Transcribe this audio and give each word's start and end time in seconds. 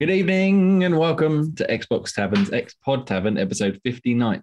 Good 0.00 0.10
evening 0.10 0.84
and 0.84 0.96
welcome 0.98 1.54
to 1.56 1.66
Xbox 1.66 2.14
Tavern's 2.14 2.50
X 2.52 2.74
Pod 2.84 3.06
Tavern 3.06 3.36
episode 3.36 3.78
59 3.84 4.42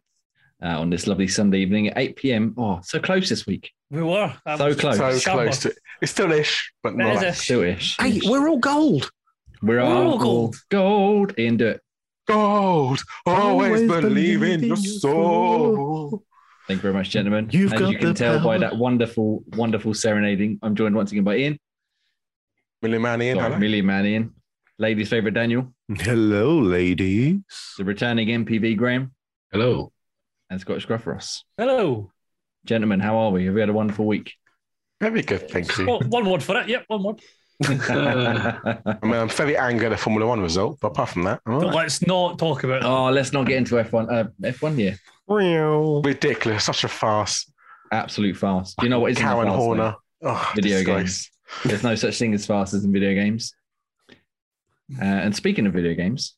uh, 0.64 0.68
on 0.68 0.90
this 0.92 1.08
lovely 1.08 1.28
Sunday 1.28 1.60
evening 1.60 1.88
at 1.88 1.98
8 1.98 2.16
p.m. 2.16 2.54
Oh, 2.58 2.80
so 2.84 3.00
close 3.00 3.28
this 3.30 3.48
week. 3.48 3.72
We 3.90 4.04
were. 4.04 4.34
That 4.46 4.60
So 4.60 4.66
was 4.68 4.76
close. 4.76 4.98
So 4.98 5.18
Sharper. 5.18 5.44
close 5.46 5.60
to 5.62 5.74
it's 6.02 6.12
still 6.12 6.32
ish, 6.32 6.72
but 6.84 6.94
It 6.94 6.98
not 6.98 7.10
is 7.16 7.18
like 7.18 7.28
ish. 7.30 7.38
Still 7.40 7.62
ish. 7.64 7.98
Hey, 8.00 8.22
we're 8.26 8.48
all 8.48 8.60
gold. 8.60 9.10
We're 9.64 9.78
we're 9.78 9.82
all 9.82 10.12
all 10.12 10.18
gold. 10.20 10.56
Gold. 10.70 11.40
Ian, 11.40 11.58
do 11.58 11.68
it. 11.70 11.82
gold. 12.28 13.02
Always, 13.26 13.82
Always 13.82 13.82
believe 13.90 14.04
in 14.04 14.10
believe 14.10 14.44
in 14.44 14.60
your 14.62 14.78
your 14.78 15.00
soul. 15.00 16.24
Thank 16.68 16.78
you 16.80 16.82
very 16.84 16.94
much, 16.94 17.10
gentlemen. 17.10 17.50
You've 17.52 17.74
As 17.74 17.80
got 17.80 17.92
you 17.92 17.98
can 17.98 18.10
the 18.10 18.14
tell 18.14 18.38
by 18.38 18.60
power. 18.60 18.60
that 18.60 18.78
wonderful, 18.78 19.44
wonderful 19.54 19.94
serenading, 19.96 20.60
I'm 20.62 20.76
joined 20.76 20.96
once 20.96 21.12
again 21.14 21.24
by 21.24 21.38
Ian, 21.38 21.58
Millie 22.84 23.00
Man 23.00 23.22
Ian, 23.24 23.38
sorry, 23.38 23.48
hello. 23.48 23.60
Millie 23.60 23.82
Man 23.82 24.06
Ian, 24.06 24.34
ladies' 24.80 25.10
favourite 25.10 25.34
Daniel, 25.34 25.74
Hello, 25.90 26.60
ladies. 26.60 27.40
the 27.78 27.84
returning 27.86 28.28
MPV 28.30 28.78
Graham, 28.78 29.12
Hello. 29.52 29.92
and 30.50 30.60
Scottish 30.62 30.86
Gruff 30.86 31.08
Ross. 31.08 31.44
Hello. 31.58 32.12
Gentlemen, 32.66 33.00
how 33.00 33.18
are 33.18 33.32
we? 33.32 33.46
Have 33.46 33.54
we 33.54 33.60
had 33.62 33.70
a 33.70 33.74
wonderful 33.74 34.06
week? 34.06 34.34
Very 35.00 35.22
good, 35.22 35.50
thank 35.50 35.78
you. 35.78 35.86
Well, 35.88 36.00
one 36.02 36.30
word 36.30 36.44
for 36.44 36.58
it. 36.60 36.68
Yep, 36.68 36.84
one 36.88 37.04
word. 37.04 37.22
I 37.64 38.98
mean, 39.02 39.14
I'm 39.14 39.30
very 39.30 39.58
angry 39.58 39.88
at 39.88 39.90
the 39.90 39.98
Formula 39.98 40.28
One 40.28 40.42
result, 40.42 40.78
but 40.80 40.90
apart 40.90 41.10
from 41.10 41.24
that, 41.24 41.42
right. 41.46 41.74
let's 41.74 42.06
not 42.06 42.38
talk 42.38 42.64
about 42.64 42.84
it. 42.84 42.86
oh, 42.86 43.10
let's 43.10 43.34
not 43.34 43.48
get 43.48 43.58
into 43.58 43.76
F1. 43.76 44.12
Uh, 44.12 44.28
F1, 44.44 44.78
yeah. 44.78 44.96
Real 45.28 46.02
ridiculous, 46.04 46.66
such 46.66 46.84
a 46.84 46.88
farce. 46.88 47.52
Absolute 47.92 48.38
fast. 48.38 48.76
Do 48.78 48.86
you 48.86 48.90
know 48.90 49.00
what 49.00 49.12
isn't 49.12 49.24
a 49.24 49.28
Karen 49.28 49.48
farce, 49.48 49.58
though? 49.58 49.64
Horner. 49.64 49.96
Oh, 50.24 50.52
Video 50.56 50.78
disgrace. 50.78 51.32
There's 51.64 51.84
no 51.84 51.96
such 51.96 52.18
thing 52.20 52.34
as 52.34 52.46
fast 52.46 52.74
as 52.74 52.84
in 52.84 52.92
video 52.92 53.14
games. 53.14 53.54
Uh, 54.96 55.04
and 55.04 55.36
speaking 55.36 55.66
of 55.68 55.74
video 55.74 55.94
games, 55.94 56.36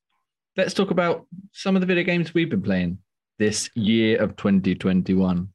let's 0.58 0.73
talk 0.73 0.92
about 0.92 1.28
some 1.53 1.75
of 1.75 1.81
the 1.81 1.86
video 1.86 2.03
games 2.03 2.33
we've 2.33 2.50
been 2.50 2.61
playing 2.61 2.97
this 3.38 3.69
year 3.75 4.22
of 4.22 4.36
2021 4.36 5.50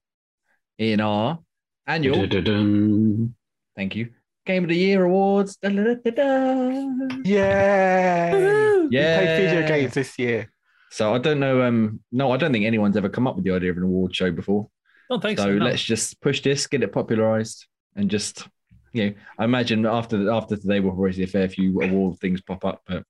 in 0.78 1.00
our 1.00 1.38
annual, 1.86 2.26
Dun-dun-dun. 2.26 3.34
thank 3.76 3.96
you, 3.96 4.10
Game 4.46 4.64
of 4.64 4.70
the 4.70 4.76
Year 4.76 5.04
awards. 5.04 5.56
Da, 5.56 5.70
da, 5.70 5.82
da, 5.82 5.94
da, 5.94 6.10
da. 6.10 7.08
Yay! 7.24 8.86
Yeah. 8.90 9.20
We 9.20 9.26
played 9.26 9.50
video 9.50 9.68
games 9.68 9.94
this 9.94 10.18
year. 10.18 10.50
So 10.90 11.14
I 11.14 11.18
don't 11.18 11.40
know. 11.40 11.62
Um, 11.62 12.00
no, 12.12 12.30
I 12.30 12.36
don't 12.36 12.52
think 12.52 12.64
anyone's 12.64 12.96
ever 12.96 13.08
come 13.08 13.26
up 13.26 13.34
with 13.34 13.44
the 13.44 13.50
idea 13.50 13.72
of 13.72 13.76
an 13.76 13.82
award 13.82 14.14
show 14.14 14.30
before. 14.30 14.68
Don't 15.10 15.20
think 15.20 15.38
so. 15.38 15.46
So 15.46 15.54
no. 15.54 15.64
let's 15.64 15.82
just 15.82 16.20
push 16.20 16.40
this, 16.40 16.66
get 16.66 16.82
it 16.82 16.92
popularized, 16.92 17.66
and 17.96 18.08
just 18.08 18.46
you 18.94 19.10
know, 19.10 19.14
I 19.38 19.44
imagine 19.44 19.84
after 19.84 20.30
after 20.30 20.56
today 20.56 20.80
we'll 20.80 20.92
probably 20.92 21.12
see 21.12 21.24
a 21.24 21.26
fair 21.26 21.48
few 21.48 21.80
award 21.82 22.18
things 22.20 22.40
pop 22.40 22.64
up. 22.64 22.80
But 22.86 23.04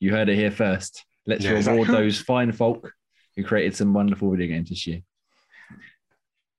you 0.00 0.10
heard 0.12 0.28
it 0.28 0.36
here 0.36 0.50
first. 0.50 1.04
Let's 1.26 1.44
Yeah, 1.44 1.50
reward 1.52 1.66
exactly. 1.80 1.94
those 1.96 2.20
fine 2.20 2.52
folk 2.52 2.90
who 3.36 3.44
created 3.44 3.74
some 3.76 3.92
wonderful 3.92 4.30
video 4.30 4.46
games 4.48 4.70
this 4.70 4.86
year. 4.86 5.00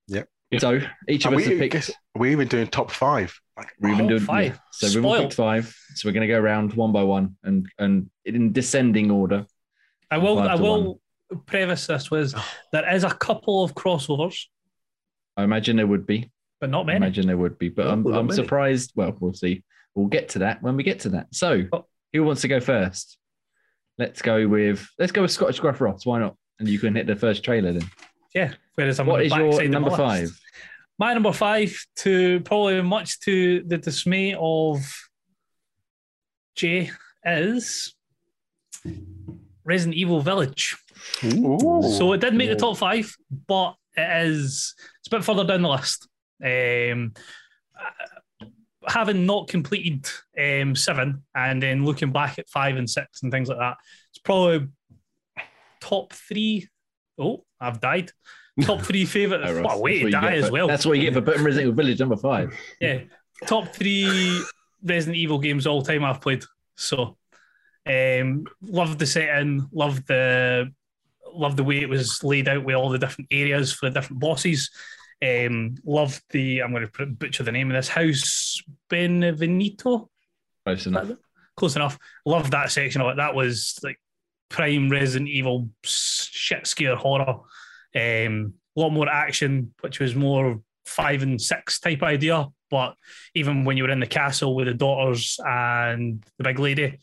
Yep. 0.07 0.27
Yep. 0.51 0.61
So 0.61 0.79
each 1.07 1.25
of 1.25 1.33
And 1.33 1.41
us 1.41 1.47
we, 1.47 1.53
have 1.53 1.59
picked. 1.61 1.73
guess 1.73 1.91
we're 2.15 2.31
even 2.31 2.47
doing 2.47 2.67
top 2.67 2.91
five. 2.91 3.33
Like, 3.57 3.73
We're 3.79 3.91
even 3.93 4.05
Oh, 4.05 4.09
doing 4.09 4.21
five. 4.21 4.45
yeah. 4.53 4.57
So 4.71 4.87
we've 4.87 5.05
all 5.05 5.13
Spoiled. 5.13 5.23
picked 5.29 5.33
five. 5.37 5.75
So 5.95 6.07
we're 6.09 6.13
going 6.13 6.27
to 6.27 6.33
go 6.33 6.39
around 6.39 6.73
one 6.73 6.91
by 6.91 7.03
one 7.03 7.37
and 7.43 7.67
and 7.79 8.09
in 8.25 8.51
descending 8.51 9.11
order. 9.11 9.45
I 10.11 10.17
will. 10.17 10.39
I 10.39 10.55
to 10.57 10.61
will 10.61 11.01
preface 11.47 11.87
this 11.87 12.11
with 12.11 12.33
oh. 12.35 12.45
there 12.71 12.93
is 12.93 13.03
a 13.03 13.09
couple 13.09 13.63
of 13.63 13.73
crossovers, 13.73 14.43
I 15.37 15.43
imagine 15.43 15.77
there 15.77 15.87
would 15.87 16.05
be. 16.05 16.29
But 16.61 16.69
not 16.69 16.81
I 16.81 16.85
many. 16.85 16.97
imagine 16.97 17.27
there 17.27 17.37
would 17.37 17.57
be, 17.57 17.69
but 17.69 17.87
I'm, 17.87 18.03
well, 18.03 18.19
I'm 18.19 18.31
surprised. 18.31 18.91
Well, 18.95 19.15
we'll 19.19 19.33
see. 19.33 19.63
We'll 19.93 20.07
get 20.07 20.29
to 20.29 20.39
that 20.39 20.61
when 20.61 20.75
we 20.75 20.83
get 20.83 20.99
to 21.01 21.09
that. 21.09 21.27
So, 21.33 21.63
Oh. 21.73 21.85
who 22.13 22.23
wants 22.23 22.41
to 22.41 22.47
go 22.47 22.59
first? 22.59 23.17
Let's 23.97 24.21
go 24.21 24.47
with 24.47 24.87
let's 24.99 25.11
go 25.13 25.21
with 25.21 25.31
Scottish 25.31 25.59
Gruff 25.59 25.79
Ross. 25.79 26.05
Why 26.05 26.19
not? 26.19 26.35
And 26.59 26.67
you 26.67 26.79
can 26.79 26.95
hit 26.95 27.07
the 27.07 27.15
first 27.15 27.43
trailer 27.43 27.71
then. 27.73 27.87
Yeah. 28.33 28.53
Whereas 28.75 28.99
I'm 28.99 29.05
what 29.07 29.21
on 29.31 29.39
the 29.39 29.49
is 29.49 29.59
your 29.59 29.69
number 29.69 29.89
my 29.91 29.97
five? 29.97 30.39
My 30.99 31.13
number 31.13 31.31
five, 31.33 31.77
to 31.97 32.39
probably 32.41 32.81
much 32.81 33.19
to 33.21 33.63
the 33.63 33.77
dismay 33.77 34.33
of 34.37 34.79
Jay, 36.55 36.89
is 37.25 37.93
Resident 39.63 39.95
Evil 39.95 40.21
Village. 40.21 40.77
Ooh. 41.23 41.81
So 41.97 42.13
it 42.13 42.21
did 42.21 42.33
make 42.33 42.49
the 42.49 42.55
top 42.55 42.77
five, 42.77 43.13
but 43.47 43.75
it 43.95 44.27
is 44.27 44.73
it's 44.99 45.07
a 45.07 45.09
bit 45.09 45.23
further 45.23 45.43
down 45.43 45.61
the 45.61 45.69
list. 45.69 46.07
Um, 46.43 47.13
having 48.87 49.25
not 49.25 49.47
completed 49.47 50.07
um, 50.39 50.75
seven, 50.75 51.23
and 51.33 51.61
then 51.61 51.85
looking 51.85 52.11
back 52.11 52.37
at 52.39 52.49
five 52.49 52.77
and 52.77 52.89
six 52.89 53.23
and 53.23 53.31
things 53.31 53.49
like 53.49 53.57
that, 53.59 53.77
it's 54.09 54.19
probably 54.19 54.67
top 55.81 56.13
three. 56.13 56.67
Oh, 57.17 57.43
I've 57.59 57.79
died. 57.79 58.11
Top 58.61 58.81
three 58.81 59.05
favorite. 59.05 59.41
Oh, 59.43 59.53
Ross, 59.61 59.65
well, 59.65 59.81
way 59.81 60.03
that's 60.03 60.03
what 60.03 60.05
to 60.05 60.05
you 60.05 60.11
die 60.11 60.21
get 60.29 60.37
as 60.39 60.45
for- 60.47 60.51
well. 60.53 60.67
That's 60.67 60.85
what 60.85 60.97
you 60.97 61.03
get 61.03 61.13
for 61.13 61.21
putting 61.21 61.43
Resident 61.43 61.67
Evil 61.71 61.83
Village 61.83 61.99
number 61.99 62.17
five. 62.17 62.53
Yeah, 62.79 63.01
top 63.47 63.73
three 63.73 64.41
Resident 64.83 65.17
Evil 65.17 65.39
games 65.39 65.65
all 65.67 65.81
time 65.81 66.03
I've 66.03 66.21
played. 66.21 66.43
So, 66.75 67.17
um, 67.87 68.45
love 68.61 68.97
the 68.97 69.05
setting, 69.05 69.67
love 69.71 70.05
the 70.05 70.71
love 71.33 71.57
the 71.57 71.63
way 71.63 71.81
it 71.81 71.89
was 71.89 72.23
laid 72.23 72.47
out 72.47 72.63
with 72.63 72.75
all 72.75 72.89
the 72.89 72.97
different 72.97 73.27
areas 73.31 73.73
for 73.73 73.89
the 73.89 73.99
different 73.99 74.21
bosses. 74.21 74.69
Um, 75.23 75.75
love 75.85 76.21
the 76.31 76.61
I'm 76.61 76.71
going 76.71 76.87
to 76.87 77.05
butcher 77.05 77.43
the 77.43 77.51
name 77.51 77.71
of 77.71 77.75
this 77.75 77.87
house, 77.87 78.61
Benvenuto. 78.89 80.09
Close 80.65 80.85
enough. 80.85 81.11
Close 81.55 81.75
enough. 81.75 81.97
Love 82.25 82.51
that 82.51 82.71
section 82.71 83.01
of 83.01 83.07
it. 83.07 83.17
That 83.17 83.35
was 83.35 83.79
like 83.83 83.99
prime 84.49 84.89
Resident 84.89 85.29
Evil 85.29 85.69
shit 85.83 86.67
scare 86.67 86.95
horror. 86.95 87.39
Um, 87.95 88.53
a 88.75 88.79
lot 88.79 88.89
more 88.89 89.07
action, 89.07 89.73
which 89.81 89.99
was 89.99 90.15
more 90.15 90.61
five 90.85 91.23
and 91.23 91.41
six 91.41 91.79
type 91.79 92.03
idea. 92.03 92.47
But 92.69 92.95
even 93.35 93.63
when 93.63 93.77
you 93.77 93.83
were 93.83 93.91
in 93.91 93.99
the 93.99 94.07
castle 94.07 94.55
with 94.55 94.67
the 94.67 94.73
daughters 94.73 95.39
and 95.45 96.23
the 96.37 96.43
big 96.43 96.59
lady, 96.59 96.99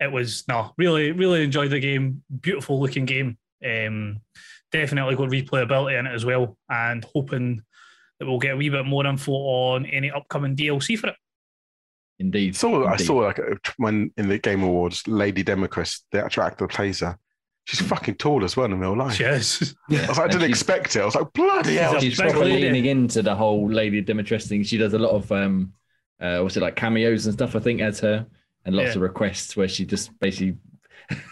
it 0.00 0.12
was 0.12 0.44
no 0.48 0.72
really 0.76 1.12
really 1.12 1.44
enjoyed 1.44 1.70
the 1.70 1.80
game. 1.80 2.22
Beautiful 2.40 2.80
looking 2.80 3.06
game. 3.06 3.38
Um, 3.64 4.20
definitely 4.80 5.16
got 5.16 5.30
replayability 5.30 5.98
in 5.98 6.06
it 6.06 6.14
as 6.14 6.24
well, 6.24 6.56
and 6.68 7.04
hoping 7.14 7.62
that 8.18 8.26
we'll 8.26 8.38
get 8.38 8.54
a 8.54 8.56
wee 8.56 8.68
bit 8.68 8.84
more 8.84 9.06
info 9.06 9.32
on 9.32 9.86
any 9.86 10.10
upcoming 10.10 10.54
DLC 10.56 10.98
for 10.98 11.08
it. 11.08 11.16
Indeed. 12.18 12.54
saw, 12.54 12.86
I 12.86 12.96
saw 12.96 13.14
like 13.16 13.40
when 13.76 14.12
in 14.16 14.28
the 14.28 14.38
Game 14.38 14.62
Awards, 14.62 15.06
Lady 15.08 15.42
Dimitrescu, 15.42 16.00
the 16.12 16.24
actual 16.24 16.44
actor 16.44 16.66
that 16.66 16.74
plays 16.74 17.00
her, 17.00 17.18
she's 17.64 17.80
fucking 17.80 18.14
tall 18.16 18.44
as 18.44 18.56
well 18.56 18.66
in 18.66 18.78
real 18.78 18.96
life. 18.96 19.18
Yes. 19.20 19.74
I 19.90 20.06
was 20.08 20.18
like, 20.18 20.18
I 20.20 20.28
didn't 20.28 20.48
expect 20.50 20.94
it. 20.94 21.02
I 21.02 21.04
was 21.06 21.16
like, 21.16 21.32
bloody 21.32 21.74
hell. 21.76 21.98
She's 21.98 22.20
big 22.20 22.30
probably 22.30 22.60
leaning 22.60 22.84
into 22.84 23.20
the 23.22 23.34
whole 23.34 23.68
Lady 23.68 24.00
Dimitrescu 24.02 24.48
thing. 24.48 24.62
She 24.62 24.78
does 24.78 24.94
a 24.94 24.98
lot 24.98 25.10
of 25.10 25.30
um, 25.32 25.72
uh, 26.20 26.38
what's 26.40 26.56
it 26.56 26.60
like 26.60 26.76
cameos 26.76 27.26
and 27.26 27.34
stuff. 27.34 27.56
I 27.56 27.58
think 27.58 27.80
as 27.80 27.98
her 28.00 28.26
and 28.64 28.76
lots 28.76 28.90
Yeah. 28.90 28.96
of 28.96 29.00
requests 29.02 29.56
where 29.56 29.68
she 29.68 29.84
just 29.84 30.16
basically 30.20 30.56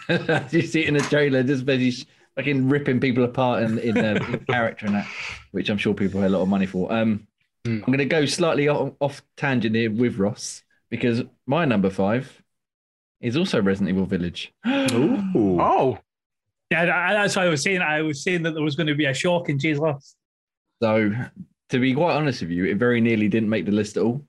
as 0.09 0.53
you 0.53 0.61
see 0.63 0.81
it 0.81 0.87
in 0.89 0.95
the 0.95 1.01
trailer, 1.01 1.43
just 1.43 1.65
basically 1.65 2.07
fucking 2.35 2.69
ripping 2.69 2.99
people 2.99 3.23
apart 3.23 3.63
in 3.63 3.79
in, 3.79 3.97
uh, 3.97 4.19
in 4.29 4.39
character 4.49 4.85
and 4.85 4.95
that, 4.95 5.07
which 5.51 5.69
I'm 5.69 5.77
sure 5.77 5.93
people 5.93 6.21
pay 6.21 6.27
a 6.27 6.29
lot 6.29 6.41
of 6.41 6.47
money 6.47 6.65
for. 6.65 6.91
Um, 6.91 7.27
Hmm. 7.65 7.75
I'm 7.75 7.85
going 7.85 7.99
to 7.99 8.05
go 8.05 8.25
slightly 8.25 8.67
off, 8.67 8.93
off 8.99 9.21
tangent 9.37 9.75
here 9.75 9.89
with 9.89 10.17
Ross 10.17 10.63
because 10.89 11.21
my 11.45 11.65
number 11.65 11.89
five 11.89 12.41
is 13.21 13.37
also 13.37 13.61
Resident 13.61 13.89
Evil 13.89 14.05
Village. 14.05 14.53
Ooh. 14.67 15.59
Oh, 15.61 15.97
Yeah, 16.69 16.85
that's 16.85 17.35
what 17.35 17.45
I 17.45 17.49
was 17.49 17.61
saying. 17.61 17.81
I 17.81 18.01
was 18.01 18.21
saying 18.21 18.43
that 18.43 18.53
there 18.53 18.63
was 18.63 18.75
going 18.75 18.87
to 18.87 18.95
be 18.95 19.05
a 19.05 19.13
shock 19.13 19.47
in 19.47 19.59
Jay's 19.59 19.79
list. 19.79 20.15
So, 20.81 21.11
to 21.69 21.79
be 21.79 21.93
quite 21.93 22.15
honest 22.15 22.41
with 22.41 22.51
you, 22.51 22.65
it 22.65 22.77
very 22.77 22.99
nearly 22.99 23.29
didn't 23.29 23.49
make 23.49 23.65
the 23.65 23.71
list 23.71 23.95
at 23.95 24.03
all 24.03 24.25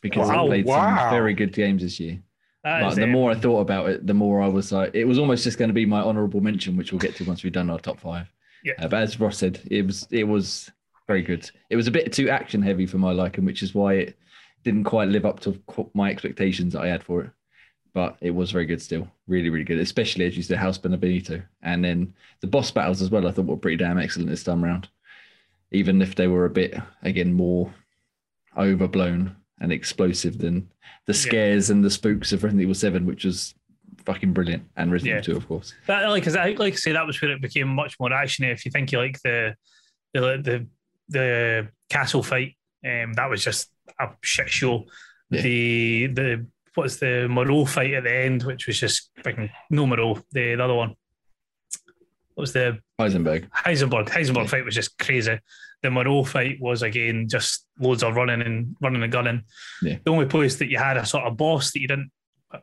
because 0.00 0.30
I 0.30 0.36
played 0.46 0.64
wow. 0.64 0.96
some 0.96 1.10
very 1.10 1.34
good 1.34 1.52
games 1.52 1.82
this 1.82 2.00
year. 2.00 2.22
But 2.62 2.94
the 2.94 3.06
more 3.06 3.32
I 3.32 3.34
thought 3.34 3.60
about 3.60 3.88
it, 3.88 4.06
the 4.06 4.14
more 4.14 4.40
I 4.40 4.46
was 4.46 4.70
like, 4.70 4.94
it 4.94 5.04
was 5.04 5.18
almost 5.18 5.42
just 5.44 5.58
going 5.58 5.68
to 5.70 5.74
be 5.74 5.86
my 5.86 6.00
honourable 6.00 6.40
mention, 6.40 6.76
which 6.76 6.92
we'll 6.92 7.00
get 7.00 7.16
to 7.16 7.24
once 7.24 7.42
we've 7.42 7.52
done 7.52 7.70
our 7.70 7.78
top 7.78 7.98
five. 7.98 8.30
Yeah. 8.64 8.74
Uh, 8.78 8.88
but 8.88 9.02
as 9.02 9.18
Ross 9.18 9.38
said, 9.38 9.60
it 9.70 9.84
was 9.84 10.06
it 10.10 10.24
was 10.24 10.70
very 11.08 11.22
good. 11.22 11.50
It 11.70 11.76
was 11.76 11.88
a 11.88 11.92
bit 11.92 12.12
too 12.12 12.28
action 12.28 12.62
heavy 12.62 12.86
for 12.86 12.98
my 12.98 13.10
liking, 13.10 13.44
which 13.44 13.62
is 13.62 13.74
why 13.74 13.94
it 13.94 14.18
didn't 14.62 14.84
quite 14.84 15.08
live 15.08 15.26
up 15.26 15.40
to 15.40 15.60
my 15.94 16.10
expectations 16.10 16.72
that 16.72 16.82
I 16.82 16.88
had 16.88 17.02
for 17.02 17.22
it. 17.22 17.30
But 17.94 18.16
it 18.20 18.30
was 18.30 18.52
very 18.52 18.64
good 18.64 18.80
still, 18.80 19.08
really, 19.26 19.50
really 19.50 19.64
good. 19.64 19.80
Especially 19.80 20.24
as 20.24 20.36
you 20.36 20.42
said, 20.44 20.58
House 20.58 20.78
Benito, 20.78 21.42
and 21.62 21.84
then 21.84 22.14
the 22.40 22.46
boss 22.46 22.70
battles 22.70 23.02
as 23.02 23.10
well. 23.10 23.26
I 23.26 23.32
thought 23.32 23.46
were 23.46 23.56
pretty 23.56 23.76
damn 23.76 23.98
excellent 23.98 24.30
this 24.30 24.44
time 24.44 24.62
round, 24.62 24.88
even 25.72 26.00
if 26.00 26.14
they 26.14 26.28
were 26.28 26.44
a 26.44 26.50
bit 26.50 26.80
again 27.02 27.32
more 27.32 27.74
overblown 28.56 29.34
and 29.62 29.72
explosive 29.72 30.36
than 30.38 30.68
the 31.06 31.12
Yeah. 31.14 31.18
scares 31.18 31.70
and 31.70 31.82
the 31.82 31.90
spooks 31.90 32.32
of 32.32 32.42
Resident 32.44 32.62
Evil 32.62 32.74
Seven, 32.74 33.06
which 33.06 33.24
was 33.24 33.54
fucking 34.04 34.32
brilliant, 34.34 34.64
and 34.76 34.92
Resident 34.92 35.14
Yeah. 35.14 35.18
Evil 35.20 35.32
Two, 35.32 35.36
of 35.38 35.48
course. 35.48 35.74
that, 35.86 36.06
like, 36.08 36.22
'cause 36.24 36.36
I 36.36 36.50
like 36.50 36.74
I 36.74 36.76
say, 36.76 36.92
that 36.92 37.06
was 37.06 37.20
where 37.22 37.30
it 37.30 37.40
became 37.40 37.68
much 37.68 37.98
more 37.98 38.10
actiony. 38.10 38.52
If 38.52 38.64
you 38.66 38.70
think 38.70 38.92
you 38.92 38.98
like 38.98 39.18
the 39.22 39.54
the 40.12 40.20
the, 40.20 40.66
the 41.08 41.68
castle 41.88 42.22
fight, 42.22 42.56
um, 42.84 43.14
that 43.14 43.30
was 43.30 43.42
just 43.42 43.70
a 43.98 44.10
shit 44.22 44.50
show. 44.50 44.84
Yeah. 45.30 45.40
The 45.42 46.06
the 46.08 46.46
what's 46.74 46.96
the 46.96 47.28
Moreau 47.30 47.64
fight 47.64 47.94
at 47.94 48.02
the 48.04 48.12
end, 48.14 48.42
which 48.42 48.66
was 48.66 48.78
just 48.80 49.10
fucking 49.22 49.50
no 49.70 49.86
Moreau, 49.86 50.14
the, 50.32 50.54
the 50.56 50.64
other 50.64 50.74
one. 50.74 50.94
What 52.34 52.42
was 52.42 52.52
the 52.52 52.78
Heisenberg. 53.00 53.48
Heisenberg? 53.50 54.08
Heisenberg 54.08 54.42
Yeah. 54.44 54.46
fight 54.48 54.64
was 54.64 54.74
just 54.74 54.98
crazy. 54.98 55.38
The 55.82 55.90
Moreau 55.90 56.24
fight 56.24 56.58
was 56.60 56.82
again 56.82 57.28
just 57.28 57.66
loads 57.78 58.02
of 58.02 58.14
running 58.14 58.40
and 58.42 58.76
running 58.80 59.02
and 59.02 59.12
gunning. 59.12 59.42
Yeah. 59.82 59.98
The 60.04 60.10
only 60.12 60.26
place 60.26 60.56
that 60.56 60.68
you 60.70 60.78
had 60.78 60.96
a 60.96 61.04
sort 61.04 61.24
of 61.24 61.36
boss 61.36 61.72
that 61.72 61.80
you 61.80 61.88
didn't 61.88 62.10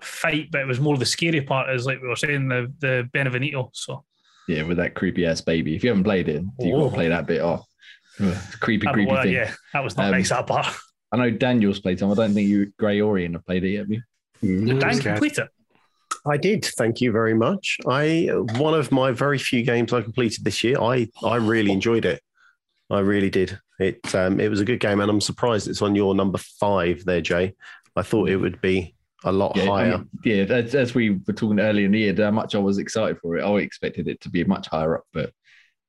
fight, 0.01 0.49
but 0.51 0.61
it 0.61 0.67
was 0.67 0.79
more 0.79 0.97
the 0.97 1.05
scary 1.05 1.41
part 1.41 1.69
is 1.69 1.85
like 1.85 2.01
we 2.01 2.07
were 2.07 2.15
saying 2.15 2.47
the 2.47 2.71
the 2.79 3.09
Benevenito. 3.13 3.69
So 3.73 4.05
Yeah, 4.47 4.63
with 4.63 4.77
that 4.77 4.95
creepy 4.95 5.25
ass 5.25 5.41
baby. 5.41 5.75
If 5.75 5.83
you 5.83 5.89
haven't 5.89 6.03
played 6.05 6.29
it, 6.29 6.41
you've 6.59 6.75
got 6.75 6.83
Oh. 6.85 6.89
to 6.89 6.95
play 6.95 7.07
that 7.09 7.27
bit 7.27 7.41
off. 7.41 7.65
Creepy, 8.59 8.87
creepy 8.87 9.11
well, 9.11 9.23
thing. 9.23 9.33
yeah, 9.33 9.53
that 9.73 9.83
was 9.83 9.95
not 9.95 10.07
Um, 10.07 10.11
nice 10.11 10.29
that 10.29 10.45
part. 10.47 10.65
I 11.11 11.17
know 11.17 11.31
Daniel's 11.31 11.79
played 11.79 11.99
some. 11.99 12.11
I 12.11 12.15
don't 12.15 12.33
think 12.33 12.47
you, 12.49 12.71
Grey 12.77 12.99
Orient, 13.01 13.33
have 13.35 13.45
played 13.45 13.63
it 13.63 13.69
yet. 13.71 13.79
Have 13.79 13.89
you? 13.91 14.01
No, 14.41 14.79
Dan 14.79 14.93
scared. 14.95 15.15
complete 15.17 15.37
it. 15.37 15.49
I 16.25 16.37
did. 16.37 16.65
Thank 16.65 17.01
you 17.01 17.11
very 17.11 17.33
much. 17.33 17.77
I 17.87 18.29
one 18.57 18.73
of 18.73 18.91
my 18.91 19.11
very 19.11 19.37
few 19.37 19.63
games 19.63 19.93
I 19.93 20.01
completed 20.01 20.43
this 20.43 20.63
year. 20.63 20.79
I 20.79 21.07
I 21.23 21.35
really 21.35 21.71
enjoyed 21.71 22.05
it. 22.05 22.21
I 22.89 22.99
really 22.99 23.29
did. 23.29 23.59
It 23.79 24.13
um, 24.15 24.39
it 24.39 24.49
was 24.49 24.59
a 24.59 24.65
good 24.65 24.79
game, 24.79 24.99
and 24.99 25.09
I'm 25.09 25.21
surprised 25.21 25.67
it's 25.67 25.81
on 25.81 25.95
your 25.95 26.15
number 26.15 26.37
five 26.37 27.05
there, 27.05 27.21
Jay. 27.21 27.55
I 27.95 28.01
thought 28.01 28.29
it 28.29 28.37
would 28.37 28.61
be 28.61 28.95
a 29.23 29.31
lot 29.31 29.55
Yeah, 29.55 29.63
I 29.63 29.67
higher. 29.83 29.97
mean, 29.97 30.09
yeah. 30.23 30.43
As, 30.43 30.75
as 30.75 30.95
we 30.95 31.11
were 31.11 31.33
talking 31.33 31.59
earlier 31.59 31.85
in 31.85 31.91
the 31.91 31.99
year, 31.99 32.15
how 32.15 32.31
much 32.31 32.55
I 32.55 32.59
was 32.59 32.77
excited 32.77 33.17
for 33.19 33.37
it. 33.37 33.43
I 33.43 33.51
expected 33.59 34.07
it 34.07 34.21
to 34.21 34.29
be 34.29 34.43
much 34.43 34.67
higher 34.67 34.97
up, 34.97 35.03
but 35.13 35.31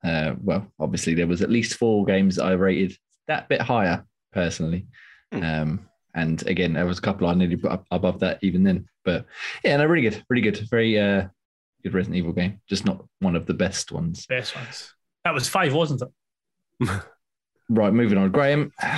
uh, 0.04 0.34
well, 0.42 0.66
obviously 0.78 1.14
there 1.14 1.26
was 1.26 1.42
at 1.42 1.50
least 1.50 1.74
four 1.74 2.04
games 2.04 2.38
I 2.38 2.52
rated 2.52 2.96
that 3.28 3.48
bit 3.48 3.60
higher 3.60 4.04
personally. 4.32 4.86
Hmm. 5.32 5.42
Um, 5.42 5.88
and 6.14 6.44
again, 6.46 6.72
there 6.72 6.86
was 6.86 6.98
a 6.98 7.02
couple 7.02 7.28
I 7.28 7.34
nearly 7.34 7.56
put 7.56 7.70
up 7.70 7.86
above 7.90 8.20
that 8.20 8.38
even 8.42 8.64
then. 8.64 8.86
But 9.05 9.26
yeah, 9.64 9.76
no, 9.76 9.87
really 9.87 10.08
good, 10.08 10.23
really 10.29 10.43
good, 10.43 10.58
very 10.70 10.99
uh, 10.99 11.26
good 11.82 11.94
Resident 11.94 12.17
Evil 12.17 12.32
game. 12.32 12.61
Just 12.69 12.85
not 12.85 13.05
one 13.20 13.37
of 13.37 13.47
the 13.47 13.55
best 13.55 13.93
ones. 13.93 14.26
Best 14.26 14.55
ones. 14.56 14.93
That 15.25 15.35
was 15.35 15.49
five, 15.49 15.75
wasn't 15.75 16.02
it? 16.02 16.91
Right, 17.73 17.93
moving 17.93 18.19
on. 18.19 18.32
Graham, 18.32 18.73
Uh, 18.82 18.97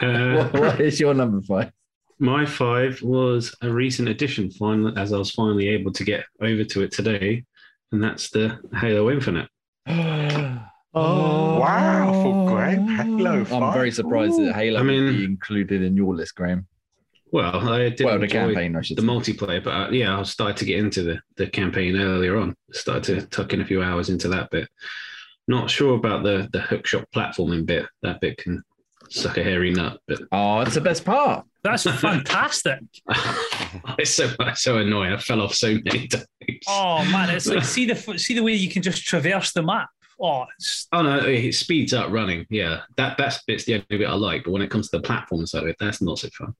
what, 0.00 0.52
what 0.52 0.80
is 0.80 0.98
your 0.98 1.14
number 1.14 1.40
five? 1.42 1.70
My 2.18 2.44
five 2.44 3.00
was 3.02 3.54
a 3.62 3.70
recent 3.70 4.08
addition, 4.08 4.50
finally, 4.50 4.92
as 4.96 5.12
I 5.12 5.18
was 5.18 5.30
finally 5.30 5.68
able 5.68 5.92
to 5.92 6.02
get 6.02 6.24
over 6.42 6.64
to 6.64 6.82
it 6.82 6.90
today, 6.90 7.44
and 7.92 8.02
that's 8.02 8.30
the 8.30 8.58
Halo 8.80 9.10
Infinite. 9.12 9.48
Oh 9.86 10.60
Wow, 11.60 12.12
for 12.22 12.50
Graham, 12.52 12.88
Halo 12.88 13.44
I'm 13.44 13.72
very 13.72 13.92
surprised 13.92 14.38
that 14.40 14.54
Halo 14.56 14.80
I 14.80 14.82
mean- 14.82 15.04
would 15.04 15.16
be 15.16 15.24
included 15.24 15.82
in 15.82 15.96
your 15.96 16.12
list, 16.12 16.34
Graham. 16.34 16.66
Well, 17.32 17.68
I 17.68 17.90
did 17.90 18.04
well, 18.04 18.18
the 18.18 18.24
enjoy 18.24 18.38
campaign, 18.38 18.76
I 18.76 18.82
should 18.82 18.96
the 18.96 19.02
say. 19.02 19.06
multiplayer, 19.08 19.62
but 19.62 19.70
uh, 19.70 19.90
yeah, 19.90 20.18
I 20.18 20.22
started 20.24 20.56
to 20.58 20.64
get 20.64 20.78
into 20.78 21.02
the, 21.02 21.20
the 21.36 21.46
campaign 21.48 21.96
earlier 21.96 22.36
on. 22.36 22.56
Started 22.72 23.20
to 23.20 23.26
tuck 23.28 23.52
in 23.52 23.60
a 23.60 23.64
few 23.64 23.82
hours 23.82 24.08
into 24.08 24.28
that 24.28 24.50
bit. 24.50 24.68
Not 25.48 25.70
sure 25.70 25.94
about 25.96 26.22
the 26.22 26.48
the 26.52 26.58
hookshot 26.60 27.04
platforming 27.14 27.66
bit. 27.66 27.86
That 28.02 28.20
bit 28.20 28.36
can 28.38 28.62
suck 29.10 29.36
a 29.38 29.42
hairy 29.42 29.72
nut, 29.72 29.98
but 30.06 30.20
Oh, 30.32 30.60
it's 30.60 30.74
the 30.74 30.80
best 30.80 31.04
part. 31.04 31.46
That's 31.62 31.82
fantastic. 32.00 32.80
it's 33.98 34.10
so 34.10 34.30
so 34.54 34.78
annoying. 34.78 35.12
I 35.12 35.16
fell 35.18 35.40
off 35.40 35.54
so 35.54 35.78
many 35.84 36.06
times. 36.08 36.26
Oh 36.68 37.04
man, 37.10 37.30
it's 37.30 37.46
like 37.46 37.64
see 37.64 37.86
the 37.86 37.96
see 38.18 38.34
the 38.34 38.42
way 38.42 38.54
you 38.54 38.70
can 38.70 38.82
just 38.82 39.04
traverse 39.04 39.52
the 39.52 39.62
map. 39.62 39.88
Oh, 40.20 40.44
it's 40.58 40.86
Oh 40.92 41.02
no, 41.02 41.18
it 41.18 41.54
speeds 41.54 41.94
up 41.94 42.10
running. 42.10 42.46
Yeah, 42.50 42.80
that 42.96 43.16
that's 43.16 43.42
bit's 43.44 43.64
the 43.64 43.74
only 43.74 43.84
bit 43.88 44.08
I 44.08 44.14
like. 44.14 44.44
But 44.44 44.50
when 44.52 44.62
it 44.62 44.70
comes 44.70 44.90
to 44.90 44.98
the 44.98 45.02
platform 45.02 45.46
side 45.46 45.62
of 45.62 45.68
it, 45.68 45.76
that's 45.80 46.02
not 46.02 46.18
so 46.18 46.28
fun. 46.30 46.54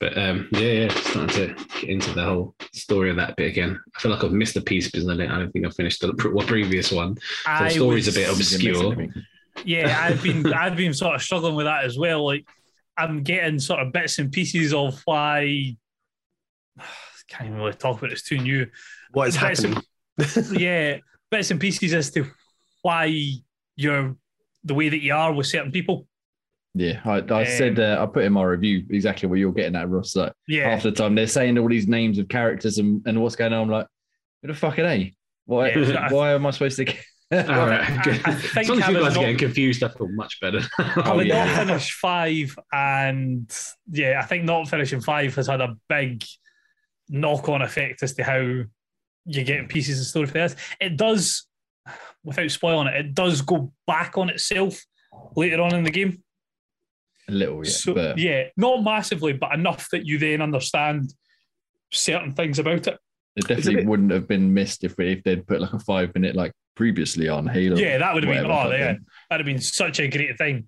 But 0.00 0.18
um, 0.18 0.48
yeah, 0.52 0.60
yeah, 0.60 0.88
starting 0.94 1.28
to 1.28 1.64
get 1.80 1.88
into 1.88 2.12
the 2.12 2.24
whole 2.24 2.54
story 2.72 3.10
of 3.10 3.16
that 3.16 3.36
bit 3.36 3.48
again. 3.48 3.80
I 3.96 4.00
feel 4.00 4.10
like 4.10 4.24
I've 4.24 4.32
missed 4.32 4.56
a 4.56 4.60
piece 4.60 4.90
because 4.90 5.08
I 5.08 5.16
don't 5.16 5.30
I 5.30 5.38
don't 5.38 5.50
think 5.52 5.64
I've 5.66 5.74
finished 5.74 6.00
the 6.00 6.12
pre- 6.14 6.44
previous 6.46 6.90
one. 6.90 7.16
So 7.44 7.64
the 7.64 7.70
story's 7.70 8.06
was- 8.06 8.16
a 8.16 8.20
bit 8.20 8.30
obscure. 8.30 9.06
Yeah, 9.64 9.96
I've 10.00 10.22
been 10.22 10.52
I've 10.52 10.76
been 10.76 10.94
sort 10.94 11.14
of 11.14 11.22
struggling 11.22 11.54
with 11.54 11.66
that 11.66 11.84
as 11.84 11.96
well. 11.96 12.24
Like 12.24 12.46
I'm 12.96 13.22
getting 13.22 13.58
sort 13.58 13.80
of 13.80 13.92
bits 13.92 14.18
and 14.18 14.32
pieces 14.32 14.74
of 14.74 15.00
why 15.04 15.76
can't 17.28 17.46
even 17.46 17.58
really 17.58 17.72
talk 17.72 17.98
about 17.98 18.10
it, 18.10 18.14
it's 18.14 18.22
too 18.22 18.38
new. 18.38 18.66
What 19.12 19.28
is 19.28 19.36
happening? 19.36 19.80
yeah, 20.52 20.98
bits 21.30 21.50
and 21.50 21.60
pieces 21.60 21.94
as 21.94 22.10
to 22.12 22.26
why 22.82 23.14
you're 23.76 24.16
the 24.64 24.74
way 24.74 24.88
that 24.88 25.02
you 25.02 25.14
are 25.14 25.32
with 25.32 25.46
certain 25.46 25.72
people. 25.72 26.06
Yeah, 26.74 27.00
I, 27.04 27.18
I 27.18 27.42
Um, 27.42 27.46
said 27.46 27.78
uh, 27.78 27.98
I 28.02 28.06
put 28.06 28.24
in 28.24 28.32
my 28.32 28.42
review 28.42 28.84
exactly 28.90 29.28
what 29.28 29.38
you're 29.38 29.52
getting 29.52 29.76
at, 29.76 29.88
Ross. 29.88 30.16
Like 30.16 30.32
Yeah, 30.48 30.70
half 30.70 30.82
the 30.82 30.90
time 30.92 31.14
they're 31.14 31.26
saying 31.28 31.56
all 31.58 31.68
these 31.68 31.86
names 31.86 32.18
of 32.18 32.28
characters 32.28 32.78
and, 32.78 33.00
and 33.06 33.22
what's 33.22 33.36
going 33.36 33.52
on. 33.52 33.62
I'm 33.62 33.70
like, 33.70 33.86
who 34.42 34.48
the 34.48 34.54
fuck 34.54 34.78
are 34.78 34.82
they? 34.82 35.14
Why? 35.46 35.70
Yeah, 35.70 36.06
I- 36.08 36.12
why 36.12 36.32
am 36.32 36.46
I 36.46 36.50
supposed 36.50 36.76
to? 36.78 36.84
Get... 36.86 36.98
All 37.32 37.40
right, 37.66 37.80
I- 37.88 38.02
good. 38.02 38.20
I 38.24 38.60
as 38.60 38.68
long 38.68 38.82
as 38.82 38.88
you 38.88 38.94
guys 38.94 38.96
are 38.96 39.00
not- 39.02 39.14
getting 39.20 39.38
confused, 39.38 39.82
I 39.84 39.88
feel 39.88 40.08
much 40.08 40.40
better. 40.40 40.60
having 40.76 41.26
yeah. 41.28 41.44
not 41.44 41.66
finish 41.66 41.92
five, 41.92 42.58
and 42.72 43.56
yeah, 43.90 44.20
I 44.22 44.26
think 44.26 44.44
not 44.44 44.68
finishing 44.68 45.00
five 45.00 45.34
has 45.36 45.46
had 45.46 45.60
a 45.60 45.76
big 45.88 46.24
knock-on 47.08 47.62
effect 47.62 48.02
as 48.02 48.14
to 48.14 48.24
how 48.24 48.38
you're 49.26 49.44
getting 49.44 49.68
pieces 49.68 50.00
of 50.00 50.06
story 50.06 50.26
for 50.26 50.32
this. 50.34 50.56
It 50.80 50.96
does, 50.96 51.46
without 52.24 52.50
spoiling 52.50 52.88
it, 52.88 52.94
it 52.96 53.14
does 53.14 53.42
go 53.42 53.72
back 53.86 54.18
on 54.18 54.28
itself 54.30 54.82
later 55.36 55.60
on 55.62 55.72
in 55.74 55.84
the 55.84 55.90
game. 55.90 56.22
A 57.28 57.32
little, 57.32 57.64
yeah, 57.64 57.70
so 57.70 57.94
but 57.94 58.18
yeah, 58.18 58.44
not 58.56 58.82
massively, 58.82 59.32
but 59.32 59.52
enough 59.54 59.88
that 59.92 60.04
you 60.06 60.18
then 60.18 60.42
understand 60.42 61.12
certain 61.92 62.32
things 62.32 62.58
about 62.58 62.86
it. 62.86 62.98
it 63.36 63.46
definitely 63.46 63.76
bit- 63.76 63.86
wouldn't 63.86 64.10
have 64.12 64.28
been 64.28 64.52
missed 64.52 64.84
if 64.84 64.98
if 64.98 65.22
they'd 65.24 65.46
put 65.46 65.60
like 65.60 65.72
a 65.72 65.78
five 65.78 66.14
minute 66.14 66.36
like 66.36 66.52
previously 66.76 67.28
on 67.28 67.46
Halo. 67.46 67.76
Yeah, 67.76 67.98
that 67.98 68.12
would 68.14 68.24
have 68.24 68.32
been 68.34 68.44
oh 68.50 68.70
yeah, 68.70 68.96
that'd 69.30 69.46
have 69.46 69.46
been 69.46 69.60
such 69.60 70.00
a 70.00 70.08
great 70.08 70.36
thing. 70.38 70.66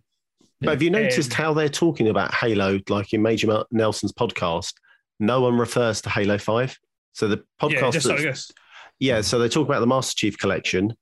But 0.60 0.70
have 0.70 0.82
you 0.82 0.90
noticed 0.90 1.32
Um, 1.32 1.36
how 1.44 1.52
they're 1.54 1.68
talking 1.68 2.08
about 2.08 2.32
Halo, 2.34 2.78
like 2.88 3.12
in 3.12 3.20
Major 3.20 3.64
Nelson's 3.70 4.12
podcast? 4.12 4.72
No 5.20 5.42
one 5.42 5.58
refers 5.58 6.00
to 6.02 6.10
Halo 6.10 6.38
5. 6.38 6.78
So 7.12 7.28
the 7.28 7.38
podcast, 7.60 7.70
yeah, 7.72 7.80
podcast, 7.80 7.92
just 7.92 8.06
that's- 8.06 8.24
like 8.24 8.32
this. 8.34 8.50
yeah, 8.98 9.20
so 9.20 9.38
they 9.38 9.48
talk 9.50 9.66
about 9.68 9.80
the 9.80 9.86
Master 9.86 10.14
Chief 10.16 10.38
collection, 10.38 10.94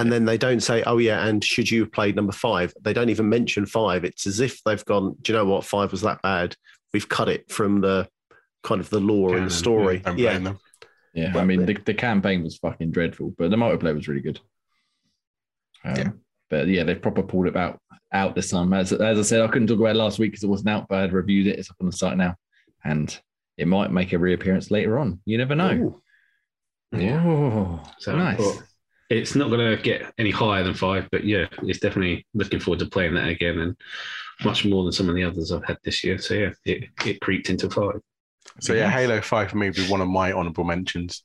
and 0.00 0.12
then 0.12 0.24
they 0.24 0.38
don't 0.38 0.60
say, 0.60 0.82
"Oh 0.84 0.98
yeah," 0.98 1.26
and 1.26 1.42
should 1.44 1.70
you 1.70 1.80
have 1.82 1.92
played 1.92 2.16
number 2.16 2.32
five? 2.32 2.72
They 2.80 2.92
don't 2.92 3.10
even 3.10 3.28
mention 3.28 3.66
five. 3.66 4.04
It's 4.04 4.26
as 4.26 4.40
if 4.40 4.62
they've 4.64 4.84
gone, 4.84 5.16
"Do 5.22 5.32
you 5.32 5.38
know 5.38 5.44
what? 5.44 5.64
Five 5.64 5.92
was 5.92 6.00
that 6.02 6.22
bad. 6.22 6.56
We've 6.92 7.08
cut 7.08 7.28
it 7.28 7.50
from 7.50 7.80
the 7.80 8.08
kind 8.62 8.80
of 8.80 8.90
the 8.90 9.00
lore 9.00 9.36
and 9.36 9.46
the 9.46 9.50
story." 9.54 9.98
Don't 9.98 10.18
Yeah, 10.18 10.38
blame. 10.38 10.58
Yeah, 11.12 11.36
I 11.36 11.44
mean 11.44 11.66
the, 11.66 11.74
the 11.74 11.94
campaign 11.94 12.42
was 12.42 12.58
fucking 12.58 12.92
dreadful, 12.92 13.34
but 13.36 13.50
the 13.50 13.56
multiplayer 13.56 13.94
was 13.94 14.06
really 14.08 14.20
good. 14.20 14.40
Um, 15.84 15.96
Yeah. 15.96 16.08
But 16.50 16.66
yeah, 16.68 16.82
they've 16.84 17.00
proper 17.00 17.22
pulled 17.22 17.46
it 17.46 17.56
out 17.56 17.80
out 18.12 18.34
this 18.34 18.50
time. 18.50 18.72
As, 18.72 18.92
as 18.92 19.18
I 19.18 19.22
said, 19.22 19.40
I 19.42 19.46
couldn't 19.48 19.68
talk 19.68 19.78
about 19.78 19.94
it 19.94 19.98
last 19.98 20.18
week 20.18 20.32
because 20.32 20.42
it 20.42 20.48
wasn't 20.48 20.70
out, 20.70 20.88
but 20.88 20.98
I 20.98 21.00
had 21.02 21.12
reviewed 21.12 21.46
it. 21.46 21.58
It's 21.58 21.70
up 21.70 21.76
on 21.80 21.86
the 21.86 21.92
site 21.96 22.16
now, 22.16 22.34
and 22.84 23.16
it 23.56 23.68
might 23.68 23.92
make 23.92 24.12
a 24.12 24.18
reappearance 24.18 24.70
later 24.70 24.98
on. 24.98 25.20
You 25.26 25.38
never 25.38 25.54
know. 25.54 25.70
Ooh. 25.72 26.02
Yeah, 26.92 27.22
Oh, 27.24 27.82
So 27.98 28.16
nice. 28.16 28.38
well, 28.40 28.60
it's 29.10 29.34
not 29.34 29.48
going 29.50 29.76
to 29.76 29.82
get 29.82 30.12
any 30.18 30.30
higher 30.30 30.62
than 30.62 30.74
five, 30.74 31.08
but 31.12 31.24
yeah, 31.24 31.46
it's 31.64 31.80
definitely 31.80 32.26
looking 32.34 32.60
forward 32.60 32.78
to 32.80 32.86
playing 32.86 33.14
that 33.14 33.28
again 33.28 33.58
and 33.58 33.76
much 34.44 34.64
more 34.64 34.84
than 34.84 34.92
some 34.92 35.08
of 35.08 35.14
the 35.14 35.24
others 35.24 35.52
I've 35.52 35.64
had 35.64 35.78
this 35.84 36.02
year. 36.04 36.16
So 36.18 36.34
yeah, 36.34 36.50
it, 36.64 36.84
it 37.04 37.20
creeped 37.20 37.50
into 37.50 37.68
five. 37.68 38.00
So 38.60 38.72
yeah, 38.72 38.88
Halo 38.90 39.20
Five 39.20 39.50
for 39.50 39.58
me 39.58 39.66
would 39.68 39.76
be 39.76 39.86
one 39.88 40.00
of 40.00 40.08
my 40.08 40.32
honourable 40.32 40.64
mentions, 40.64 41.24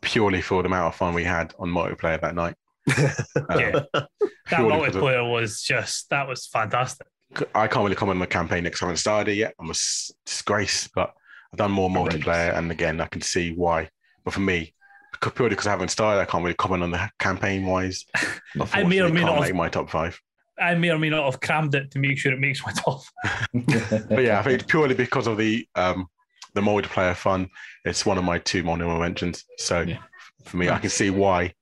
purely 0.00 0.40
for 0.42 0.62
the 0.62 0.66
amount 0.68 0.86
of 0.92 0.96
fun 0.96 1.14
we 1.14 1.24
had 1.24 1.54
on 1.58 1.68
multiplayer 1.70 2.20
that 2.20 2.34
night. 2.34 2.54
Uh, 3.34 3.58
Yeah. 3.58 3.80
That 3.92 4.08
purely 4.46 4.70
'cause 4.86 4.96
of- 4.96 5.02
multiplayer 5.02 5.30
was 5.32 5.62
just 5.62 6.10
that 6.10 6.28
was 6.28 6.46
fantastic. 6.46 7.06
I 7.54 7.66
can't 7.66 7.82
really 7.84 7.96
comment 7.96 8.16
on 8.16 8.20
the 8.20 8.26
campaign 8.26 8.64
because 8.64 8.82
I 8.82 8.84
haven't 8.86 8.98
started 8.98 9.32
it 9.32 9.36
yet. 9.36 9.54
I'm 9.58 9.68
a 9.68 9.70
s- 9.70 10.12
disgrace, 10.26 10.88
but 10.94 11.12
I've 11.52 11.58
done 11.58 11.70
more 11.72 11.88
multiplayer, 11.88 12.56
and 12.56 12.70
again, 12.70 13.00
I 13.00 13.06
can 13.06 13.22
see 13.22 13.52
why. 13.54 13.88
But 14.24 14.34
for 14.34 14.40
me, 14.40 14.58
because- 14.58 14.72
purely 15.30 15.50
because 15.50 15.66
I 15.66 15.70
haven't 15.70 15.88
started, 15.90 16.20
I 16.20 16.24
can't 16.24 16.42
really 16.44 16.54
comment 16.54 16.82
on 16.82 16.90
the 16.90 17.10
campaign 17.18 17.66
wise. 17.66 18.04
I 18.72 18.82
may 18.84 19.00
or 19.00 19.08
may 19.08 19.20
can't 19.22 19.36
make 19.36 19.46
have- 19.46 19.54
my 19.56 19.68
top 19.68 19.90
five. 19.90 20.18
I 20.60 20.74
may 20.74 20.90
or 20.90 20.98
may 20.98 21.08
not 21.10 21.24
have 21.24 21.40
crammed 21.40 21.74
it 21.74 21.90
to 21.92 21.98
make 21.98 22.18
sure 22.18 22.32
it 22.32 22.38
makes 22.38 22.64
my 22.64 22.72
top. 22.72 23.00
But 24.08 24.22
yeah, 24.22 24.38
I 24.38 24.42
think 24.42 24.68
purely 24.68 24.94
because 24.94 25.26
of 25.26 25.36
the 25.38 25.66
um, 25.74 26.06
the 26.54 26.60
multiplayer 26.60 27.16
fun, 27.16 27.48
it's 27.84 28.04
one 28.04 28.18
of 28.18 28.24
my 28.24 28.38
two 28.38 28.68
honorable 28.68 28.98
mentions. 29.00 29.44
So 29.58 29.80
Yeah. 29.80 29.98
for 30.44 30.58
me, 30.58 30.68
I 30.68 30.78
can 30.78 30.90
see 30.90 31.08
why 31.10 31.54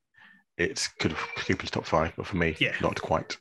it 0.58 0.88
could 0.98 1.12
have 1.12 1.20
keep 1.44 1.62
its 1.62 1.70
top 1.70 1.86
five, 1.86 2.12
but 2.16 2.26
for 2.26 2.36
me, 2.36 2.56
Yeah. 2.58 2.74
not 2.82 3.00
quite. 3.00 3.38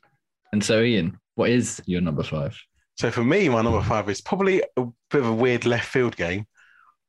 and 0.54 0.64
so, 0.64 0.82
Ian, 0.82 1.20
what 1.36 1.50
is 1.50 1.82
your 1.86 2.02
number 2.02 2.24
five? 2.24 2.56
So 2.98 3.10
for 3.12 3.24
me, 3.24 3.50
my 3.50 3.62
number 3.62 3.82
five 3.82 4.08
is 4.10 4.22
probably 4.22 4.62
a 4.78 4.84
bit 5.10 5.22
of 5.22 5.28
a 5.28 5.34
weird 5.34 5.66
left 5.66 5.88
field 5.90 6.16
game. 6.16 6.46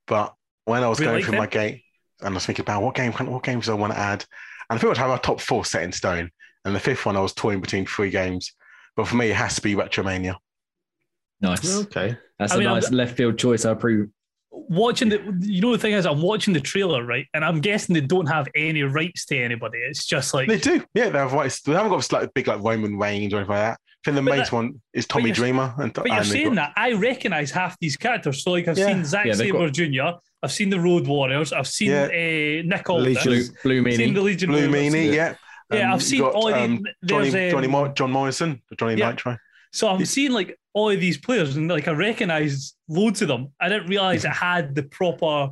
But 0.06 0.34
when 0.64 0.82
I 0.82 0.88
was 0.88 0.98
We 0.98 1.04
going 1.04 1.16
like 1.16 1.24
through 1.24 1.32
them. 1.32 1.40
my 1.40 1.46
game, 1.46 1.80
and 2.22 2.30
I 2.30 2.34
was 2.34 2.46
thinking 2.46 2.62
about 2.62 2.82
what 2.82 2.94
game, 2.94 3.12
can, 3.12 3.30
what 3.30 3.42
games 3.42 3.66
do 3.66 3.72
I 3.72 3.74
want 3.74 3.92
to 3.92 3.98
add, 3.98 4.24
and 4.68 4.76
I 4.76 4.78
pretty 4.78 4.88
much 4.90 4.98
have 4.98 5.10
a 5.10 5.18
top 5.18 5.40
four 5.40 5.64
set 5.64 5.82
in 5.82 5.92
stone. 5.92 6.30
And 6.64 6.74
the 6.74 6.80
fifth 6.80 7.06
one, 7.06 7.16
I 7.16 7.20
was 7.20 7.32
toying 7.32 7.60
between 7.60 7.86
three 7.86 8.10
games. 8.10 8.52
But 8.96 9.08
for 9.08 9.16
me, 9.16 9.30
it 9.30 9.36
has 9.36 9.54
to 9.56 9.62
be 9.62 9.74
Retromania. 9.74 10.34
Nice. 11.40 11.78
Okay. 11.84 12.16
That's 12.38 12.52
I 12.52 12.56
a 12.56 12.58
mean, 12.58 12.68
I'm- 12.68 12.76
nice 12.76 12.90
left 12.90 13.16
field 13.16 13.38
choice. 13.38 13.64
I 13.64 13.70
approve. 13.70 14.10
watching 14.50 15.08
the, 15.08 15.38
you 15.40 15.60
know, 15.62 15.72
the 15.72 15.78
thing 15.78 15.92
is, 15.94 16.04
I'm 16.06 16.20
watching 16.20 16.52
the 16.52 16.60
trailer, 16.60 17.04
right? 17.04 17.26
And 17.34 17.44
I'm 17.44 17.60
guessing 17.60 17.94
they 17.94 18.00
don't 18.02 18.26
have 18.26 18.48
any 18.54 18.82
rights 18.82 19.24
to 19.26 19.38
anybody. 19.38 19.78
It's 19.78 20.04
just 20.04 20.34
like, 20.34 20.48
They 20.48 20.58
do. 20.58 20.84
Yeah, 20.94 21.08
they 21.10 21.18
have 21.18 21.32
rights. 21.32 21.62
They 21.62 21.72
haven't 21.72 21.90
got 21.92 22.12
like 22.12 22.34
big 22.34 22.46
like 22.48 22.62
Roman 22.62 22.98
Reigns 22.98 23.32
or 23.32 23.36
anything 23.38 23.54
like 23.56 23.76
that. 23.76 23.80
I 24.02 24.10
think 24.10 24.14
the 24.16 24.22
But 24.22 24.30
main 24.30 24.38
that- 24.38 24.52
one 24.52 24.80
is 24.94 25.06
Tommy 25.06 25.24
you're- 25.26 25.34
Dreamer. 25.34 25.74
And, 25.78 25.92
but 25.92 26.06
you're 26.06 26.16
and 26.16 26.26
saying 26.26 26.54
got- 26.54 26.54
that 26.56 26.72
I 26.76 26.92
recognize 26.92 27.50
half 27.50 27.78
these 27.80 27.96
characters. 27.98 28.42
So, 28.42 28.52
like, 28.52 28.66
I've 28.66 28.78
Yeah. 28.78 28.86
seen 28.86 29.04
Zack 29.04 29.26
Yeah, 29.26 29.34
they've 29.34 29.52
Sabre 29.52 29.70
Jr., 29.70 30.18
I've 30.42 30.52
seen 30.52 30.70
the 30.70 30.80
Road 30.80 31.06
Warriors, 31.06 31.52
I've 31.52 31.66
seen 31.66 31.90
Yeah. 31.90 32.04
uh, 32.04 32.62
Nick 32.66 32.88
Aldis, 32.88 33.22
Blue, 33.22 33.32
Legion. 33.34 33.54
Blue 33.62 33.86
I've 33.86 33.94
seen 33.96 34.14
the 34.14 34.20
Legion. 34.22 34.48
Blue 34.50 34.70
Warriors. 34.70 34.94
Meanie, 34.94 35.12
yeah. 35.14 35.34
Yeah, 35.72 35.88
Um, 35.88 35.92
I've 35.94 36.02
seen 36.02 36.20
got, 36.20 36.32
all 36.32 36.46
the- 36.48 36.58
um, 36.62 36.82
there's, 37.02 37.32
Johnny, 37.32 37.50
Johnny 37.50 37.66
um, 37.66 37.72
Mo- 37.72 37.88
John 37.92 38.10
Morrison, 38.10 38.62
Johnny 38.78 38.94
Yeah. 38.94 39.10
Nitro. 39.10 39.36
So 39.72 39.88
I'm 39.88 40.04
seeing 40.06 40.32
like 40.32 40.58
all 40.72 40.88
of 40.90 40.98
these 40.98 41.18
players, 41.18 41.56
and 41.56 41.68
like 41.70 41.86
I 41.86 41.92
recognize 41.92 42.74
loads 42.88 43.20
of 43.22 43.28
them. 43.28 43.48
I 43.60 43.68
didn't 43.68 43.86
realize 43.88 44.24
it 44.24 44.30
had 44.32 44.74
the 44.74 44.82
proper. 44.84 45.50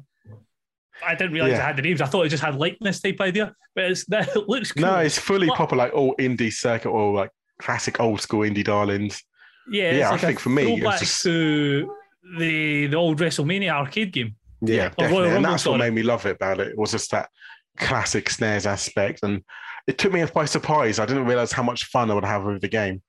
I 1.07 1.15
didn't 1.15 1.33
realize 1.35 1.53
Yeah. 1.53 1.59
it 1.59 1.63
had 1.67 1.77
the 1.77 1.83
names. 1.83 2.01
I 2.01 2.07
thought 2.07 2.27
it 2.27 2.31
just 2.31 2.43
had 2.43 2.57
likeness 2.57 3.01
type 3.01 3.21
idea, 3.21 3.53
but 3.77 3.85
it's 3.85 4.05
that 4.09 4.29
it 4.35 4.49
looks 4.49 4.73
cool. 4.73 4.83
No, 4.87 4.97
it's 4.97 5.19
fully 5.19 5.47
What- 5.49 5.57
proper 5.57 5.77
like 5.77 5.93
all 5.93 6.17
indie 6.17 6.53
circuit 6.53 6.89
or 6.89 7.15
like 7.15 7.31
classic 7.59 8.01
old 8.01 8.21
school 8.21 8.41
indie 8.41 8.65
darlings. 8.65 9.23
yeah, 9.71 9.91
yeah, 9.91 9.91
it's 9.99 10.07
I 10.07 10.11
like 10.13 10.21
think 10.21 10.41
for 10.41 10.51
me, 10.51 10.77
it 10.79 10.85
was 10.85 11.01
just- 11.01 11.23
to 11.25 11.93
the 12.39 12.87
the 12.89 12.97
old 12.97 13.19
WrestleMania 13.19 13.71
arcade 13.71 14.13
game. 14.13 14.37
Yeah, 14.61 14.89
definitely. 14.91 15.31
And 15.31 15.45
that's 15.45 15.65
what 15.67 15.79
made 15.79 15.93
me 15.93 16.03
love 16.03 16.27
it 16.27 16.37
about 16.37 16.61
it. 16.61 16.69
It 16.69 16.79
was 16.79 16.91
just 16.91 17.11
that 17.13 17.29
classic 17.77 18.29
SNES 18.29 18.67
aspect. 18.67 19.21
And 19.23 19.45
it 19.87 19.99
took 19.99 20.13
me 20.13 20.25
by 20.35 20.47
surprise. 20.47 20.99
I 20.99 21.07
didn't 21.07 21.27
realize 21.27 21.53
how 21.53 21.63
much 21.63 21.85
fun 21.85 22.11
I 22.11 22.15
would 22.15 22.25
have 22.25 22.45
with 22.45 22.61
the 22.61 22.69
game 22.69 23.01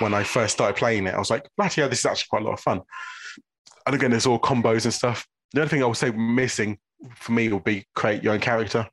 when 0.00 0.12
I 0.12 0.22
first 0.22 0.52
started 0.54 0.76
playing 0.76 1.06
it. 1.06 1.14
I 1.14 1.18
was 1.18 1.30
like, 1.30 1.48
bloody 1.56 1.80
hell, 1.80 1.88
this 1.88 2.00
is 2.00 2.06
actually 2.06 2.26
quite 2.28 2.42
a 2.42 2.44
lot 2.44 2.52
of 2.54 2.60
fun. 2.60 2.82
And 3.86 3.94
again, 3.94 4.10
there's 4.10 4.26
all 4.26 4.38
combos 4.38 4.84
and 4.84 4.92
stuff. 4.92 5.26
The 5.52 5.60
only 5.60 5.70
thing 5.70 5.82
I 5.82 5.86
would 5.86 5.96
say 5.96 6.10
missing 6.10 6.78
for 7.16 7.32
me 7.32 7.48
would 7.50 7.64
be 7.64 7.86
create 7.94 8.22
your 8.22 8.34
own 8.34 8.40
character. 8.40 8.86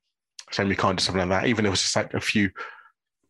Shame 0.51 0.69
you 0.69 0.75
can't 0.75 0.97
do 0.97 1.03
something 1.03 1.27
like 1.29 1.41
that. 1.43 1.47
Even 1.49 1.65
if 1.65 1.67
it 1.67 1.71
was 1.71 1.81
just 1.81 1.95
like 1.95 2.13
a 2.13 2.21
few 2.21 2.49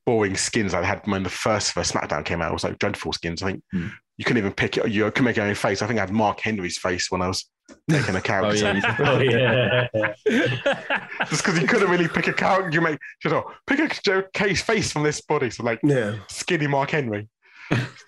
boring 0.10 0.36
skins 0.36 0.74
I 0.74 0.84
had 0.84 1.02
when 1.06 1.22
the 1.22 1.30
first 1.30 1.72
first 1.74 1.94
SmackDown 1.94 2.26
came 2.26 2.42
out. 2.42 2.50
It 2.50 2.54
was 2.54 2.64
like 2.64 2.80
dreadful 2.80 3.14
skins. 3.14 3.44
I 3.44 3.52
think 3.52 3.64
Hmm. 3.72 3.88
you 4.18 4.26
couldn't 4.26 4.40
even 4.40 4.54
pick 4.54 4.76
it. 4.78 4.90
You 4.90 5.10
could 5.12 5.24
make 5.24 5.36
your 5.38 5.46
own 5.46 5.54
face. 5.54 5.84
I 5.84 5.88
think 5.88 6.00
I 6.00 6.02
had 6.02 6.12
Mark 6.12 6.40
Henry's 6.40 6.78
face 6.80 7.12
when 7.12 7.22
I 7.22 7.28
was 7.28 7.48
making 7.88 8.16
a 8.16 8.18
Oh, 8.18 8.22
character. 8.22 8.56
yeah. 8.74 8.96
Oh 9.00 9.20
yeah. 9.20 9.88
Just 11.30 11.44
because 11.44 11.60
you 11.62 11.68
couldn't 11.68 11.90
really 11.92 12.08
pick 12.08 12.28
a 12.28 12.34
character, 12.34 12.72
you 12.72 12.82
make 12.82 12.98
you 13.24 13.30
know, 13.30 13.52
pick 13.68 13.80
a 13.80 13.88
Joe 14.04 14.24
Case 14.34 14.62
face 14.64 14.92
from 14.92 15.04
this 15.04 15.22
body. 15.22 15.52
So 15.52 15.64
like 15.64 15.80
Yeah. 15.84 16.16
skinny 16.30 16.66
Mark 16.68 16.90
Henry. 16.92 17.30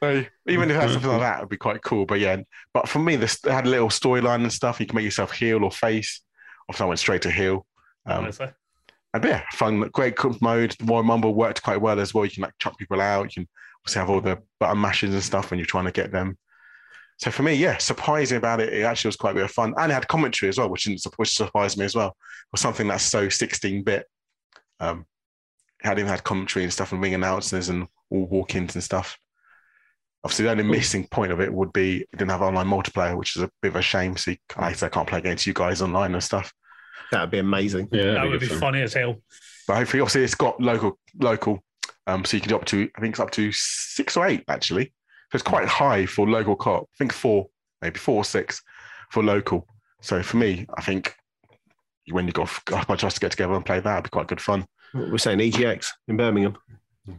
So 0.02 0.26
even 0.48 0.72
if 0.72 0.78
that's 0.80 0.94
something 0.94 1.12
like 1.12 1.20
that, 1.20 1.38
it'd 1.38 1.50
be 1.50 1.58
quite 1.58 1.84
cool. 1.84 2.08
But 2.08 2.20
yeah, 2.20 2.38
but 2.74 2.90
for 2.90 2.98
me, 2.98 3.16
this 3.16 3.38
had 3.46 3.68
a 3.68 3.70
little 3.70 3.90
storyline 3.90 4.42
and 4.42 4.52
stuff. 4.52 4.80
You 4.80 4.88
can 4.88 4.96
make 4.96 5.06
yourself 5.06 5.34
heel 5.34 5.64
or 5.64 5.70
face. 5.72 6.22
Obviously, 6.68 6.84
I 6.86 6.88
went 6.88 7.00
straight 7.00 7.22
to 7.24 7.32
heel. 7.32 7.68
Um, 8.08 8.24
Honestly. 8.24 8.48
And 9.14 9.24
yeah, 9.24 9.44
fun, 9.54 9.82
great 9.94 10.16
cook 10.16 10.42
mode. 10.42 10.76
The 10.80 10.86
Royal 10.86 11.04
Rumble 11.04 11.34
worked 11.34 11.64
quite 11.64 11.82
well 11.82 12.00
as 12.00 12.14
well. 12.14 12.26
You 12.26 12.32
can 12.32 12.44
like 12.44 12.58
chuck 12.60 12.78
people 12.78 13.02
out. 13.02 13.36
You 13.36 13.44
can 13.44 13.50
obviously 13.82 14.00
have 14.00 14.10
all 14.10 14.22
the 14.22 14.42
button 14.60 14.80
mashes 14.80 15.14
and 15.14 15.24
stuff 15.24 15.52
when 15.52 15.60
you're 15.60 15.66
trying 15.66 15.86
to 15.86 15.92
get 15.92 16.12
them. 16.12 16.38
So 17.18 17.30
for 17.30 17.44
me, 17.44 17.54
yeah, 17.54 17.78
surprising 17.78 18.38
about 18.38 18.62
it. 18.62 18.74
It 18.74 18.82
actually 18.82 19.10
was 19.10 19.16
quite 19.16 19.32
a 19.32 19.36
bit 19.36 19.44
of 19.44 19.52
fun, 19.52 19.76
and 19.78 19.92
it 19.92 19.94
had 19.94 20.08
commentary 20.08 20.50
as 20.50 20.58
well, 20.58 20.70
which 20.70 20.86
didn't 20.86 21.06
which 21.18 21.36
surprised 21.36 21.78
me 21.78 21.86
as 21.86 21.96
well. 21.96 22.16
For 22.50 22.58
something 22.58 22.88
that's 22.88 23.04
so 23.04 23.30
16 23.30 23.84
bit, 23.84 24.06
um, 24.80 25.06
it 25.84 25.88
had 25.88 26.00
even 26.00 26.10
had 26.10 26.24
commentary 26.24 26.64
and 26.64 26.74
stuff 26.74 26.92
and 26.92 27.02
ring 27.02 27.14
announcers 27.14 27.70
and 27.70 27.88
all 28.10 28.26
walk-ins 28.26 28.74
and 28.76 28.84
stuff. 28.84 29.18
Obviously, 30.24 30.46
the 30.46 30.52
only 30.52 30.64
missing 30.64 31.08
point 31.08 31.32
of 31.32 31.42
it 31.42 31.54
would 31.54 31.72
be 31.74 32.02
it 32.02 32.18
didn't 32.18 32.32
have 32.32 32.42
online 32.42 32.68
multiplayer, 32.68 33.16
which 33.16 33.36
is 33.36 33.44
a 33.44 33.50
bit 33.62 33.70
of 33.70 33.76
a 33.76 33.82
shame. 33.84 34.18
So 34.18 34.34
I 34.58 34.74
can't 34.74 35.08
play 35.08 35.20
against 35.20 35.46
you 35.46 35.54
guys 35.54 35.82
online 35.82 36.14
and 36.14 36.24
stuff. 36.24 36.52
That'd 37.12 37.32
be 37.32 37.40
amazing. 37.40 37.90
Yeah, 37.92 38.12
that 38.14 38.28
would 38.28 38.40
be 38.40 38.48
fun. 38.48 38.60
funny 38.60 38.82
as 38.82 38.94
hell. 38.94 39.18
But 39.68 39.78
hopefully, 39.78 40.02
obviously, 40.02 40.24
it's 40.24 40.36
got 40.36 40.60
local, 40.62 40.98
local. 41.20 41.64
Um, 42.08 42.26
so 42.26 42.36
you 42.38 42.42
can 42.42 42.50
do 42.50 42.56
up 42.56 42.66
to, 42.66 42.90
I 42.96 43.02
think 43.02 43.14
it's 43.14 43.20
up 43.20 43.32
to 43.32 43.52
six 43.52 44.18
or 44.18 44.26
eight 44.26 44.44
actually. 44.48 44.86
So 45.32 45.36
it's 45.36 45.44
quite 45.44 45.68
high 45.68 46.06
for 46.06 46.28
local 46.28 46.56
co-op. 46.56 46.84
I 46.84 46.98
think 46.98 47.14
four, 47.14 47.48
maybe 47.82 48.00
four 48.00 48.18
or 48.18 48.26
six 48.26 48.62
for 49.12 49.24
local. 49.24 49.68
So 50.02 50.22
for 50.24 50.38
me, 50.38 50.66
I 50.76 50.82
think 50.82 51.16
when 52.10 52.26
you 52.26 52.34
got 52.34 52.50
got 52.66 52.84
a 52.84 52.88
bunch 52.88 53.04
of 53.04 53.08
us 53.08 53.14
to 53.14 53.20
get 53.20 53.32
together 53.32 53.54
and 53.54 53.66
play 53.66 53.80
that, 53.80 53.94
it'd 53.94 54.04
be 54.06 54.10
quite 54.10 54.28
good 54.28 54.42
fun. 54.42 54.66
We're 54.94 55.18
saying 55.20 55.40
EGX 55.40 55.88
in 56.08 56.18
Birmingham. 56.18 56.58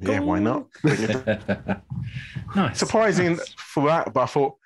Yeah, 0.01 0.21
why 0.21 0.41
not? 0.41 0.67
Bring 0.83 0.97
it- 1.01 1.79
nice. 2.57 2.79
Surprising 2.79 3.37
for 3.57 3.87
that, 3.87 4.13
but 4.13 4.21
I 4.21 4.27
thought 4.27 4.57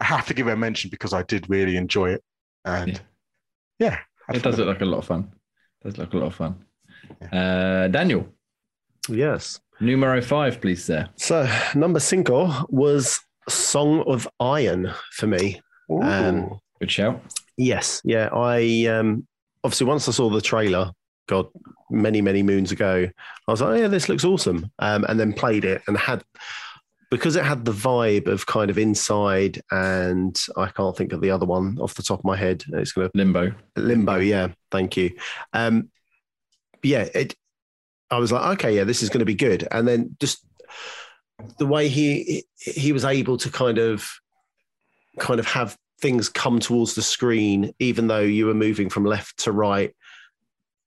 I 0.00 0.04
have 0.04 0.26
to 0.28 0.34
give 0.34 0.48
it 0.48 0.52
a 0.52 0.56
mention 0.56 0.88
because 0.90 1.12
I 1.12 1.22
did 1.24 1.50
really 1.50 1.76
enjoy 1.76 2.10
it, 2.12 2.22
and 2.64 3.00
yeah, 3.78 3.98
I 3.98 4.00
It 4.30 4.42
thought 4.42 4.50
does 4.50 4.58
look 4.58 4.68
like 4.68 4.80
a 4.82 4.84
lot 4.84 4.98
of 4.98 5.04
fun. 5.06 5.30
It 5.80 5.88
does 5.88 5.98
look 5.98 6.12
a 6.14 6.16
lot 6.18 6.26
of 6.26 6.34
fun. 6.34 6.64
Uh, 7.32 7.88
Daniel, 7.88 8.28
Yes. 9.08 9.60
numero 9.80 10.20
five, 10.20 10.60
please, 10.60 10.84
sir. 10.84 11.08
So 11.16 11.48
number 11.74 12.00
cinco 12.00 12.50
was 12.68 13.20
Song 13.48 14.02
of 14.06 14.28
Iron 14.40 14.92
for 15.12 15.26
me. 15.26 15.60
Ooh. 15.90 16.02
Um, 16.02 16.60
Good 16.80 16.90
shout. 16.90 17.22
Yes, 17.56 18.00
yeah. 18.04 18.28
I 18.32 18.86
um, 18.86 19.26
obviously 19.64 19.86
once 19.86 20.08
I 20.08 20.12
saw 20.12 20.28
the 20.28 20.40
trailer, 20.42 20.92
God, 21.26 21.46
many 21.90 22.20
many 22.20 22.42
moons 22.42 22.70
ago, 22.72 23.08
I 23.46 23.50
was 23.50 23.60
like, 23.62 23.70
oh, 23.70 23.74
yeah, 23.74 23.88
this 23.88 24.08
looks 24.08 24.24
awesome, 24.24 24.70
um, 24.78 25.04
and 25.08 25.18
then 25.18 25.32
played 25.32 25.64
it 25.64 25.82
and 25.88 25.96
had 25.96 26.22
because 27.10 27.36
it 27.36 27.44
had 27.44 27.64
the 27.64 27.72
vibe 27.72 28.26
of 28.26 28.46
kind 28.46 28.70
of 28.70 28.78
inside, 28.78 29.60
and 29.70 30.38
I 30.56 30.68
can't 30.68 30.96
think 30.96 31.12
of 31.12 31.20
the 31.20 31.30
other 31.30 31.46
one 31.46 31.78
off 31.80 31.94
the 31.94 32.02
top 32.02 32.20
of 32.20 32.24
my 32.24 32.36
head. 32.36 32.64
It's 32.72 32.92
going 32.92 33.08
to 33.08 33.16
Limbo. 33.16 33.52
Limbo, 33.76 34.16
yeah. 34.16 34.48
Thank 34.70 34.96
you. 34.96 35.10
Um, 35.52 35.90
yeah, 36.82 37.08
it. 37.14 37.34
I 38.10 38.18
was 38.18 38.32
like, 38.32 38.58
okay, 38.58 38.76
yeah, 38.76 38.84
this 38.84 39.02
is 39.02 39.10
going 39.10 39.20
to 39.20 39.26
be 39.26 39.34
good. 39.34 39.66
And 39.70 39.86
then 39.86 40.16
just 40.20 40.44
the 41.58 41.66
way 41.66 41.88
he 41.88 42.44
he 42.56 42.92
was 42.92 43.04
able 43.04 43.36
to 43.38 43.50
kind 43.50 43.78
of 43.78 44.08
kind 45.18 45.40
of 45.40 45.46
have 45.46 45.76
things 46.00 46.28
come 46.28 46.60
towards 46.60 46.94
the 46.94 47.02
screen, 47.02 47.72
even 47.78 48.06
though 48.06 48.20
you 48.20 48.46
were 48.46 48.54
moving 48.54 48.88
from 48.88 49.04
left 49.04 49.38
to 49.40 49.52
right. 49.52 49.94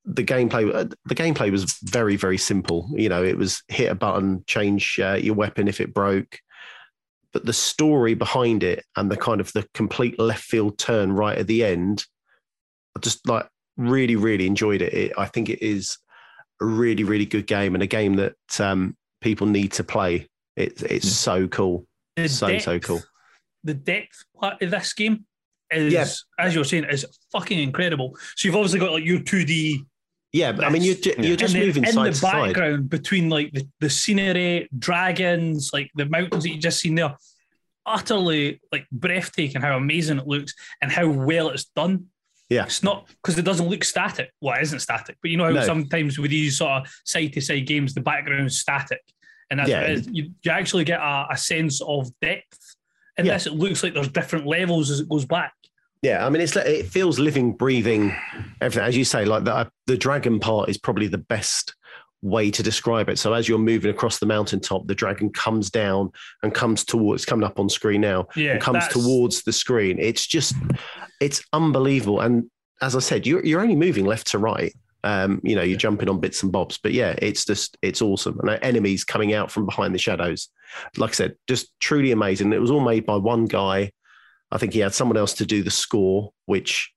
The 0.05 0.23
gameplay, 0.23 0.73
uh, 0.73 0.85
the 1.05 1.15
gameplay 1.15 1.51
was 1.51 1.77
very, 1.83 2.15
very 2.15 2.37
simple. 2.37 2.89
You 2.93 3.09
know, 3.09 3.23
it 3.23 3.37
was 3.37 3.61
hit 3.67 3.91
a 3.91 3.95
button, 3.95 4.43
change 4.47 4.99
uh, 5.01 5.13
your 5.13 5.35
weapon 5.35 5.67
if 5.67 5.79
it 5.79 5.93
broke. 5.93 6.39
But 7.33 7.45
the 7.45 7.53
story 7.53 8.13
behind 8.13 8.63
it 8.63 8.83
and 8.97 9.09
the 9.11 9.15
kind 9.17 9.39
of 9.39 9.53
the 9.53 9.65
complete 9.73 10.19
left 10.19 10.43
field 10.43 10.77
turn 10.77 11.11
right 11.13 11.37
at 11.37 11.47
the 11.47 11.63
end, 11.63 12.05
I 12.95 12.99
just 12.99 13.27
like 13.27 13.47
really, 13.77 14.15
really 14.15 14.47
enjoyed 14.47 14.81
it. 14.81 14.93
it 14.93 15.13
I 15.17 15.27
think 15.27 15.49
it 15.49 15.61
is 15.61 15.97
a 16.61 16.65
really, 16.65 17.03
really 17.03 17.25
good 17.25 17.47
game 17.47 17.73
and 17.73 17.83
a 17.83 17.87
game 17.87 18.15
that 18.15 18.35
um, 18.59 18.97
people 19.21 19.47
need 19.47 19.71
to 19.73 19.83
play. 19.83 20.27
It, 20.57 20.81
it's 20.81 21.05
Yeah. 21.05 21.11
so 21.11 21.47
cool. 21.47 21.85
The 22.17 22.27
So, 22.27 22.57
so 22.57 22.79
cool. 22.79 23.01
The 23.63 23.75
depth 23.75 24.25
part 24.37 24.61
of 24.61 24.71
this 24.71 24.91
game 24.93 25.25
is, 25.71 25.93
Yeah. 25.93 26.07
as 26.37 26.53
you're 26.53 26.65
saying, 26.65 26.83
is 26.85 27.05
fucking 27.31 27.59
incredible. 27.59 28.17
So 28.35 28.47
you've 28.47 28.55
obviously 28.55 28.79
got 28.79 28.91
like 28.91 29.05
your 29.05 29.19
2D 29.19 29.85
Yeah, 30.33 30.53
but 30.53 30.63
I 30.63 30.69
mean, 30.69 30.81
you're, 30.81 30.95
ju- 30.95 31.13
Yeah. 31.17 31.25
you're 31.25 31.35
just 31.37 31.55
and 31.55 31.65
moving 31.65 31.83
in 31.83 31.91
side 31.91 32.05
the 32.07 32.11
to 32.11 32.15
side. 32.15 32.45
background 32.53 32.89
between 32.89 33.29
like 33.29 33.51
the, 33.51 33.67
the 33.81 33.89
scenery, 33.89 34.69
dragons, 34.77 35.71
like 35.73 35.91
the 35.95 36.05
mountains 36.05 36.43
that 36.43 36.49
you 36.51 36.57
just 36.57 36.79
seen 36.79 36.95
there, 36.95 37.15
utterly 37.85 38.61
like 38.71 38.85
breathtaking 38.91 39.61
how 39.61 39.75
amazing 39.75 40.19
it 40.19 40.27
looks 40.27 40.53
and 40.81 40.91
how 40.91 41.07
well 41.09 41.49
it's 41.49 41.65
done. 41.65 42.05
Yeah. 42.49 42.65
It's 42.65 42.83
not 42.83 43.07
because 43.21 43.37
it 43.37 43.43
doesn't 43.45 43.67
look 43.69 43.83
static. 43.83 44.31
Well, 44.41 44.57
it 44.57 44.61
isn't 44.63 44.79
static, 44.79 45.17
but 45.21 45.31
you 45.31 45.37
know 45.37 45.45
how 45.45 45.51
No. 45.51 45.65
sometimes 45.65 46.19
with 46.19 46.31
these 46.31 46.57
sort 46.57 46.81
of 46.83 46.87
side 47.05 47.33
to 47.33 47.41
side 47.41 47.65
games, 47.65 47.93
the 47.93 48.01
background 48.01 48.47
is 48.47 48.59
static. 48.59 49.01
And 49.49 49.59
that's 49.59 49.69
Yeah. 49.69 49.81
what 49.81 49.89
it 49.89 49.99
is. 49.99 50.07
You, 50.11 50.31
you 50.43 50.51
actually 50.51 50.83
get 50.85 50.99
a, 50.99 51.27
a 51.31 51.37
sense 51.37 51.81
of 51.81 52.09
depth. 52.21 52.75
And 53.17 53.27
Yeah. 53.27 53.33
this, 53.33 53.47
it 53.47 53.53
looks 53.53 53.83
like 53.83 53.93
there's 53.93 54.07
different 54.09 54.45
levels 54.47 54.89
as 54.89 54.99
it 55.01 55.09
goes 55.09 55.25
back. 55.25 55.53
Yeah, 56.01 56.25
I 56.25 56.29
mean, 56.29 56.41
it's 56.41 56.55
it 56.55 56.87
feels 56.87 57.19
living, 57.19 57.53
breathing, 57.53 58.15
everything. 58.59 58.87
As 58.87 58.97
you 58.97 59.03
say, 59.05 59.23
like 59.25 59.43
the 59.43 59.69
the 59.85 59.97
dragon 59.97 60.39
part 60.39 60.69
is 60.69 60.77
probably 60.77 61.07
the 61.07 61.17
best 61.19 61.75
way 62.23 62.51
to 62.51 62.61
describe 62.63 63.09
it. 63.09 63.17
So 63.19 63.33
as 63.33 63.47
you're 63.49 63.57
moving 63.59 63.89
across 63.91 64.19
the 64.19 64.25
mountaintop, 64.27 64.85
the 64.87 64.93
dragon 64.95 65.31
comes 65.31 65.71
down 65.71 66.11
and 66.43 66.53
comes 66.53 66.85
towards, 66.85 67.23
it's 67.23 67.29
coming 67.29 67.43
up 67.43 67.59
on 67.59 67.67
screen 67.67 68.01
now, 68.01 68.27
Yeah. 68.35 68.51
and 68.53 68.61
comes 68.61 68.75
that's- 68.85 68.93
towards 68.93 69.41
the 69.41 69.51
screen. 69.51 69.97
It's 69.99 70.27
just, 70.27 70.53
it's 71.19 71.43
unbelievable. 71.51 72.19
And 72.19 72.49
as 72.79 72.95
I 72.95 72.99
said, 72.99 73.25
you're 73.27 73.43
you're 73.45 73.61
only 73.61 73.75
moving 73.75 74.05
left 74.05 74.27
to 74.31 74.37
right. 74.39 74.73
Um, 75.03 75.41
you 75.43 75.55
know, 75.55 75.63
you're 75.63 75.79
jumping 75.79 76.09
on 76.09 76.19
bits 76.19 76.43
and 76.43 76.51
bobs, 76.51 76.77
but 76.77 76.93
yeah, 76.93 77.15
it's 77.19 77.43
just 77.45 77.75
it's 77.81 78.01
awesome. 78.03 78.39
And 78.39 78.59
enemies 78.63 79.03
coming 79.03 79.33
out 79.33 79.49
from 79.51 79.65
behind 79.65 79.93
the 79.95 79.99
shadows, 79.99 80.49
like 80.97 81.11
I 81.11 81.13
said, 81.13 81.35
just 81.47 81.71
truly 81.79 82.11
amazing. 82.11 82.53
It 82.53 82.61
was 82.61 82.69
all 82.71 82.81
made 82.85 83.05
by 83.05 83.17
one 83.17 83.45
guy. 83.45 83.91
I 84.51 84.57
think 84.57 84.73
he 84.73 84.79
had 84.79 84.93
someone 84.93 85.17
else 85.17 85.33
to 85.35 85.45
do 85.45 85.63
the 85.63 85.71
score, 85.71 86.33
which 86.45 86.91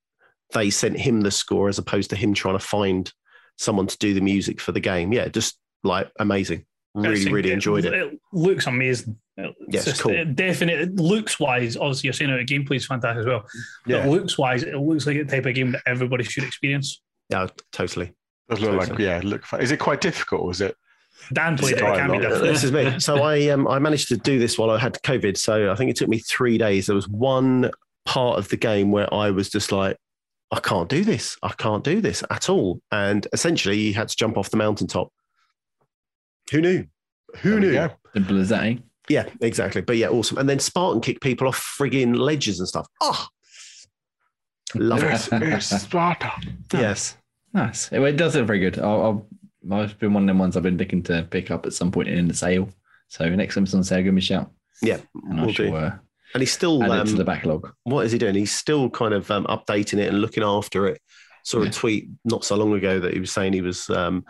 they 0.53 0.71
sent 0.71 0.99
him 0.99 1.21
the 1.21 1.31
score 1.31 1.69
as 1.69 1.79
opposed 1.79 2.11
to 2.11 2.17
him 2.17 2.35
trying 2.35 2.59
to 2.59 2.65
find 2.65 3.13
someone 3.57 3.87
to 3.87 3.99
do 3.99 4.15
the 4.15 4.21
music 4.21 4.61
for 4.61 4.73
the 4.73 4.81
game. 4.81 5.13
Yeah, 5.13 5.29
just 5.29 5.59
like 5.83 6.11
amazing. 6.19 6.65
Really, 6.95 7.33
really 7.33 7.51
enjoyed 7.53 7.85
it. 7.85 7.93
It 7.93 8.21
looks 8.33 8.67
amazing. 8.69 9.17
It's 9.37 9.57
Yeah, 9.69 9.77
it's 9.79 9.85
just- 9.85 10.01
cool. 10.01 10.13
Uh, 10.13 10.17
it 10.17 10.37
definitely 10.37 10.95
looks 10.95 11.41
wise. 11.41 11.77
Obviously, 11.77 12.07
you're 12.07 12.13
saying 12.13 12.31
that 12.31 12.45
the 12.45 12.45
gameplay 12.45 12.77
is 12.77 12.87
fantastic 12.87 13.21
as 13.21 13.27
well. 13.27 13.45
Yeah. 13.85 14.03
But 14.03 14.11
looks 14.11 14.39
wise, 14.39 14.63
it 14.63 14.77
looks 14.77 15.07
like 15.07 15.17
the 15.17 15.25
type 15.25 15.47
of 15.47 15.55
game 15.55 15.73
that 15.73 15.83
everybody 15.87 16.23
should 16.23 16.45
experience. 16.45 17.03
Yeah, 17.31 17.49
totally. 17.73 18.13
Does 18.49 18.61
look 18.61 18.89
like 18.89 18.99
yeah, 18.99 19.21
look. 19.25 19.45
Fun. 19.45 19.61
Is 19.61 19.71
it 19.73 19.79
quite 19.81 20.01
difficult? 20.01 20.51
Is 20.53 20.61
it? 20.61 20.77
Dan 21.33 21.57
played 21.57 21.75
it. 21.75 21.79
It 21.79 21.81
can't 21.83 22.13
be 22.13 22.19
a 22.19 22.21
lot. 22.21 22.29
different. 22.29 22.45
This 22.45 22.65
is 22.65 22.73
me. 22.73 23.01
So 23.01 23.23
I 23.23 23.49
um 23.49 23.67
I 23.69 23.79
managed 23.79 24.09
to 24.09 24.17
do 24.17 24.39
this 24.39 24.59
while 24.59 24.71
I 24.71 24.79
had 24.79 24.95
COVID. 25.03 25.37
So 25.37 25.71
I 25.71 25.75
think 25.75 25.91
it 25.91 25.97
took 25.97 26.09
me 26.09 26.19
three 26.19 26.59
days. 26.59 26.87
There 26.87 26.97
was 26.97 27.09
one 27.09 27.71
part 28.05 28.39
of 28.39 28.49
the 28.49 28.57
game 28.57 28.91
where 28.91 29.13
I 29.13 29.31
was 29.31 29.49
just 29.49 29.73
like, 29.73 29.97
I 30.51 30.61
can't 30.61 30.89
do 30.89 31.05
this. 31.05 31.37
I 31.43 31.53
can't 31.53 31.83
do 31.83 32.01
this 32.01 32.23
at 32.31 32.49
all. 32.49 32.81
And 32.93 33.27
essentially, 33.33 33.79
you 33.79 33.95
had 33.95 34.09
to 34.09 34.17
jump 34.17 34.37
off 34.37 34.51
the 34.51 34.57
mountaintop. 34.57 35.09
Who 36.53 36.61
knew? 36.61 36.87
Who 37.39 37.59
knew? 37.59 37.73
go. 37.73 37.91
Simple 38.13 38.41
as 38.41 38.51
that, 38.51 38.65
eh? 38.65 38.77
Yeah, 39.09 39.29
exactly. 39.41 39.83
But 39.83 39.97
yeah, 39.97 40.09
awesome. 40.09 40.39
And 40.39 40.49
then 40.49 40.59
Spartan 40.59 41.01
kick 41.01 41.21
people 41.21 41.49
off 41.49 41.59
frigging 41.79 42.17
ledges 42.17 42.59
and 42.59 42.69
stuff. 42.69 42.87
Oh, 43.01 43.27
love 44.75 45.03
it. 45.03 45.29
It's, 45.33 45.73
it's 45.73 45.83
Sparta. 45.83 46.33
yes. 46.73 47.17
Nice. 47.53 47.91
It, 47.93 48.01
it 48.01 48.17
does 48.17 48.35
look 48.35 48.47
very 48.47 48.61
good. 48.61 48.79
I'll, 48.79 49.03
I'll, 49.03 49.27
I've 49.71 49.99
been 49.99 50.13
one 50.15 50.25
of 50.25 50.27
them 50.29 50.39
ones 50.39 50.57
I've 50.57 50.63
been 50.63 50.77
looking 50.79 51.03
to 51.05 51.27
pick 51.31 51.51
up 51.51 51.67
at 51.67 51.73
some 51.73 51.91
point 51.91 52.09
in 52.09 52.29
the 52.29 52.35
sale. 52.35 52.69
So 53.09 53.29
next 53.29 53.55
time 53.55 53.65
it's 53.65 53.75
on 53.75 53.85
sale, 53.85 54.03
give 54.03 54.15
me 54.15 54.19
a 54.19 54.23
shout. 54.23 54.51
Yeah, 54.83 54.99
And 55.31 55.41
I 55.41 55.53
shall 55.53 55.67
do. 55.67 55.75
uh, 55.77 55.97
And 56.35 56.41
he's 56.43 56.53
still 56.53 56.83
add 56.83 56.91
it 56.91 57.05
to 57.07 57.11
um, 57.13 57.17
the 57.17 57.25
backlog. 57.25 57.73
what 57.85 58.05
is 58.07 58.13
he 58.13 58.19
doing? 58.19 58.35
He's 58.35 58.53
still 58.55 58.91
kind 58.91 59.15
of 59.15 59.31
um, 59.31 59.45
updating 59.47 59.99
it 59.99 60.09
and 60.09 60.21
looking 60.21 60.43
after 60.43 60.87
it. 60.89 61.01
Saw 61.45 61.63
a 61.63 61.71
tweet 61.71 62.09
not 62.25 62.45
so 62.45 62.57
long 62.57 62.73
ago 62.73 62.99
that 63.01 63.13
he 63.13 63.21
was 63.21 63.31
saying 63.31 63.53
he 63.53 63.61
was 63.61 63.89
um, 63.91 64.25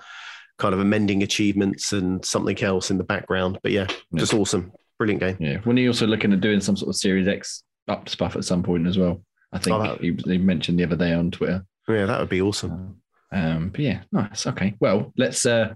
kind 0.59 0.75
of 0.75 0.81
amending 0.81 1.23
achievements 1.23 1.93
and 1.93 2.25
something 2.25 2.61
else 2.62 2.91
in 2.91 2.99
the 2.99 3.05
background. 3.05 3.59
But 3.62 3.73
yeah, 3.73 3.87
Yeah. 4.11 4.19
just 4.19 4.35
awesome, 4.35 4.73
brilliant 4.99 5.21
game. 5.21 5.37
Yeah. 5.38 5.59
When 5.64 5.76
he 5.76 5.87
also 5.87 6.07
looking 6.09 6.33
at 6.33 6.41
doing 6.41 6.61
some 6.61 6.76
sort 6.76 6.88
of 6.91 6.97
Series 6.97 7.29
X 7.29 7.62
up 7.88 8.09
stuff 8.09 8.35
at 8.37 8.45
some 8.45 8.62
point 8.64 8.87
as 8.88 8.99
well. 8.99 9.23
I 9.53 9.59
think 9.59 9.76
Oh, 9.76 9.83
that- 9.83 10.00
he, 10.00 10.17
he 10.25 10.38
mentioned 10.38 10.79
the 10.81 10.85
other 10.85 10.97
day 10.97 11.12
on 11.14 11.31
Twitter. 11.31 11.64
Yeah, 11.88 12.07
that 12.07 12.19
would 12.19 12.29
be 12.29 12.43
awesome. 12.43 12.97
Um, 13.35 13.71
but 13.71 13.81
yeah, 13.81 14.03
nice. 14.12 14.47
Okay. 14.47 14.75
Well, 14.81 15.12
let's 15.19 15.45
uh, 15.45 15.75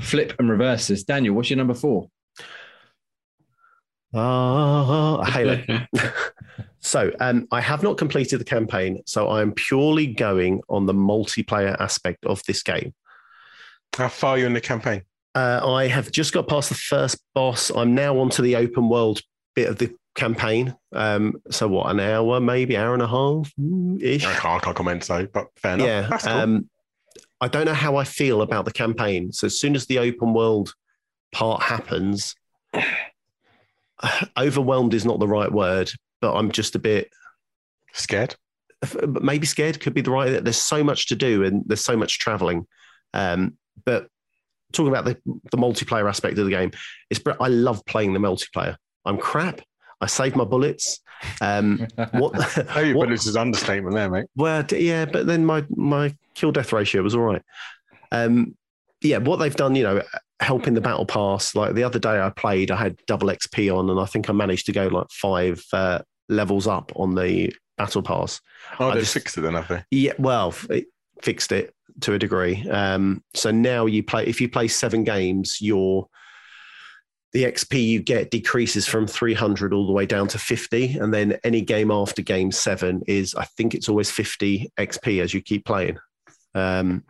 flip 0.00 0.32
and 0.38 0.50
reverse 0.50 0.88
this. 0.88 1.04
Daniel, 1.04 1.34
what's 1.34 1.50
your 1.50 1.58
number 1.58 1.74
four? 1.74 2.08
Ah, 4.14 5.22
Halo. 5.24 5.62
so 6.78 7.12
um, 7.20 7.46
I 7.52 7.60
have 7.60 7.82
not 7.82 7.98
completed 7.98 8.40
the 8.40 8.44
campaign, 8.44 9.02
so 9.06 9.28
I 9.28 9.42
am 9.42 9.52
purely 9.52 10.06
going 10.06 10.62
on 10.68 10.86
the 10.86 10.94
multiplayer 10.94 11.78
aspect 11.78 12.24
of 12.24 12.42
this 12.46 12.62
game. 12.62 12.94
How 13.96 14.08
far 14.08 14.30
are 14.30 14.38
you 14.38 14.46
in 14.46 14.54
the 14.54 14.60
campaign? 14.60 15.02
Uh, 15.34 15.60
I 15.62 15.88
have 15.88 16.10
just 16.10 16.32
got 16.32 16.48
past 16.48 16.68
the 16.68 16.74
first 16.76 17.18
boss. 17.34 17.70
I'm 17.70 17.94
now 17.94 18.18
onto 18.18 18.42
the 18.42 18.56
open 18.56 18.88
world 18.88 19.20
bit 19.54 19.68
of 19.68 19.78
the 19.78 19.94
campaign. 20.14 20.76
Um, 20.92 21.34
so 21.50 21.68
what, 21.68 21.90
an 21.90 22.00
hour, 22.00 22.40
maybe 22.40 22.76
hour 22.76 22.94
and 22.94 23.02
a 23.02 23.08
half 23.08 23.52
ish? 24.00 24.24
I 24.24 24.34
can't, 24.34 24.62
I 24.62 24.64
can't 24.64 24.76
comment, 24.76 25.04
so 25.04 25.26
but 25.26 25.48
fair 25.56 25.74
enough. 25.74 25.86
Yeah. 25.86 26.06
That's 26.08 26.24
cool. 26.24 26.32
Um, 26.32 26.70
I 27.44 27.48
don't 27.48 27.66
know 27.66 27.74
how 27.74 27.96
I 27.96 28.04
feel 28.04 28.42
about 28.42 28.64
the 28.64 28.72
campaign. 28.72 29.32
So 29.32 29.46
as 29.46 29.60
soon 29.60 29.74
as 29.74 29.86
the 29.86 29.98
open 29.98 30.32
world 30.32 30.74
part 31.32 31.62
happens, 31.62 32.34
overwhelmed 34.38 34.94
is 34.94 35.04
not 35.04 35.20
the 35.20 35.28
right 35.28 35.52
word, 35.52 35.90
but 36.20 36.34
I'm 36.34 36.50
just 36.50 36.74
a 36.74 36.78
bit 36.78 37.10
Scared? 37.94 38.34
maybe 39.06 39.46
scared 39.46 39.80
could 39.80 39.94
be 39.94 40.02
the 40.02 40.10
right. 40.10 40.42
There's 40.42 40.58
so 40.58 40.84
much 40.84 41.06
to 41.06 41.14
do 41.14 41.42
and 41.44 41.62
there's 41.64 41.84
so 41.84 41.96
much 41.96 42.18
traveling. 42.18 42.66
Um, 43.14 43.56
but 43.86 44.08
talking 44.72 44.92
about 44.92 45.04
the, 45.04 45.16
the 45.50 45.56
multiplayer 45.56 46.08
aspect 46.08 46.36
of 46.38 46.44
the 46.44 46.50
game, 46.50 46.72
it's 47.08 47.20
I 47.40 47.48
love 47.48 47.84
playing 47.86 48.12
the 48.12 48.18
multiplayer. 48.18 48.76
I'm 49.06 49.16
crap. 49.16 49.60
I 50.04 50.06
saved 50.06 50.36
my 50.36 50.44
bullets. 50.44 51.00
Um, 51.40 51.86
what? 52.12 52.34
You 52.84 52.94
what- 52.94 53.06
but 53.06 53.08
this 53.08 53.26
is 53.26 53.36
understatement 53.36 53.94
there, 53.94 54.10
mate. 54.10 54.26
well, 54.36 54.64
yeah, 54.70 55.06
but 55.06 55.26
then 55.26 55.44
my 55.46 55.64
my 55.70 56.14
kill 56.34 56.52
death 56.52 56.72
ratio 56.72 57.02
was 57.02 57.14
all 57.14 57.22
right. 57.22 57.42
Um, 58.12 58.54
yeah, 59.00 59.18
what 59.18 59.36
they've 59.38 59.54
done, 59.56 59.74
you 59.74 59.82
know, 59.82 60.02
helping 60.40 60.74
the 60.74 60.80
battle 60.80 61.06
pass. 61.06 61.54
Like 61.54 61.74
the 61.74 61.84
other 61.84 61.98
day, 61.98 62.20
I 62.20 62.30
played, 62.30 62.70
I 62.70 62.76
had 62.76 62.96
double 63.06 63.28
XP 63.28 63.74
on, 63.76 63.90
and 63.90 63.98
I 63.98 64.04
think 64.06 64.28
I 64.28 64.32
managed 64.32 64.66
to 64.66 64.72
go 64.72 64.86
like 64.88 65.10
five 65.10 65.62
uh, 65.72 66.00
levels 66.28 66.66
up 66.66 66.92
on 66.96 67.14
the 67.14 67.54
battle 67.78 68.02
pass. 68.02 68.40
Oh, 68.78 68.92
they 68.92 69.00
just- 69.00 69.14
fixed 69.14 69.38
it 69.38 69.40
then, 69.42 69.54
have 69.54 69.68
they? 69.68 69.82
Yeah, 69.90 70.12
well, 70.18 70.54
it 70.70 70.86
fixed 71.22 71.52
it 71.52 71.74
to 72.00 72.12
a 72.14 72.18
degree. 72.18 72.68
Um, 72.68 73.22
so 73.34 73.50
now 73.50 73.86
you 73.86 74.02
play 74.02 74.26
if 74.26 74.40
you 74.40 74.48
play 74.48 74.68
seven 74.68 75.04
games, 75.04 75.58
your 75.60 76.08
the 77.34 77.44
XP 77.44 77.84
you 77.84 78.00
get 78.00 78.30
decreases 78.30 78.86
from 78.86 79.08
300 79.08 79.74
all 79.74 79.88
the 79.88 79.92
way 79.92 80.06
down 80.06 80.28
to 80.28 80.38
50, 80.38 80.98
and 80.98 81.12
then 81.12 81.36
any 81.42 81.60
game 81.60 81.90
after 81.90 82.22
game 82.22 82.52
seven 82.52 83.02
is 83.08 83.34
I 83.34 83.44
think 83.44 83.74
it's 83.74 83.88
always 83.88 84.08
50 84.08 84.72
XP 84.78 85.20
as 85.20 85.34
you 85.34 85.42
keep 85.42 85.66
playing. 85.66 85.98
Um, 86.54 87.02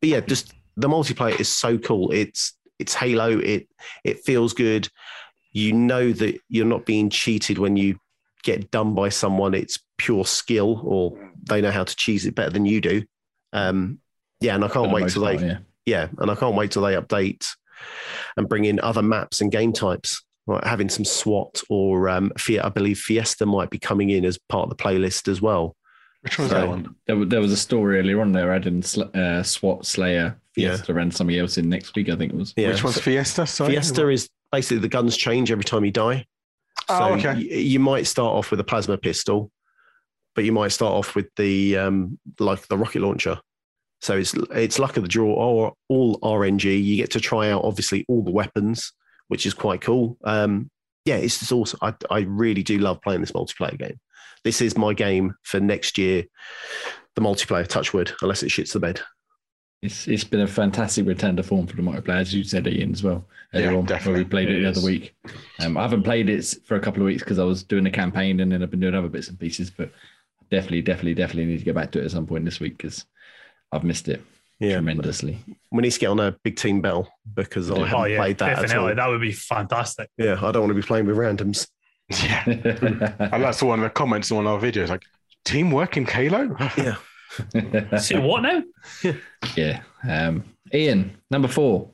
but 0.00 0.10
yeah, 0.10 0.20
just 0.20 0.54
the 0.76 0.88
multiplayer 0.88 1.38
is 1.38 1.48
so 1.48 1.76
cool. 1.76 2.12
It's 2.12 2.54
it's 2.78 2.94
Halo. 2.94 3.36
It 3.36 3.68
it 4.04 4.20
feels 4.20 4.54
good. 4.54 4.88
You 5.50 5.72
know 5.72 6.12
that 6.12 6.40
you're 6.48 6.64
not 6.64 6.86
being 6.86 7.10
cheated 7.10 7.58
when 7.58 7.76
you 7.76 7.98
get 8.44 8.70
done 8.70 8.94
by 8.94 9.08
someone. 9.08 9.54
It's 9.54 9.80
pure 9.96 10.24
skill, 10.24 10.80
or 10.84 11.32
they 11.42 11.60
know 11.60 11.72
how 11.72 11.82
to 11.82 11.96
cheese 11.96 12.26
it 12.26 12.36
better 12.36 12.50
than 12.50 12.64
you 12.64 12.80
do. 12.80 13.02
Um, 13.52 13.98
yeah, 14.40 14.54
and 14.54 14.64
I 14.64 14.68
can't 14.68 14.92
wait 14.92 15.08
till 15.08 15.24
they 15.24 15.44
yeah. 15.44 15.58
yeah, 15.84 16.08
and 16.18 16.30
I 16.30 16.36
can't 16.36 16.54
wait 16.54 16.70
till 16.70 16.82
they 16.82 16.94
update 16.94 17.44
and 18.36 18.48
bring 18.48 18.64
in 18.64 18.80
other 18.80 19.02
maps 19.02 19.40
and 19.40 19.50
game 19.52 19.72
types. 19.72 20.22
Like 20.46 20.64
having 20.64 20.88
some 20.88 21.04
SWAT 21.04 21.62
or 21.68 22.08
um, 22.08 22.32
Fiat, 22.38 22.64
I 22.64 22.68
believe 22.70 22.98
Fiesta 22.98 23.44
might 23.44 23.68
be 23.68 23.78
coming 23.78 24.08
in 24.10 24.24
as 24.24 24.38
part 24.48 24.64
of 24.64 24.70
the 24.70 24.82
playlist 24.82 25.28
as 25.28 25.42
well. 25.42 25.76
Which 26.22 26.38
one's 26.38 26.50
So- 26.50 26.56
that 26.60 26.68
one? 26.68 26.94
There, 27.06 27.24
there 27.26 27.40
was 27.40 27.52
a 27.52 27.56
story 27.56 27.98
earlier 27.98 28.20
on 28.22 28.32
there 28.32 28.52
adding 28.54 28.82
sl- 28.82 29.14
uh, 29.14 29.42
SWAT 29.42 29.84
Slayer 29.84 30.38
Yeah. 30.56 30.70
Fiesta 30.76 30.96
and 30.96 31.14
somebody 31.14 31.38
else 31.38 31.58
in 31.58 31.68
next 31.68 31.94
week, 31.96 32.08
I 32.08 32.16
think 32.16 32.32
it 32.32 32.36
was. 32.36 32.54
Yeah, 32.56 32.68
Which 32.70 32.82
one's 32.82 32.98
Fiesta? 32.98 33.46
Sorry. 33.46 33.72
Fiesta 33.74 34.08
is 34.08 34.30
basically 34.50 34.78
the 34.78 34.88
guns 34.88 35.16
change 35.18 35.52
every 35.52 35.64
time 35.64 35.84
you 35.84 35.90
die. 35.92 36.24
Oh, 36.88 37.12
okay. 37.14 37.34
y- 37.34 37.40
you 37.40 37.78
might 37.78 38.06
start 38.06 38.32
off 38.34 38.50
with 38.50 38.58
a 38.58 38.64
plasma 38.64 38.96
pistol, 38.96 39.50
but 40.34 40.44
you 40.44 40.52
might 40.52 40.68
start 40.72 40.92
off 40.94 41.14
with 41.14 41.26
the 41.36 41.76
um, 41.76 42.18
like 42.38 42.66
the 42.68 42.78
rocket 42.78 43.02
launcher. 43.02 43.38
So 44.00 44.16
it's 44.16 44.34
it's 44.52 44.78
luck 44.78 44.96
of 44.96 45.02
the 45.02 45.08
draw 45.08 45.32
or 45.32 45.74
all 45.88 46.18
RNG. 46.20 46.82
You 46.82 46.96
get 46.96 47.10
to 47.12 47.20
try 47.20 47.50
out 47.50 47.64
obviously 47.64 48.04
all 48.08 48.22
the 48.22 48.30
weapons, 48.30 48.92
which 49.28 49.46
is 49.46 49.54
quite 49.54 49.80
cool. 49.80 50.16
Um, 50.24 50.70
yeah, 51.04 51.16
it's 51.16 51.38
just 51.38 51.52
awesome. 51.52 51.78
I, 51.82 51.94
I 52.10 52.20
really 52.20 52.62
do 52.62 52.78
love 52.78 53.00
playing 53.02 53.22
this 53.22 53.32
multiplayer 53.32 53.78
game. 53.78 53.98
This 54.44 54.60
is 54.60 54.76
my 54.76 54.94
game 54.94 55.34
for 55.42 55.58
next 55.58 55.98
year. 55.98 56.24
The 57.14 57.22
multiplayer, 57.22 57.66
touchwood, 57.66 58.12
unless 58.22 58.42
it 58.42 58.50
shits 58.50 58.72
the 58.72 58.80
bed. 58.80 59.00
It's 59.82 60.08
it's 60.08 60.24
been 60.24 60.40
a 60.40 60.46
fantastic 60.46 61.06
return 61.06 61.36
to 61.36 61.42
form 61.42 61.66
for 61.66 61.76
the 61.76 61.82
multiplayer, 61.82 62.20
as 62.20 62.34
you 62.34 62.44
said, 62.44 62.66
Ian, 62.66 62.92
as 62.92 63.02
well. 63.02 63.24
Yeah, 63.52 63.60
earlier 63.60 63.78
on, 63.78 63.86
definitely. 63.86 64.24
We 64.24 64.28
played 64.28 64.50
it, 64.50 64.58
It 64.58 64.62
the 64.62 64.68
other 64.68 64.86
week. 64.86 65.14
Um, 65.60 65.76
I 65.76 65.82
haven't 65.82 66.02
played 66.02 66.28
it 66.28 66.54
for 66.66 66.76
a 66.76 66.80
couple 66.80 67.02
of 67.02 67.06
weeks 67.06 67.22
because 67.22 67.38
I 67.38 67.44
was 67.44 67.62
doing 67.62 67.86
a 67.86 67.90
campaign 67.90 68.40
and 68.40 68.50
then 68.50 68.62
I've 68.62 68.70
been 68.70 68.80
doing 68.80 68.94
other 68.94 69.08
bits 69.08 69.28
and 69.28 69.38
pieces. 69.38 69.70
But 69.70 69.92
definitely, 70.50 70.82
definitely, 70.82 71.14
definitely 71.14 71.46
need 71.46 71.58
to 71.58 71.64
get 71.64 71.74
back 71.74 71.92
to 71.92 72.00
it 72.00 72.04
at 72.04 72.10
some 72.10 72.26
point 72.26 72.44
this 72.44 72.60
week 72.60 72.76
because 72.76 73.06
I've 73.72 73.84
missed 73.84 74.08
it 74.08 74.22
Yeah, 74.60 74.74
tremendously. 74.74 75.38
we 75.70 75.82
need 75.82 75.90
to 75.92 75.98
get 76.00 76.08
on 76.08 76.20
a 76.20 76.32
big 76.42 76.56
team 76.56 76.80
bell 76.80 77.08
because 77.34 77.70
I 77.70 77.78
haven't 77.80 77.94
Oh 77.94 78.04
yeah, 78.04 78.18
played 78.18 78.38
that 78.38 78.50
at 78.50 78.56
all. 78.58 78.62
definitely. 78.64 78.94
That 78.94 79.06
would 79.08 79.20
be 79.20 79.32
fantastic. 79.32 80.08
Yeah, 80.16 80.38
I 80.42 80.50
don't 80.52 80.62
want 80.62 80.70
to 80.70 80.74
be 80.74 80.82
playing 80.82 81.06
with 81.06 81.16
randoms. 81.16 81.68
Yeah. 82.10 82.42
And 83.32 83.42
that's 83.42 83.58
the 83.60 83.66
one 83.66 83.80
in 83.80 83.84
the 83.84 83.90
comments 83.90 84.32
on 84.32 84.46
our 84.46 84.58
videos 84.58 84.88
like, 84.88 85.02
teamwork 85.44 85.96
in 85.96 86.06
Halo? 86.06 86.56
Yeah. 86.78 86.96
See 87.98 88.16
what 88.16 88.40
now? 88.42 88.62
yeah. 89.56 89.82
Um, 90.08 90.44
Ian, 90.72 91.18
number 91.30 91.48
four. 91.48 91.90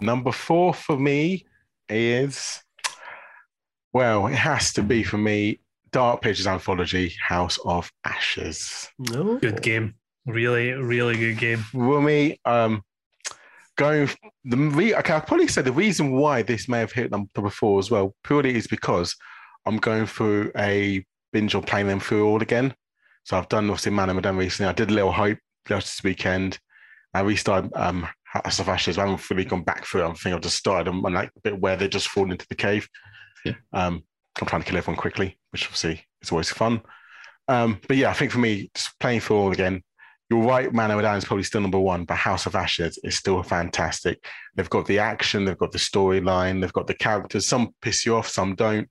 Number 0.00 0.30
four 0.32 0.74
for 0.74 0.98
me 0.98 1.46
is, 1.88 2.62
well, 3.94 4.26
it 4.26 4.34
has 4.34 4.72
to 4.74 4.82
be 4.82 5.02
for 5.02 5.16
me 5.18 5.60
Dark 5.90 6.20
Pictures 6.22 6.46
Anthology 6.46 7.14
House 7.20 7.58
of 7.64 7.90
Ashes. 8.04 8.88
No. 8.98 9.38
Good 9.38 9.62
game. 9.62 9.94
Really, 10.26 10.72
really 10.72 11.16
good 11.16 11.38
game. 11.38 11.58
For 11.58 12.00
me, 12.00 12.40
um, 12.44 12.82
going 13.76 14.08
the 14.44 14.56
re- 14.56 14.94
okay, 14.94 15.14
I'll 15.14 15.20
probably 15.20 15.48
say 15.48 15.62
the 15.62 15.72
reason 15.72 16.12
why 16.12 16.42
this 16.42 16.68
may 16.68 16.80
have 16.80 16.92
hit 16.92 17.10
number 17.10 17.50
four 17.50 17.78
as 17.78 17.90
well 17.90 18.14
purely 18.24 18.54
is 18.54 18.66
because 18.66 19.16
I'm 19.66 19.78
going 19.78 20.06
through 20.06 20.52
a 20.56 21.04
binge 21.32 21.54
on 21.54 21.62
playing 21.62 21.88
them 21.88 22.00
through 22.00 22.26
all 22.26 22.42
again. 22.42 22.74
So 23.24 23.36
I've 23.36 23.48
done 23.48 23.70
obviously 23.70 23.92
Man 23.92 24.10
and 24.10 24.16
Medan 24.16 24.36
recently. 24.36 24.68
I 24.68 24.72
did 24.72 24.90
a 24.90 24.94
little 24.94 25.12
hope 25.12 25.38
just 25.66 25.86
this 25.86 26.04
weekend. 26.04 26.58
I 27.14 27.20
restarted 27.20 27.72
um, 27.74 28.06
House 28.24 28.58
of 28.58 28.68
Ashes. 28.68 28.98
I 28.98 29.02
haven't 29.02 29.18
fully 29.18 29.44
gone 29.44 29.62
back 29.62 29.84
through. 29.84 30.02
it. 30.02 30.08
I 30.08 30.12
think 30.14 30.34
I've 30.34 30.40
just 30.42 30.56
started 30.56 30.88
on 30.88 31.04
on, 31.04 31.12
like 31.12 31.32
the 31.34 31.40
bit 31.40 31.60
where 31.60 31.76
they 31.76 31.88
just 31.88 32.08
fall 32.08 32.30
into 32.30 32.46
the 32.48 32.54
cave. 32.54 32.88
Yeah. 33.44 33.54
Um, 33.72 34.04
I'm 34.40 34.46
trying 34.46 34.62
to 34.62 34.68
kill 34.68 34.78
everyone 34.78 35.00
quickly, 35.00 35.38
which 35.50 35.64
obviously 35.64 36.04
is 36.22 36.32
always 36.32 36.50
fun. 36.50 36.80
Um, 37.48 37.80
but 37.86 37.96
yeah, 37.96 38.10
I 38.10 38.14
think 38.14 38.32
for 38.32 38.38
me, 38.38 38.70
just 38.74 38.98
playing 38.98 39.20
through 39.20 39.36
all 39.36 39.52
again, 39.52 39.82
you're 40.32 40.42
right, 40.42 40.72
Man 40.72 40.90
of 40.90 40.96
Medan 40.96 41.18
is 41.18 41.26
probably 41.26 41.44
still 41.44 41.60
number 41.60 41.78
one, 41.78 42.06
but 42.06 42.14
House 42.14 42.46
of 42.46 42.54
Ashes 42.54 42.98
is 43.04 43.18
still 43.18 43.42
fantastic. 43.42 44.24
They've 44.54 44.70
got 44.70 44.86
the 44.86 44.98
action, 44.98 45.44
they've 45.44 45.58
got 45.58 45.72
the 45.72 45.78
storyline, 45.78 46.58
they've 46.58 46.72
got 46.72 46.86
the 46.86 46.94
characters. 46.94 47.46
Some 47.46 47.74
piss 47.82 48.06
you 48.06 48.16
off, 48.16 48.28
some 48.28 48.54
don't. 48.54 48.88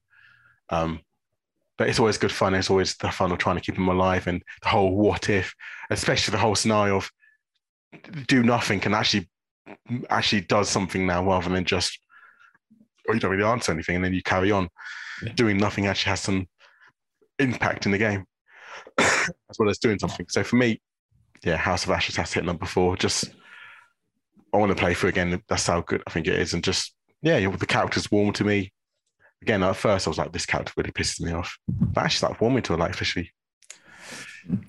Um, 0.70 1.00
but 1.80 1.90
it's 1.90 1.98
always 1.98 2.20
good 2.20 2.32
fun. 2.32 2.54
It's 2.54 2.70
always 2.70 2.96
the 2.98 3.10
fun 3.10 3.32
of 3.32 3.40
trying 3.40 3.56
to 3.56 3.62
keep 3.62 3.74
them 3.74 3.88
alive 3.88 4.28
and 4.28 4.44
the 4.62 4.70
whole 4.70 4.96
what 4.96 5.32
if, 5.32 5.56
especially 5.90 6.32
the 6.32 6.38
whole 6.38 6.54
scenario 6.54 6.98
of 6.98 7.10
do 8.28 8.44
nothing 8.44 8.80
and 8.86 8.94
actually 8.94 9.28
actually 10.12 10.42
does 10.42 10.70
something 10.70 11.08
now 11.08 11.26
rather 11.26 11.50
than 11.50 11.66
just 11.66 12.00
or 13.08 13.16
you 13.16 13.20
don't 13.20 13.32
really 13.32 13.44
answer 13.44 13.72
anything 13.72 13.96
and 13.96 14.06
then 14.06 14.14
you 14.14 14.22
carry 14.22 14.52
on. 14.52 14.70
Yeah. 15.24 15.34
Doing 15.34 15.58
nothing 15.58 15.88
actually 15.88 16.12
has 16.12 16.20
some 16.20 16.48
impact 17.40 17.88
in 17.88 17.92
the 17.92 17.98
game 17.98 18.26
as 19.00 19.58
well 19.58 19.72
as 19.72 19.80
doing 19.80 19.98
something. 19.98 20.28
So 20.30 20.44
for 20.44 20.58
me, 20.58 20.80
yeah, 21.44 21.58
House 21.58 21.84
of 21.86 21.92
Ashes 21.92 22.16
has 22.18 22.34
hit 22.34 22.46
number 22.46 22.66
four. 22.66 22.96
Just 22.98 23.32
I 24.54 24.58
want 24.58 24.70
to 24.72 24.76
play 24.76 24.94
through 24.94 25.10
again. 25.10 25.42
That's 25.48 25.68
how 25.68 25.82
good 25.82 26.04
I 26.06 26.12
think 26.12 26.28
it 26.28 26.40
is. 26.40 26.54
And 26.54 26.64
just 26.64 26.94
yeah, 27.22 27.40
the 27.50 27.66
character's 27.66 28.12
warm 28.12 28.34
to 28.34 28.44
me. 28.44 28.72
Again, 29.42 29.64
at 29.64 29.76
first 29.76 30.08
I 30.08 30.10
was 30.10 30.18
like, 30.18 30.32
this 30.34 30.46
character 30.46 30.74
really 30.78 30.92
pisses 30.92 31.20
me 31.22 31.32
off. 31.34 31.58
But 31.68 32.04
actually 32.06 32.30
like 32.30 32.42
warming 32.42 32.64
to 32.64 32.74
it 32.74 32.80
like 32.80 32.94
officially. 32.94 33.32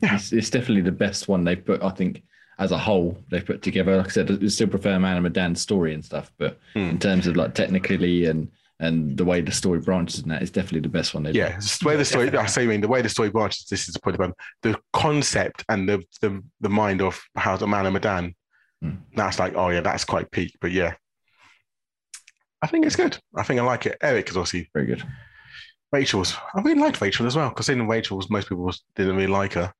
Yeah. 0.02 0.14
It's, 0.16 0.32
it's 0.32 0.50
definitely 0.50 0.82
the 0.82 0.92
best 0.92 1.28
one 1.28 1.44
they've 1.44 1.64
put. 1.64 1.82
I 1.82 1.90
think 1.90 2.22
as 2.58 2.72
a 2.72 2.78
whole 2.78 3.18
they've 3.30 3.44
put 3.44 3.62
together. 3.62 3.96
Like 3.96 4.06
I 4.06 4.10
said, 4.10 4.30
I 4.42 4.46
still 4.48 4.68
prefer 4.68 4.98
Man 4.98 5.16
of 5.16 5.22
Medan's 5.24 5.60
story 5.60 5.94
and 5.94 6.04
stuff, 6.04 6.30
but 6.38 6.58
Hmm. 6.74 6.80
in 6.90 6.98
terms 6.98 7.26
of 7.26 7.36
like 7.36 7.54
technically 7.54 8.26
and 8.26 8.50
and 8.82 9.16
the 9.16 9.24
way 9.24 9.40
the 9.40 9.52
story 9.52 9.78
branches 9.78 10.22
in 10.22 10.28
that 10.28 10.42
is 10.42 10.50
definitely 10.50 10.80
the 10.80 10.88
best 10.88 11.14
one 11.14 11.22
they've. 11.22 11.34
Yeah, 11.34 11.56
it's 11.56 11.78
the 11.78 11.86
way 11.86 11.96
the 11.96 12.04
story. 12.04 12.36
I 12.36 12.46
say, 12.46 12.64
I 12.64 12.66
mean, 12.66 12.80
the 12.80 12.88
way 12.88 13.00
the 13.00 13.08
story 13.08 13.30
branches. 13.30 13.66
This 13.70 13.86
is 13.86 13.94
the 13.94 14.00
point 14.00 14.16
about 14.16 14.36
the 14.62 14.76
concept 14.92 15.64
and 15.68 15.88
the 15.88 16.02
the 16.20 16.42
the 16.60 16.68
mind 16.68 17.00
of 17.00 17.22
how 17.36 17.56
the 17.56 17.66
man 17.66 17.86
and 17.86 17.94
Medan. 17.94 18.34
Hmm. 18.82 18.96
That's 19.14 19.38
like, 19.38 19.54
oh 19.54 19.68
yeah, 19.68 19.82
that's 19.82 20.04
quite 20.04 20.32
peak. 20.32 20.56
But 20.60 20.72
yeah, 20.72 20.94
I 22.60 22.66
think 22.66 22.84
it's 22.84 22.96
good. 22.96 23.16
I 23.36 23.44
think 23.44 23.60
I 23.60 23.62
like 23.62 23.86
it. 23.86 23.98
Eric 24.02 24.28
is 24.28 24.36
obviously 24.36 24.68
very 24.74 24.86
good. 24.86 25.04
Rachel's. 25.92 26.34
I 26.52 26.60
really 26.60 26.80
liked 26.80 27.00
Rachel 27.00 27.26
as 27.26 27.36
well 27.36 27.50
because 27.50 27.68
in 27.68 27.86
Rachel's, 27.86 28.30
most 28.30 28.48
people 28.48 28.72
didn't 28.96 29.14
really 29.14 29.28
like 29.28 29.52
her. 29.52 29.72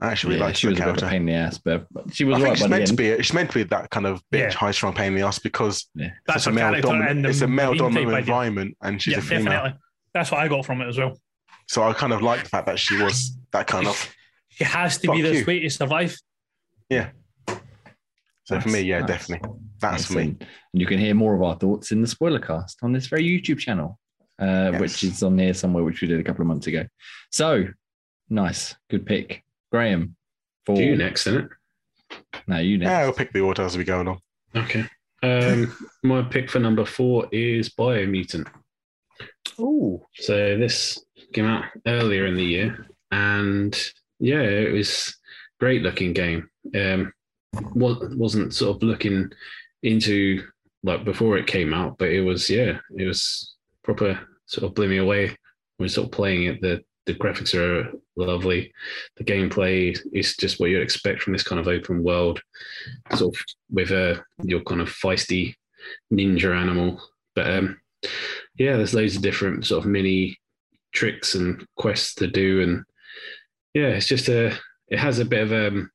I 0.00 0.08
actually 0.10 0.30
really 0.34 0.40
Yeah, 0.40 0.46
liked 0.46 0.58
she 0.58 0.66
her 0.66 0.70
was 0.72 0.80
a 0.80 0.84
bit 0.84 0.96
of 0.96 1.02
a 1.02 1.08
pain 1.08 1.20
in 1.22 1.26
the 1.26 1.32
ass, 1.32 1.58
but 1.58 1.86
but 1.90 2.14
she 2.14 2.24
was 2.24 2.36
I 2.38 2.40
think 2.42 2.56
she's 2.58 2.68
meant 2.68 2.86
to 2.88 2.92
be. 2.94 3.16
She's 3.22 3.32
meant 3.32 3.50
to 3.50 3.54
be 3.58 3.62
that 3.64 3.88
kind 3.90 4.06
of 4.06 4.22
bitch, 4.32 4.38
Yeah. 4.40 4.52
high 4.52 4.70
strung 4.70 4.92
pain 4.94 5.08
in 5.08 5.14
the 5.14 5.26
ass 5.26 5.38
because 5.38 5.88
Yeah. 5.94 6.10
That's 6.26 6.38
it's 6.38 6.46
a 6.48 6.52
male 6.52 6.64
character 6.70 6.82
dominant. 6.88 7.26
It's 7.26 7.40
a 7.40 7.46
male 7.48 7.68
Marine 7.68 7.78
type 7.78 7.84
dominant 7.86 8.08
idea. 8.08 8.18
environment, 8.18 8.76
and 8.82 9.00
she's 9.02 9.12
yeah, 9.12 9.18
a 9.18 9.22
female. 9.22 9.44
definitely. 9.44 9.78
That's 10.12 10.30
what 10.30 10.40
I 10.40 10.48
got 10.48 10.66
from 10.66 10.80
it 10.82 10.88
as 10.88 10.98
well. 10.98 11.18
So 11.68 11.82
I 11.82 11.92
kind 11.94 12.12
of 12.12 12.20
liked 12.22 12.44
the 12.44 12.50
fact 12.50 12.66
that 12.66 12.78
she 12.78 13.02
was 13.02 13.36
that 13.52 13.66
kind 13.66 13.86
of. 13.86 14.14
It 14.60 14.66
has 14.66 14.98
to 14.98 15.10
be 15.12 15.20
this 15.22 15.40
you. 15.40 15.44
way 15.46 15.60
to 15.60 15.70
survive. 15.70 16.14
So 18.44 18.60
for 18.60 18.68
me, 18.68 18.80
yeah, 18.82 19.00
nice. 19.00 19.08
definitely. 19.08 19.50
That's 19.80 20.06
for 20.06 20.12
me. 20.14 20.22
And 20.38 20.46
you 20.72 20.86
can 20.86 20.98
hear 20.98 21.14
more 21.14 21.34
of 21.34 21.42
our 21.42 21.56
thoughts 21.56 21.90
in 21.90 22.00
the 22.00 22.06
spoiler 22.06 22.38
cast 22.38 22.78
on 22.82 22.92
this 22.92 23.06
very 23.08 23.24
YouTube 23.24 23.58
channel, 23.58 23.98
uh, 24.40 24.70
Yes. 24.72 24.80
which 24.80 25.02
is 25.04 25.22
on 25.24 25.36
here 25.36 25.52
somewhere, 25.52 25.82
which 25.82 26.00
we 26.00 26.06
did 26.06 26.20
a 26.20 26.22
couple 26.22 26.42
of 26.42 26.46
months 26.46 26.68
ago. 26.68 26.86
So 27.32 27.66
nice, 28.30 28.76
good 28.88 29.04
pick, 29.04 29.42
Graham. 29.70 30.16
For 30.64 30.80
You 30.80 30.96
next, 30.96 31.26
isn't 31.26 31.44
it? 32.10 32.18
no, 32.46 32.58
you 32.58 32.78
next. 32.78 32.88
Yeah, 32.90 33.04
we'll 33.04 33.12
pick 33.12 33.32
the 33.32 33.40
order 33.40 33.62
as 33.62 33.76
we 33.78 33.84
go 33.84 34.02
along. 34.02 34.20
Okay. 34.54 34.84
Um, 35.22 35.76
my 36.02 36.22
pick 36.22 36.50
for 36.50 36.58
number 36.58 36.84
four 36.84 37.28
is 37.32 37.68
Biomutant. 37.68 38.48
Oh, 39.58 40.06
So 40.14 40.58
this 40.58 41.02
came 41.32 41.46
out 41.46 41.64
earlier 41.86 42.26
in 42.26 42.34
the 42.34 42.44
year, 42.44 42.86
and 43.10 43.76
yeah, 44.18 44.40
it 44.42 44.72
was 44.72 45.16
great 45.60 45.82
looking 45.82 46.12
game. 46.12 46.48
Um, 46.74 47.12
wa- 47.74 47.98
wasn't 48.14 48.54
sort 48.54 48.76
of 48.76 48.82
looking 48.82 49.30
into 49.82 50.42
like 50.82 51.04
before 51.04 51.38
it 51.38 51.46
came 51.46 51.72
out, 51.72 51.96
but 51.98 52.08
it 52.08 52.20
was 52.20 52.50
yeah, 52.50 52.78
it 52.96 53.06
was 53.06 53.54
proper 53.82 54.18
sort 54.46 54.64
of 54.68 54.74
blew 54.74 54.88
me 54.88 54.98
away. 54.98 55.36
When 55.78 55.88
sort 55.88 56.06
of 56.06 56.12
playing 56.12 56.44
it, 56.44 56.60
the 56.60 56.82
the 57.06 57.14
graphics 57.14 57.54
are 57.54 57.92
lovely, 58.16 58.72
the 59.16 59.24
gameplay 59.24 59.98
is 60.12 60.36
just 60.36 60.60
what 60.60 60.70
you'd 60.70 60.82
expect 60.82 61.22
from 61.22 61.32
this 61.32 61.44
kind 61.44 61.60
of 61.60 61.68
open 61.68 62.02
world, 62.02 62.40
sort 63.14 63.34
of 63.34 63.40
with 63.70 63.90
a 63.92 64.22
your 64.42 64.60
kind 64.60 64.80
of 64.80 64.88
feisty 64.88 65.54
ninja 66.12 66.54
animal. 66.54 67.00
But 67.34 67.50
um, 67.50 67.80
yeah, 68.58 68.76
there's 68.76 68.94
loads 68.94 69.16
of 69.16 69.22
different 69.22 69.66
sort 69.66 69.84
of 69.84 69.90
mini 69.90 70.38
tricks 70.92 71.34
and 71.34 71.64
quests 71.76 72.14
to 72.16 72.26
do, 72.26 72.60
and 72.60 72.84
yeah, 73.72 73.88
it's 73.88 74.08
just 74.08 74.28
a 74.28 74.52
it 74.88 74.98
has 74.98 75.18
a 75.18 75.24
bit 75.24 75.42
of 75.42 75.52
um, 75.52 75.90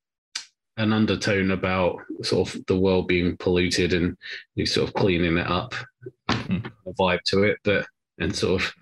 an 0.78 0.94
undertone 0.94 1.52
about 1.52 1.98
sort 2.24 2.56
of 2.56 2.66
the 2.68 2.78
world 2.78 3.08
being 3.08 3.36
polluted 3.38 3.94
and 3.94 4.18
you 4.56 4.66
sort 4.66 4.88
of 4.88 4.94
cleaning 4.94 5.38
it 5.38 5.48
up, 5.48 5.76
a 6.30 6.94
vibe 6.94 7.22
to 7.26 7.44
it, 7.44 7.58
but 7.64 7.86
and 8.20 8.36
sort 8.36 8.62
of 8.62 8.74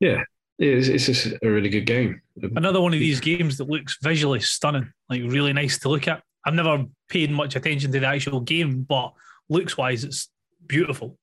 yeah, 0.00 0.22
it's, 0.58 0.88
it's 0.88 1.06
just 1.06 1.26
a 1.42 1.50
really 1.50 1.68
good 1.68 1.86
game. 1.86 2.20
another 2.56 2.80
one 2.80 2.94
of 2.94 3.00
these 3.00 3.20
games 3.20 3.58
that 3.58 3.68
looks 3.68 3.98
visually 4.02 4.40
stunning, 4.40 4.92
like 5.08 5.22
really 5.22 5.52
nice 5.52 5.78
to 5.80 5.88
look 5.88 6.08
at. 6.08 6.22
I've 6.44 6.54
never 6.54 6.84
paid 7.08 7.30
much 7.30 7.56
attention 7.56 7.90
to 7.92 8.00
the 8.00 8.06
actual 8.06 8.40
game, 8.40 8.82
but 8.82 9.12
looks 9.48 9.76
wise, 9.76 10.04
it's 10.04 10.28
beautiful. 10.66 11.18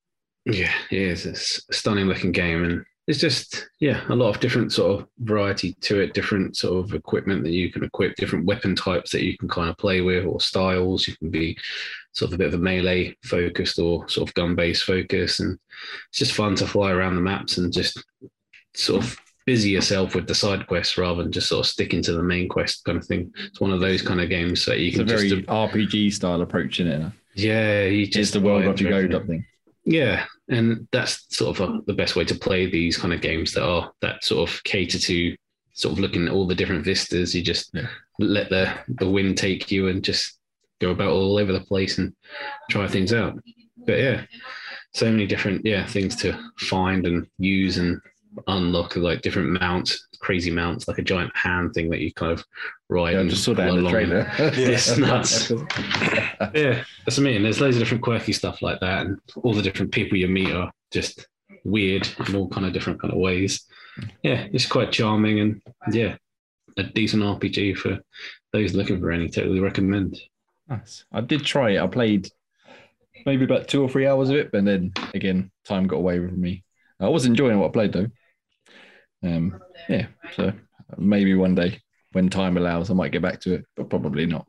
Yeah, 0.46 0.74
it 0.90 0.98
is. 0.98 1.26
It's 1.26 1.64
a 1.70 1.74
stunning 1.74 2.08
looking 2.08 2.32
game, 2.32 2.64
and 2.64 2.86
it's 3.08 3.20
just 3.20 3.70
yeah, 3.80 4.02
a 4.10 4.16
lot 4.16 4.34
of 4.34 4.42
different 4.42 4.74
sort 4.74 5.00
of 5.00 5.08
variety 5.20 5.76
to 5.82 6.00
it, 6.00 6.14
different 6.14 6.58
sort 6.58 6.84
of 6.84 6.94
equipment 6.94 7.44
that 7.44 7.52
you 7.52 7.72
can 7.72 7.84
equip, 7.84 8.16
different 8.16 8.46
weapon 8.46 8.76
types 8.76 9.12
that 9.12 9.24
you 9.24 9.38
can 9.38 9.48
kind 9.48 9.70
of 9.70 9.78
play 9.78 10.02
with, 10.02 10.26
or 10.26 10.42
styles. 10.42 11.08
You 11.08 11.16
can 11.18 11.30
be 11.30 11.58
sort 12.14 12.30
of 12.30 12.36
a 12.36 12.38
bit 12.40 12.48
of 12.48 12.56
a 12.56 12.58
melee 12.58 13.16
focused 13.24 13.78
or 13.78 14.10
sort 14.10 14.28
of 14.28 14.34
gun 14.34 14.56
based 14.56 14.84
focus, 14.84 15.40
and 15.40 15.60
it's 16.10 16.20
just 16.20 16.34
fun 16.34 16.56
to 16.56 16.68
fly 16.68 16.92
around 16.92 17.16
the 17.16 17.22
maps 17.22 17.58
and 17.58 17.72
just 17.72 18.04
sort 18.74 19.04
of 19.04 19.18
busy 19.46 19.72
yourself 19.72 20.14
with 20.16 20.28
the 20.28 20.36
side 20.36 20.68
quests 20.68 20.98
rather 20.98 21.24
than 21.24 21.32
just 21.32 21.50
sort 21.50 21.66
of 21.66 21.72
sticking 21.72 22.02
to 22.04 22.14
the 22.14 22.24
main 22.24 22.48
quest 22.48 22.84
kind 22.86 22.98
of 22.98 23.06
thing. 23.06 23.34
It's 23.48 23.60
one 23.60 23.72
of 23.72 23.80
those 23.80 24.02
kind 24.02 24.22
of 24.22 24.30
games 24.30 24.66
that 24.66 24.80
you 24.80 24.88
It's 24.90 24.98
a 24.98 25.00
can 25.00 25.08
very 25.08 25.30
just 25.30 25.48
RPG 25.48 26.14
style 26.14 26.42
approach 26.42 26.80
in 26.80 26.88
it. 26.88 27.12
yeah, 27.36 27.84
you 27.86 28.08
It's 28.12 28.32
the 28.32 28.40
world 28.40 28.64
of 28.66 28.78
go 28.80 29.18
up 29.18 29.28
thing. 29.28 29.46
Yeah, 29.84 30.26
and 30.48 30.88
that's 30.92 31.26
sort 31.36 31.60
of 31.60 31.70
a, 31.70 31.80
the 31.88 31.94
best 31.94 32.16
way 32.16 32.24
to 32.26 32.36
play 32.36 32.68
these 32.70 32.98
kind 32.98 33.14
of 33.14 33.22
games 33.22 33.54
that 33.54 33.64
are 33.66 33.92
that 34.02 34.24
sort 34.24 34.48
of 34.48 34.64
cater 34.64 35.00
to 35.00 35.36
sort 35.74 35.94
of 35.94 36.00
looking 36.00 36.28
at 36.28 36.34
all 36.34 36.46
the 36.46 36.54
different 36.56 36.86
vistas. 36.86 37.34
You 37.34 37.42
just 37.42 37.72
Yeah. 37.74 37.88
let 38.20 38.50
the 38.52 38.72
the 38.90 39.10
wind 39.10 39.38
take 39.40 39.72
you 39.72 39.88
and 39.88 40.04
just 40.04 40.38
go 40.80 40.92
about 40.92 41.10
all 41.12 41.40
over 41.40 41.52
the 41.52 41.62
place 41.62 41.98
and 41.98 42.14
try 42.70 42.88
things 42.88 43.12
out. 43.12 43.40
But 43.88 43.98
yeah, 43.98 44.26
so 44.94 45.10
many 45.10 45.26
different 45.26 45.66
yeah 45.66 45.88
things 45.88 46.16
to 46.18 46.38
find 46.60 47.08
and 47.08 47.26
use 47.40 47.78
and 47.80 48.00
unlock 48.48 48.96
like 48.96 49.22
different 49.22 49.60
mounts, 49.60 50.08
crazy 50.20 50.52
mounts 50.52 50.88
like 50.88 50.98
a 50.98 51.04
giant 51.04 51.36
hand 51.36 51.74
thing 51.74 51.90
that 51.90 52.00
you 52.00 52.14
kind 52.14 52.32
of 52.32 52.44
ride. 52.90 53.12
Yeah, 53.12 53.18
I 53.18 53.22
and 53.22 53.30
just 53.30 53.44
saw 53.44 53.54
that 53.54 53.70
in 53.70 53.84
the 53.84 53.90
trailer. 53.90 54.32
It's 54.40 54.98
nuts. 54.98 55.52
Yeah, 56.56 56.84
that's 57.06 57.18
what 57.18 57.20
I 57.20 57.32
mean. 57.32 57.44
There's 57.44 57.62
loads 57.62 57.76
of 57.76 57.82
different 57.82 58.04
quirky 58.04 58.34
stuff 58.34 58.62
like 58.62 58.80
that, 58.80 59.06
and 59.06 59.20
all 59.38 59.54
the 59.54 59.62
different 59.62 59.92
people 59.92 60.18
you 60.18 60.28
meet 60.28 60.52
are 60.52 60.72
just 60.90 61.28
weird 61.64 62.10
in 62.28 62.36
all 62.36 62.50
kind 62.50 62.66
of 62.66 62.74
different 62.74 63.00
kind 63.00 63.14
of 63.14 63.20
ways. 63.20 63.64
Yeah, 64.24 64.48
it's 64.52 64.66
quite 64.66 64.92
charming, 64.92 65.40
and 65.40 65.62
yeah, 65.92 66.16
a 66.78 66.84
decent 66.84 67.24
RPG 67.24 67.78
for 67.78 68.00
those 68.54 68.74
looking 68.74 69.00
for 69.00 69.12
any. 69.12 69.30
Totally 69.30 69.60
recommend. 69.60 70.20
Nice. 70.68 71.06
I 71.12 71.22
did 71.22 71.46
try 71.46 71.72
it. 71.72 71.82
I 71.82 71.88
played 71.88 72.30
maybe 73.26 73.44
about 73.44 73.68
two 73.68 73.84
or 73.84 73.90
three 73.90 74.08
hours 74.08 74.30
of 74.30 74.36
it, 74.38 74.52
but 74.52 74.66
then 74.66 74.94
again, 75.14 75.52
time 75.66 75.88
got 75.88 75.98
away 75.98 76.18
from 76.18 76.40
me. 76.40 76.64
I 77.00 77.10
was 77.10 77.26
enjoying 77.26 77.60
what 77.60 77.70
I 77.70 77.72
played 77.72 77.94
though. 77.94 78.08
Um, 79.24 79.60
yeah, 79.90 80.08
so 80.36 80.52
maybe 80.98 81.34
one 81.36 81.56
day 81.56 81.80
when 82.12 82.30
time 82.30 82.58
allows, 82.58 82.90
I 82.90 82.94
might 82.94 83.12
get 83.12 83.22
back 83.22 83.40
to 83.42 83.54
it, 83.54 83.66
but 83.76 83.90
probably 83.90 84.26
not. 84.26 84.46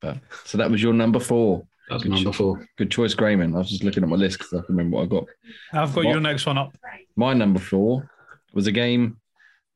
But 0.00 0.18
so 0.44 0.58
that 0.58 0.70
was 0.70 0.82
your 0.82 0.92
number 0.92 1.20
four. 1.20 1.66
That 1.88 1.94
was 1.94 2.02
Good 2.02 2.12
number 2.12 2.32
four. 2.32 2.66
Good 2.76 2.90
choice, 2.90 3.14
Grayman. 3.14 3.54
I 3.54 3.58
was 3.58 3.70
just 3.70 3.84
looking 3.84 4.02
at 4.02 4.08
my 4.08 4.16
list 4.16 4.38
because 4.38 4.52
I 4.52 4.66
can 4.66 4.76
remember 4.76 4.96
what 4.96 5.04
I 5.04 5.06
got. 5.06 5.24
I've 5.72 5.94
got 5.94 6.04
What? 6.04 6.10
your 6.10 6.20
next 6.20 6.44
one 6.46 6.58
up. 6.58 6.76
My 7.14 7.32
number 7.32 7.60
four 7.60 8.10
was 8.52 8.66
a 8.66 8.72
game 8.72 9.18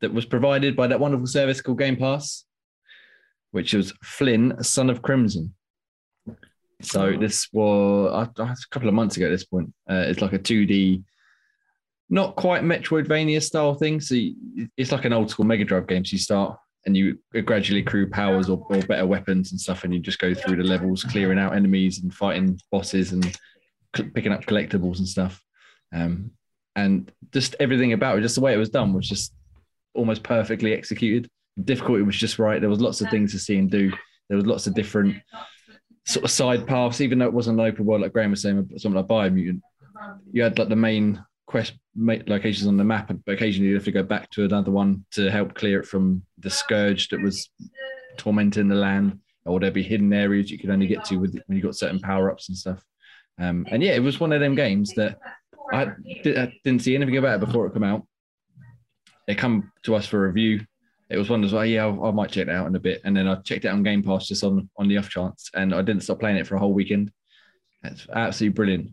that 0.01 0.13
was 0.13 0.25
provided 0.27 0.75
by 0.77 0.89
that 0.89 0.99
wonderful 1.01 1.27
service 1.27 1.61
called 1.61 1.79
Game 1.79 1.97
Pass, 1.97 2.45
which 3.53 3.73
was 3.75 3.93
Flynn, 4.03 4.63
Son 4.63 4.91
of 4.91 5.03
Crimson. 5.03 5.55
So 6.83 7.13
this 7.17 7.49
was 7.53 8.29
a 8.39 8.57
couple 8.71 8.89
of 8.89 8.95
months 8.95 9.17
ago 9.17 9.27
at 9.27 9.31
this 9.31 9.45
point. 9.45 9.73
Uh, 9.89 10.05
it's 10.07 10.23
like 10.23 10.33
a 10.33 10.39
2D, 10.39 11.03
not 12.11 12.37
quite 12.37 12.63
Metroidvania 12.63 13.41
style 13.41 13.75
thing. 13.75 14.01
So 14.01 14.17
you, 14.17 14.69
it's 14.77 14.93
like 14.93 15.05
an 15.05 15.13
old 15.13 15.31
school 15.31 15.47
Mega 15.47 15.65
Drive 15.65 15.87
game. 15.87 16.05
So 16.05 16.13
you 16.13 16.19
start 16.19 16.59
and 16.85 16.97
you 16.97 17.19
gradually 17.45 17.81
accrue 17.81 18.11
powers 18.11 18.49
or, 18.49 18.67
or 18.71 18.83
better 18.83 19.07
weapons 19.07 19.53
and 19.53 19.61
stuff, 19.61 19.85
and 19.85 19.95
you 19.95 20.01
just 20.01 20.19
go 20.19 20.35
through 20.35 20.57
the 20.57 20.65
levels, 20.65 21.05
clearing 21.05 21.39
out 21.39 21.55
enemies 21.55 22.03
and 22.03 22.13
fighting 22.13 22.59
bosses 22.73 23.13
and 23.13 23.25
cl- 23.97 24.11
picking 24.15 24.33
up 24.33 24.45
collectibles 24.45 24.99
and 24.99 25.09
stuff. 25.09 25.43
Um, 25.95 26.33
and 26.77 27.11
just 27.33 27.55
everything 27.61 27.93
about 27.93 28.19
it, 28.19 28.23
just 28.23 28.35
the 28.35 28.41
way 28.41 28.55
it 28.55 28.59
was 28.59 28.71
done, 28.71 28.93
was 28.93 29.09
just 29.09 29.35
almost 29.95 30.23
perfectly 30.23 30.73
executed. 30.73 31.29
Difficulty 31.65 32.03
was 32.03 32.17
just 32.17 32.39
right. 32.39 32.61
There 32.61 32.71
was 32.71 32.81
lots 32.81 33.01
of 33.01 33.11
things 33.11 33.33
to 33.33 33.39
see 33.39 33.59
and 33.59 33.71
do. 33.71 33.93
There 34.29 34.37
was 34.37 34.47
lots 34.47 34.67
of 34.67 34.75
different 34.75 35.17
sort 36.07 36.25
of 36.25 36.31
side 36.31 36.67
paths, 36.67 37.01
even 37.01 37.19
though 37.19 37.27
it 37.27 37.33
wasn't 37.33 37.61
an 37.61 37.67
open 37.67 37.85
world 37.85 38.01
like 38.01 38.13
Graham 38.13 38.31
was 38.31 38.43
saying, 38.43 38.71
something 38.79 38.95
like 38.95 39.07
Biomutant. 39.07 39.61
You 40.33 40.43
had 40.43 40.59
like 40.59 40.69
the 40.69 40.77
main 40.77 41.23
quest 41.51 41.73
locations 41.97 42.69
on 42.69 42.77
the 42.77 42.85
map, 42.85 43.11
but 43.27 43.33
occasionally 43.33 43.69
you 43.69 43.75
have 43.75 43.85
to 43.85 43.91
go 43.91 44.05
back 44.05 44.31
to 44.31 44.45
another 44.45 44.71
one 44.71 45.05
to 45.11 45.29
help 45.29 45.53
clear 45.53 45.81
it 45.81 45.87
from 45.87 46.23
the 46.39 46.49
scourge 46.49 47.09
that 47.09 47.21
was 47.21 47.51
tormenting 48.17 48.69
the 48.69 48.75
land, 48.77 49.19
or 49.45 49.59
there'd 49.59 49.75
be 49.75 49.83
hidden 49.83 50.13
areas 50.13 50.49
you 50.49 50.59
could 50.59 50.71
only 50.71 50.87
get 50.87 51.05
to 51.05 51.17
with 51.17 51.37
when 51.47 51.57
you 51.57 51.63
got 51.63 51.75
certain 51.75 51.99
power 51.99 52.31
ups 52.31 52.49
and 52.49 52.57
stuff. 52.57 52.81
Um, 53.41 53.67
and 53.69 53.83
yeah, 53.83 53.95
it 53.95 54.03
was 54.03 54.21
one 54.21 54.33
of 54.33 54.41
them 54.41 54.55
games 54.55 54.95
that 54.95 55.19
I, 55.73 55.89
did, 56.23 56.39
I 56.39 56.53
didn't 56.63 56.83
see 56.83 56.95
anything 56.95 57.17
about 57.17 57.43
it 57.43 57.47
before 57.47 57.67
it 57.67 57.73
come 57.73 57.83
out. 57.83 58.07
It 59.27 59.37
come 59.37 59.73
to 59.83 59.97
us 59.97 60.07
for 60.07 60.25
review. 60.25 60.65
It 61.09 61.19
was 61.19 61.31
one 61.31 61.43
of 61.43 61.51
those, 61.51 61.59
oh, 61.59 61.63
yeah, 61.63 61.89
I 61.89 62.13
might 62.13 62.31
check 62.31 62.47
it 62.47 62.55
out 62.55 62.69
in 62.69 62.77
a 62.77 62.81
bit. 62.81 63.01
And 63.05 63.17
then 63.17 63.27
I 63.27 63.35
checked 63.37 63.65
it 63.65 63.69
out 63.69 63.75
on 63.75 63.83
Game 63.83 64.05
Pass 64.05 64.29
just 64.29 64.45
on, 64.45 64.71
on 64.77 64.87
the 64.87 64.99
off 64.99 65.09
chance. 65.09 65.51
And 65.55 65.75
I 65.75 65.83
didn't 65.83 66.05
stop 66.05 66.21
playing 66.21 66.37
it 66.37 66.47
for 66.47 66.55
a 66.55 66.61
whole 66.61 66.73
weekend. 66.73 67.11
It's 67.83 68.07
absolutely 68.15 68.55
brilliant. 68.55 68.91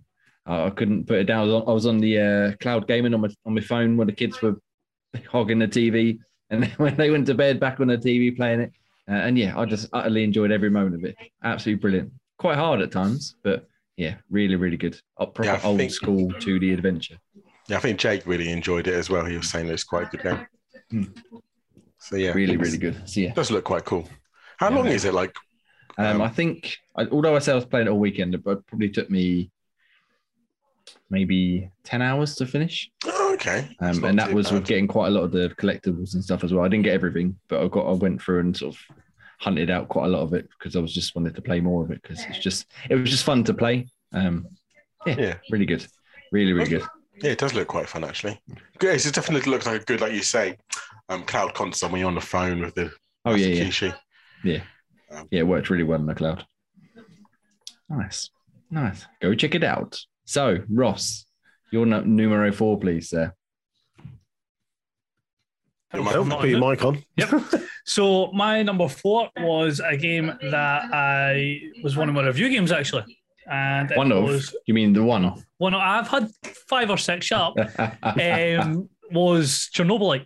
Uh, 0.48 0.66
I 0.66 0.70
couldn't 0.70 1.06
put 1.06 1.18
it 1.18 1.26
down. 1.26 1.42
I 1.42 1.44
was 1.44 1.54
on, 1.54 1.64
I 1.68 1.72
was 1.72 1.86
on 1.86 1.98
the 1.98 2.20
uh, 2.20 2.52
cloud 2.62 2.88
gaming 2.88 3.14
on 3.14 3.22
my, 3.22 3.30
on 3.46 3.54
my 3.54 3.62
phone 3.62 3.98
when 3.98 4.08
the 4.08 4.14
kids 4.14 4.42
were 4.42 4.56
hogging 5.30 5.60
the 5.60 5.68
TV. 5.68 6.20
And 6.50 6.64
then 6.64 6.70
when 6.78 6.96
they 6.96 7.10
went 7.10 7.28
to 7.28 7.34
bed, 7.34 7.60
back 7.60 7.80
on 7.80 7.88
the 7.88 7.98
TV 7.98 8.36
playing 8.36 8.62
it. 8.62 8.72
Uh, 9.10 9.16
and 9.16 9.38
yeah, 9.38 9.58
I 9.58 9.66
just 9.66 9.90
utterly 9.94 10.24
enjoyed 10.24 10.52
every 10.52 10.70
moment 10.70 10.96
of 10.96 11.04
it. 11.04 11.16
Absolutely 11.44 11.82
brilliant. 11.82 12.12
Quite 12.38 12.58
hard 12.58 12.82
at 12.82 12.92
times, 12.92 13.36
but 13.44 13.68
yeah, 13.96 14.16
really, 14.30 14.56
really 14.56 14.78
good. 14.78 15.00
Proper 15.18 15.46
yeah, 15.46 15.60
old 15.64 15.78
think, 15.78 15.92
school 15.92 16.30
2D 16.34 16.74
adventure. 16.74 17.18
Yeah, 17.68 17.78
I 17.78 17.80
think 17.80 18.00
Jake 18.00 18.26
really 18.26 18.50
enjoyed 18.50 18.88
it 18.88 18.94
as 18.94 19.10
well. 19.10 19.26
He 19.26 19.38
was 19.38 19.50
saying 19.50 19.68
it's 19.68 19.84
quite 19.84 20.08
a 20.08 20.18
good 20.18 20.24
game. 20.24 20.48
Hmm. 20.92 21.40
So 22.00 22.16
yeah, 22.16 22.32
really, 22.32 22.58
really 22.58 22.78
good. 22.78 23.02
So 23.10 23.22
yeah, 23.22 23.34
does 23.34 23.50
look 23.50 23.66
quite 23.66 23.86
cool. 23.86 24.08
How 24.58 24.70
yeah, 24.70 24.76
long 24.76 24.88
is 24.88 25.04
it? 25.04 25.14
Like, 25.14 25.36
um, 25.98 26.18
um, 26.18 26.22
I 26.22 26.30
think, 26.30 26.78
although 27.12 27.36
I 27.36 27.40
said 27.40 27.54
I 27.54 27.56
was 27.56 27.66
playing 27.66 27.88
it 27.88 27.90
all 27.90 28.00
weekend, 28.00 28.36
it 28.36 28.44
probably 28.44 28.90
took 28.90 29.10
me 29.10 29.50
maybe 31.10 31.70
10 31.84 32.02
hours 32.02 32.36
to 32.36 32.46
finish. 32.46 32.89
Oh, 33.06 33.34
okay. 33.34 33.70
Um, 33.80 34.04
and 34.04 34.20
that 34.20 34.34
was 34.34 34.48
bad. 34.48 34.54
with 34.56 34.67
getting 34.67 34.88
quite 34.88 35.08
a 35.08 35.12
lot 35.12 35.24
of 35.24 35.32
the 35.32 35.50
collectibles 35.58 36.13
and 36.13 36.24
stuff 36.24 36.43
as 36.43 36.54
well. 36.54 36.65
I 36.65 36.67
didn't 36.67 36.84
get 36.84 36.93
everything, 36.93 37.38
but 37.48 37.63
I 37.63 37.67
got 37.67 37.88
I 37.88 37.93
went 37.93 38.22
through 38.22 38.39
and 38.41 38.56
sort 38.56 38.76
of 38.76 38.82
hunted 39.39 39.70
out 39.70 39.88
quite 39.88 40.06
a 40.06 40.10
lot 40.10 40.22
of 40.22 40.34
it 40.34 40.50
because 40.58 40.76
I 40.76 40.80
was 40.80 40.93
just 40.93 41.15
wanted 41.15 41.36
to 41.36 41.41
play 41.41 41.60
more 41.60 41.84
of 41.84 41.91
it 41.91 42.02
because 42.02 42.24
it's 42.26 42.39
just 42.39 42.65
it 42.89 42.96
was 42.96 43.10
just 43.10 43.24
fun 43.24 43.43
to 43.46 43.54
play. 43.54 43.88
Um, 44.13 44.48
yeah, 45.06 45.15
yeah, 45.17 45.34
really 45.52 45.65
good, 45.65 45.86
really 46.32 46.54
really 46.54 46.70
good. 46.70 46.84
Yeah, 47.22 47.32
it 47.32 47.39
does 47.39 47.54
look 47.54 47.67
quite 47.67 47.89
fun 47.89 48.04
actually. 48.04 48.39
It 48.82 49.13
definitely 49.13 49.50
looks 49.50 49.65
like 49.65 49.82
a 49.82 49.86
good, 49.86 50.02
like 50.02 50.13
you 50.13 50.22
say, 50.22 50.58
um, 51.10 51.24
cloud 51.24 51.54
console 51.54 51.89
when 51.89 52.00
you're 52.00 52.10
on 52.10 52.15
the 52.15 52.22
phone 52.22 52.62
with 52.62 52.76
the. 52.76 52.91
Oh 53.26 53.36
yeah, 53.36 53.48
yeah, 53.48 53.93
yeah, 54.43 54.62
um, 55.12 55.28
yeah. 55.32 55.39
It 55.39 55.48
worked 55.48 55.70
really 55.70 55.84
well 55.84 56.00
in 56.00 56.06
the 56.06 56.15
cloud. 56.15 56.46
Nice, 57.89 58.30
nice. 58.70 59.06
Go 59.22 59.34
check 59.34 59.56
it 59.56 59.63
out. 59.63 60.00
So, 60.28 60.58
Ross, 60.70 61.26
your 61.72 61.86
numero 61.86 62.52
four, 62.52 62.78
please, 62.78 63.10
sir. 63.10 63.34
Put 65.90 66.46
your 66.46 66.60
mic 66.60 66.84
on. 66.84 67.02
Yep. 67.16 67.30
so 67.86 68.30
my 68.34 68.62
number 68.62 68.90
four 68.90 69.30
was 69.38 69.80
a 69.80 69.96
game 69.96 70.28
that 70.52 70.94
I 70.94 71.62
was 71.82 71.96
one 71.96 72.10
of 72.10 72.16
my 72.16 72.26
review 72.26 72.50
games 72.50 72.74
actually, 72.74 73.18
and 73.50 73.90
one 73.96 74.12
of 74.12 74.26
was, 74.26 74.54
you 74.66 74.74
mean 74.74 74.92
the 74.92 75.02
one 75.02 75.24
of 75.24 75.46
one 75.60 75.74
of, 75.74 75.80
I've 75.80 76.10
had 76.10 76.30
five 76.68 76.90
or 76.90 76.98
six. 76.98 77.26
Shut 77.26 77.58
up. 77.58 77.80
um, 78.04 78.90
was 79.10 79.70
Chernobylite. 79.74 80.26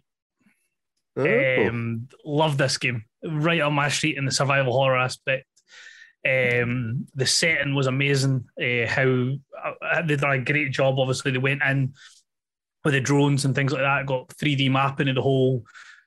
Oh. 1.16 1.68
Um, 1.68 2.08
love 2.26 2.58
this 2.58 2.80
game. 2.80 3.06
Right 3.24 3.62
on 3.62 3.74
my 3.74 3.90
street 3.90 4.18
in 4.18 4.26
the 4.26 4.32
survival 4.32 4.74
horror 4.74 4.98
aspect. 4.98 5.46
Um, 6.28 7.08
the 7.16 7.26
setting 7.26 7.74
was 7.74 7.88
amazing. 7.88 8.46
Uh, 8.60 8.88
how 8.88 9.32
uh, 9.64 10.02
they 10.02 10.16
did 10.16 10.24
a 10.24 10.40
great 10.40 10.72
job. 10.72 11.00
Obviously, 11.00 11.32
they 11.32 11.38
went 11.38 11.64
in 11.64 11.94
with 12.84 12.94
the 12.94 13.02
drones 13.02 13.46
and 13.46 13.56
things 13.56 13.74
like 13.74 13.82
that. 13.82 14.06
Got 14.06 14.30
3D 14.30 14.72
mapping 14.72 15.10
of 15.10 15.16
the 15.16 15.22
whole 15.22 15.64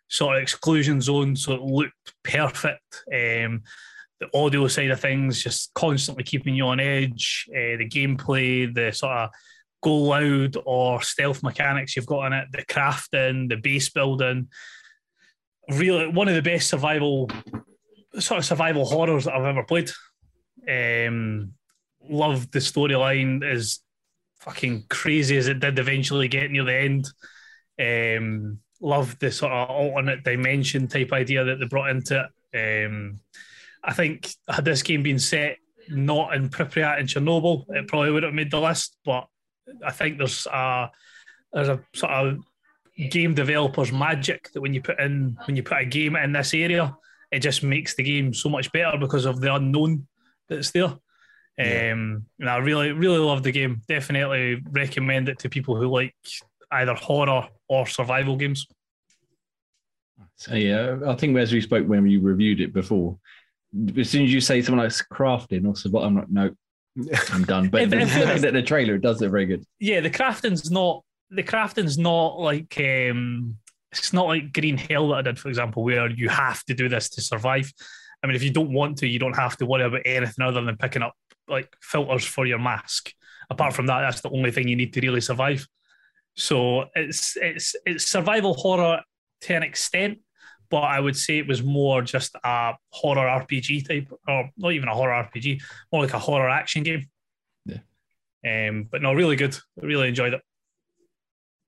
sort 0.08 0.36
of 0.36 0.42
exclusion 0.42 1.00
zone, 1.00 1.36
so 1.36 1.54
it 1.54 1.62
looked 1.62 2.14
perfect. 2.22 3.04
Um, 3.12 3.62
the 4.20 4.28
audio 4.34 4.68
side 4.68 4.90
of 4.90 5.00
things, 5.00 5.42
just 5.42 5.72
constantly 5.74 6.24
keeping 6.24 6.54
you 6.54 6.66
on 6.66 6.80
edge. 6.80 7.46
Uh, 7.50 7.76
the 7.78 7.88
gameplay, 7.88 8.72
the 8.72 8.92
sort 8.92 9.12
of 9.12 9.30
go 9.82 9.94
loud 9.94 10.56
or 10.64 11.02
stealth 11.02 11.42
mechanics 11.42 11.96
you've 11.96 12.06
got 12.06 12.26
in 12.26 12.32
it, 12.32 12.48
the 12.52 12.64
crafting, 12.64 13.48
the 13.48 13.56
base 13.56 13.90
building. 13.90 14.48
Really, 15.68 16.08
one 16.08 16.28
of 16.28 16.34
the 16.34 16.42
best 16.42 16.68
survival 16.68 17.30
sort 18.18 18.38
of 18.38 18.44
survival 18.44 18.84
horrors 18.84 19.24
that 19.24 19.34
I've 19.34 19.44
ever 19.44 19.64
played. 19.64 19.90
Um, 20.68 21.52
love 22.08 22.50
the 22.50 22.58
storyline 22.58 23.44
as 23.44 23.80
fucking 24.40 24.84
crazy 24.90 25.36
as 25.36 25.48
it 25.48 25.60
did 25.60 25.78
eventually 25.78 26.28
get 26.28 26.50
near 26.50 26.64
the 26.64 26.74
end. 26.74 27.08
Um, 27.78 28.58
love 28.80 29.18
the 29.18 29.30
sort 29.30 29.52
of 29.52 29.70
alternate 29.70 30.24
dimension 30.24 30.86
type 30.86 31.12
idea 31.12 31.44
that 31.44 31.58
they 31.58 31.66
brought 31.66 31.90
into 31.90 32.28
it. 32.52 32.86
Um, 32.86 33.20
I 33.82 33.92
think 33.92 34.30
had 34.48 34.64
this 34.64 34.82
game 34.82 35.02
been 35.02 35.18
set 35.18 35.58
not 35.88 36.34
in 36.34 36.48
Pripyat 36.48 36.98
and 36.98 37.08
Chernobyl, 37.08 37.64
it 37.70 37.88
probably 37.88 38.10
would 38.10 38.22
have 38.22 38.34
made 38.34 38.50
the 38.50 38.60
list. 38.60 38.96
But 39.04 39.26
I 39.84 39.90
think 39.90 40.18
there's 40.18 40.46
a 40.46 40.90
there's 41.52 41.68
a 41.68 41.80
sort 41.94 42.12
of 42.12 42.38
game 43.10 43.34
developers 43.34 43.92
magic 43.92 44.50
that 44.52 44.60
when 44.60 44.74
you 44.74 44.82
put 44.82 45.00
in 45.00 45.36
when 45.46 45.56
you 45.56 45.62
put 45.62 45.80
a 45.80 45.84
game 45.84 46.16
in 46.16 46.32
this 46.32 46.54
area, 46.54 46.96
it 47.34 47.40
just 47.40 47.64
makes 47.64 47.94
the 47.94 48.02
game 48.02 48.32
so 48.32 48.48
much 48.48 48.70
better 48.70 48.96
because 48.96 49.24
of 49.24 49.40
the 49.40 49.52
unknown 49.52 50.06
that's 50.48 50.70
there. 50.70 50.94
Yeah. 51.58 51.92
Um, 51.92 52.26
and 52.38 52.48
I 52.48 52.58
really, 52.58 52.92
really 52.92 53.18
love 53.18 53.42
the 53.42 53.50
game. 53.50 53.82
Definitely 53.88 54.62
recommend 54.70 55.28
it 55.28 55.40
to 55.40 55.48
people 55.48 55.76
who 55.76 55.88
like 55.88 56.14
either 56.70 56.94
horror 56.94 57.48
or 57.68 57.86
survival 57.86 58.36
games. 58.36 58.66
So 60.36 60.54
yeah, 60.54 60.98
I 61.06 61.14
think 61.14 61.36
as 61.36 61.52
we 61.52 61.60
spoke 61.60 61.86
when 61.88 62.06
you 62.06 62.20
reviewed 62.20 62.60
it 62.60 62.72
before, 62.72 63.18
as 63.96 64.10
soon 64.10 64.24
as 64.24 64.32
you 64.32 64.40
say 64.40 64.62
something 64.62 64.78
like 64.78 64.92
crafting 65.12 65.66
or 65.66 65.74
survival, 65.74 66.06
I'm 66.06 66.16
like, 66.16 66.30
no, 66.30 66.50
I'm 67.32 67.44
done. 67.54 67.68
But 67.68 67.88
looking 67.88 68.44
at 68.44 68.52
the 68.52 68.62
trailer, 68.62 68.94
it 68.94 69.02
does 69.02 69.20
look 69.20 69.32
very 69.32 69.46
good. 69.46 69.64
Yeah, 69.80 70.00
the 70.00 70.10
crafting's 70.10 70.70
not 70.70 71.02
the 71.30 71.42
crafting's 71.42 71.98
not 71.98 72.38
like 72.38 72.78
um 72.78 73.56
it's 73.98 74.12
not 74.12 74.26
like 74.26 74.52
Green 74.52 74.76
Hell 74.76 75.08
that 75.08 75.16
I 75.16 75.22
did, 75.22 75.38
for 75.38 75.48
example, 75.48 75.84
where 75.84 76.10
you 76.10 76.28
have 76.28 76.64
to 76.64 76.74
do 76.74 76.88
this 76.88 77.08
to 77.10 77.20
survive. 77.20 77.72
I 78.22 78.26
mean, 78.26 78.36
if 78.36 78.42
you 78.42 78.50
don't 78.50 78.72
want 78.72 78.98
to, 78.98 79.06
you 79.06 79.18
don't 79.18 79.36
have 79.36 79.56
to 79.58 79.66
worry 79.66 79.84
about 79.84 80.02
anything 80.04 80.44
other 80.44 80.62
than 80.62 80.76
picking 80.76 81.02
up 81.02 81.14
like 81.48 81.68
filters 81.80 82.24
for 82.24 82.46
your 82.46 82.58
mask. 82.58 83.12
Apart 83.50 83.74
from 83.74 83.86
that, 83.86 84.00
that's 84.00 84.22
the 84.22 84.30
only 84.30 84.50
thing 84.50 84.68
you 84.68 84.76
need 84.76 84.92
to 84.94 85.00
really 85.00 85.20
survive. 85.20 85.66
So 86.36 86.86
it's 86.94 87.36
it's 87.36 87.76
it's 87.86 88.06
survival 88.06 88.54
horror 88.54 89.02
to 89.42 89.54
an 89.54 89.62
extent, 89.62 90.18
but 90.70 90.82
I 90.82 90.98
would 90.98 91.16
say 91.16 91.38
it 91.38 91.46
was 91.46 91.62
more 91.62 92.02
just 92.02 92.34
a 92.42 92.74
horror 92.90 93.28
RPG 93.28 93.86
type, 93.86 94.08
or 94.26 94.50
not 94.56 94.72
even 94.72 94.88
a 94.88 94.94
horror 94.94 95.28
RPG, 95.32 95.60
more 95.92 96.02
like 96.02 96.14
a 96.14 96.18
horror 96.18 96.48
action 96.48 96.82
game. 96.82 97.08
Yeah. 97.66 98.68
Um, 98.68 98.88
but 98.90 99.02
no, 99.02 99.12
really 99.12 99.36
good. 99.36 99.56
I 99.80 99.86
really 99.86 100.08
enjoyed 100.08 100.34
it. 100.34 100.40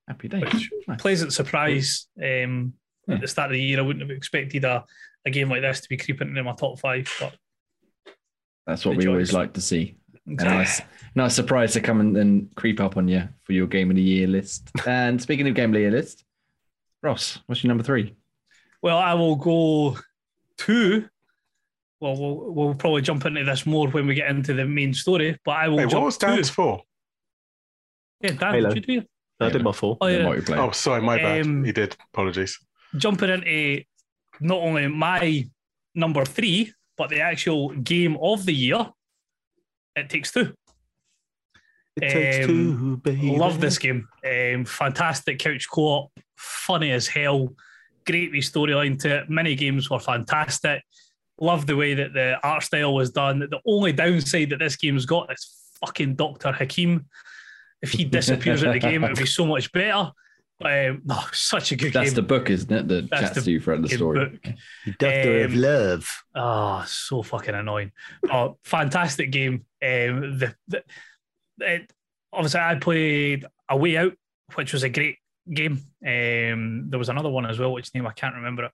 Happy 0.09 0.29
days. 0.29 0.69
Nice. 0.87 1.01
Pleasant 1.01 1.33
surprise. 1.33 2.07
Um, 2.23 2.75
yeah. 3.09 3.16
At 3.16 3.21
the 3.21 3.29
start 3.29 3.51
of 3.51 3.55
the 3.55 3.62
year, 3.62 3.79
I 3.79 3.83
wouldn't 3.83 4.09
have 4.09 4.16
expected 4.16 4.64
a, 4.64 4.85
a 5.25 5.31
game 5.31 5.51
like 5.51 5.62
this 5.62 5.81
to 5.81 5.88
be 5.88 5.97
creeping 5.97 6.29
into 6.29 6.42
my 6.42 6.55
top 6.55 6.79
five, 6.79 7.12
but 7.21 7.37
that's 8.66 8.85
what 8.85 8.97
we 8.97 9.07
always 9.07 9.33
like 9.33 9.53
to 9.55 9.61
see. 9.61 9.97
Exactly. 10.29 10.57
A 10.57 10.59
nice, 10.59 10.83
nice 11.14 11.35
surprise 11.35 11.73
to 11.75 11.81
come 11.81 12.01
and, 12.01 12.16
and, 12.16 12.55
creep 12.57 12.81
up 12.81 12.97
on 12.97 13.07
you 13.07 13.29
for 13.45 13.53
your 13.53 13.69
game 13.69 13.90
of 13.90 13.97
the 13.97 14.03
year 14.03 14.27
list. 14.27 14.71
and 14.87 15.23
speaking 15.23 15.47
of 15.47 15.55
game 15.55 15.71
of 15.71 15.75
the 15.75 15.81
year 15.81 15.92
list, 15.92 16.25
Ross, 17.01 17.38
what's 17.47 17.62
your 17.62 17.69
number 17.69 17.85
three? 17.85 18.16
Well, 18.83 18.99
I 18.99 19.14
will 19.14 19.37
go 19.37 19.97
two. 20.59 21.09
Well, 22.01 22.16
we'll 22.16 22.53
we'll 22.53 22.75
probably 22.75 23.03
jump 23.03 23.25
into 23.25 23.45
this 23.45 23.66
more 23.66 23.88
when 23.88 24.07
we 24.07 24.14
get 24.14 24.29
into 24.29 24.53
the 24.53 24.64
main 24.64 24.92
story. 24.92 25.38
But 25.45 25.53
I 25.53 25.69
will. 25.69 25.79
Hey, 25.79 25.87
what 25.87 26.03
was 26.03 26.19
Dan's 26.19 26.51
for? 26.51 26.83
Yeah, 28.21 28.33
Dan, 28.33 28.55
Halo. 28.55 28.75
did 28.75 28.88
you 28.88 29.01
do? 29.01 29.07
I 29.40 29.51
did 29.51 29.62
my 29.62 29.72
four. 29.72 29.99
Oh, 30.01 30.07
yeah. 30.07 30.40
oh 30.51 30.70
sorry, 30.70 31.03
my 31.03 31.16
bad. 31.16 31.46
Um, 31.46 31.64
he 31.64 31.72
did. 31.72 31.96
Apologies. 32.14 32.59
Jumping 32.96 33.31
into 33.31 33.85
not 34.40 34.59
only 34.59 34.88
my 34.88 35.49
number 35.94 36.25
three, 36.25 36.72
but 36.96 37.11
the 37.11 37.20
actual 37.20 37.70
game 37.70 38.16
of 38.20 38.46
the 38.46 38.55
year, 38.55 38.87
it 39.94 40.09
takes 40.09 40.33
two. 40.33 40.55
It 41.96 42.11
takes 42.11 42.38
um, 42.38 42.46
two, 42.46 42.96
baby. 42.99 43.37
Love 43.37 43.61
this 43.61 43.79
game. 43.79 44.09
Um, 44.25 44.64
fantastic 44.64 45.38
couch 45.38 45.66
co-op, 45.70 46.11
funny 46.37 46.92
as 46.92 47.07
hell, 47.07 47.55
great 48.07 48.33
storyline 48.33 48.99
to 49.01 49.18
it. 49.18 49.31
Mini 49.31 49.55
games 49.55 49.90
were 49.90 49.99
fantastic. 49.99 50.83
Love 51.38 51.66
the 51.66 51.77
way 51.77 51.94
that 51.94 52.14
the 52.14 52.38
art 52.42 52.62
style 52.62 52.94
was 52.94 53.11
done. 53.11 53.40
The 53.40 53.61
only 53.66 53.92
downside 53.92 54.51
that 54.51 54.59
this 54.59 54.77
game's 54.77 55.05
got 55.05 55.31
is 55.33 55.75
fucking 55.85 56.14
Doctor 56.14 56.53
Hakim. 56.53 57.07
If 57.83 57.93
he 57.93 58.05
disappears 58.05 58.62
in 58.62 58.73
the 58.73 58.79
game, 58.79 59.05
it 59.05 59.09
would 59.09 59.19
be 59.19 59.27
so 59.27 59.47
much 59.47 59.71
better. 59.73 60.11
Um, 60.65 61.03
no, 61.05 61.21
such 61.33 61.73
a 61.73 61.77
good 61.77 61.93
game. 61.93 62.03
That's 62.03 62.11
game. 62.11 62.15
the 62.17 62.23
book, 62.23 62.49
isn't 62.51 62.73
it? 62.73 62.89
That 62.89 63.11
That's 63.11 63.23
chats 63.23 63.35
the 63.37 63.41
to 63.43 63.51
you 63.51 63.61
throughout 63.61 63.83
the 63.83 63.89
story. 63.89 64.29
book. 64.31 64.55
Doctor 64.99 65.45
of 65.45 65.53
Um, 65.53 65.61
Love. 65.61 66.23
Oh, 66.35 66.85
so 66.87 67.23
fucking 67.23 67.55
annoying. 67.55 67.93
Oh, 68.31 68.57
fantastic 68.65 69.31
game. 69.31 69.67
Um, 69.83 70.39
the, 70.39 70.55
the 70.69 70.83
it, 71.59 71.93
obviously 72.33 72.61
I 72.61 72.75
played 72.77 73.45
A 73.69 73.77
Way 73.77 73.97
Out, 73.99 74.15
which 74.55 74.73
was 74.73 74.83
a 74.83 74.89
great 74.89 75.19
game. 75.53 75.83
Um, 76.05 76.89
there 76.89 76.99
was 76.99 77.11
another 77.11 77.29
one 77.31 77.45
as 77.47 77.59
well, 77.59 77.73
which 77.73 77.93
name 77.95 78.07
I 78.07 78.12
can't 78.12 78.35
remember 78.37 78.65
it. 78.65 78.73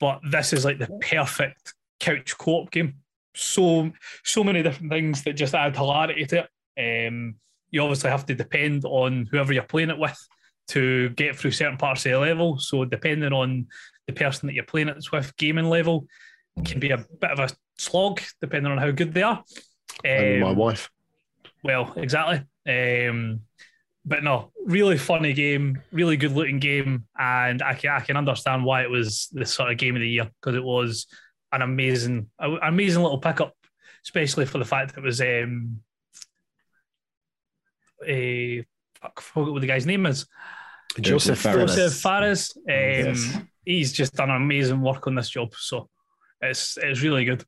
But 0.00 0.20
this 0.28 0.52
is 0.52 0.64
like 0.64 0.78
the 0.80 0.88
perfect 1.00 1.74
couch 2.00 2.36
co-op 2.36 2.72
game. 2.72 2.94
So 3.34 3.92
so 4.24 4.42
many 4.42 4.62
different 4.64 4.90
things 4.90 5.22
that 5.22 5.34
just 5.34 5.54
add 5.54 5.76
hilarity 5.76 6.26
to 6.26 6.48
it. 6.76 7.08
Um, 7.08 7.36
you 7.72 7.82
obviously 7.82 8.10
have 8.10 8.26
to 8.26 8.34
depend 8.34 8.84
on 8.84 9.26
whoever 9.30 9.52
you're 9.52 9.62
playing 9.64 9.90
it 9.90 9.98
with 9.98 10.16
to 10.68 11.08
get 11.10 11.34
through 11.34 11.50
certain 11.50 11.76
parts 11.78 12.06
of 12.06 12.12
the 12.12 12.18
level. 12.18 12.58
So 12.58 12.84
depending 12.84 13.32
on 13.32 13.66
the 14.06 14.12
person 14.12 14.46
that 14.46 14.54
you're 14.54 14.64
playing 14.64 14.88
it 14.88 15.04
with, 15.12 15.36
gaming 15.36 15.68
level, 15.68 16.06
can 16.64 16.78
be 16.78 16.90
a 16.90 16.98
bit 16.98 17.30
of 17.32 17.40
a 17.40 17.48
slog 17.76 18.20
depending 18.40 18.70
on 18.70 18.78
how 18.78 18.90
good 18.92 19.12
they 19.12 19.22
are. 19.22 19.42
And 20.04 20.40
my 20.40 20.50
Um, 20.50 20.56
wife. 20.56 20.90
well, 21.64 21.92
exactly. 21.96 22.42
Um, 22.68 23.40
but 24.04 24.22
no, 24.22 24.52
really 24.64 24.98
funny 24.98 25.32
game, 25.32 25.80
really 25.92 26.16
good 26.16 26.32
looking 26.32 26.58
game, 26.58 27.06
and 27.18 27.62
I 27.62 27.74
can 27.74 27.90
I 27.90 28.00
can 28.00 28.16
understand 28.16 28.64
why 28.64 28.82
it 28.82 28.90
was 28.90 29.28
the 29.32 29.46
sort 29.46 29.70
of 29.70 29.78
game 29.78 29.94
of 29.96 30.00
the 30.00 30.08
year 30.08 30.28
because 30.40 30.56
it 30.56 30.64
was 30.64 31.06
an 31.52 31.62
amazing, 31.62 32.28
amazing 32.40 33.02
little 33.02 33.18
pickup, 33.18 33.54
especially 34.04 34.46
for 34.46 34.58
the 34.58 34.64
fact 34.64 34.94
that 34.94 35.00
it 35.00 35.04
was 35.04 35.20
um, 35.20 35.80
a 38.06 38.64
fuck, 39.00 39.12
I 39.18 39.20
forgot 39.20 39.52
what 39.52 39.60
the 39.60 39.66
guy's 39.66 39.86
name 39.86 40.06
is. 40.06 40.26
Josef 41.00 41.38
Fares. 41.38 41.74
Josef 41.76 42.00
Fares. 42.00 42.52
Um, 42.56 42.62
Yes. 42.66 43.38
He's 43.64 43.92
just 43.92 44.14
done 44.14 44.28
amazing 44.30 44.80
work 44.80 45.06
on 45.06 45.14
this 45.14 45.30
job, 45.30 45.54
so 45.54 45.88
it's 46.40 46.76
it's 46.82 47.00
really 47.00 47.24
good. 47.24 47.44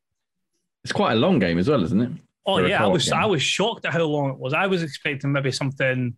It's 0.85 0.93
quite 0.93 1.13
a 1.15 1.17
long 1.17 1.41
game 1.41 1.59
as 1.59 1.69
well, 1.69 1.83
isn't 1.83 2.01
it? 2.01 2.11
Oh 2.47 2.59
For 2.59 2.69
yeah, 2.69 2.85
I 2.85 2.87
was 2.87 3.07
game. 3.09 3.15
I 3.19 3.27
was 3.27 3.43
shocked 3.43 3.85
at 3.85 3.93
how 3.93 4.05
long 4.05 4.31
it 4.31 4.39
was. 4.39 4.53
I 4.55 4.67
was 4.69 4.83
expecting 4.85 5.33
maybe 5.33 5.51
something 5.51 6.15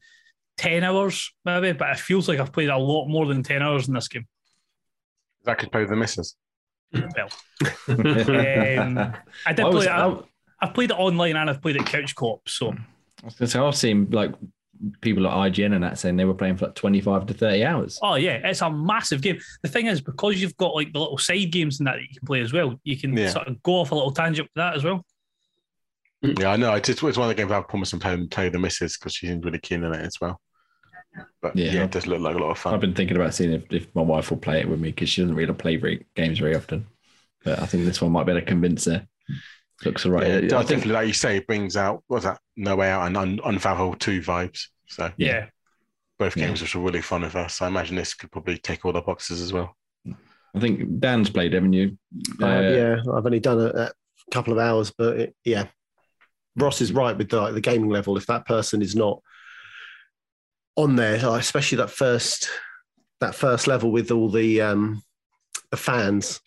ten 0.59 0.85
hours, 0.85 1.33
maybe, 1.47 1.73
but 1.73 1.89
it 1.91 1.99
feels 1.99 2.29
like 2.29 2.39
I've 2.41 2.53
played 2.53 2.69
a 2.69 2.77
lot 2.77 3.07
more 3.09 3.25
than 3.27 3.43
ten 3.43 3.63
hours 3.63 3.89
in 3.89 3.95
this 3.95 4.09
game. 4.09 4.27
That 5.45 5.57
could 5.59 5.73
play 5.73 5.85
the 5.87 5.97
misses. 5.97 6.37
Well, 6.93 7.29
um, 7.89 9.15
I 9.47 9.53
did 9.53 9.61
I 9.65 9.69
was- 9.69 9.85
play. 9.85 9.89
I, 9.89 10.09
I- 10.09 10.21
I've 10.61 10.73
played 10.75 10.91
it 10.91 10.95
online 10.99 11.37
and 11.37 11.51
I've 11.51 11.61
played 11.61 11.77
it 11.77 11.85
couch 11.85 12.15
co-op. 12.15 12.49
So 12.49 12.75
I 13.23 13.27
was 13.27 13.35
gonna 13.35 13.49
say, 13.49 13.59
I've 13.59 13.77
seen 13.77 14.09
like 14.11 14.33
people 15.01 15.27
at 15.27 15.33
IGN 15.33 15.75
and 15.75 15.83
that 15.83 15.99
saying 15.99 16.17
they 16.17 16.27
were 16.27 16.35
playing 16.35 16.57
for 16.57 16.67
like 16.67 16.75
25 16.75 17.27
to 17.27 17.35
30 17.35 17.65
hours. 17.65 17.99
oh 18.03 18.17
yeah, 18.17 18.41
it's 18.45 18.61
a 18.61 18.71
massive 18.71 19.23
game. 19.23 19.39
The 19.63 19.69
thing 19.71 19.87
is, 19.87 20.01
because 20.01 20.41
you've 20.41 20.57
got 20.59 20.75
like 20.75 20.93
the 20.93 20.99
little 21.01 21.17
side 21.19 21.51
games 21.51 21.81
and 21.81 21.87
that, 21.87 21.95
that 21.95 22.03
you 22.03 22.09
can 22.19 22.27
play 22.27 22.41
as 22.43 22.53
well, 22.53 22.79
you 22.85 22.97
can 22.99 23.17
Yeah. 23.17 23.31
sort 23.31 23.49
of 23.49 23.63
go 23.63 23.75
off 23.81 23.91
a 23.93 23.95
little 23.95 24.13
tangent 24.13 24.47
with 24.49 24.55
that 24.63 24.75
as 24.77 24.85
well. 24.85 25.05
Mm. 26.25 26.39
Yeah, 26.41 26.51
I 26.53 26.57
know. 26.57 26.71
I 26.73 26.81
just 26.81 27.03
it's 27.03 27.17
one 27.19 27.31
of 27.31 27.35
the 27.37 27.41
games 27.43 27.53
I've 27.53 27.69
promised 27.69 27.93
to 27.93 27.99
play, 27.99 28.27
play 28.27 28.49
the 28.51 28.59
misses 28.59 28.97
because 28.99 29.15
she 29.15 29.27
seems 29.27 29.45
really 29.45 29.59
keen 29.59 29.83
on 29.85 29.95
it 29.95 30.05
as 30.05 30.21
well. 30.21 30.41
But 31.41 31.57
Yeah. 31.57 31.73
yeah, 31.73 31.85
it 31.85 31.91
does 31.93 32.07
look 32.07 32.21
like 32.21 32.35
a 32.37 32.39
lot 32.39 32.51
of 32.51 32.59
fun. 32.59 32.75
I've 32.75 32.81
been 32.81 32.95
thinking 32.95 33.17
about 33.17 33.33
seeing 33.33 33.53
if, 33.53 33.73
if 33.73 33.95
my 33.95 34.03
wife 34.03 34.31
will 34.31 34.37
play 34.39 34.61
it 34.61 34.69
with 34.69 34.81
me 34.81 34.91
because 34.91 35.09
she 35.09 35.23
doesn't 35.23 35.37
really 35.37 35.55
play 35.55 35.77
very, 35.77 36.05
games 36.15 36.39
very 36.39 36.55
often. 36.55 36.87
But 37.45 37.61
I 37.63 37.67
think 37.67 37.85
this 37.87 38.03
one 38.03 38.13
might 38.13 38.25
be 38.25 38.33
able 38.33 38.41
to 38.43 38.47
convince 38.47 38.85
her. 38.85 39.07
Looks 39.85 40.07
all 40.07 40.13
right. 40.13 40.27
Yeah, 40.27 40.33
it 40.37 40.45
I 40.45 40.49
does 40.49 40.67
think, 40.67 40.81
definitely, 40.81 40.93
like 40.95 41.07
you 41.09 41.13
say, 41.13 41.37
it 41.37 41.47
brings 41.47 41.77
out 41.77 42.03
what's 42.09 42.25
that? 42.25 42.41
No 42.57 42.77
Way 42.77 42.91
Out 42.91 43.07
and 43.07 43.17
Un- 43.17 43.41
Unravel 43.45 43.95
two 43.95 44.21
vibes. 44.21 44.67
So 44.89 45.13
Yeah. 45.17 45.27
Yeah, 45.27 45.47
both 46.19 46.37
Yeah. 46.37 46.47
games 46.47 46.63
which 46.63 46.75
are 46.75 46.81
really 46.81 47.03
fun 47.03 47.23
with 47.23 47.37
us. 47.37 47.61
I 47.61 47.67
imagine 47.69 47.97
this 47.97 48.15
could 48.15 48.33
probably 48.33 48.57
take 48.59 48.85
all 48.85 48.93
the 48.93 49.03
boxes 49.03 49.41
as 49.43 49.53
well. 49.53 49.77
I 50.55 50.61
think 50.61 51.01
Dan's 51.01 51.29
played, 51.29 51.53
haven't 51.53 51.75
you? 51.75 51.99
Uh, 52.41 52.47
Uh, 52.47 52.61
yeah, 52.61 52.97
I've 53.15 53.27
only 53.27 53.41
done 53.41 53.61
a, 53.61 53.67
a 53.67 53.93
couple 54.31 54.55
of 54.55 54.59
hours, 54.59 54.91
but 54.97 55.19
it, 55.21 55.37
yeah, 55.45 55.67
Ross 56.57 56.81
is 56.81 56.93
right 56.93 57.17
with 57.17 57.29
the, 57.29 57.39
like, 57.43 57.53
the 57.53 57.61
gaming 57.61 57.91
level. 57.91 58.17
If 58.17 58.27
that 58.29 58.47
person 58.47 58.81
is 58.81 58.97
not 58.97 59.21
on 60.77 60.97
there, 60.97 61.17
especially 61.37 61.77
that 61.77 61.91
first 61.91 62.49
that 63.21 63.35
first 63.35 63.67
level 63.67 63.91
with 63.93 64.11
all 64.11 64.31
the 64.31 64.61
um, 64.63 65.03
the 65.71 65.77
fans, 65.77 66.41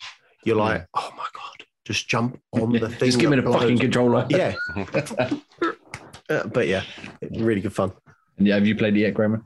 you're 0.44 0.56
like, 0.56 0.86
oh 0.94 1.10
my 1.16 1.26
god, 1.32 1.49
just 1.90 2.08
jump 2.08 2.40
on 2.52 2.72
the 2.72 2.88
thing. 2.88 3.06
Just 3.06 3.18
give 3.18 3.30
me 3.30 3.36
that 3.36 3.42
the 3.42 3.52
fucking 3.52 3.78
controller. 3.78 4.26
Yeah, 4.30 4.54
Uh, 6.30 6.46
but 6.46 6.68
yeah, 6.68 6.84
really 7.40 7.60
good 7.60 7.74
fun. 7.74 7.90
Yeah, 8.38 8.54
have 8.54 8.64
you 8.64 8.76
played 8.76 8.96
it 8.96 9.00
yet, 9.00 9.14
Grammar? 9.14 9.42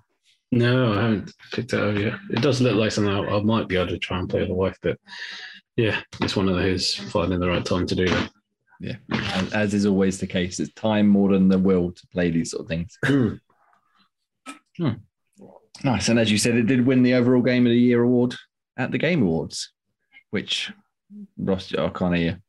No, 0.53 0.93
I 0.93 1.03
haven't 1.03 1.33
picked 1.51 1.73
it 1.73 1.81
up 1.81 1.97
yet. 1.97 2.15
It 2.29 2.43
does 2.43 2.61
look 2.61 2.75
like 2.75 2.93
something 2.93 3.13
I, 3.13 3.37
I 3.37 3.43
might 3.43 3.69
be 3.69 3.77
able 3.77 3.89
to 3.89 3.99
try 3.99 4.19
and 4.19 4.29
play 4.29 4.41
with 4.41 4.51
the 4.51 4.55
wife, 4.55 4.77
but 4.83 4.99
yeah, 5.77 6.03
it's 6.21 6.37
one 6.37 6.47
of 6.47 6.57
those 6.57 6.95
finding 6.95 7.41
the 7.41 7.49
right 7.49 7.65
time 7.65 7.87
to 7.87 7.95
do 7.95 8.07
that. 8.07 8.31
Yeah. 8.81 8.97
And 9.09 9.53
as 9.55 9.73
is 9.73 9.87
always 9.87 10.21
the 10.21 10.27
case, 10.27 10.61
it's 10.61 10.75
time 10.75 11.09
more 11.09 11.33
than 11.33 11.49
the 11.49 11.59
will 11.59 11.91
to 11.93 12.07
play 12.09 12.31
these 12.31 12.51
sort 12.51 12.65
of 12.65 12.69
things. 12.69 12.99
Hmm. 14.77 14.95
Nice. 15.85 16.09
And 16.09 16.19
as 16.19 16.33
you 16.33 16.37
said, 16.37 16.57
it 16.57 16.67
did 16.67 16.85
win 16.85 17.05
the 17.05 17.15
overall 17.15 17.43
game 17.43 17.65
of 17.65 17.71
the 17.71 17.79
year 17.79 18.03
award 18.03 18.35
at 18.77 18.91
the 18.91 18.99
Game 18.99 19.23
Awards, 19.23 19.71
which 20.31 20.73
Ross, 21.37 21.75
I 21.75 21.89
can't 21.91 22.17
hear. 22.17 22.41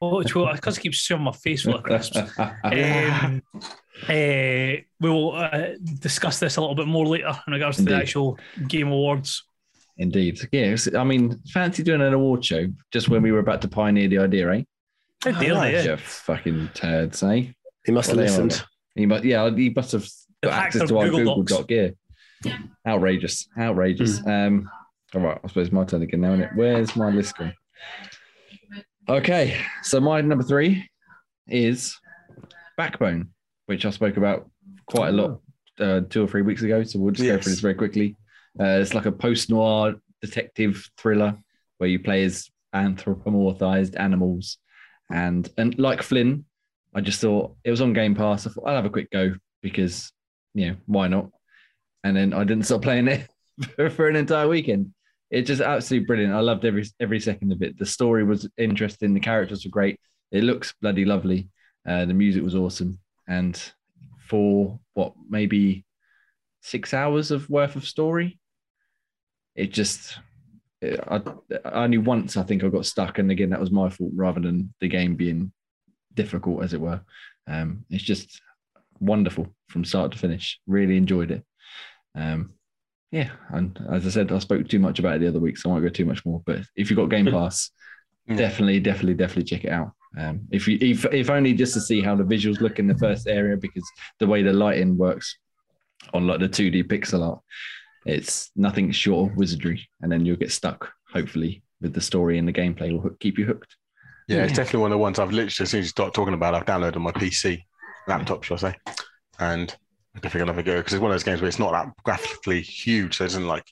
oh, 0.00 0.20
it's 0.20 0.34
well, 0.34 0.52
because 0.52 0.78
it 0.78 0.80
keep 0.80 0.94
showing 0.94 1.22
my 1.22 1.32
face 1.32 1.62
full 1.62 1.76
of 1.76 1.82
crisps. 1.82 2.18
Um, 2.64 3.42
uh, 4.08 4.80
we 5.00 5.10
will 5.10 5.32
uh, 5.36 5.68
discuss 6.00 6.40
this 6.40 6.56
a 6.56 6.60
little 6.60 6.74
bit 6.74 6.86
more 6.86 7.06
later 7.06 7.32
in 7.46 7.52
regards 7.52 7.76
to 7.76 7.82
the 7.84 7.94
actual 7.94 8.38
game 8.66 8.88
awards. 8.88 9.44
Indeed. 9.98 10.40
Yes. 10.50 10.92
I 10.94 11.04
mean, 11.04 11.40
fancy 11.48 11.82
doing 11.82 12.00
an 12.00 12.14
award 12.14 12.44
show 12.44 12.66
just 12.90 13.08
when 13.08 13.22
we 13.22 13.30
were 13.32 13.38
about 13.40 13.62
to 13.62 13.68
pioneer 13.68 14.08
the 14.08 14.18
idea, 14.18 14.50
eh? 14.52 14.62
How 15.22 15.38
dare 15.38 15.54
right. 15.54 15.72
they? 15.72 15.84
You 15.84 15.96
fucking 15.96 16.70
turds, 16.74 17.22
eh? 17.22 17.48
He 17.84 17.92
must 17.92 18.08
have 18.08 18.16
Well, 18.16 18.26
they 18.26 18.32
listened. 18.32 18.64
He 18.94 19.06
must, 19.06 19.24
yeah, 19.24 19.50
he 19.54 19.70
must 19.70 19.92
have 19.92 20.08
got 20.42 20.52
access 20.54 20.88
to 20.88 20.98
our 20.98 21.04
Google 21.04 21.18
Google, 21.18 21.42
Docs. 21.42 21.52
Doc. 21.52 21.70
Yeah. 21.70 22.58
Outrageous. 22.86 23.48
Outrageous. 23.58 24.26
Um, 24.26 24.68
all 25.14 25.20
right, 25.20 25.38
I 25.42 25.48
suppose 25.48 25.72
my 25.72 25.84
turn 25.84 26.02
again 26.02 26.22
now, 26.22 26.32
isn't 26.32 26.44
it? 26.44 26.50
Where's 26.54 26.96
my 26.96 27.10
list 27.10 27.36
gone? 27.36 27.54
Okay, 29.08 29.60
so 29.82 30.00
my 30.00 30.20
number 30.20 30.44
three 30.44 30.88
is 31.48 31.98
Backbone, 32.76 33.30
which 33.66 33.84
I 33.84 33.90
spoke 33.90 34.16
about 34.16 34.50
quite 34.86 35.08
a 35.08 35.12
lot 35.12 35.40
uh, 35.78 36.00
two 36.08 36.24
or 36.24 36.28
three 36.28 36.42
weeks 36.42 36.62
ago. 36.62 36.82
So 36.84 36.98
we'll 36.98 37.12
just 37.12 37.28
go 37.28 37.38
through 37.38 37.52
this 37.52 37.60
very 37.60 37.74
quickly. 37.74 38.16
Uh, 38.58 38.80
it's 38.80 38.94
like 38.94 39.06
a 39.06 39.12
post 39.12 39.50
noir 39.50 39.94
detective 40.20 40.88
thriller 40.96 41.36
where 41.78 41.90
you 41.90 41.98
play 41.98 42.24
as 42.24 42.48
anthropomorphized 42.74 43.98
animals. 43.98 44.58
And 45.10 45.48
and 45.58 45.78
like 45.78 46.02
Flynn, 46.02 46.44
I 46.94 47.00
just 47.00 47.20
thought 47.20 47.56
it 47.64 47.70
was 47.70 47.80
on 47.80 47.92
Game 47.92 48.14
Pass. 48.14 48.46
I 48.46 48.50
thought 48.50 48.64
I'll 48.66 48.76
have 48.76 48.84
a 48.84 48.90
quick 48.90 49.10
go 49.10 49.34
because, 49.62 50.12
you 50.54 50.68
know, 50.68 50.76
why 50.86 51.08
not? 51.08 51.30
And 52.04 52.16
then 52.16 52.32
I 52.32 52.44
didn't 52.44 52.64
stop 52.64 52.82
playing 52.82 53.08
it 53.08 53.28
for, 53.76 53.90
for 53.96 54.08
an 54.08 54.16
entire 54.16 54.48
weekend. 54.48 54.92
It's 55.32 55.48
just 55.48 55.62
absolutely 55.62 56.06
brilliant. 56.06 56.34
I 56.34 56.40
loved 56.40 56.66
every 56.66 56.84
every 57.00 57.18
second 57.18 57.52
of 57.52 57.62
it. 57.62 57.78
The 57.78 57.86
story 57.86 58.22
was 58.22 58.48
interesting. 58.58 59.14
The 59.14 59.20
characters 59.20 59.64
were 59.64 59.70
great. 59.70 59.98
It 60.30 60.44
looks 60.44 60.74
bloody 60.80 61.06
lovely. 61.06 61.48
Uh, 61.88 62.04
the 62.04 62.14
music 62.14 62.42
was 62.44 62.54
awesome. 62.54 62.98
And 63.26 63.60
for 64.28 64.78
what 64.92 65.14
maybe 65.28 65.86
six 66.60 66.92
hours 66.92 67.30
of 67.30 67.48
worth 67.48 67.76
of 67.76 67.86
story, 67.86 68.38
it 69.56 69.72
just 69.72 70.18
I, 70.82 71.22
only 71.64 71.98
once 71.98 72.36
I 72.36 72.42
think 72.42 72.62
I 72.62 72.68
got 72.68 72.84
stuck, 72.84 73.18
and 73.18 73.30
again 73.30 73.50
that 73.50 73.60
was 73.60 73.70
my 73.70 73.88
fault 73.88 74.12
rather 74.14 74.40
than 74.40 74.74
the 74.80 74.88
game 74.88 75.16
being 75.16 75.50
difficult, 76.12 76.62
as 76.62 76.74
it 76.74 76.80
were. 76.80 77.00
Um, 77.46 77.86
it's 77.88 78.04
just 78.04 78.42
wonderful 79.00 79.48
from 79.68 79.86
start 79.86 80.12
to 80.12 80.18
finish. 80.18 80.60
Really 80.66 80.98
enjoyed 80.98 81.30
it. 81.30 81.42
Um, 82.14 82.52
yeah, 83.12 83.30
and 83.50 83.78
as 83.92 84.06
I 84.06 84.10
said, 84.10 84.32
I 84.32 84.38
spoke 84.40 84.66
too 84.68 84.80
much 84.80 84.98
about 84.98 85.16
it 85.16 85.20
the 85.20 85.28
other 85.28 85.38
week, 85.38 85.56
so 85.58 85.70
I 85.70 85.74
won't 85.74 85.84
go 85.84 85.90
too 85.90 86.04
much 86.06 86.24
more. 86.26 86.42
But 86.44 86.62
if 86.74 86.90
you've 86.90 86.96
got 86.96 87.06
Game 87.10 87.26
Pass, 87.30 87.70
Yeah. 88.26 88.36
definitely, 88.36 88.80
definitely, 88.80 89.14
definitely 89.14 89.44
check 89.44 89.64
it 89.64 89.70
out. 89.70 89.92
Um, 90.18 90.40
if 90.50 90.66
you, 90.66 90.76
if, 90.80 91.04
if 91.06 91.30
only 91.30 91.54
just 91.54 91.74
to 91.74 91.80
see 91.80 92.00
how 92.02 92.14
the 92.16 92.24
visuals 92.24 92.60
look 92.60 92.78
in 92.78 92.86
the 92.86 92.98
first 92.98 93.26
area, 93.28 93.56
because 93.56 93.84
the 94.18 94.26
way 94.26 94.42
the 94.42 94.52
lighting 94.52 94.96
works 94.98 95.38
on 96.12 96.26
like 96.26 96.40
the 96.40 96.48
2D 96.48 96.84
pixel 96.84 97.26
art, 97.26 97.40
it's 98.04 98.50
nothing 98.56 98.90
short 98.90 99.30
of 99.30 99.36
wizardry, 99.36 99.88
and 100.00 100.10
then 100.10 100.26
you'll 100.26 100.36
get 100.36 100.50
stuck. 100.50 100.90
Hopefully, 101.12 101.62
with 101.80 101.92
the 101.94 102.00
story 102.00 102.38
and 102.38 102.48
the 102.48 102.52
gameplay 102.52 102.92
will 102.92 103.10
keep 103.20 103.38
you 103.38 103.44
hooked. 103.46 103.76
Yeah, 104.28 104.44
it's 104.44 104.52
definitely 104.54 104.80
one 104.80 104.92
of 104.92 104.96
the 104.96 105.02
ones 105.02 105.18
I've 105.18 105.30
literally, 105.32 105.46
as 105.64 105.70
soon 105.70 105.80
as 105.80 105.86
you 105.86 105.90
start 105.90 106.14
talking 106.14 106.32
about, 106.34 106.54
it, 106.54 106.58
I've 106.58 106.66
downloaded 106.66 106.96
on 106.96 107.02
my 107.02 107.12
PC, 107.12 107.62
laptop, 108.08 108.42
shall 108.44 108.56
I 108.56 108.60
say, 108.72 108.76
and 109.38 109.74
I 110.14 110.20
gonna 110.20 110.46
have 110.46 110.58
a 110.58 110.62
go 110.62 110.76
because 110.76 110.92
it's 110.92 111.00
one 111.00 111.10
of 111.10 111.14
those 111.14 111.24
games 111.24 111.40
where 111.40 111.48
it's 111.48 111.58
not 111.58 111.72
that 111.72 111.88
graphically 112.04 112.60
huge, 112.60 113.16
so 113.16 113.24
it 113.24 113.28
doesn't 113.28 113.46
like 113.46 113.64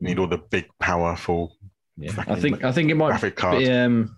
you 0.00 0.08
need 0.08 0.18
all 0.18 0.26
the 0.26 0.38
big, 0.38 0.66
powerful 0.80 1.56
Yeah, 1.96 2.12
I 2.26 2.40
think 2.40 2.64
I 2.64 2.72
think 2.72 2.90
it 2.90 2.94
might 2.94 3.20
be, 3.20 3.70
um, 3.70 4.16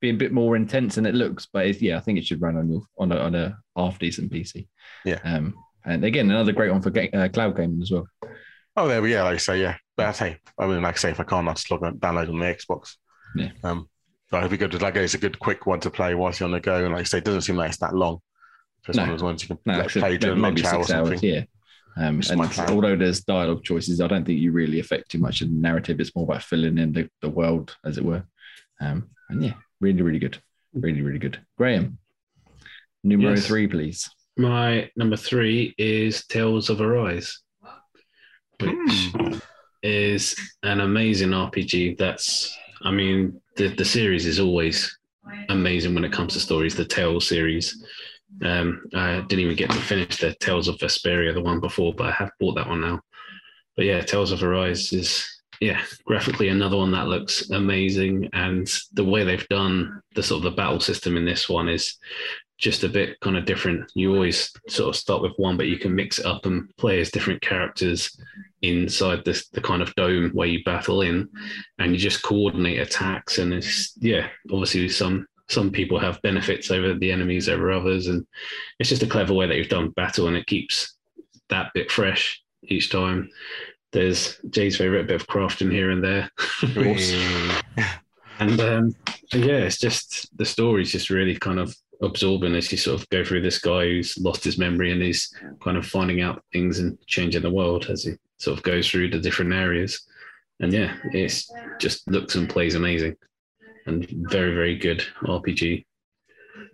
be 0.00 0.10
a 0.10 0.14
bit 0.14 0.32
more 0.32 0.56
intense 0.56 0.94
than 0.94 1.06
it 1.06 1.14
looks, 1.14 1.48
but 1.52 1.80
yeah, 1.82 1.96
I 1.96 2.00
think 2.00 2.18
it 2.18 2.26
should 2.26 2.40
run 2.40 2.56
on 2.56 2.70
your 2.70 2.82
on 2.98 3.12
a, 3.12 3.16
on 3.18 3.34
a 3.34 3.58
half 3.76 3.98
decent 3.98 4.32
PC. 4.32 4.68
Yeah. 5.04 5.18
Um, 5.24 5.54
and 5.84 6.04
again, 6.04 6.30
another 6.30 6.52
great 6.52 6.70
one 6.70 6.82
for 6.82 6.90
ga- 6.90 7.10
uh, 7.10 7.28
cloud 7.28 7.56
gaming 7.56 7.82
as 7.82 7.90
well. 7.90 8.06
Oh, 8.76 8.86
there 8.86 9.02
we 9.02 9.10
go. 9.10 9.24
Like 9.24 9.34
I 9.34 9.38
say, 9.38 9.60
yeah. 9.60 9.76
But 9.96 10.06
I 10.06 10.12
say, 10.12 10.38
I 10.58 10.66
mean, 10.66 10.82
like 10.82 10.94
I 10.94 10.98
say, 10.98 11.10
if 11.10 11.20
I 11.20 11.24
can't, 11.24 11.48
I'll 11.48 11.54
just 11.54 11.70
log 11.70 11.82
on, 11.82 11.98
download 11.98 12.28
on 12.28 12.38
the 12.38 12.46
Xbox. 12.46 12.94
Yeah. 13.34 13.50
Um, 13.64 13.88
but 14.30 14.38
it'd 14.38 14.50
be 14.50 14.56
good. 14.56 14.80
Like 14.80 14.94
it's 14.96 15.14
a 15.14 15.18
good, 15.18 15.38
quick 15.38 15.66
one 15.66 15.80
to 15.80 15.90
play 15.90 16.14
whilst 16.14 16.38
you're 16.40 16.46
on 16.46 16.52
the 16.52 16.60
go. 16.60 16.84
And 16.84 16.94
like 16.94 17.00
I 17.00 17.04
say, 17.04 17.18
it 17.18 17.24
doesn't 17.24 17.42
seem 17.42 17.56
like 17.56 17.70
it's 17.70 17.78
that 17.78 17.94
long. 17.94 18.20
So 18.88 18.92
it's 18.92 18.96
No. 18.96 19.02
one 19.02 19.10
of 19.10 19.18
those 19.18 19.22
ones 19.22 19.42
you 19.42 19.48
can 19.48 19.58
No, 19.66 19.72
like, 19.74 19.84
actually, 19.84 20.00
play 20.00 20.16
during 20.16 20.40
maybe 20.40 20.62
lunch 20.62 20.72
hour 20.72 20.80
or 20.80 20.84
six 20.84 20.94
hours. 20.94 21.22
Yeah. 21.22 21.44
Um, 21.98 22.20
It's 22.20 22.30
and 22.30 22.38
my 22.38 22.66
although 22.68 22.96
there's 22.96 23.22
dialogue 23.22 23.62
choices, 23.64 24.00
I 24.00 24.06
don't 24.06 24.24
think 24.24 24.40
you 24.40 24.50
really 24.52 24.80
affect 24.80 25.10
too 25.10 25.18
much 25.18 25.42
of 25.42 25.48
the 25.48 25.54
narrative. 25.54 26.00
It's 26.00 26.14
more 26.16 26.24
about 26.24 26.42
filling 26.42 26.78
in 26.78 26.92
the, 26.92 27.10
the 27.20 27.28
world, 27.28 27.76
as 27.84 27.98
it 27.98 28.04
were. 28.04 28.24
Um, 28.80 29.10
and 29.28 29.44
yeah, 29.44 29.54
really, 29.82 30.00
really 30.00 30.18
good. 30.18 30.38
Really, 30.72 31.02
really 31.02 31.18
good. 31.18 31.38
Graham, 31.58 31.98
numero 33.04 33.34
Yes. 33.34 33.46
three, 33.46 33.66
please. 33.66 34.08
My 34.38 34.90
number 34.96 35.16
three 35.16 35.74
is 35.76 36.24
Tales 36.26 36.70
of 36.70 36.80
Arise, 36.80 37.40
which 38.60 38.70
Hmm. 39.12 39.34
is 39.82 40.34
an 40.62 40.80
amazing 40.80 41.30
RPG. 41.34 41.98
That's, 41.98 42.56
I 42.82 42.90
mean, 42.90 43.38
the, 43.56 43.68
the 43.68 43.84
series 43.84 44.24
is 44.24 44.40
always 44.40 44.96
amazing 45.50 45.94
when 45.94 46.04
it 46.04 46.12
comes 46.12 46.32
to 46.34 46.40
stories. 46.40 46.74
The 46.74 46.84
Tales 46.86 47.28
series. 47.28 47.84
Um, 48.44 48.82
I 48.94 49.20
didn't 49.20 49.44
even 49.44 49.56
get 49.56 49.70
to 49.70 49.78
finish 49.78 50.18
the 50.18 50.34
Tales 50.34 50.68
of 50.68 50.76
Vesperia, 50.76 51.32
the 51.32 51.40
one 51.40 51.60
before, 51.60 51.94
but 51.94 52.08
I 52.08 52.12
have 52.12 52.30
bought 52.38 52.54
that 52.56 52.68
one 52.68 52.80
now. 52.80 53.00
But 53.76 53.86
yeah, 53.86 54.00
Tales 54.00 54.32
of 54.32 54.42
Arise 54.42 54.92
is 54.92 55.26
yeah, 55.60 55.82
graphically 56.04 56.48
another 56.48 56.76
one 56.76 56.92
that 56.92 57.08
looks 57.08 57.50
amazing, 57.50 58.28
and 58.32 58.68
the 58.92 59.04
way 59.04 59.24
they've 59.24 59.48
done 59.48 60.00
the 60.14 60.22
sort 60.22 60.44
of 60.44 60.50
the 60.50 60.56
battle 60.56 60.80
system 60.80 61.16
in 61.16 61.24
this 61.24 61.48
one 61.48 61.68
is 61.68 61.96
just 62.58 62.84
a 62.84 62.88
bit 62.88 63.18
kind 63.20 63.36
of 63.36 63.44
different. 63.44 63.90
You 63.94 64.14
always 64.14 64.52
sort 64.68 64.88
of 64.88 64.96
start 64.96 65.22
with 65.22 65.32
one, 65.36 65.56
but 65.56 65.66
you 65.66 65.78
can 65.78 65.94
mix 65.94 66.18
it 66.18 66.26
up 66.26 66.46
and 66.46 66.68
play 66.76 67.00
as 67.00 67.10
different 67.10 67.40
characters 67.40 68.20
inside 68.62 69.24
this 69.24 69.48
the 69.48 69.60
kind 69.60 69.80
of 69.80 69.94
dome 69.94 70.30
where 70.30 70.48
you 70.48 70.62
battle 70.64 71.02
in, 71.02 71.28
and 71.78 71.92
you 71.92 71.98
just 71.98 72.22
coordinate 72.22 72.80
attacks. 72.80 73.38
And 73.38 73.52
it's 73.52 73.94
yeah, 74.00 74.28
obviously 74.52 74.88
some 74.88 75.26
some 75.48 75.70
people 75.70 75.98
have 75.98 76.22
benefits 76.22 76.70
over 76.70 76.94
the 76.94 77.10
enemies 77.10 77.48
over 77.48 77.72
others, 77.72 78.06
and 78.06 78.26
it's 78.78 78.90
just 78.90 79.02
a 79.02 79.06
clever 79.06 79.32
way 79.32 79.46
that 79.46 79.56
you've 79.56 79.68
done 79.68 79.90
battle, 79.90 80.28
and 80.28 80.36
it 80.36 80.46
keeps 80.46 80.96
that 81.48 81.72
bit 81.74 81.90
fresh 81.90 82.42
each 82.64 82.90
time. 82.90 83.30
There's 83.92 84.38
Jay's 84.50 84.76
favorite 84.76 85.06
bit 85.06 85.20
of 85.20 85.26
crafting 85.26 85.72
here 85.72 85.90
and 85.90 86.04
there. 86.04 86.30
And 88.40 88.60
um, 88.60 88.94
yeah, 89.32 89.64
it's 89.64 89.78
just 89.78 90.36
the 90.36 90.44
story's 90.44 90.92
just 90.92 91.10
really 91.10 91.36
kind 91.36 91.58
of 91.58 91.74
absorbing 92.02 92.54
as 92.54 92.70
you 92.70 92.78
sort 92.78 93.00
of 93.00 93.08
go 93.08 93.24
through 93.24 93.40
this 93.40 93.58
guy 93.58 93.84
who's 93.84 94.16
lost 94.18 94.44
his 94.44 94.58
memory 94.58 94.92
and 94.92 95.02
he's 95.02 95.34
kind 95.60 95.76
of 95.76 95.84
finding 95.84 96.20
out 96.20 96.44
things 96.52 96.78
and 96.78 96.96
changing 97.06 97.42
the 97.42 97.50
world 97.50 97.86
as 97.88 98.04
he 98.04 98.12
sort 98.36 98.56
of 98.56 98.62
goes 98.62 98.88
through 98.88 99.10
the 99.10 99.18
different 99.18 99.52
areas. 99.52 100.06
And 100.60 100.72
yeah, 100.72 100.94
it's 101.12 101.50
just 101.80 102.06
looks 102.08 102.36
and 102.36 102.48
plays 102.48 102.76
amazing 102.76 103.16
and 103.88 104.06
very, 104.30 104.54
very 104.54 104.76
good 104.76 105.04
RPG. 105.22 105.84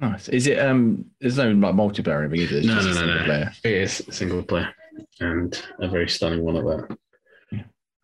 Nice. 0.00 0.28
Is 0.28 0.46
it 0.46 0.58
um 0.58 1.04
there's 1.20 1.36
no 1.38 1.50
like 1.50 1.74
multiplayer 1.74 2.20
or 2.20 2.24
anything, 2.24 2.40
is 2.40 2.52
it? 2.52 2.58
It's 2.58 2.66
No, 2.66 2.74
just 2.80 2.86
no, 2.86 2.92
no, 2.92 2.98
single 3.00 3.16
no. 3.18 3.24
player. 3.24 3.52
It 3.64 3.72
is 3.72 4.02
single 4.10 4.42
player 4.42 4.74
and 5.20 5.62
a 5.80 5.88
very 5.88 6.08
stunning 6.08 6.42
one 6.42 6.56
at 6.56 6.64
that. 6.64 6.98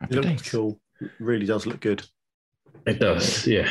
Happy 0.01 0.17
It 0.17 0.25
looks 0.25 0.43
days. 0.43 0.51
cool. 0.51 0.81
It 1.01 1.11
really 1.19 1.47
does 1.47 1.67
look 1.67 1.81
good. 1.81 2.03
It 2.87 3.01
does, 3.01 3.47
yeah. 3.47 3.71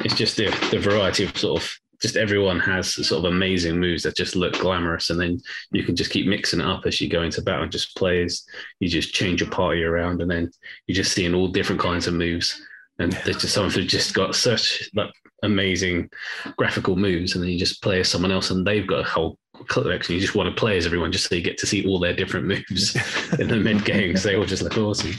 It's 0.00 0.14
just 0.14 0.36
the, 0.36 0.46
the 0.70 0.78
variety 0.78 1.24
of 1.24 1.36
sort 1.36 1.62
of 1.62 1.70
just 2.02 2.16
everyone 2.16 2.60
has 2.60 2.94
sort 3.06 3.24
of 3.24 3.32
amazing 3.32 3.78
moves 3.80 4.02
that 4.02 4.16
just 4.16 4.36
look 4.36 4.52
glamorous, 4.58 5.08
and 5.08 5.18
then 5.18 5.40
you 5.72 5.82
can 5.82 5.96
just 5.96 6.10
keep 6.10 6.26
mixing 6.26 6.60
it 6.60 6.66
up 6.66 6.82
as 6.84 7.00
you 7.00 7.08
go 7.08 7.22
into 7.22 7.40
battle 7.40 7.62
and 7.62 7.72
just 7.72 7.96
plays. 7.96 8.44
You 8.80 8.88
just 8.88 9.14
change 9.14 9.40
your 9.40 9.48
party 9.50 9.82
around, 9.82 10.20
and 10.20 10.30
then 10.30 10.50
you're 10.86 10.94
just 10.96 11.12
seeing 11.12 11.34
all 11.34 11.48
different 11.48 11.80
kinds 11.80 12.06
of 12.06 12.12
moves. 12.14 12.60
And 12.98 13.12
there's 13.24 13.38
just 13.38 13.54
some 13.54 13.68
who've 13.68 13.86
just 13.86 14.14
got 14.14 14.34
such 14.34 14.88
like 14.94 15.12
amazing 15.42 16.08
graphical 16.56 16.96
moves, 16.96 17.34
and 17.34 17.42
then 17.42 17.50
you 17.50 17.58
just 17.58 17.82
play 17.82 18.00
as 18.00 18.08
someone 18.08 18.32
else, 18.32 18.50
and 18.50 18.66
they've 18.66 18.86
got 18.86 19.00
a 19.00 19.08
whole 19.08 19.38
collection. 19.68 20.14
You 20.14 20.20
just 20.20 20.34
want 20.34 20.48
to 20.48 20.58
play 20.58 20.76
as 20.76 20.86
everyone 20.86 21.12
just 21.12 21.28
so 21.28 21.34
you 21.34 21.42
get 21.42 21.58
to 21.58 21.66
see 21.66 21.86
all 21.86 21.98
their 21.98 22.14
different 22.14 22.46
moves 22.46 22.96
in 23.38 23.48
the 23.48 23.56
mid 23.56 23.84
games. 23.84 24.22
They 24.22 24.36
all 24.36 24.46
just 24.46 24.62
look 24.62 24.78
awesome. 24.78 25.12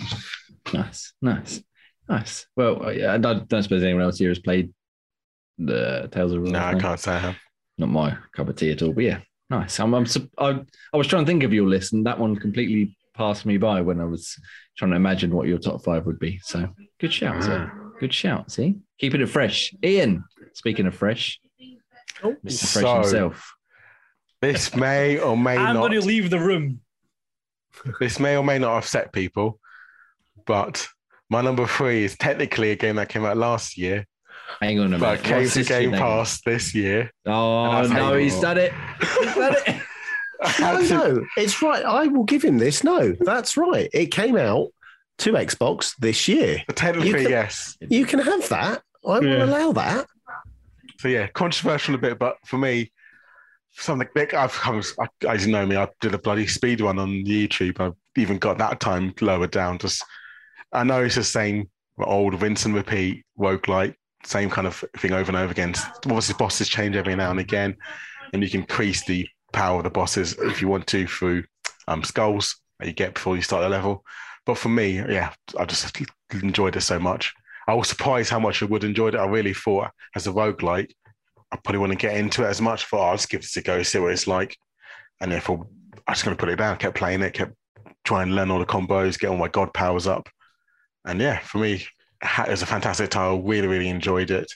Nice, 0.74 1.14
nice, 1.22 1.62
nice. 2.10 2.48
Well, 2.56 2.86
uh, 2.86 2.90
yeah, 2.90 3.14
I 3.14 3.18
don't, 3.18 3.48
don't 3.48 3.64
suppose 3.64 3.84
anyone 3.84 4.04
else 4.04 4.18
here 4.18 4.30
has 4.30 4.40
played 4.40 4.74
the 5.58 6.10
Tales 6.12 6.34
of 6.34 6.42
Arise. 6.42 6.52
No, 6.52 6.60
I 6.60 6.76
can't 6.76 7.00
say 7.00 7.14
I 7.14 7.20
have. 7.20 7.38
Not 7.78 7.90
my 7.90 8.18
cup 8.34 8.50
of 8.50 8.56
tea 8.56 8.72
at 8.72 8.82
all. 8.82 8.94
But 8.94 9.04
yeah, 9.04 9.20
nice. 9.50 9.80
I'm, 9.80 9.94
I'm 9.94 10.08
I, 10.38 10.60
I 10.94 10.98
was 10.98 11.08
trying 11.08 11.26
to 11.26 11.30
think 11.30 11.44
of 11.44 11.54
your 11.54 11.68
list, 11.68 11.94
and 11.94 12.06
that 12.06 12.20
one 12.20 12.36
completely 12.36 12.98
passed 13.14 13.46
me 13.46 13.58
by 13.58 13.82
when 13.82 14.00
I 14.00 14.06
was 14.06 14.36
trying 14.78 14.92
to 14.92 14.98
imagine 14.98 15.32
what 15.32 15.48
your 15.48 15.58
top 15.58 15.84
five 15.84 16.06
would 16.06 16.20
be. 16.20 16.40
So 16.44 16.70
good 17.00 17.14
shout. 17.14 17.44
sir. 17.44 17.72
Ah. 17.74 17.84
Good 18.00 18.14
shout. 18.14 18.52
See, 18.52 18.76
keeping 19.00 19.22
it 19.22 19.30
fresh. 19.30 19.74
Ian, 19.84 20.24
speaking 20.54 20.86
of 20.86 20.94
fresh, 20.96 21.40
oh. 22.24 22.36
Mr. 22.46 22.74
Fresh 22.74 22.84
So, 22.84 22.94
himself. 22.96 23.54
this 24.42 24.76
may 24.76 25.18
or 25.20 25.36
may 25.36 25.58
I'm 25.58 25.74
not 25.76 25.90
going 25.90 26.00
to 26.00 26.02
leave 26.08 26.30
the 26.30 26.40
room. 26.40 26.82
this 28.00 28.20
may 28.20 28.38
or 28.38 28.44
may 28.44 28.60
not 28.60 28.78
upset 28.78 29.12
people, 29.12 29.60
but 30.46 30.88
my 31.30 31.42
number 31.42 31.66
three 31.66 32.04
is 32.04 32.16
technically 32.18 32.70
a 32.72 32.76
game 32.76 32.98
that 32.98 33.10
came 33.10 33.26
out 33.26 33.36
last 33.38 33.78
year, 33.78 34.06
Hang 34.62 34.80
on 34.80 34.94
a 34.94 35.00
but 35.00 35.14
minute. 35.20 35.24
came 35.26 35.38
What's 35.42 35.54
to 35.54 35.60
this 35.60 35.68
Game 35.68 35.92
name? 35.92 36.00
Pass 36.00 36.42
this 36.42 36.74
year. 36.76 37.12
Oh 37.26 37.82
no, 37.88 38.14
he's 38.16 38.40
done 38.40 38.58
it. 38.60 38.72
He's 39.02 39.36
done 39.36 39.56
it. 39.66 39.82
I 40.44 40.56
No, 40.60 40.66
had 40.82 40.88
to- 40.88 40.94
no, 41.16 41.26
it's 41.38 41.62
right. 41.62 41.84
I 41.84 42.08
will 42.08 42.24
give 42.24 42.44
him 42.44 42.58
this. 42.58 42.84
No, 42.84 43.14
that's 43.22 43.58
right. 43.58 43.90
It 43.94 44.08
came 44.08 44.38
out 44.38 44.68
to 45.20 45.32
Xbox 45.34 45.94
this 46.00 46.28
year. 46.28 46.62
Technically, 46.76 47.10
You 47.10 47.16
can- 47.16 47.30
yes. 47.30 47.78
You 47.90 48.06
can 48.06 48.20
have 48.20 48.48
that. 48.50 48.82
I 49.06 49.20
will 49.20 49.26
Yeah. 49.26 49.46
allow 49.46 49.72
that. 49.74 50.08
So 51.00 51.08
yeah, 51.08 51.28
controversial 51.28 51.96
a 51.96 51.98
bit, 51.98 52.18
but 52.20 52.36
for 52.46 52.58
me, 52.58 52.92
something 53.72 54.08
big. 54.16 54.34
I've 54.34 54.52
come, 54.54 54.82
I, 55.00 55.08
as 55.28 55.46
you 55.46 55.52
know 55.52 55.66
me, 55.66 55.76
I 55.76 55.88
did 56.02 56.14
a 56.14 56.18
bloody 56.18 56.48
speed 56.48 56.82
run 56.82 56.98
on 57.00 57.10
YouTube. 57.26 57.80
I've 57.80 57.94
even 58.16 58.38
got 58.38 58.58
that 58.58 58.80
time 58.80 59.14
lower 59.22 59.48
down. 59.48 59.78
Just, 59.78 60.04
I 60.74 60.84
know 60.84 61.04
it's 61.04 61.16
the 61.16 61.24
same 61.24 61.70
old 62.00 62.42
rinse 62.42 62.66
and 62.66 62.74
repeat 62.76 63.24
roguelike, 63.40 63.94
same 64.24 64.50
kind 64.50 64.66
of 64.68 64.84
thing 64.98 65.14
over 65.14 65.30
and 65.30 65.38
over 65.38 65.52
again. 65.52 65.74
Obviously, 66.06 66.36
bosses 66.40 66.68
change 66.70 66.96
every 66.96 67.16
now 67.16 67.30
and 67.32 67.40
again, 67.40 67.76
and 68.34 68.42
you 68.44 68.50
can 68.50 68.62
increase 68.62 69.06
the 69.06 69.28
power 69.58 69.82
the 69.82 69.90
bosses 69.90 70.36
if 70.38 70.62
you 70.62 70.68
want 70.68 70.86
to 70.86 71.08
through 71.08 71.44
um, 71.88 72.04
skulls 72.04 72.62
that 72.80 72.86
you 72.86 72.94
get 72.94 73.16
before 73.16 73.36
you 73.36 73.42
start 73.42 73.64
the 73.64 73.70
level. 73.70 74.06
But 74.46 74.60
for 74.60 74.70
me, 74.70 74.98
yeah, 74.98 75.34
I 75.58 75.66
just 75.66 76.00
enjoyed 76.32 76.76
it 76.76 76.82
so 76.82 77.00
much. 77.00 77.34
I 77.68 77.74
was 77.74 77.90
surprised 77.90 78.30
how 78.30 78.40
much 78.40 78.62
I 78.62 78.68
would 78.68 78.84
enjoy 78.84 79.08
it. 79.08 79.16
I 79.16 79.26
really 79.26 79.56
thought 79.56 79.90
as 80.16 80.28
a 80.28 80.32
roguelike, 80.32 80.92
I 81.52 81.58
probably 81.58 81.80
wouldn't 81.80 82.00
get 82.00 82.16
into 82.16 82.44
it 82.44 82.50
as 82.50 82.62
much. 82.62 82.84
I 82.84 82.86
thought 82.86 83.00
"Oh, 83.00 83.10
I'll 83.10 83.16
just 83.16 83.30
give 83.30 83.42
this 83.42 83.58
a 83.58 83.64
go, 83.64 83.82
see 83.82 83.98
what 83.98 84.12
it's 84.12 84.28
like. 84.28 84.56
And 85.22 85.32
therefore, 85.32 85.68
I 86.06 86.14
just 86.14 86.24
going 86.24 86.38
to 86.38 86.40
put 86.40 86.50
it 86.50 86.58
down, 86.58 86.78
kept 86.78 86.96
playing 86.96 87.24
it, 87.24 87.34
kept 87.34 87.54
trying 88.06 88.28
to 88.28 88.36
learn 88.36 88.52
all 88.52 88.60
the 88.60 88.66
combos, 88.66 89.18
get 89.18 89.32
all 89.32 89.38
my 89.38 89.48
god 89.48 89.74
powers 89.74 90.06
up. 90.06 90.30
And 91.04 91.20
yeah, 91.20 91.40
for 91.40 91.58
me, 91.58 91.84
it 92.24 92.50
was 92.50 92.62
a 92.62 92.68
fantastic 92.68 93.10
title. 93.10 93.42
Really, 93.42 93.68
really 93.68 93.90
enjoyed 93.90 94.30
it. 94.30 94.52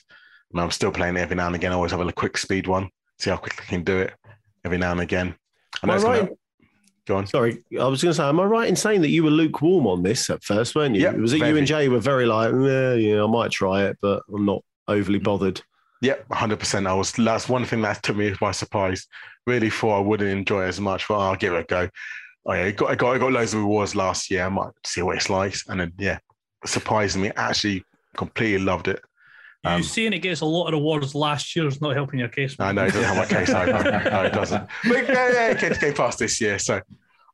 And 0.52 0.60
I'm 0.60 0.70
still 0.70 0.92
playing 0.92 1.16
it 1.16 1.20
every 1.20 1.34
now 1.34 1.48
and 1.48 1.56
again. 1.56 1.72
I 1.72 1.74
always 1.74 1.90
have 1.90 2.00
a 2.00 2.12
quick 2.12 2.38
speed 2.38 2.68
one, 2.68 2.88
see 3.18 3.30
how 3.30 3.36
quickly 3.36 3.64
I 3.66 3.70
can 3.70 3.82
do 3.82 3.98
it 3.98 4.12
every 4.64 4.78
now 4.78 4.92
and 4.92 5.00
again. 5.00 5.34
I 5.82 5.86
know 5.86 5.94
I 5.94 5.96
gonna- 5.98 6.20
right? 6.20 6.30
Go 7.04 7.16
on. 7.16 7.26
Sorry, 7.26 7.64
I 7.80 7.86
was 7.86 8.00
going 8.00 8.12
to 8.12 8.16
say, 8.16 8.22
am 8.22 8.38
I 8.38 8.44
right 8.44 8.68
in 8.68 8.76
saying 8.76 9.00
that 9.00 9.08
you 9.08 9.24
were 9.24 9.30
lukewarm 9.30 9.88
on 9.88 10.04
this 10.04 10.30
at 10.30 10.44
first, 10.44 10.76
weren't 10.76 10.94
you? 10.94 11.02
Yep, 11.02 11.16
was 11.16 11.32
it 11.32 11.38
you 11.38 11.56
and 11.56 11.66
Jay 11.66 11.88
were 11.88 11.98
very 11.98 12.26
like, 12.26 12.52
yeah, 12.52 12.94
yeah, 12.94 13.24
I 13.24 13.26
might 13.26 13.50
try 13.50 13.84
it, 13.86 13.98
but 14.00 14.22
I'm 14.32 14.46
not 14.46 14.62
overly 14.86 15.18
mm. 15.18 15.24
bothered. 15.24 15.60
Yep, 16.02 16.28
100%. 16.28 16.86
I 16.86 16.94
was, 16.94 17.10
that's 17.12 17.48
one 17.48 17.64
thing 17.64 17.82
that 17.82 18.04
took 18.04 18.16
me 18.16 18.34
by 18.40 18.52
surprise. 18.52 19.08
Really 19.48 19.68
thought 19.68 19.98
I 19.98 20.00
wouldn't 20.00 20.30
enjoy 20.30 20.64
it 20.64 20.68
as 20.68 20.80
much, 20.80 21.08
but 21.08 21.18
I'll 21.18 21.34
give 21.34 21.54
it 21.54 21.60
a 21.60 21.64
go. 21.64 21.88
Oh, 22.46 22.52
yeah, 22.52 22.64
I 22.66 22.70
got, 22.70 22.90
I 22.90 22.94
got, 22.94 23.16
I 23.16 23.18
got 23.18 23.32
loads 23.32 23.54
of 23.54 23.60
rewards 23.60 23.96
last 23.96 24.30
year. 24.30 24.44
I 24.44 24.48
might 24.48 24.70
see 24.86 25.02
what 25.02 25.16
it's 25.16 25.30
like. 25.30 25.56
And 25.68 25.80
then, 25.80 25.92
yeah, 25.98 26.18
surprisingly, 26.64 27.32
actually 27.34 27.84
completely 28.16 28.64
loved 28.64 28.86
it. 28.86 29.00
You 29.64 29.70
Um, 29.70 29.82
saying 29.82 30.12
it 30.12 30.18
gets 30.18 30.40
a 30.40 30.44
lot 30.44 30.66
of 30.68 30.72
rewards 30.74 31.14
last 31.14 31.54
year 31.54 31.66
is 31.68 31.80
not 31.80 31.94
helping 31.94 32.18
your 32.18 32.28
case. 32.28 32.56
I 32.58 32.72
know 32.72 32.84
it 32.84 32.92
doesn't 32.92 33.04
have 33.04 33.16
my 33.16 33.26
case 33.26 33.50
either. 33.50 33.72
No, 34.10 34.22
it 34.24 34.32
doesn't. 34.32 34.66
But 34.84 35.08
yeah, 35.08 35.32
yeah, 35.32 35.48
it 35.50 35.58
came, 35.58 35.74
came 35.74 35.94
past 35.94 36.18
this 36.18 36.40
year. 36.40 36.58
So 36.58 36.80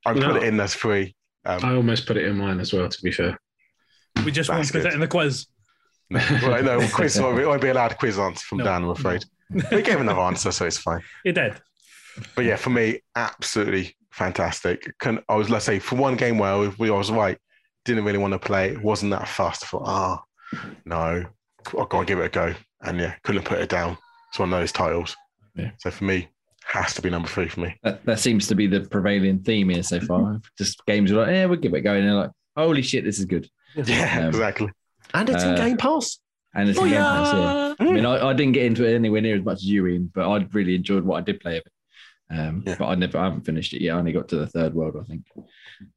I 0.05 0.13
put 0.13 0.21
No. 0.23 0.37
it 0.37 0.43
in 0.43 0.61
as 0.61 0.75
free. 0.75 1.15
Um, 1.47 1.65
I 1.65 1.75
almost 1.75 2.07
put 2.07 2.17
it 2.19 2.27
in 2.27 2.37
mine 2.37 2.61
as 2.61 2.73
well, 2.73 2.89
to 2.89 3.03
be 3.03 3.13
fair. 3.13 3.39
We 4.25 4.31
just 4.33 4.51
won't 4.51 4.71
put 4.71 4.85
it 4.85 4.93
in 4.93 5.01
the 5.01 5.09
quiz. 5.09 5.47
well, 6.11 6.63
no, 6.63 6.87
quiz 6.89 7.21
won't 7.21 7.37
be, 7.39 7.45
won't 7.45 7.63
be 7.63 7.69
allowed 7.69 7.93
a 7.93 7.95
quiz 7.95 8.19
answer 8.19 8.45
from 8.47 8.59
No. 8.59 8.65
Dan, 8.65 8.83
I'm 8.85 8.91
afraid. 8.91 9.25
We 9.73 9.81
gave 9.83 10.01
another 10.01 10.21
answer, 10.21 10.53
so 10.53 10.67
it's 10.67 10.77
fine. 10.79 11.01
He 11.25 11.33
did. 11.33 11.55
But 12.35 12.45
yeah, 12.45 12.57
for 12.57 12.71
me, 12.71 13.01
absolutely 13.17 13.97
fantastic. 14.11 14.93
Can 14.99 15.21
I 15.29 15.37
was 15.37 15.49
let's 15.49 15.65
say 15.65 15.79
for 15.79 15.97
one 15.97 16.17
game 16.17 16.37
where 16.39 16.71
we 16.79 16.89
I 16.91 16.93
was 16.93 17.11
right, 17.11 17.39
didn't 17.87 18.05
really 18.05 18.19
want 18.19 18.33
to 18.35 18.39
play. 18.39 18.71
It 18.71 18.83
wasn't 18.83 19.13
that 19.13 19.29
fast. 19.29 19.65
I 19.65 19.67
thought, 19.69 19.83
ah, 19.87 20.23
no, 20.85 21.25
I've 21.79 21.89
got 21.89 22.01
to 22.01 22.05
give 22.07 22.19
it 22.21 22.27
a 22.27 22.29
go. 22.29 22.55
And 22.83 22.99
yeah, 23.01 23.15
couldn't 23.25 23.45
put 23.45 23.59
it 23.59 23.69
down. 23.69 23.97
It's 24.31 24.39
one 24.39 24.53
of 24.53 24.59
those 24.61 24.73
titles. 24.73 25.17
Yeah. 25.57 25.71
So 25.79 25.91
for 25.91 26.05
me, 26.05 26.29
has 26.65 26.93
to 26.95 27.03
be 27.03 27.11
number 27.11 27.29
three 27.29 27.49
for 27.49 27.61
me. 27.61 27.75
That, 27.83 28.05
that 28.05 28.19
seems 28.21 28.47
to 28.49 28.55
be 28.55 28.67
the 28.67 28.81
prevailing 28.81 29.41
theme 29.41 29.71
here 29.71 29.83
so 29.83 30.01
far. 30.01 30.41
Just 30.59 30.85
games 30.87 31.11
are 31.11 31.17
like, 31.17 31.29
yeah, 31.29 31.47
we'll 31.47 31.59
give 31.59 31.73
it 31.75 31.79
a 31.79 31.81
go. 31.81 31.95
And 31.95 32.07
they're 32.07 32.15
like, 32.15 32.31
holy 32.57 32.83
shit, 32.83 33.05
this 33.05 33.19
is 33.19 33.25
good. 33.25 33.49
Yeah, 33.75 34.19
Um, 34.21 34.29
exactly. 34.29 34.71
And 35.15 35.29
it's 35.31 35.43
in 35.43 35.51
Uh, 35.55 35.57
Game 35.57 35.77
Pass. 35.79 36.19
And 36.55 36.69
it's 36.69 36.79
Oh, 36.79 36.85
a 36.85 36.89
Game. 36.89 36.99
Pass, 36.99 37.33
yeah. 37.35 37.75
I 37.81 37.91
mean, 37.93 38.05
I, 38.07 38.29
I 38.29 38.33
didn't 38.35 38.53
get 38.53 38.67
into 38.67 38.85
it 38.85 38.95
anywhere 38.95 39.21
near 39.23 39.37
as 39.37 39.45
much 39.45 39.57
as 39.59 39.65
you, 39.65 39.87
Ian, 39.87 40.11
but 40.15 40.29
I 40.29 40.47
really 40.53 40.75
enjoyed 40.75 41.05
what 41.05 41.17
I 41.19 41.21
did 41.23 41.41
play 41.41 41.57
of 41.59 41.63
it. 41.67 41.73
Um, 42.39 42.63
Yeah. 42.67 42.77
But 42.79 42.87
I 42.89 42.95
never, 42.97 43.19
I 43.19 43.25
haven't 43.25 43.47
finished 43.47 43.73
it 43.73 43.83
yet. 43.83 43.95
I 43.97 43.99
only 43.99 44.13
got 44.13 44.29
to 44.29 44.37
the 44.37 44.47
third 44.47 44.75
world, 44.75 44.97
I 45.01 45.05
think. 45.05 45.25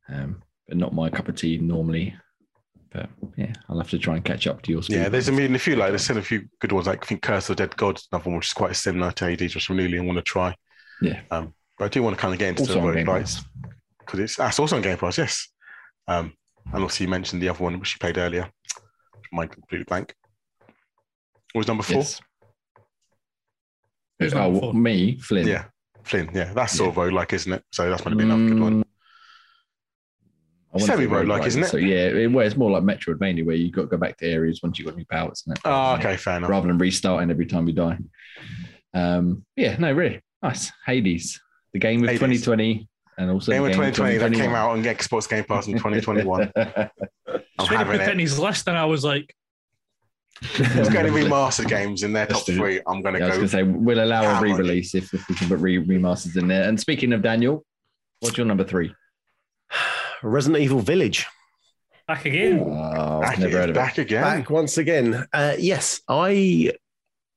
Um, 0.10 0.42
but 0.68 0.78
not 0.78 0.94
my 0.94 1.10
cup 1.10 1.28
of 1.28 1.36
tea 1.36 1.58
normally. 1.58 2.16
But 2.92 3.10
yeah, 3.38 3.54
I'll 3.70 3.78
have 3.78 3.89
to 3.92 3.98
try 4.00 4.16
and 4.16 4.26
catch 4.26 4.48
up 4.48 4.62
to 4.64 4.72
your 4.72 4.84
speed. 4.84 4.96
Yeah, 4.98 5.10
there's 5.10 5.30
I 5.30 5.32
mean 5.32 5.56
a 5.56 5.60
few 5.60 5.76
like 5.78 5.89
there's 5.89 6.04
still 6.04 6.18
a 6.18 6.22
few 6.22 6.48
good 6.60 6.72
ones. 6.74 6.88
Like 6.88 7.04
I 7.04 7.08
think 7.08 7.22
Curse 7.22 7.50
of 7.50 7.56
the 7.56 7.66
Dead 7.66 7.78
God, 7.78 8.00
another 8.12 8.30
one 8.30 8.38
which 8.38 8.48
is 8.48 8.54
quite 8.54 8.76
similar 8.76 9.12
to 9.14 9.26
Hades, 9.26 9.56
which 9.56 9.72
I 9.72 9.74
really 9.74 10.00
want 10.00 10.18
to 10.18 10.22
try. 10.22 10.54
Yeah. 11.02 11.22
Um, 11.32 11.54
but 11.78 11.86
I 11.86 11.88
do 11.88 12.04
want 12.04 12.16
to 12.18 12.22
kind 12.22 12.34
of 12.34 12.39
get 12.39 12.50
into 12.50 12.62
Also 12.64 12.74
the 12.74 12.80
on 12.82 12.94
Game 12.94 13.06
roguelites 13.06 13.36
Pass. 13.36 13.46
because 14.00 14.20
it's 14.20 14.36
that's 14.36 14.60
also 14.60 14.76
on 14.76 14.82
Game 14.82 14.98
Pass. 14.98 15.18
Yes. 15.18 15.48
Um, 16.08 16.34
and 16.74 16.84
also 16.84 17.04
you 17.04 17.10
mentioned 17.10 17.42
the 17.42 17.50
other 17.50 17.64
one 17.64 17.80
which 17.80 17.96
you 17.96 18.00
played 18.00 18.18
earlier. 18.18 18.50
My 19.32 19.48
completely 19.48 19.86
blank. 19.86 20.14
What 21.54 21.60
was 21.60 21.68
number 21.68 21.84
four? 21.84 21.98
Yes. 21.98 22.22
Who's 24.20 24.34
Oh, 24.34 24.38
number 24.38 24.60
four? 24.60 24.74
me, 24.74 25.18
Flynn. 25.20 25.48
Yeah, 25.48 25.64
Flynn. 26.04 26.30
Yeah, 26.34 26.52
that's 26.54 26.74
sort 26.74 26.89
of 26.89 26.96
roguelike, 26.96 27.34
isn't 27.34 27.54
it? 27.54 27.64
So 27.72 27.89
that's 27.89 28.02
going 28.04 28.18
to 28.18 28.18
be 28.18 28.30
another 28.30 28.48
good 28.48 28.60
one. 28.62 28.84
I 30.74 30.78
wouldn't 30.78 30.90
Semi-roguelike, 30.92 31.26
roguelike, 31.42 31.48
isn't 31.48 31.64
it? 31.64 31.68
So 31.68 31.78
yeah, 31.78 32.08
it, 32.08 32.32
well, 32.32 32.46
it's 32.48 32.56
more 32.56 32.72
like 32.72 32.84
Metroidvania 32.84 33.46
where 33.46 33.56
you've 33.58 33.74
got 33.74 33.82
to 33.82 33.88
go 33.88 33.98
back 33.98 34.18
to 34.18 34.26
areas 34.26 34.62
once 34.64 34.80
you've 34.80 34.88
got 34.88 34.96
new 34.96 35.06
powers, 35.06 35.44
isn't 35.46 35.58
it? 35.58 35.62
Oh, 35.66 35.96
okay, 35.96 36.16
fair 36.16 36.38
enough. 36.38 36.50
Rather 36.50 36.68
than 36.68 36.78
restarting 36.78 37.30
every 37.30 37.46
time 37.46 37.68
you 37.68 37.74
die. 37.74 37.98
Um, 38.94 39.46
yeah, 39.56 39.76
no, 39.78 39.92
really 39.92 40.22
nice. 40.42 40.72
Hades, 40.86 41.40
the 41.74 41.80
game 41.80 42.04
of 42.04 42.10
Hades. 42.10 42.20
2020, 42.20 42.88
and 43.18 43.32
also 43.32 43.52
Game 43.52 43.64
the 43.64 43.70
of 43.70 43.74
2020 43.76 44.18
that 44.18 44.34
came 44.34 44.56
out 44.56 44.72
on 44.72 44.84
Xbox 44.84 45.28
Game 45.30 45.44
Pass 45.44 45.68
in 45.68 45.74
2021. 45.74 46.52
I'm 46.58 46.90
So 47.28 47.40
when 47.60 47.68
having 47.68 47.86
put 48.00 48.02
it 48.02 48.10
in 48.14 48.20
it. 48.20 48.22
his 48.22 48.40
list, 48.40 48.68
and 48.70 48.78
I 48.78 48.86
was 48.86 49.04
like, 49.04 49.36
It's 50.42 50.90
going 50.90 51.06
to 51.06 51.12
be 51.14 51.22
remastered 51.30 51.68
games 51.68 52.04
in 52.04 52.14
their 52.14 52.26
top 52.28 52.36
Let's 52.36 52.46
do 52.46 52.54
it. 52.54 52.58
three. 52.58 52.82
I'm 52.88 53.02
going 53.02 53.16
to 53.16 53.20
Yeah, 53.20 53.26
I 53.26 53.38
was 53.38 53.52
go. 53.52 53.60
going 53.62 53.74
to 53.74 53.74
say 53.76 53.80
we'll 53.84 54.04
allow 54.04 54.38
a 54.38 54.42
re-release 54.42 54.96
if, 54.96 55.14
if 55.14 55.28
we 55.28 55.36
can 55.36 55.48
put 55.50 55.60
re- 55.60 55.86
remasters 55.86 56.38
in 56.38 56.48
there. 56.48 56.64
And 56.68 56.80
speaking 56.80 57.12
of 57.14 57.22
Daniel, 57.22 57.66
what's 58.22 58.38
your 58.38 58.46
number 58.48 58.64
three? 58.64 58.94
Resident 60.24 60.62
Evil 60.64 60.80
Village. 60.80 61.26
back 62.08 62.26
again. 62.26 62.60
Oh, 62.60 63.20
I've 63.20 63.22
back, 63.22 63.40
never 63.40 63.58
heard 63.58 63.70
of 63.70 63.76
it. 63.76 63.80
back 63.80 63.98
again. 63.98 64.22
Back 64.24 64.50
once 64.50 64.78
again. 64.78 65.26
Uh, 65.34 65.56
yes, 65.58 66.02
I, 66.08 66.72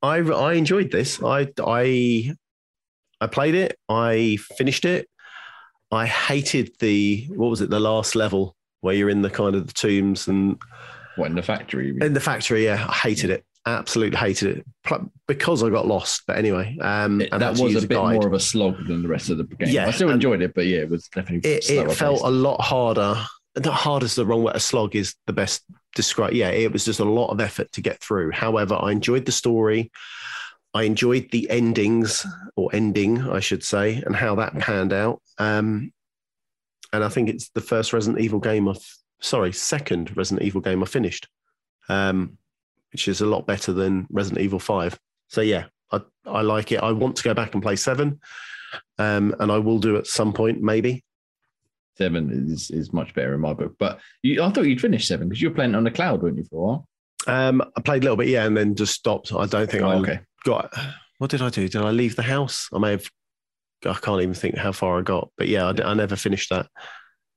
I, 0.03 0.19
I 0.19 0.55
enjoyed 0.55 0.91
this. 0.91 1.23
I, 1.23 1.49
I, 1.65 2.35
I 3.21 3.27
played 3.27 3.55
it. 3.55 3.79
I 3.89 4.39
finished 4.57 4.85
it. 4.85 5.09
I 5.91 6.07
hated 6.07 6.73
the 6.81 7.27
what 7.31 7.49
was 7.51 7.61
it? 7.61 7.71
The 7.71 7.79
last 7.81 8.17
level 8.17 8.57
where 8.81 8.95
you're 8.95 9.11
in 9.11 9.23
the 9.23 9.31
kind 9.31 9.55
of 9.55 9.67
the 9.69 9.73
tombs 9.73 10.27
and 10.29 10.59
What 11.17 11.27
in 11.31 11.37
the 11.37 11.43
factory? 11.43 11.97
in 12.01 12.13
the 12.15 12.21
factory. 12.21 12.65
Yeah, 12.65 12.85
I 12.89 12.93
hated 12.95 13.31
it. 13.31 13.45
Absolutely 13.67 14.19
hated 14.19 14.59
it 14.59 14.67
because 15.27 15.63
I 15.63 15.71
got 15.71 15.87
lost. 15.87 16.23
But 16.27 16.37
anyway, 16.37 16.77
um, 16.81 17.21
It- 17.23 17.31
that 17.31 17.59
was 17.59 17.77
a 17.83 17.87
bit 17.87 17.97
guide. 17.97 18.15
more 18.15 18.27
of 18.27 18.35
a 18.35 18.41
slog 18.41 18.77
than 18.87 19.03
the 19.03 19.09
rest 19.09 19.31
of 19.31 19.39
the 19.39 19.45
game. 19.45 19.69
Yeah, 19.71 19.87
I 19.87 19.91
still 19.91 20.11
enjoyed 20.11 20.43
it, 20.43 20.53
but 20.55 20.67
yeah, 20.67 20.81
it 20.81 20.91
was 20.91 21.09
definitely 21.09 21.51
it, 21.51 21.71
it 21.71 21.93
felt 21.93 22.21
a 22.23 22.31
lot 22.31 22.61
harder. 22.61 23.17
Not 23.57 23.73
hard 23.75 24.03
is 24.03 24.17
the 24.17 24.27
wrong 24.27 24.43
word. 24.43 24.57
A 24.57 24.61
slog 24.61 24.95
is 24.97 25.15
the 25.27 25.33
best 25.33 25.63
describe. 25.95 26.33
Yeah, 26.35 26.51
it 26.51 26.73
was 26.73 26.85
just 26.85 27.01
a 27.01 27.05
lot 27.05 27.29
of 27.29 27.41
effort 27.41 27.71
to 27.73 27.81
get 27.81 28.01
through. 28.01 28.33
However, 28.33 28.77
I 28.79 28.91
enjoyed 28.93 29.25
the 29.25 29.33
story. 29.33 29.91
I 30.75 30.83
enjoyed 30.83 31.31
the 31.31 31.49
endings 31.49 32.27
or 32.57 32.69
ending, 32.75 33.21
I 33.31 33.39
should 33.41 33.63
say, 33.63 34.03
and 34.05 34.15
how 34.15 34.35
that 34.35 34.59
panned 34.59 34.93
out. 34.93 35.23
Um, 35.39 35.93
and 36.93 37.05
I 37.05 37.09
think 37.09 37.29
it's 37.29 37.49
the 37.51 37.61
first 37.61 37.93
Resident 37.93 38.21
Evil 38.23 38.41
game 38.41 38.69
I've 38.69 38.85
sorry, 39.21 39.53
second 39.53 40.15
Resident 40.17 40.45
Evil 40.45 40.61
game 40.61 40.83
I 40.83 40.87
finished, 40.87 41.29
um, 41.89 42.37
which 42.95 43.09
is 43.09 43.21
a 43.21 43.27
lot 43.27 43.45
better 43.47 43.73
than 43.73 44.07
Resident 44.09 44.41
Evil 44.41 44.61
Five. 44.61 44.97
So 45.29 45.41
yeah, 45.41 45.65
I 45.93 46.01
I 46.25 46.41
like 46.43 46.73
it. 46.73 46.81
I 46.81 46.93
want 46.93 47.17
to 47.17 47.25
go 47.25 47.35
back 47.35 47.53
and 47.55 47.63
play 47.63 47.77
seven, 47.77 48.21
um, 48.99 49.35
and 49.41 49.51
I 49.53 49.59
will 49.59 49.79
do 49.81 49.97
at 49.97 50.07
some 50.07 50.33
point 50.33 50.63
maybe. 50.63 51.05
seven 51.99 52.31
is, 52.53 52.71
is 52.71 52.93
much 52.93 53.13
better 53.15 53.35
in 53.35 53.41
my 53.41 53.53
book. 53.53 53.75
But 53.79 53.99
you, 54.23 54.43
I 54.43 54.51
thought 54.51 54.65
you'd 54.67 54.81
finish 54.81 55.07
seven 55.09 55.29
because 55.29 55.43
you 55.43 55.49
were 55.51 55.55
playing 55.57 55.75
on 55.75 55.85
the 55.85 55.91
cloud, 55.91 56.23
weren't 56.23 56.39
you, 56.39 56.45
for 56.45 56.57
a 56.57 56.67
while? 56.67 56.89
Um, 57.27 57.63
I 57.77 57.81
played 57.81 58.03
a 58.03 58.05
little 58.05 58.17
bit, 58.17 58.29
yeah, 58.29 58.45
and 58.47 58.57
then 58.57 58.75
just 58.77 58.95
stopped. 58.95 59.33
I 59.33 59.47
don't 59.47 59.69
think 59.71 59.83
Oh, 59.83 59.91
I 59.91 59.97
okay. 59.97 60.21
got. 60.45 60.73
What 61.19 61.31
did 61.31 61.43
I 61.43 61.51
do? 61.51 61.69
Did 61.69 61.83
I 61.83 61.91
leave 61.91 62.15
the 62.17 62.23
house? 62.23 62.69
I 62.73 62.79
may 62.79 62.93
have. 62.93 63.11
I 63.87 63.95
can't 63.95 64.23
even 64.23 64.35
think 64.35 64.57
how 64.57 64.73
far 64.73 64.99
I 64.99 65.03
got, 65.03 65.31
but 65.37 65.49
yeah, 65.49 65.67
I 65.85 65.95
never 65.95 66.17
finished 66.17 66.51
that. 66.51 66.67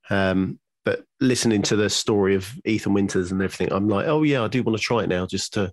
Um, 0.08 0.58
but 0.88 1.04
listening 1.20 1.60
to 1.60 1.76
the 1.76 1.90
story 1.90 2.34
of 2.34 2.50
Ethan 2.64 2.94
Winters 2.94 3.30
and 3.30 3.42
everything, 3.42 3.70
I'm 3.70 3.88
like, 3.88 4.06
oh 4.06 4.22
yeah, 4.22 4.42
I 4.42 4.48
do 4.48 4.62
want 4.62 4.78
to 4.78 4.82
try 4.82 5.02
it 5.02 5.10
now, 5.10 5.26
just 5.26 5.52
to 5.52 5.70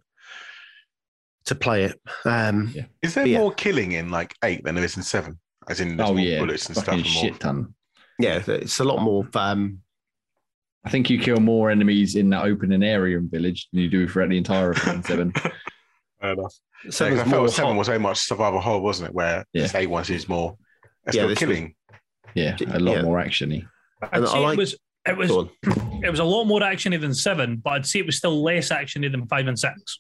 to 1.46 1.56
play 1.56 1.86
it. 1.86 2.02
Um, 2.26 2.72
Yeah. 2.76 2.86
Is 3.02 3.14
there 3.14 3.26
Yeah. 3.26 3.38
more 3.38 3.54
killing 3.54 3.94
in 3.94 4.10
like 4.10 4.36
eight 4.44 4.64
than 4.66 4.76
there 4.76 4.84
is 4.84 4.98
in 4.98 5.04
seven? 5.04 5.40
As 5.70 5.80
in, 5.80 5.96
there's 5.96 6.10
Oh 6.10 6.14
more 6.16 6.22
yeah, 6.26 6.40
bullets 6.40 6.66
and 6.66 6.76
stuff. 6.76 6.86
fucking 6.88 7.06
And 7.06 7.14
more. 7.14 7.24
shit 7.24 7.40
ton. 7.40 7.74
yeah, 8.20 8.42
it's 8.46 8.80
a 8.80 8.84
lot 8.84 9.02
more. 9.02 9.26
Um, 9.36 9.80
I 10.84 10.90
think 10.90 11.10
you 11.10 11.18
kill 11.18 11.38
more 11.40 11.72
enemies 11.72 12.16
in 12.16 12.30
that 12.32 12.44
opening 12.44 12.84
area 12.84 13.18
in 13.18 13.30
village 13.30 13.70
than 13.72 13.82
you 13.84 13.90
do 13.90 14.06
throughout 14.08 14.30
the 14.30 14.38
entire 14.38 14.72
of 14.72 14.78
seven. 14.80 15.32
Fair 15.32 16.34
enough. 16.34 16.54
Yeah, 16.84 16.88
'cause 16.90 16.96
seven's 16.98 17.22
I 17.22 17.24
felt 17.30 17.52
seven 17.52 17.78
was 17.78 17.88
very 17.88 18.00
much 18.00 18.18
survival 18.20 18.60
horror, 18.60 18.82
wasn't 18.82 19.10
it? 19.10 19.16
Where 19.16 19.46
Yeah. 19.54 19.62
this 19.64 19.76
eight 19.76 19.90
one 19.90 20.04
is 20.12 20.28
more. 20.28 20.58
It's 21.08 21.16
Yeah, 21.16 21.22
more 21.24 21.30
this 21.30 21.40
was- 21.42 21.48
killing. 21.48 21.76
Yeah, 22.34 22.58
a 22.68 22.80
lot 22.80 22.98
Yeah. 22.98 23.02
more 23.04 23.18
actiony. 23.18 23.66
I'd 24.02 24.10
And 24.14 24.26
I 24.26 24.40
like- 24.40 24.58
it 24.58 24.60
was 24.60 24.76
it 25.06 25.18
was 25.18 25.32
it 26.04 26.10
was 26.10 26.20
a 26.20 26.24
lot 26.24 26.46
more 26.46 26.62
actiony 26.62 27.00
than 27.00 27.14
seven, 27.14 27.58
but 27.58 27.74
I'd 27.74 27.86
say 27.86 28.00
it 28.00 28.06
was 28.06 28.18
still 28.18 28.42
less 28.42 28.70
actiony 28.70 29.12
than 29.12 29.28
five 29.28 29.48
and 29.48 29.58
six. 29.58 30.00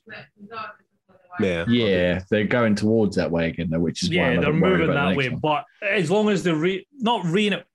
Yeah, 1.40 1.66
Yeah, 1.68 2.22
they're 2.30 2.46
going 2.46 2.76
towards 2.76 3.16
that 3.18 3.30
way 3.30 3.50
again, 3.50 3.70
though, 3.70 3.80
which 3.80 4.04
is 4.04 4.10
yeah, 4.10 4.28
I'm 4.28 4.42
they're 4.42 4.54
moving 4.54 4.90
about 4.90 5.10
the 5.10 5.10
that 5.10 5.18
way. 5.18 5.30
one. 5.30 5.40
But 5.40 5.66
as 5.82 6.10
long 6.10 6.30
as 6.30 6.44
they 6.44 6.54
re- 6.54 6.88
not 6.94 7.26
rein 7.26 7.54
it, 7.54 7.66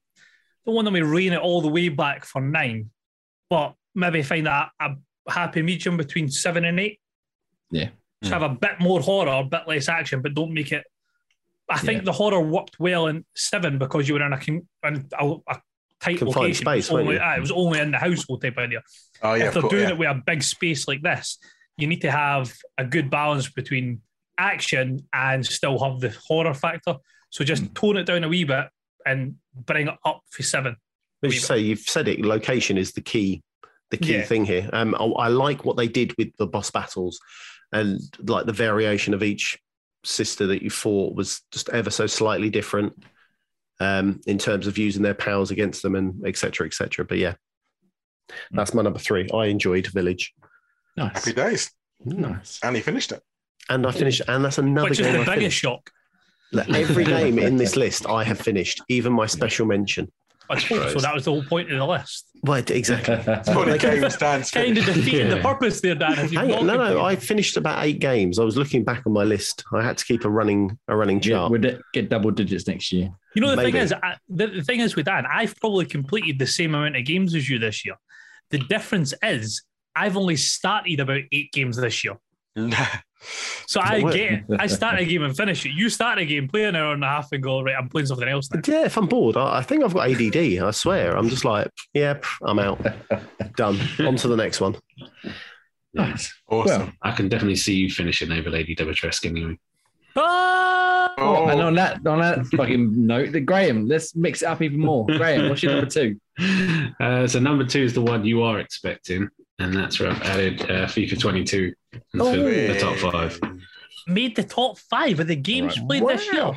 don't 0.64 0.74
want 0.74 0.86
them 0.86 0.94
to 0.94 1.04
rein 1.04 1.32
it 1.32 1.40
all 1.40 1.60
the 1.60 1.68
way 1.68 1.88
back 1.88 2.24
for 2.24 2.40
nine, 2.40 2.90
but 3.48 3.74
maybe 3.94 4.22
find 4.22 4.46
that 4.46 4.70
a 4.80 4.94
happy 5.28 5.62
medium 5.62 5.96
between 5.96 6.30
seven 6.30 6.64
and 6.64 6.80
eight. 6.80 7.00
Yeah. 7.70 7.90
Just 8.22 8.34
hmm. 8.34 8.40
have 8.40 8.50
a 8.50 8.54
bit 8.54 8.80
more 8.80 9.00
horror, 9.00 9.40
a 9.40 9.44
bit 9.44 9.62
less 9.66 9.88
action, 9.88 10.22
but 10.22 10.34
don't 10.34 10.52
make 10.52 10.72
it. 10.72 10.84
I 11.68 11.78
think 11.78 11.98
Yeah. 11.98 12.04
the 12.06 12.12
horror 12.12 12.40
worked 12.40 12.80
well 12.80 13.06
in 13.06 13.24
seven 13.34 13.78
because 13.78 14.08
you 14.08 14.14
were 14.14 14.26
in 14.26 14.32
a, 14.32 14.38
con- 14.40 14.68
in 14.84 15.08
a, 15.18 15.34
a 15.46 15.60
tight 16.00 16.18
Confined 16.18 16.36
location. 16.36 16.64
space, 16.64 16.88
it, 16.90 16.92
was 16.94 17.00
only, 17.02 17.14
you? 17.16 17.20
ah, 17.22 17.36
it 17.36 17.40
was 17.40 17.50
only 17.50 17.78
in 17.80 17.90
the 17.90 17.98
household 17.98 18.42
type 18.42 18.56
idea 18.58 18.82
Oh 19.22 19.34
yeah, 19.34 19.42
if 19.44 19.48
of 19.48 19.54
they're 19.54 19.62
course, 19.62 19.70
doing 19.72 19.82
yeah. 19.84 19.90
it 19.90 19.98
with 19.98 20.08
a 20.08 20.22
big 20.26 20.42
space 20.42 20.88
like 20.88 21.02
this, 21.02 21.38
you 21.76 21.86
need 21.86 22.00
to 22.02 22.10
have 22.10 22.52
a 22.78 22.84
good 22.84 23.10
balance 23.10 23.48
between 23.48 24.00
action 24.38 25.06
and 25.12 25.44
still 25.44 25.78
have 25.78 26.00
the 26.00 26.14
horror 26.26 26.54
factor. 26.54 26.94
So 27.30 27.44
just 27.44 27.64
Mm. 27.64 27.74
tone 27.74 27.96
it 27.98 28.04
down 28.06 28.24
a 28.24 28.28
wee 28.28 28.44
bit 28.44 28.66
and 29.06 29.36
bring 29.54 29.88
it 29.88 29.94
up 30.04 30.22
for 30.30 30.42
seven. 30.42 30.76
As 31.22 31.34
you 31.34 31.40
say, 31.40 31.58
you've 31.58 31.80
said 31.80 32.08
it. 32.08 32.20
Location 32.24 32.78
is 32.78 32.92
the 32.92 33.02
key, 33.02 33.42
the 33.90 33.98
key 33.98 34.14
Yeah. 34.14 34.22
thing 34.24 34.44
here. 34.46 34.68
Um, 34.72 34.94
I, 34.94 35.04
I 35.04 35.28
like 35.28 35.64
what 35.66 35.76
they 35.76 35.88
did 35.88 36.14
with 36.16 36.28
the 36.38 36.46
boss 36.46 36.70
battles, 36.70 37.20
and 37.72 38.00
like 38.26 38.46
the 38.46 38.52
variation 38.52 39.12
of 39.14 39.22
each 39.22 39.58
sister 40.04 40.46
that 40.46 40.62
you 40.62 40.70
fought 40.70 41.14
was 41.14 41.42
just 41.52 41.68
ever 41.68 41.90
so 41.90 42.06
slightly 42.06 42.48
different, 42.48 43.04
um, 43.80 44.20
in 44.26 44.38
terms 44.38 44.66
of 44.66 44.78
using 44.78 45.02
their 45.02 45.14
powers 45.14 45.50
against 45.50 45.82
them 45.82 45.94
and 45.96 46.24
etc. 46.26 46.66
etc. 46.66 47.04
But 47.04 47.18
yeah, 47.18 47.34
that's 48.52 48.74
my 48.74 48.82
number 48.82 48.98
three. 48.98 49.28
I 49.34 49.46
enjoyed 49.46 49.86
Village, 49.88 50.32
Nice. 50.96 51.12
Happy 51.24 51.32
days. 51.32 51.70
Nice. 52.04 52.58
And 52.62 52.76
he 52.76 52.82
finished 52.82 53.12
it. 53.12 53.22
and 53.68 53.86
I 53.86 53.90
finished, 53.92 54.22
and 54.28 54.44
that's 54.44 54.58
another 54.58 54.88
Which 54.90 55.00
is 55.00 55.06
game 55.06 55.14
the 55.14 55.20
I 55.20 55.24
biggest 55.36 55.36
finished. 55.36 55.58
shock. 55.60 55.90
Like, 56.52 56.68
every 56.70 57.04
game 57.04 57.38
in 57.38 57.56
this 57.56 57.76
list 57.76 58.06
I 58.08 58.24
have 58.24 58.40
finished, 58.40 58.82
even 58.88 59.12
my 59.12 59.26
special 59.26 59.66
mention. 59.66 60.10
I 60.48 60.58
suppose. 60.58 60.94
So 60.94 60.98
that 60.98 61.14
was 61.14 61.24
the 61.26 61.30
whole 61.30 61.44
point 61.44 61.70
of 61.70 61.78
the 61.78 61.86
list. 61.86 62.26
Right, 62.44 62.68
exactly. 62.72 63.14
What 63.54 63.68
the 63.68 63.78
game 63.78 64.10
stands 64.10 64.50
Kind 64.50 64.76
of 64.76 64.84
defeating 64.84 65.28
the 65.28 65.36
Yeah. 65.36 65.42
purpose 65.42 65.80
there, 65.80 65.94
Dan. 65.94 66.14
Hang 66.14 66.52
on, 66.52 66.66
no, 66.66 66.76
no, 66.76 67.04
I 67.04 67.14
finished 67.14 67.56
about 67.56 67.84
eight 67.84 68.00
games. 68.00 68.40
I 68.40 68.44
was 68.44 68.56
looking 68.56 68.82
back 68.82 69.02
on 69.06 69.12
my 69.12 69.22
list. 69.22 69.62
I 69.72 69.84
had 69.84 69.96
to 69.98 70.04
keep 70.04 70.24
a 70.24 70.28
running 70.28 70.76
a 70.88 70.96
running 70.96 71.18
Yeah, 71.22 71.28
chart. 71.36 71.52
we'll 71.52 71.60
de- 71.60 71.78
get 71.92 72.08
double 72.08 72.32
digits 72.32 72.66
next 72.66 72.90
year. 72.90 73.10
You 73.34 73.42
know, 73.42 73.50
the 73.50 73.56
Maybe. 73.56 73.72
thing 73.72 73.80
is, 73.82 73.92
I, 73.92 74.16
the, 74.28 74.48
the 74.48 74.62
thing 74.62 74.80
is 74.80 74.96
with 74.96 75.06
Dan, 75.06 75.24
I've 75.26 75.54
probably 75.56 75.86
completed 75.86 76.38
the 76.38 76.46
same 76.46 76.74
amount 76.74 76.96
of 76.96 77.04
games 77.04 77.34
as 77.34 77.48
you 77.48 77.58
this 77.58 77.84
year. 77.84 77.94
The 78.50 78.58
difference 78.58 79.14
is, 79.22 79.62
I've 79.94 80.16
only 80.16 80.36
started 80.36 81.00
about 81.00 81.22
eight 81.32 81.52
games 81.52 81.76
this 81.76 82.04
year. 82.04 82.16
So 83.66 83.80
I 83.80 84.02
work? 84.02 84.14
get, 84.14 84.44
I 84.58 84.66
start 84.66 84.98
a 84.98 85.04
game 85.04 85.22
and 85.22 85.36
finish 85.36 85.64
it. 85.66 85.72
You 85.72 85.90
start 85.90 86.18
a 86.18 86.24
game, 86.24 86.48
play 86.48 86.64
an 86.64 86.74
hour 86.74 86.94
and 86.94 87.04
a 87.04 87.06
half, 87.06 87.30
and 87.32 87.42
go 87.42 87.62
right. 87.62 87.76
I'm 87.76 87.88
playing 87.88 88.06
something 88.06 88.26
else 88.26 88.50
now. 88.50 88.60
Yeah, 88.66 88.86
if 88.86 88.96
I'm 88.96 89.06
bored, 89.06 89.36
I, 89.36 89.58
I 89.58 89.62
think 89.62 89.84
I've 89.84 89.94
got 89.94 90.10
ADD. 90.10 90.36
I 90.62 90.70
swear. 90.70 91.16
I'm 91.16 91.28
just 91.28 91.44
like, 91.44 91.68
yeah, 91.92 92.18
I'm 92.42 92.58
out. 92.58 92.84
Done. 93.56 93.78
On 94.00 94.16
to 94.16 94.28
the 94.28 94.36
next 94.36 94.60
one. 94.60 94.76
Nice. 95.92 96.32
awesome. 96.48 96.80
Well, 96.80 96.92
I 97.02 97.12
can 97.12 97.28
definitely 97.28 97.56
see 97.56 97.74
you 97.74 97.90
finishing 97.90 98.32
over 98.32 98.48
Lady 98.48 98.74
Dimitrescu 98.74 99.26
anyway. 99.26 99.58
Ah! 100.16 100.89
Oh, 101.18 101.46
And 101.48 101.60
on 101.60 101.74
that 101.74 102.06
on 102.06 102.20
that 102.20 102.46
fucking 102.46 103.06
note, 103.06 103.32
the 103.32 103.40
Graham, 103.40 103.86
let's 103.86 104.14
mix 104.16 104.42
it 104.42 104.46
up 104.46 104.62
even 104.62 104.78
more. 104.80 105.06
Graham, 105.06 105.48
what's 105.48 105.62
your 105.62 105.72
number 105.72 105.90
two? 105.90 106.18
Uh, 107.00 107.26
so 107.26 107.38
number 107.38 107.64
two 107.64 107.82
is 107.82 107.92
the 107.92 108.00
one 108.00 108.24
you 108.24 108.42
are 108.42 108.60
expecting, 108.60 109.28
and 109.58 109.74
that's 109.76 110.00
where 110.00 110.10
I've 110.10 110.22
added 110.22 110.62
uh, 110.62 110.86
FIFA 110.86 111.18
22 111.20 111.74
into 111.92 112.04
Oh. 112.18 112.32
the 112.32 112.78
top 112.80 112.96
five. 112.96 113.38
Made 114.06 114.36
the 114.36 114.44
top 114.44 114.78
five 114.78 115.20
of 115.20 115.26
the 115.26 115.36
games 115.36 115.78
Right. 115.78 115.86
played 116.00 116.08
this 116.18 116.32
year. 116.32 116.44
Wow. 116.44 116.56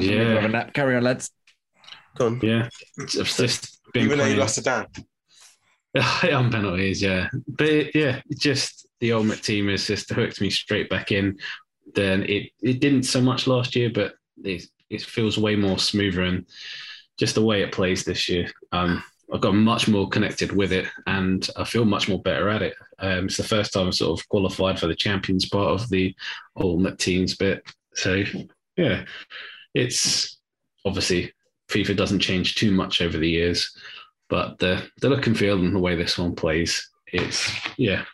Yeah. 0.00 0.34
have 0.34 0.44
a 0.44 0.48
nap. 0.48 0.72
Carry 0.74 0.96
on, 0.96 1.04
lads. 1.04 1.30
Go 2.16 2.26
on. 2.26 2.40
Yeah, 2.42 2.68
I've 2.98 3.06
just 3.08 3.80
been 3.92 4.06
even 4.06 4.18
though 4.18 4.24
you 4.24 4.30
playing. 4.30 4.38
lost 4.40 4.56
to 4.56 4.62
Dan. 4.62 4.86
on 6.34 6.50
penalties, 6.50 7.00
yeah. 7.02 7.28
But 7.46 7.94
yeah, 7.94 8.20
just 8.36 8.88
the 9.00 9.12
ultimate 9.12 9.42
team 9.42 9.68
has 9.68 9.86
just 9.86 10.10
hooked 10.10 10.40
me 10.40 10.50
straight 10.50 10.88
back 10.90 11.12
in. 11.12 11.38
Then 11.94 12.24
it 12.24 12.50
it 12.62 12.80
didn't 12.80 13.04
so 13.04 13.20
much 13.20 13.46
last 13.46 13.74
year, 13.76 13.90
but 13.92 14.14
it 14.44 14.64
it 14.88 15.02
feels 15.02 15.38
way 15.38 15.56
more 15.56 15.78
smoother 15.78 16.22
and 16.22 16.46
just 17.18 17.34
the 17.34 17.44
way 17.44 17.62
it 17.62 17.72
plays 17.72 18.04
this 18.04 18.28
year. 18.28 18.50
Um, 18.72 19.02
I've 19.32 19.40
got 19.40 19.54
much 19.54 19.86
more 19.86 20.08
connected 20.08 20.52
with 20.52 20.72
it, 20.72 20.86
and 21.06 21.48
I 21.56 21.64
feel 21.64 21.84
much 21.84 22.08
more 22.08 22.20
better 22.22 22.48
at 22.48 22.62
it. 22.62 22.74
Um, 22.98 23.26
it's 23.26 23.36
the 23.36 23.44
first 23.44 23.72
time 23.72 23.86
I've 23.86 23.94
sort 23.94 24.18
of 24.18 24.28
qualified 24.28 24.78
for 24.80 24.88
the 24.88 24.96
champions 24.96 25.48
part 25.48 25.80
of 25.80 25.88
the 25.88 26.14
ultimate 26.56 26.98
teams 26.98 27.36
bit. 27.36 27.62
So 27.94 28.24
yeah, 28.76 29.04
it's 29.74 30.38
obviously 30.84 31.32
FIFA 31.68 31.96
doesn't 31.96 32.20
change 32.20 32.56
too 32.56 32.72
much 32.72 33.00
over 33.00 33.18
the 33.18 33.28
years 33.28 33.70
but 34.30 34.58
the 34.58 34.88
the 35.00 35.10
look 35.10 35.26
and 35.26 35.36
feel 35.36 35.58
and 35.58 35.74
the 35.74 35.80
way 35.80 35.96
this 35.96 36.16
one 36.16 36.34
plays, 36.34 36.88
it's 37.12 37.52
yeah, 37.76 38.04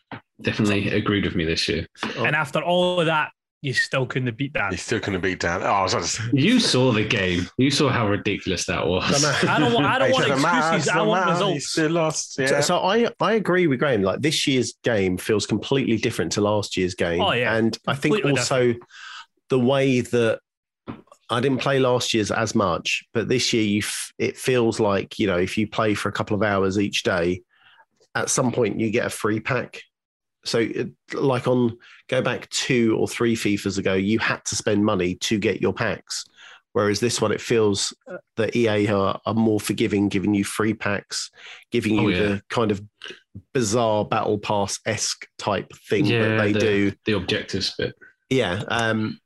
definitely 0.40 0.88
agreed 0.88 1.24
with 1.24 1.36
me 1.36 1.44
this 1.44 1.68
year. 1.68 1.86
And 2.16 2.34
after 2.34 2.60
all 2.62 2.98
of 2.98 3.06
that, 3.06 3.30
you 3.62 3.72
still 3.72 4.06
couldn't 4.06 4.26
have 4.26 4.36
beat 4.36 4.52
that. 4.52 4.70
He's 4.70 4.82
still 4.82 5.00
going 5.00 5.14
to 5.14 5.18
beat 5.18 5.40
Dan. 5.40 5.62
Oh, 5.62 5.66
I 5.66 5.82
was 5.82 5.94
about 5.94 6.04
to 6.04 6.08
say. 6.08 6.22
You 6.32 6.60
saw 6.60 6.92
the 6.92 7.04
game. 7.04 7.48
You 7.56 7.70
saw 7.70 7.88
how 7.88 8.06
ridiculous 8.06 8.66
that 8.66 8.86
was. 8.86 9.24
I 9.24 9.58
don't 9.58 9.72
want, 9.72 9.86
I 9.86 9.98
don't 9.98 10.12
want 10.12 10.28
doesn't 10.28 10.42
matter, 10.42 10.76
excuses. 10.76 10.88
I 10.88 11.02
want 11.02 11.20
matter, 11.26 11.32
results. 11.32 11.66
still 11.66 11.90
lost. 11.90 12.38
Yeah. 12.38 12.46
So, 12.46 12.60
so 12.60 12.78
I, 12.78 13.10
I 13.18 13.32
agree 13.32 13.66
with 13.66 13.78
Graham. 13.78 14.02
Like 14.02 14.20
this 14.20 14.46
year's 14.46 14.74
game 14.84 15.16
feels 15.16 15.46
completely 15.46 15.96
different 15.96 16.32
to 16.32 16.42
last 16.42 16.76
year's 16.76 16.94
game. 16.94 17.20
Oh, 17.20 17.32
yeah. 17.32 17.56
And 17.56 17.76
I 17.86 17.94
think 17.94 18.16
Completely 18.16 18.38
also 18.38 18.74
the 19.48 19.58
way 19.58 20.00
that 20.00 20.40
I 21.28 21.40
didn't 21.40 21.60
play 21.60 21.80
last 21.80 22.14
year's 22.14 22.30
as 22.30 22.54
much, 22.54 23.04
but 23.12 23.28
this 23.28 23.52
year 23.52 23.64
you 23.64 23.78
f- 23.78 24.12
it 24.18 24.36
feels 24.36 24.78
like, 24.78 25.18
you 25.18 25.26
know, 25.26 25.38
if 25.38 25.58
you 25.58 25.66
play 25.66 25.94
for 25.94 26.08
a 26.08 26.12
couple 26.12 26.36
of 26.36 26.42
hours 26.42 26.78
each 26.78 27.02
day, 27.02 27.42
at 28.14 28.30
some 28.30 28.52
point 28.52 28.78
you 28.78 28.90
get 28.90 29.06
a 29.06 29.10
free 29.10 29.40
pack. 29.40 29.82
So 30.44 30.58
it, 30.60 30.90
like 31.12 31.48
on 31.48 31.78
go 32.08 32.22
back 32.22 32.48
two 32.50 32.96
or 32.98 33.08
three 33.08 33.34
FIFAs 33.36 33.78
ago, 33.78 33.94
you 33.94 34.18
had 34.18 34.44
to 34.46 34.56
spend 34.56 34.84
money 34.84 35.16
to 35.16 35.38
get 35.38 35.60
your 35.60 35.72
packs. 35.72 36.24
Whereas 36.72 37.00
this 37.00 37.20
one, 37.22 37.32
it 37.32 37.40
feels 37.40 37.94
uh, 38.10 38.18
that 38.36 38.54
EA 38.54 38.88
are, 38.88 39.18
are 39.24 39.34
more 39.34 39.58
forgiving, 39.58 40.08
giving 40.10 40.34
you 40.34 40.44
free 40.44 40.74
packs, 40.74 41.30
giving 41.72 41.94
you 41.94 42.00
Oh, 42.00 42.08
yeah. 42.08 42.18
the 42.20 42.42
kind 42.50 42.70
of 42.70 42.82
bizarre 43.54 44.04
battle 44.04 44.38
pass 44.38 44.78
esque 44.84 45.26
type 45.38 45.72
thing 45.88 46.04
that 46.08 46.36
they 46.38 46.52
the- 46.52 46.60
do. 46.60 46.92
the 47.06 47.12
objectives 47.12 47.74
bit. 47.78 47.94
Yeah. 48.28 48.62
Um, 48.68 49.18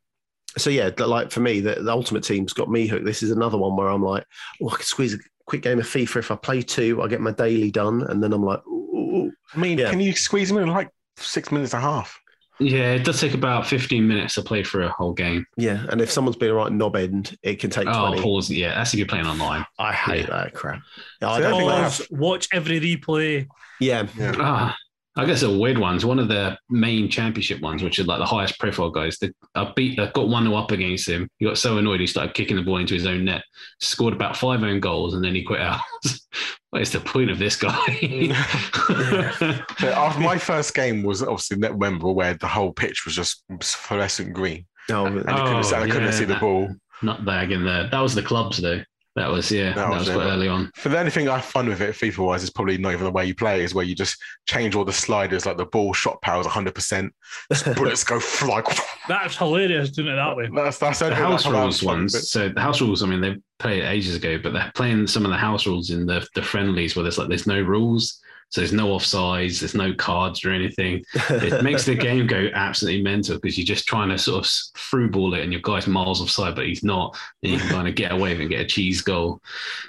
so 0.56 0.70
yeah, 0.70 0.90
like 0.98 1.30
for 1.30 1.40
me, 1.40 1.60
the, 1.60 1.76
the 1.76 1.90
ultimate 1.90 2.22
team's 2.24 2.52
got 2.52 2.70
me 2.70 2.86
hooked. 2.86 3.04
This 3.04 3.22
is 3.22 3.30
another 3.30 3.58
one 3.58 3.76
where 3.76 3.88
I'm 3.88 4.02
like, 4.02 4.24
oh, 4.62 4.68
I 4.68 4.76
could 4.76 4.86
squeeze 4.86 5.14
a 5.14 5.18
quick 5.46 5.62
game 5.62 5.78
of 5.80 5.86
FIFA 5.86 6.16
if 6.18 6.30
I 6.30 6.36
play 6.36 6.62
two, 6.62 7.02
I 7.02 7.08
get 7.08 7.20
my 7.20 7.32
daily 7.32 7.70
done, 7.70 8.02
and 8.08 8.22
then 8.22 8.32
I'm 8.32 8.44
like, 8.44 8.64
ooh, 8.66 8.70
ooh, 8.94 9.16
ooh. 9.26 9.32
I 9.54 9.58
mean, 9.58 9.78
Yeah. 9.78 9.90
can 9.90 10.00
you 10.00 10.12
squeeze 10.12 10.50
him 10.50 10.58
in 10.58 10.68
like 10.68 10.90
six 11.16 11.50
minutes 11.50 11.72
and 11.74 11.82
a 11.82 11.86
half? 11.86 12.20
Yeah, 12.60 12.92
it 12.92 13.04
does 13.04 13.18
take 13.20 13.32
about 13.34 13.66
15 13.66 14.06
minutes 14.06 14.34
to 14.34 14.42
play 14.42 14.62
through 14.62 14.86
a 14.86 14.90
whole 14.90 15.12
game. 15.14 15.46
yeah. 15.56 15.86
And 15.88 16.00
if 16.00 16.10
someone's 16.10 16.36
been 16.36 16.50
a 16.50 16.54
right 16.54 16.70
knob 16.70 16.94
end, 16.96 17.36
it 17.42 17.58
can 17.58 17.70
take 17.70 17.88
Oh, 17.88 18.08
twenty. 18.08 18.22
pause. 18.22 18.50
Yeah, 18.50 18.74
that's 18.74 18.92
if 18.92 18.98
you're 18.98 19.06
playing 19.08 19.26
online. 19.26 19.64
I 19.78 19.92
hate 19.92 20.26
that 20.28 20.52
crap. 20.54 20.82
Yeah, 21.22 21.30
I 21.30 21.36
So 21.38 21.42
don't 21.42 21.54
I 21.54 21.56
think 21.56 21.60
think 21.60 21.72
I 21.72 21.76
I 21.78 21.82
have. 21.84 22.06
Watch 22.10 22.48
every 22.52 22.80
replay. 22.80 23.46
Yeah, 23.80 24.06
Yeah. 24.16 24.34
Ah, 24.38 24.76
I 25.20 25.26
guess 25.26 25.42
the 25.42 25.50
weird 25.50 25.76
ones. 25.76 26.06
One 26.06 26.18
of 26.18 26.28
the 26.28 26.56
main 26.70 27.10
championship 27.10 27.60
ones, 27.60 27.82
which 27.82 27.98
are 27.98 28.04
like 28.04 28.20
the 28.20 28.24
highest 28.24 28.58
profile 28.58 28.88
guys. 28.88 29.18
They, 29.18 29.30
I 29.54 29.70
beat. 29.76 29.98
I 29.98 30.10
got 30.12 30.28
one 30.28 30.50
up 30.50 30.70
against 30.70 31.06
him. 31.06 31.28
He 31.36 31.44
got 31.44 31.58
so 31.58 31.76
annoyed 31.76 32.00
he 32.00 32.06
started 32.06 32.32
kicking 32.32 32.56
the 32.56 32.62
ball 32.62 32.78
into 32.78 32.94
his 32.94 33.04
own 33.04 33.26
net. 33.26 33.42
Scored 33.80 34.14
about 34.14 34.34
five 34.34 34.62
own 34.62 34.80
goals 34.80 35.12
and 35.12 35.22
then 35.22 35.34
he 35.34 35.42
quit 35.42 35.60
out. 35.60 35.80
what 36.70 36.80
is 36.80 36.90
the 36.90 37.00
point 37.00 37.30
of 37.30 37.38
this 37.38 37.54
guy? 37.56 37.70
Mm. 38.00 39.66
So 39.80 39.88
after 39.88 40.20
uh, 40.20 40.24
my 40.24 40.38
first 40.38 40.74
game 40.74 41.02
was 41.02 41.22
obviously 41.22 41.58
November, 41.58 42.10
where 42.12 42.34
the 42.34 42.48
whole 42.48 42.72
pitch 42.72 43.04
was 43.04 43.14
just 43.14 43.44
fluorescent 43.62 44.32
green, 44.32 44.66
no, 44.88 45.06
and 45.06 45.20
I 45.28 45.36
couldn't, 45.36 45.56
oh, 45.56 45.62
see- 45.62 45.76
I 45.76 45.86
couldn't 45.86 46.04
yeah, 46.04 46.10
see 46.10 46.24
the 46.24 46.34
that- 46.34 46.40
ball. 46.40 46.68
Not 47.02 47.24
bag 47.24 47.50
in 47.52 47.64
there. 47.64 47.88
That 47.90 48.00
was 48.00 48.14
the 48.14 48.22
clubs 48.22 48.58
though. 48.58 48.82
That 49.20 49.30
was 49.30 49.50
yeah. 49.52 49.74
That 49.74 49.76
That, 49.76 49.90
was 49.90 50.08
was, 50.08 50.16
quite 50.16 50.26
early 50.26 50.48
on. 50.48 50.70
For 50.74 50.88
the 50.88 50.98
only 50.98 51.10
thing 51.10 51.28
I 51.28 51.36
have 51.36 51.44
fun 51.44 51.68
with 51.68 51.80
it, 51.80 51.94
FIFA 51.94 52.18
wise, 52.26 52.42
is 52.42 52.50
probably 52.50 52.78
not 52.78 52.92
even 52.92 53.04
the 53.04 53.10
way 53.10 53.26
you 53.26 53.34
play, 53.34 53.62
is 53.62 53.74
where 53.74 53.84
you 53.84 53.94
just 53.94 54.16
change 54.46 54.74
all 54.74 54.84
the 54.84 54.92
sliders, 54.92 55.44
like 55.46 55.56
the 55.58 55.66
ball 55.66 55.92
shot 55.92 56.20
power 56.22 56.40
is 56.40 56.46
100%, 56.46 57.10
bullets 57.76 58.02
go 58.04 58.18
fly. 58.18 58.62
That's 59.08 59.36
hilarious 59.36 59.90
doing 59.90 60.08
it 60.08 60.16
that 60.16 60.36
way. 60.36 60.48
That's, 60.54 60.78
that's 60.78 60.98
The 61.00 61.14
house 61.14 61.44
how 61.44 61.50
rules 61.52 61.66
was 61.66 61.80
fun, 61.80 61.98
ones. 61.98 62.12
but- 62.14 62.22
So 62.22 62.48
the 62.48 62.60
house 62.60 62.80
rules. 62.80 63.02
I 63.02 63.06
mean, 63.06 63.20
they 63.20 63.36
played 63.58 63.82
it 63.82 63.86
ages 63.86 64.14
ago, 64.16 64.38
but 64.42 64.52
they're 64.52 64.72
playing 64.74 65.06
some 65.06 65.24
of 65.24 65.30
the 65.30 65.36
house 65.36 65.66
rules 65.66 65.90
in 65.90 66.06
the 66.06 66.26
the 66.34 66.42
friendlies 66.42 66.96
where 66.96 67.02
there's 67.02 67.18
like 67.18 67.28
there's 67.28 67.46
no 67.46 67.60
rules. 67.60 68.20
So 68.50 68.60
there's 68.60 68.72
no 68.72 68.88
offsides, 68.88 69.60
there's 69.60 69.74
no 69.76 69.94
cards 69.94 70.44
or 70.44 70.50
anything. 70.50 71.04
It 71.30 71.62
makes 71.62 71.84
the 71.86 71.94
game 71.94 72.26
go 72.26 72.48
absolutely 72.52 73.02
mental 73.02 73.36
because 73.36 73.56
you're 73.56 73.64
just 73.64 73.86
trying 73.86 74.08
to 74.08 74.18
sort 74.18 74.44
of 74.44 74.50
through 74.76 75.10
ball 75.10 75.34
it 75.34 75.42
and 75.42 75.52
your 75.52 75.62
guy's 75.62 75.86
miles 75.86 76.20
offside, 76.20 76.56
but 76.56 76.66
he's 76.66 76.82
not. 76.82 77.16
And 77.44 77.52
you 77.52 77.58
can 77.58 77.68
kind 77.68 77.86
of 77.88 77.94
get 77.94 78.10
away 78.10 78.30
with 78.30 78.40
it 78.40 78.42
and 78.42 78.50
get 78.50 78.60
a 78.60 78.64
cheese 78.66 79.02
goal. 79.02 79.40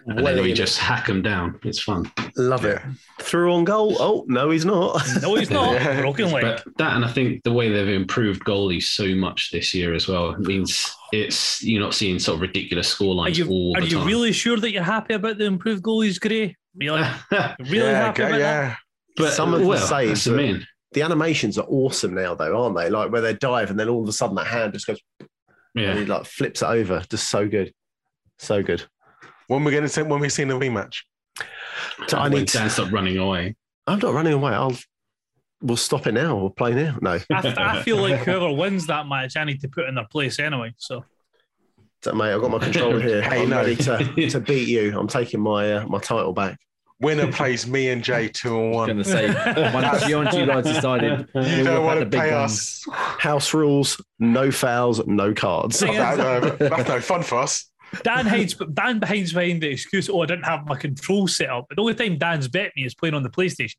And 0.05 0.17
Well, 0.21 0.35
then 0.35 0.43
we 0.43 0.49
you 0.49 0.55
just 0.55 0.77
hack 0.77 1.09
him 1.09 1.21
down. 1.23 1.59
It's 1.63 1.79
fun. 1.81 2.11
love 2.37 2.65
it. 2.65 2.79
Through 3.19 3.51
on 3.51 3.63
goal. 3.63 3.95
Oh 3.99 4.25
no, 4.27 4.51
he's 4.51 4.65
not. 4.65 5.01
No, 5.21 5.35
he's 5.35 5.49
not. 5.49 5.71
Yeah. 5.81 6.01
Broken 6.01 6.31
leg. 6.31 6.43
But 6.43 6.63
that, 6.77 6.95
and 6.95 7.03
I 7.03 7.11
think 7.11 7.43
the 7.43 7.51
way 7.51 7.69
they've 7.71 7.87
improved 7.95 8.43
goalies 8.45 8.83
so 8.83 9.07
much 9.15 9.51
this 9.51 9.73
year 9.73 9.93
as 9.95 10.07
well 10.07 10.35
means 10.37 10.95
it's 11.11 11.63
you're 11.63 11.81
not 11.81 11.93
seeing 11.93 12.19
sort 12.19 12.35
of 12.35 12.41
ridiculous 12.41 12.87
score 12.89 13.19
Are 13.23 13.29
you, 13.29 13.47
all 13.49 13.75
are 13.75 13.81
you 13.81 13.97
time. 13.97 14.07
really 14.07 14.31
sure 14.33 14.57
that 14.57 14.71
you're 14.71 14.83
happy 14.83 15.13
about 15.15 15.37
the 15.37 15.45
improved 15.45 15.81
goalies, 15.83 16.19
Gray? 16.19 16.55
Really, 16.75 17.01
really 17.59 17.77
yeah, 17.77 17.91
happy 18.05 18.23
okay, 18.23 18.29
about 18.29 18.37
that? 18.39 18.39
yeah. 18.39 18.75
but 19.17 19.33
Some 19.33 19.53
of 19.53 19.59
the 19.61 19.67
well, 19.67 19.77
saves 19.85 20.23
that's 20.25 20.33
I 20.33 20.37
mean. 20.37 20.65
the 20.93 21.01
animations 21.01 21.57
are 21.57 21.65
awesome 21.67 22.13
now, 22.13 22.33
though, 22.35 22.63
aren't 22.63 22.77
they? 22.77 22.89
Like 22.89 23.11
where 23.11 23.21
they 23.21 23.33
dive 23.33 23.69
and 23.69 23.79
then 23.79 23.89
all 23.89 24.01
of 24.03 24.07
a 24.07 24.13
sudden 24.13 24.35
that 24.37 24.47
hand 24.47 24.73
just 24.73 24.87
goes 24.87 24.99
and 25.19 25.27
Yeah. 25.75 25.95
he 25.95 26.05
like 26.05 26.25
flips 26.25 26.61
it 26.61 26.65
over. 26.67 27.03
Just 27.09 27.29
so 27.29 27.47
good, 27.47 27.73
so 28.39 28.63
good. 28.63 28.83
When 29.47 29.63
we're 29.65 29.71
going 29.71 29.87
to 29.87 30.03
when 30.03 30.21
we 30.21 30.29
see 30.29 30.45
the 30.45 30.53
rematch? 30.57 30.99
So 32.07 32.17
I 32.17 32.29
need. 32.29 32.47
To, 32.49 32.69
stop 32.69 32.91
running 32.91 33.17
away. 33.17 33.55
I'm 33.87 33.99
not 33.99 34.13
running 34.13 34.33
away. 34.33 34.53
I'll. 34.53 34.77
We'll 35.61 35.77
stop 35.77 36.07
it 36.07 36.13
now. 36.13 36.35
We'll 36.37 36.49
play 36.49 36.73
now. 36.73 36.97
No, 37.01 37.19
I, 37.31 37.53
I 37.57 37.83
feel 37.83 37.97
like 37.97 38.21
whoever 38.21 38.51
wins 38.51 38.87
that 38.87 39.07
match, 39.07 39.37
I 39.37 39.43
need 39.43 39.61
to 39.61 39.67
put 39.67 39.87
in 39.87 39.95
their 39.95 40.07
place 40.09 40.39
anyway. 40.39 40.73
So 40.77 40.99
So, 40.99 41.05
mate. 42.15 42.33
I've 42.33 42.41
got 42.41 42.51
my 42.51 42.59
controller 42.63 42.99
here. 42.99 43.21
Hey, 43.21 43.43
I'm 43.43 43.49
no. 43.49 43.57
ready 43.57 43.75
to, 43.77 44.27
to 44.29 44.39
beat 44.47 44.67
you. 44.67 44.97
I'm 44.97 45.07
taking 45.07 45.39
my 45.41 45.73
uh, 45.73 45.87
my 45.87 45.99
title 45.99 46.33
back. 46.33 46.57
Winner 46.99 47.31
plays 47.31 47.65
me 47.65 47.89
and 47.89 48.03
Jay 48.03 48.27
two 48.27 48.55
on 48.55 48.63
I 48.63 48.67
was 48.67 48.75
one. 48.75 48.87
going 48.87 48.97
to 48.97 49.03
say, 49.03 49.73
once 49.73 50.07
you, 50.07 50.17
once 50.17 50.35
you 50.35 50.45
guys 50.45 50.63
decided, 50.65 51.27
You 51.33 51.63
don't 51.63 51.83
want 51.83 51.95
to 51.95 51.99
had 51.99 51.99
the 52.01 52.05
big 52.05 52.21
pay 52.21 52.29
guns? 52.29 52.85
us. 52.87 52.95
House 53.19 53.53
rules: 53.55 53.99
no 54.19 54.51
fouls, 54.51 55.01
no 55.07 55.33
cards. 55.33 55.79
Thing 55.79 55.93
is- 55.93 55.97
That- 55.97 56.19
uh, 56.43 56.55
that's 56.69 56.87
no 56.89 57.01
fun 57.01 57.23
for 57.23 57.39
us. 57.39 57.65
Dan 58.03 58.25
hides, 58.25 58.53
but 58.53 58.73
Dan 58.73 58.99
behind 58.99 59.33
behind 59.33 59.61
the 59.61 59.69
excuse. 59.69 60.09
Oh, 60.09 60.21
I 60.21 60.25
didn't 60.27 60.45
have 60.45 60.65
my 60.65 60.77
control 60.77 61.27
set 61.27 61.49
up. 61.49 61.65
But 61.67 61.75
the 61.75 61.81
only 61.81 61.95
time 61.95 62.17
Dan's 62.17 62.47
bet 62.47 62.71
me 62.75 62.85
is 62.85 62.93
playing 62.95 63.15
on 63.15 63.23
the 63.23 63.29
PlayStation. 63.29 63.75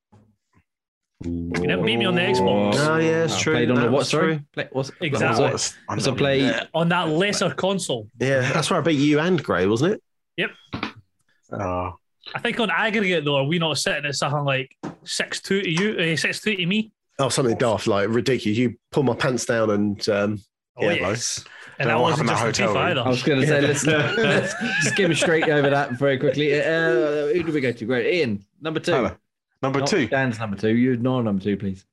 You 1.25 1.51
didn't 1.53 1.85
beat 1.85 1.97
me 1.97 2.05
on 2.05 2.15
the 2.15 2.21
Xbox. 2.21 2.75
Oh, 2.79 2.97
yeah, 2.99 3.25
it's 3.25 3.35
I 3.35 3.41
true. 3.41 3.53
Played 3.55 3.71
on 3.71 3.77
the 3.77 3.83
That 3.83 3.91
what? 3.93 4.07
Sorry. 4.07 4.43
Play, 4.53 4.69
what's, 4.73 4.91
Exactly. 5.01 5.43
what 5.45 5.53
was 5.53 5.53
What's- 5.53 5.75
I'm 5.89 5.99
it? 5.99 6.03
So 6.03 6.15
play. 6.15 6.49
Uh, 6.49 6.65
on 6.75 6.89
that 6.91 7.09
lesser 7.09 7.51
console. 7.51 8.09
Yeah, 8.19 8.41
that's 8.53 8.71
where 8.71 8.79
I 8.81 8.83
beat 8.83 8.99
you 8.99 9.21
and 9.21 9.43
Gray, 9.43 9.67
wasn't 9.67 9.95
it? 9.95 10.03
Yep. 10.37 10.51
Oh, 11.53 11.95
I 12.35 12.39
think 12.39 12.61
on 12.61 12.71
aggregate 12.71 13.25
though, 13.25 13.37
are 13.37 13.45
we 13.45 13.59
not 13.59 13.79
sitting 13.79 14.07
at 14.07 14.15
something 14.15 14.45
like 14.45 14.75
six 15.05 15.41
two 15.41 15.61
to 15.63 15.69
you, 15.71 15.99
uh, 15.99 16.17
six 16.17 16.41
two 16.41 16.57
to 16.57 16.67
me? 16.67 16.93
Oh, 17.19 17.29
something 17.29 17.57
daft, 17.59 17.87
like 17.87 18.09
ridiculous. 18.09 18.57
You 18.59 18.77
pull 18.91 19.03
my 19.03 19.15
pants 19.15 19.45
down 19.45 19.71
and 19.71 20.09
um, 20.09 20.41
Oh 20.77 20.85
Yeah, 20.87 20.93
yes, 20.93 21.45
and 21.79 21.87
Don't 21.87 21.89
that 21.89 21.95
know 21.95 22.01
wasn't 22.03 22.29
just 22.31 22.61
in 22.61 22.65
in 22.67 22.71
FIFA 22.71 22.77
either. 22.77 23.01
I 23.03 23.09
was 23.09 23.23
going 23.23 23.41
to 23.43 23.47
say, 23.47 23.61
let's, 23.61 23.85
let's 23.87 24.55
skim 24.89 25.13
straight 25.15 25.49
over 25.51 25.69
that 25.69 25.93
very 25.93 26.17
quickly. 26.19 26.59
Uh, 26.59 27.27
who 27.35 27.43
do 27.43 27.53
we 27.53 27.61
go 27.61 27.73
to? 27.73 27.85
Great, 27.85 28.15
Ian, 28.15 28.43
number 28.63 28.81
two. 28.81 28.93
Tyler, 28.93 29.19
number 29.63 29.81
Not 29.81 29.89
two. 29.89 30.07
Dan's 30.09 30.39
number 30.39 30.57
two. 30.57 30.71
You 30.75 30.97
no 30.97 31.21
number 31.23 31.43
two, 31.43 31.57
please. 31.57 31.85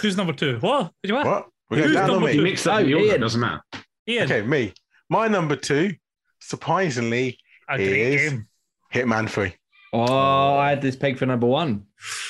Who's 0.00 0.16
number 0.16 0.32
two? 0.32 0.58
What? 0.60 0.92
Did 1.02 1.10
you 1.10 1.14
what? 1.14 1.26
What? 1.26 1.48
We're 1.70 1.76
going 1.78 1.88
Who's 1.88 1.96
down 1.96 2.04
on 2.10 2.16
number 2.16 2.26
me. 2.28 2.32
You 2.34 2.38
two? 2.40 2.44
mix 2.44 2.64
that 2.64 2.74
Oh, 2.74 2.78
in 2.78 2.86
the 2.86 2.94
order, 2.94 3.06
it 3.06 3.10
Ian. 3.12 3.20
doesn't 3.20 3.40
matter. 3.40 3.62
Ian, 4.08 4.24
Okay, 4.24 4.42
me. 4.42 4.74
My 5.08 5.28
number 5.28 5.56
two, 5.56 5.92
surprisingly, 6.40 7.38
a 7.68 7.76
great 7.76 7.88
is- 7.88 8.30
game. 8.32 8.48
Hitman 8.92 9.28
3. 9.28 9.54
Oh, 9.94 10.56
I 10.58 10.68
had 10.70 10.82
this 10.82 10.96
peg 10.96 11.18
for 11.18 11.24
number 11.26 11.46
one. 11.46 11.84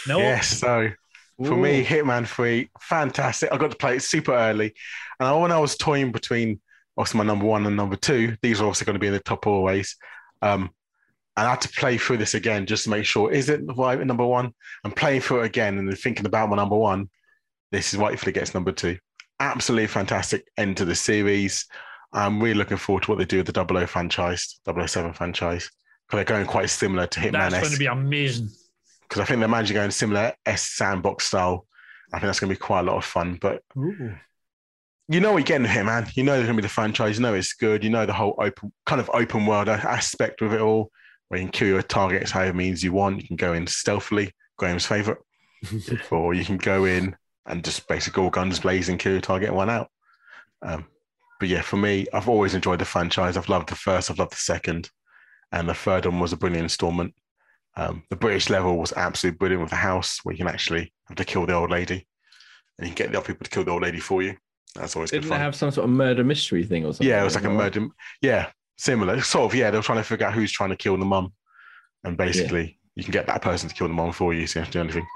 No, 0.07 0.19
Yes, 0.19 0.59
so 0.59 0.91
for 1.45 1.57
me, 1.57 1.85
Hitman 1.85 2.27
3, 2.27 2.71
fantastic. 2.81 3.51
I 3.53 3.57
got 3.57 3.71
to 3.73 3.77
play 3.77 3.97
it 3.97 4.03
super 4.03 4.33
early. 4.33 4.73
And 5.19 5.29
I- 5.29 5.37
when 5.37 5.51
I 5.53 5.59
was 5.59 5.77
toying 5.77 6.13
between 6.13 6.61
also 6.97 7.19
my 7.19 7.25
number 7.25 7.47
one 7.47 7.67
and 7.67 7.75
number 7.77 7.97
two. 7.97 8.37
These 8.43 8.61
are 8.61 8.67
also 8.67 8.85
going 8.85 8.95
to 8.95 9.01
be 9.01 9.07
in 9.07 9.13
the 9.15 9.21
top 9.21 9.47
always. 9.47 9.97
Um, 10.43 10.71
and 11.37 11.47
I 11.47 11.51
had 11.51 11.61
to 11.63 11.69
play 11.69 11.97
through 11.97 12.19
this 12.19 12.35
again 12.35 12.67
just 12.67 12.85
to 12.85 12.91
make 12.91 13.05
sure 13.05 13.33
is 13.33 13.49
it 13.49 13.63
right 13.77 13.99
number 14.07 14.27
one? 14.27 14.53
I'm 14.85 14.93
playing 14.93 15.23
through 15.23 15.43
it 15.43 15.47
again 15.47 15.79
and 15.79 15.99
thinking 15.99 16.27
about 16.27 16.51
my 16.51 16.57
number 16.57 16.77
one. 16.77 17.09
This 17.71 17.95
is 17.95 17.99
rightfully 17.99 18.33
gets 18.33 18.53
number 18.53 18.73
two. 18.73 18.99
Absolutely 19.41 19.87
fantastic 19.87 20.47
end 20.59 20.77
to 20.77 20.85
the 20.85 20.95
series. 20.95 21.67
I'm 22.13 22.41
really 22.43 22.55
looking 22.55 22.77
forward 22.77 23.05
to 23.05 23.11
what 23.11 23.19
they 23.19 23.25
do 23.25 23.39
with 23.39 23.47
the 23.47 23.67
00 23.67 23.87
franchise, 23.87 24.61
007 24.67 25.15
franchise. 25.15 25.71
Because 26.07 26.19
they're 26.19 26.25
going 26.37 26.47
quite 26.47 26.69
similar 26.69 27.07
to 27.07 27.21
Hitman 27.21 27.33
That's 27.33 27.55
S 27.55 27.63
going 27.63 27.73
to 27.73 27.79
be 27.79 27.87
amazing. 27.87 28.51
because 29.09 29.23
I 29.23 29.25
think 29.25 29.41
they're 29.41 29.49
managing 29.49 29.77
going 29.77 29.91
similar 29.91 30.35
S 30.45 30.63
sandbox 30.63 31.27
style. 31.27 31.67
I 32.13 32.19
think 32.19 32.29
that's 32.29 32.41
going 32.41 32.51
to 32.53 32.55
be 32.55 32.61
quite 32.61 32.81
a 32.81 32.83
lot 32.83 32.97
of 32.99 33.05
fun. 33.07 33.39
But 33.41 33.63
you 35.09 35.21
know 35.21 35.33
what 35.33 35.39
you're 35.39 35.45
getting 35.45 35.67
here, 35.67 35.85
man. 35.85 36.07
You 36.15 36.25
know 36.25 36.33
there's 36.33 36.45
going 36.47 36.57
to 36.57 36.63
be 36.63 36.67
the 36.67 36.73
franchise. 36.73 37.17
You 37.17 37.23
know 37.23 37.33
it's 37.33 37.55
good. 37.55 37.83
You 37.83 37.89
know 37.89 38.05
the 38.05 38.13
whole 38.13 38.35
open 38.39 38.71
kind 38.85 39.01
of 39.01 39.11
open 39.15 39.47
world 39.47 39.71
aspect 39.71 40.43
of 40.43 40.53
it 40.53 40.61
all, 40.61 40.91
where 41.33 41.41
you 41.41 41.47
can 41.47 41.53
kill 41.53 41.69
your 41.69 41.81
targets 41.81 42.31
however 42.31 42.53
means 42.53 42.85
you 42.85 42.93
want. 42.93 43.23
You 43.23 43.27
can 43.27 43.37
go 43.37 43.55
in 43.55 43.67
stealthily, 43.67 44.33
Graham's 44.59 44.85
favorite, 44.85 45.17
or 46.11 46.35
you 46.35 46.45
can 46.45 46.59
go 46.59 46.85
in 46.85 47.17
and 47.47 47.65
just 47.65 47.89
basically 47.89 48.23
all 48.23 48.29
guns 48.29 48.61
blazing, 48.61 48.99
kill 48.99 49.13
your 49.13 49.23
target, 49.23 49.49
and 49.49 49.57
one 49.57 49.71
out. 49.71 49.89
Um, 50.61 50.85
but 51.41 51.49
yeah, 51.49 51.63
for 51.63 51.79
me, 51.79 52.07
I've 52.13 52.29
always 52.29 52.55
enjoyed 52.55 52.81
the 52.81 52.85
franchise. 52.85 53.39
I've 53.39 53.49
loved 53.49 53.71
the 53.71 53.75
first. 53.77 54.11
I've 54.11 54.19
loved 54.19 54.33
the 54.33 54.37
second, 54.37 54.91
and 55.53 55.67
the 55.67 55.73
third 55.73 56.05
one 56.05 56.21
was 56.21 56.35
a 56.35 56.37
brilliant 56.37 56.65
installment. 56.65 57.15
Um, 57.77 58.03
the 58.11 58.17
British 58.17 58.51
level 58.51 58.77
was 58.77 58.93
absolutely 58.93 59.39
brilliant 59.39 59.63
with 59.63 59.71
the 59.71 59.77
house 59.77 60.21
where 60.25 60.35
you 60.35 60.39
can 60.45 60.49
actually 60.49 60.93
have 61.09 61.17
to 61.17 61.25
kill 61.25 61.47
the 61.47 61.55
old 61.55 61.71
lady 61.71 62.07
and 62.79 62.87
you 62.87 62.93
can 62.95 63.07
get 63.07 63.11
the 63.13 63.17
other 63.19 63.27
people 63.27 63.45
to 63.45 63.51
kill 63.51 63.65
the 63.65 63.71
old 63.71 63.81
lady 63.81 64.01
for 64.01 64.23
you. 64.23 64.37
That's 64.75 64.95
always 64.97 65.11
Didn't 65.11 65.23
good 65.23 65.29
they 65.31 65.37
fun. 65.37 65.41
have 65.41 65.55
some 65.55 65.71
sort 65.71 65.85
of 65.87 65.91
murder 65.91 66.25
mystery 66.25 66.65
thing 66.65 66.85
or 66.85 66.93
something? 66.93 67.09
yeah, 67.09 67.23
it 67.23 67.25
was 67.25 67.35
like 67.35 67.45
a 67.45 67.51
murder. 67.51 67.89
Yeah, 68.21 68.51
similar. 68.83 69.21
Sort 69.35 69.51
of, 69.53 69.55
yeah, 69.59 69.71
they 69.71 69.79
were 69.79 69.83
trying 69.83 69.99
to 69.99 70.05
figure 70.05 70.27
out 70.27 70.35
who's 70.35 70.53
trying 70.53 70.71
to 70.71 70.77
kill 70.77 70.97
the 70.97 71.05
mum. 71.05 71.33
And 72.05 72.17
basically, 72.17 72.79
you 72.97 73.05
can 73.05 73.13
get 73.13 73.27
that 73.29 73.43
person 73.43 73.69
to 73.69 73.75
kill 73.75 73.87
the 73.89 73.95
mum 73.95 74.13
for 74.13 74.35
you, 74.35 74.47
so 74.47 74.59
you 74.61 74.65
don't 74.65 74.67
have 74.67 74.73
to 74.73 74.79
do 74.79 74.83
anything. 74.83 75.07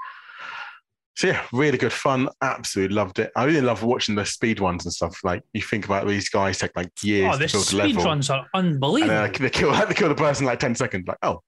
So 1.17 1.27
yeah, 1.27 1.43
really 1.51 1.77
good 1.79 1.91
fun. 1.91 2.29
Absolutely 2.43 2.95
loved 2.95 3.17
it. 3.19 3.31
I 3.35 3.45
really 3.45 3.61
love 3.61 3.81
watching 3.83 4.13
the 4.15 4.23
speed 4.23 4.59
ones 4.59 4.85
and 4.85 4.93
stuff. 4.93 5.19
Like 5.23 5.41
you 5.51 5.63
think 5.63 5.85
about 5.85 6.07
these 6.07 6.29
guys 6.29 6.59
take 6.59 6.75
like 6.75 6.91
years 7.03 7.33
Oh, 7.33 7.37
the 7.37 7.47
to 7.47 7.53
build 7.53 7.63
a 7.63 7.67
speed 7.67 7.95
level. 7.95 8.03
runs 8.05 8.29
are 8.29 8.45
unbelievable. 8.53 9.13
then 9.15 9.23
like, 9.23 9.39
they 9.39 9.49
kill 9.49 9.71
they 9.87 9.93
kill 9.95 10.09
the 10.09 10.15
person 10.15 10.43
in 10.43 10.47
like 10.49 10.59
10 10.59 10.75
seconds. 10.75 11.07
Like, 11.07 11.17
oh, 11.23 11.41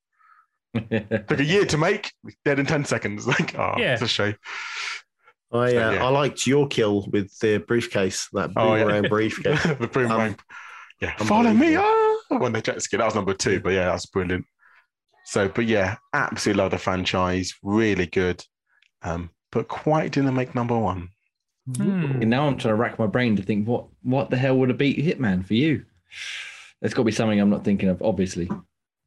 took 0.75 1.39
a 1.39 1.43
year 1.43 1.65
to 1.67 1.77
make, 1.77 2.11
dead 2.43 2.57
in 2.57 2.65
10 2.65 2.83
seconds. 2.85 3.27
Like, 3.27 3.57
oh, 3.59 3.75
Yeah. 3.77 3.93
it's 3.93 4.01
a 4.01 4.07
shame. 4.07 4.35
I, 5.53 5.69
So, 5.71 5.87
uh, 5.87 5.91
yeah. 5.91 6.03
I 6.03 6.09
liked 6.09 6.47
your 6.47 6.67
kill 6.67 7.07
with 7.11 7.37
the 7.39 7.59
briefcase, 7.59 8.27
that 8.33 8.49
Oh, 8.55 8.73
yeah. 8.73 8.83
boomerang 8.85 9.03
briefcase. 9.09 9.63
the 9.63 9.87
boomerang. 9.87 10.31
Um, 10.31 10.37
yeah, 10.99 11.15
follow 11.17 11.53
me. 11.53 11.75
unbelievable. 11.75 12.08
When 12.37 12.51
they 12.51 12.61
jet 12.61 12.81
ski, 12.81 12.97
that 12.97 13.05
was 13.05 13.15
number 13.15 13.33
two. 13.33 13.59
But 13.59 13.71
yeah, 13.71 13.85
that's 13.85 14.05
brilliant. 14.05 14.45
So, 15.25 15.47
but 15.47 15.65
yeah, 15.65 15.97
absolutely 16.13 16.61
love 16.61 16.71
the 16.71 16.77
franchise. 16.77 17.53
Really 17.63 18.05
good. 18.05 18.43
Um, 19.01 19.31
but 19.51 19.67
quite 19.67 20.11
didn't 20.11 20.35
make 20.35 20.55
number 20.55 20.77
one. 20.77 21.09
Hmm. 21.75 22.21
And 22.21 22.29
now 22.29 22.47
I'm 22.47 22.57
trying 22.57 22.73
to 22.73 22.81
rack 22.81 22.99
my 22.99 23.07
brain 23.07 23.35
to 23.35 23.43
think 23.43 23.67
what 23.67 23.85
what 24.01 24.29
the 24.29 24.37
hell 24.37 24.57
would 24.57 24.69
have 24.69 24.77
beat 24.77 24.97
Hitman 24.97 25.45
for 25.45 25.53
you? 25.53 25.85
There's 26.81 26.93
got 26.93 27.01
to 27.01 27.05
be 27.05 27.11
something 27.11 27.39
I'm 27.39 27.49
not 27.49 27.63
thinking 27.63 27.89
of, 27.89 28.01
obviously. 28.01 28.49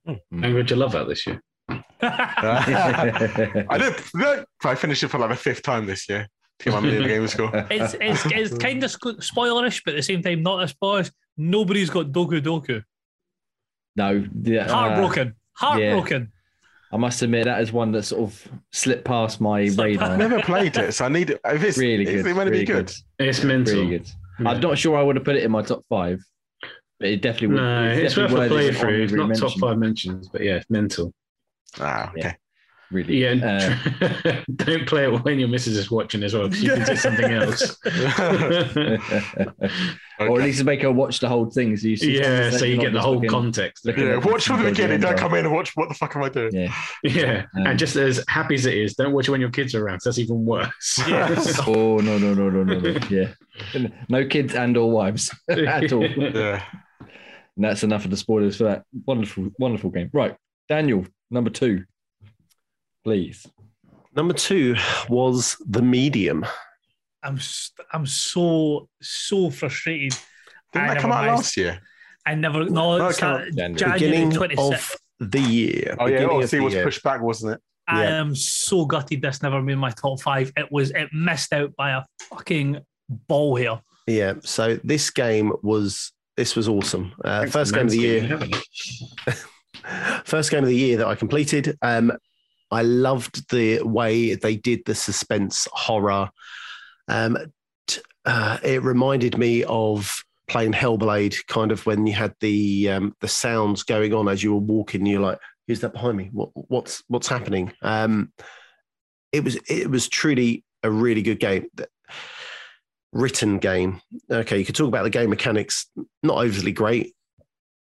And 0.07 0.55
would 0.55 0.71
you 0.71 0.77
love 0.77 0.93
that 0.93 1.09
this 1.09 1.27
year? 1.27 1.41
I 2.03 3.79
did. 3.79 3.95
Look, 4.15 4.47
I 4.65 4.75
finished 4.75 5.03
it 5.03 5.09
for 5.09 5.19
like 5.19 5.31
the 5.31 5.37
fifth 5.37 5.63
time 5.63 5.87
this 5.87 6.09
year 6.09 6.29
to 6.59 6.65
get 6.65 6.75
my 6.75 6.81
million 6.81 7.09
game 7.09 7.27
score. 7.29 7.51
It's, 7.71 7.95
it's, 8.01 8.27
it's 8.27 8.59
kind 8.59 8.83
of 8.83 8.91
spoilerish, 8.91 9.83
but 9.85 9.95
at 9.95 9.97
the 9.99 10.03
same 10.03 10.23
time, 10.23 10.43
not 10.43 10.63
as 10.63 10.75
spoilerish. 10.75 11.11
Nobody's 11.37 11.91
got 11.91 12.07
Doki 12.07 12.41
Doki. 12.41 12.83
No, 13.97 14.25
the, 14.33 14.61
uh, 14.61 14.73
Heartbroken. 14.73 15.35
Heartbroken. 15.55 16.33
I 16.93 16.97
must 16.99 17.23
admit 17.23 17.47
that 17.47 17.63
is 17.63 17.73
one 17.73 17.91
that 17.93 18.03
sort 18.03 18.23
of 18.23 18.49
slipped 18.71 19.05
past 19.05 19.41
my 19.41 19.67
Slipped 19.67 20.01
radar. 20.01 20.11
I've 20.11 20.19
never 20.19 20.43
played 20.43 20.77
it, 20.77 20.93
so 20.93 21.07
I 21.07 21.09
need 21.09 21.31
it. 21.31 21.41
If 21.45 21.63
it's 21.65 21.79
really 21.79 22.05
good. 22.05 22.17
it 22.17 22.25
meant 22.25 22.37
to 22.37 22.45
really 22.45 22.59
be 22.61 22.65
good? 22.67 22.93
It's 23.19 23.43
mental. 23.43 23.75
Really 23.75 23.99
good. 23.99 24.11
Yeah. 24.41 24.51
I'm 24.51 24.61
not 24.61 24.77
sure 24.77 24.99
I 24.99 25.03
would 25.03 25.17
have 25.17 25.25
put 25.25 25.37
it 25.37 25.43
in 25.43 25.51
my 25.51 25.63
top 25.63 25.85
five, 25.89 26.23
but 27.01 27.09
it 27.09 27.23
definitely 27.23 27.49
would. 27.49 27.57
No, 27.57 27.89
it's 27.89 28.17
worth 28.17 28.31
a 28.31 28.35
definitely 28.35 28.57
worthy 28.57 28.69
of 28.69 28.75
playthrough. 28.77 29.05
It's 29.05 29.13
not 29.13 29.23
honorary 29.23 29.41
top 29.41 29.59
five 29.59 29.79
mentions, 29.79 30.29
but 30.29 30.43
yeah, 30.43 30.57
it's 30.57 30.69
mental. 30.69 31.15
Ah, 31.81 32.11
okay. 32.11 32.21
Yeah. 32.21 32.35
Really. 32.93 33.17
Yeah, 33.23 33.77
Uh, 34.01 34.43
don't 34.57 34.87
play 34.87 35.05
it 35.05 35.25
when 35.25 35.39
your 35.39 35.49
missus 35.49 35.77
is 35.77 35.91
watching 35.91 36.23
as 36.23 36.35
well, 36.35 36.49
because 36.49 36.63
you 36.63 36.71
can 36.75 36.85
do 36.87 36.97
something 36.97 37.33
else. 37.33 37.77
Or 40.21 40.39
at 40.41 40.45
least 40.45 40.63
make 40.65 40.83
her 40.83 40.93
watch 40.93 41.19
the 41.19 41.29
whole 41.29 41.51
thing, 41.51 41.77
so 41.77 41.89
you 41.89 41.97
see. 41.97 42.17
yeah, 42.21 42.51
so 42.51 42.65
you 42.65 42.77
get 42.77 42.93
the 42.93 43.01
whole 43.01 43.15
looking- 43.15 43.29
context. 43.31 43.85
looking 43.85 44.07
Yeah, 44.07 44.19
watch 44.19 44.47
from 44.47 44.63
the 44.63 44.71
beginning. 44.71 45.01
Don't 45.01 45.19
come 45.19 45.35
in 45.35 45.45
and 45.47 45.53
watch. 45.55 45.73
What 45.75 45.89
the 45.89 45.95
fuck 45.97 46.15
am 46.15 46.23
I 46.23 46.29
doing? 46.29 46.55
Yeah. 46.55 46.73
Yeah, 47.03 47.47
Um, 47.57 47.67
and 47.67 47.79
just 47.79 47.97
as 47.97 48.23
happy 48.29 48.55
as 48.55 48.67
it 48.67 48.75
is, 48.75 48.95
don't 48.95 49.13
watch 49.13 49.27
it 49.27 49.33
when 49.33 49.41
your 49.41 49.51
kids 49.51 49.75
are 49.75 49.85
around. 49.85 49.97
'cause 49.97 50.05
that's 50.05 50.19
even 50.19 50.45
worse. 50.45 51.01
Oh 51.67 51.99
no 51.99 52.19
no 52.19 52.35
no 52.35 52.51
no 52.51 52.63
no 52.63 52.79
no! 52.79 52.99
Yeah, 53.11 53.33
no 54.09 54.25
kids 54.27 54.55
and 54.55 54.77
or 54.77 54.91
wives 54.93 55.31
at 55.49 55.93
all. 55.93 56.05
And 56.05 56.35
Yeah. 56.35 56.63
that's 57.57 57.83
enough 57.83 58.05
of 58.05 58.11
the 58.13 58.17
spoilers 58.17 58.57
for 58.57 58.65
that 58.65 58.85
wonderful 59.07 59.51
wonderful 59.59 59.91
game. 59.91 60.09
Right, 60.13 60.37
Daniel, 60.69 61.05
number 61.31 61.51
two, 61.51 61.85
please. 63.05 63.47
Number 64.15 64.35
two 64.35 64.77
was 65.09 65.57
The 65.69 65.83
Medium. 65.83 66.45
I'm 67.23 67.39
I'm 67.93 68.07
so 68.07 68.89
so 69.01 69.51
frustrated. 69.51 70.19
Didn't 70.73 70.89
I 70.91 70.95
that 70.95 71.01
come 71.01 71.11
never 71.11 71.21
out 71.21 71.25
managed- 71.27 71.37
last 71.39 71.57
year? 71.57 71.81
I 72.27 72.35
never 72.35 72.65
no, 72.65 72.99
No, 72.99 73.07
it's 73.09 73.19
it 73.19 73.21
came 73.21 73.31
not- 73.31 73.41
out 73.41 73.47
January. 73.55 73.75
January 73.75 73.99
Beginning 74.01 74.31
twenty 74.31 74.57
of 74.59 74.97
the 75.21 75.41
year. 75.41 75.97
Oh 75.99 76.07
yeah, 76.07 76.17
Beginning 76.19 76.37
oh, 76.43 76.47
see, 76.47 76.57
the 76.59 76.63
was 76.65 76.75
year. 76.75 76.85
pushed 76.85 77.03
back, 77.03 77.21
wasn't 77.21 77.55
it? 77.55 77.61
I 77.89 78.05
Yeah. 78.05 78.21
am 78.21 78.35
so 78.35 78.85
gutted 78.85 79.23
this 79.23 79.43
never 79.43 79.61
made 79.63 79.77
my 79.77 79.91
top 79.91 80.21
five. 80.21 80.53
It 80.57 80.71
was 80.71 80.91
it 80.91 81.09
missed 81.13 81.53
out 81.53 81.75
by 81.77 81.91
a 81.93 82.03
fucking 82.31 82.79
ball 83.09 83.57
here. 83.57 83.81
Yeah. 84.07 84.35
So 84.43 84.79
this 84.85 85.11
game 85.11 85.53
was 85.63 86.13
this 86.37 86.57
was 86.57 86.69
awesome. 86.69 87.13
Uh, 87.25 87.47
first 87.47 87.73
game 87.75 87.87
of 87.87 87.91
the 87.91 87.99
year. 87.99 88.39
First 90.25 90.51
game 90.51 90.63
of 90.63 90.69
the 90.69 90.77
year 90.77 90.97
that 90.99 91.07
I 91.07 91.15
completed. 91.17 91.77
Um, 91.83 92.13
I 92.73 92.83
loved 92.83 93.51
the 93.51 93.83
way 93.83 94.35
they 94.35 94.57
did 94.57 94.83
the 94.85 94.95
suspense 94.95 95.69
horror. 95.73 96.31
Um, 97.09 97.39
t- 97.87 98.01
uh, 98.25 98.59
it 98.63 98.83
reminded 98.83 99.37
me 99.39 99.65
of 99.65 100.25
playing 100.49 100.73
Hellblade, 100.73 101.47
kind 101.47 101.73
of 101.73 101.85
when 101.87 102.07
you 102.07 102.15
had 102.15 102.35
the 102.41 102.91
um, 102.91 103.17
the 103.21 103.29
sounds 103.29 103.83
going 103.83 104.15
on 104.15 104.29
as 104.29 104.43
you 104.43 104.53
were 104.55 104.61
walking. 104.61 105.07
You're 105.07 105.21
like, 105.21 105.39
"Who's 105.69 105.81
that 105.81 105.93
behind 105.93 106.17
me? 106.17 106.31
What, 106.33 106.51
what's 106.55 107.03
what's 107.09 107.29
happening?" 107.29 107.73
Um, 107.83 108.33
it 109.33 109.45
was 109.45 109.57
it 109.69 109.91
was 109.91 110.09
truly 110.09 110.65
a 110.83 110.91
really 110.91 111.23
good 111.23 111.41
game. 111.41 111.67
Written 113.13 113.59
game. 113.59 114.01
Okay, 114.31 114.59
you 114.59 114.65
could 114.65 114.75
talk 114.75 114.89
about 114.89 115.03
the 115.03 115.11
game 115.11 115.31
mechanics. 115.31 115.87
Not 116.23 116.39
overly 116.39 116.73
great 116.73 117.15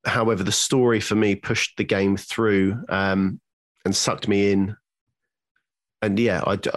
however, 0.04 0.42
the 0.42 0.52
story 0.52 1.00
for 1.00 1.14
me 1.14 1.34
pushed 1.34 1.76
the 1.76 1.84
game 1.84 2.16
through 2.16 2.82
um, 2.88 3.40
and 3.84 3.94
sucked 3.94 4.28
me 4.28 4.52
in. 4.52 4.76
And 6.02 6.18
yeah, 6.18 6.42
I 6.46 6.56
d- 6.56 6.70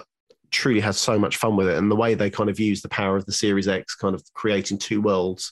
truly 0.52 0.80
had 0.80 0.96
so 0.96 1.18
much 1.18 1.38
fun 1.38 1.56
with 1.56 1.68
it. 1.68 1.78
And 1.78 1.90
the 1.92 1.96
way 1.96 2.14
they 2.14 2.30
kind 2.30 2.50
of 2.50 2.60
used 2.60 2.84
the 2.84 2.90
power 2.90 3.16
of 3.18 3.26
the 3.26 3.32
Series 3.34 3.68
X, 3.68 3.96
kind 3.96 4.14
of 4.16 4.24
creating 4.34 4.78
two 4.78 5.02
worlds 5.02 5.52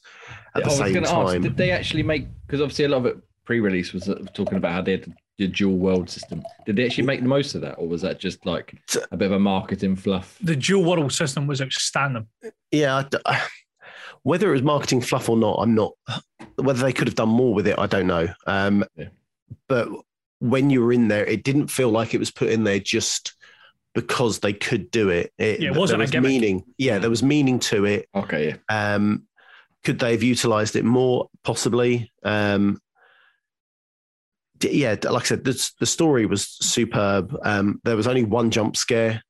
at 0.56 0.58
I 0.58 0.60
the 0.62 0.66
was 0.68 0.78
same 0.78 0.94
going 0.94 1.06
to 1.06 1.12
ask, 1.12 1.34
time. 1.34 1.42
did 1.42 1.58
they 1.58 1.72
actually 1.72 2.04
make? 2.04 2.28
Because 2.46 2.62
obviously 2.62 2.86
a 2.86 2.90
lot 2.90 2.98
of 2.98 3.06
it 3.08 3.18
pre-release 3.46 3.94
was 3.94 4.08
uh, 4.08 4.20
talking 4.34 4.58
about 4.58 4.72
how 4.74 4.82
they 4.82 4.92
had 4.92 5.14
the 5.40 5.48
dual 5.48 5.76
world 5.78 6.10
system. 6.10 6.44
Did 6.66 6.76
they 6.76 6.86
actually 6.86 7.06
make 7.06 7.22
the 7.22 7.28
most 7.28 7.56
of 7.56 7.62
that, 7.62 7.74
or 7.80 7.88
was 7.88 8.02
that 8.04 8.20
just 8.20 8.46
like 8.46 8.76
a 9.12 9.18
bit 9.18 9.26
of 9.26 9.32
a 9.34 9.40
marketing 9.40 9.96
fluff? 9.96 10.38
The 10.42 10.56
dual 10.56 10.84
world 10.86 11.12
system 11.12 11.48
was 11.48 11.60
outstanding. 11.62 12.28
yeah, 12.72 12.98
I 12.98 13.04
d- 13.04 13.18
whether 14.24 14.50
it 14.50 14.54
was 14.54 14.62
marketing 14.62 15.02
fluff 15.02 15.28
or 15.30 15.36
not, 15.38 15.56
I'm 15.60 15.74
not. 15.74 15.94
Whether 16.56 16.84
they 16.84 16.94
could 16.94 17.08
have 17.08 17.16
done 17.16 17.30
more 17.30 17.54
with 17.54 17.66
it, 17.68 17.78
I 17.80 17.88
don't 17.88 18.06
know. 18.08 18.28
Um, 18.46 18.86
Yeah. 18.96 19.08
But 19.68 19.90
when 20.44 20.70
you 20.70 20.82
were 20.84 20.92
in 20.92 21.08
there, 21.08 21.26
it 21.26 21.44
didn't 21.44 21.70
feel 21.70 21.90
like 21.90 22.14
it 22.14 22.20
was 22.20 22.30
put 22.30 22.50
in 22.50 22.66
there 22.66 22.80
just 22.80 23.34
because 23.96 24.40
they 24.40 24.52
could 24.52 24.92
do 24.92 25.10
it. 25.10 25.32
it 25.38 25.62
Yeah, 25.62 25.70
it 25.70 25.76
wasn't 25.76 26.00
there 26.00 26.04
was 26.04 26.12
gimmick. 26.12 26.30
meaning. 26.30 26.64
Yeah, 26.78 27.00
there 27.00 27.10
was 27.10 27.24
meaning 27.24 27.60
to 27.60 27.86
it. 27.86 28.10
Okay, 28.14 28.58
yeah. 28.70 28.94
Um, 28.96 29.24
could 29.86 30.00
they 30.00 30.12
have 30.12 30.24
utilized 30.24 30.76
it 30.76 30.84
more? 30.84 31.30
Possibly. 31.46 32.12
Um, 32.24 32.80
d- 34.58 34.82
yeah, 34.82 34.96
like 35.04 35.24
I 35.24 35.26
said, 35.26 35.46
the, 35.46 35.72
the 35.80 35.86
story 35.86 36.26
was 36.26 36.46
superb. 36.48 37.38
Um, 37.44 37.80
there 37.86 37.96
was 37.96 38.08
only 38.08 38.26
one 38.26 38.52
jump 38.52 38.76
scare, 38.76 39.24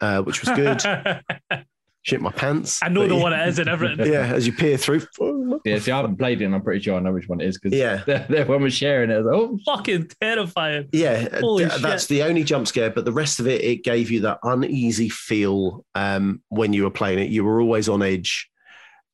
uh, 0.00 0.22
which 0.22 0.40
was 0.42 0.50
good. 0.56 0.82
Shit 2.08 2.20
my 2.22 2.30
pants. 2.32 2.80
I 2.82 2.88
know 2.88 3.06
the 3.06 3.14
yeah- 3.16 3.22
one 3.22 3.32
it 3.34 3.46
is 3.48 3.58
and 3.58 3.68
everything. 3.68 4.06
Yeah, 4.12 4.32
as 4.32 4.46
you 4.46 4.52
peer 4.52 4.76
through. 4.78 5.02
Yeah, 5.64 5.78
see, 5.80 5.90
I 5.90 5.96
haven't 5.96 6.16
played 6.16 6.40
it, 6.40 6.44
and 6.44 6.54
I'm 6.54 6.62
pretty 6.62 6.80
sure 6.80 6.96
I 6.96 7.00
know 7.00 7.12
which 7.12 7.28
one 7.28 7.40
it 7.40 7.48
is 7.48 7.58
because 7.58 7.76
Yeah. 7.76 8.02
everyone 8.06 8.62
was 8.62 8.74
sharing 8.74 9.10
it. 9.10 9.14
I 9.14 9.18
was 9.18 9.26
like, 9.26 9.34
oh, 9.34 9.58
Fucking 9.66 10.10
terrifying. 10.20 10.88
Yeah, 10.92 11.40
Holy 11.40 11.68
th- 11.68 11.82
that's 11.82 12.06
the 12.06 12.22
only 12.22 12.44
jump 12.44 12.68
scare, 12.68 12.90
but 12.90 13.04
the 13.04 13.12
rest 13.12 13.40
of 13.40 13.48
it, 13.48 13.62
it 13.62 13.82
gave 13.84 14.10
you 14.10 14.20
that 14.20 14.38
uneasy 14.44 15.08
feel 15.08 15.84
um, 15.96 16.40
when 16.48 16.72
you 16.72 16.84
were 16.84 16.90
playing 16.90 17.18
it. 17.18 17.30
You 17.30 17.44
were 17.44 17.60
always 17.60 17.88
on 17.88 18.02
edge. 18.02 18.48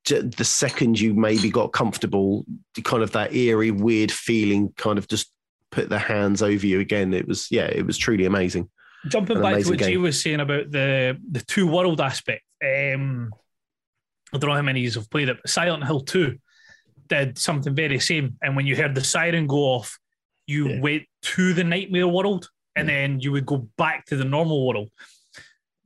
j- 0.04 0.20
the 0.20 0.44
second 0.44 1.00
you 1.00 1.14
maybe 1.14 1.50
got 1.50 1.72
comfortable, 1.72 2.44
kind 2.84 3.02
of 3.02 3.12
that 3.12 3.32
eerie, 3.34 3.70
weird 3.70 4.12
feeling 4.12 4.72
kind 4.76 4.98
of 4.98 5.08
just 5.08 5.32
put 5.70 5.88
their 5.88 5.98
hands 5.98 6.42
over 6.42 6.66
you 6.66 6.78
again. 6.80 7.14
It 7.14 7.26
was, 7.26 7.48
yeah, 7.50 7.66
it 7.66 7.86
was 7.86 7.96
truly 7.96 8.26
amazing. 8.26 8.68
Jumping 9.08 9.36
An 9.38 9.42
back 9.42 9.50
to 9.50 9.54
amazing 9.56 9.70
what 9.72 9.78
Jay 9.80 9.90
game. 9.92 10.02
was 10.02 10.22
saying 10.22 10.40
about 10.40 10.70
the 10.70 11.18
the 11.30 11.40
two 11.40 11.66
world 11.66 12.00
aspect. 12.00 12.42
Um, 12.64 13.30
I 14.32 14.38
don't 14.38 14.48
know 14.50 14.56
how 14.56 14.62
many 14.62 14.80
of 14.86 14.94
you 14.94 15.00
have 15.00 15.10
played 15.10 15.28
it, 15.28 15.38
but 15.42 15.50
Silent 15.50 15.84
Hill 15.84 16.00
2 16.00 16.36
did 17.08 17.38
something 17.38 17.74
very 17.74 18.00
same. 18.00 18.36
And 18.42 18.56
when 18.56 18.66
you 18.66 18.74
heard 18.76 18.94
the 18.94 19.04
siren 19.04 19.46
go 19.46 19.58
off, 19.58 19.98
you 20.46 20.68
Yeah. 20.68 20.80
went 20.80 21.02
to 21.22 21.52
the 21.54 21.64
nightmare 21.64 22.08
world 22.08 22.48
and 22.76 22.88
then 22.88 23.20
you 23.20 23.30
would 23.32 23.46
go 23.46 23.68
back 23.78 24.06
to 24.06 24.16
the 24.16 24.24
normal 24.24 24.66
world. 24.66 24.90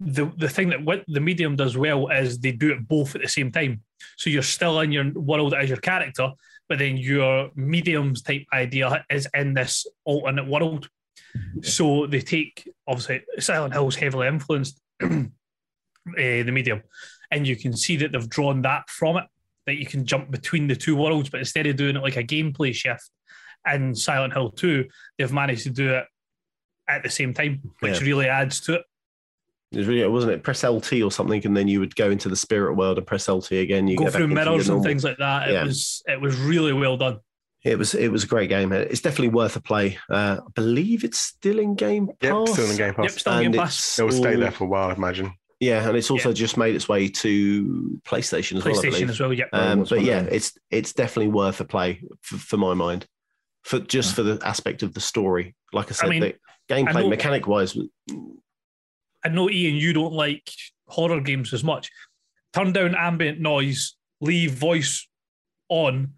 The 0.00 0.26
the 0.36 0.48
thing 0.48 0.68
that 0.70 0.82
what 0.84 1.04
the 1.08 1.20
medium 1.20 1.56
does 1.56 1.76
well 1.76 2.08
is 2.08 2.38
they 2.38 2.52
do 2.52 2.70
it 2.72 2.86
both 2.86 3.14
at 3.16 3.22
the 3.22 3.28
same 3.28 3.50
time. 3.50 3.82
So 4.16 4.30
you're 4.30 4.42
still 4.42 4.80
in 4.80 4.92
your 4.92 5.10
world 5.12 5.54
as 5.54 5.68
your 5.68 5.78
character, 5.80 6.30
but 6.68 6.78
then 6.78 6.96
your 6.96 7.50
mediums 7.56 8.22
type 8.22 8.46
idea 8.52 9.04
is 9.10 9.28
in 9.34 9.54
this 9.54 9.86
alternate 10.04 10.46
world. 10.46 10.88
So 11.62 12.06
they 12.06 12.20
take 12.20 12.68
obviously 12.86 13.22
Silent 13.40 13.74
Hill's 13.74 13.96
heavily 13.96 14.28
influenced 14.28 14.80
uh, 16.16 16.42
the 16.44 16.50
medium, 16.52 16.82
and 17.30 17.46
you 17.46 17.56
can 17.56 17.76
see 17.76 17.96
that 17.96 18.12
they've 18.12 18.28
drawn 18.28 18.62
that 18.62 18.88
from 18.88 19.16
it. 19.16 19.24
That 19.66 19.76
you 19.76 19.86
can 19.86 20.06
jump 20.06 20.30
between 20.30 20.66
the 20.66 20.76
two 20.76 20.96
worlds, 20.96 21.28
but 21.28 21.40
instead 21.40 21.66
of 21.66 21.76
doing 21.76 21.96
it 21.96 22.02
like 22.02 22.16
a 22.16 22.24
gameplay 22.24 22.74
shift 22.74 23.10
in 23.70 23.94
Silent 23.94 24.32
Hill 24.32 24.50
2, 24.52 24.86
they've 25.18 25.32
managed 25.32 25.64
to 25.64 25.70
do 25.70 25.92
it 25.94 26.04
at 26.88 27.02
the 27.02 27.10
same 27.10 27.34
time, 27.34 27.60
which 27.80 28.00
Yeah. 28.00 28.06
really 28.06 28.26
adds 28.28 28.60
to 28.62 28.74
it. 28.76 28.82
It 29.72 29.76
was 29.78 29.86
really, 29.86 30.08
wasn't 30.08 30.32
it? 30.32 30.42
Press 30.42 30.64
LT 30.64 31.02
or 31.02 31.10
something, 31.12 31.44
and 31.44 31.54
then 31.54 31.68
you 31.68 31.80
would 31.80 31.94
go 31.94 32.10
into 32.10 32.30
the 32.30 32.36
spirit 32.36 32.76
world 32.76 32.96
and 32.96 33.06
press 33.06 33.28
LT 33.28 33.60
again. 33.60 33.86
You 33.86 33.98
Go 33.98 34.04
get 34.04 34.14
through 34.14 34.28
mirrors 34.28 34.70
and 34.70 34.82
things 34.82 35.04
like 35.04 35.18
that. 35.18 35.50
It 35.50 35.52
Yeah. 35.52 35.64
was 35.64 36.02
it 36.06 36.18
was 36.18 36.34
really 36.38 36.72
well 36.72 36.96
done. 36.96 37.18
It 37.64 37.76
was 37.76 37.94
it 37.94 38.08
was 38.08 38.24
a 38.24 38.26
great 38.26 38.48
game. 38.48 38.72
It's 38.72 39.02
definitely 39.02 39.28
worth 39.28 39.56
a 39.56 39.60
play. 39.60 39.98
Uh, 40.08 40.38
I 40.46 40.50
believe 40.54 41.04
it's 41.04 41.18
still 41.18 41.58
in 41.58 41.74
Game 41.74 42.06
Pass. 42.06 42.14
Yep, 42.22 42.48
still 42.48 42.70
in 42.70 42.76
Game 42.78 42.94
Pass. 42.94 43.04
Yep, 43.04 43.20
still 43.20 43.32
in 43.38 43.52
Game 43.52 43.60
Pass. 43.60 43.98
It 43.98 44.02
will 44.04 44.12
stay 44.12 44.36
there 44.36 44.50
for 44.50 44.64
a 44.64 44.68
while, 44.68 44.88
I 44.88 44.94
imagine. 44.94 45.32
Yeah, 45.60 45.88
and 45.88 45.96
it's 45.96 46.10
also 46.10 46.32
just 46.32 46.56
made 46.56 46.76
its 46.76 46.88
way 46.88 47.08
to 47.08 48.00
PlayStation 48.04 48.58
as 48.58 48.64
well. 48.64 48.78
I 48.78 48.82
PlayStation 48.82 49.08
as 49.08 49.18
well. 49.18 49.32
Yep. 49.32 49.48
Um, 49.52 49.84
but 49.84 50.02
yeah, 50.02 50.20
it's 50.30 50.56
it's 50.70 50.92
definitely 50.92 51.32
worth 51.32 51.60
a 51.60 51.64
play 51.64 52.00
for, 52.22 52.36
for 52.36 52.56
my 52.56 52.74
mind, 52.74 53.06
for 53.64 53.80
just 53.80 54.14
for 54.14 54.22
the 54.22 54.40
aspect 54.44 54.84
of 54.84 54.94
the 54.94 55.00
story. 55.00 55.56
Like 55.72 55.90
I 55.90 55.94
said, 55.94 56.10
mean, 56.10 56.20
the 56.20 56.34
gameplay 56.70 57.02
know- 57.02 57.08
mechanic 57.08 57.48
wise, 57.48 57.76
I 59.24 59.28
know 59.30 59.50
Ian, 59.50 59.74
you 59.74 59.92
don't 59.92 60.12
like 60.12 60.48
horror 60.86 61.20
games 61.20 61.52
as 61.52 61.64
much. 61.64 61.90
Turn 62.52 62.72
down 62.72 62.94
ambient 62.94 63.40
noise, 63.40 63.96
leave 64.20 64.52
voice 64.52 65.08
on, 65.68 66.14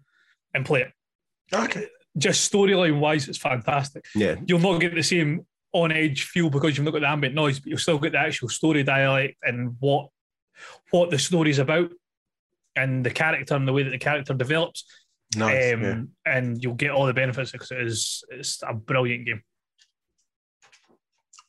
and 0.53 0.65
play 0.65 0.81
it. 0.81 0.91
Okay. 1.53 1.87
Just 2.17 2.51
storyline 2.51 2.99
wise, 2.99 3.27
it's 3.27 3.37
fantastic. 3.37 4.05
yeah, 4.15 4.35
You'll 4.45 4.59
not 4.59 4.79
get 4.79 4.93
the 4.93 5.01
same 5.03 5.45
on 5.73 5.91
edge 5.91 6.23
feel 6.23 6.49
because 6.49 6.77
you've 6.77 6.85
not 6.85 6.91
got 6.91 7.01
the 7.01 7.09
ambient 7.09 7.35
noise, 7.35 7.59
but 7.59 7.67
you'll 7.67 7.77
still 7.77 7.99
get 7.99 8.11
the 8.11 8.19
actual 8.19 8.49
story 8.49 8.83
dialect 8.83 9.37
and 9.43 9.75
what 9.79 10.09
what 10.91 11.09
the 11.09 11.17
story's 11.17 11.59
about 11.59 11.91
and 12.75 13.05
the 13.05 13.09
character 13.09 13.55
and 13.55 13.67
the 13.67 13.73
way 13.73 13.83
that 13.83 13.89
the 13.89 13.97
character 13.97 14.33
develops. 14.33 14.85
Nice. 15.35 15.73
um, 15.73 15.81
yeah. 15.81 16.01
And 16.25 16.61
you'll 16.61 16.73
get 16.73 16.91
all 16.91 17.05
the 17.05 17.13
benefits 17.13 17.51
because 17.51 17.71
it 17.71 17.81
is 17.81 18.23
it's 18.29 18.61
a 18.67 18.73
brilliant 18.73 19.25
game. 19.25 19.41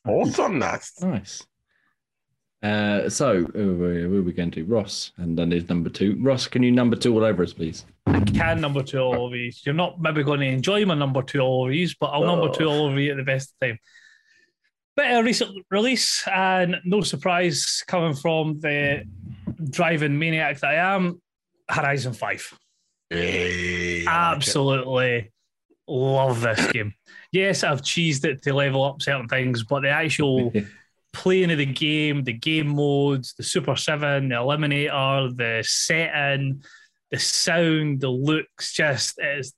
Awesome. 0.07 0.59
That's 0.59 1.01
Nice. 1.01 1.45
Uh, 2.61 3.09
so, 3.09 3.43
who 3.43 3.83
are 3.83 4.21
we 4.21 4.31
going 4.31 4.49
to? 4.51 4.63
Ross, 4.63 5.11
and 5.17 5.37
then 5.37 5.49
there's 5.49 5.67
number 5.67 5.89
two. 5.89 6.17
Ross, 6.21 6.47
can 6.47 6.63
you 6.63 6.71
number 6.71 6.95
two 6.95 7.13
all 7.13 7.25
over 7.25 7.43
us, 7.43 7.51
please? 7.51 7.85
I 8.05 8.21
can 8.21 8.61
number 8.61 8.81
two 8.81 8.99
all 8.99 9.25
over 9.25 9.35
these. 9.35 9.61
You're 9.65 9.75
not 9.75 9.99
maybe 9.99 10.23
going 10.23 10.39
to 10.39 10.45
enjoy 10.45 10.85
my 10.85 10.93
number 10.93 11.21
two 11.21 11.41
all 11.41 11.63
over 11.63 11.71
these, 11.71 11.93
but 11.93 12.07
I'll 12.07 12.23
number 12.23 12.49
two 12.49 12.65
all 12.65 12.85
over 12.85 12.97
you 12.97 13.11
at 13.11 13.17
the 13.17 13.23
best 13.23 13.53
of 13.53 13.67
time. 13.67 13.79
Bit 14.95 15.11
of 15.11 15.21
a 15.21 15.23
recent 15.23 15.65
release, 15.71 16.23
and 16.27 16.75
no 16.85 17.01
surprise 17.01 17.83
coming 17.87 18.13
from 18.13 18.59
the 18.59 19.03
driving 19.69 20.19
maniac 20.19 20.59
that 20.59 20.69
I 20.69 20.95
am, 20.95 21.19
Horizon 21.67 22.13
5. 22.13 22.59
Yeah, 23.09 24.03
Absolutely 24.07 25.31
love 25.87 26.41
this 26.41 26.67
game. 26.71 26.93
Yes, 27.31 27.63
I've 27.63 27.81
cheesed 27.81 28.25
it 28.25 28.43
to 28.43 28.53
level 28.53 28.83
up 28.83 29.01
certain 29.01 29.27
things, 29.27 29.63
but 29.63 29.81
the 29.81 29.89
actual 29.89 30.53
playing 31.13 31.51
of 31.51 31.57
the 31.57 31.65
game, 31.65 32.23
the 32.23 32.33
game 32.33 32.67
modes, 32.67 33.33
the 33.33 33.43
Super 33.43 33.75
7, 33.75 34.29
the 34.29 34.35
Eliminator, 34.35 35.35
the 35.35 35.63
setting, 35.65 36.63
the 37.11 37.19
sound, 37.19 38.01
the 38.01 38.09
looks, 38.09 38.73
just 38.73 39.19
is 39.21 39.53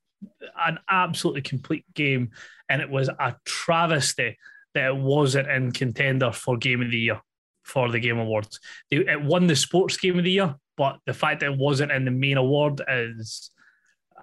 an 0.65 0.79
absolutely 0.89 1.41
complete 1.41 1.85
game. 1.93 2.31
And 2.69 2.81
it 2.81 2.89
was 2.89 3.09
a 3.09 3.35
travesty 3.45 4.37
that 4.75 4.85
it 4.87 4.95
wasn't 4.95 5.49
in 5.49 5.71
contender 5.71 6.31
for 6.31 6.57
Game 6.57 6.81
of 6.81 6.91
the 6.91 6.99
Year 6.99 7.21
for 7.63 7.89
the 7.89 7.99
Game 7.99 8.19
Awards. 8.19 8.59
It 8.91 9.23
won 9.23 9.47
the 9.47 9.55
Sports 9.55 9.97
Game 9.97 10.19
of 10.19 10.23
the 10.23 10.31
Year, 10.31 10.55
but 10.77 10.99
the 11.07 11.13
fact 11.13 11.39
that 11.39 11.51
it 11.51 11.57
wasn't 11.57 11.91
in 11.91 12.05
the 12.05 12.11
main 12.11 12.37
award 12.37 12.81
is 12.87 13.49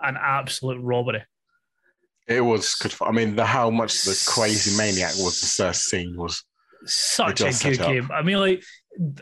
an 0.00 0.16
absolute 0.20 0.80
robbery. 0.80 1.24
It 2.28 2.40
was 2.40 2.74
good. 2.76 2.92
Fun. 2.92 3.08
I 3.08 3.10
mean, 3.10 3.34
the 3.34 3.44
how 3.44 3.68
much 3.68 4.04
the 4.04 4.24
crazy 4.28 4.76
maniac 4.76 5.12
was 5.16 5.40
the 5.40 5.46
first 5.64 5.86
scene 5.88 6.16
was. 6.16 6.44
such 6.86 7.40
a 7.40 7.44
does 7.44 7.62
good 7.62 7.78
game. 7.78 8.08
I 8.12 8.22
mean, 8.22 8.38
like, 8.38 8.62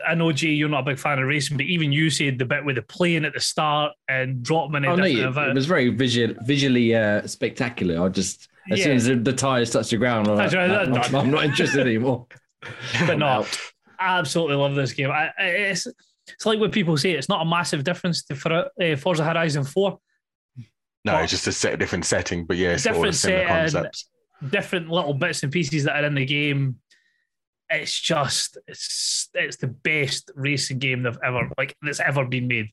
I 0.07 0.13
know 0.15 0.31
Jay, 0.31 0.49
you're 0.49 0.69
not 0.69 0.81
a 0.81 0.91
big 0.91 0.99
fan 0.99 1.17
of 1.17 1.27
racing, 1.27 1.57
but 1.57 1.65
even 1.65 1.91
you 1.91 2.09
said 2.09 2.37
the 2.37 2.45
bit 2.45 2.63
with 2.63 2.75
the 2.75 2.81
plane 2.83 3.25
at 3.25 3.33
the 3.33 3.39
start 3.39 3.93
and 4.07 4.43
dropping 4.43 4.85
Oh 4.85 4.95
no, 4.95 5.05
it, 5.05 5.17
events. 5.17 5.49
it 5.49 5.55
was 5.55 5.65
very 5.65 5.89
visual, 5.89 6.35
visually 6.43 6.93
uh, 6.95 7.25
spectacular. 7.25 8.05
I 8.05 8.09
just 8.09 8.49
as 8.69 8.79
Yeah. 8.79 8.85
soon 8.85 8.95
as 8.97 9.05
the, 9.05 9.15
the 9.15 9.33
tires 9.33 9.71
touched 9.71 9.89
the 9.91 9.97
ground, 9.97 10.27
I'm, 10.27 10.35
like, 10.37 10.51
right, 10.51 10.69
I'm, 10.71 10.91
that's 10.93 11.13
I'm 11.13 11.31
not 11.31 11.43
interested 11.45 11.79
anymore. 11.87 12.27
but 13.07 13.17
no, 13.17 13.45
absolutely 13.99 14.55
love 14.55 14.75
this 14.75 14.93
game. 14.93 15.09
I, 15.11 15.31
I- 15.39 15.43
it's 15.45 15.87
it's 16.27 16.45
like 16.45 16.59
what 16.59 16.71
people 16.71 16.95
say. 16.97 17.11
It's 17.11 17.27
not 17.29 17.41
a 17.41 17.49
massive 17.49 17.83
difference 17.83 18.23
to 18.25 18.35
for, 18.35 18.69
uh, 18.81 18.95
Forza 18.95 19.23
Horizon 19.25 19.63
Four. 19.63 19.99
No, 21.03 21.17
it's 21.17 21.31
just 21.31 21.47
a 21.47 21.51
set, 21.51 21.79
different 21.79 22.05
setting, 22.05 22.45
but 22.45 22.57
yeah, 22.57 22.73
it's 22.73 22.85
all 22.85 22.93
the 22.93 22.97
different 23.11 23.15
similar 23.15 23.43
setting. 23.45 23.71
concepts. 23.73 24.09
different 24.49 24.89
little 24.89 25.13
bits 25.15 25.41
and 25.43 25.51
pieces 25.51 25.83
that 25.85 25.95
are 26.03 26.05
in 26.05 26.13
the 26.15 26.25
game. 26.25 26.77
It's 27.73 27.97
just 27.97 28.57
it's 28.67 29.29
it's 29.33 29.57
the 29.57 29.67
best 29.67 30.29
racing 30.35 30.79
game 30.79 31.03
they've 31.03 31.17
ever 31.23 31.49
like 31.57 31.75
that's 31.81 32.01
ever 32.01 32.25
been 32.25 32.47
made. 32.47 32.67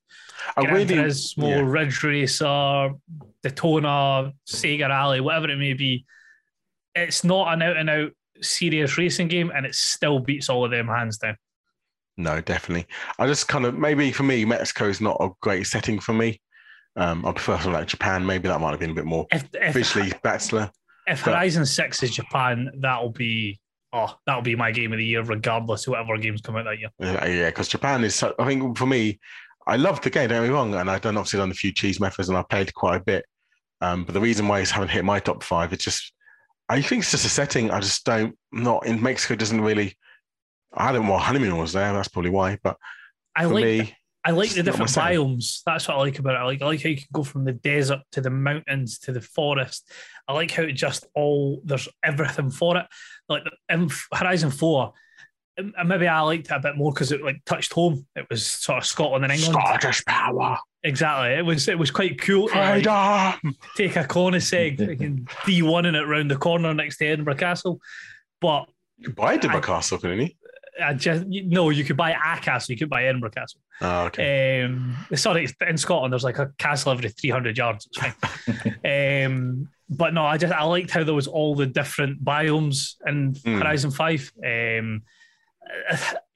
Gran 0.56 0.88
Turismo, 0.88 1.48
yeah. 1.48 1.60
Ridge 1.60 2.02
Racer, 2.02 2.90
Daytona, 3.42 4.32
Sega 4.48 4.88
Rally, 4.88 5.20
whatever 5.20 5.50
it 5.50 5.56
may 5.58 5.74
be. 5.74 6.04
It's 6.94 7.22
not 7.22 7.52
an 7.54 7.62
out 7.62 7.76
and 7.76 7.88
out 7.88 8.10
serious 8.40 8.98
racing 8.98 9.28
game, 9.28 9.52
and 9.54 9.64
it 9.66 9.74
still 9.74 10.18
beats 10.18 10.48
all 10.48 10.64
of 10.64 10.70
them 10.72 10.88
hands 10.88 11.18
down. 11.18 11.36
No, 12.16 12.40
definitely. 12.40 12.86
I 13.20 13.28
just 13.28 13.46
kind 13.46 13.64
of 13.66 13.78
maybe 13.78 14.10
for 14.10 14.24
me, 14.24 14.44
Mexico 14.44 14.88
is 14.88 15.00
not 15.00 15.16
a 15.20 15.30
great 15.40 15.66
setting 15.68 16.00
for 16.00 16.12
me. 16.12 16.40
Um, 16.96 17.24
I 17.24 17.30
prefer 17.30 17.54
something 17.54 17.72
like 17.72 17.86
Japan. 17.86 18.26
Maybe 18.26 18.48
that 18.48 18.60
might 18.60 18.70
have 18.70 18.80
been 18.80 18.90
a 18.90 18.94
bit 18.94 19.04
more 19.04 19.28
If 19.30 19.48
if, 19.54 19.74
visually 19.74 20.12
battler. 20.24 20.72
if 21.06 21.24
but- 21.24 21.34
Horizon 21.34 21.64
Six 21.66 22.02
is 22.02 22.10
Japan, 22.10 22.68
that'll 22.80 23.12
be 23.12 23.60
oh 23.92 24.14
that'll 24.26 24.42
be 24.42 24.56
my 24.56 24.70
game 24.70 24.92
of 24.92 24.98
the 24.98 25.04
year, 25.04 25.22
regardless 25.22 25.86
of 25.86 25.92
whatever 25.92 26.16
games 26.18 26.40
come 26.40 26.56
out 26.56 26.64
that 26.64 26.78
year. 26.78 26.90
Yeah, 26.98 27.46
because 27.46 27.68
Japan 27.68 28.04
is. 28.04 28.14
So, 28.14 28.34
I 28.38 28.46
think 28.46 28.76
for 28.76 28.86
me, 28.86 29.18
I 29.66 29.76
love 29.76 30.00
the 30.00 30.10
game. 30.10 30.28
Don't 30.28 30.42
get 30.42 30.48
me 30.48 30.54
wrong, 30.54 30.74
and 30.74 30.90
I've 30.90 31.00
done 31.00 31.16
obviously 31.16 31.38
done 31.38 31.50
a 31.50 31.54
few 31.54 31.72
cheese 31.72 32.00
methods, 32.00 32.28
and 32.28 32.38
I've 32.38 32.48
played 32.48 32.72
quite 32.74 32.96
a 32.96 33.04
bit. 33.04 33.24
Um, 33.80 34.04
but 34.04 34.14
the 34.14 34.20
reason 34.20 34.48
why 34.48 34.60
it's 34.60 34.70
haven't 34.70 34.88
hit 34.88 35.04
my 35.04 35.20
top 35.20 35.42
five, 35.42 35.72
it's 35.72 35.84
just 35.84 36.12
I 36.68 36.82
think 36.82 37.02
it's 37.02 37.10
just 37.10 37.24
a 37.24 37.28
setting. 37.28 37.70
I 37.70 37.80
just 37.80 38.04
don't 38.04 38.36
not 38.52 38.86
in 38.86 39.02
Mexico 39.02 39.34
doesn't 39.34 39.60
really. 39.60 39.96
I 40.72 40.92
don't 40.92 41.06
know 41.06 41.12
what 41.12 41.22
honeymoon 41.22 41.56
was 41.56 41.72
there. 41.72 41.92
That's 41.92 42.08
probably 42.08 42.30
why. 42.30 42.58
But 42.62 42.76
I 43.34 43.44
for 43.44 43.54
like 43.54 43.64
me, 43.64 43.96
I 44.28 44.32
like 44.32 44.50
the 44.50 44.62
different 44.62 44.90
biomes. 44.90 45.62
That's 45.64 45.88
what 45.88 45.96
I 45.96 46.00
like 46.00 46.18
about 46.18 46.34
it. 46.34 46.38
I 46.38 46.44
like 46.44 46.62
I 46.62 46.66
like 46.66 46.82
how 46.82 46.88
you 46.90 46.96
can 46.96 47.06
go 47.12 47.22
from 47.24 47.44
the 47.44 47.52
desert 47.52 48.00
to 48.12 48.20
the 48.20 48.30
mountains 48.30 48.98
to 49.00 49.12
the 49.12 49.20
forest. 49.20 49.90
I 50.26 50.34
like 50.34 50.50
how 50.50 50.62
it 50.64 50.72
just 50.72 51.06
all 51.14 51.60
there's 51.64 51.88
everything 52.04 52.50
for 52.50 52.76
it. 52.76 52.86
Like 53.28 53.42
in 53.68 53.88
Horizon 54.12 54.50
Four, 54.50 54.92
and 55.56 55.74
maybe 55.86 56.06
I 56.06 56.20
liked 56.20 56.46
it 56.50 56.54
a 56.54 56.60
bit 56.60 56.76
more 56.76 56.92
because 56.92 57.10
it 57.12 57.22
like 57.22 57.42
touched 57.46 57.72
home. 57.72 58.06
It 58.16 58.26
was 58.30 58.46
sort 58.46 58.78
of 58.78 58.86
Scotland 58.86 59.24
and 59.24 59.32
England. 59.32 59.54
Scottish 59.66 60.04
power, 60.04 60.58
Exactly. 60.84 61.30
It 61.34 61.44
was 61.44 61.66
it 61.66 61.78
was 61.78 61.90
quite 61.90 62.20
cool. 62.20 62.48
to, 62.48 62.54
like, 62.54 62.84
take 63.76 63.96
a 63.96 64.04
Koenigsegg 64.04 65.00
and 65.00 65.28
D 65.46 65.62
one 65.62 65.86
in 65.86 65.94
it 65.94 66.02
round 66.06 66.30
the 66.30 66.36
corner 66.36 66.72
next 66.74 66.98
to 66.98 67.06
Edinburgh 67.06 67.36
Castle. 67.36 67.80
But 68.40 68.68
You 68.98 69.10
buy 69.10 69.34
Edinburgh 69.34 69.62
I- 69.62 69.66
Castle, 69.66 69.98
couldn't 69.98 70.20
you? 70.20 70.28
I 70.82 70.94
just 70.94 71.24
no, 71.26 71.70
you 71.70 71.84
could 71.84 71.96
buy 71.96 72.10
a 72.12 72.40
castle. 72.40 72.72
You 72.72 72.78
could 72.78 72.90
buy 72.90 73.04
Edinburgh 73.04 73.30
Castle. 73.30 73.60
Oh, 73.80 74.04
okay. 74.06 74.62
Um, 74.62 74.96
sorry, 75.14 75.48
in 75.66 75.76
Scotland, 75.76 76.12
there's 76.12 76.24
like 76.24 76.38
a 76.38 76.52
castle 76.58 76.92
every 76.92 77.08
300 77.08 77.56
yards. 77.56 77.86
It's 77.86 77.98
fine. 77.98 79.24
um, 79.26 79.68
but 79.90 80.14
no, 80.14 80.24
I 80.24 80.36
just 80.36 80.52
I 80.52 80.64
liked 80.64 80.90
how 80.90 81.04
there 81.04 81.14
was 81.14 81.26
all 81.26 81.54
the 81.54 81.66
different 81.66 82.24
biomes 82.24 82.94
in 83.06 83.34
Mm. 83.34 83.58
Horizon 83.58 83.90
Five. 83.90 84.30
Um, 84.44 85.02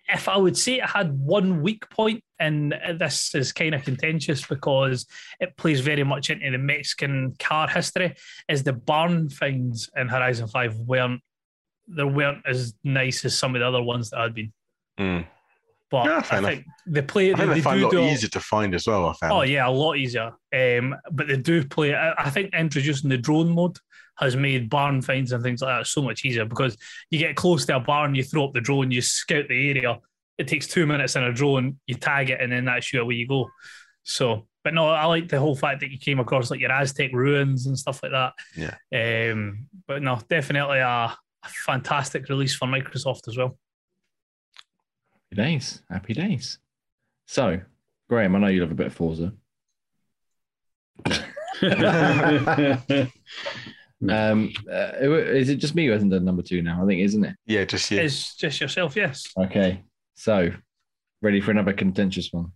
if 0.08 0.28
I 0.28 0.36
would 0.36 0.58
say 0.58 0.78
it 0.78 0.84
had 0.86 1.12
one 1.18 1.62
weak 1.62 1.88
point, 1.88 2.22
and 2.38 2.74
this 2.96 3.34
is 3.34 3.52
kind 3.52 3.74
of 3.74 3.84
contentious 3.84 4.46
because 4.46 5.06
it 5.40 5.56
plays 5.56 5.80
very 5.80 6.04
much 6.04 6.28
into 6.28 6.50
the 6.50 6.58
Mexican 6.58 7.34
car 7.38 7.68
history, 7.68 8.14
is 8.48 8.62
the 8.62 8.72
barn 8.72 9.30
finds 9.30 9.88
in 9.96 10.08
Horizon 10.08 10.48
Five 10.48 10.76
weren't 10.76 11.22
they 11.88 12.04
weren't 12.04 12.42
as 12.46 12.74
nice 12.84 13.24
as 13.24 13.38
some 13.38 13.54
of 13.54 13.60
the 13.60 13.66
other 13.66 13.82
ones 13.82 14.10
that 14.10 14.20
I'd 14.20 14.34
been. 14.34 14.52
Mm. 14.98 15.26
But 15.90 16.06
Yeah, 16.06 16.22
I 16.30 16.38
enough. 16.38 16.50
think 16.50 16.66
they 16.86 17.02
play. 17.02 17.32
I 17.34 17.36
they, 17.36 17.46
they 17.46 17.54
they 17.54 17.60
find 17.60 17.80
do 17.90 18.00
lot 18.00 18.12
easier 18.12 18.30
to 18.30 18.40
find 18.40 18.74
as 18.74 18.86
well. 18.86 19.06
I 19.08 19.12
found. 19.14 19.32
Oh 19.32 19.42
yeah, 19.42 19.68
a 19.68 19.70
lot 19.70 19.96
easier. 19.98 20.32
Um, 20.54 20.96
but 21.10 21.28
they 21.28 21.36
do 21.36 21.64
play. 21.64 21.94
I, 21.94 22.14
I 22.16 22.30
think 22.30 22.54
introducing 22.54 23.10
the 23.10 23.18
drone 23.18 23.50
mode 23.50 23.76
has 24.18 24.36
made 24.36 24.70
barn 24.70 25.02
finds 25.02 25.32
and 25.32 25.42
things 25.42 25.60
like 25.62 25.80
that 25.80 25.86
so 25.86 26.00
much 26.02 26.24
easier 26.24 26.44
because 26.44 26.76
you 27.10 27.18
get 27.18 27.36
close 27.36 27.66
to 27.66 27.76
a 27.76 27.80
barn, 27.80 28.14
you 28.14 28.22
throw 28.22 28.44
up 28.46 28.52
the 28.54 28.60
drone, 28.60 28.90
you 28.90 29.02
scout 29.02 29.48
the 29.48 29.70
area. 29.70 29.98
It 30.38 30.48
takes 30.48 30.66
two 30.66 30.86
minutes 30.86 31.16
in 31.16 31.24
a 31.24 31.32
drone, 31.32 31.78
you 31.86 31.94
tag 31.94 32.30
it, 32.30 32.40
and 32.40 32.50
then 32.52 32.64
that's 32.64 32.92
you 32.92 33.02
away 33.02 33.14
you 33.16 33.28
go. 33.28 33.50
So, 34.02 34.46
but 34.64 34.74
no, 34.74 34.88
I 34.88 35.04
like 35.04 35.28
the 35.28 35.38
whole 35.38 35.56
fact 35.56 35.80
that 35.80 35.90
you 35.90 35.98
came 35.98 36.20
across 36.20 36.50
like 36.50 36.60
your 36.60 36.72
Aztec 36.72 37.12
ruins 37.12 37.66
and 37.66 37.78
stuff 37.78 38.02
like 38.02 38.12
that. 38.12 38.32
Yeah. 38.56 39.30
Um, 39.32 39.66
but 39.86 40.02
no, 40.02 40.18
definitely 40.28 40.78
a, 40.78 41.14
a 41.44 41.48
fantastic 41.48 42.28
release 42.28 42.54
for 42.54 42.66
Microsoft 42.68 43.26
as 43.28 43.36
well. 43.36 43.58
Happy 45.30 45.42
days. 45.42 45.82
Happy 45.90 46.14
days. 46.14 46.58
So, 47.26 47.60
Graham, 48.08 48.36
I 48.36 48.38
know 48.38 48.46
you 48.48 48.60
love 48.60 48.70
a 48.70 48.74
bit 48.74 48.86
of 48.88 48.94
Forza. 48.94 49.32
Um, 54.10 54.52
uh, 54.68 54.90
is 55.00 55.48
it 55.48 55.56
just 55.58 55.76
me 55.76 55.86
who 55.86 55.92
hasn't 55.92 56.10
done 56.10 56.24
number 56.24 56.42
two 56.42 56.60
now? 56.60 56.82
I 56.82 56.86
think, 56.88 57.02
isn't 57.02 57.22
it? 57.24 57.36
Yeah, 57.46 57.64
just 57.64 57.88
yeah. 57.88 58.00
It's 58.00 58.34
just 58.34 58.60
yourself, 58.60 58.96
yes. 58.96 59.28
Okay. 59.38 59.84
So, 60.16 60.50
ready 61.20 61.40
for 61.40 61.52
another 61.52 61.72
contentious 61.72 62.28
one? 62.32 62.46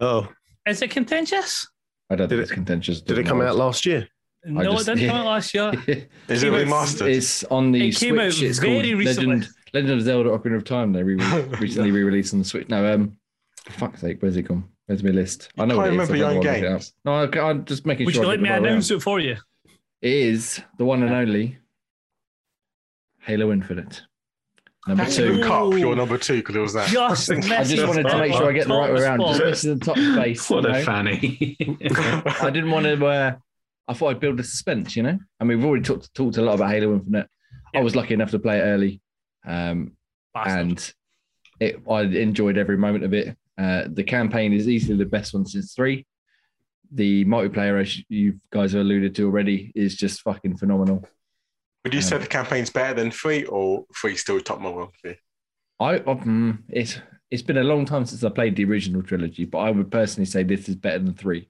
Oh, 0.00 0.28
Is 0.66 0.82
it 0.82 0.90
contentious? 0.90 1.66
I 2.10 2.16
don't 2.16 2.28
Did 2.28 2.36
think 2.36 2.40
it- 2.40 2.42
it's 2.42 2.52
contentious. 2.52 3.00
did 3.00 3.16
it 3.16 3.24
come 3.26 3.40
out 3.40 3.56
last 3.56 3.86
year? 3.86 4.06
No, 4.44 4.62
just- 4.76 4.88
it 4.88 4.94
didn't 4.96 5.08
come 5.10 5.18
out 5.18 5.26
last 5.26 5.54
year. 5.54 5.72
Is 6.28 6.42
it 6.42 6.50
came 6.50 6.68
remastered? 6.68 7.08
It's 7.14 7.44
on 7.44 7.72
the 7.72 7.88
It 7.88 7.96
came 7.96 8.18
out 8.18 8.32
Switch. 8.32 8.50
It's 8.50 8.58
very 8.58 8.82
called 8.90 8.98
recently. 8.98 9.36
Legend, 9.36 9.48
Legend 9.72 9.92
of 9.92 10.02
Zelda: 10.02 10.30
Ocarina 10.30 10.56
of 10.56 10.64
Time. 10.64 10.92
They 10.92 11.02
re- 11.02 11.14
recently 11.60 11.90
re-released 11.90 12.32
on 12.34 12.40
the 12.40 12.44
Switch. 12.44 12.68
No, 12.68 12.92
um, 12.92 13.16
for 13.64 13.72
fuck's 13.72 14.00
sake, 14.00 14.18
where's 14.20 14.36
it 14.36 14.42
gone? 14.42 14.64
Where's 14.86 15.02
my 15.02 15.10
list? 15.10 15.50
I 15.58 15.64
know. 15.64 15.76
can't 15.76 15.78
what 15.78 15.86
it 15.86 15.88
is, 15.88 15.92
remember 15.92 16.14
I 16.14 16.16
your 16.16 16.26
don't 16.28 16.36
own 16.38 16.44
wanna 16.44 16.50
look 16.58 16.64
it 16.64 16.72
up. 16.72 16.82
No, 17.04 17.12
okay, 17.20 17.40
I'm 17.40 17.64
just 17.64 17.86
making 17.86 18.06
Would 18.06 18.14
sure. 18.16 18.24
you 18.24 18.28
I 18.28 18.32
like 18.32 18.40
get 18.40 18.42
me 18.42 18.48
the 18.48 18.54
to 18.54 18.68
announce 18.68 18.90
round. 18.90 19.00
it 19.00 19.04
for 19.04 19.20
you? 19.20 19.36
It 20.00 20.12
is 20.12 20.60
the 20.78 20.84
one 20.84 21.02
and 21.04 21.12
only 21.14 21.58
Halo 23.20 23.52
Infinite. 23.52 24.02
Number 24.88 25.04
That's 25.04 25.14
two. 25.14 25.36
your 25.36 25.46
cup. 25.46 25.72
Your 25.74 25.94
number 25.94 26.18
two 26.18 26.38
because 26.38 26.56
it 26.56 26.58
was 26.58 26.72
that. 26.72 26.88
Just 26.88 27.30
I 27.30 27.62
just 27.62 27.86
wanted 27.86 28.08
to 28.08 28.18
make 28.18 28.32
sure 28.32 28.50
I 28.50 28.52
get 28.52 28.66
the 28.66 28.74
right 28.74 28.92
way 28.92 29.00
around. 29.00 29.20
Just 29.20 29.40
missing 29.44 29.78
the 29.78 29.84
top 29.84 29.96
space. 29.96 30.50
what 30.50 30.66
a 30.66 30.72
know? 30.72 30.82
fanny. 30.82 31.56
I 32.40 32.50
didn't 32.50 32.72
want 32.72 32.86
to. 32.86 33.06
Uh, 33.06 33.34
I 33.88 33.94
thought 33.94 34.10
I'd 34.10 34.20
build 34.20 34.40
a 34.40 34.44
suspense. 34.44 34.96
You 34.96 35.02
know, 35.02 35.18
I 35.40 35.44
mean, 35.44 35.58
we've 35.58 35.66
already 35.66 35.84
talked 35.84 36.12
talked 36.14 36.36
a 36.36 36.42
lot 36.42 36.54
about 36.54 36.70
Halo 36.70 36.94
Infinite. 36.94 37.28
I 37.74 37.80
was 37.80 37.96
lucky 37.96 38.14
enough 38.14 38.30
to 38.32 38.38
play 38.38 38.58
it 38.58 38.62
early, 38.62 39.00
um, 39.46 39.92
and 40.34 40.92
it. 41.60 41.80
I 41.88 42.02
enjoyed 42.02 42.58
every 42.58 42.76
moment 42.76 43.04
of 43.04 43.14
it. 43.14 43.36
Uh, 43.58 43.84
the 43.88 44.04
campaign 44.04 44.52
is 44.52 44.68
easily 44.68 44.96
the 44.96 45.06
best 45.06 45.34
one 45.34 45.46
since 45.46 45.74
three. 45.74 46.06
The 46.94 47.24
multiplayer, 47.24 47.80
as 47.80 47.98
you 48.08 48.40
guys 48.50 48.72
have 48.72 48.82
alluded 48.82 49.14
to 49.16 49.24
already, 49.24 49.72
is 49.74 49.96
just 49.96 50.20
fucking 50.22 50.58
phenomenal. 50.58 51.06
Would 51.84 51.94
you 51.94 52.02
say 52.02 52.18
the 52.18 52.26
campaign's 52.26 52.70
better 52.70 52.94
than 52.94 53.10
three, 53.10 53.44
or 53.44 53.84
three 53.96 54.16
still 54.16 54.40
top 54.40 54.60
model? 54.60 54.92
for 55.00 55.08
you? 55.08 55.16
I 55.80 55.96
um, 55.98 56.64
it's 56.68 56.98
it's 57.30 57.42
been 57.42 57.56
a 57.56 57.64
long 57.64 57.86
time 57.86 58.04
since 58.04 58.22
I 58.22 58.28
played 58.28 58.56
the 58.56 58.64
original 58.64 59.02
trilogy, 59.02 59.46
but 59.46 59.58
I 59.58 59.70
would 59.70 59.90
personally 59.90 60.26
say 60.26 60.42
this 60.42 60.68
is 60.68 60.76
better 60.76 60.98
than 60.98 61.14
three. 61.14 61.48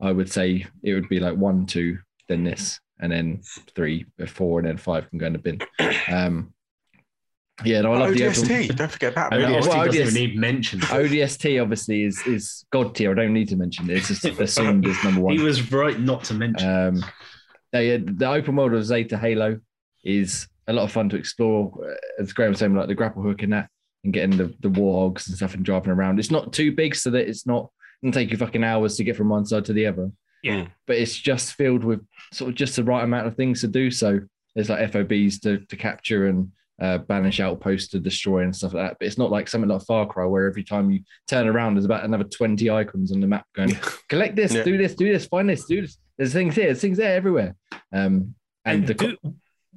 I 0.00 0.12
would 0.12 0.30
say 0.30 0.66
it 0.82 0.94
would 0.94 1.08
be 1.08 1.20
like 1.20 1.36
one, 1.36 1.66
two, 1.66 1.98
then 2.28 2.44
this, 2.44 2.80
and 3.00 3.12
then 3.12 3.42
three, 3.74 4.06
uh, 4.20 4.26
four, 4.26 4.58
and 4.58 4.68
then 4.68 4.76
five 4.76 5.08
can 5.10 5.18
go 5.18 5.26
in 5.26 5.32
the 5.34 5.38
bin. 5.38 5.60
Um, 6.10 6.52
yeah, 7.64 7.82
no, 7.82 7.92
I 7.92 7.98
love 7.98 8.14
the 8.14 8.24
open, 8.24 8.42
ODST. 8.42 8.76
Don't 8.76 8.90
forget 8.90 9.14
that. 9.14 9.32
I 9.32 9.38
know. 9.38 9.48
movie. 9.48 9.60
ODST 9.60 9.68
well, 9.68 9.86
doesn't 9.86 10.02
ODS 10.02 10.16
even 10.16 10.30
need 10.32 10.38
mention. 10.38 10.80
ODST 10.80 11.62
obviously 11.62 12.02
is 12.02 12.26
is 12.26 12.64
god 12.72 12.94
tier. 12.96 13.12
I 13.12 13.14
don't 13.14 13.32
need 13.32 13.48
to 13.50 13.56
mention 13.56 13.88
it. 13.88 13.98
It's 13.98 14.08
just 14.08 14.24
assumed 14.24 14.86
as 14.86 15.02
number 15.04 15.20
one. 15.20 15.36
He 15.36 15.42
was 15.42 15.70
right 15.70 15.98
not 15.98 16.24
to 16.24 16.34
mention. 16.34 16.68
Um, 16.68 17.04
they, 17.72 17.96
the 17.98 18.28
open 18.28 18.56
world 18.56 18.74
of 18.74 18.84
Zeta 18.84 19.16
Halo 19.16 19.60
is 20.02 20.48
a 20.66 20.72
lot 20.72 20.84
of 20.84 20.92
fun 20.92 21.08
to 21.10 21.16
explore. 21.16 21.72
Uh, 21.88 22.22
As 22.22 22.32
Graham 22.32 22.50
was 22.50 22.58
saying, 22.58 22.74
like 22.74 22.88
the 22.88 22.94
grapple 22.94 23.22
hook 23.22 23.42
and 23.42 23.52
that, 23.52 23.68
and 24.02 24.12
getting 24.12 24.36
the 24.36 24.52
the 24.60 24.68
warthogs 24.68 25.28
and 25.28 25.36
stuff 25.36 25.54
and 25.54 25.64
driving 25.64 25.92
around. 25.92 26.18
It's 26.18 26.32
not 26.32 26.52
too 26.52 26.72
big, 26.72 26.96
so 26.96 27.10
that 27.10 27.28
it's 27.28 27.46
not 27.46 27.70
going 28.04 28.12
to 28.12 28.18
take 28.18 28.30
you 28.30 28.36
fucking 28.36 28.62
hours 28.64 28.96
to 28.96 29.04
get 29.04 29.16
from 29.16 29.28
one 29.30 29.44
side 29.46 29.64
to 29.66 29.72
the 29.72 29.86
other. 29.86 30.10
Yeah. 30.42 30.66
but 30.86 30.96
it's 30.96 31.16
just 31.16 31.54
filled 31.54 31.84
with 31.84 32.00
sort 32.32 32.50
of 32.50 32.54
just 32.54 32.76
the 32.76 32.84
right 32.84 33.02
amount 33.02 33.26
of 33.26 33.34
things 33.34 33.62
to 33.62 33.66
do. 33.68 33.90
So 33.90 34.20
there's 34.54 34.68
like 34.68 34.90
FOBs 34.92 35.40
to 35.40 35.58
to 35.66 35.76
capture 35.76 36.26
and 36.26 36.52
uh, 36.80 36.98
banish 36.98 37.40
outposts 37.40 37.88
to 37.92 37.98
destroy 38.00 38.42
and 38.42 38.54
stuff 38.54 38.74
like 38.74 38.90
that. 38.90 38.96
But 39.00 39.06
it's 39.06 39.16
not 39.16 39.30
like 39.30 39.48
something 39.48 39.70
like 39.70 39.82
Far 39.86 40.06
Cry 40.06 40.26
where 40.26 40.46
every 40.46 40.62
time 40.64 40.90
you 40.90 41.00
turn 41.28 41.48
around, 41.48 41.74
there's 41.74 41.86
about 41.86 42.04
another 42.04 42.24
20 42.24 42.68
icons 42.68 43.10
on 43.10 43.20
the 43.20 43.26
map 43.26 43.46
going, 43.54 43.74
collect 44.10 44.36
this, 44.36 44.52
Yeah. 44.52 44.64
do 44.64 44.76
this, 44.76 44.94
do 44.94 45.10
this, 45.10 45.24
find 45.26 45.48
this, 45.48 45.64
do 45.64 45.80
this. 45.80 45.96
There's 46.18 46.32
things 46.34 46.54
here, 46.56 46.66
there's 46.66 46.80
things 46.82 46.98
there 46.98 47.16
everywhere. 47.16 47.56
Um, 47.92 48.34
and 48.66 48.84
I 48.84 48.86
the, 48.86 48.94
do, 48.94 49.16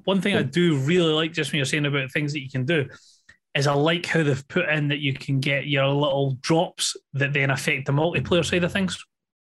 one 0.04 0.20
thing 0.22 0.36
I 0.36 0.42
do 0.44 0.76
really 0.80 1.14
like, 1.14 1.32
just 1.32 1.52
when 1.52 1.58
you're 1.58 1.66
saying 1.66 1.86
about 1.86 2.12
things 2.12 2.34
that 2.34 2.42
you 2.42 2.50
can 2.50 2.66
do, 2.66 2.90
is 3.58 3.68
I 3.68 3.74
like 3.74 4.06
how 4.06 4.24
they've 4.24 4.48
put 4.48 4.70
in 4.70 4.88
that 4.90 5.00
you 5.00 5.14
can 5.14 5.40
get 5.40 5.68
your 5.68 5.88
little 5.88 6.38
drops 6.42 6.96
that 7.14 7.34
then 7.34 7.50
affect 7.50 7.86
the 7.86 7.92
multiplayer 7.94 8.46
side 8.46 8.64
of 8.64 8.72
things. 8.72 8.98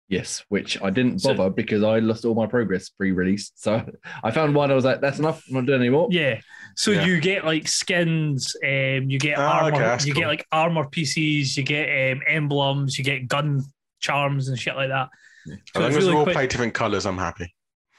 yes, 0.08 0.44
which 0.50 0.80
I 0.82 0.90
didn't 0.90 1.20
So- 1.20 1.34
bother 1.34 1.50
because 1.50 1.82
I 1.82 1.98
lost 1.98 2.24
all 2.24 2.34
my 2.34 2.46
progress 2.46 2.90
pre-release. 2.90 3.52
So 3.54 3.84
I 4.22 4.30
found 4.30 4.54
one. 4.54 4.70
I 4.70 4.74
was 4.74 4.84
like, 4.84 5.00
that's 5.00 5.18
enough. 5.18 5.42
I'm 5.48 5.54
not 5.54 5.66
doing 5.66 5.80
it 5.80 5.84
anymore. 5.84 6.08
Yeah. 6.10 6.40
So 6.76 6.90
Yeah. 6.90 7.06
you 7.06 7.20
get 7.20 7.44
like 7.44 7.66
skins, 7.66 8.54
um, 8.62 9.08
you 9.10 9.18
get 9.18 9.38
Ah, 9.38 9.62
armor, 9.64 9.76
okay, 9.76 9.84
that's 9.84 10.06
you 10.06 10.14
get 10.14 10.26
like 10.28 10.46
armor 10.52 10.84
PCs, 10.84 11.56
you 11.56 11.62
get 11.62 12.12
um, 12.12 12.20
emblems, 12.28 12.98
you 12.98 13.02
get 13.04 13.26
gun 13.28 13.62
charms 14.00 14.48
and 14.48 14.58
shit 14.58 14.76
like 14.76 14.90
that. 14.90 15.08
As 15.46 15.58
So 15.74 15.80
long 15.80 15.88
it's 15.88 15.96
as 15.96 16.02
we 16.04 16.08
really 16.10 16.18
all 16.18 16.24
quick. 16.24 16.34
play 16.36 16.46
different 16.48 16.74
colours, 16.74 17.06
I'm 17.06 17.18
happy. 17.18 17.54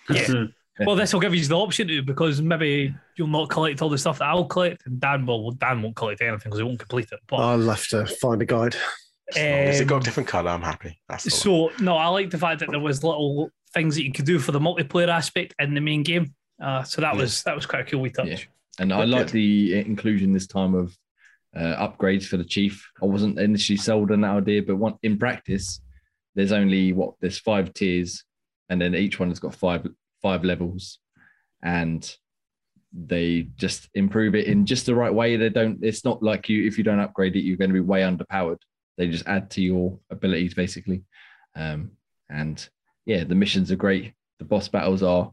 Yeah. 0.09 0.45
Well, 0.85 0.97
this 0.97 1.13
will 1.13 1.21
give 1.21 1.33
you 1.33 1.45
the 1.45 1.55
option 1.57 1.87
to 1.87 2.01
because 2.01 2.41
maybe 2.41 2.93
you'll 3.15 3.27
not 3.29 3.49
collect 3.49 3.81
all 3.81 3.87
the 3.89 3.97
stuff 3.97 4.19
that 4.19 4.25
I'll 4.25 4.45
collect, 4.45 4.85
and 4.85 4.99
Dan 4.99 5.25
will. 5.25 5.43
Well, 5.43 5.51
Dan 5.51 5.81
won't 5.81 5.95
collect 5.95 6.21
anything 6.21 6.39
because 6.43 6.59
he 6.59 6.63
won't 6.63 6.79
complete 6.79 7.07
it. 7.13 7.19
But 7.27 7.37
I'll 7.37 7.61
have 7.61 7.87
to 7.89 8.05
find 8.05 8.41
a 8.41 8.45
guide. 8.45 8.75
As 9.29 9.37
long 9.37 9.45
as 9.45 9.79
it 9.79 9.83
um, 9.83 9.87
got 9.87 10.01
a 10.01 10.03
different 10.03 10.27
colour, 10.27 10.51
I'm 10.51 10.61
happy. 10.61 10.99
That's 11.07 11.45
all. 11.45 11.69
So 11.71 11.83
no, 11.83 11.95
I 11.95 12.07
like 12.07 12.29
the 12.29 12.37
fact 12.37 12.59
that 12.59 12.69
there 12.71 12.79
was 12.79 13.03
little 13.03 13.49
things 13.73 13.95
that 13.95 14.03
you 14.03 14.11
could 14.11 14.25
do 14.25 14.37
for 14.37 14.51
the 14.51 14.59
multiplayer 14.59 15.07
aspect 15.07 15.55
in 15.59 15.73
the 15.73 15.81
main 15.81 16.03
game. 16.03 16.33
Uh, 16.61 16.83
so 16.83 17.01
that 17.01 17.15
Yeah. 17.15 17.21
was 17.21 17.43
that 17.43 17.55
was 17.55 17.65
quite 17.65 17.87
a 17.87 17.89
cool 17.89 18.01
wee 18.01 18.09
touch. 18.09 18.27
Yeah. 18.27 18.37
And 18.79 18.91
I 18.91 19.01
Good, 19.01 19.09
like 19.09 19.31
the 19.31 19.79
inclusion 19.79 20.33
this 20.33 20.47
time 20.47 20.75
of 20.75 20.95
uh, 21.55 21.87
upgrades 21.87 22.25
for 22.25 22.35
the 22.35 22.43
chief. 22.43 22.91
I 23.01 23.05
wasn't 23.05 23.39
initially 23.39 23.77
sold 23.77 24.11
on 24.11 24.21
that 24.21 24.31
idea, 24.31 24.61
but 24.61 24.75
one, 24.75 24.95
in 25.03 25.17
practice, 25.17 25.79
there's 26.35 26.51
only 26.51 26.91
what 26.91 27.13
there's 27.21 27.39
five 27.39 27.73
tiers, 27.73 28.25
and 28.69 28.81
then 28.81 28.93
each 28.93 29.19
one 29.19 29.29
has 29.29 29.39
got 29.39 29.55
five 29.55 29.87
five 30.25 30.43
levels, 30.43 30.97
and 31.61 32.01
they 32.91 33.49
just 33.57 33.89
improve 33.93 34.33
it 34.33 34.47
in 34.47 34.65
just 34.65 34.87
the 34.87 34.95
right 34.95 35.13
way. 35.13 35.35
They 35.35 35.49
don't. 35.49 35.77
It's 35.83 36.03
not 36.03 36.23
like 36.23 36.49
you 36.49 36.65
if 36.65 36.79
you 36.79 36.83
don't 36.83 36.99
upgrade 36.99 37.35
it, 37.35 37.43
you're 37.43 37.57
going 37.57 37.69
to 37.69 37.81
be 37.81 37.91
way 37.91 38.01
underpowered. 38.01 38.57
They 38.97 39.07
just 39.07 39.27
add 39.27 39.51
to 39.51 39.61
your 39.61 39.99
abilities 40.09 40.55
basically, 40.55 41.03
um, 41.55 41.91
and 42.27 42.57
yeah, 43.05 43.23
the 43.23 43.35
missions 43.35 43.71
are 43.71 43.75
great. 43.75 44.13
The 44.39 44.45
boss 44.45 44.67
battles 44.67 45.03
are 45.03 45.31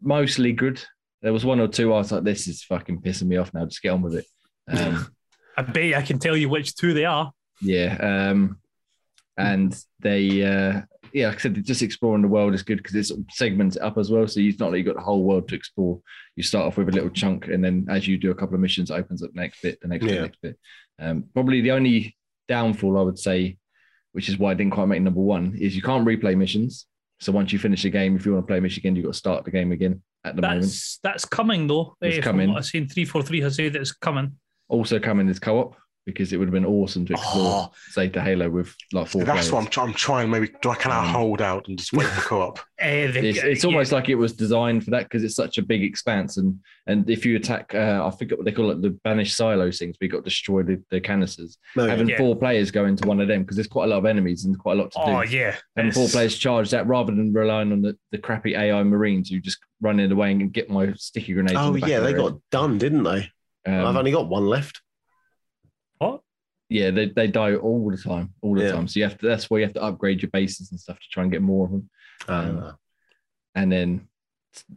mostly 0.00 0.52
good. 0.52 0.82
There 1.20 1.32
was 1.34 1.44
one 1.44 1.60
or 1.60 1.68
two 1.68 1.92
I 1.92 1.98
was 1.98 2.10
like, 2.12 2.24
this 2.24 2.48
is 2.48 2.62
fucking 2.62 3.02
pissing 3.02 3.26
me 3.26 3.36
off 3.36 3.52
now. 3.52 3.66
Just 3.66 3.82
get 3.82 3.90
on 3.90 4.02
with 4.02 4.14
it. 4.14 4.26
Um, 4.68 5.08
I 5.58 5.62
bet 5.62 5.94
I 5.94 6.02
can 6.02 6.18
tell 6.18 6.36
you 6.36 6.48
which 6.48 6.74
two 6.74 6.94
they 6.94 7.04
are. 7.04 7.32
yeah. 7.60 8.30
Um, 8.30 8.60
and 9.36 9.76
they, 10.00 10.44
uh, 10.44 10.82
yeah, 11.12 11.28
like 11.28 11.36
I 11.36 11.40
said, 11.40 11.64
just 11.64 11.82
exploring 11.82 12.22
the 12.22 12.28
world 12.28 12.54
is 12.54 12.62
good 12.62 12.78
because 12.78 12.94
it's 12.94 13.12
segments 13.30 13.76
it 13.76 13.82
up 13.82 13.98
as 13.98 14.10
well. 14.10 14.26
So 14.28 14.40
it's 14.40 14.58
not 14.58 14.70
like 14.70 14.78
you've 14.78 14.86
got 14.86 14.96
the 14.96 15.02
whole 15.02 15.24
world 15.24 15.48
to 15.48 15.54
explore. 15.54 16.00
You 16.36 16.42
start 16.42 16.66
off 16.66 16.76
with 16.76 16.88
a 16.88 16.92
little 16.92 17.10
chunk, 17.10 17.48
and 17.48 17.64
then 17.64 17.86
as 17.88 18.06
you 18.06 18.18
do 18.18 18.30
a 18.30 18.34
couple 18.34 18.54
of 18.54 18.60
missions, 18.60 18.90
it 18.90 18.94
opens 18.94 19.22
up 19.22 19.30
the 19.32 19.40
next 19.40 19.62
bit, 19.62 19.78
the 19.80 19.88
next 19.88 20.04
bit, 20.04 20.10
Yeah. 20.14 20.20
the 20.20 20.26
next 20.26 20.40
bit. 20.42 20.58
Um, 20.98 21.24
probably 21.34 21.60
the 21.60 21.72
only 21.72 22.16
downfall 22.48 22.98
I 22.98 23.02
would 23.02 23.18
say, 23.18 23.56
which 24.12 24.28
is 24.28 24.38
why 24.38 24.50
I 24.50 24.54
didn't 24.54 24.72
quite 24.72 24.86
make 24.86 25.02
number 25.02 25.20
one, 25.20 25.54
is 25.58 25.74
you 25.76 25.82
can't 25.82 26.06
replay 26.06 26.36
missions. 26.36 26.86
So 27.20 27.32
once 27.32 27.52
you 27.52 27.58
finish 27.58 27.82
the 27.82 27.90
game, 27.90 28.14
if 28.16 28.24
you 28.24 28.32
want 28.32 28.44
to 28.44 28.48
play 28.50 28.58
a 28.58 28.60
mission 28.60 28.80
again, 28.80 28.94
you've 28.96 29.04
got 29.04 29.12
to 29.12 29.18
start 29.18 29.44
the 29.44 29.50
game 29.50 29.72
again 29.72 30.02
at 30.24 30.36
the 30.36 30.42
moment. 30.42 30.62
That's 30.62 30.98
that's 31.02 31.24
coming 31.24 31.66
though. 31.66 31.96
It's 32.00 32.18
Eh, 32.18 32.20
coming. 32.20 32.50
I've 32.54 32.64
seen 32.66 32.88
three 32.88 33.04
four 33.04 33.22
three 33.22 33.40
has 33.40 33.56
said 33.56 33.72
that 33.72 33.80
it's 33.80 33.92
coming. 33.92 34.36
Also 34.68 34.98
coming 35.00 35.28
is 35.28 35.38
co-op 35.38 35.74
because 36.08 36.32
it 36.32 36.38
would 36.38 36.48
have 36.48 36.52
been 36.54 36.64
awesome 36.64 37.04
to 37.04 37.12
explore 37.12 37.70
Oh, 37.70 37.72
Zeta 37.92 38.20
Halo 38.22 38.48
with 38.48 38.74
like 38.92 39.06
four 39.08 39.22
That's 39.24 39.48
players. 39.48 39.52
what 39.52 39.64
I'm, 39.64 39.70
try- 39.70 39.84
I'm 39.84 39.92
trying. 39.92 40.30
Maybe 40.30 40.50
do 40.62 40.70
I 40.70 40.74
can 40.74 40.90
I 40.90 41.00
Um, 41.04 41.12
hold 41.12 41.42
out 41.42 41.68
and 41.68 41.76
just 41.78 41.92
wait 41.92 42.06
for 42.06 42.22
co-op? 42.22 42.58
eh, 42.78 43.04
It's, 43.14 43.38
it's 43.38 43.62
yeah. 43.62 43.68
almost 43.68 43.92
like 43.92 44.08
it 44.08 44.14
was 44.14 44.32
designed 44.32 44.84
for 44.84 44.90
that 44.92 45.02
because 45.04 45.22
it's 45.22 45.34
such 45.36 45.58
a 45.58 45.62
big 45.62 45.82
expanse, 45.84 46.38
and 46.38 46.58
and 46.86 47.08
if 47.10 47.26
you 47.26 47.36
attack, 47.36 47.74
uh, 47.74 48.02
I 48.10 48.16
forget 48.16 48.38
what 48.38 48.46
they 48.46 48.52
call 48.52 48.70
it, 48.70 48.80
the 48.80 48.90
banished 49.04 49.36
silos 49.36 49.78
things. 49.78 49.96
We 50.00 50.08
got 50.08 50.24
destroyed 50.24 50.66
the, 50.68 50.82
the 50.90 51.00
canisters. 51.00 51.58
No. 51.76 51.86
Having 51.86 52.08
Yeah. 52.08 52.16
four 52.18 52.34
players 52.34 52.70
go 52.70 52.86
into 52.86 53.06
one 53.06 53.20
of 53.20 53.28
them 53.28 53.42
because 53.42 53.56
there's 53.56 53.66
quite 53.68 53.84
a 53.84 53.88
lot 53.88 53.98
of 53.98 54.06
enemies 54.06 54.46
and 54.46 54.58
quite 54.58 54.78
a 54.78 54.82
lot 54.82 54.90
to 54.92 54.98
do. 55.04 55.12
Oh 55.12 55.24
do. 55.24 55.36
yeah, 55.36 55.56
Having 55.76 55.92
four 55.92 56.08
players 56.08 56.38
charge 56.38 56.70
that 56.70 56.86
rather 56.86 57.14
than 57.14 57.32
relying 57.34 57.70
on 57.72 57.82
the, 57.82 57.96
the 58.12 58.18
crappy 58.18 58.54
AI 58.56 58.82
Marines 58.82 59.28
who 59.28 59.40
just 59.40 59.58
run 59.82 60.00
in 60.00 60.08
the 60.08 60.16
way 60.16 60.30
and 60.32 60.50
get 60.52 60.70
my 60.70 60.92
sticky 60.94 61.34
grenades. 61.34 61.58
Oh 61.58 61.72
the 61.72 61.80
yeah, 61.86 61.98
of 61.98 62.04
they 62.04 62.12
their 62.12 62.22
got 62.22 62.38
done, 62.50 62.78
didn't 62.78 63.02
they? 63.04 63.30
Um, 63.66 63.84
I've 63.84 63.96
only 63.96 64.10
got 64.12 64.28
one 64.28 64.46
left. 64.46 64.80
What? 65.98 66.20
yeah, 66.70 66.90
they, 66.90 67.06
they 67.06 67.26
die 67.26 67.54
all 67.54 67.90
the 67.90 67.96
time, 67.96 68.34
all 68.42 68.54
the 68.54 68.62
Yeah. 68.64 68.72
time. 68.72 68.86
So 68.88 69.00
you 69.00 69.04
have 69.04 69.16
to. 69.18 69.26
That's 69.26 69.48
why 69.48 69.58
you 69.58 69.64
have 69.64 69.72
to 69.74 69.82
upgrade 69.82 70.20
your 70.22 70.30
bases 70.30 70.70
and 70.70 70.78
stuff 70.78 70.98
to 70.98 71.06
try 71.10 71.22
and 71.22 71.32
get 71.32 71.40
more 71.42 71.64
of 71.66 71.70
them. 71.72 71.90
Um, 72.28 72.58
Uh, 72.58 72.72
and 73.54 73.72
then 73.72 74.06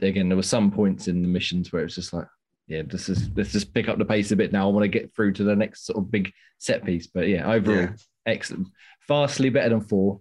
again 0.01 0.29
there 0.29 0.35
were 0.37 0.43
some 0.43 0.71
points 0.71 1.07
in 1.07 1.21
the 1.21 1.27
missions 1.27 1.71
where 1.71 1.81
it 1.81 1.85
was 1.85 1.95
just 1.95 2.13
like 2.13 2.27
yeah 2.67 2.81
this 2.85 3.09
is 3.09 3.29
let's 3.35 3.51
just 3.51 3.73
pick 3.73 3.87
up 3.89 3.97
the 3.97 4.05
pace 4.05 4.31
a 4.31 4.35
bit 4.35 4.51
now 4.51 4.67
i 4.67 4.71
want 4.71 4.83
to 4.83 4.87
get 4.99 5.13
through 5.15 5.31
to 5.33 5.43
the 5.43 5.55
next 5.55 5.85
sort 5.85 5.97
of 5.97 6.11
big 6.11 6.31
set 6.59 6.83
piece 6.85 7.07
but 7.07 7.27
yeah 7.27 7.49
overall 7.51 7.81
Yeah. 7.81 7.93
excellent 8.25 8.67
vastly 9.07 9.49
better 9.49 9.69
than 9.69 9.81
four 9.81 10.19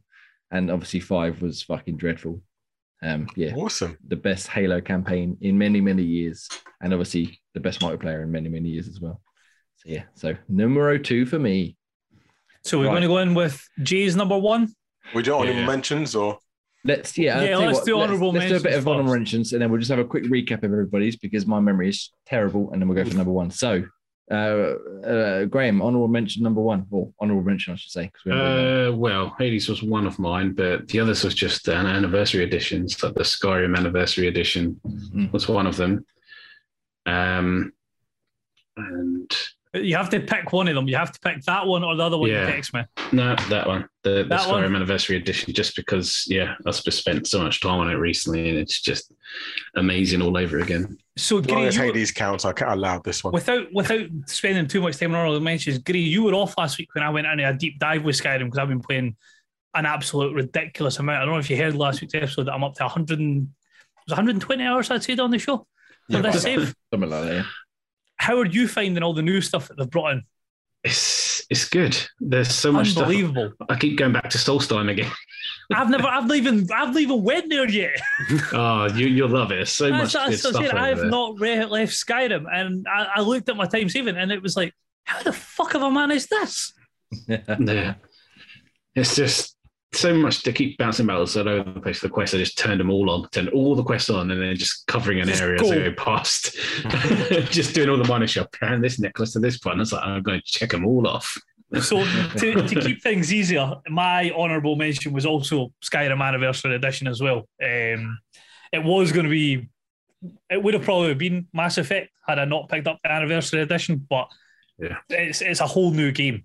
and 0.50 0.70
obviously 0.70 1.00
five 1.00 1.42
was 1.42 1.62
fucking 1.62 1.96
dreadful 1.96 2.42
um 3.02 3.28
yeah 3.36 3.52
Awesome. 3.54 3.96
the 4.06 4.16
best 4.16 4.46
halo 4.48 4.80
campaign 4.80 5.36
in 5.40 5.58
many 5.58 5.80
many 5.80 6.04
years 6.04 6.48
and 6.80 6.92
obviously 6.92 7.40
the 7.54 7.60
best 7.60 7.80
multiplayer 7.80 8.22
in 8.22 8.30
many 8.30 8.48
many 8.48 8.68
years 8.70 8.88
as 8.88 9.00
well 9.00 9.20
so 9.82 9.88
yeah 9.88 10.02
so 10.14 10.34
numero 10.48 10.98
two 10.98 11.24
for 11.26 11.38
me 11.38 11.76
So 12.62 12.78
we're 12.78 12.84
Right. 12.86 12.90
going 12.92 13.02
to 13.02 13.08
go 13.08 13.18
in 13.18 13.32
with 13.34 13.56
Jay's 13.82 14.14
number 14.16 14.36
one. 14.38 14.68
We 15.14 15.22
do 15.22 15.34
any 15.38 15.52
Yeah. 15.58 15.66
mentions 15.66 16.14
or 16.14 16.38
Let's 16.84 17.16
yeah, 17.16 17.36
I'll 17.38 17.42
Yeah, 17.42 17.50
tell 17.52 17.60
you 17.60 17.66
let's 17.68 17.78
what, 17.80 17.86
do 17.86 18.00
honourable 18.00 18.32
let's, 18.32 18.48
do 18.48 18.56
a 18.56 18.60
bit 18.60 18.74
of 18.78 18.86
honourable 18.88 19.12
mentions, 19.14 19.52
and 19.52 19.60
then 19.62 19.70
we'll 19.70 19.80
just 19.80 19.90
have 19.90 19.98
a 19.98 20.04
quick 20.04 20.24
recap 20.24 20.58
of 20.64 20.72
everybody's 20.72 21.16
because 21.16 21.46
my 21.46 21.60
memory 21.60 21.88
is 21.90 22.10
terrible, 22.26 22.70
and 22.72 22.80
then 22.80 22.88
we'll 22.88 22.96
go 23.02 23.08
for 23.10 23.16
number 23.16 23.32
one. 23.32 23.50
So, 23.50 23.84
uh, 24.30 24.34
uh, 24.34 25.44
Graham, 25.46 25.82
honourable 25.82 26.08
mention 26.08 26.42
number 26.42 26.62
one, 26.62 26.86
or 26.90 27.12
honourable 27.20 27.42
mention, 27.42 27.72
I 27.74 27.76
should 27.76 27.92
say, 27.92 28.04
because 28.06 28.24
we 28.24 28.30
haven't 28.32 28.88
Uh, 28.88 28.92
well, 28.96 29.34
Hades 29.38 29.68
was 29.68 29.82
one 29.82 30.06
of 30.06 30.18
mine, 30.18 30.52
but 30.54 30.88
the 30.88 31.00
others 31.00 31.22
was 31.24 31.34
just 31.34 31.68
an 31.68 31.84
anniversary 31.86 32.44
edition. 32.44 32.88
So 32.88 33.10
the 33.10 33.24
Skyrim 33.24 33.76
anniversary 33.76 34.26
edition 34.28 34.80
Mm. 34.86 35.32
was 35.32 35.48
one 35.48 35.66
of 35.66 35.76
them. 35.76 36.04
Um, 37.06 37.72
and 38.76 39.30
You 39.72 39.94
have 39.96 40.10
to 40.10 40.18
pick 40.18 40.52
one 40.52 40.66
of 40.66 40.74
them. 40.74 40.88
You 40.88 40.96
have 40.96 41.12
to 41.12 41.20
pick 41.20 41.42
that 41.44 41.64
one 41.66 41.84
or 41.84 41.94
the 41.94 42.02
other 42.02 42.18
one 42.18 42.28
Yeah. 42.28 42.46
you 42.46 42.52
text 42.52 42.74
me. 42.74 42.82
no, 43.12 43.36
that 43.50 43.68
one, 43.68 43.88
the, 44.02 44.10
the 44.10 44.24
That 44.24 44.40
Skyrim 44.40 44.50
one? 44.64 44.74
anniversary 44.76 45.16
edition, 45.16 45.54
just 45.54 45.76
because, 45.76 46.24
yeah, 46.26 46.54
I've 46.66 46.74
spent 46.74 47.28
so 47.28 47.40
much 47.42 47.60
time 47.60 47.78
on 47.78 47.88
it 47.88 47.94
recently, 47.94 48.48
and 48.48 48.58
it's 48.58 48.80
just 48.80 49.12
amazing 49.76 50.22
all 50.22 50.36
over 50.36 50.58
again. 50.58 50.98
So, 51.16 51.38
as 51.38 51.46
long 51.46 51.58
Gary, 51.58 51.68
as 51.68 51.76
Hades 51.76 52.10
counts, 52.10 52.44
I 52.44 52.52
can't 52.52 52.72
allow 52.72 52.98
this 52.98 53.22
one. 53.22 53.32
without 53.32 53.72
without 53.72 54.06
spending 54.26 54.66
too 54.66 54.80
much 54.80 54.96
time 54.98 55.14
on 55.14 55.24
all 55.26 55.34
the 55.34 55.40
mentions, 55.40 55.78
Gary, 55.78 56.00
you 56.00 56.24
were 56.24 56.34
off 56.34 56.58
last 56.58 56.76
week 56.78 56.92
when 56.94 57.04
I 57.04 57.10
went 57.10 57.26
into 57.28 57.48
a 57.48 57.54
deep 57.54 57.78
dive 57.78 58.02
with 58.02 58.16
Skyrim 58.20 58.46
because 58.46 58.58
I've 58.58 58.68
been 58.68 58.80
playing 58.80 59.16
an 59.74 59.86
absolute 59.86 60.34
ridiculous 60.34 60.98
amount. 60.98 61.22
I 61.22 61.24
don't 61.26 61.34
know 61.34 61.38
if 61.40 61.48
you 61.48 61.56
heard 61.56 61.76
last 61.76 62.00
week's 62.00 62.14
episode 62.14 62.44
that 62.48 62.54
I'm 62.54 62.64
up 62.64 62.74
to 62.74 62.82
100 62.84 63.20
and, 63.20 63.42
it 63.42 64.10
was 64.10 64.16
120 64.16 64.64
hours 64.64 64.90
I'd 64.90 65.04
said 65.04 65.20
on 65.20 65.30
the 65.30 65.38
show 65.38 65.58
for 65.58 65.66
Yeah. 66.16 66.20
this 66.22 66.42
save. 66.42 66.74
something 66.92 67.08
like 67.10 67.22
that. 67.24 67.32
Yeah. 67.34 67.42
How 68.20 68.38
are 68.38 68.46
you 68.46 68.68
finding 68.68 69.02
all 69.02 69.14
the 69.14 69.22
new 69.22 69.40
stuff 69.40 69.68
that 69.68 69.78
they've 69.78 69.88
brought 69.88 70.12
in? 70.12 70.22
It's 70.84 71.42
it's 71.48 71.66
good. 71.66 71.96
There's 72.20 72.54
so 72.54 72.70
much 72.70 72.90
stuff. 72.90 73.04
Unbelievable. 73.04 73.52
I 73.70 73.76
keep 73.76 73.98
going 73.98 74.12
back 74.12 74.28
to 74.30 74.38
Solstheim 74.38 74.90
again. 74.90 75.10
I've 75.74 75.88
never, 75.88 76.06
I've 76.06 76.26
not 76.26 76.36
even, 76.36 76.66
I've 76.72 76.88
not 76.88 77.00
even 77.00 77.22
went 77.22 77.48
there 77.48 77.68
yet. 77.68 77.98
Oh, 78.52 78.88
you 78.94 79.06
you'll 79.06 79.30
love 79.30 79.52
it. 79.52 79.56
There's 79.56 79.70
so 79.72 79.88
That's, 79.88 80.14
much 80.14 80.24
good 80.24 80.32
that's, 80.32 80.40
stuff 80.40 80.52
that's 80.52 80.66
it. 80.66 80.74
over 80.74 80.78
I 80.78 80.88
have 80.88 81.04
not 81.04 81.40
re- 81.40 81.64
left 81.64 81.92
Skyrim, 81.92 82.44
and 82.52 82.86
I, 82.92 83.08
I 83.16 83.20
looked 83.22 83.48
at 83.48 83.56
my 83.56 83.66
time 83.66 83.88
saving, 83.88 84.16
and 84.16 84.30
it 84.30 84.42
was 84.42 84.54
like, 84.54 84.74
how 85.04 85.22
the 85.22 85.32
fuck 85.32 85.72
have 85.72 85.82
I 85.82 85.88
managed 85.88 86.28
this? 86.28 86.72
Yeah. 87.28 87.94
It's 88.94 89.16
just 89.16 89.56
so 89.92 90.14
much 90.14 90.42
to 90.44 90.52
keep 90.52 90.78
bouncing 90.78 91.06
battles 91.06 91.36
all 91.36 91.48
over 91.48 91.70
the 91.72 91.80
place. 91.80 91.98
For 91.98 92.06
the 92.08 92.12
quest. 92.12 92.34
I 92.34 92.38
just 92.38 92.56
turned 92.58 92.78
them 92.80 92.90
all 92.90 93.10
on, 93.10 93.28
turned 93.30 93.48
all 93.50 93.74
the 93.74 93.82
quests 93.82 94.10
on, 94.10 94.30
and 94.30 94.40
then 94.40 94.54
just 94.56 94.86
covering 94.86 95.20
an 95.20 95.26
Just 95.28 95.42
area 95.42 95.58
go. 95.58 95.64
as 95.66 95.70
I 95.72 95.74
go 95.76 95.92
past. 95.92 96.54
just 97.50 97.74
doing 97.74 97.88
all 97.88 97.96
the 97.96 98.04
minor 98.08 98.26
shop 98.26 98.54
and 98.62 98.82
this 98.84 98.98
necklace 99.00 99.32
to 99.32 99.40
this 99.40 99.58
one. 99.62 99.80
It's 99.80 99.92
like, 99.92 100.04
I'm 100.04 100.22
going 100.22 100.40
to 100.40 100.44
check 100.46 100.70
them 100.70 100.86
all 100.86 101.06
off. 101.08 101.36
So 101.80 102.04
to, 102.04 102.66
to 102.66 102.80
keep 102.80 103.02
things 103.02 103.32
easier, 103.32 103.74
my 103.88 104.30
honourable 104.30 104.76
mention 104.76 105.12
was 105.12 105.24
also 105.26 105.72
Skyrim 105.84 106.20
Anniversary 106.20 106.74
Edition 106.74 107.06
as 107.06 107.20
well. 107.20 107.48
Um, 107.62 108.18
it 108.72 108.82
was 108.82 109.12
going 109.12 109.24
to 109.24 109.30
be, 109.30 109.68
it 110.50 110.62
would 110.62 110.74
have 110.74 110.82
probably 110.82 111.14
been 111.14 111.46
Mass 111.52 111.78
Effect 111.78 112.10
had 112.26 112.38
I 112.38 112.44
not 112.44 112.68
picked 112.68 112.86
up 112.88 112.98
the 113.02 113.10
Anniversary 113.12 113.60
Edition, 113.62 114.04
but 114.10 114.28
Yeah. 114.78 114.96
it's 115.08 115.40
it's 115.42 115.60
a 115.60 115.66
whole 115.66 115.90
new 115.92 116.10
game 116.12 116.44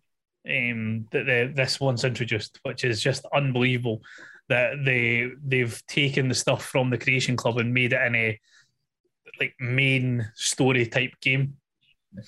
um, 0.50 1.08
that 1.12 1.26
the, 1.26 1.52
this 1.56 1.80
one's 1.80 2.04
introduced, 2.04 2.60
which 2.64 2.84
is 2.84 3.02
just 3.02 3.26
unbelievable. 3.34 4.02
That 4.48 4.84
they 4.86 5.30
they've 5.44 5.82
taken 5.88 6.28
the 6.30 6.36
stuff 6.36 6.64
from 6.64 6.90
the 6.92 6.98
Creation 7.00 7.36
Club 7.36 7.58
and 7.58 7.74
made 7.74 7.94
it 7.94 8.02
in 8.02 8.16
a 8.16 8.40
like 9.40 9.56
main 9.60 10.30
story 10.36 10.86
type 10.86 11.14
game. 11.22 11.56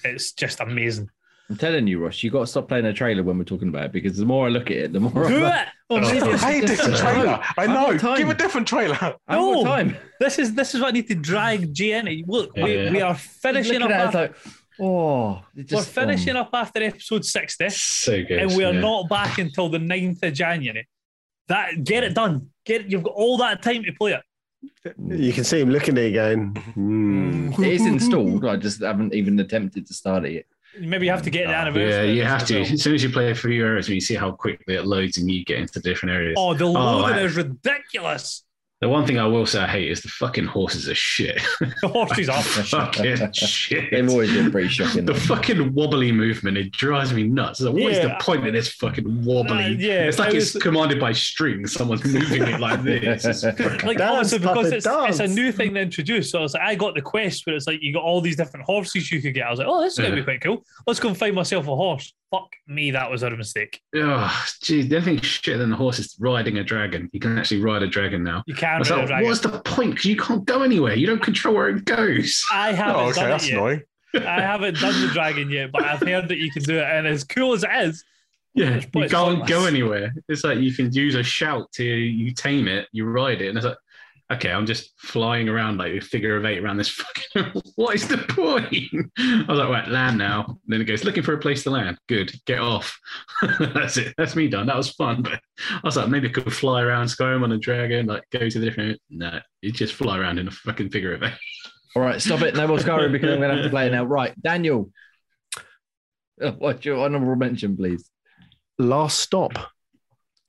It's 0.03 0.31
just 0.33 0.59
amazing. 0.59 1.09
I'm 1.49 1.55
telling 1.55 1.87
you, 1.87 2.03
Ross, 2.03 2.21
you 2.23 2.29
got 2.29 2.41
to 2.41 2.47
stop 2.47 2.67
playing 2.67 2.85
a 2.87 2.91
trailer 2.93 3.23
when 3.23 3.37
we're 3.37 3.45
talking 3.45 3.69
about 3.69 3.85
it 3.85 3.91
because 3.93 4.17
the 4.17 4.25
more 4.25 4.47
I 4.47 4.49
look 4.49 4.69
at 4.69 4.75
it, 4.77 4.93
the 4.93 4.99
more 4.99 5.29
Do 5.29 5.45
I 5.45 5.61
it! 5.61 5.67
Well, 5.89 6.01
maybe 6.01 6.17
it's 6.31 6.43
Hey, 6.43 6.59
just- 6.59 6.99
trailer. 7.01 7.39
I 7.57 7.63
I've 7.63 7.69
know. 8.03 8.15
Give 8.17 8.29
a 8.29 8.33
different 8.33 8.67
trailer. 8.67 8.97
I 9.29 9.35
No. 9.35 9.63
haven't 9.63 9.93
time. 9.93 9.97
This 10.19 10.39
is 10.39 10.55
this 10.55 10.75
is 10.75 10.81
what 10.81 10.89
I 10.89 10.91
need 10.91 11.07
to 11.07 11.15
drag 11.15 11.73
Jay 11.73 11.91
in. 11.93 12.23
Look, 12.27 12.53
we, 12.57 12.75
Yeah. 12.83 12.91
we 12.91 13.01
are 13.01 13.15
finishing 13.15 13.81
up. 13.81 13.91
At 13.91 13.95
it, 13.95 14.15
After, 14.17 14.23
it's 14.25 14.45
like, 14.45 14.55
oh, 14.79 15.43
it 15.55 15.71
we're 15.71 15.81
finishing 15.83 16.35
um, 16.35 16.43
up 16.43 16.49
after 16.53 16.83
episode 16.83 17.25
sixty, 17.25 17.69
So 17.69 18.23
good. 18.23 18.39
and 18.39 18.55
we 18.55 18.63
are 18.63 18.73
yeah. 18.73 18.79
not 18.79 19.09
back 19.09 19.37
until 19.37 19.69
the 19.69 19.77
9th 19.79 20.23
of 20.23 20.33
January. 20.33 20.87
That 21.47 21.83
get 21.83 22.03
it 22.03 22.13
done. 22.13 22.49
Get 22.65 22.89
you've 22.91 23.03
got 23.03 23.13
all 23.13 23.37
that 23.37 23.61
time 23.61 23.83
to 23.83 23.91
play 23.93 24.13
it. 24.13 24.21
You 25.07 25.31
can 25.33 25.43
see 25.43 25.59
him 25.61 25.69
looking 25.69 25.97
at 25.97 26.05
you 26.05 26.13
going, 26.13 26.55
hmm. 26.73 27.53
It 27.63 27.73
is 27.73 27.85
installed. 27.85 28.45
I 28.45 28.55
just 28.57 28.81
haven't 28.81 29.13
even 29.13 29.39
attempted 29.39 29.85
to 29.87 29.93
start 29.93 30.25
it 30.25 30.31
yet. 30.33 30.45
Maybe 30.79 31.05
you 31.05 31.11
have 31.11 31.21
to 31.23 31.29
get 31.29 31.47
the 31.47 31.53
Oh, 31.53 31.57
anniversary. 31.61 32.07
Yeah, 32.07 32.13
you 32.13 32.23
have 32.23 32.45
to. 32.47 32.61
well. 32.61 32.71
As 32.73 32.81
soon 32.83 32.93
as 32.95 33.03
you 33.03 33.09
play 33.09 33.31
a 33.31 33.35
few 33.35 33.65
hours, 33.65 33.87
you 33.89 33.99
see 34.01 34.15
how 34.15 34.31
quickly 34.31 34.75
it 34.75 34.85
loads 34.85 35.17
and 35.17 35.29
you 35.31 35.43
get 35.45 35.59
into 35.59 35.79
different 35.79 36.13
areas. 36.13 36.35
Oh, 36.37 36.53
the 36.53 36.65
loading 36.65 37.15
I- 37.15 37.21
is 37.21 37.35
ridiculous. 37.35 38.43
The 38.79 38.87
one 38.87 39.07
thing 39.07 39.17
I 39.17 39.25
will 39.25 39.47
say 39.47 39.59
I 39.61 39.67
hate 39.67 39.89
is 39.89 40.01
the 40.01 40.09
fucking 40.09 40.45
horses 40.45 40.87
are 40.87 40.93
shit. 40.95 41.41
The 41.81 41.87
horses 41.87 42.29
are. 42.29 42.41
fucking 42.43 43.31
shit. 43.33 43.89
They've 43.91 44.07
always 44.09 44.31
been 44.31 44.51
pretty 44.51 44.67
shocking. 44.69 45.05
The 45.05 45.15
fucking 45.15 45.73
wobbly 45.73 46.11
movement, 46.11 46.57
it 46.57 46.71
drives 46.73 47.11
me 47.13 47.23
nuts. 47.23 47.59
Like, 47.59 47.73
what 47.73 47.91
is 47.91 47.97
Yeah. 47.97 48.09
the 48.09 48.23
point 48.23 48.45
of 48.45 48.53
this 48.53 48.69
fucking 48.73 49.25
wobbly? 49.25 49.63
Uh, 49.63 49.67
yeah, 49.69 50.03
it's 50.03 50.19
like 50.19 50.33
it 50.33 50.37
it's 50.37 50.55
commanded 50.57 50.99
by 50.99 51.11
strings. 51.11 51.73
Someone's 51.73 52.05
moving 52.05 52.43
it 52.43 52.59
like 52.59 52.83
this. 52.83 53.25
It's 53.25 53.43
Like 53.83 53.97
Dance, 53.97 54.33
obviously 54.33 54.39
because 54.39 54.71
it's, 54.71 54.87
it's 54.87 55.19
a 55.19 55.27
new 55.27 55.51
thing 55.51 55.73
to 55.73 55.79
introduce. 55.81 56.29
So 56.31 56.39
I 56.39 56.41
was 56.43 56.53
like, 56.53 56.63
I 56.63 56.75
got 56.75 56.93
the 56.93 57.01
quest 57.01 57.47
where 57.47 57.55
it's 57.55 57.65
like 57.67 57.79
you 57.81 57.93
got 57.93 58.03
all 58.03 58.21
these 58.21 58.35
different 58.35 58.65
horses 58.67 59.11
you 59.11 59.21
could 59.21 59.33
get. 59.33 59.47
I 59.47 59.49
was 59.49 59.57
like, 59.59 59.67
oh, 59.67 59.81
this 59.81 59.93
is 59.93 59.99
gonna 59.99 60.15
be 60.15 60.23
quite 60.23 60.41
cool. 60.41 60.63
Let's 60.85 60.99
go 60.99 61.07
and 61.09 61.17
find 61.17 61.33
myself 61.35 61.67
a 61.67 61.75
horse. 61.75 62.13
Fuck 62.29 62.49
me, 62.67 62.91
that 62.91 63.09
was 63.09 63.23
a 63.23 63.29
mistake. 63.29 63.79
oh, 63.95 64.45
geez, 64.61 64.89
the 64.89 64.97
only 64.97 65.13
thing 65.15 65.21
shit 65.21 65.57
than 65.59 65.69
the 65.69 65.77
horse 65.77 65.97
is 65.97 66.13
riding 66.19 66.57
a 66.57 66.63
dragon. 66.63 67.09
You 67.13 67.21
can 67.21 67.37
actually 67.37 67.61
ride 67.61 67.83
a 67.83 67.87
dragon 67.87 68.21
now. 68.21 68.43
You 68.45 68.53
I 68.53 68.66
can't 68.67 68.79
was 68.79 68.89
ride 68.91 69.09
like, 69.09 69.23
what's 69.25 69.39
the 69.39 69.49
point? 69.61 69.91
Because 69.91 70.05
you 70.05 70.17
can't 70.17 70.45
go 70.45 70.63
anywhere. 70.63 70.95
You 70.95 71.07
don't 71.07 71.21
control 71.21 71.55
where 71.55 71.69
it 71.69 71.85
goes. 71.85 72.43
I 72.51 72.71
oh, 72.71 72.75
haven't 72.75 72.95
Oh, 72.95 73.09
okay, 73.09 73.21
done 73.21 73.29
that's 73.29 73.43
it 73.45 73.49
yet. 73.49 73.57
annoying. 73.57 73.81
I 74.15 74.41
haven't 74.41 74.77
done 74.77 75.01
the 75.01 75.13
dragon 75.13 75.49
yet, 75.49 75.71
but 75.71 75.83
I've 75.83 75.99
heard 75.99 76.27
that 76.29 76.37
you 76.37 76.51
can 76.51 76.63
do 76.63 76.77
it. 76.77 76.83
And 76.83 77.05
as 77.07 77.23
cool 77.23 77.53
as 77.53 77.63
it 77.63 77.69
is, 77.81 78.03
Yeah, 78.53 78.81
you 78.95 79.07
can't 79.07 79.47
go 79.47 79.65
anywhere. 79.65 80.13
It's 80.27 80.43
like 80.43 80.59
you 80.59 80.73
can 80.73 80.91
use 80.91 81.15
a 81.15 81.23
shout 81.23 81.71
to 81.73 81.83
you 81.83 82.33
tame 82.33 82.67
it, 82.67 82.87
you 82.91 83.05
ride 83.05 83.41
it, 83.41 83.49
and 83.49 83.57
it's 83.57 83.65
like, 83.65 83.77
okay, 84.31 84.51
I'm 84.51 84.65
just 84.65 84.91
flying 84.99 85.47
around 85.49 85.77
like 85.77 85.93
a 85.93 86.01
figure 86.01 86.35
of 86.35 86.45
eight 86.45 86.59
around 86.59 86.77
this 86.77 86.89
fucking. 86.89 87.61
what 87.75 87.95
is 87.95 88.07
the 88.07 88.17
point? 88.17 88.73
I 89.17 89.45
was 89.47 89.59
like, 89.59 89.69
right, 89.69 89.87
land 89.87 90.17
now. 90.17 90.57
then 90.67 90.81
it 90.81 90.85
goes 90.85 91.03
looking 91.03 91.23
for 91.23 91.33
a 91.33 91.39
place 91.39 91.63
to 91.63 91.69
land. 91.69 91.97
Good, 92.07 92.33
get 92.45 92.59
off. 92.59 92.97
That's 93.59 93.97
it. 93.97 94.13
That's 94.17 94.35
me 94.35 94.47
done. 94.47 94.67
That 94.67 94.77
was 94.77 94.91
fun, 94.91 95.21
but 95.21 95.39
I 95.71 95.79
was 95.83 95.95
like, 95.97 96.09
maybe 96.09 96.29
I 96.29 96.31
could 96.31 96.53
fly 96.53 96.81
around 96.81 97.07
Skyrim 97.07 97.43
on 97.43 97.51
a 97.51 97.57
dragon, 97.57 98.05
like 98.05 98.23
go 98.31 98.49
to 98.49 98.59
the 98.59 98.65
different. 98.65 98.99
No, 99.09 99.39
you 99.61 99.71
just 99.71 99.93
fly 99.93 100.17
around 100.17 100.39
in 100.39 100.47
a 100.47 100.51
fucking 100.51 100.89
figure 100.89 101.13
of 101.13 101.23
eight. 101.23 101.33
All 101.95 102.01
right, 102.01 102.21
stop 102.21 102.41
it. 102.41 102.55
No 102.55 102.67
more 102.67 102.77
Skyrim 102.77 103.11
because 103.11 103.31
I'm 103.31 103.39
going 103.39 103.49
to 103.49 103.55
have 103.55 103.65
to 103.65 103.69
play 103.69 103.87
it 103.87 103.91
now. 103.91 104.05
Right, 104.05 104.33
Daniel. 104.41 104.91
uh, 106.41 106.51
What's 106.51 106.85
your 106.85 106.99
honourable 106.99 107.35
mention, 107.35 107.75
please? 107.77 108.09
last 108.79 109.19
stop. 109.19 109.53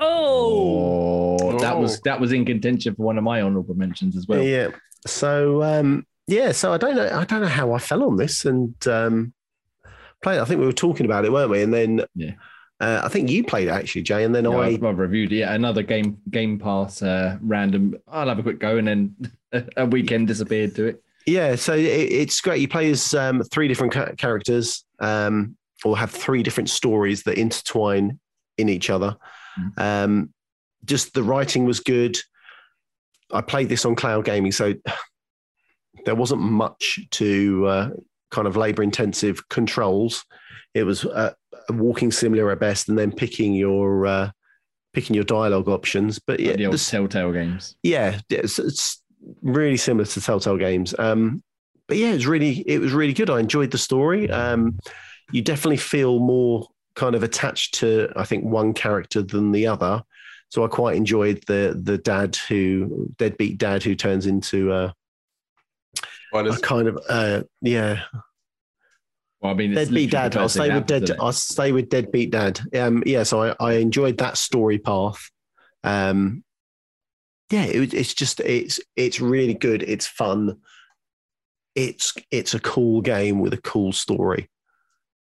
Oh, 0.00 1.36
Oh, 1.40 1.58
that 1.60 1.74
Oh. 1.74 1.80
was 1.80 2.00
that 2.02 2.20
was 2.20 2.32
in 2.32 2.44
contention 2.44 2.94
for 2.94 3.02
one 3.02 3.18
of 3.18 3.24
my 3.24 3.42
honourable 3.42 3.74
mentions 3.74 4.16
as 4.16 4.26
well. 4.26 4.42
yeah. 4.42 4.68
So 5.06 5.62
um, 5.62 6.06
yeah, 6.26 6.52
so 6.52 6.72
I 6.72 6.78
don't 6.78 6.96
know. 6.96 7.08
I 7.12 7.24
don't 7.24 7.40
know 7.40 7.46
how 7.48 7.72
I 7.72 7.78
fell 7.78 8.02
on 8.04 8.16
this, 8.16 8.44
and 8.44 8.74
um, 8.86 9.32
played. 10.22 10.38
I 10.40 10.44
think 10.44 10.60
we 10.60 10.66
were 10.66 10.72
talking 10.72 11.06
about 11.06 11.24
it, 11.24 11.32
weren't 11.32 11.50
we? 11.50 11.62
And 11.62 11.72
then 11.72 12.02
Yeah. 12.14 12.32
uh, 12.80 13.00
I 13.04 13.08
think 13.08 13.30
you 13.30 13.44
played 13.44 13.68
it 13.68 13.72
actually, 13.72 14.02
Jay. 14.02 14.24
And 14.24 14.34
then 14.34 14.44
Yeah, 14.44 14.50
I 14.50 14.66
I've, 14.66 14.84
I've 14.84 14.98
reviewed 14.98 15.30
yeah 15.32 15.54
another 15.54 15.82
game 15.82 16.18
Game 16.30 16.58
Pass 16.58 17.02
uh, 17.02 17.38
random. 17.40 17.96
I'll 18.08 18.28
have 18.28 18.38
a 18.38 18.42
quick 18.42 18.58
go 18.58 18.76
and 18.76 18.88
then 18.88 19.16
a 19.76 19.86
weekend 19.86 20.26
disappeared 20.28 20.74
to 20.76 20.86
it. 20.86 21.02
Yeah, 21.26 21.56
so 21.56 21.74
it, 21.74 21.82
it's 21.84 22.40
great. 22.40 22.60
You 22.60 22.68
play 22.68 22.90
as 22.90 23.12
um, 23.14 23.42
three 23.42 23.68
different 23.68 23.92
ca- 23.92 24.12
characters, 24.16 24.84
um, 24.98 25.56
or 25.84 25.96
have 25.96 26.10
three 26.10 26.42
different 26.42 26.70
stories 26.70 27.22
that 27.24 27.38
intertwine 27.38 28.18
in 28.56 28.68
each 28.68 28.88
other. 28.90 29.16
Mm. 29.58 29.72
Um, 29.78 30.34
just 30.84 31.14
the 31.14 31.22
writing 31.22 31.64
was 31.64 31.80
good. 31.80 32.16
I 33.32 33.40
played 33.40 33.68
this 33.68 33.84
on 33.84 33.94
cloud 33.94 34.24
gaming, 34.24 34.52
so 34.52 34.74
there 36.04 36.14
wasn't 36.14 36.40
much 36.40 37.00
to 37.12 37.66
uh, 37.66 37.90
kind 38.30 38.46
of 38.46 38.56
labor 38.56 38.82
intensive 38.82 39.48
controls. 39.48 40.24
It 40.74 40.84
was 40.84 41.04
uh, 41.04 41.32
a 41.68 41.72
walking 41.72 42.12
simulator 42.12 42.50
at 42.50 42.60
best, 42.60 42.88
and 42.88 42.98
then 42.98 43.12
picking 43.12 43.54
your 43.54 44.06
uh, 44.06 44.30
picking 44.92 45.14
your 45.14 45.24
dialogue 45.24 45.68
options. 45.68 46.18
But 46.18 46.40
yeah, 46.40 46.56
the 46.56 46.66
old 46.66 46.74
the- 46.74 46.78
Telltale 46.78 47.32
games. 47.32 47.76
yeah, 47.82 48.20
it's, 48.30 48.58
it's 48.58 49.02
really 49.42 49.76
similar 49.76 50.06
to 50.06 50.20
Telltale 50.20 50.56
games. 50.56 50.94
Um, 50.98 51.42
but 51.86 51.96
yeah, 51.96 52.10
it 52.10 52.14
was 52.14 52.26
really 52.26 52.60
it 52.66 52.80
was 52.80 52.92
really 52.92 53.14
good. 53.14 53.30
I 53.30 53.40
enjoyed 53.40 53.70
the 53.70 53.78
story. 53.78 54.30
Um, 54.30 54.78
you 55.32 55.42
definitely 55.42 55.78
feel 55.78 56.18
more 56.20 56.66
kind 56.98 57.14
of 57.14 57.22
attached 57.22 57.74
to 57.74 58.10
I 58.16 58.24
think 58.24 58.44
one 58.44 58.74
character 58.74 59.22
than 59.22 59.52
the 59.52 59.66
other. 59.68 60.02
So 60.50 60.64
I 60.64 60.68
quite 60.68 60.96
enjoyed 60.96 61.44
the 61.46 61.80
the 61.80 61.98
dad 61.98 62.36
who 62.36 63.08
deadbeat 63.16 63.58
dad 63.58 63.82
who 63.82 63.94
turns 63.94 64.26
into 64.26 64.72
a, 64.72 64.94
Well, 66.32 66.48
a 66.50 66.58
kind 66.58 66.88
of 66.88 66.98
uh, 67.08 67.42
yeah 67.62 68.00
Well, 69.40 69.52
I 69.52 69.54
mean, 69.54 69.72
it's 69.72 69.88
deadbeat 69.88 70.10
dad. 70.10 70.36
I'll 70.36 70.48
stay 70.48 70.74
with 70.74 70.86
dead. 70.86 71.10
I'll 71.20 71.32
stay 71.32 71.72
with 71.72 71.88
deadbeat 71.88 72.30
dad. 72.30 72.60
Um, 72.74 73.02
yeah, 73.06 73.22
so 73.22 73.42
I, 73.42 73.54
I 73.60 73.72
enjoyed 73.74 74.18
that 74.18 74.36
story 74.36 74.78
path. 74.78 75.30
Um, 75.84 76.42
yeah, 77.50 77.64
it, 77.64 77.94
it's 77.94 78.14
just 78.14 78.40
it's 78.40 78.80
it's 78.96 79.20
really 79.20 79.54
good. 79.54 79.82
It's 79.82 80.06
fun. 80.06 80.58
It's 81.74 82.14
it's 82.30 82.54
a 82.54 82.60
cool 82.60 83.00
game 83.00 83.38
with 83.38 83.52
a 83.52 83.60
cool 83.60 83.92
story. 83.92 84.50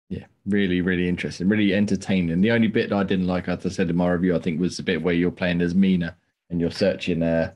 Yeah, 0.09 0.25
really, 0.45 0.81
really 0.81 1.07
interesting, 1.09 1.49
really 1.49 1.73
entertaining. 1.73 2.39
The 2.41 2.51
only 2.51 2.67
bit 2.67 2.89
that 2.89 2.95
I 2.97 3.03
didn't 3.03 3.27
like, 3.27 3.47
as 3.49 3.65
I 3.65 3.69
said 3.69 3.89
in 3.89 3.95
my 3.97 4.09
review, 4.09 4.35
I 4.35 4.39
think 4.39 4.59
was 4.59 4.77
the 4.77 4.83
bit 4.83 5.01
where 5.01 5.13
you're 5.13 5.31
playing 5.31 5.61
as 5.61 5.73
Meena 5.73 6.15
and 6.49 6.61
you're 6.61 6.71
searching 6.71 7.21
uh, 7.23 7.51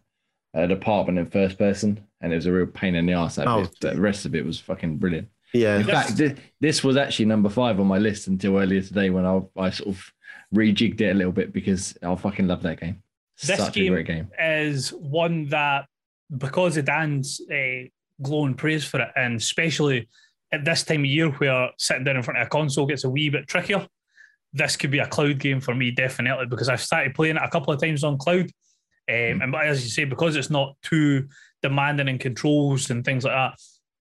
an 0.54 0.72
apartment 0.72 1.18
in 1.18 1.26
first 1.28 1.58
person, 1.58 2.06
and 2.20 2.34
it 2.34 2.36
was 2.36 2.46
a 2.46 2.52
real 2.52 2.66
pain 2.66 2.96
in 2.96 3.06
the 3.06 3.14
ass. 3.14 3.36
That 3.36 3.48
Oh, 3.48 3.62
bit. 3.80 3.94
The 3.96 4.02
rest 4.02 4.26
of 4.26 4.36
it 4.36 4.46
was 4.46 4.60
fucking 4.60 4.98
brilliant. 4.98 5.30
Yeah, 5.54 5.78
In 5.80 5.86
fact, 5.86 6.12
thi- 6.12 6.36
this 6.60 6.84
was 6.84 6.98
actually 6.98 7.26
number 7.26 7.50
five 7.50 7.80
on 7.80 7.88
my 7.88 7.98
list 7.98 8.28
until 8.28 8.58
earlier 8.58 8.82
today 8.82 9.10
when 9.10 9.26
I, 9.26 9.42
I 9.58 9.70
sort 9.70 9.90
of 9.96 10.12
rejigged 10.54 11.00
it 11.02 11.12
a 11.12 11.14
little 11.14 11.32
bit 11.34 11.52
because 11.54 11.98
I 12.04 12.14
fucking 12.16 12.48
love 12.48 12.62
that 12.64 12.80
game. 12.82 13.02
This 13.42 13.58
Such 13.58 13.74
game- 13.74 13.94
a 13.94 13.96
great 14.04 14.08
game. 14.08 14.30
is 14.40 14.90
one 14.92 15.48
that 15.50 15.88
because 16.38 16.76
of 16.78 16.86
Dan's 16.86 17.42
uh, 17.50 17.88
glowing 18.22 18.54
praise 18.56 18.84
for 18.86 19.00
it, 19.02 19.10
and 19.16 19.36
especially 19.38 20.08
at 20.52 20.66
this 20.66 20.84
time 20.84 21.02
of 21.02 21.06
year 21.06 21.30
where 21.30 21.70
sitting 21.78 22.04
down 22.04 22.18
in 22.18 22.24
front 22.24 22.40
of 22.40 22.48
a 22.48 22.50
console 22.50 22.86
gets 22.86 23.04
a 23.04 23.10
wee 23.10 23.30
bit 23.30 23.48
trickier, 23.48 23.88
this 24.54 24.76
could 24.76 24.92
be 24.92 25.00
a 25.00 25.08
cloud 25.08 25.40
game 25.40 25.62
for 25.62 25.74
me 25.74 25.92
definitely 25.92 26.46
because 26.46 26.68
I've 26.70 26.82
started 26.82 27.16
playing 27.16 27.38
it 27.38 27.44
a 27.44 27.50
couple 27.50 27.74
of 27.74 27.82
times 27.82 28.04
on 28.04 28.18
cloud, 28.18 28.50
um, 29.10 29.42
and 29.42 29.56
as 29.56 29.84
you 29.84 29.90
say, 29.90 30.04
because 30.04 30.36
it's 30.36 30.50
not 30.50 30.76
too 30.84 31.28
demanding 31.62 32.08
in 32.08 32.18
controls 32.18 32.90
and 32.90 33.04
things 33.06 33.24
like 33.24 33.34
that. 33.34 33.54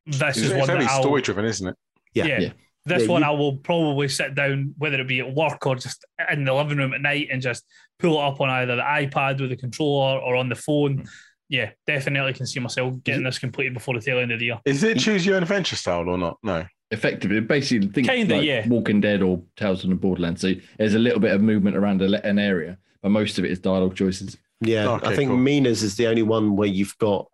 This 0.06 0.38
it's, 0.38 0.38
is 0.38 0.52
it's 0.52 0.60
one 0.60 0.68
very 0.68 0.86
that 0.86 1.02
story 1.02 1.22
driven, 1.22 1.46
isn't 1.46 1.68
it? 1.68 1.76
Yeah. 2.14 2.26
yeah. 2.26 2.40
Yeah. 2.40 2.52
This 2.86 3.04
Yeah, 3.04 3.10
one 3.10 3.22
you- 3.22 3.28
I 3.28 3.32
will 3.32 3.58
probably 3.58 4.08
sit 4.08 4.34
down, 4.34 4.74
whether 4.78 5.00
it 5.00 5.08
be 5.08 5.20
at 5.20 5.34
work 5.34 5.66
or 5.68 5.76
just 5.76 6.06
in 6.32 6.46
the 6.46 6.54
living 6.54 6.78
room 6.78 6.94
at 6.94 7.02
night, 7.02 7.28
and 7.32 7.42
just 7.42 7.64
pull 8.00 8.20
it 8.20 8.24
up 8.26 8.42
on 8.42 8.50
either 8.50 8.76
the 8.76 8.82
iPad 8.82 9.40
with 9.40 9.50
the 9.52 9.56
controller 9.56 10.20
or 10.20 10.36
on 10.36 10.50
the 10.50 10.56
phone. 10.56 11.06
Yeah, 11.52 11.72
definitely 11.86 12.32
can 12.32 12.46
see 12.48 12.62
myself 12.62 12.96
getting 13.04 13.24
this 13.24 13.38
completed 13.38 13.74
before 13.74 13.94
the 13.94 14.00
tail 14.00 14.20
end 14.20 14.32
of 14.32 14.40
the 14.40 14.46
year. 14.46 14.60
Is 14.64 14.84
it 14.84 14.98
choose 15.00 15.26
your 15.26 15.36
own 15.36 15.42
adventure 15.44 15.76
style 15.76 16.08
or 16.08 16.18
not? 16.18 16.38
No. 16.42 16.66
Effectively, 16.92 17.42
basically, 17.42 17.90
think 17.90 18.08
Kinda, 18.08 18.38
like 18.38 18.46
yeah. 18.46 18.66
Walking 18.70 19.02
Dead 19.02 19.22
or 19.22 19.44
Tales 19.58 19.82
from 19.82 19.90
the 19.90 19.98
Borderlands. 19.98 20.40
So 20.40 20.54
there's 20.78 20.94
a 20.94 21.00
little 21.00 21.20
bit 21.20 21.32
of 21.34 21.42
movement 21.42 21.76
around 21.76 22.02
an 22.02 22.40
area, 22.40 22.78
but 23.02 23.10
most 23.10 23.38
of 23.38 23.44
it 23.44 23.52
is 23.52 23.60
dialogue 23.60 23.96
choices. 23.98 24.38
yeah. 24.62 24.88
Okay, 24.92 25.08
I 25.10 25.16
think 25.16 25.30
cool. 25.30 25.38
Meena's 25.38 25.84
is 25.84 25.98
the 25.98 26.08
only 26.08 26.24
one 26.24 26.56
where 26.56 26.70
you've 26.70 26.98
got 27.00 27.28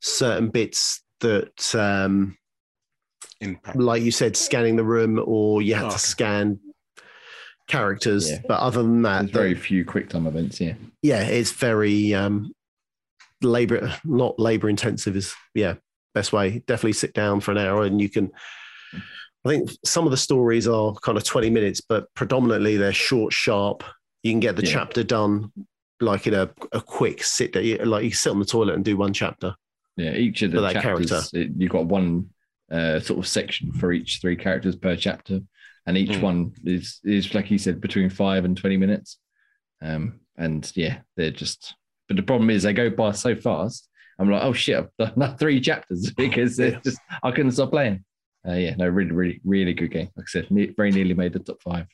certain 0.00 0.50
bits 0.50 1.02
that, 1.20 1.74
um, 1.74 2.36
Impact. 3.40 3.76
like 3.78 4.02
you 4.02 4.10
said, 4.10 4.36
scanning 4.36 4.76
the 4.76 4.84
room, 4.84 5.18
or 5.24 5.62
you 5.62 5.74
had 5.74 5.84
Okay. 5.84 5.94
to 5.94 5.98
scan 5.98 6.60
characters. 7.68 8.30
Yeah. 8.30 8.40
But 8.46 8.60
other 8.60 8.82
than 8.82 9.00
that, 9.02 9.20
There's 9.22 9.30
very 9.30 9.54
few 9.54 9.84
quick 9.84 10.10
time 10.10 10.26
events. 10.26 10.60
Yeah, 10.60 10.74
yeah, 11.02 11.22
it's 11.24 11.52
very 11.52 12.14
um, 12.14 12.52
labor, 13.44 13.94
not 14.04 14.38
labor 14.38 14.68
intensive 14.68 15.16
is 15.16 15.34
yeah, 15.54 15.74
best 16.14 16.32
way. 16.32 16.62
Definitely 16.66 16.94
sit 16.94 17.14
down 17.14 17.40
for 17.40 17.50
an 17.52 17.58
hour 17.58 17.84
and 17.84 18.00
you 18.00 18.08
can. 18.08 18.30
I 19.44 19.48
think 19.48 19.70
some 19.84 20.04
of 20.04 20.12
the 20.12 20.16
stories 20.16 20.68
are 20.68 20.92
kind 21.02 21.18
of 21.18 21.24
20 21.24 21.50
minutes, 21.50 21.80
but 21.80 22.06
predominantly 22.14 22.76
they're 22.76 22.92
short, 22.92 23.32
sharp. 23.32 23.82
You 24.22 24.32
can 24.32 24.40
get 24.40 24.54
the 24.54 24.64
Yeah. 24.64 24.72
chapter 24.72 25.02
done 25.02 25.52
like 26.00 26.26
in 26.28 26.34
a, 26.34 26.50
a 26.72 26.80
quick 26.80 27.24
sit 27.24 27.52
there. 27.52 27.84
Like 27.84 28.04
you 28.04 28.12
sit 28.12 28.30
on 28.30 28.38
the 28.38 28.44
toilet 28.44 28.74
and 28.76 28.84
do 28.84 28.96
one 28.96 29.12
chapter. 29.12 29.54
yeah. 29.96 30.12
Each 30.14 30.42
of 30.42 30.52
the 30.52 30.60
that 30.60 30.74
chapters, 30.74 31.32
it, 31.32 31.50
you've 31.56 31.72
got 31.72 31.86
one 31.86 32.28
uh, 32.70 33.00
sort 33.00 33.18
of 33.18 33.26
section 33.26 33.72
for 33.72 33.92
each 33.92 34.18
three 34.20 34.36
characters 34.36 34.76
per 34.76 34.94
chapter, 34.96 35.40
and 35.86 35.98
each 35.98 36.10
Mm. 36.10 36.20
one 36.22 36.52
is 36.64 37.00
is 37.04 37.34
like 37.34 37.50
you 37.50 37.58
said 37.58 37.80
between 37.80 38.08
five 38.10 38.44
and 38.44 38.56
twenty 38.56 38.76
minutes. 38.76 39.18
Um, 39.82 40.20
and 40.36 40.70
yeah, 40.76 40.98
they're 41.16 41.32
just. 41.32 41.74
But 42.12 42.16
the 42.16 42.22
problem 42.24 42.50
is 42.50 42.62
they 42.64 42.74
go 42.74 42.90
by 42.90 43.12
so 43.12 43.34
fast. 43.34 43.88
I'm 44.18 44.30
like, 44.30 44.42
oh 44.42 44.52
shit, 44.52 44.76
I've 44.76 44.90
done 44.98 45.14
that 45.16 45.38
three 45.38 45.62
chapters 45.62 46.10
because 46.16 46.58
Yeah. 46.58 46.78
just 46.84 46.98
I 47.22 47.30
couldn't 47.30 47.52
stop 47.52 47.70
playing. 47.70 48.04
Uh, 48.46 48.52
yeah, 48.52 48.74
no, 48.76 48.86
really, 48.86 49.12
really, 49.12 49.40
really 49.44 49.72
good 49.72 49.90
game. 49.90 50.10
Like 50.14 50.24
I 50.24 50.28
said, 50.28 50.50
ne- 50.50 50.74
very 50.76 50.90
nearly 50.90 51.14
made 51.14 51.32
the 51.32 51.38
top 51.38 51.62
five, 51.62 51.86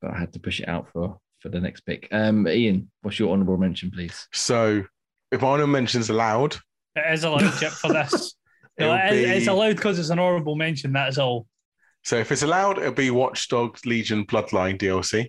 but 0.00 0.12
I 0.12 0.18
had 0.18 0.32
to 0.32 0.38
push 0.40 0.60
it 0.60 0.68
out 0.68 0.88
for 0.90 1.18
for 1.40 1.50
the 1.50 1.60
next 1.60 1.82
pick. 1.82 2.08
Um, 2.12 2.48
Ian, 2.48 2.90
what's 3.02 3.18
your 3.18 3.30
honourable 3.30 3.58
mention, 3.58 3.90
please? 3.90 4.26
So 4.32 4.84
if 5.30 5.42
honour 5.42 5.66
mentions 5.66 6.08
allowed, 6.08 6.56
It 6.96 7.12
is 7.12 7.24
allowed 7.24 7.52
chip 7.58 7.72
for 7.72 7.92
this. 7.92 8.34
it 8.78 8.82
No, 8.84 8.88
will 8.88 8.96
it- 8.96 9.12
it's 9.36 9.46
allowed 9.48 9.76
because 9.76 9.98
it's 9.98 10.08
an 10.10 10.18
honourable 10.18 10.56
mention. 10.56 10.92
That 10.94 11.10
is 11.10 11.18
all. 11.18 11.46
so 12.04 12.16
if 12.16 12.32
it's 12.32 12.42
allowed, 12.42 12.78
it'll 12.78 12.92
be 12.92 13.10
Watch 13.10 13.48
Dogs 13.50 13.84
Legion 13.84 14.24
Bloodline 14.24 14.78
DLC. 14.78 15.26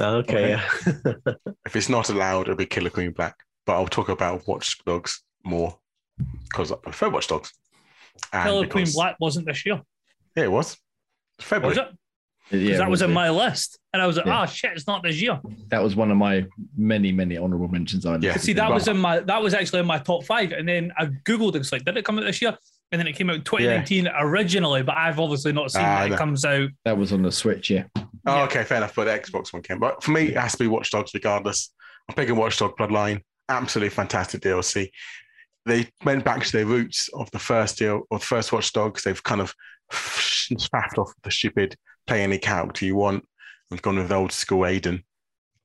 Okay. 0.00 0.50
Yeah. 0.50 1.12
If 1.66 1.76
it's 1.76 1.88
not 1.88 2.08
allowed, 2.08 2.42
it'll 2.42 2.56
be 2.56 2.66
Killer 2.66 2.90
Queen 2.90 3.10
Black. 3.12 3.34
But 3.66 3.74
I'll 3.74 3.86
talk 3.88 4.08
about 4.08 4.46
Watch 4.48 4.82
Dogs 4.86 5.22
more 5.44 5.78
because 6.44 6.72
I 6.72 6.76
prefer 6.76 7.10
Watch 7.10 7.28
Dogs. 7.28 7.52
And 8.32 8.44
Killer 8.44 8.66
Queen 8.66 8.86
Black 8.92 9.16
wasn't 9.20 9.46
this 9.46 9.64
year, 9.66 9.80
Yeah, 10.34 10.44
it 10.44 10.50
was. 10.52 10.76
February. 11.40 11.76
was 11.76 11.78
it? 11.78 11.88
Yeah, 12.50 12.58
Because 12.64 12.78
that 12.78 12.90
was 12.90 13.02
in 13.02 13.12
my 13.12 13.28
list, 13.28 13.78
and 13.92 14.00
I 14.00 14.06
was 14.06 14.16
like, 14.16 14.24
Yeah. 14.24 14.38
"Ah, 14.38 14.46
shit, 14.46 14.72
it's 14.72 14.86
not 14.86 15.02
this 15.02 15.20
year." 15.20 15.38
That 15.68 15.82
was 15.82 15.94
one 15.94 16.10
of 16.10 16.16
my 16.16 16.46
many, 16.74 17.12
many 17.12 17.36
honourable 17.36 17.68
mentions. 17.68 18.06
I 18.06 18.16
Yeah. 18.16 18.36
See, 18.38 18.54
that 18.54 18.68
Well- 18.68 18.74
was 18.74 18.88
in 18.88 18.96
my 18.96 19.20
that 19.20 19.42
was 19.42 19.52
actually 19.52 19.80
in 19.80 19.86
my 19.86 19.98
top 19.98 20.24
five, 20.24 20.52
and 20.52 20.66
then 20.66 20.90
I 20.96 21.06
googled 21.06 21.54
it. 21.56 21.58
It's 21.58 21.72
like, 21.72 21.84
did 21.84 21.98
it 21.98 22.06
come 22.06 22.18
out 22.18 22.24
this 22.24 22.40
year? 22.40 22.56
And 22.90 22.98
then 22.98 23.06
it 23.06 23.16
came 23.16 23.28
out 23.28 23.36
in 23.36 23.42
2019 23.42 24.08
originally, 24.18 24.82
but 24.82 24.96
I've 24.96 25.20
obviously 25.20 25.52
not 25.52 25.70
seen 25.70 25.82
Ah, 25.82 26.00
that 26.00 26.08
no. 26.08 26.14
it 26.14 26.18
comes 26.18 26.44
out. 26.44 26.70
that 26.86 26.96
was 26.96 27.12
on 27.12 27.22
the 27.22 27.30
Switch. 27.32 27.68
Yeah, 27.70 27.84
Oh, 27.96 28.08
Yeah. 28.26 28.42
okay, 28.44 28.64
fair 28.64 28.78
enough. 28.78 28.94
But 28.94 29.04
the 29.04 29.18
Xbox 29.30 29.52
one 29.52 29.62
came. 29.62 29.78
But 29.78 30.02
for 30.02 30.10
me, 30.12 30.28
it 30.28 30.36
has 30.38 30.52
to 30.52 30.58
be 30.58 30.66
Watch 30.68 30.90
Dogs 30.90 31.12
regardless. 31.12 31.72
I'm 32.08 32.14
picking 32.14 32.36
Watch 32.36 32.58
Dog 32.58 32.76
Bloodline. 32.78 33.20
Absolutely 33.50 33.90
fantastic 33.90 34.40
DLC. 34.40 34.90
They 35.66 35.86
went 36.04 36.24
back 36.24 36.44
to 36.44 36.52
their 36.52 36.64
roots 36.66 37.10
of 37.12 37.30
the 37.30 37.38
first 37.38 37.76
deal 37.78 38.02
or 38.10 38.18
the 38.18 38.24
first 38.24 38.52
Watch 38.52 38.72
Dogs. 38.72 39.04
They've 39.04 39.22
kind 39.22 39.42
of 39.42 39.54
faffed 39.92 40.98
off 40.98 41.12
the 41.22 41.30
stupid 41.30 41.76
play 42.06 42.22
any 42.22 42.38
character 42.38 42.84
you 42.86 42.96
want. 42.96 43.24
We've 43.70 43.82
gone 43.82 43.96
with 43.96 44.08
the 44.08 44.14
old 44.14 44.32
school 44.32 44.60
Aiden 44.60 45.02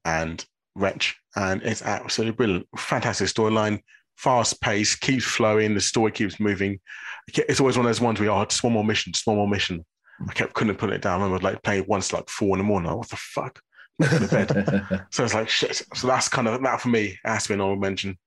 and 0.04 0.46
Wretch, 0.76 1.16
and 1.38 1.62
it's 1.64 1.82
absolutely 1.82 2.36
brilliant. 2.36 2.68
Fantastic 2.78 3.28
storyline, 3.30 3.82
fast 4.18 4.62
pace, 4.62 4.96
keeps 4.96 5.26
flowing. 5.26 5.74
The 5.74 5.82
story 5.82 6.12
keeps 6.12 6.40
moving. 6.40 6.80
It's 7.28 7.60
always 7.60 7.78
one 7.78 7.86
of 7.86 7.90
those 7.90 8.02
ones 8.02 8.20
where 8.20 8.30
oh, 8.32 8.46
just 8.46 8.64
one 8.64 8.74
more 8.74 8.84
mission, 8.84 9.14
just 9.14 9.28
one 9.28 9.38
more 9.38 9.48
mission. 9.48 9.86
I 10.28 10.34
kept 10.34 10.54
couldn't 10.54 10.76
put 10.78 10.92
it 10.92 11.02
down. 11.02 11.22
I 11.22 11.24
remember 11.24 11.44
like 11.44 11.64
playing 11.64 11.86
once 11.88 12.14
like 12.14 12.30
four 12.30 12.56
in 12.56 12.60
the 12.60 12.64
morning. 12.64 12.90
Like, 12.90 12.98
what 12.98 13.10
the 13.10 13.16
fuck? 13.18 13.60
Go 14.02 14.28
bed. 14.28 15.06
so 15.12 15.24
it's 15.24 15.34
like 15.34 15.50
shit. 15.50 15.82
So 15.96 16.08
that's 16.08 16.30
kind 16.30 16.48
of 16.48 16.62
that 16.62 16.82
for 16.82 16.90
me. 16.90 17.06
It 17.06 17.18
has 17.26 17.44
to 17.44 17.50
be 17.50 17.54
an 17.56 17.62
honorable 17.62 17.82
mention 17.82 18.18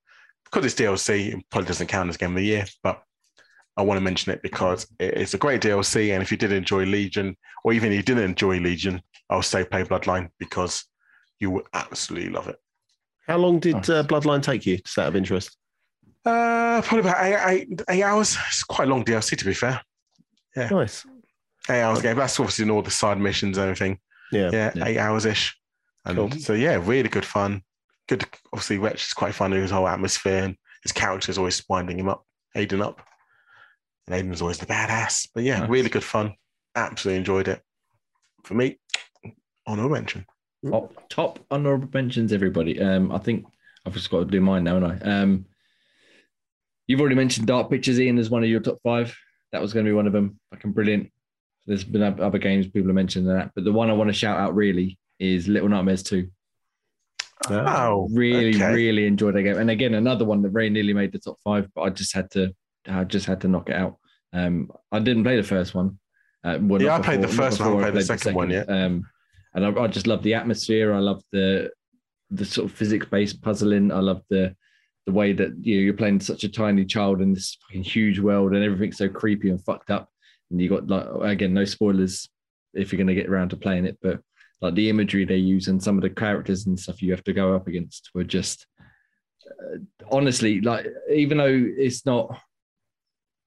because 0.44 0.64
it's 0.64 0.74
DLC. 0.74 1.34
It 1.34 1.44
probably 1.50 1.68
doesn't 1.68 1.86
count 1.88 2.08
as 2.08 2.16
game 2.16 2.30
of 2.30 2.36
the 2.36 2.44
year, 2.44 2.64
but 2.82 3.02
I 3.76 3.82
want 3.82 3.98
to 3.98 4.02
mention 4.04 4.32
it 4.32 4.42
because 4.42 4.86
it's 4.98 5.34
a 5.34 5.38
great 5.38 5.60
DLC. 5.60 6.12
And 6.12 6.22
if 6.22 6.30
you 6.30 6.36
did 6.38 6.52
enjoy 6.52 6.84
Legion, 6.84 7.36
or 7.64 7.72
even 7.72 7.92
if 7.92 7.96
you 7.96 8.02
didn't 8.02 8.24
enjoy 8.24 8.58
Legion, 8.58 9.02
I'll 9.28 9.42
say 9.42 9.64
play 9.64 9.84
Bloodline 9.84 10.30
because 10.38 10.84
you 11.40 11.50
would 11.50 11.66
absolutely 11.74 12.30
love 12.30 12.48
it. 12.48 12.56
How 13.26 13.36
long 13.36 13.58
did 13.58 13.74
Nice. 13.76 13.88
uh, 13.90 14.02
Bloodline 14.04 14.42
take 14.42 14.64
you? 14.66 14.78
Just 14.78 14.98
out 14.98 15.08
of 15.08 15.16
interest. 15.16 15.56
Uh, 16.26 16.82
probably 16.82 17.08
about 17.08 17.24
eight, 17.24 17.66
eight, 17.70 17.82
eight 17.88 18.02
hours. 18.02 18.36
It's 18.48 18.64
quite 18.64 18.88
a 18.88 18.90
long 18.90 19.04
DLC 19.04 19.36
to 19.38 19.44
be 19.44 19.54
fair. 19.54 19.80
Yeah. 20.56 20.68
Nice. 20.68 21.06
Eight 21.70 21.80
hours 21.82 22.02
game. 22.02 22.16
That's 22.16 22.38
obviously 22.40 22.64
in 22.64 22.70
all 22.70 22.82
the 22.82 22.90
side 22.90 23.18
missions 23.18 23.56
and 23.58 23.64
everything. 23.70 23.98
Yeah. 24.32 24.50
Yeah, 24.52 24.72
Yeah. 24.74 24.84
eight 24.86 24.98
hours 24.98 25.24
ish. 25.24 25.56
And 26.04 26.16
Cool. 26.16 26.30
so 26.32 26.52
yeah, 26.52 26.80
really 26.82 27.08
good 27.08 27.24
fun. 27.24 27.62
Good. 28.08 28.24
Obviously, 28.52 28.78
Wretch 28.78 29.06
is 29.06 29.12
quite 29.14 29.34
fun 29.34 29.52
in 29.52 29.60
his 29.62 29.70
whole 29.72 29.88
atmosphere, 29.88 30.44
and 30.44 30.56
his 30.82 30.92
character 30.92 31.30
is 31.30 31.38
always 31.38 31.62
winding 31.68 31.98
him 31.98 32.08
up, 32.08 32.24
Aiden 32.56 32.80
up. 32.80 33.00
And 34.06 34.14
Aiden's 34.32 34.40
always 34.42 34.58
the 34.58 34.66
badass. 34.66 35.28
But 35.34 35.42
yeah, 35.44 35.60
Nice. 35.60 35.68
really 35.68 35.88
good 35.88 36.04
fun. 36.04 36.34
Absolutely 36.76 37.18
enjoyed 37.18 37.48
it. 37.48 37.60
For 38.44 38.54
me, 38.54 38.78
honorable 39.66 39.94
mention. 39.94 40.26
Top, 40.70 41.08
top 41.08 41.38
honorable 41.50 41.88
mentions, 41.92 42.32
everybody. 42.32 42.80
Um, 42.80 43.10
I 43.10 43.18
think 43.18 43.44
I've 43.84 43.92
just 43.94 44.10
got 44.10 44.20
to 44.20 44.24
do 44.24 44.40
mine 44.40 44.62
now, 44.64 44.74
haven't 44.80 45.02
I? 45.04 45.20
Um, 45.22 45.46
you've 46.86 47.00
already 47.00 47.16
mentioned 47.16 47.46
Dark 47.46 47.70
Pictures, 47.70 48.00
Ian, 48.00 48.18
as 48.18 48.30
one 48.30 48.42
of 48.42 48.48
your 48.48 48.60
top 48.60 48.78
five. 48.82 49.16
That 49.52 49.62
was 49.62 49.72
going 49.72 49.86
to 49.86 49.90
be 49.90 49.94
one 49.94 50.06
of 50.06 50.12
them. 50.12 50.38
Fucking 50.52 50.72
brilliant. 50.72 51.10
There's 51.66 51.84
been 51.84 52.02
other 52.02 52.38
games 52.38 52.66
people 52.66 52.88
have 52.88 52.94
mentioned 52.94 53.28
that, 53.28 53.50
but 53.54 53.64
the 53.64 53.72
one 53.72 53.90
I 53.90 53.94
want 53.94 54.08
to 54.08 54.14
shout 54.14 54.38
out 54.38 54.54
really 54.54 54.98
is 55.18 55.48
Little 55.48 55.68
Nightmares 55.68 56.02
2. 56.04 56.28
Oh, 57.50 58.08
Really, 58.12 58.54
okay. 58.54 58.72
really 58.72 59.06
enjoyed 59.06 59.34
that 59.34 59.42
game. 59.42 59.58
And 59.58 59.70
again, 59.70 59.94
another 59.94 60.24
one 60.24 60.42
that 60.42 60.50
very 60.50 60.70
nearly 60.70 60.92
made 60.92 61.12
the 61.12 61.18
top 61.18 61.38
five, 61.44 61.68
but 61.74 61.82
I 61.82 61.90
just 61.90 62.14
had 62.14 62.30
to, 62.32 62.54
I 62.88 63.04
just 63.04 63.26
had 63.26 63.40
to 63.42 63.48
knock 63.48 63.68
it 63.68 63.76
out. 63.76 63.96
Um, 64.32 64.70
I 64.92 64.98
didn't 64.98 65.24
play 65.24 65.36
the 65.36 65.42
first 65.42 65.74
one. 65.74 65.98
Uh, 66.44 66.58
well, 66.60 66.80
Yeah, 66.80 66.96
I 66.96 67.00
played 67.02 67.22
the 67.22 67.28
first 67.28 67.60
one, 67.60 67.68
I 67.68 67.70
before 67.72 67.84
haven't 67.84 67.92
played 67.94 68.02
the 68.02 68.18
second 68.18 68.34
one 68.34 68.50
yet. 68.50 68.70
Um, 68.70 69.06
and 69.54 69.66
I, 69.66 69.82
I 69.82 69.86
just 69.88 70.06
love 70.06 70.22
the 70.22 70.34
atmosphere. 70.34 70.92
I 70.92 70.98
love 70.98 71.22
the 71.32 71.70
the 72.30 72.44
sort 72.44 72.70
of 72.70 72.76
physics 72.76 73.06
based 73.06 73.40
puzzling. 73.40 73.92
I 73.92 74.00
love 74.00 74.22
the 74.30 74.54
the 75.06 75.12
way 75.12 75.32
that 75.32 75.52
you 75.60 75.76
know, 75.76 75.82
you're 75.82 75.94
playing 75.94 76.20
such 76.20 76.44
a 76.44 76.48
tiny 76.48 76.84
child 76.84 77.22
in 77.22 77.32
this 77.32 77.56
fucking 77.62 77.84
huge 77.84 78.18
world, 78.18 78.52
and 78.52 78.64
everything's 78.64 78.98
so 78.98 79.08
creepy 79.08 79.50
and 79.50 79.64
fucked 79.64 79.90
up. 79.90 80.08
And 80.50 80.60
you 80.60 80.68
got 80.68 80.88
like 80.88 81.32
again, 81.32 81.54
no 81.54 81.64
spoilers 81.64 82.28
if 82.74 82.92
you're 82.92 82.98
going 82.98 83.06
to 83.06 83.14
get 83.14 83.30
around 83.30 83.48
to 83.50 83.56
playing 83.56 83.86
it, 83.86 83.98
but 84.02 84.20
like 84.60 84.74
the 84.74 84.88
imagery 84.88 85.24
they 85.24 85.36
use 85.36 85.68
and 85.68 85.82
some 85.82 85.96
of 85.96 86.02
the 86.02 86.10
characters 86.10 86.66
and 86.66 86.78
stuff 86.78 87.02
you 87.02 87.10
have 87.10 87.24
to 87.24 87.32
go 87.32 87.54
up 87.54 87.68
against 87.68 88.10
were 88.14 88.24
just 88.24 88.66
uh, 89.46 89.78
honestly 90.10 90.60
like 90.60 90.86
even 91.12 91.38
though 91.38 91.64
it's 91.76 92.06
not 92.06 92.38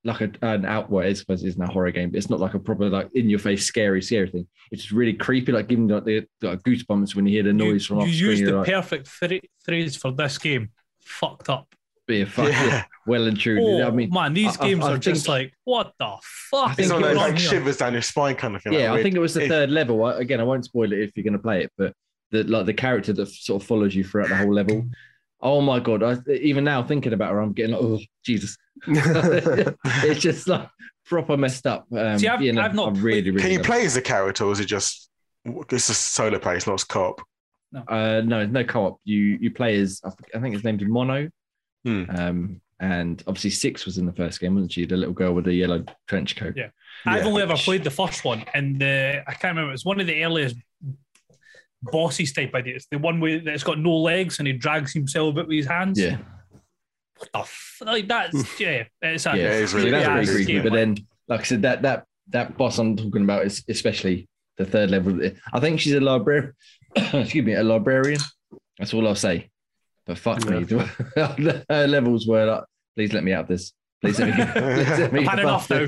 like 0.06 0.22
a, 0.22 0.32
an 0.44 0.66
outward 0.66 1.08
I 1.08 1.14
suppose 1.14 1.44
it's 1.44 1.58
not 1.58 1.70
a 1.70 1.74
horror 1.74 1.92
game 1.92 2.12
but 2.12 2.18
it's 2.18 2.30
not 2.30 2.40
like 2.40 2.54
a 2.54 2.60
proper 2.60 2.90
like 2.90 3.10
in 3.16 3.30
your 3.30 3.40
face 3.40 3.66
scary 3.66 4.02
scary 4.02 4.30
thing 4.30 4.48
it's 4.72 4.84
just 4.84 4.94
really 4.94 5.14
creepy 5.14 5.52
like 5.52 5.68
giving 5.68 5.90
you 5.90 5.96
like 5.96 6.06
the 6.06 6.26
like, 6.42 6.62
goosebumps 6.64 7.16
when 7.16 7.26
you 7.26 7.34
hear 7.34 7.44
the 7.44 7.54
noise 7.54 7.86
from 7.86 7.98
you, 7.98 8.04
off 8.04 8.10
you 8.10 8.14
screen 8.14 8.38
used 8.38 8.46
the 8.46 8.58
like, 8.58 8.68
perfect 8.68 9.08
phra- 9.08 9.42
phrase 9.64 9.96
for 9.96 10.12
this 10.12 10.38
game. 10.38 10.70
Fucked 11.10 11.50
up. 11.50 11.68
yeah, 12.08 12.26
fuck, 12.26 12.50
Yeah. 12.50 12.66
yeah, 12.66 12.84
well 13.06 13.26
and 13.28 13.38
truly 13.40 13.82
Oh 13.84 13.88
I 13.88 13.92
mean 13.92 14.10
man, 14.12 14.34
these 14.34 14.58
I- 14.58 14.64
I- 14.64 14.68
games 14.70 14.86
I 14.86 14.94
are 14.94 14.98
just 14.98 15.28
like, 15.28 15.54
what 15.66 15.94
the 16.00 16.16
fuck? 16.52 16.76
think 16.76 16.80
It's 16.80 16.86
is 16.88 16.92
one 16.94 17.04
of 17.04 17.10
those 17.10 17.18
on 17.18 17.24
like 17.30 17.38
here? 17.40 17.50
shivers 17.50 17.78
down 17.78 17.94
your 17.94 18.02
spine 18.02 18.36
kind 18.36 18.56
of 18.56 18.64
thing. 18.64 18.74
like 18.74 18.82
yeah, 18.82 18.90
I 18.90 18.94
weird- 18.94 19.04
think 19.04 19.16
it 19.16 19.20
was 19.20 19.34
the 19.36 19.44
if- 19.44 19.50
third 19.50 19.70
level. 19.70 20.04
I, 20.06 20.20
again, 20.20 20.40
I 20.40 20.44
won't 20.44 20.66
spoil 20.66 20.92
it 20.94 21.00
if 21.00 21.12
you're 21.16 21.24
going 21.24 21.34
to 21.34 21.40
play 21.40 21.64
it, 21.66 21.72
but 21.78 21.94
the 22.32 22.44
like 22.44 22.66
the 22.68 22.74
character 22.74 23.12
that 23.14 23.28
sort 23.28 23.62
of 23.62 23.68
follows 23.68 23.94
you 23.96 24.04
throughout 24.04 24.30
the 24.30 24.36
whole 24.38 24.54
level. 24.54 24.88
Oh 25.42 25.62
my 25.62 25.80
god! 25.80 26.04
I, 26.04 26.18
even 26.32 26.64
now 26.64 26.84
thinking 26.84 27.14
about 27.14 27.32
her, 27.32 27.40
I'm 27.42 27.54
getting 27.54 27.74
like, 27.76 27.82
oh 27.84 28.00
Jesus! 28.26 28.58
it's 28.88 30.20
just 30.22 30.48
like 30.48 30.68
proper 31.06 31.38
messed 31.38 31.66
up. 31.68 31.86
Um, 31.96 32.20
See, 32.20 32.28
I've- 32.28 32.46
yeah, 32.46 32.52
no, 32.54 32.62
I've 32.62 32.76
not 32.76 32.98
I 32.98 33.00
really, 33.00 33.32
really. 33.32 33.42
Can 33.42 33.52
you 33.52 33.60
play 33.62 33.86
as 33.86 33.96
a 33.98 34.02
character, 34.02 34.44
or 34.46 34.52
is 34.52 34.60
it 34.60 34.66
just 34.66 35.10
it's 35.46 35.90
a 35.90 35.94
solo 35.94 36.40
play? 36.40 36.56
It's 36.56 36.68
not 36.68 36.86
co-op. 36.88 37.22
It. 37.74 37.84
Uh, 37.88 38.22
no, 38.22 38.46
no 38.46 38.64
co-op. 38.64 39.00
You 39.04 39.38
you 39.42 39.52
play 39.52 39.80
as 39.80 40.02
I 40.04 40.10
think- 40.10 40.36
I 40.36 40.40
think 40.40 40.54
his 40.56 40.64
name's 40.64 40.84
Mono. 40.86 41.30
Hmm. 41.86 42.04
Um, 42.10 42.62
and 42.82 43.22
obviously 43.28 43.50
Six 43.50 43.86
was 43.86 43.98
in 43.98 44.06
the 44.06 44.14
first 44.14 44.40
game, 44.40 44.56
wasn't 44.56 44.72
she? 44.72 44.86
The 44.86 44.96
little 44.98 45.14
girl 45.14 45.34
with 45.34 45.46
the 45.46 45.54
yellow 45.54 45.84
trench 46.08 46.36
coat. 46.36 46.54
Yeah. 46.56 46.70
I've 47.06 47.26
only 47.26 47.42
ever 47.44 47.56
played 47.56 47.84
the 47.84 47.90
first 47.92 48.24
one, 48.26 48.44
and 48.54 48.80
the 48.80 49.22
I 49.28 49.32
can't 49.34 49.56
remember. 49.56 49.74
It's 49.74 49.86
one 49.86 50.00
of 50.02 50.08
the 50.08 50.24
earliest 50.24 50.56
bosses 51.84 52.34
type 52.34 52.54
ideas. 52.56 52.88
The 52.92 52.98
one 53.00 53.20
where 53.20 53.40
that's 53.40 53.64
got 53.64 53.80
no 53.80 53.96
legs 53.96 54.40
and 54.40 54.48
he 54.48 54.54
drags 54.54 54.94
himself 54.94 55.34
about 55.34 55.48
with 55.48 55.58
his 55.58 55.66
hands. 55.68 56.00
Yeah, 56.00 56.18
What 57.18 57.30
the 57.34 57.40
f- 57.40 57.82
like 57.86 58.08
that's 58.08 58.60
yeah. 58.60 58.84
It's 59.02 59.26
a, 59.26 59.30
yeah, 59.38 59.44
it 59.46 59.64
is 59.64 59.74
really 59.74 59.92
that's 59.92 60.30
good. 60.30 60.36
creepy. 60.36 60.54
yeah. 60.54 60.62
But 60.64 60.74
then, 60.74 60.98
like 61.28 61.42
I 61.42 61.44
said, 61.44 61.62
that 61.62 61.82
that 61.84 62.06
that 62.30 62.58
boss 62.58 62.78
I'm 62.80 62.96
talking 62.98 63.24
about 63.24 63.46
is 63.46 63.64
especially 63.70 64.28
the 64.58 64.66
third 64.66 64.92
level. 64.92 65.20
I 65.54 65.60
think 65.60 65.80
she's 65.80 65.94
a 65.94 66.00
librarian. 66.02 66.54
Excuse 67.14 67.46
me, 67.46 67.54
a 67.54 67.64
librarian. 67.64 68.22
That's 68.78 68.94
all 68.94 69.08
I'll 69.08 69.16
say. 69.16 69.50
But 70.06 70.18
fuck 70.18 70.44
me, 70.50 70.66
her 71.70 71.88
levels 71.88 72.26
were 72.26 72.46
like, 72.46 72.64
please 72.96 73.14
let 73.14 73.24
me 73.24 73.34
out 73.34 73.44
of 73.44 73.48
this. 73.48 73.74
Please 74.02 74.20
let 74.20 74.30
me. 74.30 74.34
please 74.76 75.00
let 75.00 75.14
me 75.14 75.20
I've 75.20 75.28
had 75.28 75.36
get 75.36 75.46
enough 75.46 75.68
past 75.68 75.70
now. 75.70 75.88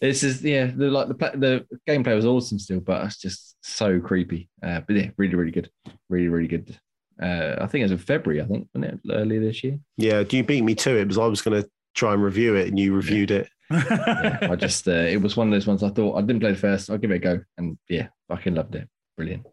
this. 0.00 0.22
is 0.22 0.42
yeah, 0.42 0.66
the 0.66 0.86
like 0.90 1.08
the 1.08 1.14
the 1.14 1.66
gameplay 1.86 2.14
was 2.16 2.24
awesome 2.24 2.58
still, 2.58 2.80
but 2.80 3.04
it's 3.04 3.18
just 3.18 3.56
so 3.62 4.00
creepy. 4.00 4.48
Uh, 4.62 4.80
but 4.80 4.96
yeah, 4.96 5.10
really, 5.18 5.34
really 5.34 5.50
good, 5.50 5.70
really, 6.08 6.28
really 6.28 6.48
good. 6.48 6.78
Uh, 7.20 7.56
I 7.60 7.66
think 7.66 7.80
it 7.80 7.84
was 7.84 7.92
in 7.92 7.98
February. 7.98 8.40
I 8.40 8.46
think 8.46 8.68
wasn't 8.72 8.94
it 8.94 9.12
earlier 9.12 9.40
this 9.40 9.62
year. 9.62 9.78
yeah, 9.98 10.22
do 10.22 10.38
you 10.38 10.44
beat 10.44 10.64
me 10.64 10.74
to 10.76 10.96
it? 10.96 11.04
Because 11.04 11.18
I 11.18 11.26
was 11.26 11.42
going 11.42 11.62
to 11.62 11.68
try 11.94 12.14
and 12.14 12.22
review 12.22 12.54
it 12.54 12.68
and 12.68 12.78
you 12.78 12.94
reviewed 12.94 13.30
it. 13.30 13.50
yeah, 13.70 14.38
I 14.50 14.56
just 14.56 14.88
uh, 14.88 14.92
it 14.92 15.20
was 15.20 15.36
one 15.36 15.48
of 15.48 15.52
those 15.52 15.66
ones 15.66 15.82
I 15.82 15.90
thought 15.90 16.16
I 16.16 16.22
didn't 16.22 16.40
play 16.40 16.52
the 16.52 16.58
first. 16.58 16.88
I'll 16.88 16.98
give 16.98 17.10
it 17.10 17.16
a 17.16 17.18
go, 17.18 17.40
and 17.58 17.76
yeah, 17.88 18.08
fucking 18.28 18.54
loved 18.54 18.74
it. 18.74 18.88
Brilliant. 19.18 19.46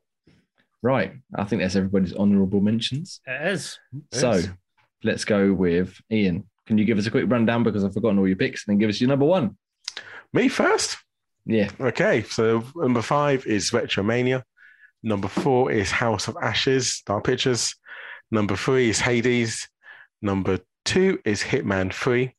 Right, 0.88 1.12
I 1.36 1.44
think 1.44 1.62
that's 1.62 1.76
everybody's 1.76 2.16
honourable 2.16 2.62
mentions. 2.62 3.20
It 3.28 3.52
is. 3.52 3.78
So 4.14 4.32
Yes. 4.36 4.50
let's 5.04 5.26
go 5.26 5.52
with 5.52 6.00
Ian. 6.10 6.46
Can 6.66 6.78
you 6.78 6.86
give 6.86 6.98
us 6.98 7.08
a 7.08 7.12
quick 7.12 7.26
rundown 7.28 7.62
because 7.64 7.84
I've 7.84 7.94
forgotten 7.94 8.20
all 8.20 8.28
your 8.28 8.38
picks, 8.38 8.66
and 8.66 8.72
then 8.72 8.80
give 8.80 8.90
us 8.90 9.02
your 9.02 9.10
number 9.10 9.26
one? 9.26 9.58
Me 10.32 10.48
first. 10.48 10.96
Yeah, 11.46 11.70
Okay, 11.82 12.24
so 12.24 12.64
number 12.74 13.02
five 13.02 13.46
is 13.46 13.72
Retromania. 13.72 14.44
Number 15.04 15.28
four 15.28 15.72
is 15.72 15.92
House 15.92 16.30
of 16.30 16.38
Ashes, 16.42 17.02
Dark 17.06 17.26
Pictures. 17.26 17.76
Number 18.32 18.56
three 18.56 18.90
is 18.90 19.00
Hades. 19.02 19.68
Number 20.22 20.60
two 20.86 21.20
is 21.26 21.44
Hitman 21.44 21.92
3. 21.94 22.34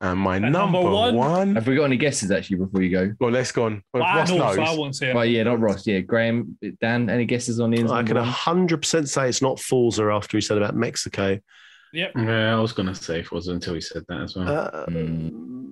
And 0.00 0.20
my 0.20 0.36
And 0.36 0.52
number, 0.52 0.78
number 0.80 0.90
one. 0.92 1.14
one? 1.16 1.54
have 1.56 1.66
we 1.66 1.74
got 1.74 1.84
any 1.84 1.96
guesses 1.96 2.30
actually 2.30 2.58
before 2.58 2.82
you 2.82 2.90
go? 2.90 3.12
Well, 3.18 3.32
let's 3.32 3.50
go 3.50 3.64
on. 3.64 3.82
Well, 3.92 4.02
Well, 4.04 4.12
I 4.12 4.16
Ross 4.18 4.30
know, 4.30 4.36
knows. 4.38 4.54
so 4.54 4.62
I 4.62 4.76
won't 4.76 4.94
say 4.96 5.10
it. 5.10 5.14
Well, 5.16 5.24
yeah, 5.24 5.42
not 5.42 5.58
Ross. 5.58 5.86
Yeah, 5.88 5.98
Graham, 6.00 6.56
Dan. 6.80 7.10
Any 7.10 7.24
guesses 7.24 7.58
on 7.58 7.74
Ian's 7.74 7.90
I 7.90 8.04
can 8.04 8.16
one? 8.16 8.24
100% 8.28 9.08
say 9.08 9.28
it's 9.28 9.42
not 9.42 9.58
Forza 9.58 10.04
after 10.04 10.36
he 10.36 10.40
said 10.40 10.56
about 10.56 10.76
Mexico. 10.76 11.38
Yep. 11.92 12.12
Yeah, 12.16 12.56
I 12.56 12.60
was 12.60 12.72
gonna 12.72 12.94
say 12.94 13.20
it 13.20 13.32
was 13.32 13.48
until 13.48 13.74
he 13.74 13.80
said 13.80 14.04
that 14.08 14.20
as 14.20 14.36
well. 14.36 14.48
Uh, 14.48 14.86
Mm. 14.86 15.70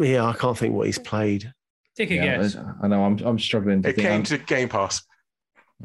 Yeah, 0.00 0.24
I 0.26 0.32
can't 0.34 0.56
think 0.56 0.74
what 0.74 0.86
he's 0.86 0.98
played. 0.98 1.52
Take 1.96 2.10
a 2.12 2.14
Yeah, 2.14 2.38
guess. 2.38 2.56
I 2.82 2.86
know. 2.88 3.04
I'm 3.04 3.18
I'm 3.18 3.38
struggling 3.38 3.82
to 3.82 3.88
It 3.90 3.96
think. 3.96 4.06
came 4.06 4.12
I'm- 4.14 4.22
to 4.24 4.38
Game 4.38 4.68
Pass. 4.68 5.02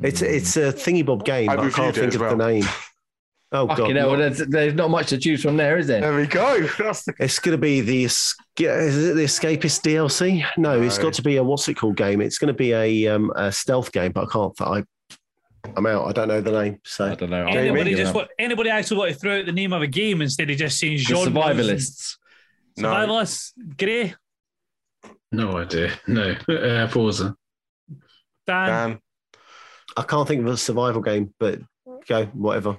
It's 0.04 0.22
it's 0.22 0.56
a 0.56 0.72
thingy 0.72 1.04
bob 1.06 1.26
game, 1.26 1.50
I 1.50 1.56
but 1.56 1.66
I 1.66 1.70
can't 1.72 1.96
think 1.96 2.10
as 2.10 2.16
of 2.16 2.22
the 2.22 2.36
name. 2.36 2.64
Oh 3.54 3.66
Fucking 3.68 3.86
god, 3.86 3.96
hell, 3.96 4.10
not- 4.12 4.18
there's, 4.18 4.38
there's 4.40 4.74
not 4.74 4.90
much 4.90 5.08
to 5.08 5.18
choose 5.18 5.42
from 5.42 5.56
there, 5.56 5.78
is 5.78 5.88
there? 5.88 6.02
There 6.02 6.16
we 6.16 6.28
go. 6.28 6.68
That's 6.78 7.06
the- 7.06 7.14
it's 7.20 7.40
going 7.40 7.54
to 7.54 7.62
be 7.62 7.80
the 7.80 8.04
is 8.04 8.36
it 8.60 9.16
the 9.16 9.24
Escapist 9.24 9.82
DLC? 9.84 10.46
No, 10.58 10.82
it's 10.82 10.98
got 10.98 11.14
to 11.14 11.22
be 11.22 11.38
a 11.38 11.44
what's 11.44 11.68
it 11.70 11.76
called 11.76 11.96
game. 11.96 12.20
It's 12.20 12.38
going 12.40 12.50
to 12.50 12.54
be 12.54 12.74
a 12.74 13.08
um, 13.08 13.32
a 13.36 13.52
stealth 13.52 13.92
game, 13.92 14.12
but 14.12 14.28
I 14.28 14.32
can't. 14.32 14.62
I 14.62 14.84
I'm 15.76 15.86
out. 15.86 16.08
I 16.08 16.12
don't 16.12 16.28
know 16.28 16.42
the 16.42 16.52
name. 16.52 16.80
So 16.84 17.06
I 17.06 17.16
don't 17.16 17.30
know. 17.30 17.46
Jamie? 17.46 17.58
Anybody 17.70 17.92
I'll 17.92 17.98
just 17.98 18.10
give 18.10 18.16
want, 18.16 18.30
anybody 18.40 18.70
actually 18.70 18.98
want 18.98 19.14
to 19.14 19.20
throw 19.20 19.40
out 19.40 19.46
the 19.46 19.52
name 19.52 19.74
of 19.74 19.82
a 19.82 19.88
game 19.88 20.22
instead 20.22 20.50
of 20.50 20.58
just 20.58 20.80
saying 20.80 21.00
up. 21.00 21.08
the 21.08 21.16
genre? 21.16 21.32
survivalists. 21.32 22.18
No. 22.78 22.90
Survivalists. 22.90 23.52
Grey. 23.78 24.14
No 25.32 25.58
idea. 25.58 25.92
No. 26.08 26.36
Uh, 26.50 26.88
Forza. 26.88 27.36
Dan. 28.46 28.90
Dan, 28.90 29.00
I 29.96 30.04
can't 30.04 30.28
think 30.28 30.42
of 30.42 30.48
a 30.48 30.58
survival 30.58 31.02
game. 31.02 31.34
But 31.40 31.60
go 32.08 32.26
whatever. 32.28 32.78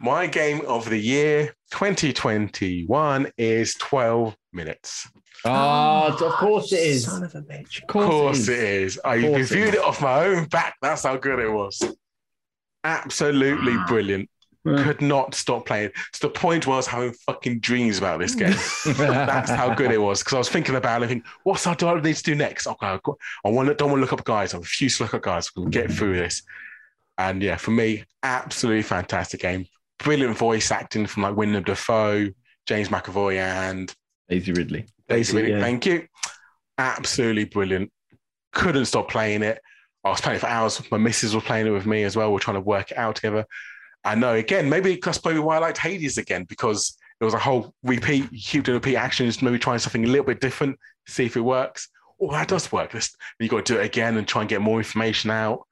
My 0.00 0.26
game 0.26 0.62
of 0.66 0.88
the 0.88 0.98
year 0.98 1.54
2021 1.72 3.32
is 3.38 3.74
12 3.74 4.36
minutes. 4.52 5.08
Oh, 5.44 6.16
of 6.20 6.32
course 6.32 6.72
it 6.72 6.80
is. 6.80 7.04
Son 7.04 7.22
of 7.22 7.34
a 7.34 7.42
bitch. 7.42 7.78
Of 7.78 7.82
Of 7.82 7.88
course, 7.88 8.08
course 8.08 8.48
it 8.48 8.58
it 8.58 8.82
is. 8.82 9.00
Ah, 9.04 9.12
is. 9.12 9.22
I 9.22 9.28
course 9.28 9.50
it 9.50 9.54
reviewed 9.54 9.68
is. 9.68 9.74
it 9.74 9.84
off 9.84 10.02
my 10.02 10.24
own 10.26 10.44
back. 10.46 10.74
That's 10.82 11.04
how 11.04 11.16
good 11.16 11.38
it 11.38 11.50
was. 11.50 11.82
Absolutely 12.84 13.76
brilliant. 13.86 14.28
Well, 14.64 14.82
Could 14.82 15.00
not 15.00 15.34
stop 15.36 15.66
playing 15.66 15.92
to 16.14 16.20
the 16.20 16.28
point 16.28 16.66
where 16.66 16.74
I 16.74 16.78
was 16.78 16.88
having 16.88 17.12
fucking 17.12 17.60
dreams 17.60 17.98
about 17.98 18.18
this 18.18 18.34
game. 18.34 18.56
That's 18.96 19.50
how 19.50 19.72
good 19.72 19.92
it 19.92 19.98
was. 19.98 20.20
Because 20.20 20.34
I 20.34 20.38
was 20.38 20.48
thinking 20.48 20.74
about 20.74 21.04
it, 21.04 21.06
thinking, 21.06 21.28
what's 21.44 21.68
I 21.68 21.74
do 21.74 21.86
I 21.86 22.00
need 22.00 22.16
to 22.16 22.22
do 22.22 22.34
next? 22.34 22.66
Okay, 22.66 22.86
I've 22.86 23.00
I 23.44 23.48
want 23.48 23.68
to 23.68 23.74
don't 23.74 23.90
want 23.90 23.98
to 23.98 24.02
look 24.02 24.12
up 24.12 24.24
guys. 24.24 24.54
I 24.54 24.58
refuse 24.58 24.96
to 24.96 25.04
look 25.04 25.14
up 25.14 25.22
guys. 25.22 25.54
We'll 25.54 25.66
get 25.66 25.88
mm. 25.90 25.94
through 25.94 26.16
this. 26.16 26.42
And 27.16 27.42
yeah, 27.42 27.56
for 27.56 27.70
me, 27.70 28.04
absolutely 28.24 28.82
fantastic 28.82 29.40
game. 29.40 29.66
Brilliant 29.98 30.36
voice 30.36 30.70
acting 30.70 31.06
from 31.06 31.22
like 31.22 31.36
Willem 31.36 31.62
Dafoe, 31.62 32.28
James 32.66 32.88
McAvoy, 32.88 33.36
and 33.36 33.94
Daisy 34.28 34.52
Ridley. 34.52 34.86
Daisy, 35.08 35.36
Really, 35.36 35.52
yeah. 35.52 35.60
Thank 35.60 35.86
you. 35.86 36.06
Absolutely 36.78 37.44
brilliant. 37.44 37.90
Couldn't 38.52 38.86
stop 38.86 39.08
playing 39.10 39.42
it. 39.42 39.60
I 40.04 40.10
was 40.10 40.20
playing 40.20 40.36
it 40.36 40.40
for 40.40 40.46
hours. 40.46 40.80
My 40.90 40.98
missus 40.98 41.34
was 41.34 41.44
playing 41.44 41.66
it 41.66 41.70
with 41.70 41.86
me 41.86 42.04
as 42.04 42.16
well. 42.16 42.32
We're 42.32 42.38
trying 42.38 42.56
to 42.56 42.60
work 42.60 42.90
it 42.92 42.98
out 42.98 43.16
together. 43.16 43.44
I 44.04 44.14
know, 44.14 44.34
again, 44.34 44.68
maybe 44.68 45.00
that's 45.02 45.18
probably 45.18 45.40
why 45.40 45.56
I 45.56 45.58
liked 45.58 45.78
Hades 45.78 46.16
again, 46.16 46.44
because 46.44 46.96
it 47.20 47.24
was 47.24 47.34
a 47.34 47.38
whole 47.38 47.74
repeat, 47.82 48.30
doing 48.52 48.76
repeat 48.76 48.96
actions, 48.96 49.42
maybe 49.42 49.58
trying 49.58 49.78
something 49.80 50.04
a 50.04 50.08
little 50.08 50.26
bit 50.26 50.40
different, 50.40 50.78
see 51.08 51.24
if 51.24 51.36
it 51.36 51.40
works. 51.40 51.88
oh, 52.20 52.30
that 52.30 52.46
does 52.48 52.70
work. 52.70 52.92
This 52.92 53.14
you 53.40 53.48
got 53.48 53.64
to 53.66 53.74
do 53.74 53.80
it 53.80 53.84
again 53.84 54.16
and 54.16 54.28
try 54.28 54.42
and 54.42 54.48
get 54.48 54.60
more 54.60 54.78
information 54.78 55.30
out. 55.30 55.66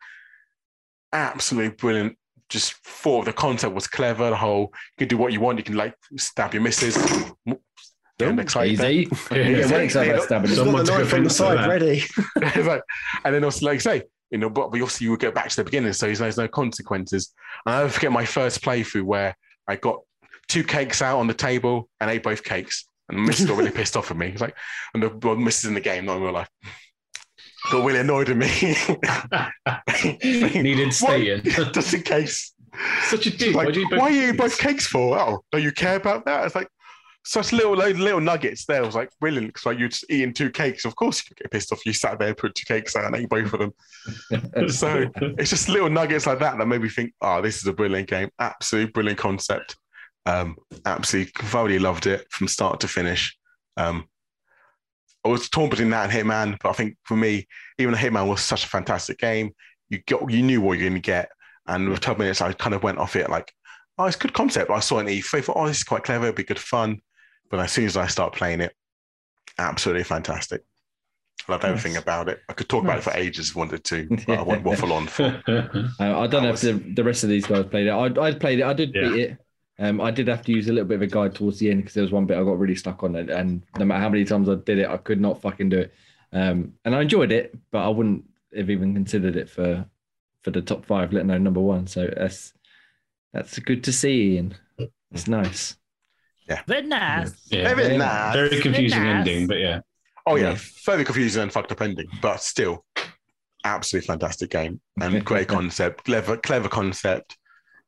Absolutely 1.13 1.77
brilliant. 1.77 2.17
Just 2.51 2.75
thought 2.75 3.25
the 3.25 3.33
concept 3.33 3.75
was 3.75 3.87
clever. 3.87 4.31
The 4.31 4.37
whole 4.37 4.73
you 4.99 5.07
can 5.07 5.09
do 5.09 5.17
what 5.17 5.33
you 5.33 5.41
want. 5.41 5.59
You 5.59 5.65
can 5.65 5.77
like 5.77 5.95
stab 6.17 6.53
your 6.55 6.63
missus. 6.63 6.97
Getting 8.19 8.39
excited 8.39 8.79
there. 8.79 8.91
Easy. 8.93 9.09
Yeah, 9.33 9.67
well 9.71 9.81
excited 9.81 10.15
about 10.15 10.25
stabbing 10.25 10.49
He's 10.51 10.59
him. 10.59 10.67
got 10.67 10.67
Someone 10.67 10.85
the 10.85 10.93
took 10.93 11.01
knife 11.01 11.15
on 11.15 11.23
the 11.23 11.27
offence 11.27 11.33
to 11.33 11.39
side 11.39 11.69
ready. 11.69 12.03
Like- 12.69 12.83
and 13.25 13.35
then 13.35 13.45
also, 13.45 13.67
like 13.67 13.81
say, 13.81 14.03
you 14.31 14.39
know, 14.39 14.51
but 14.51 14.71
we 14.73 14.83
also 14.83 15.05
you 15.05 15.11
would 15.11 15.21
go 15.21 15.33
back 15.33 15.49
to 15.49 15.57
the 15.57 15.65
beginning, 15.65 15.93
so 15.93 16.07
there's 16.13 16.37
no 16.39 16.47
consequences. 16.49 17.33
And 17.67 17.75
I 17.75 17.79
never 17.81 17.91
forget 17.91 18.13
my 18.13 18.25
first 18.25 18.63
playthrough 18.63 19.03
where 19.03 19.37
I 19.67 19.77
got 19.77 19.99
two 20.49 20.63
cakes 20.63 21.03
out 21.03 21.19
on 21.19 21.27
the 21.27 21.35
table 21.35 21.89
and 22.01 22.11
ate 22.11 22.23
both 22.23 22.45
cakes. 22.45 22.87
And 23.09 23.27
the 23.27 23.33
Mrs. 23.33 23.49
got 23.49 23.59
really 23.59 23.71
pissed 23.73 23.97
off 23.97 24.11
at 24.11 24.17
me. 24.17 24.29
It's 24.29 24.41
like, 24.41 24.57
and 24.95 25.03
the 25.03 25.09
well, 25.09 25.37
Mrs. 25.37 25.67
in 25.69 25.75
the 25.75 25.81
game, 25.81 26.05
not 26.07 26.17
in 26.19 26.23
real 26.23 26.33
life. 26.33 26.49
Got 27.71 27.85
really 27.85 28.01
annoyed 28.01 28.29
at 28.29 28.37
me. 28.37 28.77
Needed 30.63 30.93
stating. 30.93 31.43
Just 31.73 31.95
in 31.95 32.03
case. 32.03 32.53
Such 33.05 33.27
a 33.27 33.31
dick. 33.37 33.55
like, 33.55 33.67
Why 33.67 33.73
do 33.73 33.87
are 33.93 34.11
you 34.11 34.35
both 34.35 34.59
cakes 34.59 34.87
for? 34.87 35.19
Oh, 35.19 35.41
don't 35.53 35.63
you 35.63 35.73
care 35.73 35.97
about 35.97 36.25
that? 36.27 36.45
It's 36.45 36.55
like 36.55 36.69
such 37.25 37.53
little 37.53 37.75
little 37.75 38.21
nuggets 38.21 38.67
there. 38.67 38.83
I 38.83 38.87
was 38.87 38.95
like 38.95 39.11
brilliant 39.19 39.49
because 39.49 39.65
like 39.67 39.79
you're 39.79 39.89
just 39.89 40.05
eating 40.11 40.35
two 40.35 40.51
cakes. 40.51 40.85
Of 40.85 40.95
course 40.95 41.21
you 41.21 41.29
could 41.29 41.43
get 41.43 41.51
pissed 41.51 41.73
off. 41.73 41.85
You 41.87 41.93
sat 41.93 42.19
there, 42.19 42.35
put 42.35 42.55
two 42.55 42.67
cakes 42.67 42.97
out, 42.97 43.07
and 43.07 43.17
ate 43.17 43.29
both 43.29 43.53
of 43.53 43.61
them. 43.61 43.73
So 44.69 45.11
it's 45.39 45.51
just 45.51 45.69
little 45.69 45.89
nuggets 45.91 46.27
like 46.27 46.39
that 46.41 46.59
that 46.59 46.67
made 46.67 46.83
me 46.83 46.89
think, 46.89 47.15
oh, 47.23 47.41
this 47.41 47.57
is 47.57 47.67
a 47.67 47.73
brilliant 47.73 48.09
game. 48.09 48.31
Absolutely 48.39 48.93
brilliant 48.93 49.19
concept. 49.19 49.77
Um, 50.27 50.57
absolutely 50.85 51.33
thoroughly 51.37 51.79
loved 51.79 52.07
it 52.07 52.27
from 52.31 52.49
start 52.49 52.81
to 52.81 52.89
finish. 52.89 53.37
Um, 53.77 54.05
I 55.25 55.29
was 55.29 55.49
torn 55.49 55.71
between 55.71 55.91
that 55.91 56.11
and 56.11 56.13
Hitman, 56.29 56.59
but 56.63 56.71
I 56.71 56.73
think 56.73 56.97
for 57.05 57.17
me, 57.17 57.47
even 57.79 57.95
Hitman 57.95 58.29
was 58.29 58.43
such 58.43 58.65
a 58.65 58.69
fantastic 58.69 59.19
game. 59.19 59.55
You 59.89 60.01
got 60.07 60.31
you 60.31 60.43
knew 60.43 60.61
what 60.61 60.79
you're 60.79 60.89
going 60.89 61.01
to 61.01 61.07
get, 61.07 61.31
and 61.67 61.89
with 61.89 62.01
12 62.01 62.19
minutes, 62.19 62.41
I 62.43 62.53
kind 62.53 62.75
of 62.75 62.83
went 62.83 62.99
off 62.99 63.17
it 63.17 63.31
like, 63.31 63.53
oh, 63.99 64.05
it's 64.07 64.17
a 64.17 64.21
good 64.21 64.35
concept. 64.35 64.71
I 64.71 64.81
saw 64.81 64.99
it 64.99 65.03
in 65.03 65.07
E3, 65.09 65.43
thought, 65.45 65.57
oh, 65.57 65.67
this 65.67 65.79
is 65.79 65.85
quite 65.85 66.05
clever, 66.05 66.25
it'd 66.25 66.37
be 66.37 66.45
good 66.45 66.59
fun. 66.59 67.01
But 67.51 67.61
as 67.61 67.73
soon 67.73 67.87
as 67.87 67.97
I 67.97 68.07
start 68.07 68.35
playing 68.35 68.61
it, 68.61 68.75
absolutely 69.59 70.05
fantastic. 70.05 70.63
I 71.49 71.53
loved 71.53 71.65
everything 71.65 71.93
Nice. 71.95 72.03
about 72.03 72.29
it. 72.29 72.41
I 72.49 72.53
could 72.55 72.69
talk 72.69 72.85
about 72.85 72.99
it 72.99 73.05
for 73.05 73.13
ages 73.13 73.51
if 73.51 73.57
I 73.57 73.61
wanted 73.61 73.85
to, 73.85 74.07
but 74.27 74.39
I 74.39 74.43
won't 74.49 74.63
waffle 74.65 74.93
on 74.93 75.07
for 75.07 75.43
Uh, 76.01 76.19
I 76.21 76.27
don't 76.27 76.43
know 76.43 76.51
if 76.53 76.61
the, 76.61 76.73
the 76.95 77.05
rest 77.05 77.23
of 77.23 77.29
these 77.31 77.47
guys 77.47 77.67
played 77.67 77.87
it. 77.87 77.91
I, 77.91 78.05
I 78.21 78.33
played 78.35 78.61
it. 78.61 78.65
I 78.65 78.73
did 78.73 78.93
Yeah. 78.95 79.09
beat 79.09 79.21
it. 79.21 79.39
Um, 79.79 80.01
I 80.01 80.11
did 80.13 80.29
have 80.29 80.43
to 80.45 80.53
use 80.53 80.69
a 80.69 80.73
little 80.73 80.87
bit 80.89 80.97
of 80.97 81.03
a 81.03 81.07
guide 81.07 81.35
towards 81.35 81.59
the 81.59 81.71
end 81.71 81.81
because 81.81 81.95
there 81.95 82.03
was 82.05 82.13
one 82.13 82.27
bit 82.27 82.39
I 82.39 82.45
got 82.45 82.59
really 82.59 82.77
stuck 82.77 83.03
on 83.03 83.17
it, 83.17 83.29
and 83.31 83.63
no 83.79 83.85
matter 83.85 84.01
how 84.01 84.09
many 84.09 84.25
times 84.25 84.49
I 84.49 84.55
did 84.55 84.79
it, 84.79 84.89
I 84.89 84.97
could 84.99 85.21
not 85.21 85.41
fucking 85.41 85.69
do 85.71 85.79
it. 85.81 85.95
Um, 86.33 86.75
and 86.85 86.95
I 86.95 87.03
enjoyed 87.03 87.33
it, 87.33 87.57
but 87.71 87.85
I 87.85 87.89
wouldn't 87.89 88.25
have 88.57 88.71
even 88.71 88.95
considered 88.95 89.37
it 89.37 89.49
for 89.51 89.85
for 90.43 90.51
the 90.51 90.63
top 90.63 90.85
five, 90.85 91.13
let 91.13 91.25
alone 91.25 91.43
number 91.43 91.61
one. 91.61 91.87
So 91.87 92.09
that's 92.17 92.53
that's 93.33 93.59
good 93.59 93.83
to 93.85 93.93
see, 93.93 94.35
Ian. 94.35 94.55
It's 95.11 95.27
nice. 95.29 95.77
Very 96.67 96.83
nice. 96.87 97.33
yeah. 97.51 97.65
Very 97.65 97.85
Very 97.85 97.97
nice. 97.99 98.35
Very 98.35 98.61
confusing 98.61 99.03
Nice. 99.03 99.27
ending, 99.27 99.47
but 99.47 99.59
yeah. 99.59 99.81
Oh 100.27 100.37
yeah, 100.37 100.51
Yeah. 100.51 100.57
fairly 100.59 101.05
confusing 101.05 101.43
and 101.43 101.53
fucked 101.53 101.73
up 101.73 101.81
ending, 101.81 102.07
but 102.21 102.41
still, 102.41 102.85
absolutely 103.65 104.07
fantastic 104.07 104.51
game 104.51 104.81
and 105.01 105.25
great 105.25 105.49
concept, 105.49 106.05
clever, 106.05 106.37
clever 106.37 106.69
concept, 106.69 107.39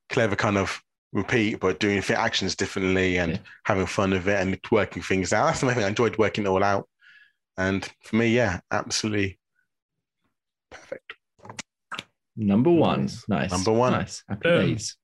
clever 0.08 0.36
kind 0.36 0.56
of 0.56 0.82
repeat, 1.12 1.60
but 1.60 1.80
doing 1.80 2.00
the 2.00 2.18
actions 2.18 2.54
differently 2.56 3.18
and 3.18 3.32
Yeah. 3.32 3.38
having 3.64 3.86
fun 3.86 4.10
with 4.10 4.28
it 4.28 4.40
and 4.40 4.58
working 4.70 5.02
things 5.02 5.32
out. 5.32 5.46
That's 5.46 5.60
the 5.60 5.66
main 5.66 5.74
thing. 5.76 5.84
I 5.84 5.88
enjoyed 5.88 6.18
working 6.18 6.44
it 6.44 6.48
all 6.48 6.62
out, 6.64 6.88
and 7.56 7.88
for 8.02 8.16
me, 8.16 8.28
yeah, 8.28 8.60
absolutely 8.70 9.38
perfect. 10.70 11.14
Number 12.36 12.70
one. 12.70 13.02
Nice. 13.02 13.24
Nice. 13.28 13.50
Number 13.50 13.72
one. 13.72 13.92
Nice. 13.92 14.22
Happy 14.28 14.40
Boom. 14.48 14.66
days. 14.66 14.96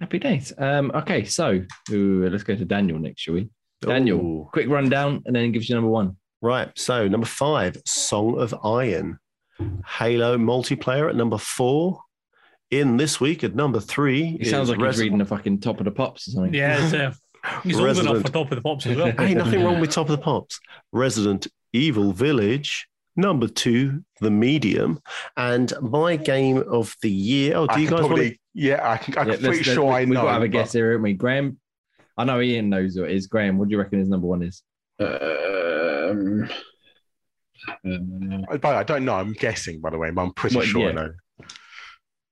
Happy 0.00 0.18
days. 0.18 0.52
Um, 0.58 0.90
okay, 0.94 1.24
so 1.24 1.62
ooh, 1.90 2.28
let's 2.28 2.42
go 2.44 2.54
to 2.54 2.64
Daniel 2.66 2.98
next, 2.98 3.22
shall 3.22 3.34
we? 3.34 3.48
Daniel, 3.80 4.18
Ooh. 4.20 4.48
quick 4.52 4.68
rundown 4.68 5.22
and 5.24 5.34
then 5.34 5.52
gives 5.52 5.68
you 5.70 5.74
number 5.74 5.88
one. 5.90 6.16
Right. 6.42 6.70
So 6.78 7.08
number 7.08 7.26
five, 7.26 7.78
Song 7.86 8.38
of 8.38 8.54
Iron. 8.62 9.18
Halo 9.86 10.36
multiplayer 10.36 11.08
at 11.08 11.16
number 11.16 11.38
four. 11.38 12.02
Inscryption 12.72 13.44
at 13.44 13.54
number 13.54 13.80
three. 13.80 14.36
He 14.38 14.44
sounds 14.44 14.68
is 14.70 14.76
like 14.76 14.86
he's 14.92 15.00
reading 15.00 15.18
the 15.18 15.24
fucking 15.24 15.60
top 15.60 15.78
of 15.78 15.84
the 15.84 15.90
pops 15.90 16.28
or 16.28 16.32
something. 16.32 16.54
Yeah, 16.54 16.82
it's, 16.84 16.92
uh, 16.92 17.12
he's 17.62 17.76
old 17.78 17.84
enough 17.84 17.96
Resident. 17.98 18.26
for 18.26 18.32
top 18.32 18.50
of 18.52 18.56
the 18.56 18.62
pops 18.62 18.86
as 18.86 18.96
well. 18.96 19.12
Hey, 19.16 19.34
nothing 19.34 19.62
wrong 19.64 19.80
with 19.80 19.90
Top 19.90 20.08
of 20.08 20.16
the 20.16 20.22
Pops. 20.22 20.58
Resident 20.92 21.46
Evil 21.72 22.12
Village. 22.12 22.88
Number 23.18 23.48
two, 23.48 24.04
The 24.20 24.30
Medium. 24.30 25.00
And 25.38 25.72
my 25.80 26.16
game 26.16 26.62
of 26.68 26.94
the 27.00 27.10
year. 27.10 27.56
Oh, 27.56 27.66
do 27.66 27.74
I 27.74 27.78
you 27.78 27.88
can 27.88 27.96
guys 27.96 28.04
want? 28.04 28.16
To- 28.16 28.36
yeah, 28.52 28.90
I 28.90 28.96
can, 28.98 29.16
I'm 29.16 29.26
Yeah, 29.28 29.32
pretty 29.34 29.46
let's- 29.48 29.56
let's- 29.66 29.74
sure 29.74 29.90
I 29.92 30.04
We've 30.04 30.12
got 30.14 30.24
to 30.24 30.30
have 30.32 30.42
a 30.42 30.44
but- 30.46 30.50
guess 30.52 30.72
here, 30.74 30.90
haven't 30.90 31.02
we? 31.02 31.12
Graham, 31.14 31.58
I 32.18 32.24
know 32.24 32.40
Ian 32.42 32.68
knows 32.68 32.98
what 32.98 33.10
it 33.10 33.16
is. 33.16 33.26
Graham, 33.26 33.56
what 33.58 33.68
do 33.68 33.72
you 33.72 33.78
reckon 33.78 34.00
his 34.00 34.08
number 34.10 34.26
one 34.26 34.42
is? 34.42 34.62
Um, 34.98 36.48
uh, 37.68 38.56
I- 38.62 38.76
I 38.80 38.82
don't 38.82 39.04
know. 39.04 39.14
I'm 39.14 39.32
guessing, 39.32 39.80
by 39.80 39.90
the 39.90 39.98
way, 39.98 40.10
but 40.10 40.22
I'm 40.22 40.32
pretty 40.34 40.56
Well, 40.56 40.66
sure 40.66 40.88
I 40.90 40.92
know. 40.92 41.10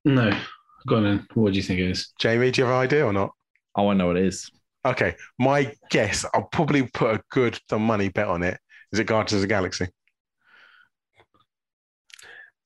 No. 0.05 0.39
Go 0.87 0.97
on 0.97 1.05
then. 1.05 1.27
What 1.35 1.53
do 1.53 1.57
you 1.57 1.63
think 1.63 1.81
it 1.81 1.91
is? 1.91 2.13
Jamie, 2.19 2.51
do 2.51 2.61
you 2.61 2.67
have 2.67 2.75
an 2.75 2.81
idea 2.81 3.07
or 3.07 3.13
not? 3.13 3.31
I 3.75 3.83
Oh, 3.83 3.89
I 3.89 3.95
know 3.95 4.09
what 4.09 4.17
it 4.17 4.27
is. 4.27 4.51
Okay, 4.87 5.17
my 5.39 5.73
guess, 5.91 6.27
I'll 6.35 6.49
probably 6.53 6.83
put 6.83 7.15
a 7.15 7.23
good 7.31 7.59
some 7.71 7.87
money 7.87 8.11
bet 8.11 8.29
on 8.29 8.43
it. 8.43 8.59
Is 8.93 8.99
it 8.99 9.07
Guardians 9.07 9.33
of 9.33 9.41
the 9.41 9.47
Galaxy? 9.47 9.89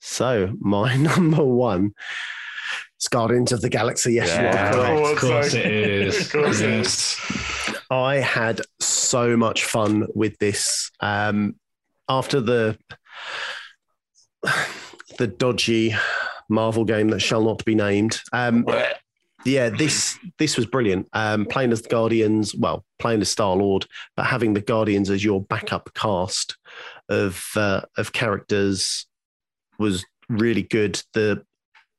So, 0.01 0.53
my 0.59 0.97
number 1.17 1.45
one 1.45 1.93
is 3.01 3.09
Guardians 3.09 3.53
of 3.53 3.61
the 3.61 3.69
Galaxy. 3.69 4.15
Yes, 4.15 4.37
you 4.37 4.47
are 4.47 4.73
correct. 4.73 5.13
Of 5.13 5.19
course 5.19 5.55
it 5.55 5.67
is. 5.67 6.21
Of 6.27 6.33
course 6.33 6.61
it 6.61 6.71
Yes. 6.71 7.85
I 7.91 8.17
had 8.17 8.61
so 8.81 9.37
much 9.37 9.65
fun 9.65 10.07
with 10.15 10.37
this. 10.39 10.91
Um, 11.01 11.55
after 12.09 12.41
the 12.41 12.79
the 15.19 15.27
dodgy 15.27 15.95
Marvel 16.49 16.85
game 16.85 17.09
that 17.09 17.21
shall 17.21 17.45
not 17.45 17.65
be 17.65 17.75
named. 17.75 18.21
Um, 18.33 18.65
yeah, 19.45 19.69
this 19.69 20.19
this 20.39 20.57
was 20.57 20.67
brilliant. 20.67 21.09
Um, 21.13 21.47
playing 21.47 21.73
as 21.73 21.83
the 21.83 21.89
Guardians, 21.89 22.55
well, 22.55 22.85
playing 22.99 23.21
as 23.21 23.29
Star 23.29 23.55
Lord, 23.55 23.87
but 24.17 24.27
having 24.27 24.55
the 24.55 24.61
Guardians 24.61 25.11
as 25.11 25.25
your 25.25 25.43
backup 25.43 25.91
cast 25.95 26.57
of 27.09 27.45
uh, 27.55 27.83
of 27.97 28.13
characters 28.13 29.07
was 29.79 30.05
really 30.29 30.63
good. 30.63 31.03
The 31.13 31.45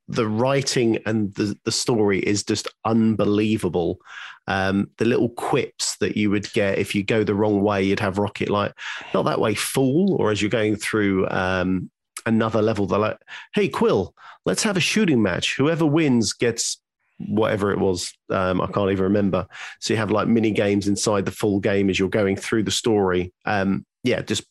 the 0.07 0.27
writing 0.27 0.99
and 1.05 1.33
the 1.35 1.55
the 1.65 1.71
story 1.71 2.19
is 2.19 2.43
just 2.43 2.67
unbelievable. 2.85 3.99
Um, 4.47 4.89
the 4.97 5.05
little 5.05 5.29
quips 5.29 5.95
that 5.97 6.17
you 6.17 6.31
would 6.31 6.51
get 6.53 6.79
if 6.79 6.95
you 6.95 7.03
go 7.03 7.23
the 7.23 7.35
wrong 7.35 7.61
way, 7.61 7.83
you'd 7.83 7.99
have 7.99 8.17
Rocket 8.17 8.49
like, 8.49 8.73
not 9.13 9.23
that 9.25 9.39
way, 9.39 9.53
fool. 9.53 10.15
Or 10.15 10.31
as 10.31 10.41
you're 10.41 10.49
going 10.49 10.75
through 10.75 11.29
um, 11.29 11.91
another 12.29 12.61
level, 12.61 12.85
they're 12.85 12.99
like, 12.99 13.19
hey, 13.53 13.67
Quill, 13.67 14.13
let's 14.45 14.63
have 14.63 14.77
a 14.77 14.81
shooting 14.81 15.21
match. 15.21 15.57
Whoever 15.57 15.85
wins 15.85 16.33
gets 16.33 16.81
whatever 17.27 17.71
it 17.71 17.79
was. 17.79 18.13
Um, 18.29 18.61
I 18.61 18.67
can't 18.67 18.91
even 18.91 19.03
remember. 19.03 19.47
So 19.79 19.93
you 19.93 19.97
have 19.97 20.11
like 20.11 20.27
mini 20.27 20.51
games 20.51 20.87
inside 20.87 21.25
the 21.25 21.31
full 21.31 21.59
game 21.59 21.89
as 21.89 21.99
you're 21.99 22.09
going 22.09 22.37
through 22.37 22.63
the 22.63 22.71
story. 22.71 23.33
Um, 23.45 23.85
yeah, 24.03 24.21
just 24.21 24.43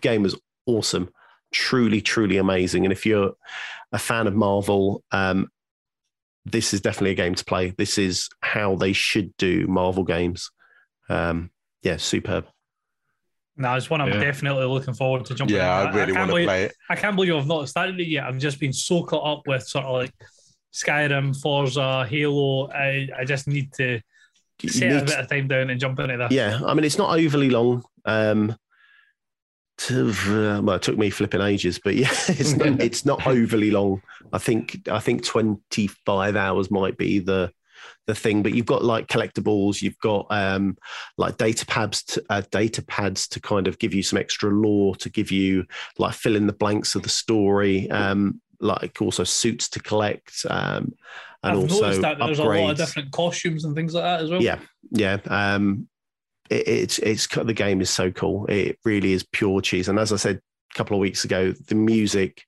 game 0.00 0.22
was 0.22 0.38
awesome. 0.66 1.10
Truly, 1.52 2.00
truly 2.00 2.38
amazing. 2.38 2.86
And 2.86 2.92
if 2.92 3.04
you're 3.04 3.32
a 3.92 3.98
fan 3.98 4.26
of 4.26 4.34
Marvel, 4.34 5.02
um, 5.12 5.48
this 6.46 6.72
is 6.72 6.80
definitely 6.80 7.10
a 7.10 7.14
game 7.14 7.34
to 7.34 7.44
play. 7.44 7.70
This 7.76 7.98
is 7.98 8.28
how 8.40 8.76
they 8.76 8.92
should 8.92 9.36
do 9.36 9.66
Marvel 9.66 10.04
games. 10.04 10.50
Um, 11.08 11.50
yeah, 11.82 11.96
superb. 11.98 12.46
No, 13.56 13.74
it's 13.74 13.90
one 13.90 14.00
I'm 14.00 14.08
Yeah. 14.08 14.20
definitely 14.20 14.64
looking 14.64 14.94
forward 14.94 15.24
to 15.26 15.34
jumping. 15.34 15.56
Yeah, 15.56 15.86
into. 15.88 15.92
I 15.92 16.00
really 16.00 16.12
can't 16.12 16.18
want 16.18 16.28
to 16.28 16.32
believe, 16.32 16.46
play 16.46 16.64
it. 16.64 16.74
I 16.88 16.96
can't 16.96 17.16
believe 17.16 17.34
I've 17.34 17.46
not 17.46 17.68
started 17.68 18.00
it 18.00 18.06
yet. 18.08 18.24
I've 18.24 18.38
just 18.38 18.58
been 18.58 18.72
so 18.72 19.02
caught 19.04 19.38
up 19.38 19.46
with 19.46 19.62
sort 19.66 19.84
of 19.84 19.92
like 19.92 20.12
Skyrim, 20.72 21.38
Forza, 21.40 22.06
Halo. 22.08 22.70
I, 22.70 23.08
I 23.18 23.24
just 23.24 23.46
need 23.48 23.72
to 23.74 24.00
set 24.66 24.82
a 24.90 24.94
need- 24.96 25.06
bit 25.06 25.18
of 25.18 25.28
time 25.28 25.48
down 25.48 25.70
and 25.70 25.80
jump 25.80 25.98
into 26.00 26.16
that. 26.16 26.32
yeah, 26.32 26.60
I 26.64 26.72
mean, 26.74 26.84
it's 26.84 26.98
not 26.98 27.18
overly 27.18 27.50
long. 27.50 27.82
Um, 28.04 28.56
to, 29.78 30.10
uh, 30.10 30.60
well, 30.62 30.76
it 30.76 30.82
took 30.82 30.98
me 30.98 31.08
flipping 31.10 31.40
ages, 31.40 31.80
but 31.82 31.94
yeah, 31.94 32.10
it's 32.28 32.54
not, 32.54 32.66
it's 32.80 33.04
not 33.06 33.26
overly 33.26 33.70
long. 33.70 34.02
I 34.32 34.38
think 34.38 34.88
I 34.88 35.00
think 35.00 35.24
twenty 35.24 35.86
five 35.86 36.36
hours 36.36 36.70
might 36.70 36.96
be 36.98 37.18
the 37.18 37.50
the 38.10 38.20
thing. 38.20 38.42
But 38.42 38.54
you've 38.54 38.66
got 38.66 38.84
like 38.84 39.06
collectibles, 39.06 39.80
you've 39.80 39.98
got 40.00 40.26
um, 40.30 40.76
like 41.16 41.38
data 41.38 41.64
pads, 41.64 42.02
to, 42.04 42.24
uh, 42.28 42.42
data 42.50 42.82
pads 42.82 43.28
to 43.28 43.40
kind 43.40 43.68
of 43.68 43.78
give 43.78 43.94
you 43.94 44.02
some 44.02 44.18
extra 44.18 44.50
lore, 44.50 44.96
to 44.96 45.08
give 45.08 45.30
you 45.30 45.64
like 45.98 46.14
fill 46.14 46.36
in 46.36 46.46
the 46.46 46.52
blanks 46.52 46.94
of 46.94 47.02
the 47.02 47.08
story. 47.08 47.90
Um, 47.90 48.40
like 48.60 49.00
also 49.00 49.24
suits 49.24 49.70
to 49.70 49.80
collect, 49.80 50.44
um, 50.50 50.92
and 51.42 51.52
I've 51.52 51.58
also 51.58 51.80
noticed 51.80 52.02
that 52.02 52.18
there's 52.18 52.38
a 52.38 52.44
lot 52.44 52.72
of 52.72 52.76
different 52.76 53.10
costumes 53.10 53.64
and 53.64 53.74
things 53.74 53.94
like 53.94 54.04
that 54.04 54.20
as 54.20 54.30
well. 54.30 54.42
Yeah, 54.42 54.58
yeah. 54.90 55.18
Um, 55.26 55.88
it, 56.50 56.68
it's 56.68 56.98
it's 56.98 57.26
the 57.26 57.54
game 57.54 57.80
is 57.80 57.90
so 57.90 58.10
cool. 58.10 58.46
It 58.46 58.78
really 58.84 59.12
is 59.12 59.24
pure 59.32 59.60
cheese. 59.62 59.88
And 59.88 59.98
as 59.98 60.12
I 60.12 60.16
said 60.16 60.36
a 60.36 60.74
couple 60.74 60.96
of 60.96 61.00
weeks 61.00 61.24
ago, 61.24 61.52
the 61.52 61.74
music, 61.74 62.44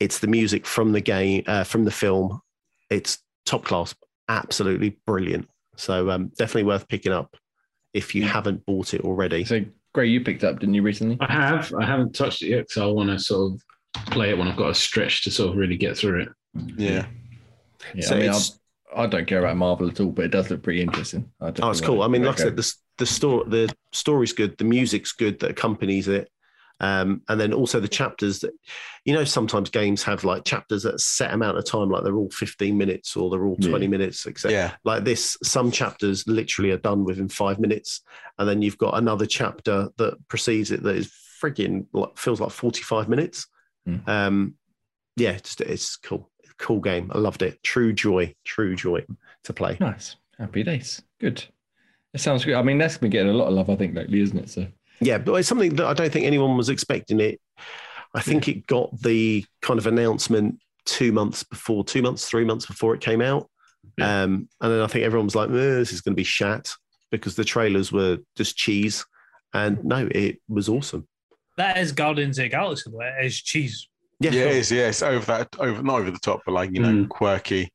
it's 0.00 0.18
the 0.18 0.26
music 0.26 0.66
from 0.66 0.92
the 0.92 1.00
game 1.00 1.44
uh, 1.46 1.64
from 1.64 1.84
the 1.84 1.92
film. 1.92 2.40
It's 2.90 3.18
top 3.44 3.64
class, 3.64 3.94
absolutely 4.28 4.98
brilliant. 5.06 5.48
So 5.76 6.10
um, 6.10 6.28
definitely 6.38 6.64
worth 6.64 6.88
picking 6.88 7.12
up 7.12 7.36
if 7.94 8.14
you 8.14 8.24
haven't 8.24 8.64
bought 8.66 8.94
it 8.94 9.02
already. 9.02 9.44
So, 9.44 9.64
Gray, 9.94 10.08
you 10.08 10.20
picked 10.22 10.44
up, 10.44 10.58
didn't 10.58 10.74
you, 10.74 10.82
recently? 10.82 11.16
I 11.20 11.32
have. 11.32 11.72
I 11.78 11.84
haven't 11.84 12.14
touched 12.14 12.42
it 12.42 12.48
yet, 12.48 12.70
so 12.70 12.88
I 12.88 12.92
want 12.92 13.10
to 13.10 13.18
sort 13.18 13.52
of 13.54 13.62
play 14.10 14.30
it 14.30 14.38
when 14.38 14.48
I've 14.48 14.56
got 14.56 14.70
a 14.70 14.74
stretch 14.74 15.24
to 15.24 15.30
sort 15.30 15.50
of 15.50 15.56
really 15.56 15.76
get 15.76 15.96
through 15.96 16.22
it. 16.22 16.28
Yeah. 16.76 17.06
Yeah, 17.94 18.04
So 18.06 18.16
I 18.16 18.18
mean, 18.20 18.30
I, 18.30 19.02
I 19.02 19.06
don't 19.06 19.26
care 19.26 19.38
about 19.40 19.56
Marvel 19.56 19.88
at 19.88 20.00
all, 20.00 20.10
but 20.10 20.24
it 20.26 20.30
does 20.30 20.50
look 20.50 20.62
pretty 20.62 20.82
interesting. 20.82 21.30
I 21.40 21.46
Oh, 21.46 21.50
definitely 21.50 21.70
it's 21.70 21.80
cool. 21.82 21.96
wanna 21.98 22.08
I 22.08 22.12
mean, 22.12 22.22
go- 22.22 22.28
like 22.28 22.40
I 22.40 22.44
said, 22.44 22.56
the 22.56 22.72
the 22.98 23.06
story 23.06 23.44
the 23.48 23.74
story's 23.92 24.32
good, 24.32 24.56
the 24.58 24.64
music's 24.64 25.12
good 25.12 25.38
that 25.40 25.50
accompanies 25.50 26.08
it, 26.08 26.28
um, 26.80 27.22
and 27.28 27.40
then 27.40 27.52
also 27.52 27.80
the 27.80 27.88
chapters 27.88 28.40
that 28.40 28.52
you 29.04 29.14
know 29.14 29.24
sometimes 29.24 29.70
games 29.70 30.02
have 30.02 30.24
like 30.24 30.44
chapters 30.44 30.82
that 30.82 31.00
set 31.00 31.32
amount 31.32 31.56
of 31.58 31.64
time, 31.64 31.88
like 31.90 32.04
they're 32.04 32.16
all 32.16 32.30
fifteen 32.30 32.76
minutes 32.76 33.16
or 33.16 33.30
they're 33.30 33.44
all 33.46 33.56
twenty 33.56 33.86
Yeah. 33.86 33.90
minutes, 33.90 34.26
etc. 34.26 34.52
Yeah. 34.52 34.72
Like 34.84 35.04
this, 35.04 35.36
some 35.42 35.70
chapters 35.70 36.26
literally 36.26 36.70
are 36.72 36.78
done 36.78 37.04
within 37.04 37.28
five 37.28 37.58
minutes, 37.58 38.02
and 38.38 38.48
then 38.48 38.62
you've 38.62 38.78
got 38.78 38.96
another 38.98 39.26
chapter 39.26 39.88
that 39.96 40.16
precedes 40.28 40.70
it 40.70 40.82
that 40.82 40.96
is 40.96 41.12
frigging 41.42 41.86
like, 41.92 42.16
feels 42.18 42.40
like 42.40 42.50
forty 42.50 42.82
five 42.82 43.08
minutes. 43.08 43.46
Mm. 43.88 44.08
Um, 44.08 44.54
yeah, 45.16 45.30
it's, 45.30 45.58
it's 45.60 45.96
cool, 45.96 46.30
cool 46.58 46.80
game. 46.80 47.10
I 47.14 47.18
loved 47.18 47.40
it. 47.42 47.62
True 47.62 47.92
joy, 47.94 48.34
true 48.44 48.76
joy 48.76 49.04
to 49.44 49.52
play. 49.54 49.78
nice, 49.80 50.16
happy 50.38 50.62
days. 50.62 51.00
Good. 51.20 51.42
It 52.12 52.20
sounds 52.20 52.44
good. 52.44 52.54
I 52.54 52.62
mean, 52.62 52.78
that's 52.78 52.98
been 52.98 53.10
getting 53.10 53.30
a 53.30 53.34
lot 53.36 53.48
of 53.48 53.54
love, 53.54 53.70
I 53.70 53.76
think, 53.76 53.94
lately, 53.94 54.20
isn't 54.20 54.38
it? 54.38 54.48
So 54.50 54.66
Yeah, 55.00 55.18
but 55.18 55.34
it's 55.34 55.48
something 55.48 55.74
that 55.76 55.86
I 55.86 55.92
don't 55.94 56.12
think 56.12 56.26
anyone 56.26 56.56
was 56.56 56.68
expecting 56.68 57.20
it. 57.20 57.40
I 58.14 58.20
think 58.22 58.48
it 58.48 58.66
got 58.66 58.98
the 59.02 59.44
kind 59.62 59.78
of 59.78 59.86
announcement 59.86 60.58
two 60.86 61.12
months 61.12 61.42
before, 61.42 61.84
two 61.84 62.00
months, 62.02 62.26
three 62.28 62.44
months 62.44 62.64
before 62.66 62.94
it 62.94 63.00
came 63.00 63.20
out. 63.20 63.50
Yeah. 63.98 64.22
Um, 64.22 64.48
and 64.60 64.72
then 64.72 64.80
I 64.80 64.86
think 64.86 65.04
everyone 65.04 65.26
was 65.26 65.34
like, 65.34 65.50
"Eh, 65.50 65.52
this 65.52 65.92
is 65.92 66.00
going 66.00 66.14
to 66.14 66.20
be 66.20 66.24
shat 66.24 66.72
because 67.10 67.34
the 67.36 67.44
trailers 67.44 67.92
were 67.92 68.18
just 68.36 68.56
cheese. 68.56 69.04
And 69.52 69.84
no, 69.84 70.08
it 70.10 70.40
was 70.48 70.68
awesome. 70.68 71.06
That 71.56 71.78
is 71.78 71.92
Guardians 71.92 72.38
of 72.38 72.44
the 72.44 72.48
Galaxy, 72.50 72.90
though. 72.90 73.00
It 73.00 73.24
is 73.26 73.40
cheese. 73.42 73.88
Yeah, 74.20 74.30
Yeah, 74.30 74.44
it 74.44 74.56
is. 74.56 74.72
Yeah, 74.72 74.88
it's 74.88 75.02
over 75.02 75.24
that, 75.26 75.48
over 75.58 75.82
not 75.82 76.00
over 76.00 76.10
the 76.10 76.18
top, 76.18 76.40
but 76.46 76.52
like 76.52 76.70
you 76.72 76.80
know, 76.80 76.88
Mm. 76.88 77.08
quirky. 77.08 77.70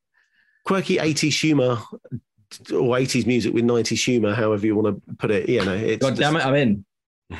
quirky 0.65 0.97
80s 0.99 1.39
humor 1.39 1.77
or 2.71 2.97
80s 2.97 3.25
music 3.25 3.53
with 3.53 3.63
90s 3.65 4.03
humor, 4.03 4.33
however 4.35 4.65
you 4.65 4.75
want 4.75 4.95
to 5.07 5.15
put 5.15 5.31
it. 5.31 5.49
You 5.49 5.63
know, 5.65 5.73
it's 5.75 6.01
God 6.03 6.17
damn 6.17 6.35
it, 6.35 6.45
I'm 6.45 6.55
in. 6.55 6.85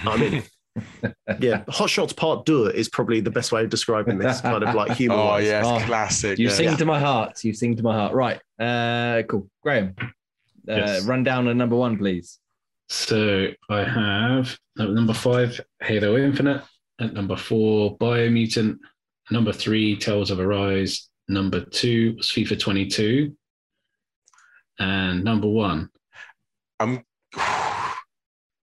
I'm 0.05 0.21
in. 0.21 0.43
yeah, 1.39 1.63
Hot 1.67 1.89
Shots 1.89 2.13
Part 2.13 2.45
Deux 2.45 2.67
is 2.67 2.87
probably 2.87 3.19
the 3.19 3.29
best 3.31 3.51
way 3.51 3.63
of 3.63 3.69
describing 3.69 4.17
this 4.17 4.39
kind 4.49 4.63
of 4.63 4.73
like 4.73 4.91
humor. 4.93 5.15
Oh 5.15 5.37
yeah, 5.37 5.59
it's 5.59 5.67
Oh, 5.67 5.79
classic. 5.85 6.39
You 6.39 6.47
yeah. 6.47 6.53
sing 6.53 6.77
to 6.77 6.85
my 6.85 6.99
heart. 6.99 7.43
You 7.43 7.53
sing 7.53 7.75
to 7.75 7.83
my 7.83 7.93
heart. 7.93 8.13
Right. 8.13 8.39
Uh, 8.59 9.23
cool. 9.23 9.49
Graham, 9.63 9.95
uh, 9.99 10.05
Yes. 10.67 11.05
run 11.05 11.23
down 11.23 11.47
a 11.49 11.53
number 11.53 11.75
one, 11.75 11.97
please. 11.97 12.39
So 12.89 13.47
I 13.69 13.83
have 13.83 14.57
at 14.79 14.89
number 14.89 15.13
five, 15.13 15.59
Halo 15.81 16.17
Infinite. 16.17 16.63
At 16.99 17.13
number 17.13 17.35
four, 17.35 17.97
Biomutant. 17.97 18.77
Number 19.29 19.51
three, 19.53 19.95
Tales 19.97 20.29
of 20.31 20.39
Arise. 20.39 21.09
Number 21.27 21.61
two 21.65 22.15
was 22.17 22.27
FIFA 22.27 22.59
22. 22.59 23.35
And 24.79 25.23
number 25.23 25.47
one, 25.47 25.89
Um, 26.79 27.03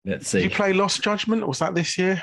Let's 0.04 0.30
did 0.32 0.44
you 0.44 0.50
play 0.50 0.72
Lost 0.72 1.02
Judgment? 1.02 1.46
Was 1.46 1.60
that 1.60 1.74
this 1.74 1.96
year? 1.96 2.22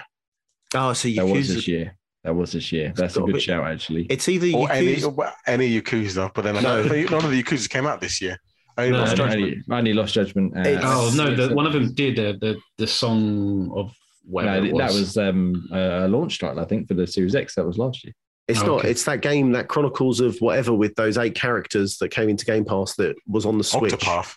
Oh, 0.75 0.93
so 0.93 1.09
That 1.09 1.25
was 1.25 1.47
this 1.53 1.67
year. 1.67 1.95
That 2.23 2.35
was 2.35 2.51
this 2.51 2.71
year. 2.71 2.91
That's 2.95 3.15
a 3.15 3.19
got 3.19 3.23
a 3.23 3.25
good 3.27 3.33
bit- 3.35 3.41
shout, 3.43 3.65
actually. 3.65 4.05
It's 4.09 4.27
either 4.27 4.55
Or 4.57 4.69
any, 4.71 4.97
Yakuza. 4.97 5.13
well, 5.15 5.33
any 5.47 5.81
Yakuza? 5.81 6.31
But 6.33 6.43
then 6.43 6.55
No. 6.55 6.83
don't 6.87 7.11
none 7.11 7.23
of 7.25 7.31
the 7.31 7.41
Yakuza 7.41 7.69
came 7.69 7.87
out 7.87 8.01
this 8.01 8.21
year. 8.21 8.37
Only 8.77 8.91
No, 8.91 8.97
Lost 8.99 9.11
I 9.13 9.15
Judgment. 9.15 9.41
only, 9.43 9.63
only 9.79 9.93
lost 9.93 10.13
judgment. 10.13 10.57
Uh, 10.57 10.79
oh 10.83 11.13
no, 11.15 11.35
the, 11.35 11.53
one 11.53 11.65
of 11.65 11.73
them 11.73 11.93
did 11.93 12.17
uh, 12.19 12.33
the 12.39 12.57
the 12.77 12.87
song 12.87 13.71
of 13.75 13.93
whatever 14.23 14.61
no, 14.61 14.67
it 14.67 14.73
was. 14.73 14.79
that 14.93 14.99
was 14.99 15.17
um, 15.17 15.67
a 15.73 16.07
launch 16.07 16.39
title, 16.39 16.59
I 16.61 16.65
think, 16.65 16.87
for 16.87 16.93
the 16.93 17.05
Series 17.07 17.35
X. 17.35 17.55
That 17.55 17.65
was 17.65 17.77
last 17.77 18.03
year. 18.05 18.13
It's 18.47 18.61
Oh, 18.61 18.65
not. 18.67 18.79
okay. 18.79 18.91
It's 18.91 19.03
that 19.05 19.21
game 19.21 19.51
that 19.53 19.67
Chronicles 19.67 20.21
of 20.21 20.37
whatever 20.39 20.73
with 20.73 20.95
those 20.95 21.17
eight 21.17 21.35
characters 21.35 21.97
that 21.97 22.09
came 22.09 22.29
into 22.29 22.45
Game 22.45 22.63
Pass 22.65 22.95
that 22.95 23.15
was 23.27 23.45
on 23.45 23.57
the 23.57 23.63
Switch. 23.63 23.93
Octopath. 23.93 24.35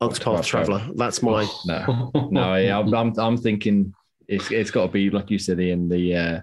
Octopath 0.00 0.18
Octopath 0.40 0.44
Traveler. 0.46 0.88
That's 0.94 1.22
my. 1.22 1.46
No, 1.66 2.10
no, 2.30 2.54
yeah, 2.54 2.78
I'm, 2.78 2.92
I'm, 2.94 3.12
I'm 3.18 3.36
thinking 3.36 3.92
it's 4.28 4.50
it's 4.50 4.70
got 4.70 4.86
to 4.86 4.92
be 4.92 5.10
like 5.10 5.30
you 5.30 5.38
said, 5.38 5.58
in 5.60 5.88
The 5.88 6.14
uh, 6.14 6.40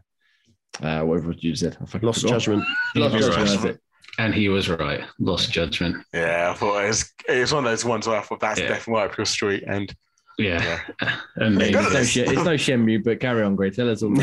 uh, 0.86 1.02
whatever 1.04 1.32
you 1.38 1.56
said, 1.56 1.78
I 1.82 1.86
fucking 1.86 2.06
Lost 2.06 2.22
forgot. 2.22 2.34
Judgment. 2.42 2.64
Lost 2.96 3.16
judgment. 3.16 3.64
right. 3.64 3.78
And 4.18 4.34
he 4.34 4.48
was 4.50 4.70
right. 4.70 5.02
Lost 5.20 5.52
judgment. 5.52 6.04
Yeah, 6.14 6.52
I 6.52 6.58
thought 6.58 6.84
it 6.84 6.88
was, 6.88 7.14
it 7.28 7.40
was 7.40 7.54
one 7.54 7.66
of 7.66 7.72
those 7.72 7.84
ones 7.84 8.08
where 8.08 8.18
I 8.18 8.22
thought 8.22 8.40
that's 8.40 8.60
Yeah. 8.60 8.70
definitely 8.70 8.94
right 9.02 9.12
up 9.12 9.18
your 9.18 9.26
street. 9.26 9.64
And 9.68 9.94
Yeah, 10.38 10.82
Yeah. 11.02 11.16
amazing. 11.38 11.76
It's 11.76 11.84
no, 11.84 11.90
this. 11.90 12.18
It's 12.18 12.32
no 12.32 12.56
Shenmue, 12.56 13.04
but 13.04 13.20
carry 13.20 13.44
on, 13.44 13.56
Gray. 13.56 13.72
Tell 13.72 13.90
us 13.90 14.04
all. 14.04 14.16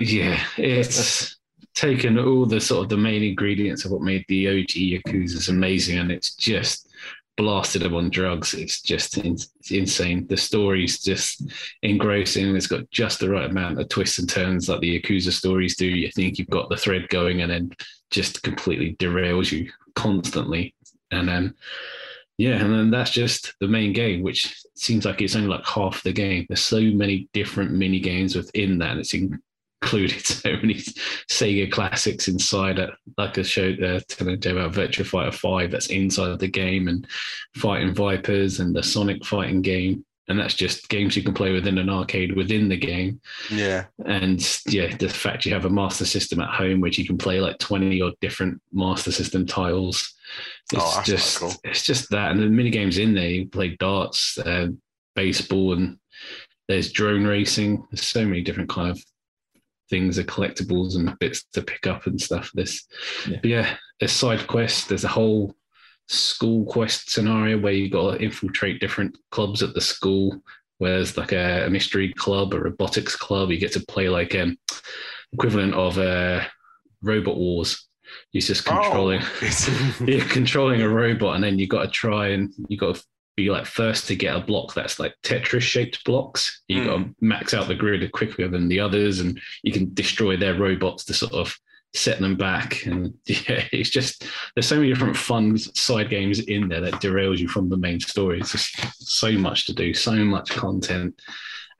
Yeah, 0.00 0.40
it's 0.56 1.36
taken 1.74 2.18
all 2.18 2.46
the 2.46 2.60
sort 2.60 2.84
of 2.84 2.88
the 2.88 2.96
main 2.96 3.22
ingredients 3.22 3.84
of 3.84 3.90
what 3.92 4.02
made 4.02 4.24
the 4.28 4.48
OG 4.48 4.70
Yakuza's 5.04 5.48
amazing, 5.48 5.98
and 5.98 6.10
it's 6.10 6.34
just 6.34 6.88
blasted 7.36 7.82
them 7.82 7.94
on 7.94 8.10
drugs. 8.10 8.54
It's 8.54 8.82
just 8.82 9.18
in, 9.18 9.32
it's 9.32 9.70
insane. 9.70 10.26
The 10.26 10.36
story's 10.36 11.02
just 11.02 11.50
engrossing. 11.82 12.54
It's 12.54 12.66
got 12.66 12.90
just 12.90 13.20
the 13.20 13.30
right 13.30 13.48
amount 13.48 13.80
of 13.80 13.88
twists 13.88 14.18
and 14.18 14.28
turns 14.28 14.68
like 14.68 14.80
the 14.80 15.00
Yakuza 15.00 15.32
stories 15.32 15.76
do. 15.76 15.86
You 15.86 16.10
think 16.10 16.38
you've 16.38 16.50
got 16.50 16.68
the 16.68 16.76
thread 16.76 17.08
going, 17.08 17.42
and 17.42 17.50
then 17.50 17.72
just 18.10 18.42
completely 18.42 18.96
derails 18.96 19.52
you 19.52 19.70
constantly. 19.94 20.74
And 21.10 21.28
then, 21.28 21.54
yeah, 22.38 22.62
and 22.62 22.72
then 22.72 22.90
that's 22.90 23.10
just 23.10 23.54
the 23.60 23.68
main 23.68 23.92
game, 23.92 24.22
which 24.22 24.62
seems 24.74 25.04
like 25.04 25.20
it's 25.20 25.36
only 25.36 25.48
like 25.48 25.66
half 25.66 26.02
the 26.02 26.12
game. 26.12 26.46
There's 26.48 26.60
so 26.60 26.80
many 26.80 27.28
different 27.32 27.72
mini 27.72 28.00
games 28.00 28.36
within 28.36 28.78
that, 28.78 28.92
and 28.92 29.00
it's 29.00 29.14
included 29.82 30.20
so 30.26 30.50
many 30.56 30.74
Sega 31.30 31.70
classics 31.70 32.28
inside 32.28 32.78
it. 32.78 32.90
Like 33.16 33.38
I 33.38 33.42
showed 33.42 33.82
uh, 33.82 34.00
telling 34.08 34.40
Joe 34.40 34.56
about 34.58 34.72
Virtua 34.72 35.06
Fighter 35.06 35.32
5 35.32 35.70
that's 35.70 35.86
inside 35.88 36.38
the 36.38 36.48
game 36.48 36.88
and 36.88 37.06
Fighting 37.56 37.94
Vipers 37.94 38.60
and 38.60 38.74
the 38.74 38.82
Sonic 38.82 39.24
fighting 39.24 39.62
game. 39.62 40.04
And 40.28 40.38
that's 40.38 40.54
just 40.54 40.88
games 40.88 41.16
you 41.16 41.24
can 41.24 41.34
play 41.34 41.50
within 41.50 41.76
an 41.78 41.90
arcade 41.90 42.36
within 42.36 42.68
the 42.68 42.76
game. 42.76 43.20
yeah, 43.50 43.86
And 44.06 44.40
yeah, 44.68 44.94
the 44.96 45.08
fact 45.08 45.44
you 45.44 45.52
have 45.52 45.64
a 45.64 45.70
master 45.70 46.04
system 46.04 46.40
at 46.40 46.50
home 46.54 46.80
which 46.80 46.98
you 46.98 47.04
can 47.06 47.18
play 47.18 47.40
like 47.40 47.58
20 47.58 48.00
or 48.00 48.12
different 48.20 48.60
master 48.72 49.10
system 49.10 49.44
tiles. 49.44 50.14
It's 50.72 50.82
Oh, 50.84 51.02
just 51.04 51.38
cool. 51.40 51.52
it's 51.64 51.82
just 51.82 52.10
that. 52.10 52.30
And 52.30 52.40
the 52.40 52.46
mini 52.46 52.70
games 52.70 52.98
in 52.98 53.12
there, 53.14 53.28
you 53.28 53.46
play 53.48 53.70
darts, 53.80 54.38
uh, 54.38 54.68
baseball, 55.16 55.72
and 55.72 55.98
there's 56.68 56.92
drone 56.92 57.24
racing. 57.24 57.84
There's 57.90 58.06
so 58.06 58.24
many 58.24 58.42
different 58.42 58.68
kind 58.70 58.90
of 58.92 59.02
things, 59.90 60.18
are 60.18 60.24
collectibles 60.24 60.96
and 60.96 61.18
bits 61.18 61.44
to 61.52 61.60
pick 61.62 61.86
up 61.86 62.06
and 62.06 62.18
stuff. 62.20 62.50
This, 62.54 62.86
Yeah. 63.28 63.38
but 63.42 63.50
yeah, 63.50 63.76
there's 63.98 64.12
side 64.12 64.46
quests. 64.46 64.86
There's 64.86 65.04
a 65.04 65.08
whole 65.08 65.54
school 66.08 66.64
quest 66.64 67.10
scenario 67.10 67.58
where 67.58 67.72
you 67.72 67.90
got 67.90 68.12
to 68.16 68.22
infiltrate 68.24 68.80
different 68.80 69.18
clubs 69.30 69.62
at 69.62 69.74
the 69.74 69.80
school. 69.80 70.42
Where 70.78 70.92
there's 70.96 71.18
like 71.18 71.32
a, 71.32 71.66
a 71.66 71.70
mystery 71.70 72.10
club, 72.14 72.54
a 72.54 72.58
robotics 72.60 73.14
club. 73.14 73.50
You 73.50 73.58
get 73.58 73.72
to 73.72 73.80
play 73.80 74.08
like 74.08 74.34
um 74.34 74.56
equivalent 75.34 75.74
of 75.74 75.98
uh, 75.98 76.42
Robot 77.02 77.36
Wars. 77.36 77.86
You're 78.32 78.40
just 78.40 78.64
controlling. 78.64 79.20
Oh, 79.42 79.94
You're 80.06 80.24
controlling 80.24 80.80
a 80.82 80.88
robot, 80.88 81.34
and 81.34 81.44
then 81.44 81.58
you 81.58 81.66
got 81.68 81.82
to 81.82 81.88
try 81.90 82.28
and 82.28 82.50
you 82.68 82.78
got 82.78 82.94
to 82.96 83.02
be 83.36 83.50
like 83.50 83.66
first 83.66 84.06
to 84.08 84.16
get 84.16 84.36
a 84.36 84.40
block 84.40 84.74
that's 84.74 84.98
like 84.98 85.14
Tetris 85.22 85.62
shaped 85.62 86.04
blocks. 86.04 86.62
You 86.68 86.80
hmm. 86.80 86.86
got 86.86 86.96
to 86.96 87.14
max 87.20 87.54
out 87.54 87.68
the 87.68 87.74
grid 87.74 88.10
quicker 88.12 88.48
than 88.48 88.68
the 88.68 88.80
others, 88.80 89.20
and 89.20 89.40
you 89.62 89.72
can 89.72 89.92
destroy 89.94 90.36
their 90.36 90.58
robots 90.58 91.04
to 91.06 91.14
sort 91.14 91.32
of 91.32 91.56
set 91.94 92.20
them 92.20 92.36
back. 92.36 92.86
And 92.86 93.14
yeah, 93.26 93.64
it's 93.72 93.90
just 93.90 94.24
there's 94.54 94.66
so 94.66 94.76
many 94.76 94.88
different 94.88 95.16
fun 95.16 95.56
side 95.58 96.10
games 96.10 96.40
in 96.40 96.68
there 96.68 96.80
that 96.80 96.94
derails 96.94 97.38
you 97.38 97.48
from 97.48 97.68
the 97.68 97.76
main 97.76 98.00
story. 98.00 98.40
It's 98.40 98.52
just 98.52 98.76
so 99.00 99.32
much 99.32 99.66
to 99.66 99.74
do, 99.74 99.94
so 99.94 100.12
much 100.12 100.50
content, 100.50 101.20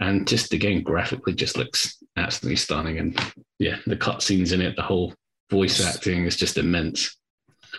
and 0.00 0.26
just 0.26 0.50
the 0.50 0.58
game 0.58 0.82
graphically 0.82 1.34
just 1.34 1.56
looks 1.56 2.02
absolutely 2.16 2.56
stunning. 2.56 2.98
And 2.98 3.34
yeah, 3.58 3.76
the 3.86 3.96
cutscenes 3.96 4.52
in 4.52 4.60
it, 4.60 4.76
the 4.76 4.82
whole 4.82 5.14
voice 5.50 5.84
acting 5.84 6.24
is 6.24 6.36
just 6.36 6.58
immense. 6.58 7.16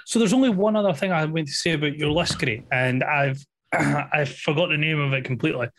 So 0.06 0.19
there's 0.19 0.34
only 0.34 0.49
one 0.49 0.76
other 0.76 0.93
thing 0.93 1.11
I 1.11 1.26
want 1.26 1.48
to 1.48 1.53
say 1.53 1.72
about 1.72 1.98
your 1.98 2.11
list, 2.11 2.39
Gray, 2.39 2.64
and 2.72 3.03
I've 3.03 3.43
I 4.14 4.26
forgot 4.26 4.69
the 4.69 4.77
name 4.77 4.99
of 4.99 5.14
it 5.14 5.23
completely. 5.23 5.69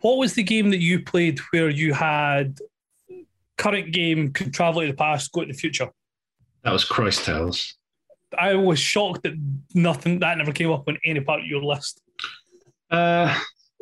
What 0.00 0.16
was 0.16 0.34
the 0.34 0.42
game 0.42 0.70
that 0.70 0.80
you 0.80 1.02
played 1.02 1.38
where 1.50 1.68
you 1.68 1.92
had 1.92 2.58
current 3.58 3.92
game 3.92 4.32
could 4.32 4.54
travel 4.54 4.80
to 4.80 4.88
the 4.88 4.94
past, 4.94 5.30
go 5.32 5.42
to 5.42 5.46
the 5.46 5.52
future? 5.52 5.90
That 6.64 6.72
was 6.72 6.84
Cris 6.84 7.24
Tales. 7.24 7.74
I 8.38 8.54
was 8.54 8.78
shocked 8.78 9.24
that 9.24 9.34
nothing 9.74 10.20
that 10.20 10.38
never 10.38 10.52
came 10.52 10.70
up 10.70 10.88
on 10.88 10.98
any 11.04 11.20
part 11.20 11.40
of 11.40 11.46
your 11.46 11.62
list. 11.62 12.00
Uh, 12.90 13.38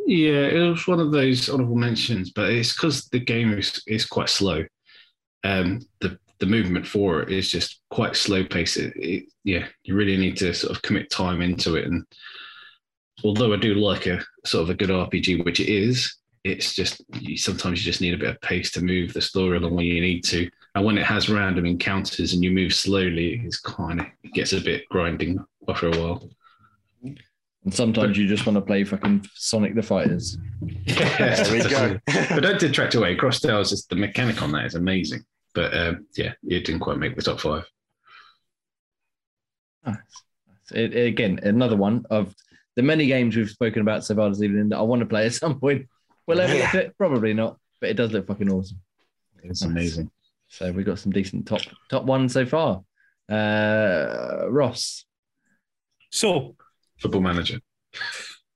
Yeah, 0.07 0.47
it 0.47 0.71
was 0.71 0.87
one 0.87 1.01
of 1.01 1.13
those 1.13 1.51
honorable 1.51 1.77
mentions, 1.77 2.31
but 2.31 2.51
it's 2.51 2.73
because 2.73 3.09
the 3.09 3.19
game 3.19 3.53
is, 3.53 3.83
is 3.87 4.07
quite 4.07 4.31
slow. 4.31 4.65
Um, 5.45 5.81
the 6.01 6.19
the 6.39 6.47
movement 6.47 6.87
for 6.87 7.21
it 7.21 7.31
is 7.31 7.51
just 7.51 7.81
quite 7.91 8.17
slow 8.17 8.45
pace. 8.45 8.77
It, 8.77 8.95
it, 8.97 9.25
yeah, 9.45 9.67
you 9.83 9.95
really 9.95 10.17
need 10.17 10.37
to 10.39 10.55
sort 10.55 10.75
of 10.75 10.83
commit 10.83 11.11
time 11.11 11.43
into 11.43 11.75
it. 11.77 11.85
And 11.85 12.05
although 13.25 13.53
I 13.53 13.57
do 13.57 13.75
like 13.75 14.07
a 14.07 14.23
sort 14.45 14.63
of 14.65 14.71
a 14.71 14.75
good 14.75 14.91
RPG, 14.91 15.45
which 15.45 15.61
it 15.61 15.69
is, 15.69 16.17
it's 16.45 16.75
just 16.75 17.03
you, 17.21 17.37
sometimes 17.37 17.81
you 17.81 17.91
just 17.91 18.01
need 18.01 18.15
a 18.15 18.19
bit 18.19 18.31
of 18.31 18.41
pace 18.41 18.71
to 18.73 18.81
move 18.83 19.13
the 19.13 19.21
story 19.21 19.57
along 19.57 19.75
when 19.75 19.87
you 19.87 20.01
need 20.01 20.25
to. 20.25 20.49
And 20.75 20.85
when 20.85 20.99
it 20.99 21.05
has 21.07 21.29
random 21.29 21.67
encounters 21.67 22.33
and 22.33 22.45
you 22.45 22.51
move 22.51 22.73
slowly, 22.73 23.43
it's 23.45 23.59
kind 23.61 24.01
of 24.01 24.07
it 24.23 24.33
gets 24.33 24.53
a 24.53 24.61
bit 24.61 24.89
grinding 24.91 25.45
after 25.69 25.89
a 25.89 25.99
while. 25.99 26.29
And 27.03 27.75
sometimes 27.75 28.17
you 28.17 28.27
just 28.29 28.47
want 28.47 28.57
to 28.57 28.63
play 28.63 28.85
fucking 28.85 29.27
Sonic 29.35 29.75
the 29.75 29.83
Fighters. 29.83 30.39
There 30.87 31.53
we 31.53 31.69
go. 31.69 31.99
but 32.07 32.41
don't 32.41 32.61
detract 32.61 32.95
away. 32.95 33.17
Cris 33.17 33.41
Tales 33.41 33.73
is 33.73 33.81
just 33.81 33.91
the 33.91 33.97
mechanic 33.97 34.41
on 34.41 34.53
that 34.53 34.67
is 34.67 34.75
amazing. 34.75 35.25
But 35.55 35.77
um, 35.77 36.07
yeah, 36.17 36.35
it 36.45 36.65
didn't 36.65 36.81
quite 36.81 36.99
make 36.99 37.17
the 37.17 37.23
top 37.23 37.41
five. 37.41 37.65
Nice. 39.85 39.97
It, 40.73 40.95
it- 40.95 41.07
again, 41.07 41.41
another 41.43 41.77
one 41.77 42.05
of 42.11 42.35
the 42.79 42.83
many 42.85 43.07
games 43.09 43.35
we've 43.37 43.51
spoken 43.51 43.83
about 43.83 44.05
so 44.05 44.15
far 44.15 44.29
this 44.29 44.41
evening 44.41 44.69
that 44.69 44.79
I 44.79 44.83
want 44.83 45.01
to 45.01 45.07
play 45.07 45.27
at 45.27 45.35
some 45.35 45.59
point. 45.59 45.89
Will 46.29 46.41
I 46.41 46.45
ever 46.45 46.55
get 46.55 46.73
to? 46.73 46.93
Probably 46.97 47.35
not, 47.35 47.59
but 47.81 47.91
it 47.91 47.95
does 47.95 48.13
look 48.13 48.29
fucking 48.29 48.49
awesome. 48.53 48.79
It's 49.43 49.63
Nice. 49.63 49.71
amazing. 49.71 50.11
So 50.47 50.71
we've 50.71 50.87
got 50.87 51.01
some 51.01 51.11
decent 51.11 51.49
top 51.49 51.61
top 51.91 52.05
one 52.05 52.29
so 52.29 52.47
far. 52.47 52.83
Uh, 53.29 54.47
Ross. 54.49 55.05
So 56.11 56.55
Football 57.01 57.23
manager. 57.23 57.59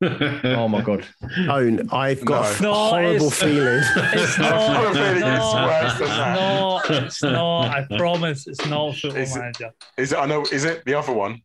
Oh 0.04 0.68
my 0.68 0.82
god. 0.82 1.04
Own, 1.48 1.88
I've 1.90 2.24
got 2.24 2.60
No. 2.60 2.70
a 2.70 2.72
No, 2.72 2.74
horrible 2.74 3.26
it's- 3.26 3.40
feeling. 3.42 3.82
it's 4.14 4.38
not. 4.38 4.76
have 4.76 4.84
a 4.84 4.94
feeling 4.94 5.32
it's 5.32 5.54
no, 5.54 5.66
worse 5.66 5.98
than 5.98 6.08
that. 6.08 6.34
No, 6.36 6.80
it's 7.06 7.22
not. 7.22 7.62
I 7.66 7.96
promise, 7.98 8.46
it's 8.46 8.66
not 8.66 8.94
Football 8.96 9.20
Is 9.20 9.34
it- 9.36 9.38
Manager. 9.40 9.70
Is 9.98 10.12
it? 10.12 10.18
I 10.18 10.26
know. 10.26 10.42
Is 10.52 10.64
it 10.64 10.84
the 10.86 10.94
other 10.94 11.12
one? 11.12 11.40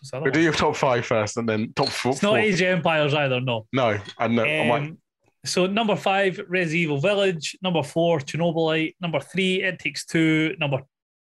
It's, 0.00 0.10
the 0.10 0.16
other 0.16 0.24
We'll 0.24 0.32
do 0.32 0.40
your 0.40 0.52
top 0.52 0.76
five 0.76 1.04
first, 1.06 1.36
and 1.36 1.48
then 1.48 1.72
top 1.74 1.88
four. 1.88 2.12
It's 2.12 2.22
not 2.22 2.30
four. 2.30 2.38
Age 2.38 2.60
of 2.62 2.68
Empires 2.68 3.14
either. 3.14 3.40
No. 3.40 3.66
No, 3.72 3.98
I 4.18 4.28
know. 4.28 4.44
I 4.44 4.66
might. 4.68 4.82
Um, 4.82 4.98
so 5.44 5.66
number 5.66 5.96
five, 5.96 6.40
Res 6.48 6.74
Evil 6.74 6.98
Village. 6.98 7.56
Number 7.62 7.82
four, 7.82 8.18
Chernobylite. 8.18 8.96
Number 9.00 9.20
three, 9.20 9.62
It 9.62 9.78
Takes 9.78 10.04
Two. 10.04 10.54
Number, 10.58 10.80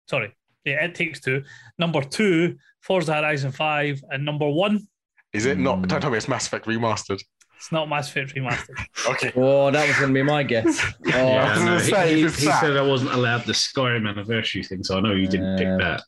sorry, 0.09 0.35
yeah, 0.65 0.85
It 0.85 0.95
Takes 0.95 1.21
Two. 1.21 1.43
Number 1.79 2.03
two, 2.03 2.57
Forza 2.83 3.15
Horizon 3.15 3.53
Five, 3.53 4.03
and 4.11 4.25
number 4.25 4.49
one, 4.49 4.87
Is 5.33 5.47
it 5.47 5.59
not? 5.59 5.79
Mm. 5.83 5.89
Don't 5.89 6.01
tell 6.01 6.11
me 6.11 6.17
it's 6.17 6.29
Mass 6.29 6.47
Effect 6.47 6.67
remastered. 6.67 7.21
it's 7.57 7.71
not 7.71 7.89
Mass 7.89 8.09
Effect 8.09 8.35
Remastered. 8.35 8.79
Okay. 9.11 9.33
Oh, 9.37 9.71
that 9.71 9.87
was 9.87 9.97
going 9.97 10.09
to 10.09 10.15
be 10.15 10.23
my 10.23 10.43
guess. 10.43 10.81
Oh, 11.07 11.11
Yeah. 11.11 11.55
I 11.55 11.55
was 11.55 11.65
no. 11.65 11.97
say, 11.97 12.09
he 12.15 12.21
he, 12.23 12.23
he 12.23 12.31
said 12.31 12.77
I 12.77 12.83
wasn't 12.83 13.13
allowed 13.13 13.45
the 13.45 13.53
Skyrim 13.53 14.09
anniversary 14.09 14.63
thing, 14.63 14.83
so 14.83 14.97
I 14.99 15.01
know 15.01 15.13
you 15.13 15.29
didn't 15.29 15.55
Uh, 15.55 15.59
pick 15.59 15.79
that. 15.79 16.03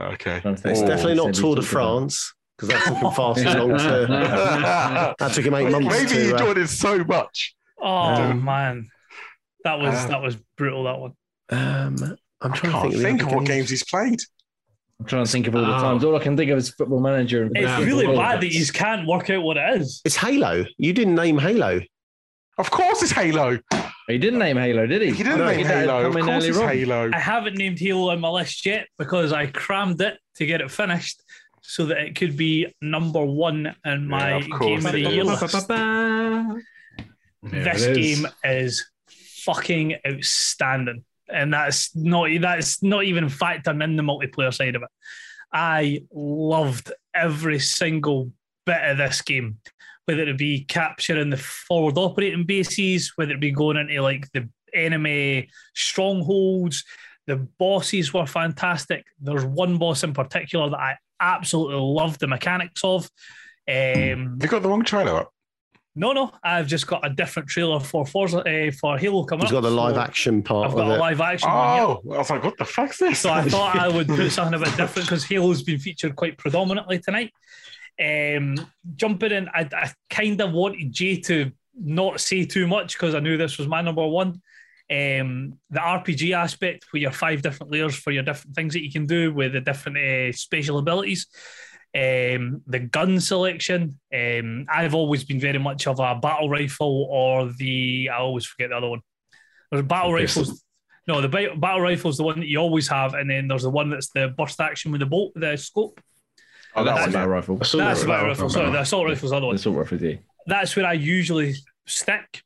Okay. 0.00 0.40
Trying. 0.40 0.54
It's 0.54 0.64
Oh, 0.80 0.86
definitely 0.86 1.14
he 1.14 1.24
not 1.24 1.34
Tour 1.34 1.56
de 1.56 1.62
France 1.62 2.34
because 2.56 2.68
that 2.70 2.84
took 2.86 2.96
him 2.98 3.10
far 3.12 3.34
too 3.34 3.44
long 3.44 3.78
to. 3.78 5.14
That 5.18 5.32
took 5.32 5.44
him 5.44 5.54
eight 5.54 5.70
months 5.70 5.88
Maybe 5.88 6.08
to. 6.10 6.24
you 6.26 6.28
uh, 6.34 6.38
enjoyed 6.38 6.58
it 6.58 6.68
so 6.68 7.02
much. 7.04 7.54
Oh 7.80 7.88
Um, 7.88 8.44
man, 8.44 8.88
that 9.64 9.78
was 9.78 9.94
uh, 9.94 10.06
that 10.08 10.22
was 10.22 10.36
brutal. 10.56 10.84
That 10.84 10.98
one. 10.98 11.12
um, 11.50 12.16
I'm 12.42 12.52
I 12.52 12.56
trying 12.56 12.72
can't 12.72 12.92
to 12.92 12.92
think, 12.92 12.94
of, 12.94 12.98
the 12.98 13.02
think 13.02 13.22
other 13.22 13.30
of 13.30 13.36
what 13.36 13.46
games 13.46 13.70
he's 13.70 13.84
played. 13.84 14.20
I'm 15.00 15.06
trying 15.06 15.24
to 15.26 15.30
think 15.30 15.46
of 15.46 15.54
all 15.54 15.60
the 15.62 15.76
Oh. 15.76 15.80
times. 15.80 16.04
All 16.04 16.16
I 16.16 16.20
can 16.20 16.36
think 16.36 16.50
of 16.50 16.56
is 16.58 16.70
Football 16.70 17.00
Manager. 17.00 17.42
And 17.44 17.56
It's 17.56 17.84
really 17.84 18.06
bad 18.16 18.40
that 18.40 18.52
you 18.54 18.64
can't 18.66 19.06
work 19.06 19.28
out 19.30 19.42
what 19.42 19.56
it 19.58 19.80
is. 19.80 20.00
It's 20.06 20.16
Halo. 20.16 20.64
You 20.78 20.92
didn't 20.94 21.14
name 21.14 21.38
Halo. 21.38 21.80
Of 22.58 22.70
course, 22.70 23.02
it's 23.02 23.12
Halo. 23.12 23.58
He 24.08 24.18
didn't 24.18 24.38
name 24.38 24.56
Halo, 24.56 24.86
did 24.86 25.02
he? 25.02 25.10
He 25.10 25.22
didn't 25.24 25.38
No, 25.38 25.46
name 25.48 25.58
he 25.58 25.64
Halo. 25.64 26.06
Of 26.06 26.14
course, 26.14 26.44
it's. 26.44 26.58
Halo. 26.58 27.10
I 27.12 27.18
haven't 27.18 27.56
named 27.56 27.78
Halo 27.78 28.10
on 28.12 28.20
my 28.20 28.28
list 28.28 28.64
yet 28.64 28.86
because 28.98 29.32
I 29.32 29.46
crammed 29.46 30.00
it 30.00 30.18
to 30.36 30.46
get 30.46 30.60
it 30.60 30.70
finished 30.70 31.22
so 31.60 31.86
that 31.86 31.98
it 31.98 32.14
could 32.14 32.36
be 32.36 32.72
number 32.80 33.24
one 33.24 33.74
in 33.84 34.06
my 34.06 34.36
Yeah, 34.38 34.44
of 34.54 34.60
game 34.60 34.86
of 34.86 34.92
the 34.92 35.00
year 35.00 35.24
list. 35.24 35.40
This 37.42 37.82
it 37.84 37.96
is. 37.98 38.20
game 38.20 38.28
is 38.44 38.86
fucking 39.44 39.96
outstanding. 40.06 41.04
And 41.28 41.52
that's 41.52 41.94
not 41.96 42.28
that's 42.40 42.82
not 42.84 43.04
even 43.04 43.24
factoring 43.26 43.82
in 43.82 43.96
the 43.96 44.02
multiplayer 44.04 44.54
side 44.54 44.76
of 44.76 44.82
it. 44.82 44.88
I 45.52 46.02
loved 46.12 46.92
every 47.14 47.58
single 47.58 48.30
bit 48.64 48.82
of 48.82 48.98
this 48.98 49.22
game, 49.22 49.58
whether 50.06 50.22
it 50.22 50.38
be 50.38 50.64
capturing 50.64 51.30
the 51.30 51.36
forward 51.36 51.98
operating 51.98 52.44
bases, 52.44 53.12
whether 53.16 53.32
it 53.32 53.40
be 53.40 53.50
going 53.52 53.76
into 53.76 54.00
like 54.00 54.30
the 54.32 54.48
enemy 54.74 55.48
strongholds. 55.74 56.84
The 57.26 57.36
bosses 57.58 58.14
were 58.14 58.26
fantastic. 58.26 59.04
There's 59.20 59.44
one 59.44 59.78
boss 59.78 60.04
in 60.04 60.12
particular 60.12 60.70
that 60.70 60.78
I 60.78 60.96
absolutely 61.20 61.76
love 61.80 62.18
the 62.18 62.28
mechanics 62.28 62.82
of. 62.84 63.10
Um, 63.68 64.38
You 64.40 64.48
got 64.48 64.62
the 64.62 64.68
wrong 64.68 64.84
trailer 64.84 65.16
up. 65.16 65.32
no, 65.96 66.12
no, 66.12 66.30
I've 66.44 66.68
just 66.68 66.86
got 66.86 67.04
a 67.04 67.10
different 67.10 67.48
trailer 67.48 67.80
for 67.80 68.06
Forza 68.06 68.38
uh, 68.38 68.70
for 68.70 68.96
Halo 68.96 69.24
coming 69.24 69.46
He's 69.46 69.52
up. 69.52 69.62
got 69.62 69.68
the 69.68 69.74
live 69.74 69.94
so 69.96 70.00
action 70.02 70.42
part 70.42 70.66
I've 70.66 70.72
of 70.72 70.76
got 70.78 70.90
a 70.90 70.94
it. 70.94 70.98
live 70.98 71.20
action 71.20 71.48
one. 71.50 71.58
yeah. 71.76 71.82
Oh, 71.84 72.02
I 72.12 72.18
was 72.18 72.30
like, 72.30 72.44
what 72.44 72.56
the 72.58 72.64
fuck's 72.64 72.98
this? 72.98 73.18
So 73.20 73.30
I 73.32 73.42
thought 73.42 73.76
I 73.76 73.88
would 73.96 74.06
put 74.06 74.30
something 74.30 74.54
a 74.54 74.64
bit 74.64 74.76
different 74.76 75.08
because 75.08 75.24
Halo's 75.24 75.62
been 75.64 75.78
featured 75.80 76.14
quite 76.14 76.38
predominantly 76.38 77.00
tonight. 77.00 77.32
Um, 77.98 78.66
jumping 78.94 79.32
in, 79.32 79.48
I, 79.48 79.68
I 79.72 79.92
kind 80.10 80.40
of 80.40 80.52
wanted 80.52 80.92
Jay 80.92 81.20
to 81.22 81.50
not 81.78 82.20
say 82.20 82.44
too 82.44 82.66
much 82.66 82.94
because 82.94 83.14
I 83.14 83.20
knew 83.20 83.36
this 83.36 83.58
was 83.58 83.68
my 83.68 83.82
number 83.82 84.06
one. 84.06 84.40
Um, 84.88 85.58
the 85.70 85.80
RPG 85.80 86.32
aspect, 86.32 86.86
with 86.92 87.02
your 87.02 87.10
five 87.10 87.42
different 87.42 87.72
layers 87.72 87.96
for 87.96 88.12
your 88.12 88.22
different 88.22 88.54
things 88.54 88.74
that 88.74 88.84
you 88.84 88.92
can 88.92 89.06
do 89.06 89.32
with 89.32 89.52
the 89.52 89.60
different 89.60 89.98
uh, 89.98 90.32
spatial 90.32 90.78
abilities. 90.78 91.26
Um, 91.94 92.62
the 92.66 92.80
gun 92.90 93.20
selection. 93.20 93.98
Um, 94.14 94.66
I've 94.68 94.94
always 94.94 95.24
been 95.24 95.40
very 95.40 95.58
much 95.58 95.86
of 95.86 95.98
a 95.98 96.14
battle 96.14 96.50
rifle 96.50 97.08
or 97.10 97.50
the 97.58 98.10
I 98.12 98.18
always 98.18 98.44
forget 98.44 98.70
the 98.70 98.76
other 98.76 98.90
one. 98.90 99.00
There's 99.70 99.84
battle 99.84 100.10
The 100.10 100.16
rifles. 100.16 100.62
No, 101.08 101.20
the 101.20 101.28
battle 101.28 101.80
rifle 101.80 102.10
is 102.10 102.16
the 102.16 102.24
one 102.24 102.40
that 102.40 102.48
you 102.48 102.58
always 102.58 102.88
have, 102.88 103.14
and 103.14 103.30
then 103.30 103.46
there's 103.48 103.62
the 103.62 103.70
one 103.70 103.90
that's 103.90 104.10
the 104.10 104.34
burst 104.36 104.60
action 104.60 104.90
with 104.90 105.00
the 105.00 105.06
bolt, 105.06 105.32
the 105.36 105.56
scope. 105.56 106.00
Oh, 106.76 106.84
that 106.84 106.94
That's 106.96 107.14
one. 107.14 107.24
a 107.24 107.28
rifle. 107.28 107.58
Assault 107.60 107.80
That's 107.84 108.00
the 108.02 108.06
rifle. 108.08 108.14
battle 108.22 108.28
rifle. 108.28 108.50
Sorry, 108.50 108.70
the 108.70 108.80
assault 108.80 109.06
rifle 109.06 109.24
is 109.24 109.30
the 109.30 109.36
other 109.36 109.46
one. 109.46 109.54
That's 109.56 109.66
all 109.66 109.74
rifle, 109.74 110.02
yeah. 110.02 110.16
That's 110.46 110.76
where 110.76 110.86
I 110.86 110.92
usually 110.92 111.54
stick. 111.86 112.42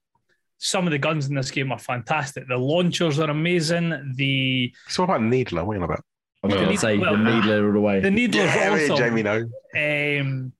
Some 0.58 0.86
of 0.86 0.90
the 0.90 0.98
guns 0.98 1.26
in 1.28 1.34
this 1.34 1.50
game 1.50 1.72
are 1.72 1.78
fantastic. 1.78 2.46
The 2.48 2.56
launchers 2.56 3.18
are 3.18 3.30
amazing. 3.30 4.14
The 4.16 4.72
So 4.88 5.02
what 5.02 5.10
about 5.16 5.22
Needler? 5.22 5.64
What 5.64 5.72
are 5.72 5.76
you 5.76 5.82
on 5.82 5.90
about? 5.90 6.04
I 6.42 6.46
was 6.46 6.54
going 6.56 6.68
to 6.70 6.76
say 6.78 6.96
well, 6.98 7.16
the 7.18 7.22
needler 7.22 7.66
all 7.66 7.72
the 7.72 7.80
way. 7.80 8.00
the 8.00 8.10
needler's 8.10 8.46
Yeah, 8.54 8.74
me 8.74 8.86
and. 8.86 8.96
Jamie 8.96 9.22
know. 9.22 10.20
um, 10.20 10.52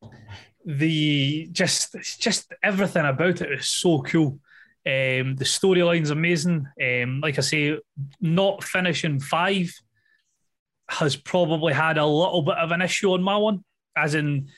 the 0.65 1.49
just 1.53 1.97
just 2.19 2.53
everything 2.63 3.07
about 3.07 3.41
it 3.41 3.51
is 3.53 3.69
so 3.69 4.03
cool. 4.03 4.39
Um, 4.87 5.37
the 5.37 5.45
storyline's 5.45 6.11
amazing. 6.11 6.67
Um, 6.83 7.21
like 7.23 7.39
I 7.39 7.43
say, 7.43 7.79
not 8.21 8.63
finishing 8.65 9.21
five 9.21 9.73
has 10.91 11.17
probably 11.17 11.73
had 11.73 11.99
a 11.99 12.07
little 12.07 12.43
bit 12.43 12.57
of 12.57 12.73
an 12.73 12.83
issue 12.83 13.12
on 13.12 13.23
my 13.23 13.37
one, 13.37 13.65
as 13.97 14.15
in 14.15 14.49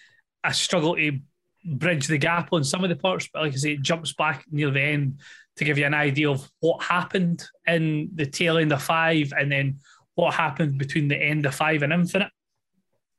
I 0.42 0.52
struggle 0.52 0.96
to 0.96 1.18
bridge 1.64 2.06
the 2.06 2.18
gap 2.18 2.52
on 2.52 2.64
some 2.64 2.82
of 2.82 2.90
the 2.90 2.96
parts, 2.96 3.28
but 3.32 3.42
like 3.42 3.52
I 3.52 3.56
say, 3.56 3.72
it 3.72 3.82
jumps 3.82 4.12
back 4.12 4.44
near 4.50 4.70
the 4.70 4.80
end 4.80 5.20
to 5.56 5.64
give 5.64 5.78
you 5.78 5.84
an 5.84 5.94
idea 5.94 6.30
of 6.30 6.50
what 6.60 6.82
happened 6.82 7.44
in 7.66 8.10
the 8.14 8.26
tail 8.26 8.58
end 8.58 8.72
of 8.72 8.82
five 8.82 9.32
and 9.36 9.52
then 9.52 9.78
what 10.14 10.34
happened 10.34 10.78
between 10.78 11.08
the 11.08 11.16
end 11.16 11.46
of 11.46 11.54
five 11.54 11.82
and 11.82 11.92
infinite. 11.92 12.30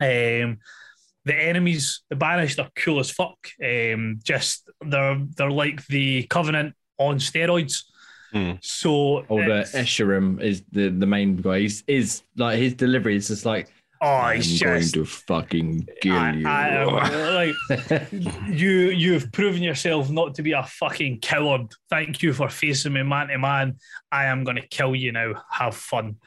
Um, 0.01 0.57
the 1.25 1.35
enemies, 1.35 2.01
the 2.09 2.15
banished, 2.15 2.59
are 2.59 2.69
cool 2.75 2.99
as 2.99 3.11
fuck. 3.11 3.37
Um, 3.63 4.19
just 4.23 4.69
they're 4.81 5.21
they're 5.37 5.51
like 5.51 5.85
the 5.87 6.23
Covenant 6.23 6.75
on 6.97 7.17
steroids. 7.17 7.83
Hmm. 8.33 8.53
So 8.61 9.25
Oh, 9.29 9.37
the 9.37 9.61
it's- 9.61 9.73
Escharum 9.75 10.41
is 10.41 10.63
the, 10.71 10.89
the 10.89 11.05
main 11.05 11.35
guy. 11.37 11.59
He's 11.59 11.83
is 11.87 12.23
like 12.35 12.57
his 12.57 12.73
delivery 12.73 13.15
is 13.15 13.27
just 13.27 13.45
like 13.45 13.71
oh, 14.01 14.07
I'm 14.07 14.39
it's 14.39 14.59
going 14.59 14.83
to 14.89 15.05
fucking 15.05 15.87
kill 16.01 16.15
I, 16.17 16.31
you. 16.33 16.47
I 16.47 16.67
am 16.69 16.89
like 17.69 18.11
you 18.49 18.89
you've 18.89 19.31
proven 19.31 19.61
yourself 19.63 20.09
not 20.09 20.35
to 20.35 20.41
be 20.41 20.51
a 20.53 20.63
fucking 20.63 21.19
coward. 21.21 21.71
Thank 21.89 22.21
you 22.21 22.33
for 22.33 22.49
facing 22.49 22.93
me 22.93 23.03
man 23.03 23.27
to 23.27 23.37
man. 23.37 23.77
I 24.11 24.25
am 24.25 24.43
gonna 24.43 24.65
kill 24.67 24.95
you 24.95 25.11
now. 25.11 25.43
Have 25.49 25.75
fun. 25.75 26.17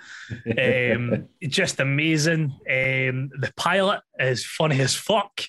Um, 0.59 1.29
just 1.43 1.81
amazing. 1.81 2.45
Um, 2.71 3.31
the 3.41 3.53
pilot 3.57 4.01
is 4.19 4.45
funny 4.47 4.81
as 4.81 4.95
fuck. 4.95 5.41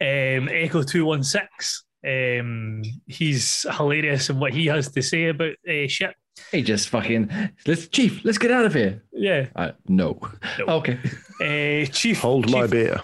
Um, 0.00 0.48
Echo 0.48 0.82
two 0.82 1.04
one 1.04 1.22
six. 1.22 1.84
Um, 2.06 2.82
he's 3.06 3.64
hilarious 3.76 4.30
in 4.30 4.40
what 4.40 4.52
he 4.52 4.66
has 4.66 4.90
to 4.92 5.02
say 5.02 5.28
about 5.28 5.54
uh, 5.68 5.86
shit. 5.86 6.14
he 6.50 6.62
just 6.62 6.88
fucking 6.88 7.30
let's 7.66 7.86
chief, 7.88 8.24
let's 8.24 8.38
get 8.38 8.50
out 8.50 8.64
of 8.64 8.74
here. 8.74 9.02
Yeah. 9.12 9.46
Uh, 9.54 9.72
no. 9.88 10.18
No. 10.58 10.66
Okay. 10.82 10.98
Uh, 11.40 11.86
Chief 11.92 12.20
Hold 12.20 12.50
my 12.50 12.62
Chief, 12.62 12.70
beer. 12.70 13.00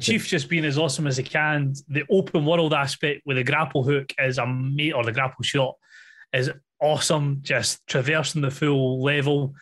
Chief 0.00 0.26
just 0.26 0.48
being 0.48 0.64
as 0.64 0.78
awesome 0.78 1.06
as 1.06 1.16
he 1.16 1.22
can. 1.22 1.74
The 1.88 2.04
open 2.10 2.44
world 2.44 2.74
aspect 2.74 3.22
with 3.24 3.36
the 3.36 3.44
grapple 3.44 3.82
hook 3.84 4.12
is 4.18 4.38
a 4.38 4.46
mate 4.46 4.92
or 4.92 5.04
the 5.04 5.12
grapple 5.12 5.42
shot 5.42 5.76
is 6.32 6.50
awesome. 6.80 7.38
Just 7.42 7.86
traversing 7.86 8.42
the 8.42 8.50
full 8.50 9.02
level. 9.02 9.54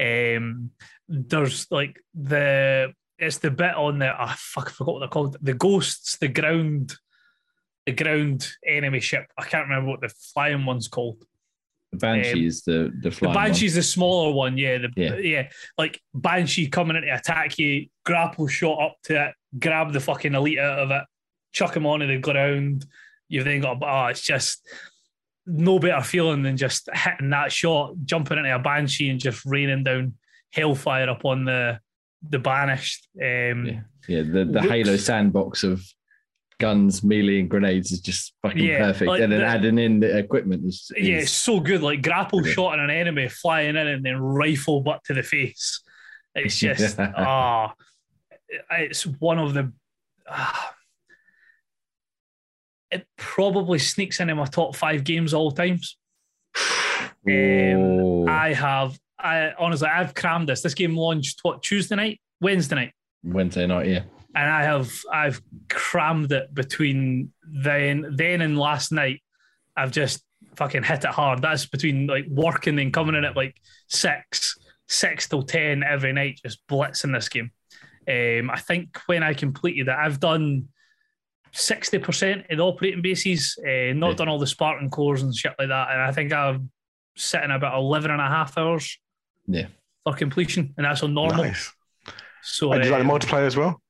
Um, 0.00 0.70
there's 1.08 1.66
like 1.70 2.00
the 2.14 2.92
it's 3.18 3.38
the 3.38 3.50
bit 3.50 3.74
on 3.74 3.98
the 3.98 4.10
oh, 4.10 4.34
fuck 4.36 4.68
I 4.68 4.72
forgot 4.72 4.94
what 4.94 4.98
they're 5.00 5.08
called. 5.08 5.36
The 5.40 5.54
ghosts, 5.54 6.16
the 6.18 6.28
ground, 6.28 6.94
the 7.86 7.92
ground 7.92 8.48
enemy 8.66 9.00
ship. 9.00 9.26
I 9.38 9.44
can't 9.44 9.68
remember 9.68 9.90
what 9.90 10.00
the 10.00 10.08
flying 10.08 10.64
one's 10.64 10.88
called. 10.88 11.24
The 11.90 11.98
Banshee 11.98 12.46
is 12.46 12.62
the 12.62 12.90
the 13.00 13.08
The 13.08 13.10
flying 13.10 13.34
Banshee's 13.34 13.74
the 13.74 13.82
smaller 13.82 14.32
one, 14.32 14.56
yeah. 14.56 14.78
The, 14.78 14.90
Yeah. 14.96 15.16
yeah. 15.16 15.48
like 15.76 16.00
Banshee 16.14 16.68
coming 16.68 16.96
in 16.96 17.02
to 17.02 17.14
attack 17.14 17.58
you, 17.58 17.88
grapple 18.04 18.46
shot 18.46 18.80
up 18.80 18.96
to 19.04 19.28
it, 19.28 19.34
grab 19.58 19.92
the 19.92 20.00
fucking 20.00 20.34
elite 20.34 20.58
out 20.58 20.78
of 20.78 20.90
it, 20.90 21.02
chuck 21.52 21.76
him 21.76 21.86
onto 21.86 22.06
the 22.06 22.18
ground. 22.18 22.86
You've 23.28 23.44
then 23.44 23.60
got, 23.60 23.82
oh, 23.82 24.06
it's 24.06 24.22
just 24.22 24.66
no 25.46 25.78
better 25.78 26.02
feeling 26.02 26.42
than 26.42 26.56
just 26.56 26.88
hitting 26.94 27.30
that 27.30 27.52
shot, 27.52 27.94
jumping 28.04 28.38
into 28.38 28.54
a 28.54 28.58
Banshee 28.58 29.10
and 29.10 29.20
just 29.20 29.44
raining 29.44 29.84
down 29.84 30.14
hellfire 30.52 31.08
upon 31.08 31.44
the 31.44 31.78
the 32.26 32.38
banished. 32.38 33.08
Um, 33.20 33.66
Yeah. 33.66 33.80
Yeah, 34.08 34.22
the, 34.22 34.44
the 34.44 34.62
Halo 34.62 34.96
sandbox 34.96 35.62
of 35.62 35.84
guns, 36.62 37.02
melee, 37.02 37.40
and 37.40 37.50
grenades 37.50 37.90
is 37.92 38.00
just 38.00 38.32
fucking 38.42 38.62
Yeah, 38.64 38.78
perfect. 38.78 39.08
like 39.08 39.20
and 39.20 39.32
then 39.32 39.40
the- 39.40 39.46
adding 39.46 39.78
in 39.78 40.00
the 40.00 40.16
equipment 40.16 40.64
is, 40.64 40.90
Yeah, 40.96 41.16
it's 41.16 41.32
so 41.32 41.58
good. 41.60 41.82
Like 41.82 42.02
grapple 42.02 42.46
Yeah. 42.46 42.52
shot 42.54 42.72
at 42.74 42.78
an 42.84 42.90
enemy 42.90 43.28
flying 43.28 43.70
in 43.76 43.86
and 43.88 44.04
then 44.04 44.16
rifle 44.16 44.80
butt 44.80 45.02
to 45.06 45.14
the 45.14 45.22
face. 45.24 45.82
It's 46.34 46.58
just 46.66 46.98
ah, 46.98 47.74
it's 48.70 49.04
one 49.06 49.38
of 49.38 49.54
the. 49.54 49.72
ah. 50.30 50.74
it 52.90 53.06
probably 53.16 53.78
sneaks 53.78 54.20
into 54.20 54.34
my 54.34 54.44
top 54.46 54.76
five 54.76 55.02
games 55.04 55.34
all 55.34 55.50
times. 55.50 55.96
Um, 57.24 58.28
I 58.28 58.52
have. 58.52 58.98
I 59.16 59.52
honestly, 59.56 59.86
I've 59.86 60.12
crammed 60.12 60.48
this. 60.48 60.60
This 60.62 60.74
game 60.74 60.96
launched 60.96 61.38
what 61.42 61.62
Tuesday 61.62 61.94
night, 61.94 62.20
Wednesday 62.40 62.74
night, 62.74 62.92
Wednesday 63.22 63.64
night, 63.68 63.86
yeah. 63.86 64.02
And 64.34 64.50
I 64.50 64.62
have 64.64 64.90
I've 65.12 65.40
crammed 65.68 66.32
it 66.32 66.52
between 66.54 67.32
then 67.44 68.14
then 68.16 68.40
and 68.40 68.58
last 68.58 68.92
night. 68.92 69.20
I've 69.76 69.92
just 69.92 70.22
fucking 70.56 70.82
hit 70.82 71.04
it 71.04 71.10
hard. 71.10 71.40
That's 71.42 71.66
between 71.66 72.06
like 72.06 72.26
working 72.28 72.78
and 72.78 72.92
coming 72.92 73.14
in 73.14 73.24
at 73.24 73.36
like 73.36 73.56
six, 73.88 74.56
six 74.88 75.28
till 75.28 75.42
ten 75.42 75.82
every 75.82 76.12
night, 76.12 76.40
just 76.44 76.66
blitzing 76.68 77.12
this 77.14 77.28
game. 77.28 77.50
Um, 78.08 78.50
I 78.50 78.58
think 78.58 78.98
when 79.06 79.22
I 79.22 79.32
completed 79.34 79.88
it, 79.88 79.94
I've 79.96 80.20
done 80.20 80.68
sixty 81.52 81.98
percent 81.98 82.46
of 82.50 82.58
the 82.58 82.64
operating 82.64 83.02
bases, 83.02 83.56
uh, 83.66 83.92
not 83.94 84.10
Yeah. 84.10 84.14
done 84.16 84.28
all 84.28 84.38
the 84.38 84.46
Spartan 84.46 84.90
cores 84.90 85.22
and 85.22 85.34
shit 85.34 85.54
like 85.58 85.68
that, 85.68 85.90
and 85.90 86.00
I 86.02 86.12
think 86.12 86.32
I've 86.32 86.60
sitting 87.14 87.50
about 87.50 87.76
11 87.78 88.10
and 88.10 88.22
a 88.22 88.26
half 88.26 88.56
hours 88.56 88.98
Yeah. 89.46 89.66
for 90.02 90.14
completion, 90.14 90.72
and 90.78 90.86
that's 90.86 91.02
on 91.02 91.12
normal. 91.12 91.44
Nice. 91.44 91.70
So 92.42 92.72
do 92.72 92.78
you 92.78 92.90
like 92.90 93.04
uh, 93.04 93.06
the 93.06 93.10
multiplayer 93.26 93.46
as 93.46 93.54
well? 93.54 93.80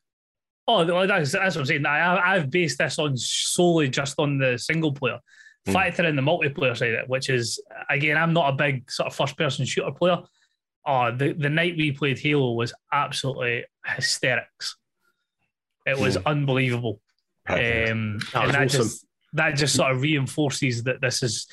Oh, 0.69 0.87
well, 0.87 1.07
that's, 1.07 1.33
that's 1.33 1.57
what 1.57 1.63
I'm 1.63 1.67
saying. 1.67 1.87
I, 1.87 2.35
I've 2.35 2.51
based 2.51 2.79
this 2.79 2.99
on 2.99 3.17
solely 3.17 3.89
just 3.89 4.15
on 4.19 4.39
the 4.39 4.57
single 4.59 4.93
player. 4.93 5.19
Hmm. 5.67 5.73
Factor 5.73 6.05
in 6.07 6.17
the 6.17 6.23
multiplayer 6.23 6.77
side 6.77 6.91
of 6.95 7.01
it, 7.01 7.09
which 7.09 7.29
is, 7.29 7.61
again, 7.91 8.17
I'm 8.17 8.33
not 8.33 8.53
a 8.53 8.57
big 8.57 8.91
sort 8.91 9.09
of 9.09 9.15
first 9.15 9.37
person 9.37 9.65
shooter 9.65 9.91
player. 9.93 10.19
Oh, 10.87 11.15
the, 11.17 11.33
the 11.33 11.49
night 11.49 11.77
we 11.77 11.93
played 11.93 12.19
Halo 12.19 12.53
was 12.53 12.73
absolutely 12.93 13.65
hysterics. 13.87 14.77
It 15.87 15.99
was 15.99 16.17
Hmm. 16.17 16.23
unbelievable. 16.27 17.01
Um, 17.49 17.57
That 17.59 17.67
was 17.99 18.21
and 18.35 18.55
that 18.55 18.65
awesome. 18.67 18.83
just 18.83 19.07
that 19.35 19.57
just 19.57 19.75
sort 19.75 19.91
of 19.93 20.01
reinforces 20.03 20.85
that 20.85 21.01
this 21.01 21.23
is 21.23 21.47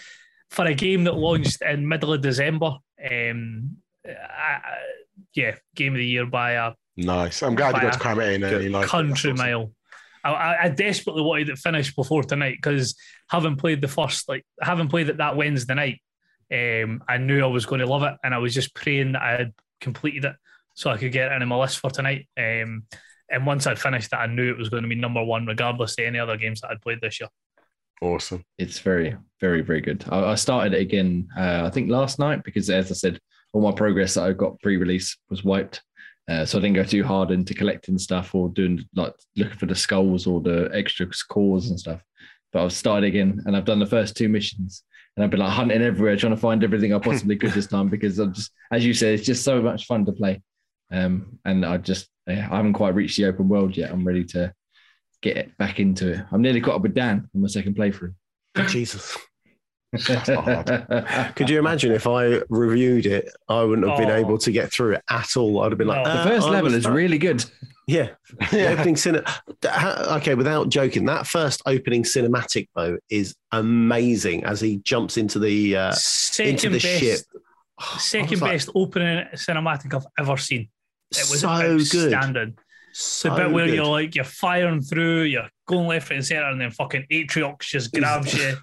for 0.51 0.65
a 0.65 0.73
game 0.75 1.05
that 1.05 1.15
launched 1.15 1.61
in 1.61 1.87
middle 1.87 2.13
of 2.13 2.21
December. 2.21 2.73
Um, 3.09 3.77
I, 4.05 4.11
I, 4.11 4.61
yeah, 5.33 5.55
game 5.75 5.93
of 5.93 5.97
the 5.97 6.05
year 6.05 6.25
by 6.25 6.51
a 6.51 6.73
nice. 7.05 7.41
I'm 7.43 7.55
glad 7.55 7.75
you 7.75 7.81
got 7.81 7.93
to 7.93 7.99
cram 7.99 8.19
it 8.19 8.33
in. 8.33 8.43
And 8.43 8.63
you 8.63 8.69
liked 8.69 8.87
it. 8.87 8.89
country 8.89 9.31
That's 9.31 9.41
awesome. 9.41 9.51
mile. 9.51 9.71
I, 10.23 10.31
I- 10.31 10.63
I 10.63 10.69
desperately 10.69 11.21
wanted 11.21 11.49
it 11.49 11.57
finished 11.57 11.95
before 11.95 12.23
tonight 12.23 12.57
because 12.61 12.95
having 13.29 13.55
played 13.55 13.81
the 13.81 13.87
first, 13.87 14.27
like 14.29 14.45
having 14.61 14.87
played 14.87 15.09
it 15.09 15.17
that 15.17 15.35
Wednesday 15.35 15.73
night, 15.75 16.01
um, 16.51 17.03
I 17.07 17.17
knew 17.17 17.43
I 17.43 17.47
was 17.47 17.65
going 17.65 17.79
to 17.81 17.87
love 17.87 18.03
it, 18.03 18.13
and 18.23 18.33
I 18.33 18.39
was 18.39 18.53
just 18.53 18.73
praying 18.75 19.13
that 19.13 19.21
I 19.21 19.31
had 19.31 19.53
completed 19.81 20.25
it 20.25 20.35
so 20.73 20.89
I 20.89 20.97
could 20.97 21.11
get 21.11 21.31
it 21.31 21.35
into 21.35 21.45
my 21.45 21.55
list 21.57 21.79
for 21.79 21.89
tonight. 21.89 22.27
Um, 22.37 22.83
and 23.31 23.45
once 23.45 23.67
I'd 23.67 23.77
finished 23.79 24.11
it, 24.11 24.15
I 24.15 24.25
knew 24.25 24.49
it 24.49 24.57
was 24.57 24.69
going 24.69 24.83
to 24.83 24.89
be 24.89 24.95
number 24.95 25.23
one, 25.23 25.45
regardless 25.45 25.93
of 25.99 26.05
any 26.05 26.17
other 26.19 26.37
games 26.37 26.61
that 26.61 26.71
I'd 26.71 26.81
played 26.81 26.99
this 27.01 27.19
year. 27.19 27.29
Awesome. 28.01 28.43
It's 28.57 28.79
very, 28.79 29.15
very, 29.41 29.61
very 29.61 29.81
good. 29.81 30.03
I, 30.09 30.31
I 30.31 30.35
started 30.35 30.73
it 30.73 30.81
again, 30.81 31.27
uh, 31.37 31.63
I 31.65 31.69
think 31.69 31.89
last 31.89 32.17
night, 32.17 32.43
because 32.43 32.69
as 32.69 32.89
I 32.91 32.95
said, 32.95 33.19
all 33.53 33.61
my 33.61 33.71
progress 33.71 34.13
that 34.15 34.23
I 34.23 34.31
got 34.33 34.59
pre 34.61 34.77
release 34.77 35.17
was 35.29 35.43
wiped. 35.43 35.81
Uh, 36.29 36.45
so 36.45 36.57
I 36.59 36.61
didn't 36.61 36.75
go 36.75 36.83
too 36.83 37.03
hard 37.03 37.31
into 37.31 37.55
collecting 37.55 37.97
stuff 37.97 38.35
or 38.35 38.49
doing 38.49 38.85
like 38.93 39.13
looking 39.35 39.57
for 39.57 39.65
the 39.65 39.75
skulls 39.75 40.27
or 40.27 40.41
the 40.41 40.69
extra 40.73 41.07
cores 41.27 41.69
and 41.69 41.79
stuff. 41.79 42.01
But 42.53 42.63
I've 42.63 42.73
started 42.73 43.07
again 43.07 43.41
and 43.45 43.57
I've 43.57 43.65
done 43.65 43.79
the 43.79 43.85
first 43.85 44.15
two 44.15 44.29
missions 44.29 44.83
and 45.15 45.23
I've 45.23 45.31
been 45.31 45.39
like 45.39 45.51
hunting 45.51 45.81
everywhere, 45.81 46.15
trying 46.15 46.35
to 46.35 46.39
find 46.39 46.63
everything 46.63 46.93
I 46.93 46.99
possibly 46.99 47.35
could 47.35 47.51
this 47.51 47.67
time 47.67 47.89
because 47.89 48.19
I'm 48.19 48.33
just, 48.33 48.51
as 48.71 48.85
you 48.85 48.93
said, 48.93 49.15
it's 49.15 49.25
just 49.25 49.43
so 49.43 49.61
much 49.61 49.85
fun 49.85 50.05
to 50.05 50.11
play. 50.11 50.41
Um, 50.91 51.39
and 51.45 51.65
I 51.65 51.77
just, 51.77 52.07
yeah, 52.27 52.47
I 52.51 52.57
haven't 52.57 52.73
quite 52.73 52.95
reached 52.95 53.17
the 53.17 53.25
open 53.25 53.49
world 53.49 53.75
yet. 53.75 53.91
I'm 53.91 54.05
ready 54.05 54.23
to 54.25 54.53
get 55.21 55.57
back 55.57 55.79
into 55.79 56.13
it. 56.13 56.25
I'm 56.31 56.41
nearly 56.41 56.61
caught 56.61 56.75
up 56.75 56.81
with 56.83 56.93
Dan 56.93 57.27
on 57.33 57.41
my 57.41 57.47
second 57.47 57.75
playthrough. 57.75 58.13
Jesus. 58.67 59.17
The 59.91 61.33
Could 61.35 61.49
you 61.49 61.59
imagine 61.59 61.91
if 61.91 62.07
I 62.07 62.41
reviewed 62.49 63.05
it, 63.05 63.29
I 63.47 63.63
wouldn't 63.63 63.87
have 63.87 63.97
been 63.97 64.09
Oh. 64.11 64.15
able 64.15 64.37
to 64.39 64.51
get 64.51 64.71
through 64.71 64.93
it 64.93 65.03
at 65.09 65.35
all. 65.37 65.61
I'd 65.63 65.71
have 65.71 65.77
been 65.77 65.87
like, 65.87 66.03
No. 66.05 66.11
uh, 66.11 66.27
first 66.27 66.47
I 66.47 66.51
level 66.51 66.73
is 66.73 66.83
stuck. 66.83 66.93
really 66.93 67.17
good. 67.17 67.43
Yeah, 67.87 68.09
the 68.51 68.67
opening 68.71 68.93
cine. 68.95 69.25
Okay, 70.17 70.35
without 70.35 70.69
joking, 70.69 71.05
that 71.05 71.25
first 71.25 71.63
opening 71.65 72.03
cinematic 72.03 72.67
though 72.75 72.99
is 73.09 73.35
amazing 73.51 74.43
as 74.43 74.61
he 74.61 74.77
jumps 74.83 75.17
into 75.17 75.39
the 75.39 75.75
uh, 75.75 75.87
into 75.87 75.99
Second 75.99 76.71
the 76.73 76.79
best, 76.79 76.99
ship. 76.99 77.19
I 77.79 77.97
second 77.97 78.29
was 78.29 78.41
like, 78.43 78.51
best 78.51 78.69
opening 78.75 79.25
cinematic 79.33 79.93
I've 79.95 80.05
ever 80.19 80.37
seen. 80.37 80.69
It 81.11 81.25
was 81.31 81.39
so 81.41 81.47
good. 81.97 82.13
outstanding. 82.13 82.57
So 82.93 83.29
the 83.29 83.35
bit 83.35 83.51
where 83.51 83.65
good. 83.65 83.75
you're 83.75 83.85
like 83.85 84.13
you're 84.15 84.23
firing 84.23 84.81
through, 84.81 85.23
you're 85.23 85.49
going 85.67 85.87
left 85.87 86.11
right 86.11 86.17
and 86.17 86.25
center, 86.25 86.45
and 86.49 86.61
then 86.61 86.69
fucking 86.69 87.05
Atriox 87.11 87.61
just 87.61 87.91
grabs 87.91 88.33
you. 88.37 88.55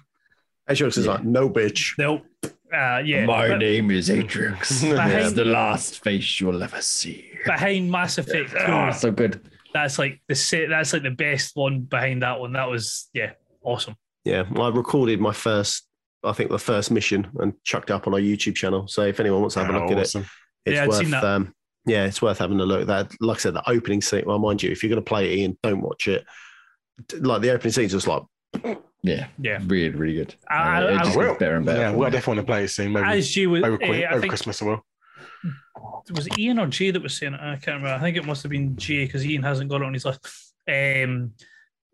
Atriox 0.69 0.97
is 0.97 1.05
Yeah. 1.05 1.13
like, 1.13 1.23
no 1.23 1.49
bitch. 1.49 1.93
Nope. 1.97 2.25
Uh, 2.43 3.01
yeah. 3.05 3.25
My 3.25 3.47
but 3.49 3.57
name 3.59 3.91
is 3.91 4.09
Atrix. 4.09 4.81
Behind- 4.91 5.13
It's 5.13 5.33
the 5.33 5.45
last 5.45 6.03
face 6.03 6.41
you'll 6.41 6.61
ever 6.61 6.81
see. 6.81 7.31
behind 7.45 7.89
Mass 7.89 8.17
Effect 8.17 8.51
2, 8.51 8.57
Ah, 8.67 8.91
so 8.91 9.09
good. 9.11 9.39
that's 9.73 9.97
like 9.97 10.19
the 10.27 10.35
se- 10.35 10.67
that's 10.67 10.91
like 10.93 11.03
the 11.03 11.11
best 11.11 11.55
one 11.55 11.81
behind 11.81 12.23
that 12.23 12.39
one. 12.39 12.53
That 12.53 12.69
was 12.69 13.09
yeah, 13.13 13.31
awesome. 13.63 13.95
Yeah, 14.25 14.43
well, 14.51 14.63
I 14.71 14.75
recorded 14.75 15.21
my 15.21 15.31
first, 15.31 15.83
I 16.23 16.33
think 16.33 16.49
the 16.49 16.59
first 16.59 16.91
mission 16.91 17.27
and 17.39 17.53
chucked 17.63 17.89
it 17.89 17.93
up 17.93 18.05
on 18.07 18.13
our 18.13 18.19
YouTube 18.19 18.55
channel. 18.55 18.87
So 18.89 19.03
if 19.03 19.19
anyone 19.21 19.39
wants 19.39 19.53
to 19.53 19.63
have 19.63 19.73
a 19.73 19.77
Oh, 19.77 19.81
look 19.83 19.91
at 19.91 19.97
it, 19.99 20.01
awesome. 20.01 20.25
it's 20.65 20.75
Yeah, 20.75 20.87
worth 20.87 21.23
um 21.23 21.53
yeah 21.85 22.03
it's 22.05 22.21
worth 22.21 22.39
having 22.39 22.59
a 22.59 22.65
look 22.65 22.85
that 22.87 23.13
like 23.21 23.37
i 23.37 23.39
said 23.39 23.53
the 23.53 23.69
opening 23.69 24.01
scene 24.01 24.23
well 24.25 24.39
mind 24.39 24.61
you 24.61 24.69
if 24.69 24.83
you're 24.83 24.89
going 24.89 25.01
to 25.01 25.07
play 25.07 25.31
it 25.31 25.37
ian 25.37 25.57
don't 25.63 25.79
watch 25.79 26.09
it 26.09 26.25
like 27.21 27.41
the 27.41 27.49
opening 27.49 27.71
scene's 27.71 27.93
just 27.93 28.07
like 28.07 28.23
Yeah, 29.07 29.27
Yeah. 29.39 29.59
really, 29.65 29.89
really 29.89 30.15
good. 30.15 30.35
I- 30.49 30.55
Uh, 30.55 30.59
I- 30.87 30.91
it 30.91 30.97
I 30.97 31.03
just 31.03 31.17
will. 31.17 31.27
gets 31.29 31.39
better 31.39 31.55
and 31.55 31.65
better. 31.65 31.79
Yeah, 31.79 31.91
well, 31.91 32.07
I 32.07 32.09
definitely 32.09 32.37
want 32.37 32.47
to 32.47 32.51
play 32.51 32.63
it 32.65 32.67
soon. 32.69 32.91
Maybe 32.93 33.07
As 33.07 33.35
you 33.35 33.49
was, 33.49 33.63
over, 33.63 33.83
uh, 33.83 33.87
over 34.11 34.19
think 34.21 34.29
Christmas, 34.31 34.61
I 34.61 34.65
will. 34.65 34.85
was 36.11 36.27
it 36.27 36.37
Ian 36.39 36.59
or 36.59 36.67
Jay 36.67 36.91
that 36.91 37.01
was 37.01 37.17
saying 37.17 37.33
it? 37.33 37.39
I 37.39 37.55
can't 37.55 37.81
remember. 37.81 37.89
I 37.89 37.99
think 37.99 38.17
it 38.17 38.25
must 38.25 38.43
have 38.43 38.49
been 38.51 38.75
Jay 38.77 39.05
because 39.05 39.25
Ian 39.25 39.43
hasn't 39.43 39.69
got 39.69 39.81
it 39.81 39.85
on 39.85 39.93
his 39.93 40.05
list. 40.05 40.19
Um, 40.67 41.33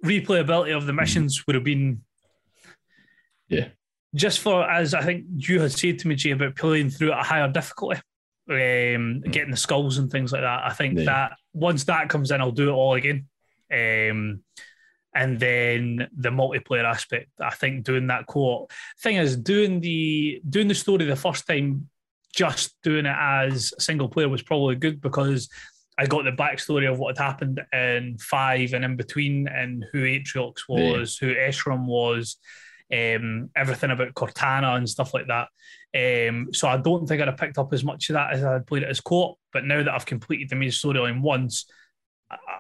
replayability 0.04 0.76
of 0.76 0.86
the 0.86 0.94
missions 0.94 1.46
would 1.48 1.56
have 1.56 1.64
been, 1.64 2.02
Yeah. 3.48 3.70
just 4.16 4.40
for 4.40 4.70
as 4.70 4.94
I 4.94 5.02
think 5.04 5.26
you 5.38 5.60
had 5.62 5.72
said 5.72 6.00
to 6.00 6.08
me, 6.08 6.16
Jay, 6.16 6.32
about 6.32 6.56
playing 6.56 6.90
through 6.90 7.12
at 7.12 7.20
a 7.20 7.24
higher 7.24 7.52
difficulty, 7.52 8.00
um, 8.50 9.22
getting 9.22 9.52
the 9.52 9.58
skulls 9.58 9.98
and 9.98 10.12
things 10.12 10.32
like 10.32 10.42
that. 10.42 10.64
I 10.66 10.72
think 10.74 11.00
Yeah. 11.00 11.06
that 11.06 11.38
once 11.54 11.84
that 11.86 12.10
comes 12.10 12.32
in, 12.32 12.42
I'll 12.42 12.52
do 12.52 12.70
it 12.70 12.74
all 12.74 12.96
again. 12.96 13.28
Um, 13.72 14.44
and 15.16 15.40
then 15.40 16.08
the 16.18 16.30
multiplayer 16.30 16.84
aspect, 16.84 17.30
I 17.40 17.52
think 17.52 17.84
doing 17.84 18.08
that 18.08 18.28
co-op 18.28 18.72
thing 19.00 19.18
is 19.18 19.38
doing 19.38 19.80
the 19.80 20.42
doing 20.50 20.68
the 20.68 20.76
story 20.76 21.06
the 21.06 21.16
first 21.16 21.48
time 21.48 21.90
just 22.36 22.76
doing 22.82 23.06
it 23.06 23.16
as 23.20 23.74
single 23.78 24.10
player 24.10 24.28
was 24.28 24.42
probably 24.42 24.76
good 24.76 25.00
because 25.02 25.50
I 25.98 26.08
got 26.08 26.24
the 26.24 26.32
backstory 26.32 26.92
of 26.92 26.98
what 26.98 27.18
had 27.18 27.24
happened 27.24 27.62
in 27.72 28.18
five 28.18 28.74
and 28.74 28.84
in 28.84 28.96
between, 28.96 29.48
and 29.48 29.86
who 29.92 30.04
Atriox 30.04 30.68
was, 30.68 31.18
who 31.18 31.36
Esram 31.36 31.86
was, 31.86 32.38
um, 32.92 33.50
everything 33.56 33.92
about 33.92 34.14
Cortana 34.14 34.76
and 34.76 34.90
stuff 34.90 35.14
like 35.14 35.28
that. 35.28 35.50
Um, 35.96 36.52
so 36.52 36.68
I 36.68 36.78
don't 36.78 37.06
think 37.06 37.22
I'd 37.22 37.28
have 37.28 37.38
picked 37.38 37.60
up 37.60 37.72
as 37.74 37.84
much 37.84 38.10
of 38.10 38.16
that 38.16 38.34
as 38.34 38.44
I 38.44 38.54
had 38.54 38.66
played 38.66 38.84
it 38.84 38.90
as 38.90 39.02
co-op. 39.02 39.38
But 39.52 39.66
now 39.66 39.84
that 39.84 39.94
I've 39.94 40.06
completed 40.06 40.50
the 40.50 40.56
main 40.56 40.70
storyline 40.70 41.22
once, 41.22 41.66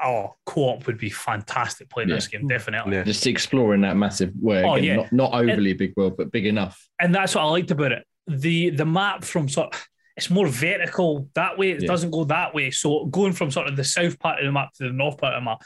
oh, 0.03 0.35
co-op 0.45 0.85
would 0.87 0.97
be 0.97 1.09
fantastic 1.09 1.89
playing 1.89 2.09
this 2.09 2.27
game, 2.27 2.47
definitely. 2.47 2.95
Yeah. 2.97 3.03
Just 3.03 3.25
exploring 3.27 3.81
that 3.81 3.95
massive 3.97 4.31
world. 4.39 4.65
Oh, 4.65 4.75
yeah. 4.75 4.95
not, 4.97 5.11
not 5.13 5.33
overly 5.33 5.73
big 5.73 5.93
world, 5.95 6.15
but 6.17 6.31
big 6.31 6.45
enough. 6.45 6.87
and 6.99 7.13
that's 7.13 7.35
what 7.35 7.41
I 7.41 7.45
liked 7.49 7.71
about 7.71 7.91
it. 7.91 8.03
The 8.27 8.69
the 8.69 8.85
map 8.85 9.23
from 9.23 9.49
sort 9.49 9.73
of, 9.73 9.87
it's 10.15 10.29
more 10.29 10.47
vertical 10.47 11.27
that 11.35 11.57
way. 11.57 11.71
It 11.71 11.81
Yeah. 11.81 11.87
doesn't 11.87 12.11
go 12.11 12.23
that 12.25 12.53
way. 12.53 12.71
So 12.71 13.05
going 13.07 13.33
from 13.33 13.51
sort 13.51 13.67
of 13.67 13.75
the 13.75 13.83
south 13.83 14.17
part 14.19 14.39
of 14.39 14.45
the 14.45 14.51
map 14.51 14.73
to 14.77 14.83
the 14.85 14.93
north 14.93 15.17
part 15.17 15.33
of 15.35 15.41
the 15.41 15.45
map, 15.45 15.61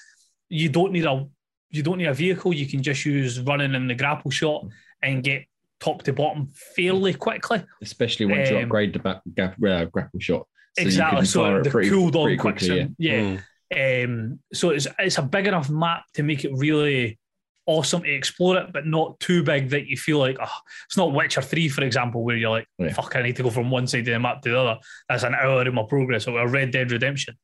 you 0.50 0.70
don't 0.70 0.92
need 0.92 1.06
a 1.06 1.26
you 1.70 1.84
don't 1.84 1.98
need 1.98 2.08
a 2.08 2.14
vehicle. 2.14 2.54
You 2.54 2.66
can 2.66 2.82
just 2.82 3.06
use 3.06 3.42
running 3.42 3.76
in 3.76 3.88
the 3.88 3.94
grapple 3.96 4.32
shot 4.32 4.66
and 5.04 5.22
get 5.22 5.44
top 5.82 6.02
to 6.04 6.14
bottom 6.14 6.50
fairly 6.76 7.14
quickly. 7.14 7.62
Especially 7.82 8.26
once 8.26 8.50
you 8.50 8.58
Um, 8.58 8.64
upgrade 8.64 8.94
the 8.94 9.00
back, 9.00 9.22
uh, 9.38 9.86
grapple 9.86 10.20
shot. 10.20 10.48
So 10.78 10.82
you 10.84 10.88
exactly. 10.88 11.18
can 11.18 11.26
So 11.26 11.42
fire 11.44 11.60
it 11.60 11.64
the 11.66 11.70
pretty- 11.70 11.90
cooldown 11.90 12.24
pretty 12.24 12.38
quickly, 12.38 12.78
yeah. 12.78 12.88
yeah. 12.98 13.20
Mm. 13.20 13.44
Um, 13.76 14.40
so 14.54 14.70
it's 14.70 14.88
it's 15.00 15.18
a 15.18 15.24
big 15.24 15.48
enough 15.48 15.70
map 15.70 16.04
to 16.14 16.24
make 16.24 16.46
it 16.46 16.52
really 16.54 17.20
awesome 17.66 18.02
to 18.04 18.14
explore 18.14 18.58
it, 18.58 18.72
but 18.72 18.86
not 18.86 19.20
too 19.20 19.44
big 19.44 19.70
that 19.72 19.88
you 19.88 19.98
feel 19.98 20.20
like 20.20 20.38
oh, 20.42 20.58
it's 20.86 20.96
not 20.98 21.12
Witcher 21.14 21.42
Three, 21.42 21.68
for 21.68 21.84
example, 21.84 22.24
where 22.24 22.38
you're 22.38 22.50
like, 22.50 22.68
Yeah. 22.78 22.94
"Fuck, 22.94 23.16
I 23.16 23.22
need 23.22 23.36
to 23.36 23.44
go 23.44 23.50
from 23.50 23.70
one 23.70 23.88
side 23.88 24.00
of 24.00 24.06
the 24.06 24.20
map 24.20 24.42
to 24.44 24.50
the 24.50 24.60
other." 24.60 24.80
That's 25.10 25.24
an 25.24 25.36
hour 25.36 25.68
in 25.68 25.74
my 25.76 25.84
progress. 25.88 26.28
Or 26.28 26.48
Red 26.48 26.72
Dead 26.72 26.92
Redemption. 26.92 27.36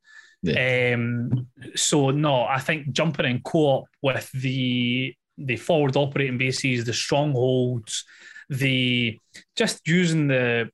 Um, 0.94 1.48
so 1.76 2.10
no, 2.12 2.44
I 2.44 2.60
think 2.60 2.92
jumping 2.92 3.26
in 3.26 3.42
co-op 3.42 3.86
with 4.02 4.30
the 4.32 5.14
the 5.38 5.56
forward 5.58 5.96
operating 5.98 6.38
bases, 6.38 6.86
the 6.86 6.94
strongholds, 6.94 8.06
the 8.50 9.20
just 9.56 9.86
using 9.88 10.28
the 10.28 10.70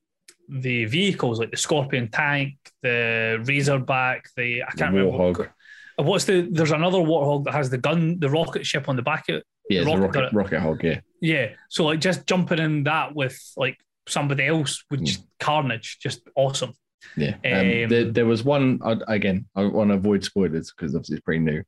the 0.50 0.84
vehicles 0.86 1.38
like 1.38 1.50
the 1.50 1.56
Scorpion 1.56 2.08
tank, 2.10 2.54
the 2.82 3.42
Razorback, 3.44 4.24
the 4.36 4.62
I 4.62 4.70
can't 4.72 4.92
remember 4.94 5.16
what- 5.16 5.36
Warthog. 5.36 5.48
What's 5.96 6.24
the? 6.24 6.48
There's 6.50 6.70
another 6.70 6.96
warthog 6.98 7.44
that 7.44 7.52
has 7.52 7.68
the 7.68 7.76
gun, 7.76 8.18
the 8.20 8.30
rocket 8.30 8.64
ship 8.64 8.88
on 8.88 8.96
the 8.96 9.02
back 9.02 9.28
of 9.28 9.36
it. 9.36 9.44
Yeah, 9.68 9.80
the 9.80 9.86
Rocket 9.98 10.00
rocket, 10.18 10.32
rocket 10.32 10.60
hog, 10.60 10.82
yeah. 10.82 11.00
Yeah. 11.20 11.48
So 11.68 11.84
like 11.84 12.00
just 12.00 12.26
jumping 12.26 12.58
in 12.58 12.84
that 12.84 13.14
with 13.14 13.38
like 13.58 13.76
somebody 14.08 14.46
else 14.46 14.82
would 14.90 15.04
just 15.04 15.26
carnage, 15.40 15.98
just 16.00 16.22
awesome. 16.34 16.72
Yeah. 17.18 17.34
Um, 17.44 17.52
Um, 17.84 17.88
there, 17.90 18.04
there 18.10 18.26
was 18.26 18.42
one, 18.42 18.80
again, 19.08 19.44
I 19.54 19.64
want 19.64 19.90
to 19.90 19.94
avoid 19.96 20.24
spoilers 20.24 20.72
because 20.72 20.94
obviously 20.94 21.16
it's 21.16 21.24
pretty 21.24 21.40
new, 21.44 21.62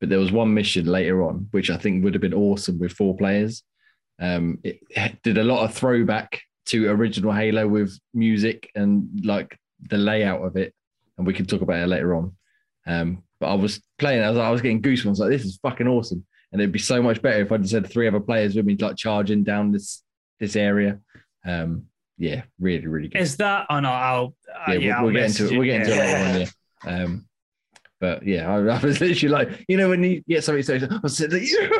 but 0.00 0.10
there 0.10 0.18
was 0.18 0.32
one 0.32 0.52
mission 0.52 0.84
later 0.84 1.22
on, 1.22 1.48
which 1.52 1.70
I 1.70 1.78
think 1.78 2.04
would 2.04 2.12
have 2.14 2.20
been 2.20 2.34
awesome 2.34 2.78
with 2.78 2.92
four 2.92 3.16
players. 3.16 3.62
Um, 4.20 4.58
it 4.62 4.80
did 5.22 5.38
a 5.38 5.44
lot 5.44 5.64
of 5.64 5.74
throwback 5.74 6.42
to 6.68 6.88
original 6.88 7.32
Halo 7.32 7.66
with 7.66 7.98
music 8.14 8.70
and 8.74 9.08
like 9.24 9.58
the 9.90 9.98
layout 9.98 10.42
of 10.42 10.56
it. 10.56 10.74
And 11.16 11.26
we 11.26 11.34
can 11.34 11.46
talk 11.46 11.62
about 11.62 11.82
it 11.82 11.86
later 11.88 12.14
on. 12.14 12.36
Um, 12.86 13.22
but 13.40 13.48
I 13.48 13.54
was 13.54 13.80
playing, 13.98 14.22
I 14.22 14.30
was, 14.30 14.38
I 14.38 14.50
was 14.50 14.62
getting 14.62 14.82
goosebumps 14.82 15.18
like, 15.18 15.30
this 15.30 15.44
is 15.44 15.58
fucking 15.62 15.88
awesome. 15.88 16.24
And 16.52 16.60
it'd 16.60 16.72
be 16.72 16.78
so 16.78 17.02
much 17.02 17.20
better 17.20 17.42
if 17.42 17.52
I 17.52 17.58
just 17.58 17.74
had 17.74 17.90
three 17.90 18.08
other 18.08 18.20
players 18.20 18.54
with 18.54 18.64
me, 18.64 18.76
like 18.76 18.96
charging 18.96 19.44
down 19.44 19.72
this 19.72 20.02
this 20.40 20.56
area. 20.56 21.00
Um, 21.44 21.84
yeah, 22.16 22.42
really, 22.58 22.86
really 22.86 23.08
good 23.08 23.20
Is 23.20 23.36
that? 23.36 23.66
Oh 23.68 23.80
no, 23.80 23.90
I'll. 23.90 24.34
Uh, 24.66 24.72
yeah, 24.72 24.78
yeah, 24.78 25.02
we'll, 25.02 25.12
get 25.12 25.24
into 25.24 25.46
it. 25.46 25.58
We'll 25.58 25.66
get 25.66 25.82
into 25.82 25.90
Yeah. 25.94 25.96
it 25.96 26.06
later 26.06 26.50
on. 26.84 26.90
Yeah. 26.98 27.04
Um, 27.04 27.28
but 28.00 28.26
yeah, 28.26 28.50
I, 28.50 28.56
I 28.56 28.78
was 28.80 29.00
literally 29.00 29.28
like, 29.28 29.64
you 29.68 29.76
know, 29.76 29.88
when 29.88 30.02
you 30.02 30.22
get 30.28 30.44
something 30.44 30.62
so, 30.62 30.76
I 30.76 31.00
was 31.02 31.16
sitting 31.16 31.48
there, 31.52 31.70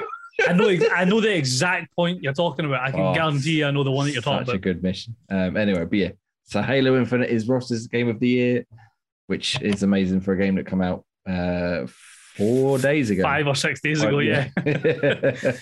I 0.49 0.53
know. 0.53 0.69
I 0.95 1.05
know 1.05 1.21
the 1.21 1.35
exact 1.37 1.95
point 1.95 2.23
you're 2.23 2.33
talking 2.33 2.65
about. 2.65 2.83
I 2.83 2.91
can 2.91 3.01
Oh, 3.01 3.15
guarantee 3.15 3.65
I 3.65 3.71
know 3.71 3.85
the 3.85 3.91
one 3.91 4.07
that 4.07 4.13
you're 4.13 4.23
talking 4.23 4.39
about. 4.43 4.47
such 4.47 4.55
a 4.57 4.59
good 4.59 4.83
mission. 4.83 5.15
Um, 5.31 5.57
anyway, 5.57 5.85
but 5.85 5.99
yeah, 5.99 6.11
so 6.45 6.63
Halo 6.63 6.97
Infinite 6.97 7.31
is 7.31 7.47
Ross's 7.49 7.87
game 7.87 8.09
of 8.09 8.19
the 8.21 8.29
year, 8.29 8.67
which 9.27 9.61
is 9.63 9.83
amazing 9.83 10.21
for 10.21 10.33
a 10.35 10.39
game 10.39 10.55
that 10.57 10.67
come 10.67 10.81
out 10.81 11.05
uh, 11.29 11.87
four 12.37 12.79
days 12.79 13.11
ago. 13.11 13.23
Five 13.23 13.47
or 13.47 13.55
six 13.55 13.81
days 13.81 14.03
ago, 14.03 14.19
yeah. 14.21 14.49
yeah. 14.65 15.33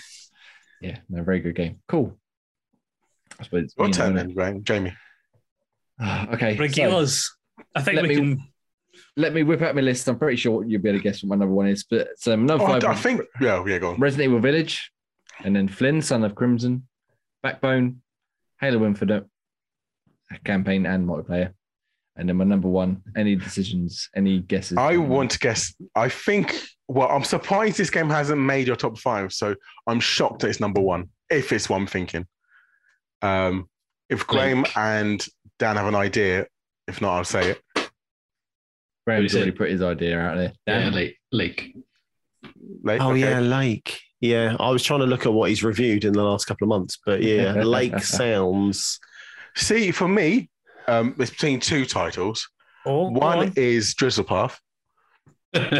yeah, 0.81 0.97
no, 1.09 1.23
very 1.23 1.39
good 1.39 1.55
game. 1.55 1.79
Cool. 1.87 2.17
I 3.39 3.43
suppose. 3.43 3.73
Your 3.77 3.87
you 3.87 3.91
know, 3.93 3.97
turn 3.97 4.15
then, 4.15 4.33
Graham. 4.33 4.63
Jamie. 4.63 4.95
okay. 6.01 6.55
so- 6.55 6.61
Regale. 6.61 7.07
I 7.75 7.81
think 7.81 7.95
Let 7.95 8.01
we 8.03 8.09
me- 8.09 8.15
can. 8.15 8.43
Let 9.17 9.33
me 9.33 9.43
whip 9.43 9.61
out 9.63 9.75
my 9.75 9.81
list. 9.81 10.07
I'm 10.07 10.17
pretty 10.17 10.37
sure 10.37 10.63
you'll 10.63 10.81
be 10.81 10.89
able 10.89 10.99
to 10.99 11.03
guess 11.03 11.23
what 11.23 11.29
my 11.29 11.35
number 11.35 11.53
one 11.53 11.67
is. 11.67 11.83
But 11.83 12.09
so 12.17 12.35
number 12.35 12.63
Oh, 12.63 12.67
I, 12.67 12.79
five, 12.79 12.83
I 12.85 12.95
think, 12.95 13.21
yeah, 13.41 13.63
yeah, 13.65 13.79
go 13.79 13.89
on. 13.91 13.99
Resident 13.99 14.29
Evil 14.29 14.39
Village, 14.39 14.91
and 15.43 15.55
then 15.55 15.67
Flynn, 15.67 16.01
Son 16.01 16.23
of 16.23 16.35
Crimson, 16.35 16.87
Backbone, 17.43 18.01
Halo 18.61 18.85
Infinite, 18.85 19.25
campaign 20.45 20.85
and 20.85 21.07
multiplayer. 21.07 21.51
And 22.15 22.29
then 22.29 22.37
my 22.37 22.45
number 22.45 22.67
one, 22.67 23.03
any 23.15 23.35
decisions, 23.35 24.09
any 24.15 24.39
guesses? 24.39 24.77
I 24.77 24.97
want 24.97 25.31
to 25.31 25.39
guess. 25.39 25.73
I 25.95 26.09
think. 26.09 26.55
Well, 26.87 27.09
I'm 27.09 27.23
surprised 27.23 27.77
this 27.77 27.89
game 27.89 28.09
hasn't 28.09 28.39
made 28.39 28.65
your 28.65 28.77
top 28.77 28.97
five, 28.97 29.33
so 29.33 29.55
I'm 29.87 29.99
shocked 29.99 30.41
that 30.41 30.47
it's 30.49 30.59
number 30.59 30.79
one. 30.79 31.09
If 31.29 31.51
it's 31.51 31.69
what 31.69 31.77
I'm 31.77 31.87
thinking. 31.87 32.25
Um, 33.21 33.67
if 34.09 34.25
Graham 34.25 34.65
and 34.75 35.25
Dan 35.59 35.75
have 35.75 35.87
an 35.87 35.95
idea, 35.95 36.47
if 36.87 37.01
not, 37.01 37.17
I'll 37.17 37.25
say 37.25 37.51
it. 37.51 37.61
Graham's 39.07 39.33
already 39.33 39.51
put 39.51 39.69
his 39.69 39.81
idea 39.81 40.19
out 40.19 40.35
there. 40.35 40.51
Yeah, 40.67 40.89
Lake. 40.89 41.17
Lake. 41.31 41.77
Lake, 42.83 43.01
Oh 43.01 43.11
okay. 43.11 43.21
yeah, 43.21 43.39
Lake. 43.39 44.01
Yeah, 44.19 44.57
I 44.59 44.69
was 44.69 44.83
trying 44.83 44.99
to 44.99 45.05
look 45.05 45.25
at 45.25 45.31
what 45.31 45.47
he's 45.47 45.63
reviewed 45.63 46.03
in 46.03 46.11
the 46.11 46.23
last 46.23 46.43
couple 46.43 46.65
of 46.65 46.69
months, 46.69 46.99
but 47.05 47.23
yeah, 47.23 47.53
Lake 47.63 47.99
sounds. 47.99 48.99
See, 49.55 49.91
for 49.91 50.09
me, 50.09 50.49
um, 50.89 51.15
it's 51.19 51.31
between 51.31 51.61
two 51.61 51.85
titles. 51.85 52.49
Oh, 52.85 53.09
go 53.11 53.19
One 53.19 53.39
on. 53.39 53.53
is 53.55 53.95
Drizzlepath. 53.95 54.57
but 55.53 55.71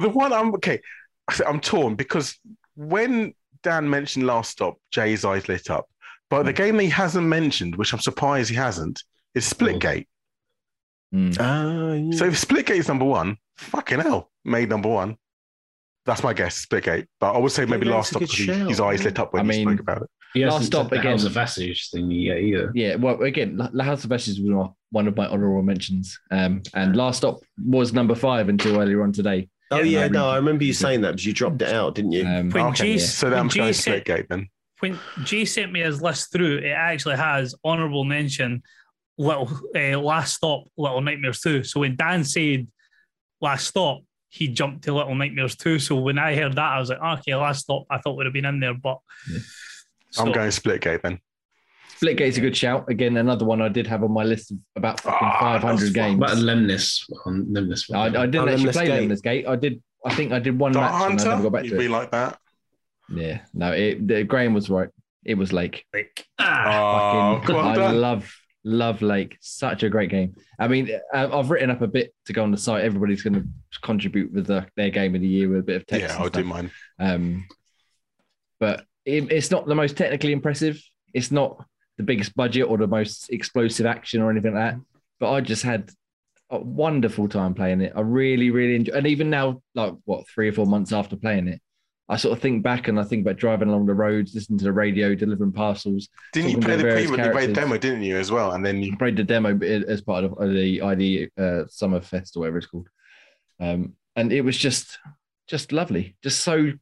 the 0.00 0.08
one 0.08 0.32
I'm 0.32 0.54
okay, 0.54 0.80
I 1.28 1.34
said 1.34 1.46
I'm 1.46 1.60
torn 1.60 1.94
because 1.94 2.38
when 2.74 3.34
Dan 3.62 3.90
mentioned 3.90 4.26
last 4.26 4.52
stop, 4.52 4.78
Jay's 4.90 5.26
eyes 5.26 5.46
lit 5.46 5.68
up. 5.68 5.84
But 6.30 6.44
the 6.44 6.54
game 6.54 6.78
he 6.78 6.88
hasn't 6.88 7.26
mentioned, 7.26 7.76
which 7.76 7.92
I'm 7.92 8.00
surprised 8.00 8.48
he 8.48 8.56
hasn't, 8.56 9.02
is 9.34 9.52
Splitgate. 9.52 10.06
Mm. 11.14 11.36
Ah, 11.40 11.92
yeah. 11.92 12.16
So 12.18 12.24
if 12.26 12.34
Splitgate 12.34 12.76
is 12.78 12.88
number 12.88 13.04
one, 13.04 13.36
fucking 13.56 14.00
hell, 14.00 14.30
made 14.44 14.68
number 14.68 14.88
one. 14.88 15.16
That's 16.06 16.22
my 16.22 16.34
guess, 16.34 16.66
Splitgate. 16.66 17.06
But 17.20 17.34
I 17.34 17.38
would 17.38 17.52
say 17.52 17.64
maybe 17.64 17.86
Yeah, 17.86 17.94
last 17.94 18.10
stop 18.10 18.20
good 18.20 18.30
because 18.30 18.44
shout. 18.58 18.68
his 18.68 18.80
eyes 18.80 19.04
lit 19.04 19.18
up 19.18 19.32
when 19.32 19.48
I 19.48 19.52
he 19.54 19.64
mean- 19.64 19.68
spoke 19.76 19.80
about 19.80 20.02
it. 20.02 20.08
He 20.34 20.44
Last 20.44 20.66
stop 20.66 20.86
said 20.86 20.90
the 20.90 20.98
again. 20.98 21.12
House 21.12 21.24
of 21.26 21.34
Passage 21.34 21.90
thing 21.90 22.10
yet 22.10 22.38
either. 22.38 22.72
Yeah, 22.74 22.96
well, 22.96 23.22
again, 23.22 23.56
La- 23.56 23.70
La 23.72 23.84
House 23.84 24.04
of 24.04 24.10
Ashes 24.10 24.40
was 24.40 24.50
one- 24.52 24.72
one 24.90 25.06
of 25.06 25.16
my 25.16 25.28
honorable 25.28 25.62
mentions. 25.62 26.18
Um, 26.32 26.60
and 26.74 26.96
Last 26.96 27.18
Stop 27.18 27.38
was 27.64 27.92
number 27.92 28.16
five 28.16 28.48
until 28.48 28.80
earlier 28.80 29.04
on 29.04 29.12
today. 29.12 29.48
oh 29.70 29.76
Yeah, 29.78 30.00
yeah, 30.00 30.08
no, 30.08 30.22
no, 30.22 30.28
I 30.30 30.36
remember 30.36 30.64
you 30.64 30.72
saying 30.72 31.02
that 31.02 31.12
because 31.12 31.24
you 31.24 31.32
dropped 31.34 31.62
it 31.62 31.68
out, 31.72 31.94
didn't 31.94 32.10
you? 32.12 32.26
Um, 32.26 32.50
When 32.50 32.64
Okay, 32.66 32.94
Jay- 32.94 32.98
So 32.98 33.30
then 33.30 33.38
I'm 33.38 33.46
going 33.48 33.72
Jay 33.72 33.78
Splitgate 34.02 34.26
then. 34.28 34.48
when 34.80 34.98
Jay 35.22 35.44
sent 35.44 35.70
me 35.70 35.80
his 35.82 36.02
list 36.02 36.32
through, 36.32 36.58
it 36.58 36.70
actually 36.70 37.16
has 37.16 37.54
honourable 37.64 38.02
mention, 38.02 38.64
little 39.18 39.48
uh, 39.76 39.98
last 40.00 40.34
stop, 40.34 40.64
Little 40.76 41.00
Nightmares 41.00 41.40
two. 41.40 41.62
So 41.64 41.80
when 41.80 41.96
Dan 41.96 42.24
said 42.24 42.66
last 43.40 43.68
stop, 43.68 44.00
he 44.28 44.48
jumped 44.48 44.84
to 44.84 44.94
Little 44.94 45.14
Nightmares 45.14 45.56
two. 45.56 45.78
So 45.78 45.96
when 45.96 46.18
I 46.18 46.34
heard 46.34 46.56
that, 46.56 46.72
I 46.72 46.78
was 46.78 46.88
like, 46.90 47.00
okay, 47.20 47.34
last 47.34 47.60
stop. 47.62 47.84
I 47.90 47.98
thought 47.98 48.16
would 48.16 48.26
have 48.26 48.32
been 48.32 48.44
in 48.44 48.60
there, 48.60 48.74
but 48.74 48.98
Yeah. 49.30 49.38
I'm 50.18 50.26
So- 50.28 50.32
going 50.32 50.48
Splitgate 50.50 51.02
then. 51.02 51.18
Split 51.96 52.16
Splitgate's 52.18 52.38
a 52.38 52.40
good 52.40 52.56
shout. 52.56 52.88
Again, 52.90 53.16
another 53.16 53.44
one 53.44 53.62
I 53.62 53.68
did 53.68 53.86
have 53.86 54.02
on 54.02 54.12
my 54.12 54.24
list 54.24 54.50
of 54.50 54.58
about 54.74 55.00
fucking 55.00 55.28
Ah, 55.28 55.58
500 55.60 55.94
games. 55.94 56.18
But 56.18 56.32
a 56.32 56.34
Lemnis 56.34 57.08
on 57.24 57.46
Lemnis. 57.52 57.88
I, 57.94 58.06
I 58.06 58.08
didn't 58.10 58.34
Oh, 58.36 58.40
actually 58.48 58.56
Lemnis 58.64 58.76
play 58.76 58.86
Gate. 58.86 59.00
Lemnis 59.00 59.20
Gate. 59.20 59.46
I 59.46 59.56
did. 59.56 59.82
I 60.04 60.14
think 60.14 60.32
I 60.32 60.38
did 60.40 60.58
one 60.58 60.72
Dart 60.72 60.92
match 60.92 60.92
and 60.92 61.04
I 61.04 61.08
never 61.24 61.30
Hunter, 61.30 61.42
got 61.44 61.52
back 61.52 61.64
you'd 61.64 61.70
to 61.70 61.78
be 61.78 61.84
it. 61.86 61.90
like 61.90 62.10
that. 62.10 62.38
Yeah, 63.08 63.40
no, 63.54 63.72
it, 63.72 64.06
the, 64.08 64.24
Graham 64.24 64.54
was 64.54 64.68
right. 64.68 64.88
It 65.24 65.34
was 65.36 65.52
Lake. 65.52 65.84
like, 65.94 66.26
ah, 66.38 67.36
Oh, 67.36 67.40
Fucking- 67.40 67.56
I 67.56 67.90
love 67.92 68.34
love 68.64 69.02
Lake. 69.02 69.36
Such 69.40 69.82
a 69.82 69.90
great 69.90 70.10
game. 70.10 70.34
I 70.58 70.68
mean, 70.68 70.90
uh, 71.12 71.28
I've 71.32 71.50
written 71.50 71.70
up 71.70 71.82
a 71.82 71.86
bit 71.86 72.14
to 72.26 72.32
go 72.32 72.42
on 72.42 72.50
the 72.50 72.56
site. 72.56 72.84
Everybody's 72.84 73.22
going 73.22 73.34
to 73.34 73.80
contribute 73.82 74.32
with 74.32 74.46
the, 74.46 74.66
their 74.76 74.90
game 74.90 75.14
of 75.14 75.20
the 75.20 75.28
year 75.28 75.48
with 75.48 75.60
a 75.60 75.62
bit 75.62 75.76
of 75.76 75.86
text. 75.86 76.08
Yeah, 76.08 76.16
I'll 76.16 76.30
do 76.30 76.40
stuff. 76.40 76.46
mine. 76.46 76.70
Um, 76.98 77.46
but 78.58 78.84
it, 79.04 79.30
it's 79.30 79.50
not 79.50 79.66
the 79.66 79.74
most 79.74 79.96
technically 79.96 80.32
impressive. 80.32 80.82
It's 81.12 81.30
not 81.30 81.64
the 81.98 82.02
biggest 82.02 82.34
budget 82.34 82.68
or 82.68 82.78
the 82.78 82.86
most 82.86 83.30
explosive 83.30 83.86
action 83.86 84.20
or 84.20 84.30
anything 84.30 84.54
like 84.54 84.74
that. 84.74 84.80
But 85.20 85.32
I 85.32 85.40
just 85.40 85.62
had 85.62 85.90
a 86.50 86.58
wonderful 86.58 87.28
time 87.28 87.54
playing 87.54 87.82
it. 87.82 87.92
I 87.94 88.00
really, 88.00 88.50
really 88.50 88.76
enjoy. 88.76 88.94
And 88.94 89.06
even 89.06 89.30
now, 89.30 89.62
like 89.74 89.94
what 90.04 90.28
three 90.28 90.48
or 90.48 90.52
four 90.52 90.66
months 90.66 90.92
after 90.92 91.16
playing 91.16 91.48
it, 91.48 91.60
I 92.08 92.16
sort 92.16 92.36
of 92.36 92.42
think 92.42 92.62
back 92.62 92.88
and 92.88 93.00
I 93.00 93.04
think 93.04 93.22
about 93.24 93.36
driving 93.36 93.68
along 93.68 93.86
the 93.86 93.94
roads, 93.94 94.34
listening 94.34 94.58
to 94.58 94.64
the 94.64 94.72
radio, 94.72 95.14
delivering 95.14 95.52
parcels. 95.52 96.08
Didn't 96.34 96.50
you 96.50 96.58
play 96.58 96.76
the 96.76 96.82
preview? 97.08 97.16
You 97.26 97.32
played 97.32 97.50
the 97.50 97.54
demo, 97.54 97.78
didn't 97.78 98.02
you, 98.02 98.16
as 98.18 98.30
well? 98.30 98.52
And 98.52 98.64
then 98.64 98.82
you 98.82 98.92
I 98.92 98.96
played 98.96 99.16
the 99.16 99.24
demo 99.24 99.58
as 99.62 100.02
part 100.02 100.24
of 100.24 100.36
the 100.38 100.82
ID 100.82 101.28
uh, 101.38 101.64
Summer 101.68 102.00
Fest 102.02 102.36
or 102.36 102.40
whatever 102.40 102.58
it's 102.58 102.66
called, 102.66 102.88
um, 103.60 103.94
and 104.16 104.32
it 104.32 104.42
was 104.42 104.58
just 104.58 104.98
just 105.48 105.72
lovely, 105.72 106.16
just 106.22 106.40
so 106.40 106.72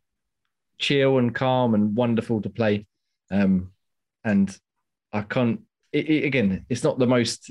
chill 0.79 1.19
and 1.19 1.35
calm 1.35 1.75
and 1.75 1.95
wonderful 1.97 2.43
to 2.43 2.51
play. 2.51 2.87
Um, 3.31 3.71
and 4.25 4.57
I 5.13 5.23
can't 5.23 5.61
it, 5.93 6.09
it- 6.11 6.25
again, 6.25 6.67
it's 6.69 6.83
not 6.85 6.99
the 6.99 7.07
most 7.07 7.51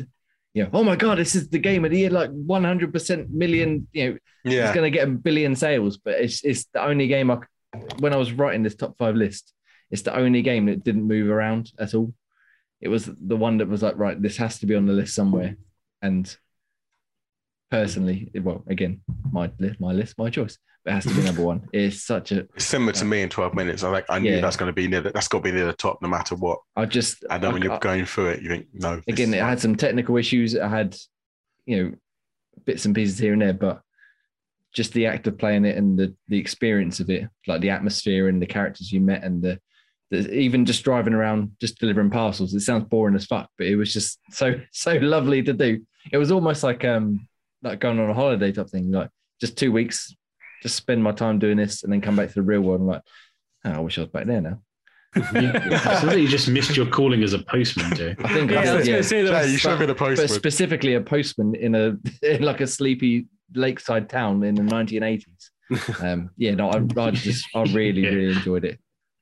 you 0.53 0.63
know, 0.63 0.69
oh 0.73 0.83
my 0.83 0.97
god, 0.97 1.17
this 1.17 1.33
is 1.35 1.47
the 1.47 1.59
game 1.59 1.85
of 1.85 1.91
the 1.91 1.99
year, 1.99 2.09
like 2.09 2.29
100 2.31 2.91
percent 2.91 3.31
million, 3.31 3.87
you 3.93 4.09
know, 4.09 4.17
it's 4.65 4.75
going 4.75 4.91
to 4.91 4.97
get 4.97 5.07
a 5.07 5.11
billion 5.11 5.55
sales. 5.55 5.95
But 5.97 6.15
it's 6.19 6.43
it's 6.43 6.65
the 6.73 6.83
only 6.83 7.07
game 7.07 7.31
I, 7.31 7.37
when 7.99 8.13
I 8.13 8.17
was 8.17 8.31
writing 8.31 8.63
this 8.63 8.75
top 8.75 8.97
five 8.97 9.15
list, 9.15 9.53
it's 9.89 10.01
the 10.03 10.15
only 10.15 10.41
game 10.41 10.65
that 10.67 10.83
didn't 10.83 11.03
move 11.07 11.29
around 11.29 11.71
at 11.79 11.93
all. 11.93 12.13
It 12.81 12.87
was 12.89 13.05
the 13.05 13.35
one 13.37 13.57
that 13.57 13.67
was 13.67 13.83
like, 13.83 13.97
right, 13.97 14.19
this 14.21 14.37
has 14.37 14.59
to 14.59 14.65
be 14.65 14.75
on 14.75 14.85
the 14.85 14.93
list 14.93 15.13
somewhere. 15.15 15.55
And 16.01 16.33
personally, 17.69 18.31
well, 18.41 18.63
again, 18.67 19.01
my 19.31 19.51
list, 19.59 19.79
my 19.79 19.91
list, 19.91 20.17
my 20.17 20.29
choice. 20.29 20.57
But 20.83 20.91
it 20.91 20.93
has 20.95 21.05
to 21.05 21.13
be 21.13 21.21
number 21.21 21.43
one. 21.43 21.67
It's 21.73 22.01
such 22.03 22.31
a, 22.31 22.39
It's 22.55 22.65
similar 22.65 22.91
to 22.93 23.05
me 23.05 23.21
in 23.21 23.29
12 23.29 23.53
minutes. 23.53 23.83
I 23.83 23.89
like 23.89 24.05
I 24.09 24.17
knew 24.19 24.31
Yeah. 24.33 24.41
that's 24.41 24.57
going 24.57 24.69
to 24.69 24.73
be 24.73 24.87
near 24.87 25.01
the, 25.01 25.11
that's 25.11 25.27
got 25.27 25.39
to 25.39 25.43
be 25.43 25.51
near 25.51 25.65
the 25.67 25.73
top 25.73 26.01
no 26.01 26.07
matter 26.09 26.35
what. 26.35 26.59
I 26.75 26.85
just, 26.85 27.23
And 27.29 27.43
then 27.43 27.53
when 27.53 27.61
I- 27.61 27.65
you're 27.67 27.79
going 27.79 28.05
through 28.05 28.29
it, 28.29 28.41
you 28.41 28.49
think, 28.49 28.67
no. 28.73 28.99
again, 29.07 29.33
it 29.33 29.39
fine. 29.39 29.49
had 29.49 29.59
some 29.59 29.75
technical 29.75 30.17
issues. 30.17 30.57
I 30.57 30.67
had, 30.67 30.97
you 31.65 31.83
know, 31.83 31.91
bits 32.65 32.85
and 32.85 32.95
pieces 32.95 33.19
here 33.19 33.33
and 33.33 33.41
there, 33.43 33.53
but 33.53 33.81
just 34.73 34.93
the 34.93 35.05
act 35.05 35.27
of 35.27 35.37
playing 35.37 35.65
it 35.65 35.77
and 35.77 35.97
the 35.97 36.15
the 36.27 36.37
experience 36.37 36.99
of 36.99 37.09
it, 37.09 37.27
like 37.47 37.61
the 37.61 37.69
atmosphere 37.69 38.27
and 38.27 38.41
the 38.41 38.45
characters 38.45 38.91
you 38.91 39.01
met 39.01 39.23
and 39.23 39.41
the, 39.41 39.59
the 40.09 40.31
even 40.33 40.65
just 40.65 40.83
driving 40.83 41.13
around, 41.13 41.51
just 41.59 41.79
delivering 41.79 42.09
parcels. 42.09 42.53
It 42.53 42.61
sounds 42.61 42.85
boring 42.85 43.15
as 43.15 43.25
fuck, 43.25 43.49
but 43.57 43.67
it 43.67 43.75
was 43.75 43.93
just 43.93 44.19
so 44.31 44.55
so 44.71 44.93
lovely 44.95 45.43
to 45.43 45.53
do. 45.53 45.85
It 46.11 46.17
was 46.17 46.31
almost 46.31 46.63
like 46.63 46.85
um 46.85 47.27
like 47.63 47.79
going 47.79 47.99
on 47.99 48.09
a 48.09 48.13
holiday 48.13 48.51
type 48.51 48.69
thing, 48.69 48.91
like 48.91 49.09
just 49.39 49.57
two 49.57 49.71
weeks, 49.71 50.13
just 50.61 50.75
spend 50.75 51.03
my 51.03 51.11
time 51.11 51.39
doing 51.39 51.57
this 51.57 51.83
and 51.83 51.91
then 51.91 52.01
come 52.01 52.15
back 52.15 52.29
to 52.29 52.35
the 52.35 52.41
real 52.41 52.61
world. 52.61 52.81
I'm 52.81 52.87
like, 52.87 53.01
oh, 53.65 53.71
I 53.71 53.79
wish 53.79 53.97
I 53.97 54.01
was 54.01 54.09
back 54.09 54.25
there 54.25 54.41
now. 54.41 54.61
so 56.01 56.13
you 56.13 56.27
just 56.29 56.47
missed 56.47 56.77
your 56.77 56.85
calling 56.85 57.21
as 57.21 57.33
a 57.33 57.39
postman, 57.39 57.93
Joe. 57.95 58.15
I 58.23 58.33
think 58.33 58.49
Yeah, 58.49 58.61
I 58.61 58.65
I 58.67 58.75
was 58.75 58.85
did, 58.85 58.85
going 58.85 58.85
yeah. 58.85 58.95
to 58.97 59.03
say 59.03 59.21
that. 59.23 59.31
Yeah, 59.31 59.51
you 59.51 59.57
should 59.57 59.71
have 59.71 59.79
been 59.79 59.89
a 59.89 59.93
but 59.93 59.99
postman. 59.99 60.27
specifically 60.29 60.93
a 60.93 61.01
postman 61.01 61.53
in 61.55 61.75
a 61.75 61.97
in 62.25 62.43
like 62.43 62.61
a 62.61 62.67
sleepy 62.67 63.25
lakeside 63.53 64.09
town 64.09 64.43
in 64.43 64.55
the 64.55 64.63
1980s. 64.63 65.49
Um, 66.03 66.29
yeah, 66.35 66.53
no, 66.53 66.69
I, 66.69 66.83
I 67.01 67.11
just 67.11 67.47
I 67.55 67.63
really 67.63 68.01
Yeah. 68.03 68.09
really 68.09 68.33
enjoyed 68.35 68.65
it. 68.65 68.77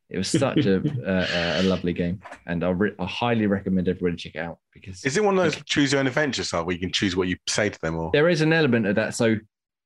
It 0.10 0.18
was 0.18 0.28
such 0.28 0.66
a 0.66 0.78
a, 1.06 1.62
a 1.62 1.64
lovely 1.64 1.94
game, 1.94 2.22
and 2.48 2.64
I, 2.64 2.70
re- 2.70 2.96
I 2.98 3.06
highly 3.06 3.46
recommend 3.46 3.88
everybody 3.88 4.16
check 4.16 4.34
it 4.34 4.40
out 4.40 4.58
because 4.74 5.06
Is 5.06 5.16
it 5.16 5.24
one 5.24 5.38
of 5.38 5.44
those 5.44 5.64
choose 5.66 5.92
your 5.92 6.00
own 6.00 6.08
adventure 6.08 6.44
style 6.44 6.66
where 6.66 6.74
you 6.74 6.80
can 6.80 6.92
choose 6.92 7.16
what 7.16 7.28
you 7.28 7.38
say 7.48 7.70
to 7.70 7.80
them 7.82 7.96
or? 7.98 8.10
there 8.14 8.30
is 8.30 8.42
an 8.42 8.52
element 8.52 8.88
of 8.88 8.96
that. 8.96 9.14
So 9.14 9.36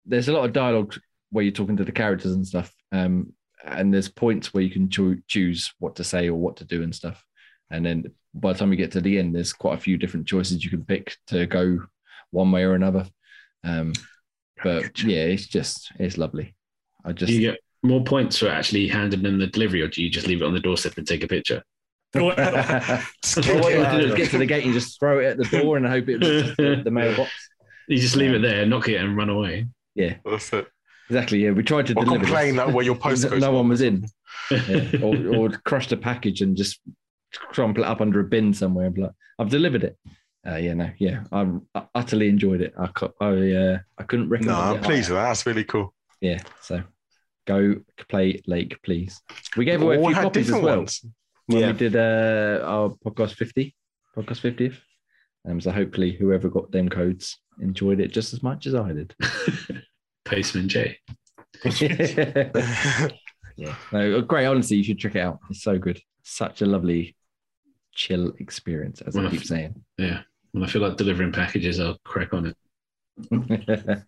there's 0.06 0.30
a 0.30 0.32
lot 0.34 0.46
of 0.46 0.54
dialogue 0.54 0.96
where 1.32 1.44
you're 1.44 1.52
talking 1.52 1.76
to 1.76 1.84
the 1.84 1.92
characters 1.92 2.32
and 2.32 2.48
stuff, 2.48 2.74
um, 2.94 3.34
and 3.66 3.94
there's 3.94 4.08
points 4.08 4.54
where 4.54 4.64
you 4.64 4.70
can 4.70 4.90
choo- 4.90 5.22
choose 5.28 5.74
what 5.80 5.98
to 5.98 6.06
say 6.06 6.30
or 6.30 6.36
what 6.36 6.56
to 6.58 6.64
do 6.66 6.82
and 6.84 6.96
stuff. 6.96 7.22
And 7.72 7.86
then 7.86 8.06
by 8.34 8.54
the 8.54 8.60
time 8.60 8.72
you 8.72 8.78
get 8.78 8.94
to 8.94 9.02
the 9.02 9.20
end, 9.20 9.36
there's 9.36 9.52
quite 9.52 9.78
a 9.78 9.82
few 9.82 9.98
different 9.98 10.28
choices 10.28 10.64
you 10.64 10.70
can 10.70 10.86
pick 10.86 11.18
to 11.28 11.46
go 11.46 11.80
one 12.32 12.54
way 12.54 12.64
or 12.64 12.74
another. 12.76 13.06
Um, 13.66 13.92
but 14.64 15.04
yeah, 15.04 15.24
it's 15.26 15.48
just 15.48 15.92
it's 16.00 16.18
lovely. 16.18 16.56
I 17.06 17.12
just 17.12 17.30
Do 17.30 17.36
you 17.36 17.52
get 17.52 17.60
more 17.84 18.04
points 18.04 18.38
for 18.38 18.48
actually 18.48 18.88
handing 18.88 19.22
them 19.24 19.38
the 19.38 19.48
delivery, 19.48 19.82
or 19.82 19.88
do 19.88 20.02
you 20.02 20.10
just 20.10 20.28
leave 20.28 20.42
it 20.42 20.46
on 20.46 20.54
the 20.54 20.60
doorstep 20.60 20.98
and 20.98 21.08
take 21.08 21.24
a 21.24 21.28
picture? 21.28 21.62
Throw. 22.14 22.28
Well, 22.36 22.38
what 23.62 23.74
you 23.74 24.00
do 24.02 24.08
is 24.10 24.16
get 24.16 24.30
to 24.32 24.38
the 24.38 24.46
gate 24.46 24.64
and 24.66 24.74
just 24.74 25.00
throw 25.00 25.20
it 25.20 25.26
at 25.26 25.38
the 25.38 25.60
door 25.62 25.78
and 25.78 25.86
hope 25.86 26.08
it 26.10 26.20
was 26.20 26.56
the, 26.56 26.82
the 26.84 26.92
mailbox. 26.92 27.32
You 27.88 27.98
just 27.98 28.16
leave 28.16 28.34
it 28.34 28.42
there, 28.42 28.66
knock 28.66 28.88
it, 28.88 28.96
and 28.98 29.18
run 29.18 29.30
away. 29.30 29.68
Yeah, 29.96 30.16
That's 30.26 30.52
it. 30.54 30.68
exactly. 31.10 31.44
Yeah, 31.44 31.52
we 31.52 31.64
tried 31.64 31.88
to 31.88 31.94
Or 31.98 32.06
deliver. 32.06 32.24
complain 32.26 32.56
this. 32.56 32.66
that 32.66 32.74
where 32.74 32.86
your 32.86 32.96
postcode. 32.96 33.40
no 33.42 33.52
one 33.52 33.68
was 33.68 33.82
in. 33.82 34.06
yeah. 34.52 35.00
or, 35.02 35.36
or 35.36 35.50
crushed 35.50 35.92
a 35.92 35.98
package 35.98 36.42
and 36.42 36.56
just 36.56 36.80
crumple 37.34 37.84
it 37.84 37.88
up 37.88 38.00
under 38.02 38.20
a 38.20 38.24
bin 38.24 38.54
somewhere. 38.54 38.86
and 38.86 38.96
be 38.96 39.02
like, 39.02 39.12
I've 39.40 39.50
delivered 39.50 39.84
it. 39.84 39.98
Uh, 40.46 40.56
yeah, 40.58 40.74
no, 40.74 40.90
yeah, 40.98 41.24
I, 41.32 41.48
I 41.74 41.84
utterly 41.96 42.28
enjoyed 42.28 42.62
it. 42.62 42.74
I 42.78 42.88
cou- 42.88 43.14
I, 43.22 43.52
uh, 43.52 43.78
I 43.98 44.04
couldn't 44.04 44.28
recommend. 44.30 44.56
No, 44.58 44.62
recommend. 44.62 44.78
I'm 44.80 44.84
pleased 44.84 45.10
with 45.10 45.18
that. 45.18 45.28
That's 45.30 45.46
really 45.46 45.64
cool. 45.64 45.94
Yeah, 46.20 46.40
so 46.62 46.84
go 47.48 47.76
play 48.10 48.42
Lake, 48.48 48.78
please. 48.84 49.22
We 49.56 49.64
gave 49.66 49.82
away 49.82 49.98
a 49.98 50.06
few 50.06 50.14
copies 50.16 50.50
as 50.52 50.62
well 50.62 50.78
ones. 50.80 51.06
when 51.48 51.60
Yeah. 51.62 51.68
we 51.72 51.78
did 51.78 51.96
uh, 51.96 52.60
our 52.66 52.90
podcast 53.06 53.36
fifty, 53.36 53.76
podcast 54.18 54.40
fiftieth. 54.40 54.80
Um, 55.48 55.60
so 55.62 55.72
hopefully, 55.72 56.12
whoever 56.14 56.50
got 56.50 56.72
them 56.72 56.90
codes 56.90 57.38
enjoyed 57.62 58.00
it 58.02 58.12
just 58.12 58.34
as 58.34 58.42
much 58.44 58.66
as 58.68 58.76
I 58.76 58.92
did. 58.94 59.16
Postman 60.26 60.68
J. 60.70 60.98
yeah, 63.56 63.76
no, 63.92 64.22
great. 64.22 64.46
Honestly, 64.46 64.78
you 64.78 64.84
should 64.84 65.00
check 65.00 65.16
it 65.16 65.20
out. 65.22 65.40
It's 65.50 65.64
so 65.64 65.78
good. 65.78 66.02
Such 66.24 66.62
a 66.62 66.66
lovely, 66.66 67.16
chill 67.94 68.34
experience, 68.40 69.02
as 69.02 69.16
I 69.18 69.30
keep 69.30 69.44
saying. 69.44 69.84
Yeah. 69.98 70.22
When 70.54 70.64
I 70.64 70.68
feel 70.68 70.82
like 70.82 70.98
delivering 70.98 71.32
packages, 71.32 71.80
I'll 71.80 71.98
crack 72.06 72.34
on 72.34 72.46
it. 72.46 72.58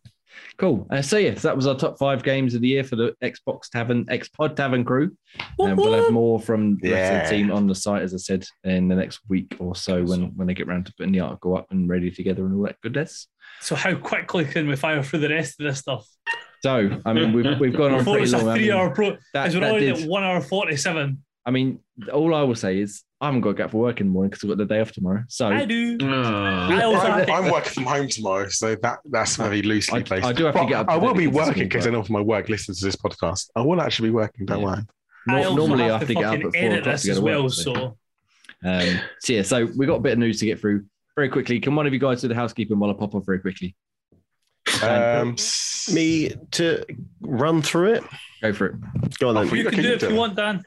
cool. 0.58 0.88
Uh, 0.90 1.02
so 1.02 1.18
yes, 1.18 1.42
that 1.42 1.56
was 1.56 1.68
our 1.68 1.76
top 1.76 1.98
five 1.98 2.24
games 2.24 2.54
of 2.54 2.62
the 2.62 2.68
year 2.68 2.84
for 2.84 2.96
the 2.96 3.16
Xbox 3.24 3.70
Tavern, 3.70 4.06
Xpod 4.06 4.56
Tavern 4.56 4.84
crew. 4.86 5.16
And 5.60 5.78
we'll 5.78 5.94
have 5.94 6.12
more 6.12 6.40
from 6.40 6.78
the 6.82 6.92
rest 6.92 7.14
of 7.14 7.30
the 7.30 7.36
team 7.38 7.52
on 7.52 7.68
the 7.68 7.76
site, 7.76 8.04
as 8.04 8.14
I 8.14 8.18
said, 8.18 8.46
in 8.64 8.88
the 8.88 8.96
next 8.96 9.22
week 9.28 9.56
or 9.60 9.76
so 9.76 10.04
when 10.04 10.36
when 10.36 10.48
they 10.48 10.54
get 10.54 10.68
around 10.68 10.86
to 10.86 10.94
putting 10.98 11.14
the 11.14 11.20
article 11.22 11.58
up 11.58 11.68
and 11.72 11.90
ready 11.90 12.12
together 12.12 12.46
and 12.46 12.56
all 12.56 12.64
that 12.64 12.80
goodness. 12.82 13.28
So 13.62 13.76
how 13.76 13.96
quickly 13.96 14.46
can 14.46 14.68
we 14.68 14.76
fire 14.76 15.02
through 15.02 15.20
the 15.20 15.30
rest 15.30 15.60
of 15.60 15.66
this 15.66 15.80
stuff? 15.80 16.08
So 16.62 17.02
I 17.06 17.14
mean, 17.14 17.34
we've 17.34 17.60
we've 17.60 17.76
gone 17.76 17.92
on 17.92 17.98
Before 18.00 18.16
pretty 18.16 18.26
it's 18.26 18.34
a 18.34 18.38
long. 18.38 18.50
I 18.50 18.54
mean, 18.54 18.64
three-hour 18.64 18.90
pro, 18.94 19.18
that, 19.34 19.54
we're 19.54 19.60
that 19.60 19.72
already 19.72 19.86
did- 19.94 20.04
at 20.04 20.10
one 20.10 20.24
hour 20.24 20.42
forty-seven. 20.42 21.24
I 21.48 21.52
mean, 21.52 21.80
all 22.12 22.34
I 22.34 22.42
will 22.42 22.56
say 22.56 22.80
is 22.80 23.04
I 23.26 23.27
haven't 23.27 23.41
got 23.41 23.49
to 23.49 23.56
get 23.56 23.64
up 23.65 23.72
for 23.72 23.77
work 23.81 23.99
in 24.02 24.07
the 24.07 24.14
morning 24.14 24.30
because 24.30 24.43
I've 24.43 24.49
got 24.49 24.57
the 24.57 24.65
day 24.73 24.80
off 24.81 24.91
tomorrow. 24.91 25.23
So 25.27 25.47
I 25.47 25.65
do. 25.65 25.97
Ah. 26.02 26.69
I 26.69 26.84
also 26.84 27.07
I'm, 27.07 27.26
think- 27.26 27.38
I'm 27.38 27.52
working 27.52 27.73
from 27.73 27.84
home 27.85 28.07
tomorrow, 28.07 28.47
so 28.49 28.76
that 28.76 28.99
that's 29.06 29.35
very 29.35 29.61
loosely 29.61 29.99
I- 29.99 30.03
based. 30.03 30.26
I 30.26 30.34
do 30.34 30.45
have 30.45 30.56
to 30.56 30.65
get 30.65 30.73
up 30.81 30.89
I 30.89 30.97
will 30.97 31.14
be 31.14 31.27
working 31.27 31.53
school 31.53 31.64
because 31.64 31.88
I 31.88 31.89
know 31.91 32.06
my 32.10 32.22
work 32.22 32.49
listens 32.49 32.80
to 32.80 32.85
this 32.85 32.95
podcast. 32.95 33.49
I 33.56 33.61
will 33.61 33.81
actually 33.81 34.10
be 34.10 34.14
working. 34.15 34.45
Don't 34.45 34.60
Yeah. 34.61 34.65
worry. 34.65 34.81
nor- 35.27 35.38
I 35.38 35.43
also 35.43 35.56
normally 35.57 35.84
I 35.85 35.88
have 35.88 35.99
have 36.02 36.07
to 36.07 36.14
get 36.14 36.23
up 36.26 36.34
at 36.35 36.41
four 36.41 36.49
o'clock 36.77 36.84
this 36.84 37.02
to 37.02 37.07
go 37.07 37.11
as 37.11 37.18
to 37.18 37.22
work. 37.23 37.39
well. 37.39 37.49
so- 37.49 37.73
So 37.73 37.97
Um, 38.64 38.99
so 39.19 39.34
yeah, 39.34 39.41
so 39.43 39.65
we 39.77 39.85
got 39.85 39.95
a 39.95 39.99
bit 39.99 40.14
of 40.14 40.19
news 40.19 40.39
to 40.39 40.45
get 40.45 40.60
through 40.60 40.85
very 41.15 41.30
quickly. 41.30 41.60
Can 41.60 41.76
one 41.76 41.85
of 41.88 41.93
you 41.93 41.99
guys 41.99 42.22
do 42.22 42.27
the 42.27 42.35
housekeeping 42.35 42.77
while 42.80 42.89
I 42.89 42.93
pop 42.93 43.14
off 43.15 43.26
very 43.26 43.39
quickly? 43.39 43.76
Um, 44.84 45.35
Me 45.93 46.31
to 46.52 46.84
run 47.22 47.61
through 47.61 47.93
it. 47.93 48.03
Go 48.41 48.53
for 48.53 48.65
it. 48.68 48.76
Go 49.19 49.30
on 49.30 49.38
Oh, 49.38 49.39
then. 49.41 49.49
for 49.49 49.56
you 49.56 49.64
you 49.64 49.69
can 49.69 49.76
can 49.76 49.84
do 49.84 49.89
do 49.89 49.93
it 49.95 50.03
if 50.03 50.10
you 50.10 50.15
want, 50.15 50.35
Dan. 50.35 50.64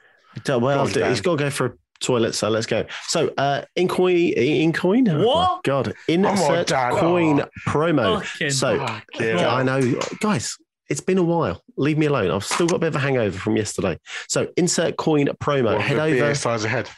Well, 0.47 0.61
Go 0.61 0.67
on, 0.69 0.79
I'll 0.79 0.87
do 0.87 0.91
it. 0.91 1.03
Dan. 1.03 1.11
he's 1.11 1.21
got 1.21 1.33
to 1.39 1.45
go 1.45 1.51
for 1.51 1.67
a 1.67 1.73
toilet, 2.01 2.35
so 2.35 2.49
let's 2.49 2.67
go. 2.67 2.85
So, 3.07 3.33
uh, 3.39 3.63
Incoin, 3.77 4.37
Incoin, 4.37 5.09
oh 5.11 5.19
my 5.19 5.25
What? 5.25 5.65
God, 5.65 5.89
on, 5.89 5.95
insert 6.09 6.69
Dan. 6.69 6.93
coin 6.97 7.41
Oh. 7.43 7.47
promo. 7.67 8.23
Fucking 8.25 8.51
So, 8.51 8.75
Yeah. 8.75 9.01
Yeah, 9.19 9.55
I 9.55 9.63
know, 9.63 9.99
guys. 10.21 10.57
It's 10.91 11.01
been 11.03 11.19
a 11.19 11.23
while. 11.23 11.63
Leave 11.77 11.99
me 11.99 12.07
alone. 12.07 12.31
I've 12.31 12.45
still 12.45 12.67
got 12.67 12.77
a 12.77 12.79
bit 12.79 12.87
of 12.89 12.97
a 12.97 13.01
hangover 13.01 13.39
from 13.39 13.57
yesterday. 13.59 13.99
So, 14.29 14.49
insert 14.57 14.97
coin 14.97 15.27
promo. 15.43 15.65
Well, 15.65 15.79
Head 15.81 15.99
over. 15.99 16.15
beer 16.15 16.35
size 16.35 16.65
ahead. 16.65 16.89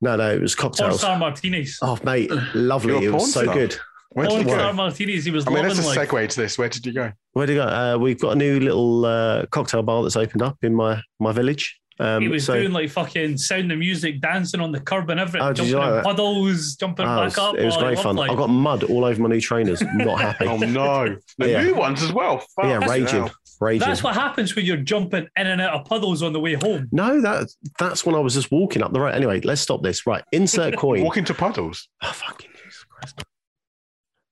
No, 0.00 0.16
no, 0.16 0.30
it 0.34 0.40
was 0.42 0.54
Four 0.54 0.68
cocktails. 0.70 0.98
star 1.00 1.18
martinis. 1.18 1.78
Oh, 1.80 1.98
mate, 2.04 2.30
lovely. 2.54 3.04
It 3.06 3.10
was 3.12 3.32
so 3.32 3.42
star. 3.44 3.54
good. 3.54 3.76
Where 4.10 4.26
did 4.26 4.32
Four 4.32 4.40
you 4.42 4.48
star 4.48 4.70
go? 4.72 4.76
martinis. 4.76 5.24
He 5.24 5.30
was 5.30 5.46
I 5.46 5.50
mean, 5.50 5.62
that's 5.66 5.78
a 5.78 5.82
like. 5.86 6.08
segue 6.10 6.28
to 6.28 6.40
this. 6.42 6.58
Where 6.58 6.68
did 6.68 6.84
you 6.84 6.92
go? 6.92 7.10
Where'd 7.32 7.48
you 7.48 7.56
go? 7.56 7.62
Uh, 7.64 7.96
we've 7.98 8.20
got 8.20 8.32
a 8.32 8.36
new 8.36 8.60
little 8.60 9.04
uh, 9.06 9.46
cocktail 9.46 9.82
bar 9.82 10.02
that's 10.02 10.16
opened 10.16 10.42
up 10.42 10.58
in 10.62 10.74
my 10.74 11.00
my 11.18 11.32
village. 11.32 11.80
Um, 12.00 12.22
He 12.22 12.28
was 12.28 12.44
so 12.44 12.54
doing 12.58 12.72
like 12.72 12.90
fucking 12.90 13.38
sound 13.38 13.70
of 13.70 13.78
music, 13.78 14.20
dancing 14.20 14.60
on 14.60 14.72
the 14.72 14.80
curb 14.80 15.08
and 15.10 15.20
everything, 15.20 15.42
Oh, 15.46 15.52
did 15.52 15.66
you 15.66 15.72
jumping 15.72 15.78
like 15.80 15.88
in 15.90 15.94
that? 15.96 16.04
puddles, 16.04 16.74
jumping 16.74 17.06
oh, 17.06 17.12
it 17.12 17.16
back 17.16 17.24
was, 17.26 17.38
up. 17.38 17.54
it 17.56 17.64
was 17.64 17.76
Oh, 17.76 17.80
great 17.80 17.98
fun. 18.00 18.16
loved, 18.16 18.30
I 18.32 18.34
got 18.34 18.50
mud 18.50 18.82
all 18.84 19.04
over 19.04 19.22
my 19.22 19.28
new 19.28 19.40
trainers. 19.40 19.80
Not 19.94 20.20
happy. 20.20 20.46
Oh 20.46 20.56
no, 20.56 21.16
the 21.38 21.48
Yeah. 21.50 21.62
new 21.62 21.74
ones 21.76 22.02
as 22.02 22.12
well. 22.12 22.38
Fuck 22.56 22.64
yeah, 22.64 22.84
raging, 22.88 23.30
raging. 23.60 23.86
That's 23.86 24.02
what 24.02 24.14
happens 24.14 24.56
when 24.56 24.64
you're 24.64 24.76
jumping 24.78 25.28
in 25.36 25.46
and 25.46 25.60
out 25.60 25.74
of 25.74 25.86
puddles 25.86 26.22
on 26.24 26.32
the 26.32 26.40
way 26.40 26.54
home. 26.54 26.88
no, 26.90 27.20
that 27.20 27.46
that's 27.78 28.04
when 28.04 28.16
I 28.16 28.18
was 28.18 28.34
just 28.34 28.50
walking 28.50 28.82
up 28.82 28.92
the 28.92 29.00
road. 29.00 29.14
Anyway, 29.14 29.40
let's 29.42 29.60
stop 29.60 29.82
this. 29.84 30.04
Right, 30.06 30.24
insert 30.32 30.76
coin. 30.78 31.04
Walk 31.04 31.16
into 31.16 31.32
puddles. 31.32 31.88
Oh, 32.02 32.10
fucking 32.12 32.50
Jesus 32.56 32.84
Christ. 32.90 33.22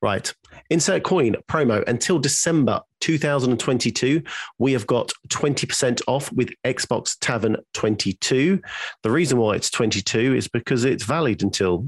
Right. 0.03 0.35
Insert 0.73 1.03
coin 1.03 1.37
promo 1.51 1.87
until 1.87 2.19
December 2.19 2.81
2022. 3.01 4.23
We 4.57 4.73
have 4.73 4.87
got 4.87 5.13
20% 5.29 6.01
off 6.09 6.33
with 6.33 6.49
Xbox 6.65 7.15
Tavern 7.21 7.59
22. 7.75 8.59
The 9.03 9.11
reason 9.11 9.37
why 9.37 9.57
it's 9.57 9.69
22 9.69 10.35
is 10.35 10.49
because 10.49 10.87
it's 10.87 11.05
valid 11.05 11.43
until 11.43 11.87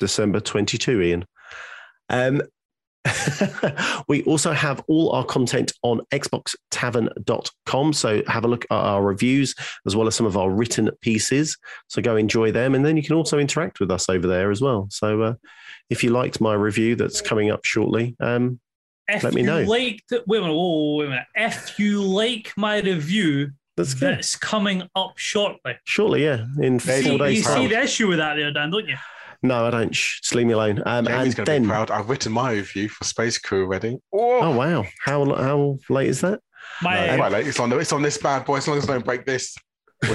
December 0.00 0.40
22, 0.40 1.00
Ian. 1.00 1.26
Um, 2.08 2.42
we 4.08 4.22
also 4.24 4.52
have 4.52 4.82
all 4.88 5.12
our 5.12 5.24
content 5.24 5.72
on 5.82 6.00
xboxtavern.com. 6.12 7.92
So 7.92 8.22
have 8.26 8.44
a 8.44 8.48
look 8.48 8.64
at 8.64 8.74
our 8.74 9.02
reviews 9.02 9.54
as 9.86 9.94
well 9.96 10.06
as 10.06 10.14
some 10.14 10.26
of 10.26 10.36
our 10.36 10.50
written 10.50 10.90
pieces. 11.00 11.56
So 11.88 12.02
go 12.02 12.16
enjoy 12.16 12.52
them. 12.52 12.74
And 12.74 12.84
then 12.84 12.96
you 12.96 13.02
can 13.02 13.16
also 13.16 13.38
interact 13.38 13.80
with 13.80 13.90
us 13.90 14.08
over 14.08 14.26
there 14.26 14.50
as 14.50 14.60
well. 14.60 14.88
So 14.90 15.22
uh, 15.22 15.34
if 15.90 16.02
you 16.04 16.10
liked 16.10 16.40
my 16.40 16.54
review 16.54 16.96
that's 16.96 17.20
coming 17.20 17.50
up 17.50 17.64
shortly, 17.64 18.16
um, 18.20 18.60
If 19.08 19.22
Let 19.22 19.34
me 19.34 19.42
you 19.42 19.46
know. 19.46 19.62
liked, 19.62 20.12
wait 20.26 20.38
a 20.38 20.42
minute, 20.42 20.54
whoa, 20.54 20.96
wait 20.96 21.06
a 21.06 21.10
minute. 21.10 21.26
If 21.34 21.78
you 21.78 22.02
like 22.02 22.52
my 22.56 22.80
review, 22.80 23.52
that's 23.76 23.94
good. 23.94 24.14
that's 24.14 24.34
coming 24.36 24.82
up 24.96 25.18
shortly. 25.18 25.74
Shortly, 25.84 26.24
yeah, 26.24 26.46
in 26.60 26.78
four 26.78 26.94
See, 26.94 27.02
don't 27.04 27.12
you 27.12 27.18
days' 27.18 27.46
see 27.46 27.66
the 27.68 27.82
issue 27.82 28.08
with 28.08 28.18
that 28.18 28.34
there, 28.34 28.50
Dan, 28.52 28.70
don't 28.70 28.88
you? 28.88 28.96
No, 29.42 29.66
I 29.66 29.70
don't. 29.70 29.94
Shh, 29.94 30.20
just 30.20 30.34
leave 30.34 30.46
me 30.46 30.52
alone. 30.54 30.82
Um, 30.86 31.06
and 31.06 31.08
Jamie's 31.08 31.34
going 31.34 31.46
to 31.46 31.52
then, 31.52 31.62
be 31.62 31.68
proud. 31.68 31.90
I've 31.90 32.08
written 32.08 32.32
my 32.32 32.52
review 32.52 32.88
for 32.88 33.04
Space 33.04 33.38
Crew 33.38 33.62
already. 33.64 33.98
oh 34.12 34.40
Oh, 34.42 34.56
wow, 34.56 34.84
how 35.04 35.24
how 35.34 35.78
late 35.88 36.08
is 36.08 36.20
that? 36.22 36.40
My 36.82 36.98
it's 36.98 37.16
quite 37.16 37.32
late. 37.32 37.46
It's 37.46 37.60
on, 37.60 37.72
it's 37.72 37.92
on 37.92 38.02
this 38.02 38.18
bad 38.18 38.44
boy. 38.44 38.56
As 38.56 38.68
long 38.68 38.78
as 38.78 38.88
I 38.88 38.92
don't 38.94 39.04
break 39.04 39.24
this. 39.24 39.54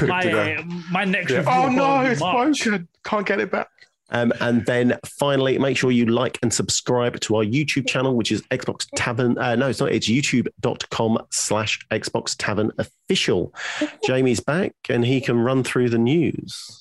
my 0.02 0.22
uh, 0.31 0.64
my 0.91 1.06
next 1.06 1.31
Yeah. 1.31 1.38
review. 1.39 1.52
Oh 1.53 1.69
no, 1.69 2.02
it's 2.02 2.19
March. 2.19 2.64
broken. 2.64 2.88
Can't 3.03 3.26
get 3.26 3.39
it 3.39 3.52
back. 3.52 3.68
Um, 4.14 4.34
and 4.41 4.65
then 4.65 4.99
finally, 5.06 5.57
make 5.57 5.77
sure 5.77 5.89
you 5.89 6.06
like 6.06 6.38
and 6.41 6.53
subscribe 6.53 7.18
to 7.22 7.38
our 7.38 7.45
YouTube 7.45 7.88
channel, 7.88 8.14
which 8.18 8.30
is 8.30 8.41
Xbox 8.52 8.85
Tavern. 8.98 9.38
Uh, 9.38 9.56
no, 9.56 9.69
it's 9.69 9.80
not. 9.80 9.89
It's 9.93 10.10
youtube.com 10.10 11.18
slash 11.30 11.80
Xbox 11.91 12.35
Tavern 12.38 12.72
official. 12.77 13.53
Jamie's 14.06 14.41
back 14.41 14.73
and 14.89 15.06
he 15.06 15.22
can 15.22 15.39
run 15.39 15.64
through 15.64 15.89
the 15.89 15.98
news. 15.98 16.81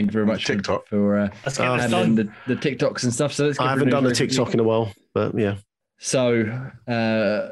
Thank 0.00 0.12
you 0.12 0.12
very 0.14 0.26
much 0.26 0.46
for- 0.46 0.54
TikTok. 0.54 0.86
for 0.88 1.18
uh, 1.18 1.28
Let's 1.44 1.58
get 1.58 1.70
this 1.76 1.90
handling 1.90 2.14
done. 2.16 2.34
the, 2.46 2.54
the 2.54 2.60
TikToks 2.70 3.04
and 3.04 3.12
stuff. 3.12 3.34
So 3.34 3.46
let's. 3.48 3.60
I 3.60 3.68
haven't 3.68 3.90
done 3.90 4.06
a 4.06 4.08
news 4.08 4.18
very. 4.18 4.28
TikTok 4.28 4.54
in 4.54 4.60
a 4.60 4.62
while, 4.62 4.94
but 5.12 5.38
yeah. 5.38 5.56
So 5.98 6.44
uh, 6.88 7.48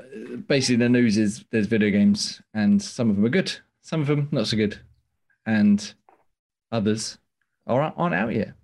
basically, 0.47 0.77
the 0.77 0.89
news 0.89 1.19
is 1.19 1.45
there's 1.53 1.67
video 1.67 1.91
games, 1.91 2.41
and 2.55 2.81
some 2.83 3.11
of 3.11 3.17
them 3.17 3.27
are 3.27 3.29
good, 3.29 3.53
some 3.83 4.01
of 4.01 4.07
them 4.07 4.29
not 4.33 4.47
so 4.47 4.57
good, 4.57 4.81
and 5.45 5.93
others 6.73 7.19
are, 7.67 7.93
aren't 7.95 8.15
out 8.15 8.35
yet. 8.35 8.55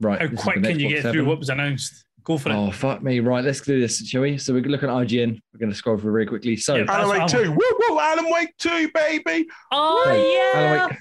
Right. 0.00 0.18
How 0.18 0.28
quick 0.28 0.62
can 0.62 0.80
you 0.80 0.88
get 0.88 1.02
Seven. 1.02 1.12
through 1.12 1.24
what 1.26 1.38
was 1.38 1.50
announced? 1.50 2.06
Go 2.24 2.38
for 2.38 2.50
it. 2.50 2.54
Oh 2.54 2.70
fuck 2.70 3.02
me! 3.02 3.20
Right, 3.20 3.44
let's 3.44 3.60
do 3.60 3.78
this, 3.80 4.06
shall 4.06 4.22
we? 4.22 4.38
So 4.38 4.54
we're 4.54 4.62
looking 4.62 4.88
at 4.88 4.94
IGN. 4.94 5.40
We're 5.52 5.58
going 5.58 5.70
to 5.70 5.76
scroll 5.76 5.98
through 5.98 6.12
very 6.12 6.26
quickly. 6.26 6.56
So, 6.56 6.76
Yeah, 6.76 6.84
Alan 6.88 7.10
Wake 7.10 7.18
That's 7.20 7.32
2. 7.32 7.52
Woo 7.52 7.78
woo, 7.88 7.98
Alan 8.00 8.30
Wake 8.30 8.54
2, 8.58 8.90
baby. 8.94 9.46
Oh, 9.72 10.02
so, 10.04 10.58
Alan 10.58 10.88
Wake, 10.90 10.98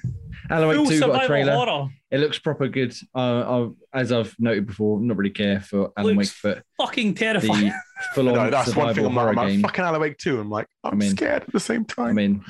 Alan 0.49 0.67
Wake 0.79 0.89
Two 0.89 0.99
got 0.99 1.23
a 1.23 1.27
trailer. 1.27 1.53
horror. 1.53 1.89
It 2.11 2.19
looks 2.19 2.39
proper 2.39 2.67
good. 2.67 2.93
Uh, 3.13 3.67
I, 3.93 3.99
as 3.99 4.11
I've 4.11 4.33
noted 4.39 4.65
before, 4.67 4.99
not 5.01 5.17
really 5.17 5.29
care 5.31 5.59
for 5.59 5.91
Alan 5.97 6.15
Wake, 6.17 6.29
but 6.41 6.63
Fucking 6.77 7.15
terrifying. 7.15 7.65
the 7.67 7.73
full-on 8.15 8.33
No, 8.35 8.49
that's 8.49 8.75
one 8.75 8.93
thing 8.95 9.05
I'm 9.05 9.13
like, 9.15 9.21
horror 9.23 9.29
I'm 9.31 9.35
like, 9.35 9.47
game. 9.49 9.61
fucking 9.61 9.83
Alan 9.85 10.01
Wake 10.01 10.17
2. 10.17 10.39
I'm 10.39 10.49
like, 10.49 10.67
I'm 10.83 10.93
I 10.93 10.95
mean- 10.95 11.11
scared 11.11 11.43
at 11.43 11.51
the 11.51 11.59
same 11.59 11.83
time. 11.85 12.07
I 12.09 12.13
mean, 12.13 12.45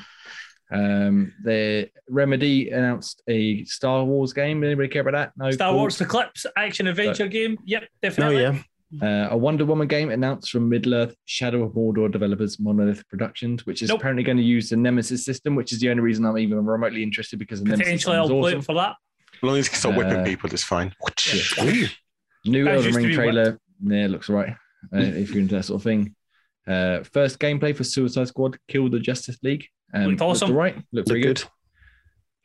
um, 0.70 1.32
the 1.42 1.88
Remedy 2.08 2.70
announced 2.70 3.22
a 3.28 3.64
Star 3.64 4.04
Wars 4.04 4.32
game. 4.32 4.62
Anybody 4.62 4.88
care 4.88 5.00
about 5.02 5.12
that? 5.14 5.32
No. 5.36 5.50
Star 5.50 5.70
Cool. 5.70 5.78
Wars 5.78 6.00
Eclipse 6.00 6.44
action 6.56 6.86
adventure 6.86 7.26
game. 7.26 7.56
Yep, 7.64 7.82
No, 7.82 7.86
definitely. 8.02 8.42
yeah. 8.42 8.58
Uh, 9.02 9.28
a 9.30 9.36
Wonder 9.36 9.64
Woman 9.66 9.86
game 9.86 10.10
announced 10.10 10.50
from 10.50 10.68
Middle 10.68 10.94
Earth 10.94 11.14
Shadow 11.26 11.62
of 11.62 11.72
Mordor 11.72 12.10
developers 12.10 12.58
Monolith 12.58 13.06
Productions, 13.08 13.66
which 13.66 13.82
is 13.82 13.90
Nope. 13.90 14.00
apparently 14.00 14.22
going 14.22 14.38
to 14.38 14.42
use 14.42 14.70
the 14.70 14.76
Nemesis 14.76 15.24
system, 15.24 15.54
which 15.54 15.72
is 15.72 15.80
the 15.80 15.90
only 15.90 16.02
reason 16.02 16.24
I'm 16.24 16.38
even 16.38 16.64
remotely 16.64 17.02
interested 17.02 17.38
because 17.38 17.60
the 17.62 17.66
Nemesis 17.66 17.84
Potentially, 17.86 18.16
I'll 18.16 18.24
is 18.24 18.30
play 18.30 18.50
awesome. 18.52 18.62
for 18.62 18.74
that. 18.76 18.94
as 19.34 19.42
long 19.42 19.56
as 19.58 19.66
you 19.66 19.70
can 19.70 19.78
start 19.78 19.96
whipping 19.96 20.20
Uh, 20.20 20.24
people, 20.24 20.50
it's 20.52 20.64
fine. 20.64 20.94
yeah. 21.62 21.86
New 22.46 22.64
Guys 22.64 22.76
Elden 22.86 22.94
Ring 22.94 23.06
be 23.08 23.14
trailer. 23.14 23.58
Yeah, 23.84 24.06
looks 24.06 24.30
all 24.30 24.36
right. 24.36 24.54
Uh, 24.94 24.98
if 25.00 25.30
you're 25.32 25.40
into 25.42 25.56
that 25.56 25.64
sort 25.64 25.80
of 25.80 25.84
thing. 25.84 26.14
Uh, 26.66 27.02
first 27.12 27.38
gameplay 27.38 27.76
for 27.76 27.84
Suicide 27.84 28.28
Squad: 28.28 28.56
Kill 28.68 28.88
the 28.88 29.00
Justice 29.00 29.38
League. 29.42 29.66
Um, 29.92 30.06
Looked 30.06 30.20
awesome. 30.22 30.50
All 30.50 30.56
right. 30.56 30.74
Looked 30.76 30.92
Look 30.92 31.06
pretty 31.08 31.22
good. 31.22 31.36
good. 31.38 31.48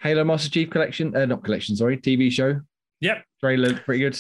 Halo 0.02 0.24
Master 0.26 0.50
Chief 0.50 0.70
collection. 0.70 1.16
Uh, 1.16 1.26
not 1.26 1.44
collection. 1.44 1.76
Sorry, 1.76 1.98
TV 1.98 2.30
show. 2.32 2.60
Yep, 3.02 3.24
Trailer 3.40 3.76
pretty 3.80 4.00
good. 4.02 4.18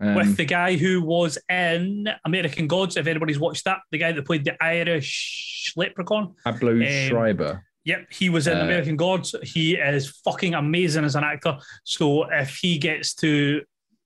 Um, 0.00 0.14
with 0.14 0.36
the 0.36 0.44
guy 0.44 0.76
who 0.76 1.02
was 1.02 1.38
in 1.48 2.08
American 2.24 2.68
Gods. 2.68 2.96
If 2.96 3.06
anybody's 3.08 3.38
watched 3.38 3.64
that, 3.64 3.80
the 3.90 3.98
guy 3.98 4.12
that 4.12 4.24
played 4.24 4.44
the 4.44 4.62
Irish 4.62 5.72
leprechaun. 5.76 6.34
Pablo 6.44 6.72
um, 6.72 6.84
Schreiber. 7.08 7.64
Yep, 7.84 8.06
he 8.12 8.28
was 8.28 8.46
in 8.46 8.56
Uh, 8.58 8.62
American 8.62 8.96
Gods. 8.96 9.34
He 9.42 9.74
is 9.74 10.08
fucking 10.24 10.54
amazing 10.54 11.04
as 11.04 11.16
an 11.16 11.24
actor. 11.24 11.58
So 11.84 12.30
if 12.30 12.56
he 12.56 12.78
gets 12.78 13.14
to 13.16 13.62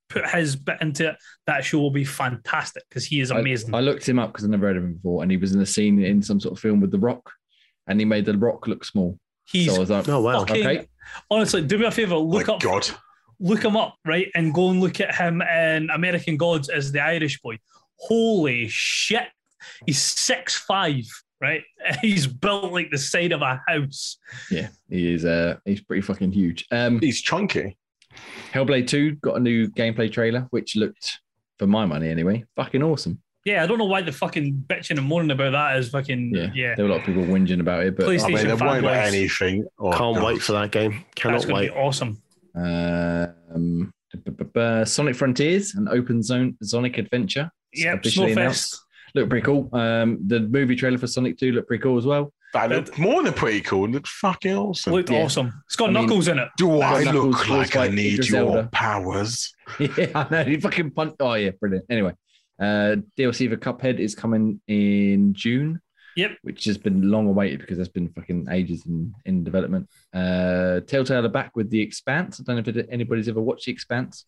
put 0.08 0.28
his 0.30 0.56
bit 0.56 0.78
into 0.80 1.10
it, 1.10 1.16
that 1.46 1.64
show 1.64 1.80
will 1.80 1.90
be 1.90 2.04
fantastic 2.04 2.84
because 2.88 3.04
he 3.04 3.20
is 3.20 3.30
I- 3.30 3.40
amazing. 3.40 3.74
I, 3.74 3.80
looked 3.80 4.08
him 4.08 4.18
up 4.18 4.32
because 4.32 4.44
I 4.44 4.48
never 4.48 4.68
heard 4.68 4.76
of 4.76 4.84
him 4.84 4.94
before, 4.94 5.22
and 5.22 5.30
he 5.30 5.36
was 5.36 5.52
in 5.52 5.60
a 5.60 5.66
scene 5.66 6.02
in 6.02 6.22
some 6.22 6.38
sort 6.40 6.52
of 6.52 6.58
film 6.60 6.80
with 6.80 6.90
The 6.90 6.98
Rock, 6.98 7.30
and 7.86 7.98
he 8.00 8.06
made 8.06 8.24
The 8.24 8.36
Rock 8.38 8.66
look 8.66 8.84
small. 8.84 9.18
He's 9.44 9.66
so 9.68 9.76
I 9.76 9.78
was 9.80 9.90
like, 9.90 10.08
Oh, 10.08 10.20
wow. 10.20 10.38
fucking 10.46 10.66
okay. 10.66 10.88
honestly. 11.30 11.62
Do 11.62 11.76
me 11.76 11.84
a 11.86 11.90
favor, 11.90 12.16
look 12.16 12.46
My 12.46 12.54
up, 12.54 12.60
God. 12.60 12.88
Look 13.42 13.62
him 13.64 13.76
up, 13.76 13.96
right, 14.06 14.28
and 14.34 14.54
go 14.54 14.70
and 14.70 14.80
look 14.80 15.00
at 15.00 15.14
him 15.14 15.42
in 15.42 15.90
American 15.90 16.36
Gods 16.38 16.68
as 16.68 16.92
the 16.92 17.00
Irish 17.00 17.40
boy. 17.40 17.58
Holy 17.98 18.68
shit, 18.68 19.28
he's 19.86 20.00
six 20.02 20.56
five, 20.56 21.04
right? 21.40 21.62
He's 22.00 22.26
built 22.26 22.72
like 22.72 22.90
the 22.90 22.98
side 22.98 23.32
of 23.32 23.42
a 23.42 23.60
house. 23.68 24.16
yeah, 24.50 24.68
he 24.88 25.12
is. 25.14 25.24
Uh, 25.24 25.56
he's 25.64 25.80
pretty 25.82 26.02
fucking 26.02 26.32
huge. 26.32 26.66
Um, 26.70 27.00
He's 27.00 27.20
chunky. 27.20 27.76
Hellblade 28.52 28.86
Two 28.88 29.16
got 29.16 29.36
a 29.36 29.40
new 29.40 29.68
gameplay 29.68 30.10
trailer, 30.12 30.46
which 30.50 30.76
looked, 30.76 31.18
for 31.58 31.66
my 31.66 31.84
money 31.86 32.08
anyway, 32.08 32.44
fucking 32.56 32.82
awesome. 32.82 33.20
Yeah, 33.44 33.64
I 33.64 33.66
don't 33.66 33.78
know 33.78 33.86
why 33.86 34.02
the 34.02 34.12
fucking 34.12 34.64
bitching 34.68 34.98
and 34.98 35.06
moaning 35.08 35.32
about 35.32 35.50
that 35.52 35.76
is 35.76 35.88
fucking 35.90 36.32
Yeah, 36.34 36.50
yeah. 36.54 36.74
there 36.76 36.84
were 36.84 36.92
a 36.92 36.94
lot 36.94 37.00
of 37.00 37.06
people 37.06 37.24
whinging 37.24 37.58
about 37.60 37.84
it, 37.84 37.96
but 37.96 38.04
Please 38.06 38.22
I 38.22 38.28
mean, 38.28 38.36
PlayStation 38.36 38.42
there 38.44 38.56
won't 38.68 38.84
fanboys. 38.84 39.06
anything. 39.08 39.66
Oh, 39.80 39.90
Can't 39.90 40.14
God. 40.16 40.24
wait 40.24 40.42
for 40.42 40.52
that 40.52 40.70
game. 40.70 40.90
That's 40.92 41.04
Cannot 41.16 41.36
going 41.42 41.48
to 41.48 41.54
wait. 41.54 41.68
be 41.70 41.74
awesome. 41.76 42.22
Um, 42.54 43.92
Sonic 44.84 45.16
Frontiers, 45.16 45.74
an 45.74 45.88
open 45.88 46.22
zone 46.22 46.56
Sonic 46.62 46.98
adventure. 46.98 47.50
It's 47.72 47.84
Yep, 47.84 47.98
officially 48.00 48.32
Snowfest. 48.32 48.36
announced. 48.36 48.80
Looked 49.14 49.30
pretty 49.30 49.44
cool. 49.44 49.68
Um, 49.72 50.18
the 50.26 50.40
movie 50.40 50.76
trailer 50.76 50.98
for 50.98 51.06
Sonic 51.06 51.38
2 51.38 51.52
looked 51.52 51.68
pretty 51.68 51.82
cool 51.82 51.98
as 51.98 52.06
well. 52.06 52.32
That 52.54 52.68
looked 52.70 52.98
more 52.98 53.22
than 53.22 53.32
pretty 53.32 53.60
cool. 53.62 53.86
It 53.86 53.92
looked 53.92 54.08
fucking 54.08 54.54
awesome. 54.54 54.92
Looked 54.92 55.10
Yeah. 55.10 55.22
awesome. 55.24 55.52
It's 55.66 55.76
got 55.76 55.88
I 55.90 55.92
mean- 55.92 56.02
knuckles 56.02 56.28
in 56.28 56.38
it. 56.38 56.48
Do 56.58 56.80
I 56.82 57.02
Knuckles 57.04 57.34
look 57.36 57.46
voiced 57.46 57.74
like 57.74 57.76
I 57.76 57.88
need 57.94 58.14
Idris 58.14 58.30
your 58.30 58.38
Elba. 58.56 58.68
powers? 58.72 59.54
Yeah, 59.80 60.06
I 60.14 60.26
know. 60.30 60.40
You 60.50 60.60
fucking 60.60 60.90
punched. 60.90 61.16
Oh, 61.20 61.32
yeah, 61.34 61.50
brilliant. 61.58 61.86
Anyway, 61.88 62.12
uh, 62.60 62.96
DLC 63.18 63.48
for 63.48 63.56
Cuphead 63.56 63.98
is 63.98 64.14
coming 64.14 64.60
in 64.68 65.32
June. 65.32 65.80
Yep. 66.16 66.32
Which 66.42 66.64
has 66.66 66.76
been 66.76 67.10
long 67.10 67.26
awaited 67.26 67.60
because 67.60 67.78
that's 67.78 67.88
been 67.88 68.10
fucking 68.10 68.48
ages 68.50 68.84
in, 68.84 69.14
in 69.24 69.44
development. 69.44 69.88
Uh, 70.12 70.80
Telltale 70.80 71.24
are 71.24 71.28
back 71.28 71.56
with 71.56 71.70
The 71.70 71.80
Expanse. 71.80 72.40
I 72.40 72.44
don't 72.44 72.66
know 72.66 72.80
if 72.80 72.86
anybody's 72.90 73.28
ever 73.28 73.40
watched 73.40 73.66
The 73.66 73.72
Expanse. 73.72 74.26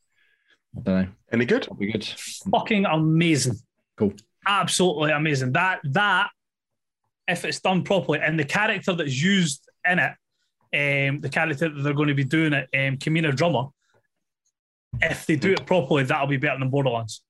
I 0.76 0.80
don't 0.80 1.02
know. 1.02 1.08
Any 1.32 1.44
good? 1.44 1.62
It'll 1.62 1.76
be 1.76 1.92
good. 1.92 2.04
Fucking 2.04 2.84
amazing. 2.86 3.56
Cool. 3.96 4.12
Absolutely 4.46 5.12
amazing. 5.12 5.52
That 5.52 5.80
that 5.84 6.30
if 7.28 7.44
it's 7.44 7.60
done 7.60 7.82
properly 7.82 8.20
and 8.20 8.38
the 8.38 8.44
character 8.44 8.92
that's 8.92 9.22
used 9.22 9.68
in 9.88 9.98
it, 9.98 10.12
um, 10.74 11.20
the 11.20 11.28
character 11.28 11.68
that 11.68 11.82
they're 11.82 11.94
going 11.94 12.08
to 12.08 12.14
be 12.14 12.24
doing 12.24 12.52
it, 12.52 12.68
um, 12.74 12.96
Camina 12.96 13.34
Drummer, 13.34 13.68
if 15.00 15.26
they 15.26 15.36
do 15.36 15.52
it 15.52 15.64
properly, 15.66 16.04
that'll 16.04 16.26
be 16.26 16.36
better 16.36 16.58
than 16.58 16.70
Borderlands. 16.70 17.22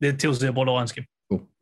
The 0.00 0.12
Tales 0.12 0.42
of 0.42 0.46
the 0.46 0.52
Borderlands 0.52 0.92
game. 0.92 1.06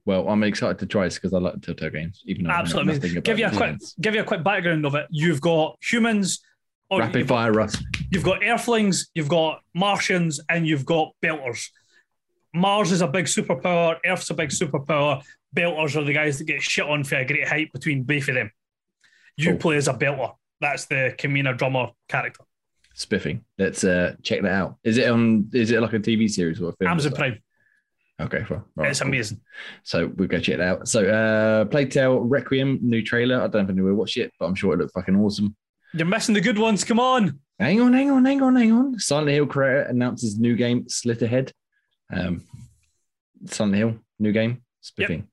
Well, 0.07 0.29
I'm 0.29 0.43
excited 0.43 0.79
to 0.81 0.87
try 0.87 1.05
this 1.05 1.15
because 1.15 1.33
I 1.33 1.39
like 1.39 1.61
Telltale 1.63 1.91
games. 1.91 2.23
Even 2.27 2.45
though 2.45 2.51
I 2.51 2.59
Absolutely 2.61 3.11
about 3.13 3.25
Give 3.25 3.39
you 3.39 3.47
a 3.47 3.51
quick 3.51 3.77
give 4.01 4.15
you 4.15 4.21
a 4.21 4.25
quick 4.25 4.45
background 4.45 4.85
of 4.85 4.95
it. 4.95 5.07
You've 5.11 5.41
got 5.41 5.77
humans. 5.83 6.43
rapid 6.93 7.21
you've, 7.21 7.29
fire 7.29 7.53
Russ. 7.53 7.83
you've 8.11 8.23
got 8.23 8.43
Earthlings, 8.45 9.09
you've 9.15 9.29
got 9.29 9.61
Martians, 9.75 10.41
and 10.49 10.67
you've 10.67 10.85
got 10.85 11.13
Belters. 11.25 11.69
Mars 12.53 12.93
is 12.93 13.01
a 13.01 13.09
big 13.09 13.25
superpower. 13.25 13.97
Earth's 14.07 14.31
a 14.31 14.35
big 14.35 14.51
superpower. 14.51 15.23
Belters 15.57 15.97
are 15.97 16.05
the 16.05 16.13
guys 16.13 16.39
that 16.39 16.45
get 16.45 16.63
shit 16.63 16.85
on 16.85 17.03
for 17.03 17.17
a 17.17 17.25
great 17.25 17.49
height 17.49 17.73
between 17.73 18.03
both 18.05 18.29
of 18.29 18.35
them. 18.35 18.51
You 19.37 19.51
Cool. 19.53 19.59
play 19.59 19.77
as 19.77 19.89
a 19.89 19.95
Belter. 19.95 20.33
That's 20.61 20.85
the 20.87 21.15
Camina 21.19 21.57
drummer 21.57 21.89
character. 22.09 22.45
Spiffing. 22.95 23.45
Let's 23.59 23.83
uh, 23.83 24.15
check 24.23 24.43
that 24.43 24.53
out. 24.53 24.77
Is 24.85 24.99
it 24.99 25.09
on? 25.09 25.49
Is 25.53 25.73
it 25.73 25.81
like 25.81 25.95
a 25.95 25.99
TV 25.99 26.31
series 26.31 26.61
or 26.61 26.69
a 26.69 26.73
film? 26.75 26.91
Amazon 26.91 27.13
Prime. 27.13 27.39
Okay, 28.21 28.45
fine. 28.45 28.63
Right, 28.77 29.01
amazing. 29.01 29.41
So 29.83 30.07
we'll 30.15 30.29
go 30.29 30.39
check 30.39 30.55
it 30.55 30.61
out. 30.61 30.87
So, 30.87 31.05
uh, 31.05 31.65
Plague 31.65 31.91
Tale 31.91 32.21
Requiem 32.21 32.79
new 32.81 33.03
trailer. 33.03 33.37
I 33.37 33.49
don't 33.49 33.55
know 33.55 33.61
if 33.61 33.71
anyone 33.71 33.97
watched 33.97 34.17
it, 34.17 34.33
but 34.39 34.47
I'm 34.47 34.55
sure 34.55 34.75
it 34.75 34.79
looked 34.79 34.95
fucking 34.95 35.17
awesome. 35.17 35.57
You're 35.93 36.07
missing 36.07 36.35
the 36.35 36.41
good 36.41 36.59
ones. 36.59 36.85
Come 36.85 37.01
on. 37.01 37.41
Hang 37.59 37.81
on, 37.81 37.93
hang 37.93 38.11
on, 38.11 38.25
hang 38.25 38.43
on, 38.43 38.57
hang 38.57 38.73
on. 38.73 38.99
Silent 38.99 39.31
Hill 39.31 39.47
creator 39.47 39.83
announces 39.83 40.39
new 40.39 40.57
game 40.57 40.85
Slitterhead. 40.85 41.53
Um, 42.13 42.43
Silent 43.47 43.77
Hill 43.77 43.95
new 44.19 44.33
game 44.33 44.63
spiffing. 44.81 45.29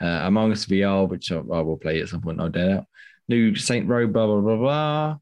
Uh, 0.00 0.22
Among 0.24 0.50
Us 0.52 0.66
VR, 0.66 1.08
which 1.08 1.30
I, 1.30 1.36
I 1.36 1.60
will 1.60 1.76
play 1.76 2.00
at 2.00 2.08
some 2.08 2.20
point. 2.20 2.38
No 2.38 2.48
doubt. 2.48 2.84
New 3.28 3.54
Saint 3.54 3.88
Row. 3.88 4.06
Blah 4.06 4.26
blah 4.26 4.40
blah 4.40 4.56
blah. 4.56 5.16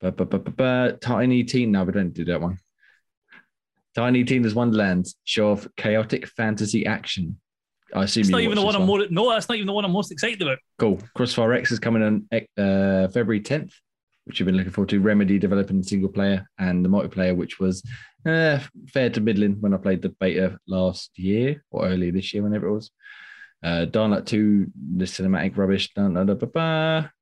Ba, 0.00 0.12
ba, 0.12 0.24
ba, 0.24 0.38
ba, 0.38 0.50
ba. 0.50 0.98
Tiny 1.00 1.44
Teen. 1.44 1.72
No, 1.72 1.84
we 1.84 1.92
don't 1.92 2.12
do 2.12 2.24
that 2.26 2.40
one. 2.40 2.58
Tiny 3.96 4.24
Tina's 4.24 4.54
Wonderland. 4.54 5.06
Show 5.24 5.48
of 5.48 5.66
chaotic 5.76 6.28
fantasy 6.28 6.84
action. 6.84 7.40
I 7.94 8.04
assume 8.04 8.20
It's 8.22 8.30
not 8.30 8.42
even 8.42 8.56
the 8.56 8.62
watched 8.62 8.78
one 8.78 8.82
I'm 8.82 8.86
more. 8.86 9.06
No, 9.08 9.30
that's 9.30 9.48
not 9.48 9.56
even 9.56 9.66
the 9.66 9.72
one 9.72 9.86
I'm 9.86 9.92
most 9.92 10.12
excited 10.12 10.42
about. 10.42 10.58
Cool. 10.78 11.00
Crossfire 11.14 11.54
X 11.54 11.72
is 11.72 11.78
coming 11.78 12.02
on 12.02 12.28
uh, 12.30 13.08
February 13.08 13.40
10th, 13.40 13.72
which 14.24 14.38
you've 14.38 14.46
been 14.46 14.56
looking 14.56 14.72
forward 14.72 14.90
to. 14.90 15.00
Remedy 15.00 15.38
developing 15.38 15.78
the 15.78 15.86
single 15.86 16.10
player 16.10 16.46
and 16.58 16.84
the 16.84 16.90
multiplayer, 16.90 17.34
which 17.34 17.58
was 17.58 17.82
uh, 18.26 18.58
fair 18.92 19.08
to 19.08 19.20
middling 19.22 19.60
when 19.60 19.72
I 19.72 19.78
played 19.78 20.02
the 20.02 20.10
beta 20.10 20.58
last 20.68 21.18
year 21.18 21.64
or 21.70 21.86
early 21.86 22.10
this 22.10 22.34
year, 22.34 22.42
whenever 22.42 22.68
it 22.68 22.74
was. 22.74 22.90
Uh, 23.64 23.86
Dying 23.86 24.10
Light 24.10 24.26
2, 24.26 24.66
the 24.96 25.06
cinematic 25.06 25.56
rubbish. 25.56 25.94
Dun, 25.94 26.12
dun, 26.12 26.26
dun, 26.26 26.36
ba, 26.36 26.46
ba. 26.46 27.12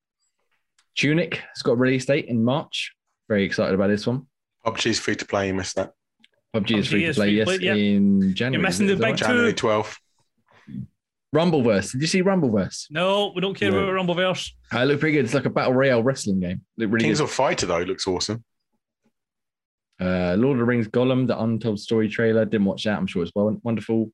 Tunic 0.96 1.36
has 1.36 1.62
got 1.62 1.72
a 1.72 1.76
release 1.76 2.06
date 2.06 2.24
in 2.26 2.42
March. 2.42 2.92
Very 3.28 3.44
excited 3.44 3.74
about 3.74 3.88
this 3.88 4.06
one. 4.09 4.26
PUBG's 4.66 4.98
free 4.98 5.14
to 5.14 5.24
play. 5.24 5.46
You 5.48 5.55
missed 5.55 5.76
that. 5.76 5.92
PUBG 6.55 6.78
is 6.78 6.89
free 6.89 7.05
to 7.06 7.14
play. 7.14 7.31
Yes, 7.31 7.60
yeah. 7.60 7.74
in 7.74 8.35
January. 8.35 8.60
You're 8.60 8.68
missing 8.68 8.86
the 8.86 8.94
that 8.94 9.01
big 9.01 9.10
right? 9.10 9.16
January 9.16 9.52
Two. 9.55 9.66
12th. 9.66 9.97
Rumbleverse. 11.35 11.93
Did 11.93 12.01
you 12.01 12.06
see 12.06 12.22
Rumbleverse? 12.22 12.86
No, 12.90 13.32
we 13.35 13.40
don't 13.40 13.55
care 13.55 13.72
No. 13.72 13.78
about 13.89 13.93
Rumbleverse. 14.06 14.51
Uh, 14.72 14.78
it 14.78 14.85
looked 14.85 15.01
pretty 15.01 15.14
good. 15.16 15.24
It's 15.24 15.35
like 15.35 15.47
a 15.47 15.51
battle 15.51 15.72
royale 15.72 16.02
wrestling 16.02 16.39
game. 16.40 16.60
It 16.78 16.89
really 16.89 17.05
Kings 17.06 17.18
good. 17.18 17.24
of 17.24 17.31
Fighter, 17.32 17.66
though, 17.66 17.81
looks 17.81 18.06
awesome. 18.06 18.44
Uh, 20.01 20.36
Lord 20.39 20.56
of 20.56 20.59
the 20.59 20.64
Rings 20.64 20.86
Gollum, 20.89 21.26
the 21.26 21.40
Untold 21.40 21.81
Story 21.81 22.09
trailer. 22.09 22.44
Didn't 22.44 22.66
watch 22.66 22.85
that. 22.85 22.98
I'm 22.98 23.06
sure 23.06 23.22
it's 23.22 23.32
well 23.35 23.59
wonderful. 23.62 24.12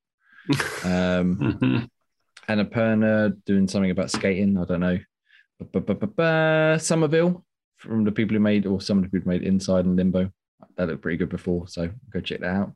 Um. 0.85 1.89
Annapurna 2.49 3.37
doing 3.45 3.69
something 3.69 3.91
about 3.93 4.11
skating. 4.11 4.59
I 4.59 4.65
don't 4.65 4.81
know. 4.81 4.99
Somerville 6.81 7.45
from 7.77 8.05
the 8.05 8.13
people 8.13 8.35
who 8.35 8.41
made, 8.41 8.67
or 8.67 8.81
some 8.81 8.99
of 8.99 9.05
the 9.05 9.11
people 9.11 9.31
who 9.31 9.39
made 9.39 9.47
Inside 9.47 9.85
and 9.85 9.97
Limbo. 9.97 10.31
That 10.81 10.89
looked 10.89 11.03
pretty 11.03 11.19
good 11.19 11.29
before, 11.29 11.69
so 11.69 11.91
go 12.11 12.21
check 12.21 12.41
that 12.41 12.49
out. 12.49 12.73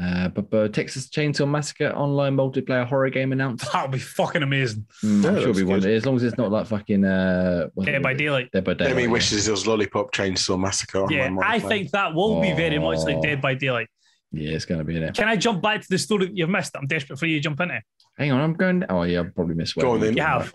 Uh, 0.00 0.28
but, 0.28 0.48
but 0.48 0.72
Texas 0.72 1.08
Chainsaw 1.08 1.48
Massacre 1.48 1.88
online 1.88 2.36
multiplayer 2.36 2.86
horror 2.86 3.10
game 3.10 3.32
announced. 3.32 3.66
That'll 3.72 3.88
be 3.88 3.98
fucking 3.98 4.44
amazing. 4.44 4.86
Mm, 5.02 5.24
Yeah, 5.24 5.28
I'm 5.30 5.34
sure 5.34 5.38
it'll 5.38 5.46
looks 5.48 5.58
be 5.58 5.64
one 5.64 5.84
as 5.86 6.06
long 6.06 6.14
as 6.14 6.22
it's 6.22 6.38
not 6.38 6.52
like 6.52 6.66
fucking 6.68 7.04
uh, 7.04 7.68
Dead 7.82 8.00
by 8.00 8.14
Daylight. 8.14 8.52
Dead 8.52 8.62
by 8.62 8.74
Daylight. 8.74 8.90
Demi 8.90 9.02
yeah. 9.04 9.08
wishes 9.08 9.48
it 9.48 9.50
was 9.50 9.66
Lollipop 9.66 10.12
Chainsaw 10.12 10.56
Massacre. 10.56 11.04
Yeah, 11.10 11.26
online 11.26 11.50
I 11.50 11.58
think 11.58 11.90
that 11.90 12.14
will 12.14 12.40
be 12.40 12.52
very 12.52 12.78
much 12.78 12.98
like 12.98 13.16
Oh. 13.16 13.22
Dead 13.22 13.40
by 13.40 13.54
Daylight. 13.54 13.88
Yeah, 14.30 14.50
it's 14.52 14.66
going 14.66 14.78
to 14.78 14.84
be 14.84 14.96
in 14.96 15.02
it. 15.02 15.14
Can 15.16 15.26
I 15.26 15.34
jump 15.34 15.62
back 15.62 15.80
to 15.80 15.86
the 15.90 15.98
story 15.98 16.26
that 16.26 16.36
you've 16.36 16.48
missed? 16.50 16.76
I'm 16.76 16.86
desperate 16.86 17.18
for 17.18 17.26
you 17.26 17.38
to 17.38 17.40
jump 17.42 17.60
into. 17.60 17.80
Hang 18.18 18.30
on, 18.30 18.40
I'm 18.40 18.52
going. 18.54 18.84
Oh 18.88 19.02
yeah, 19.02 19.18
I'll 19.20 19.30
probably 19.30 19.56
miss. 19.56 19.72
Go 19.72 19.92
on 19.92 20.00
then. 20.00 20.16
You 20.16 20.22
have 20.22 20.54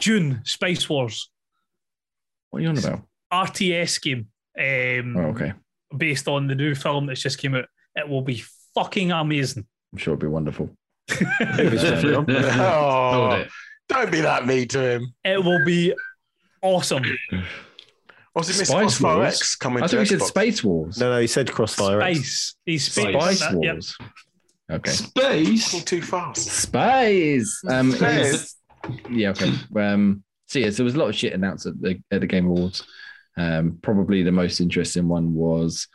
Dune 0.00 0.40
Spice 0.44 0.88
Wars 0.88 1.30
What 2.50 2.60
are 2.60 2.62
you 2.62 2.68
on 2.68 2.78
about? 2.78 3.02
RTS 3.32 4.00
game 4.00 4.28
um, 4.58 5.16
Oh, 5.16 5.28
okay. 5.30 5.52
Based 5.96 6.28
on 6.28 6.46
the 6.46 6.54
new 6.54 6.74
film 6.74 7.06
that's 7.06 7.22
just 7.22 7.38
came 7.38 7.54
out. 7.54 7.66
It 7.96 8.08
will 8.08 8.22
be 8.22 8.44
fucking 8.74 9.12
amazing. 9.12 9.66
I'm 9.92 9.98
sure 9.98 10.14
it'll 10.14 10.20
be 10.20 10.26
wonderful. 10.32 10.70
Oh, 11.10 13.12
Hold 13.12 13.40
it. 13.40 13.48
don't 13.88 14.12
be 14.12 14.20
that 14.20 14.46
mean 14.46 14.68
to 14.68 14.80
him. 14.96 15.14
It 15.24 15.42
will 15.42 15.64
be 15.64 15.94
awesome. 16.62 17.02
Was 18.34 18.50
it 18.50 18.58
Miss 18.58 18.68
Spice 18.68 18.98
Crossfire 18.98 19.16
Wars? 19.16 19.34
X 19.40 19.56
coming 19.56 19.82
I 19.82 19.86
thought 19.86 20.00
you 20.00 20.06
said 20.06 20.22
Space 20.22 20.62
Wars. 20.62 20.98
No, 20.98 21.10
no, 21.10 21.20
he 21.20 21.26
said 21.26 21.50
Crossfire. 21.50 22.00
X. 22.02 22.18
Spice. 22.18 22.54
He's 22.66 22.92
space. 22.92 23.14
Spice 23.14 23.40
that- 23.40 23.62
yep. 23.62 23.74
Wars. 23.74 23.96
Okay. 24.70 24.90
Space. 24.90 25.84
Too 25.84 26.02
fast. 26.02 26.46
Spice. 26.46 27.62
Um, 27.68 27.92
Space. 27.92 28.56
yeah. 29.10 29.30
Okay. 29.30 29.52
Um. 29.76 30.22
So 30.46 30.58
yes, 30.58 30.76
there 30.76 30.84
was 30.84 30.94
a 30.94 30.98
lot 30.98 31.08
of 31.08 31.16
shit 31.16 31.32
announced 31.32 31.66
at 31.66 31.80
the 31.80 32.00
at 32.10 32.20
the 32.20 32.26
Game 32.26 32.46
Awards. 32.46 32.84
Um. 33.38 33.78
Probably 33.82 34.22
the 34.22 34.32
most 34.32 34.60
interesting 34.60 35.08
one 35.08 35.32
was 35.34 35.86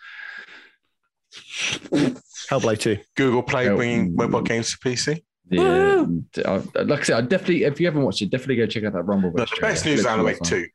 Hellblade 2.50 2.80
2. 2.80 2.98
Google 3.16 3.44
Play 3.44 3.70
Oh. 3.70 3.76
bringing 3.76 4.16
mobile 4.16 4.42
games 4.42 4.72
to 4.72 4.78
PC. 4.78 5.24
yeah. 5.50 6.06
uh, 6.46 6.62
like 6.86 7.02
I 7.02 7.04
said, 7.04 7.18
I 7.18 7.22
definitely 7.22 7.64
if 7.64 7.80
you 7.80 7.86
haven't 7.88 8.04
watched 8.04 8.22
it, 8.22 8.30
definitely 8.30 8.56
go 8.58 8.66
check 8.66 8.84
out 8.86 8.94
that 8.94 9.04
Rumble. 9.04 9.32
The 9.32 9.48
best 9.62 9.86
news 9.86 10.00
is 10.02 10.06
Alan 10.06 10.26
Wake 10.26 10.40
2. 10.42 10.66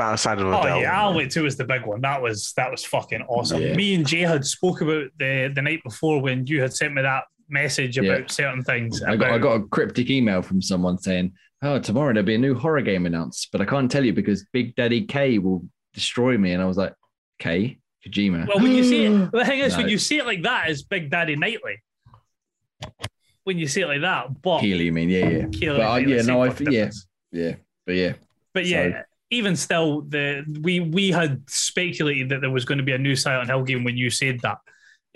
Outside 0.00 0.40
of 0.40 0.46
Oh 0.48 0.60
Adele. 0.60 0.80
yeah, 0.80 0.92
Alan 1.00 1.16
Wake 1.16 1.30
Two 1.30 1.44
was 1.44 1.56
the 1.56 1.64
big 1.64 1.86
one. 1.86 2.00
That 2.00 2.20
was 2.20 2.52
that 2.56 2.70
was 2.70 2.84
fucking 2.84 3.22
awesome. 3.28 3.62
Yeah. 3.62 3.74
Me 3.74 3.94
and 3.94 4.06
Jay 4.06 4.20
had 4.20 4.44
spoke 4.44 4.80
about 4.80 5.04
the 5.18 5.52
the 5.54 5.62
night 5.62 5.80
before 5.84 6.20
when 6.20 6.44
you 6.46 6.60
had 6.60 6.72
sent 6.74 6.94
me 6.94 7.02
that 7.02 7.24
message 7.48 7.96
Yeah. 7.96 8.12
about 8.14 8.30
certain 8.32 8.62
things. 8.64 9.00
I 9.02 9.16
got 9.16 9.30
I 9.30 9.38
got 9.38 9.54
a 9.54 9.62
cryptic 9.68 10.10
email 10.10 10.42
from 10.42 10.60
someone 10.60 10.98
saying, 10.98 11.32
"Oh, 11.62 11.78
tomorrow 11.78 12.12
there'll 12.12 12.26
be 12.26 12.34
a 12.34 12.38
new 12.38 12.54
horror 12.54 12.82
game 12.82 13.06
announced, 13.06 13.48
but 13.52 13.60
I 13.60 13.64
can't 13.64 13.90
tell 13.90 14.04
you 14.04 14.12
because 14.12 14.44
Big 14.52 14.74
Daddy 14.74 15.02
K 15.06 15.38
will 15.38 15.64
destroy 15.94 16.36
me." 16.38 16.52
And 16.52 16.62
I 16.62 16.66
was 16.66 16.76
like, 16.76 16.94
"K 17.38 17.78
Kojima." 18.06 18.48
Well, 18.48 18.60
when 18.60 18.72
you 18.72 18.84
see 18.84 19.04
it, 19.06 19.30
the 19.32 19.44
thing 19.44 19.60
is, 19.60 19.76
when 19.76 19.88
you 19.88 19.98
see 19.98 20.18
it 20.18 20.26
like 20.26 20.42
that, 20.42 20.70
it's 20.70 20.82
Big 20.82 21.10
Daddy 21.10 21.36
Nightly. 21.36 21.76
When 23.44 23.58
you 23.58 23.66
see 23.66 23.80
it 23.80 23.86
like 23.86 24.02
that, 24.02 24.42
but 24.42 24.60
Keighley, 24.60 24.84
you 24.84 24.92
mean? 24.92 25.08
Yeah, 25.08 25.28
yeah, 25.28 25.46
Keighley 25.52 25.78
but 25.78 25.86
I- 25.86 25.98
Nightly, 26.00 26.16
yeah, 26.16 26.22
no, 26.22 26.42
I 26.42 26.50
fucking 26.50 26.72
yeah, 26.72 26.90
yeah, 27.32 27.54
but 27.86 27.94
yeah, 27.94 28.12
But 28.52 28.66
yeah, 28.66 29.02
even 29.30 29.56
still, 29.56 30.02
the 30.02 30.44
we 30.62 30.80
we 30.80 31.10
had 31.10 31.42
speculated 31.48 32.28
that 32.28 32.40
there 32.42 32.50
was 32.50 32.64
going 32.64 32.78
to 32.78 32.84
be 32.84 32.92
a 32.92 32.98
new 32.98 33.16
Silent 33.16 33.48
Hill 33.48 33.62
game 33.64 33.84
when 33.84 33.96
you 33.96 34.10
said 34.10 34.40
that. 34.40 34.58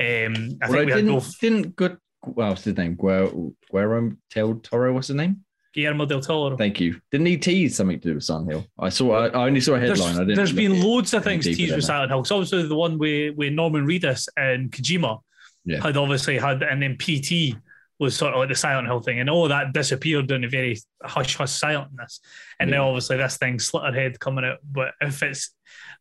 Um, 0.00 0.58
I 0.62 0.70
well, 0.70 0.78
I 0.80 0.84
think 0.84 0.86
we 0.86 0.92
had 0.92 0.96
didn't 0.96 1.12
both 1.12 1.38
didn't 1.40 1.76
good. 1.76 1.98
Well, 2.24 2.48
what's 2.50 2.64
his 2.64 2.76
name? 2.76 2.96
Guer- 2.96 3.30
Guillermo 3.70 4.16
del 4.34 4.54
Toro. 4.56 4.94
What's 4.94 5.08
his 5.08 5.16
name? 5.16 5.44
Guillermo 5.72 6.04
del 6.06 6.20
Toro. 6.20 6.56
Thank 6.56 6.80
you. 6.80 7.00
Didn't 7.10 7.26
he 7.26 7.36
tease 7.38 7.76
something 7.76 7.98
to 8.00 8.08
do 8.08 8.14
with 8.16 8.24
Silent 8.24 8.50
Hill? 8.50 8.66
I 8.78 8.88
saw. 8.90 9.12
I, 9.12 9.26
I 9.28 9.46
only 9.46 9.60
saw 9.60 9.74
a 9.74 9.80
There's, 9.80 9.98
headline. 9.98 10.16
I 10.16 10.18
didn't. 10.20 10.36
there's 10.36 10.50
look 10.52 10.56
been 10.58 10.82
loads 10.82 11.14
of 11.14 11.24
things 11.24 11.44
teased 11.44 11.74
with. 11.74 11.84
Silent 11.84 12.10
Hill. 12.10 12.24
So 12.24 12.36
obviously 12.36 12.66
the 12.66 12.74
one 12.74 12.98
with, 12.98 13.36
with 13.36 13.52
Norman 13.52 13.86
Reedus 13.86 14.28
and 14.36 14.70
Kojima 14.70 15.20
Yeah. 15.64 15.80
had 15.82 15.96
obviously 15.96 16.38
had, 16.38 16.62
and 16.62 16.82
then 16.82 16.96
PT 16.98 17.56
was 17.98 18.16
sort 18.16 18.34
of 18.34 18.40
like 18.40 18.48
the 18.48 18.54
Silent 18.54 18.88
Hill 18.88 19.00
thing, 19.00 19.20
and 19.20 19.30
all 19.30 19.46
that 19.48 19.72
disappeared 19.72 20.30
in 20.30 20.44
a 20.44 20.48
very 20.48 20.76
hush 21.02 21.36
hush 21.36 21.50
silentness. 21.60 22.18
And 22.58 22.70
now 22.70 22.88
obviously 22.88 23.16
this 23.16 23.36
thing 23.38 23.58
Slitterhead 23.58 24.18
coming 24.18 24.44
out, 24.44 24.58
but 24.70 24.92
if 25.00 25.22
it's 25.22 25.50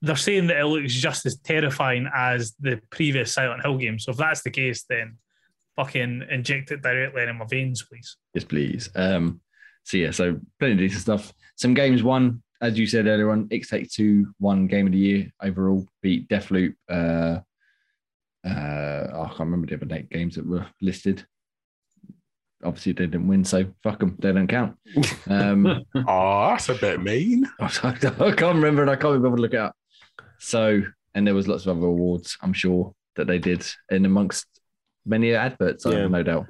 they're 0.01 0.15
saying 0.15 0.47
that 0.47 0.57
it 0.57 0.65
looks 0.65 0.93
just 0.93 1.25
as 1.27 1.37
terrifying 1.37 2.09
as 2.13 2.55
the 2.59 2.81
previous 2.89 3.33
Silent 3.33 3.61
Hill 3.61 3.77
game. 3.77 3.99
So 3.99 4.11
if 4.11 4.17
that's 4.17 4.41
the 4.41 4.49
case, 4.49 4.83
then 4.89 5.17
fucking 5.75 6.23
inject 6.29 6.71
it 6.71 6.81
directly 6.81 7.23
in 7.23 7.37
my 7.37 7.45
veins, 7.45 7.83
please. 7.83 8.17
Yes, 8.33 8.43
please. 8.43 8.89
Um, 8.95 9.39
so 9.91 9.97
yeah, 9.97 10.11
so 10.11 10.39
plenty 10.57 10.73
of 10.73 10.79
decent 10.79 11.01
stuff. 11.01 11.33
Some 11.57 11.73
games 11.73 12.01
won, 12.01 12.41
as 12.61 12.79
you 12.79 12.87
said 12.87 13.07
earlier 13.07 13.29
on. 13.31 13.47
It 13.51 13.67
Takes 13.67 13.93
Two 13.93 14.33
won 14.39 14.67
Game 14.67 14.85
of 14.87 14.93
the 14.93 14.97
Year 14.97 15.31
overall. 15.41 15.85
Beat 16.01 16.29
Deathloop. 16.29 16.73
Uh, 16.89 17.39
uh, 18.47 19.07
I 19.13 19.27
can't 19.27 19.39
remember 19.41 19.67
the 19.67 19.75
other 19.83 19.93
eight 19.95 20.09
games 20.09 20.35
that 20.35 20.45
were 20.47 20.65
listed. 20.81 21.25
Obviously, 22.63 22.93
they 22.93 23.05
didn't 23.07 23.27
win, 23.27 23.43
so 23.43 23.65
fuck 23.83 23.99
them. 23.99 24.15
They 24.19 24.31
don't 24.31 24.47
count. 24.47 24.77
Um, 25.27 25.83
Oh, 25.95 26.47
that's 26.49 26.69
a 26.69 26.75
bit 26.75 27.01
mean. 27.01 27.45
I 27.59 27.65
I 27.83 28.31
can't 28.31 28.55
remember, 28.55 28.81
and 28.81 28.89
I 28.91 28.95
can't 28.95 29.13
remember 29.13 29.35
to 29.37 29.41
look 29.41 29.53
it 29.53 29.59
up. 29.59 29.75
So, 30.39 30.81
and 31.13 31.27
there 31.27 31.35
was 31.35 31.47
lots 31.47 31.65
of 31.65 31.77
other 31.77 31.87
awards. 31.87 32.37
I'm 32.41 32.53
sure 32.53 32.93
that 33.17 33.27
they 33.27 33.39
did, 33.39 33.65
in 33.89 34.05
amongst 34.05 34.45
many 35.05 35.33
adverts. 35.35 35.85
I 35.85 35.91
Yeah. 35.91 35.99
have 36.03 36.11
no 36.11 36.23
doubt. 36.23 36.47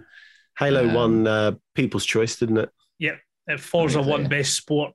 Halo 0.59 0.87
Um, 0.87 0.93
won 0.93 1.27
uh, 1.27 1.51
People's 1.75 2.05
Choice, 2.05 2.37
didn't 2.37 2.57
it? 2.57 2.69
Uh, 3.55 3.57
Forza 3.57 3.95
think 3.95 4.05
so, 4.05 4.11
won 4.11 4.21
yeah. 4.23 4.27
best 4.27 4.53
sport. 4.55 4.93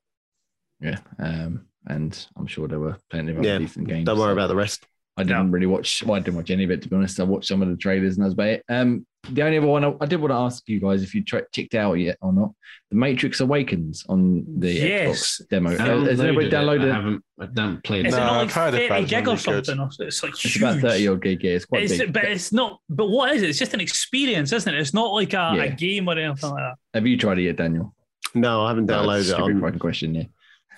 Yeah, 0.80 0.98
um, 1.18 1.66
and 1.86 2.26
I'm 2.36 2.46
sure 2.46 2.68
there 2.68 2.80
were 2.80 2.96
plenty 3.10 3.32
of 3.32 3.38
other 3.38 3.48
Yeah, 3.48 3.58
decent 3.58 3.88
games. 3.88 4.04
Don't 4.06 4.18
worry 4.18 4.28
So 4.28 4.32
about 4.32 4.48
the 4.48 4.56
rest. 4.56 4.84
I 5.18 5.22
didn't 5.22 5.50
really 5.50 5.64
watch. 5.66 6.02
Well, 6.04 6.16
I 6.16 6.20
didn't 6.20 6.36
watch 6.36 6.50
any 6.50 6.64
of 6.64 6.70
it 6.70 6.82
to 6.82 6.88
be 6.90 6.96
honest. 6.96 7.18
I 7.18 7.22
watched 7.22 7.48
some 7.48 7.62
of 7.62 7.68
the 7.68 7.76
trailers 7.76 8.16
and 8.16 8.22
that 8.22 8.26
was 8.26 8.34
about 8.34 8.48
it. 8.48 8.64
Um, 8.68 9.06
the 9.30 9.42
only 9.42 9.56
other 9.56 9.66
one 9.66 9.82
I, 9.82 9.94
I 9.98 10.04
did 10.04 10.20
want 10.20 10.30
to 10.30 10.36
ask 10.36 10.68
you 10.68 10.78
guys 10.78 11.02
if 11.02 11.14
you 11.14 11.24
tra- 11.24 11.46
checked 11.52 11.74
out 11.74 11.94
yet 11.94 12.18
or 12.20 12.34
not, 12.34 12.50
The 12.90 12.96
Matrix 12.98 13.40
Awakens 13.40 14.04
on 14.10 14.44
the 14.60 14.70
Yes. 14.70 15.40
Xbox 15.40 15.48
demo. 15.48 15.70
I 15.70 15.72
Has 16.10 16.20
anybody 16.20 16.50
downloaded 16.50 16.50
it. 16.50 16.52
downloaded 16.52 16.90
I 16.90 16.94
haven't. 16.94 17.24
I 17.40 17.44
haven't 17.62 17.82
played 17.84 18.06
Is 18.06 18.12
it. 18.12 18.18
it 18.18 18.20
No, 18.20 18.26
not 18.26 18.32
I've 18.34 18.46
like 18.48 18.50
heard 18.54 18.74
it, 18.74 18.88
30 18.90 19.02
it's 19.02 19.10
gig 19.10 19.28
or 19.28 19.36
something? 19.38 19.78
Or- 19.80 19.88
It's 20.00 20.22
like 20.22 20.32
It's 20.44 20.56
about 20.56 20.80
thirty 20.80 21.08
odd 21.08 21.22
gig. 21.22 21.42
Yeah, 21.42 21.50
it's 21.52 21.64
quite 21.64 21.84
It's, 21.84 21.96
big. 21.96 22.12
but 22.12 22.24
it's 22.24 22.52
not. 22.52 22.78
But 22.90 23.06
what 23.08 23.34
is 23.34 23.42
it? 23.42 23.48
It's 23.48 23.58
just 23.58 23.72
an 23.72 23.80
experience, 23.80 24.52
isn't 24.52 24.72
it? 24.74 24.78
It's 24.78 24.92
not 24.92 25.14
like 25.14 25.32
a, 25.32 25.54
Yeah. 25.56 25.62
a 25.62 25.70
game 25.74 26.08
or 26.08 26.18
anything 26.18 26.50
like 26.50 26.58
that. 26.62 26.74
Have 26.92 27.06
you 27.06 27.16
tried 27.16 27.38
it 27.38 27.44
yet, 27.44 27.56
Daniel? 27.56 27.94
No, 28.36 28.64
I 28.64 28.68
haven't 28.68 28.86
That's 28.86 29.02
a 29.02 29.06
downloaded 29.06 29.20
it. 29.20 29.24
stupid 29.24 29.54
On, 29.56 29.60
fucking 29.60 29.78
question. 29.78 30.14
Yeah. 30.14 30.24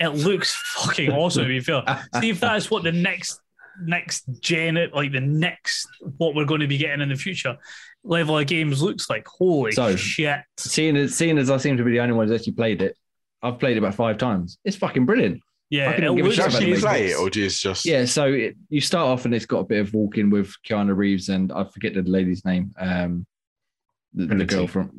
It 0.00 0.08
looks 0.08 0.54
fucking 0.54 1.10
awesome. 1.12 1.42
To 1.42 1.48
be 1.48 1.60
fair, 1.60 1.82
see 2.20 2.30
if 2.30 2.40
that's 2.40 2.70
what 2.70 2.84
the 2.84 2.92
next 2.92 3.40
next 3.82 4.24
gen, 4.40 4.76
like 4.94 5.12
the 5.12 5.20
next 5.20 5.86
what 6.16 6.34
we're 6.34 6.44
going 6.44 6.60
to 6.60 6.66
be 6.66 6.78
getting 6.78 7.00
in 7.00 7.08
the 7.08 7.16
future 7.16 7.56
level 8.04 8.38
of 8.38 8.46
games 8.46 8.80
looks 8.82 9.10
like. 9.10 9.26
Holy 9.26 9.72
So- 9.72 9.96
shit! 9.96 10.40
Seeing 10.56 10.96
as 10.96 11.14
seeing 11.14 11.36
as 11.38 11.50
I 11.50 11.56
seem 11.56 11.76
to 11.76 11.84
be 11.84 11.90
the 11.92 12.00
only 12.00 12.14
one 12.14 12.28
who's 12.28 12.40
actually 12.40 12.52
played 12.54 12.80
it, 12.82 12.96
I've 13.42 13.58
played 13.58 13.76
it 13.76 13.78
about 13.78 13.94
five 13.96 14.18
times. 14.18 14.58
It's 14.64 14.76
fucking 14.76 15.04
brilliant. 15.04 15.42
Yeah, 15.70 15.88
I 15.88 15.92
it 15.92 15.94
couldn't 15.96 16.16
give 16.16 16.24
a 16.24 16.28
looks 16.28 16.36
shit 16.36 16.50
Did 16.60 16.62
you 16.68 16.74
about 16.78 16.84
actually 16.94 16.98
play 17.00 17.10
it, 17.12 17.18
or 17.18 17.28
do 17.30 17.40
you 17.42 17.50
just 17.50 17.84
Yeah, 17.84 18.04
so 18.06 18.32
it, 18.32 18.56
you 18.70 18.80
start 18.80 19.06
off 19.08 19.24
and 19.26 19.34
it's 19.34 19.44
got 19.46 19.58
a 19.58 19.64
bit 19.64 19.80
of 19.80 19.92
walking 19.92 20.30
with 20.30 20.54
Keanu 20.66 20.96
Reeves 20.96 21.28
and 21.28 21.52
I 21.52 21.64
forget 21.64 21.92
the 21.94 22.02
lady's 22.02 22.44
name. 22.44 22.72
Um, 22.78 23.26
the, 24.14 24.22
the 24.22 24.28
Trinity. 24.28 24.54
girl 24.54 24.66
from 24.66 24.90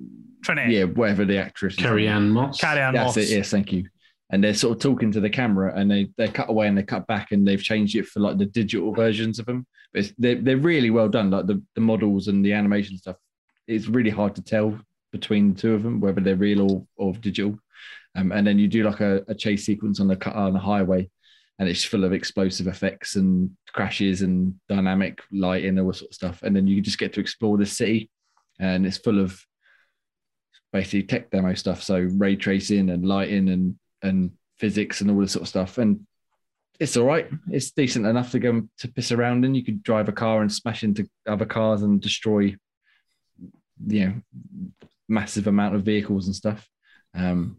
Trinity. 0.44 0.76
yeah, 0.76 0.84
whatever 0.86 1.26
the 1.26 1.38
actress. 1.38 1.74
is. 1.74 1.80
Carrie 1.80 2.08
Ann 2.08 2.30
Moss. 2.30 2.60
Carry 2.60 2.82
on, 2.82 2.94
That's 2.94 3.16
Moss. 3.16 3.18
it. 3.18 3.30
Yes, 3.30 3.50
thank 3.50 3.72
you. 3.74 3.88
And 4.32 4.44
they're 4.44 4.54
sort 4.54 4.78
of 4.78 4.82
talking 4.82 5.12
to 5.14 5.20
the 5.20 5.30
camera, 5.30 5.74
and 5.76 5.90
they 5.90 6.10
they 6.18 6.28
cut 6.28 6.50
away 6.50 6.68
and 6.68 6.78
they 6.78 6.84
cut 6.84 7.08
back, 7.08 7.32
and 7.32 7.48
they've 7.48 7.62
changed 7.62 7.96
it 7.96 8.06
for 8.06 8.20
like 8.20 8.38
the 8.38 8.46
digital 8.46 8.94
versions 8.94 9.40
of 9.40 9.46
them. 9.48 9.66
But 9.94 10.06
it's, 10.06 10.14
they're 10.18 10.36
they're 10.36 10.58
really 10.58 10.92
well 10.92 11.10
done. 11.10 11.32
Like 11.32 11.48
the 11.48 11.62
the 11.76 11.82
models 11.82 12.28
and 12.28 12.46
the 12.46 12.54
animation 12.54 12.98
stuff, 12.98 13.16
it's 13.68 13.88
really 13.88 14.12
hard 14.12 14.36
to 14.36 14.44
tell 14.44 14.80
between 15.12 15.54
the 15.54 15.60
two 15.60 15.74
of 15.74 15.82
them 15.82 16.00
whether 16.00 16.22
they're 16.22 16.36
real 16.36 16.72
or, 16.72 16.86
or 16.98 17.14
digital. 17.14 17.58
Um, 18.16 18.32
and 18.32 18.46
then 18.46 18.60
you 18.60 18.68
do 18.68 18.84
like 18.84 19.00
a, 19.02 19.24
a 19.28 19.34
chase 19.34 19.66
sequence 19.66 20.00
on 20.00 20.08
the 20.08 20.16
cu- 20.16 20.30
on 20.30 20.54
the 20.54 20.60
highway, 20.60 21.10
and 21.58 21.68
it's 21.68 21.84
full 21.84 22.04
of 22.04 22.14
explosive 22.14 22.68
effects 22.68 23.16
and 23.16 23.50
crashes 23.74 24.22
and 24.22 24.54
dynamic 24.70 25.22
lighting 25.32 25.70
and 25.70 25.80
all 25.80 25.94
sort 25.94 26.12
of 26.12 26.16
stuff. 26.16 26.44
And 26.44 26.56
then 26.56 26.68
you 26.68 26.82
just 26.82 27.00
get 27.00 27.14
to 27.14 27.20
explore 27.20 27.58
the 27.58 27.66
city, 27.66 28.12
and 28.60 28.86
it's 28.86 28.98
full 28.98 29.20
of 29.20 29.44
basically 30.72 31.04
tech 31.04 31.30
demo 31.32 31.54
stuff. 31.54 31.82
So 31.82 32.10
ray 32.18 32.36
tracing 32.36 32.90
and 32.90 33.06
lighting 33.06 33.50
and 33.50 33.76
and 34.02 34.32
physics 34.58 35.02
and 35.02 35.10
all 35.10 35.20
this 35.20 35.32
sort 35.32 35.44
of 35.44 35.50
stuff. 35.50 35.78
And 35.78 36.06
it's 36.80 36.96
all 36.96 37.06
right. 37.06 37.30
It's 37.52 37.72
decent 37.72 38.06
enough 38.06 38.32
to 38.32 38.40
go 38.40 38.64
to 38.78 38.88
piss 38.88 39.12
around 39.12 39.46
in. 39.46 39.56
You 39.56 39.64
could 39.64 39.84
drive 39.84 40.08
a 40.08 40.14
car 40.14 40.42
and 40.42 40.52
smash 40.52 40.84
into 40.84 41.10
other 41.28 41.46
cars 41.46 41.82
and 41.82 42.00
destroy, 42.02 42.56
you 43.88 44.06
know, 44.06 44.14
massive 45.08 45.48
amount 45.48 45.76
of 45.76 45.84
vehicles 45.84 46.28
and 46.28 46.36
stuff. 46.36 46.68
Um, 47.14 47.58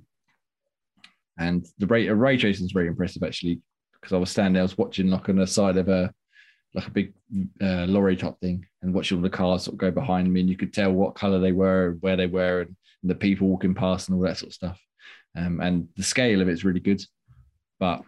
and 1.38 1.66
the 1.78 1.86
ray, 1.86 2.08
uh, 2.08 2.14
ray 2.14 2.36
tracing 2.36 2.66
is 2.66 2.72
very 2.72 2.86
impressive 2.86 3.22
actually, 3.22 3.60
because 3.94 4.14
I 4.14 4.18
was 4.18 4.30
standing 4.30 4.54
there, 4.54 4.62
I 4.62 4.64
was 4.64 4.78
watching 4.78 5.08
like 5.08 5.28
on 5.28 5.36
the 5.36 5.46
side 5.46 5.76
of 5.76 5.88
a 5.88 6.12
like 6.72 6.86
a 6.86 6.90
big 6.90 7.12
uh, 7.60 7.84
lorry 7.86 8.16
top 8.16 8.38
thing 8.40 8.64
and 8.80 8.94
watching 8.94 9.18
all 9.18 9.22
the 9.22 9.28
cars 9.30 9.64
sort 9.64 9.74
of 9.74 9.78
go 9.78 9.90
behind 9.90 10.32
me, 10.32 10.40
and 10.40 10.48
you 10.48 10.56
could 10.56 10.72
tell 10.72 10.92
what 10.92 11.16
color 11.16 11.40
they 11.40 11.52
were, 11.52 11.96
where 12.00 12.16
they 12.16 12.26
were, 12.26 12.60
and, 12.60 12.68
and 12.68 12.76
the 13.02 13.14
people 13.14 13.48
walking 13.48 13.74
past 13.74 14.09
and 14.09 14.16
all 14.16 14.22
that 14.24 14.36
sort 14.39 14.51
of 14.51 14.55
stuff. 14.55 14.81
Um, 15.36 15.60
and 15.60 15.89
the 15.97 16.02
scale 16.02 16.40
of 16.40 16.48
it's 16.48 16.64
really 16.64 16.81
good, 16.81 17.02
but 17.78 18.02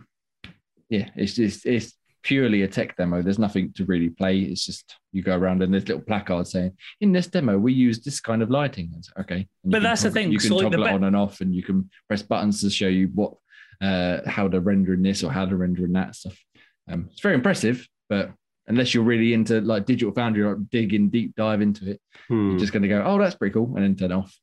yeah, 0.89 1.09
it's 1.17 1.35
just 1.35 1.65
it's 1.67 1.95
purely 2.23 2.63
a 2.63 2.69
tech 2.69 2.97
demo. 2.97 3.23
There's 3.23 3.39
nothing 3.39 3.73
to 3.75 3.85
really 3.85 4.09
play. 4.11 4.41
It's 4.41 4.67
just 4.67 4.97
you 5.13 5.23
go 5.23 5.37
around 5.37 5.63
and 5.63 5.73
there's 5.73 5.87
little 5.89 6.03
placards 6.03 6.51
saying, 6.53 6.73
"In 7.01 7.13
this 7.13 7.29
demo, 7.29 7.57
we 7.59 7.73
use 7.73 8.01
this 8.03 8.21
kind 8.21 8.43
of 8.43 8.51
lighting." 8.51 8.93
It's 8.97 9.11
okay, 9.21 9.47
And 9.63 9.73
But 9.73 9.79
can 9.79 9.83
that's 9.85 10.03
the 10.03 10.11
thing, 10.11 10.33
You 10.33 10.39
can 10.39 10.49
so, 10.49 10.57
like, 10.57 10.65
the 10.65 10.77
toggle 10.77 10.83
it 10.83 10.87
bit- 10.89 10.95
on 10.95 11.05
and 11.05 11.17
off, 11.17 11.41
and 11.41 11.55
you 11.55 11.63
can 11.63 11.89
press 12.09 12.23
buttons 12.23 12.61
to 12.63 12.71
show 12.71 12.89
you 12.89 13.09
what 13.15 13.35
uh, 13.81 14.21
how 14.29 14.49
to 14.49 14.61
render 14.61 14.93
in 14.95 15.03
this 15.03 15.23
or 15.25 15.31
how 15.33 15.47
to 15.47 15.57
render 15.57 15.85
in 15.85 15.93
that 15.93 16.15
stuff. 16.15 16.39
Um, 16.89 17.09
it's 17.11 17.21
very 17.21 17.35
impressive, 17.37 17.89
but 18.09 18.33
unless 18.69 18.95
you're 18.95 19.03
really 19.05 19.33
into 19.33 19.61
like 19.61 19.87
Digital 19.87 20.13
Foundry, 20.15 20.45
like 20.45 20.69
digging 20.71 21.09
deep 21.09 21.35
dive 21.37 21.61
into 21.63 21.91
it, 21.93 22.01
Hmm. 22.29 22.51
you're 22.51 22.59
just 22.59 22.73
going 22.73 22.83
to 22.83 22.89
go, 22.89 23.03
"Oh, 23.05 23.19
that's 23.19 23.35
pretty 23.37 23.53
cool," 23.55 23.75
and 23.77 23.85
then 23.85 23.97
turn 23.97 24.13
off. 24.13 24.37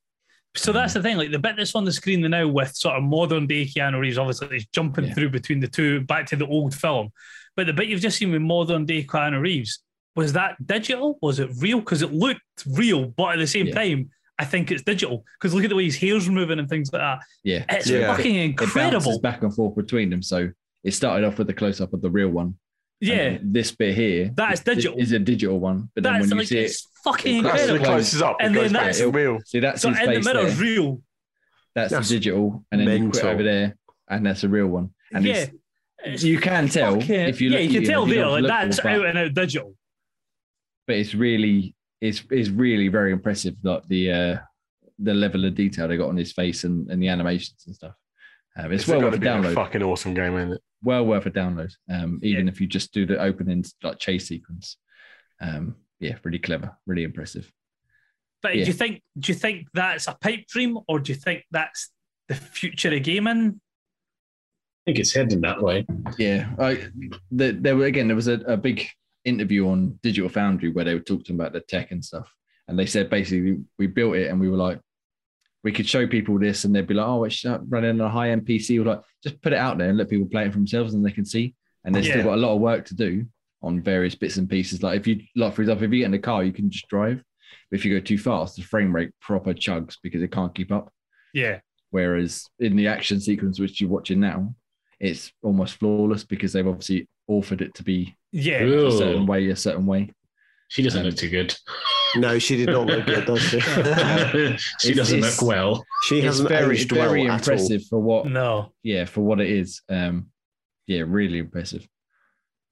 So 0.55 0.71
that's 0.73 0.93
the 0.93 1.01
thing, 1.01 1.17
like 1.17 1.31
the 1.31 1.39
bit 1.39 1.55
that's 1.57 1.75
on 1.75 1.85
the 1.85 1.91
screen 1.91 2.21
now 2.21 2.47
with 2.47 2.75
sort 2.75 2.95
of 2.95 3.03
modern 3.03 3.45
day 3.47 3.65
Keanu 3.65 3.99
Reeves, 3.99 4.17
obviously 4.17 4.47
he's 4.51 4.65
jumping 4.67 5.05
Yeah. 5.05 5.13
through 5.13 5.29
between 5.29 5.59
the 5.59 5.67
two 5.67 6.01
back 6.01 6.25
to 6.27 6.35
the 6.35 6.47
old 6.47 6.73
film. 6.73 7.09
But 7.55 7.67
the 7.67 7.73
bit 7.73 7.87
you've 7.87 8.01
just 8.01 8.17
seen 8.17 8.31
with 8.31 8.41
modern 8.41 8.85
day 8.85 9.03
Keanu 9.03 9.41
Reeves, 9.41 9.83
was 10.15 10.33
that 10.33 10.55
digital? 10.65 11.19
Was 11.21 11.39
it 11.39 11.49
real? 11.59 11.79
Because 11.79 12.01
it 12.01 12.11
looked 12.11 12.41
real, 12.65 13.05
but 13.05 13.33
at 13.33 13.37
the 13.37 13.47
same 13.47 13.67
Yeah. 13.67 13.75
time, 13.75 14.09
I 14.39 14.45
think 14.45 14.71
it's 14.71 14.81
digital. 14.81 15.23
Because 15.39 15.53
look 15.53 15.63
at 15.65 15.69
the 15.69 15.75
way 15.75 15.85
his 15.85 15.97
hair's 15.97 16.27
moving 16.29 16.59
and 16.59 16.67
things 16.67 16.91
like 16.91 17.01
that. 17.01 17.19
Yeah, 17.43 17.65
It's 17.69 17.87
Yeah. 17.89 18.15
fucking 18.15 18.35
it 18.35 18.55
bounces 18.57 18.75
incredible. 18.75 19.19
back 19.19 19.43
and 19.43 19.53
forth 19.53 19.75
between 19.75 20.09
them. 20.09 20.23
So 20.23 20.49
it 20.83 20.91
started 20.91 21.27
off 21.27 21.37
with 21.37 21.47
the 21.47 21.53
close 21.53 21.79
up 21.79 21.93
of 21.93 22.01
the 22.01 22.09
real 22.09 22.29
one. 22.29 22.55
And 23.01 23.09
Yeah. 23.09 23.15
then 23.29 23.51
this 23.53 23.71
bit 23.71 23.95
here 23.95 24.31
That's 24.35 24.61
digital. 24.61 24.97
is 24.97 25.11
a 25.11 25.19
digital 25.19 25.59
one. 25.59 25.89
But 25.95 26.03
then 26.03 26.13
That's 26.13 26.23
when 26.23 26.29
you 26.31 26.35
like 26.37 26.47
see 26.47 26.57
it, 26.59 26.63
it's 26.65 26.87
fucking 27.03 27.37
it- 27.37 27.43
That's 27.43 27.61
Incredible. 27.61 27.67
the 27.67 27.73
incredible. 27.75 27.95
closest 27.97 28.21
up. 28.23 28.37
And 28.41 28.55
then 28.55 28.63
goes 28.63 28.71
back 28.73 28.81
that's- 28.81 28.99
to 28.99 29.09
real. 29.11 29.39
see 29.45 29.59
that's 29.59 29.81
So 29.81 29.89
his 29.89 29.99
in 29.99 30.05
the 30.05 30.19
middle 30.19 30.43
there. 30.43 30.51
is 30.51 30.59
real. 30.59 31.01
That's, 31.75 31.91
That's 31.93 32.09
the 32.09 32.15
digital, 32.15 32.65
and 32.71 32.85
then 32.87 33.03
you 33.03 33.09
put 33.11 33.23
over 33.23 33.43
there, 33.43 33.77
and 34.09 34.25
that's 34.25 34.43
a 34.43 34.49
real 34.49 34.67
one. 34.67 34.89
And 35.13 35.23
yeah. 35.25 35.33
it's- 35.33 35.55
It's 36.03 36.23
you 36.23 36.39
can 36.39 36.67
tell 36.69 36.99
fucking- 36.99 37.15
if 37.27 37.41
you 37.41 37.49
look. 37.51 37.59
yeah, 37.59 37.65
you 37.65 37.79
can 37.81 37.83
tell 37.89 38.03
if 38.03 38.09
there, 38.09 38.25
like, 38.27 38.45
that's 38.45 38.77
but, 38.81 38.85
out 38.91 39.05
and 39.05 39.17
out 39.17 39.33
digital. 39.33 39.75
but 40.87 40.95
it's 40.95 41.13
really 41.13 41.75
it's 42.01 42.23
it's 42.31 42.47
really 42.49 42.87
very 42.87 43.11
impressive 43.11 43.55
like 43.63 43.85
the 43.89 44.09
uh 44.11 44.37
the 44.97 45.13
level 45.13 45.43
of 45.45 45.53
detail 45.55 45.87
they 45.87 45.97
got 45.97 46.07
on 46.09 46.15
his 46.17 46.31
face 46.31 46.63
and, 46.63 46.89
and 46.89 47.01
the 47.03 47.07
animations 47.09 47.63
and 47.67 47.75
stuff. 47.75 47.93
Um, 48.59 48.71
it's 48.71 48.83
It's 48.83 48.89
well 48.89 48.99
got 49.01 49.05
worth 49.11 49.15
a 49.15 49.19
be 49.19 49.27
a 49.27 49.29
download. 49.31 49.53
fucking 49.53 49.83
awesome 49.83 50.13
game, 50.13 50.35
isn't 50.37 50.53
it? 50.53 50.61
well 50.81 51.05
worth 51.05 51.25
a 51.25 51.31
download. 51.31 51.71
Um, 51.89 52.19
even 52.23 52.47
if 52.47 52.59
you 52.61 52.67
just 52.67 52.93
do 52.93 53.05
the 53.05 53.19
opening 53.21 53.63
like 53.83 53.99
chase 53.99 54.27
sequence. 54.27 54.77
Um, 55.41 55.75
yeah, 55.99 56.15
really 56.23 56.39
clever, 56.39 56.77
really 56.85 57.03
impressive. 57.03 57.51
But 58.41 58.55
Yeah. 58.55 58.63
do 58.63 58.67
you 58.69 58.73
think 58.73 59.01
do 59.17 59.31
you 59.31 59.37
think 59.37 59.67
that's 59.73 60.07
a 60.07 60.17
pipe 60.19 60.47
dream 60.47 60.77
or 60.87 60.99
do 60.99 61.11
you 61.11 61.17
think 61.19 61.43
that's 61.51 61.91
the 62.29 62.35
future 62.35 62.93
of 62.93 63.03
gaming? 63.03 63.59
I 63.59 64.91
think 64.91 64.99
it's 64.99 65.13
heading 65.13 65.41
that 65.41 65.61
way. 65.61 65.85
Yeah, 66.17 66.49
I, 66.57 66.87
the, 67.31 67.51
there 67.51 67.75
were 67.75 67.85
again 67.85 68.07
there 68.07 68.15
was 68.15 68.27
a, 68.29 68.39
a 68.41 68.57
big 68.57 68.87
interview 69.25 69.67
on 69.69 69.99
Digital 70.01 70.29
Foundry 70.29 70.69
where 70.71 70.85
they 70.85 70.93
were 70.93 71.01
talking 71.01 71.35
about 71.35 71.51
the 71.53 71.59
tech 71.59 71.91
and 71.91 72.03
stuff, 72.03 72.33
and 72.67 72.79
they 72.79 72.85
said 72.85 73.09
basically 73.09 73.57
we 73.77 73.87
built 73.87 74.15
it 74.15 74.29
and 74.31 74.39
we 74.39 74.49
were 74.49 74.57
like, 74.57 74.79
we 75.63 75.71
could 75.71 75.87
show 75.87 76.07
people 76.07 76.39
this 76.39 76.63
and 76.63 76.73
they'd 76.75 76.87
be 76.87 76.93
like, 76.93 77.07
oh, 77.07 77.23
it's 77.25 77.43
running 77.45 77.89
on 77.91 78.01
a 78.01 78.09
high 78.09 78.29
end 78.31 78.45
PC. 78.45 78.79
We're 78.79 78.85
like, 78.91 79.01
just 79.23 79.41
put 79.41 79.53
it 79.53 79.59
out 79.59 79.77
there 79.77 79.89
and 79.89 79.97
let 79.97 80.09
people 80.09 80.27
play 80.27 80.45
it 80.45 80.51
for 80.51 80.57
themselves 80.57 80.93
and 80.93 81.05
they 81.05 81.11
can 81.11 81.25
see. 81.25 81.53
And 81.83 81.93
they've 81.93 82.05
Yeah. 82.05 82.13
still 82.13 82.23
got 82.25 82.35
a 82.35 82.41
lot 82.41 82.55
of 82.55 82.61
work 82.61 82.85
to 82.85 82.95
do 82.95 83.25
on 83.61 83.81
various 83.81 84.15
bits 84.15 84.37
and 84.37 84.49
pieces. 84.49 84.81
Like 84.81 84.99
if 84.99 85.07
you 85.07 85.21
like, 85.35 85.53
for 85.53 85.61
example, 85.61 85.85
if 85.85 85.91
you 85.91 85.99
get 85.99 86.05
in 86.05 86.13
a 86.13 86.19
car, 86.19 86.43
you 86.43 86.53
can 86.53 86.69
just 86.69 86.87
drive. 86.87 87.21
But 87.69 87.79
if 87.79 87.85
you 87.85 87.93
go 87.93 88.03
too 88.03 88.17
fast, 88.17 88.55
the 88.55 88.61
frame 88.61 88.95
rate 88.95 89.11
proper 89.21 89.53
chugs 89.53 89.97
because 90.01 90.21
it 90.21 90.31
can't 90.31 90.55
keep 90.55 90.71
up. 90.71 90.91
Yeah. 91.33 91.59
Whereas 91.91 92.45
in 92.59 92.75
the 92.75 92.87
action 92.87 93.19
sequence 93.19 93.59
which 93.59 93.81
you're 93.81 93.89
watching 93.89 94.19
now, 94.21 94.55
it's 94.99 95.31
almost 95.41 95.75
flawless 95.75 96.23
because 96.23 96.53
they've 96.53 96.67
obviously 96.67 97.07
authored 97.29 97.61
it 97.61 97.73
to 97.75 97.83
be 97.83 98.15
Yeah. 98.31 98.63
a 98.63 98.91
certain 98.91 99.23
Ooh, 99.23 99.25
way, 99.25 99.49
a 99.49 99.55
certain 99.55 99.85
way. 99.85 100.11
she 100.69 100.83
doesn't 100.83 101.01
Um, 101.01 101.07
look 101.07 101.15
too 101.17 101.29
good. 101.29 101.53
No, 102.15 102.39
she 102.39 102.57
did 102.57 102.69
not 102.69 102.87
look 102.87 103.05
good, 103.05 103.25
does 103.25 103.41
she? 103.41 103.59
she 103.61 103.69
It's- 103.69 104.95
doesn't 104.95 105.19
it's- 105.19 105.41
look 105.41 105.47
well. 105.47 105.85
she 106.03 106.21
hasn't 106.21 106.49
very, 106.49 106.75
aged 106.77 106.91
very 106.91 107.23
well 107.25 107.35
impressive 107.35 107.83
for 107.89 107.99
what, 107.99 108.25
No. 108.27 108.73
yeah, 108.83 109.05
for 109.05 109.21
what 109.21 109.39
it 109.39 109.49
is. 109.49 109.81
Um, 109.89 110.27
yeah, 110.87 111.03
really 111.05 111.37
impressive. 111.37 111.87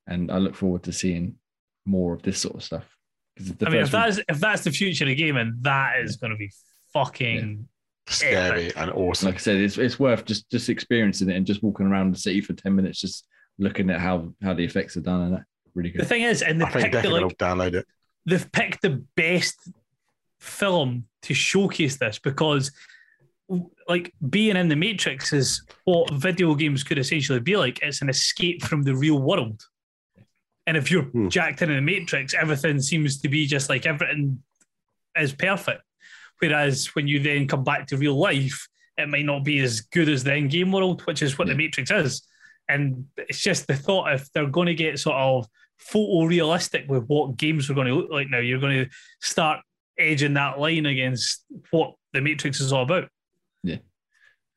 And 0.08 0.32
I 0.32 0.38
look 0.38 0.56
forward 0.56 0.84
to 0.84 0.94
seeing 0.94 1.36
more 1.86 2.14
of 2.14 2.22
this 2.24 2.40
sort 2.40 2.56
of 2.56 2.64
stuff. 2.64 2.86
Because 3.36 3.54
the 3.54 3.68
I 3.68 3.70
mean, 3.70 3.82
if 3.82 3.92
that's 3.92 4.20
if 4.28 4.40
that's 4.40 4.64
the 4.64 4.72
future 4.72 5.08
of 5.08 5.16
gaming, 5.18 5.58
that 5.62 6.00
is 6.00 6.16
going 6.16 6.32
to 6.32 6.38
be 6.38 6.52
fucking. 6.94 7.68
Scary 8.10 8.74
and 8.78 8.90
awesome. 8.92 9.26
like 9.28 9.36
I 9.36 9.40
said, 9.40 9.58
it's 9.58 9.78
it's 9.78 10.00
worth 10.00 10.24
just 10.24 10.50
just 10.50 10.70
experiencing 10.70 11.30
it 11.30 11.36
and 11.36 11.46
just 11.46 11.62
walking 11.62 11.88
around 11.88 12.16
the 12.16 12.18
city 12.18 12.40
for 12.40 12.54
ten 12.54 12.74
minutes, 12.74 13.02
just 13.02 13.28
looking 13.60 13.90
at 13.90 14.00
how 14.00 14.34
how 14.42 14.54
the 14.54 14.64
effects 14.64 14.96
are 14.96 15.02
done 15.02 15.22
and 15.24 15.34
that 15.36 15.44
really 15.76 15.90
good. 15.90 16.02
The 16.02 16.06
thing 16.06 16.22
is, 16.24 16.42
and 16.42 16.60
they 16.62 16.66
I 16.66 16.70
think 16.72 16.84
picked 16.86 16.94
the, 16.94 16.98
definitely 17.02 17.20
like, 17.20 17.32
will 17.40 17.46
download 17.48 17.74
it. 17.76 17.86
They've 18.28 18.52
picked 18.52 18.82
the 18.84 19.04
best 19.16 19.58
film 20.40 21.06
to 21.24 21.34
showcase 21.34 21.98
this 21.98 22.20
because 22.20 22.72
like 23.88 24.14
being 24.30 24.58
in 24.58 24.68
the 24.68 24.76
matrix 24.76 25.32
is 25.34 25.64
what 25.86 26.12
video 26.14 26.54
games 26.54 26.84
could 26.84 27.00
essentially 27.00 27.40
be 27.40 27.56
like. 27.56 27.80
It's 27.82 28.02
an 28.02 28.10
escape 28.10 28.62
from 28.64 28.84
the 28.84 28.94
real 28.96 29.20
world. 29.20 29.64
And 30.68 30.76
if 30.76 30.92
you're 30.92 31.04
Hmm. 31.04 31.30
jacked 31.30 31.62
in 31.62 31.70
the 31.74 31.82
matrix 31.82 32.34
everything 32.34 32.82
seems 32.82 33.20
to 33.22 33.30
be 33.30 33.46
just 33.48 33.70
like 33.70 33.86
everything 33.86 34.44
is 35.18 35.34
perfect. 35.34 35.82
Whereas 36.40 36.88
when 36.94 37.08
you 37.08 37.20
then 37.20 37.48
come 37.48 37.64
back 37.64 37.88
to 37.88 37.98
real 37.98 38.20
life 38.20 38.68
it 38.98 39.08
might 39.08 39.26
not 39.26 39.44
be 39.46 39.60
as 39.60 39.82
good 39.82 40.10
as 40.10 40.24
the 40.24 40.36
in 40.36 40.50
game 40.50 40.72
world 40.72 41.02
which 41.08 41.22
is 41.22 41.38
what 41.38 41.48
the 41.48 41.56
matrix 41.56 41.90
is. 41.92 42.28
And 42.68 43.06
it's 43.18 43.40
just 43.40 43.68
the 43.68 43.76
thought 43.76 44.12
if 44.12 44.30
they're 44.34 44.50
going 44.50 44.68
to 44.68 44.74
get 44.76 45.00
sort 45.00 45.16
of 45.16 45.48
photorealistic 45.82 46.88
with 46.88 47.06
what 47.06 47.38
games 47.38 47.70
are 47.70 47.74
going 47.74 47.88
to 47.88 47.96
look 47.96 48.12
like 48.12 48.30
now. 48.30 48.40
You're 48.40 48.60
going 48.60 48.86
to 48.86 48.90
start 49.22 49.62
edging 49.98 50.34
that 50.36 50.60
line 50.60 50.86
against 50.86 51.46
what 51.72 51.94
the 52.14 52.22
Matrix 52.22 52.62
is 52.62 52.72
all 52.72 52.84
about. 52.84 53.10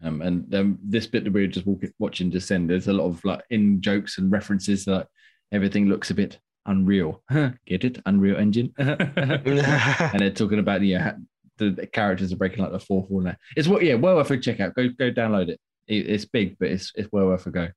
Um, 0.02 0.22
and 0.22 0.54
um, 0.54 0.78
this 0.82 1.06
bit 1.06 1.24
that 1.24 1.32
we 1.32 1.42
were 1.42 1.46
just 1.46 1.66
walking, 1.66 1.92
watching 1.98 2.30
descend, 2.30 2.70
there's 2.70 2.88
a 2.88 2.92
lot 2.92 3.06
of 3.06 3.24
like 3.24 3.42
in 3.50 3.80
jokes 3.80 4.18
and 4.18 4.32
references 4.32 4.84
that 4.86 5.08
everything 5.52 5.86
looks 5.86 6.10
a 6.10 6.14
bit 6.14 6.38
unreal. 6.66 7.22
Get 7.66 7.84
it? 7.84 8.00
Unreal 8.06 8.38
Engine. 8.38 8.72
and 8.78 10.20
they're 10.20 10.30
talking 10.30 10.58
about 10.58 10.80
the, 10.80 10.96
uh, 10.96 11.12
the 11.58 11.70
the 11.70 11.86
characters 11.86 12.32
are 12.32 12.36
breaking 12.36 12.62
like 12.62 12.72
the 12.72 12.80
fourth 12.80 13.10
wall 13.10 13.20
now. 13.20 13.36
It's 13.56 13.68
what 13.68 13.82
yeah, 13.82 13.94
well 13.94 14.16
worth 14.16 14.30
a 14.30 14.38
check 14.38 14.60
out. 14.60 14.74
Go 14.74 14.88
go 14.88 15.10
download 15.10 15.50
it. 15.50 15.60
it. 15.86 16.08
It's 16.08 16.24
big, 16.24 16.56
but 16.58 16.68
it's 16.68 16.92
it's 16.94 17.12
well 17.12 17.26
worth 17.26 17.46
a 17.46 17.50
go. 17.50 17.68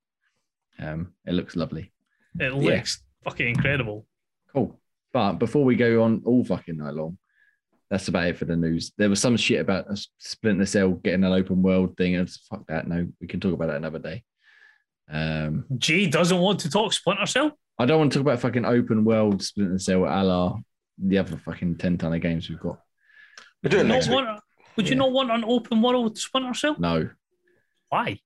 Um, 0.79 1.13
it 1.25 1.33
looks 1.33 1.57
lovely. 1.57 1.91
It 2.39 2.53
looks 2.53 3.03
fucking 3.23 3.47
incredible. 3.47 4.05
Cool. 4.53 4.79
But 5.11 5.33
before 5.33 5.63
we 5.63 5.75
go 5.75 6.03
on 6.03 6.23
all 6.25 6.43
fucking 6.43 6.77
night 6.77 6.93
long, 6.93 7.17
that's 7.89 8.07
about 8.07 8.27
it 8.27 8.37
for 8.37 8.45
the 8.45 8.55
news. 8.55 8.91
There 8.97 9.09
was 9.09 9.21
some 9.21 9.37
shit 9.37 9.61
about 9.61 9.91
a 9.91 9.97
Splinter 10.17 10.65
Cell 10.65 10.91
getting 10.91 11.23
an 11.23 11.31
open 11.31 11.61
world 11.61 11.95
thing, 11.95 12.15
and 12.15 12.29
fuck 12.49 12.65
that. 12.67 12.87
No, 12.87 13.07
we 13.21 13.27
can 13.27 13.39
talk 13.39 13.53
about 13.53 13.67
that 13.67 13.77
another 13.77 13.99
day. 13.99 14.23
Um, 15.11 15.65
Jay 15.77 16.07
doesn't 16.07 16.39
want 16.39 16.59
to 16.61 16.69
talk 16.69 16.93
Splinter 16.93 17.25
Cell. 17.27 17.51
I 17.77 17.85
don't 17.85 17.99
want 17.99 18.11
to 18.13 18.19
talk 18.19 18.25
about 18.25 18.39
fucking 18.39 18.65
open 18.65 19.03
world 19.05 19.43
Splinter 19.43 19.79
Cell 19.79 20.05
a 20.05 20.23
la 20.23 20.57
the 20.97 21.17
other 21.17 21.37
fucking 21.37 21.77
ten 21.77 21.97
ton 21.97 22.13
of 22.13 22.21
games 22.21 22.49
we've 22.49 22.59
got. 22.59 22.79
We're 23.63 23.69
doing 23.69 23.85
it 23.85 23.89
Not 23.89 23.93
next 23.95 24.07
week. 24.07 24.15
want, 24.15 24.39
would 24.75 24.89
you 24.89 24.95
not 24.95 25.11
want 25.11 25.31
an 25.31 25.43
open 25.43 25.81
world 25.81 26.17
Splinter 26.17 26.53
Cell? 26.53 26.75
No, 26.79 27.09
Why? 27.89 28.19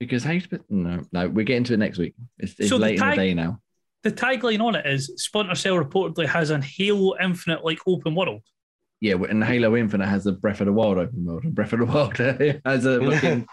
Because 0.00 0.24
how 0.24 0.32
you 0.32 0.40
sp- 0.44 0.64
no 0.68 1.04
no 1.12 1.28
we're 1.28 1.44
getting 1.44 1.64
to 1.64 1.74
it 1.74 1.78
next 1.78 1.98
week. 1.98 2.14
It's, 2.38 2.54
it's 2.58 2.68
So 2.68 2.78
the 2.78 2.82
late 2.84 3.00
in 3.00 3.10
the 3.10 3.16
day 3.16 3.34
now. 3.34 3.60
The 4.04 4.12
tagline 4.12 4.60
on 4.62 4.74
it 4.76 4.86
is 4.86 5.10
Splinter 5.16 5.56
Cell 5.56 5.74
reportedly 5.74 6.26
has 6.26 6.50
an 6.50 6.62
Halo 6.62 7.16
Infinite 7.20 7.64
like 7.64 7.80
open 7.86 8.14
world. 8.14 8.42
Yeah, 9.00 9.14
and 9.28 9.44
Halo 9.44 9.76
Infinite 9.76 10.06
has 10.08 10.26
a 10.26 10.32
Breath 10.32 10.60
of 10.60 10.66
the 10.66 10.72
Wild 10.72 10.98
open 10.98 11.24
world, 11.24 11.44
and 11.44 11.54
Breath 11.54 11.72
of 11.72 11.80
the 11.80 11.86
Wild 11.86 12.16
has 12.64 12.84
a 12.84 13.00
fucking 13.00 13.46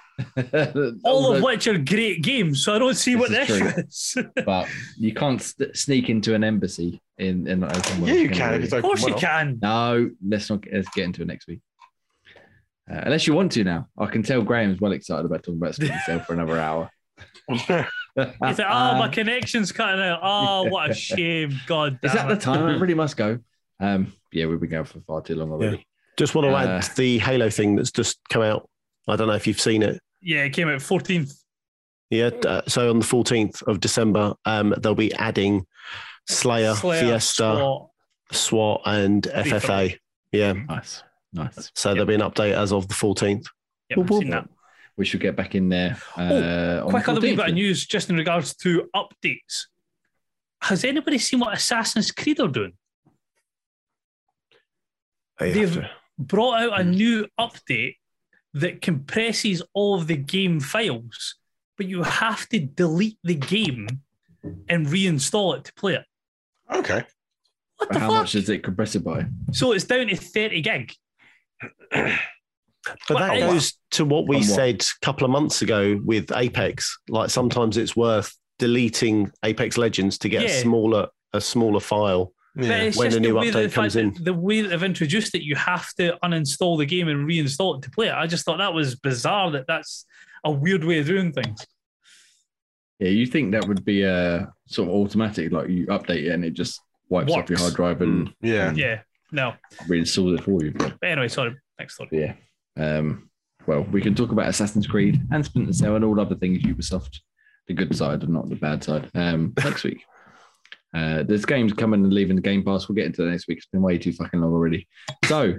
All 1.03 1.35
of 1.35 1.43
which 1.43 1.67
are 1.67 1.77
great 1.77 2.23
games, 2.23 2.63
so 2.63 2.73
I 2.73 2.80
don't 2.80 2.95
see 2.95 3.13
This 3.13 3.19
what 3.19 3.31
the 3.31 3.45
true. 3.45 3.67
issue 3.67 3.80
is. 3.81 4.17
but 4.45 4.67
you 4.97 5.13
can't 5.13 5.41
st- 5.41 5.76
sneak 5.76 6.09
into 6.09 6.34
an 6.34 6.43
embassy 6.43 7.01
in 7.17 7.47
in 7.47 7.59
the 7.59 7.67
open 7.67 8.01
world. 8.01 8.09
Yeah, 8.15 8.22
you 8.22 8.30
can 8.30 8.38
can. 8.38 8.51
really. 8.61 8.72
Of 8.77 8.81
course 8.84 9.05
you 9.05 9.15
can. 9.15 9.59
No, 9.61 10.09
let's 10.27 10.49
not 10.49 10.63
let's 10.72 10.89
get 10.89 11.05
into 11.05 11.22
it 11.22 11.27
next 11.27 11.47
week. 11.47 11.61
Uh, 12.91 13.02
unless 13.03 13.26
you 13.28 13.34
want 13.34 13.52
to 13.53 13.64
now, 13.64 13.88
I 13.98 14.06
can 14.07 14.22
tell 14.24 14.41
Graham's 14.41 14.80
well 14.80 14.91
excited 14.91 15.26
about 15.26 15.44
talking 15.44 15.57
about 15.57 15.76
Splinter 15.76 15.99
Cell 16.06 16.20
for 16.20 16.34
another 16.34 16.60
hour. 16.60 16.90
He's 17.49 17.70
like, 17.70 17.88
oh, 18.60 18.95
my 18.98 19.10
connection's 19.12 19.72
cutting 19.72 20.02
out. 20.02 20.20
Oh, 20.24 20.64
what 20.70 20.91
a 20.91 20.94
shame. 20.94 21.53
God 21.68 21.99
Is 22.03 22.12
damn 22.14 22.28
that 22.28 22.36
the 22.40 22.41
time? 22.41 22.60
time? 22.60 22.82
really 22.82 22.94
must 22.94 23.18
go. 23.18 23.40
Um, 23.80 24.14
yeah, 24.32 24.45
we've 24.45 24.60
been 24.60 24.70
going 24.70 24.86
for 24.86 24.99
far 25.02 25.22
too 25.22 25.36
long 25.36 25.52
already. 25.52 25.86
Just 26.18 26.34
want 26.36 26.45
to 26.48 26.53
Uh, 26.53 26.80
add 26.80 26.84
the 26.95 27.18
Halo 27.20 27.49
thing 27.49 27.76
that's 27.76 27.91
just 27.91 28.20
come 28.30 28.41
out. 28.41 28.70
I 29.07 29.16
don't 29.16 29.28
know 29.28 29.34
if 29.34 29.48
you've 29.48 29.60
seen 29.60 29.84
it. 29.84 30.02
Yeah, 30.22 30.44
it 30.44 30.52
came 30.52 30.68
out 30.70 30.80
14th. 30.80 31.34
Yeah. 32.10 32.28
uh, 32.45 32.62
so 32.68 32.90
on 32.90 32.99
the 32.99 33.06
14th 33.06 33.64
of 33.64 33.80
December, 33.80 34.34
um, 34.45 34.74
they'll 34.80 34.95
be 34.95 35.14
adding 35.16 35.66
Slayer, 36.28 36.74
Slayer, 36.76 37.02
Fiesta, 37.02 37.34
SWAT. 37.56 37.90
SWAT, 38.32 38.82
and 38.86 39.24
FFA. 39.24 39.98
Yeah. 40.32 40.53
Nice, 40.53 41.03
nice. 41.36 41.72
So 41.76 41.91
there'll 41.94 42.06
be 42.07 42.16
an 42.16 42.22
update 42.22 42.53
as 42.53 42.72
of 42.74 42.88
the 42.88 42.94
14th. 42.94 43.45
Yep, 43.90 43.99
I've 43.99 44.10
seen 44.10 44.30
that. 44.32 44.49
We 44.98 45.06
should 45.06 45.20
get 45.20 45.36
back 45.36 45.56
in 45.56 45.70
there. 45.70 45.98
Uh, 46.18 46.82
Oh, 46.84 46.88
Quick 46.90 47.06
the 47.06 47.12
other 47.12 47.22
wee 47.22 47.36
bit 47.36 47.49
of 47.49 47.53
news 47.53 47.86
just 47.86 48.10
in 48.10 48.16
regards 48.16 48.56
to 48.57 48.90
updates. 48.95 49.66
Has 50.62 50.84
anybody 50.84 51.18
seen 51.18 51.40
what 51.41 51.53
Assassin's 51.53 52.12
Creed 52.12 52.40
are 52.40 52.48
doing? 52.48 52.74
They 55.40 55.52
have 55.60 55.74
They've- 55.76 55.84
to- 55.84 55.90
Brought 56.18 56.62
out 56.64 56.80
a 56.80 56.84
new 56.86 57.28
update 57.38 57.98
that 58.53 58.82
compresses 58.82 59.62
all 59.74 59.95
of 59.95 60.07
the 60.07 60.16
game 60.16 60.62
files, 60.62 61.36
but 61.78 61.88
you 61.88 62.03
have 62.03 62.48
to 62.49 62.60
delete 62.62 63.18
the 63.22 63.36
game 63.36 63.86
and 64.70 64.88
reinstall 64.88 65.57
it 65.57 65.66
to 65.66 65.74
play 65.74 65.95
it. 65.95 66.06
Okay. 66.74 67.03
What 67.76 67.91
the 67.91 67.99
How 67.99 68.07
fuck? 68.12 68.18
much 68.20 68.32
does 68.32 68.48
it 68.48 68.64
compress 68.64 68.95
it 68.95 69.03
by? 69.03 69.26
So 69.52 69.74
it's 69.74 69.84
down 69.84 70.07
to 70.07 70.16
30 70.16 70.62
gig. 70.62 70.94
But 73.07 73.18
that 73.18 73.32
I- 73.32 73.40
goes 73.40 73.73
to 73.91 74.06
what 74.06 74.27
we 74.27 74.38
what? 74.38 74.45
said 74.45 74.82
a 74.82 75.06
couple 75.06 75.26
of 75.26 75.32
months 75.32 75.61
ago 75.61 75.99
with 76.03 76.32
Apex. 76.32 76.98
Like 77.10 77.30
sometimes 77.30 77.77
it's 77.77 77.95
worth 77.95 78.36
deleting 78.60 79.32
Apex 79.44 79.77
Legends 79.77 80.18
to 80.19 80.30
get 80.30 80.44
Yeah. 80.44 80.49
a 80.49 80.61
smaller 80.61 81.07
a 81.34 81.41
smaller 81.41 81.80
file. 81.80 82.32
Yeah. 82.56 82.84
When 82.84 82.91
just 82.91 83.11
the 83.11 83.19
new 83.19 83.36
way 83.36 83.49
update 83.49 83.69
the 83.69 83.69
comes 83.69 83.95
in. 83.98 84.15
The 84.23 84.34
way 84.34 84.61
that 84.61 84.69
they've 84.69 84.84
introduced 84.84 85.36
it, 85.36 85.41
you 85.41 85.56
have 85.56 85.94
to 85.95 86.18
uninstall 86.23 86.77
the 86.77 86.86
game 86.86 87.10
and 87.10 87.27
reinstall 87.27 87.77
it 87.77 87.82
to 87.82 87.91
play 87.91 88.07
it. 88.07 88.14
I 88.14 88.27
just 88.27 88.45
thought 88.45 88.60
that 88.60 88.73
was 88.73 88.95
bizarre. 88.95 89.52
That 89.52 89.65
that's 89.68 90.06
a 90.45 90.52
weird 90.52 90.84
way 90.86 90.99
of 90.99 91.07
doing 91.07 91.34
things. 91.34 91.65
Yeah, 92.99 93.10
you 93.10 93.26
think 93.26 93.52
that 93.52 93.68
would 93.68 93.84
be 93.84 94.03
a 94.03 94.53
sort 94.68 94.88
of 94.88 94.95
automatic, 94.95 95.52
like 95.52 95.68
you 95.68 95.88
update 95.88 96.23
it 96.27 96.30
and 96.32 96.45
it 96.45 96.52
just 96.53 96.80
wipes 97.10 97.34
off 97.34 97.49
your 97.49 97.60
hard 97.60 97.73
drive 97.73 98.02
and 98.02 98.30
mm, 98.30 98.34
Yeah. 98.41 98.72
Yeah, 98.73 99.02
no. 99.36 99.53
reinstalls 99.88 100.38
it 100.40 100.44
for 100.44 100.64
you. 100.64 100.72
But 100.72 100.95
But 100.99 101.10
anyway, 101.10 101.28
sorry. 101.28 101.56
Next 101.80 101.95
story. 101.95 102.10
yeah. 102.12 102.34
Um, 102.78 103.30
well, 103.68 103.84
we 103.84 104.02
can 104.02 104.16
talk 104.16 104.32
about 104.32 104.48
Assassin's 104.48 104.88
Creed 104.88 105.22
and 105.32 105.44
Splinter 105.45 105.74
Cell 105.74 105.95
and 105.95 106.06
all 106.06 106.20
other 106.20 106.36
things 106.36 106.64
Ubisoft, 106.64 107.20
the 107.68 107.74
good 107.74 107.95
side 107.95 108.24
and 108.24 108.34
not 108.34 108.49
the 108.49 108.56
bad 108.56 108.84
side, 108.84 109.10
um, 109.16 109.53
next 109.64 109.84
week. 109.84 110.03
Uh, 110.94 111.24
there's 111.24 111.45
games 111.45 111.74
coming 111.74 112.03
and 112.03 112.14
leaving 112.14 112.36
the 112.38 112.41
Game 112.41 112.64
Pass. 112.64 112.88
We'll 112.88 112.95
get 112.95 113.06
into 113.07 113.24
that 113.24 113.32
next 113.32 113.48
week. 113.48 113.57
It's 113.57 113.68
been 113.68 113.82
way 113.82 113.98
too 113.98 114.14
fucking 114.14 114.40
long 114.40 114.53
already. 114.53 114.88
So, 115.26 115.56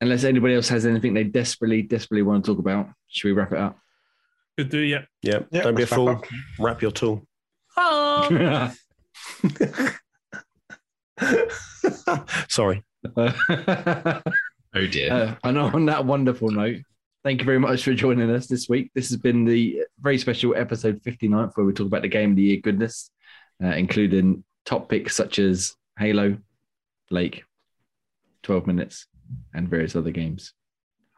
unless 0.00 0.24
anybody 0.24 0.54
else 0.54 0.68
has 0.68 0.86
anything 0.86 1.14
they 1.14 1.24
desperately, 1.24 1.82
desperately 1.82 2.22
want 2.22 2.44
to 2.44 2.50
talk 2.52 2.58
about, 2.60 2.88
should 3.08 3.28
we 3.28 3.32
wrap 3.32 3.52
it 3.52 3.58
up? 3.58 3.78
Could 4.56 4.68
do, 4.68 4.78
yeah. 4.80 5.02
Yeah. 5.22 5.40
Yeah, 5.50 5.62
Don't 5.62 5.74
be 5.74 5.82
a 5.82 5.86
let's 5.86 5.92
wrap 5.92 5.96
fool. 5.98 6.08
up. 6.10 6.24
Wrap 6.58 6.82
your 6.82 6.90
tool. 6.92 7.26
Oh, 7.76 8.72
Sorry. 12.48 12.84
Oh 14.74 14.86
dear. 14.86 15.12
Uh, 15.12 15.34
and 15.44 15.58
on 15.58 15.86
that 15.86 16.04
wonderful 16.04 16.50
note, 16.50 16.82
thank 17.24 17.40
you 17.40 17.46
very 17.46 17.58
much 17.58 17.84
for 17.84 17.94
joining 17.94 18.30
us 18.30 18.46
this 18.46 18.68
week. 18.68 18.90
This 18.94 19.08
has 19.08 19.18
been 19.18 19.44
the 19.44 19.84
very 20.00 20.18
special 20.18 20.54
episode 20.54 21.00
59 21.02 21.50
where 21.54 21.66
we 21.66 21.72
talk 21.72 21.86
about 21.86 22.02
the 22.02 22.08
game 22.08 22.30
of 22.30 22.36
the 22.36 22.42
year 22.42 22.60
goodness, 22.62 23.10
uh, 23.62 23.68
including 23.68 24.44
top 24.64 24.88
picks 24.88 25.16
such 25.16 25.38
as 25.38 25.74
Halo, 25.98 26.36
Lake, 27.10 27.44
12 28.42 28.66
Minutes, 28.66 29.06
and 29.54 29.68
various 29.68 29.96
other 29.96 30.10
games. 30.10 30.52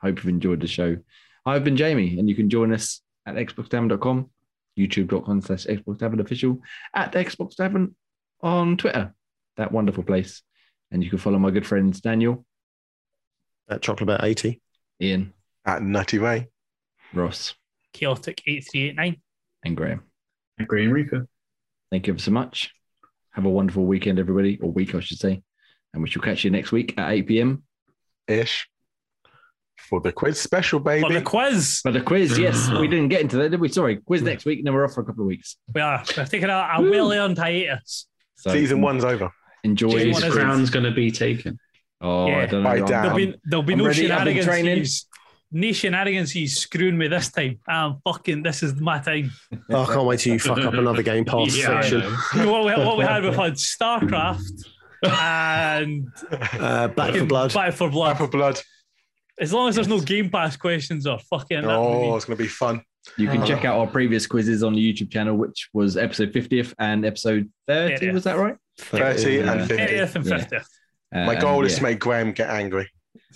Hope 0.01 0.17
you've 0.19 0.29
enjoyed 0.29 0.61
the 0.61 0.67
show. 0.67 0.97
I've 1.45 1.65
been 1.65 1.77
Jamie, 1.77 2.19
and 2.19 2.29
you 2.29 2.35
can 2.35 2.49
join 2.49 2.73
us 2.73 3.03
at 3.27 3.35
xboxtavern.com, 3.35 4.31
youtube.com 4.79 5.41
slash 5.41 5.67
xboxtavern 5.67 6.21
official, 6.21 6.61
at 6.95 7.13
Xbox 7.13 7.57
Tavern 7.57 7.95
on 8.43 8.77
Twitter, 8.77 9.15
that 9.57 9.73
wonderful 9.73 10.03
place. 10.03 10.43
And 10.91 11.05
you 11.05 11.11
can 11.11 11.19
follow 11.19 11.39
my 11.39 11.51
good 11.51 11.67
friends 11.67 12.01
Daniel, 12.01 12.45
at 13.69 13.83
chocolate 13.83 14.03
about 14.03 14.25
80. 14.25 14.61
Ian, 15.01 15.33
At 15.65 15.83
Nutty 15.83 16.19
Ray. 16.19 16.49
Ross, 17.15 17.55
chaotic 17.93 18.43
eight 18.47 18.67
three 18.71 18.89
eight 18.89 18.97
nine. 18.97 19.21
and 19.65 19.77
Graham. 19.77 20.03
Green 20.67 20.91
Reaper. 20.91 21.27
Thank 21.91 22.07
you 22.07 22.13
ever 22.13 22.21
so 22.21 22.31
much. 22.31 22.73
Have 23.33 23.45
a 23.47 23.49
wonderful 23.49 23.85
weekend, 23.85 24.19
everybody, 24.19 24.59
or 24.61 24.71
week, 24.71 24.95
I 24.95 25.01
should 25.01 25.19
say. 25.19 25.43
And 25.93 26.03
we 26.03 26.11
shall 26.11 26.23
catch 26.23 26.45
you 26.45 26.51
next 26.51 26.71
week 26.73 26.99
at 26.99 27.11
8 27.11 27.27
p.m. 27.27 27.63
Ish. 28.29 28.69
For 29.77 30.01
the 30.01 30.13
quiz 30.13 30.39
special, 30.39 30.79
baby. 30.79 31.03
But 31.03 31.15
the 31.15 31.23
quiz, 31.23 31.81
For 31.81 31.91
the 31.91 32.03
quiz, 32.03 32.39
yes, 32.39 32.71
we 32.81 32.87
didn't 32.87 33.09
get 33.09 33.23
into 33.23 33.39
that, 33.39 33.51
did 33.51 33.61
we? 33.61 33.69
Sorry, 33.69 33.97
quiz 33.97 34.23
next 34.23 34.45
week, 34.45 34.59
and 34.59 34.67
then 34.67 34.75
we're 34.75 34.85
off 34.85 34.93
for 34.93 35.01
a 35.01 35.05
couple 35.05 35.23
of 35.23 35.29
weeks. 35.29 35.57
we 35.75 35.81
are 35.81 36.05
we're 36.17 36.27
taking 36.27 36.51
a, 36.51 36.69
a 36.77 36.83
well-earned 36.83 37.39
hiatus. 37.39 38.07
So 38.37 38.53
Season 38.53 38.79
mm. 38.79 38.83
one's 38.83 39.05
over. 39.05 39.33
Enjoy. 39.65 39.91
Season 39.91 40.07
Whose 40.09 40.15
one 40.15 40.25
is- 40.25 40.35
crown's 40.35 40.71
going 40.71 40.85
to 40.85 40.91
be 40.93 41.11
taken? 41.11 41.59
Oh, 42.01 42.29
I 42.31 42.47
don't 42.47 42.63
know. 42.63 42.69
By 42.71 42.77
I'm- 42.77 42.85
Dan. 42.87 43.03
There'll 43.03 43.17
be 43.17 43.35
there'll 43.45 43.63
be 43.63 43.73
I'm 43.75 43.79
no 43.81 43.87
ready. 43.87 44.11
I've 44.11 44.25
been 44.25 44.43
training. 44.45 44.65
shenanigans. 44.85 45.07
No 45.53 45.73
shenanigans 45.73 46.57
screwing 46.61 46.97
me 46.97 47.09
this 47.09 47.31
time. 47.33 47.59
I'm 47.69 47.97
fucking. 48.05 48.43
This 48.45 48.63
is 48.63 48.81
my 48.81 49.01
time. 49.01 49.31
Oh, 49.69 49.83
I 49.83 49.87
can't 49.95 50.07
wait 50.07 50.21
till 50.21 50.33
you 50.35 50.39
fuck 50.39 50.59
up 50.59 50.75
another 50.75 51.03
Game 51.03 51.25
Pass 51.25 51.57
Yeah, 51.57 51.79
I 51.79 51.83
section. 51.83 52.03
what, 52.49 52.65
we, 52.65 52.73
what 52.85 52.97
we 52.97 53.05
had, 53.05 53.23
we've 53.25 53.35
had 53.35 53.55
StarCraft 53.55 54.41
and 55.03 56.09
Uh, 56.31 56.89
Back 56.89 57.15
4 57.17 57.27
Blood. 57.27 57.53
Back 57.55 57.73
4 57.75 57.91
Blood. 57.91 58.11
Back 58.13 58.19
4 58.19 58.29
Blood. 58.29 58.61
As 59.41 59.53
long 59.53 59.69
as 59.69 59.75
there's 59.75 59.89
no 59.89 60.01
Game 60.01 60.31
Pass 60.31 60.57
questions 60.57 61.07
or 61.07 61.19
fucking. 61.19 61.63
that 61.63 61.67
would 61.69 61.75
Oh, 61.75 62.17
it's 62.17 62.25
going 62.27 62.37
to 62.37 62.43
be 62.45 62.49
fun. 62.49 62.83
You 63.17 63.29
can 63.29 63.43
Oh. 63.43 63.47
check 63.47 63.65
out 63.65 63.79
our 63.79 63.87
previous 63.87 64.27
quizzes 64.27 64.63
on 64.63 64.75
the 64.75 64.93
YouTube 64.93 65.11
channel, 65.11 65.37
which 65.37 65.69
was 65.73 65.97
episode 65.97 66.33
50th 66.33 66.75
and 66.79 67.05
episode 67.05 67.51
30. 67.67 67.97
30th. 68.07 68.13
Was 68.15 68.25
that 68.25 68.37
right? 68.37 68.57
30 68.79 69.35
Yeah. 69.37 69.53
and 69.53 69.69
50. 69.69 69.83
80th 69.83 70.15
and 70.17 70.27
Yeah. 70.27 70.39
50th. 70.39 70.65
My 71.13 71.37
Uh, 71.37 71.41
goal 71.41 71.65
is 71.65 71.73
yeah. 71.73 71.79
to 71.79 71.83
make 71.85 71.99
Graham 71.99 72.33
get 72.33 72.51
angry. 72.51 72.89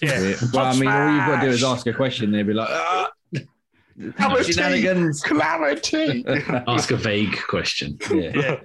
Yeah. 0.03 0.21
Yeah. 0.21 0.35
Well, 0.53 0.67
I 0.67 0.77
mean, 0.79 0.89
all 0.89 1.11
you've 1.17 1.27
got 1.27 1.41
to 1.41 1.47
do 1.49 1.53
is 1.53 1.65
ask 1.65 1.87
a 1.87 1.93
question. 1.93 2.31
They'll 2.31 2.45
be 2.47 2.53
like, 2.53 2.69
ah, 2.71 3.11
Clarity. 4.17 4.53
shenanigans. 4.53 5.23
Clarity. 5.23 6.25
Ask 6.69 6.91
a 6.91 6.97
vague 6.97 7.37
question. 7.49 7.97
yeah. 8.13 8.33
Yeah. 8.35 8.57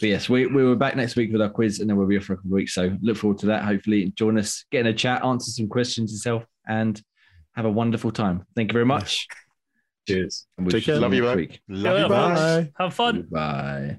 But 0.00 0.08
yes, 0.08 0.28
we, 0.28 0.46
we 0.46 0.64
were 0.64 0.76
back 0.76 0.96
next 0.96 1.14
week 1.16 1.30
with 1.32 1.42
our 1.42 1.50
quiz 1.50 1.80
and 1.80 1.90
then 1.90 1.96
we'll 1.96 2.06
be 2.06 2.16
off 2.16 2.24
for 2.24 2.34
a 2.34 2.36
couple 2.36 2.50
of 2.52 2.54
weeks. 2.54 2.72
So 2.74 2.96
look 3.02 3.16
forward 3.16 3.38
to 3.40 3.46
that. 3.46 3.64
Hopefully, 3.64 4.12
join 4.16 4.38
us, 4.38 4.64
get 4.70 4.80
in 4.80 4.86
a 4.86 4.94
chat, 4.94 5.24
answer 5.24 5.50
some 5.50 5.68
questions 5.68 6.12
yourself, 6.12 6.44
and 6.66 7.00
have 7.54 7.64
a 7.66 7.70
wonderful 7.70 8.10
time. 8.12 8.44
Thank 8.56 8.70
you 8.70 8.74
very 8.74 8.86
much. 8.86 9.26
Cheers. 10.08 10.46
And 10.56 10.66
we'll 10.66 10.72
Take 10.72 10.84
care. 10.84 10.98
Love 10.98 11.14
you, 11.14 11.22
next 11.22 11.32
bro. 11.32 11.36
week. 11.36 11.60
Love 11.68 11.96
you, 11.96 12.02
Yeah, 12.02 12.08
bye. 12.08 12.34
Bye. 12.34 12.72
Have 12.78 12.94
fun. 12.94 13.28
Bye. 13.30 13.98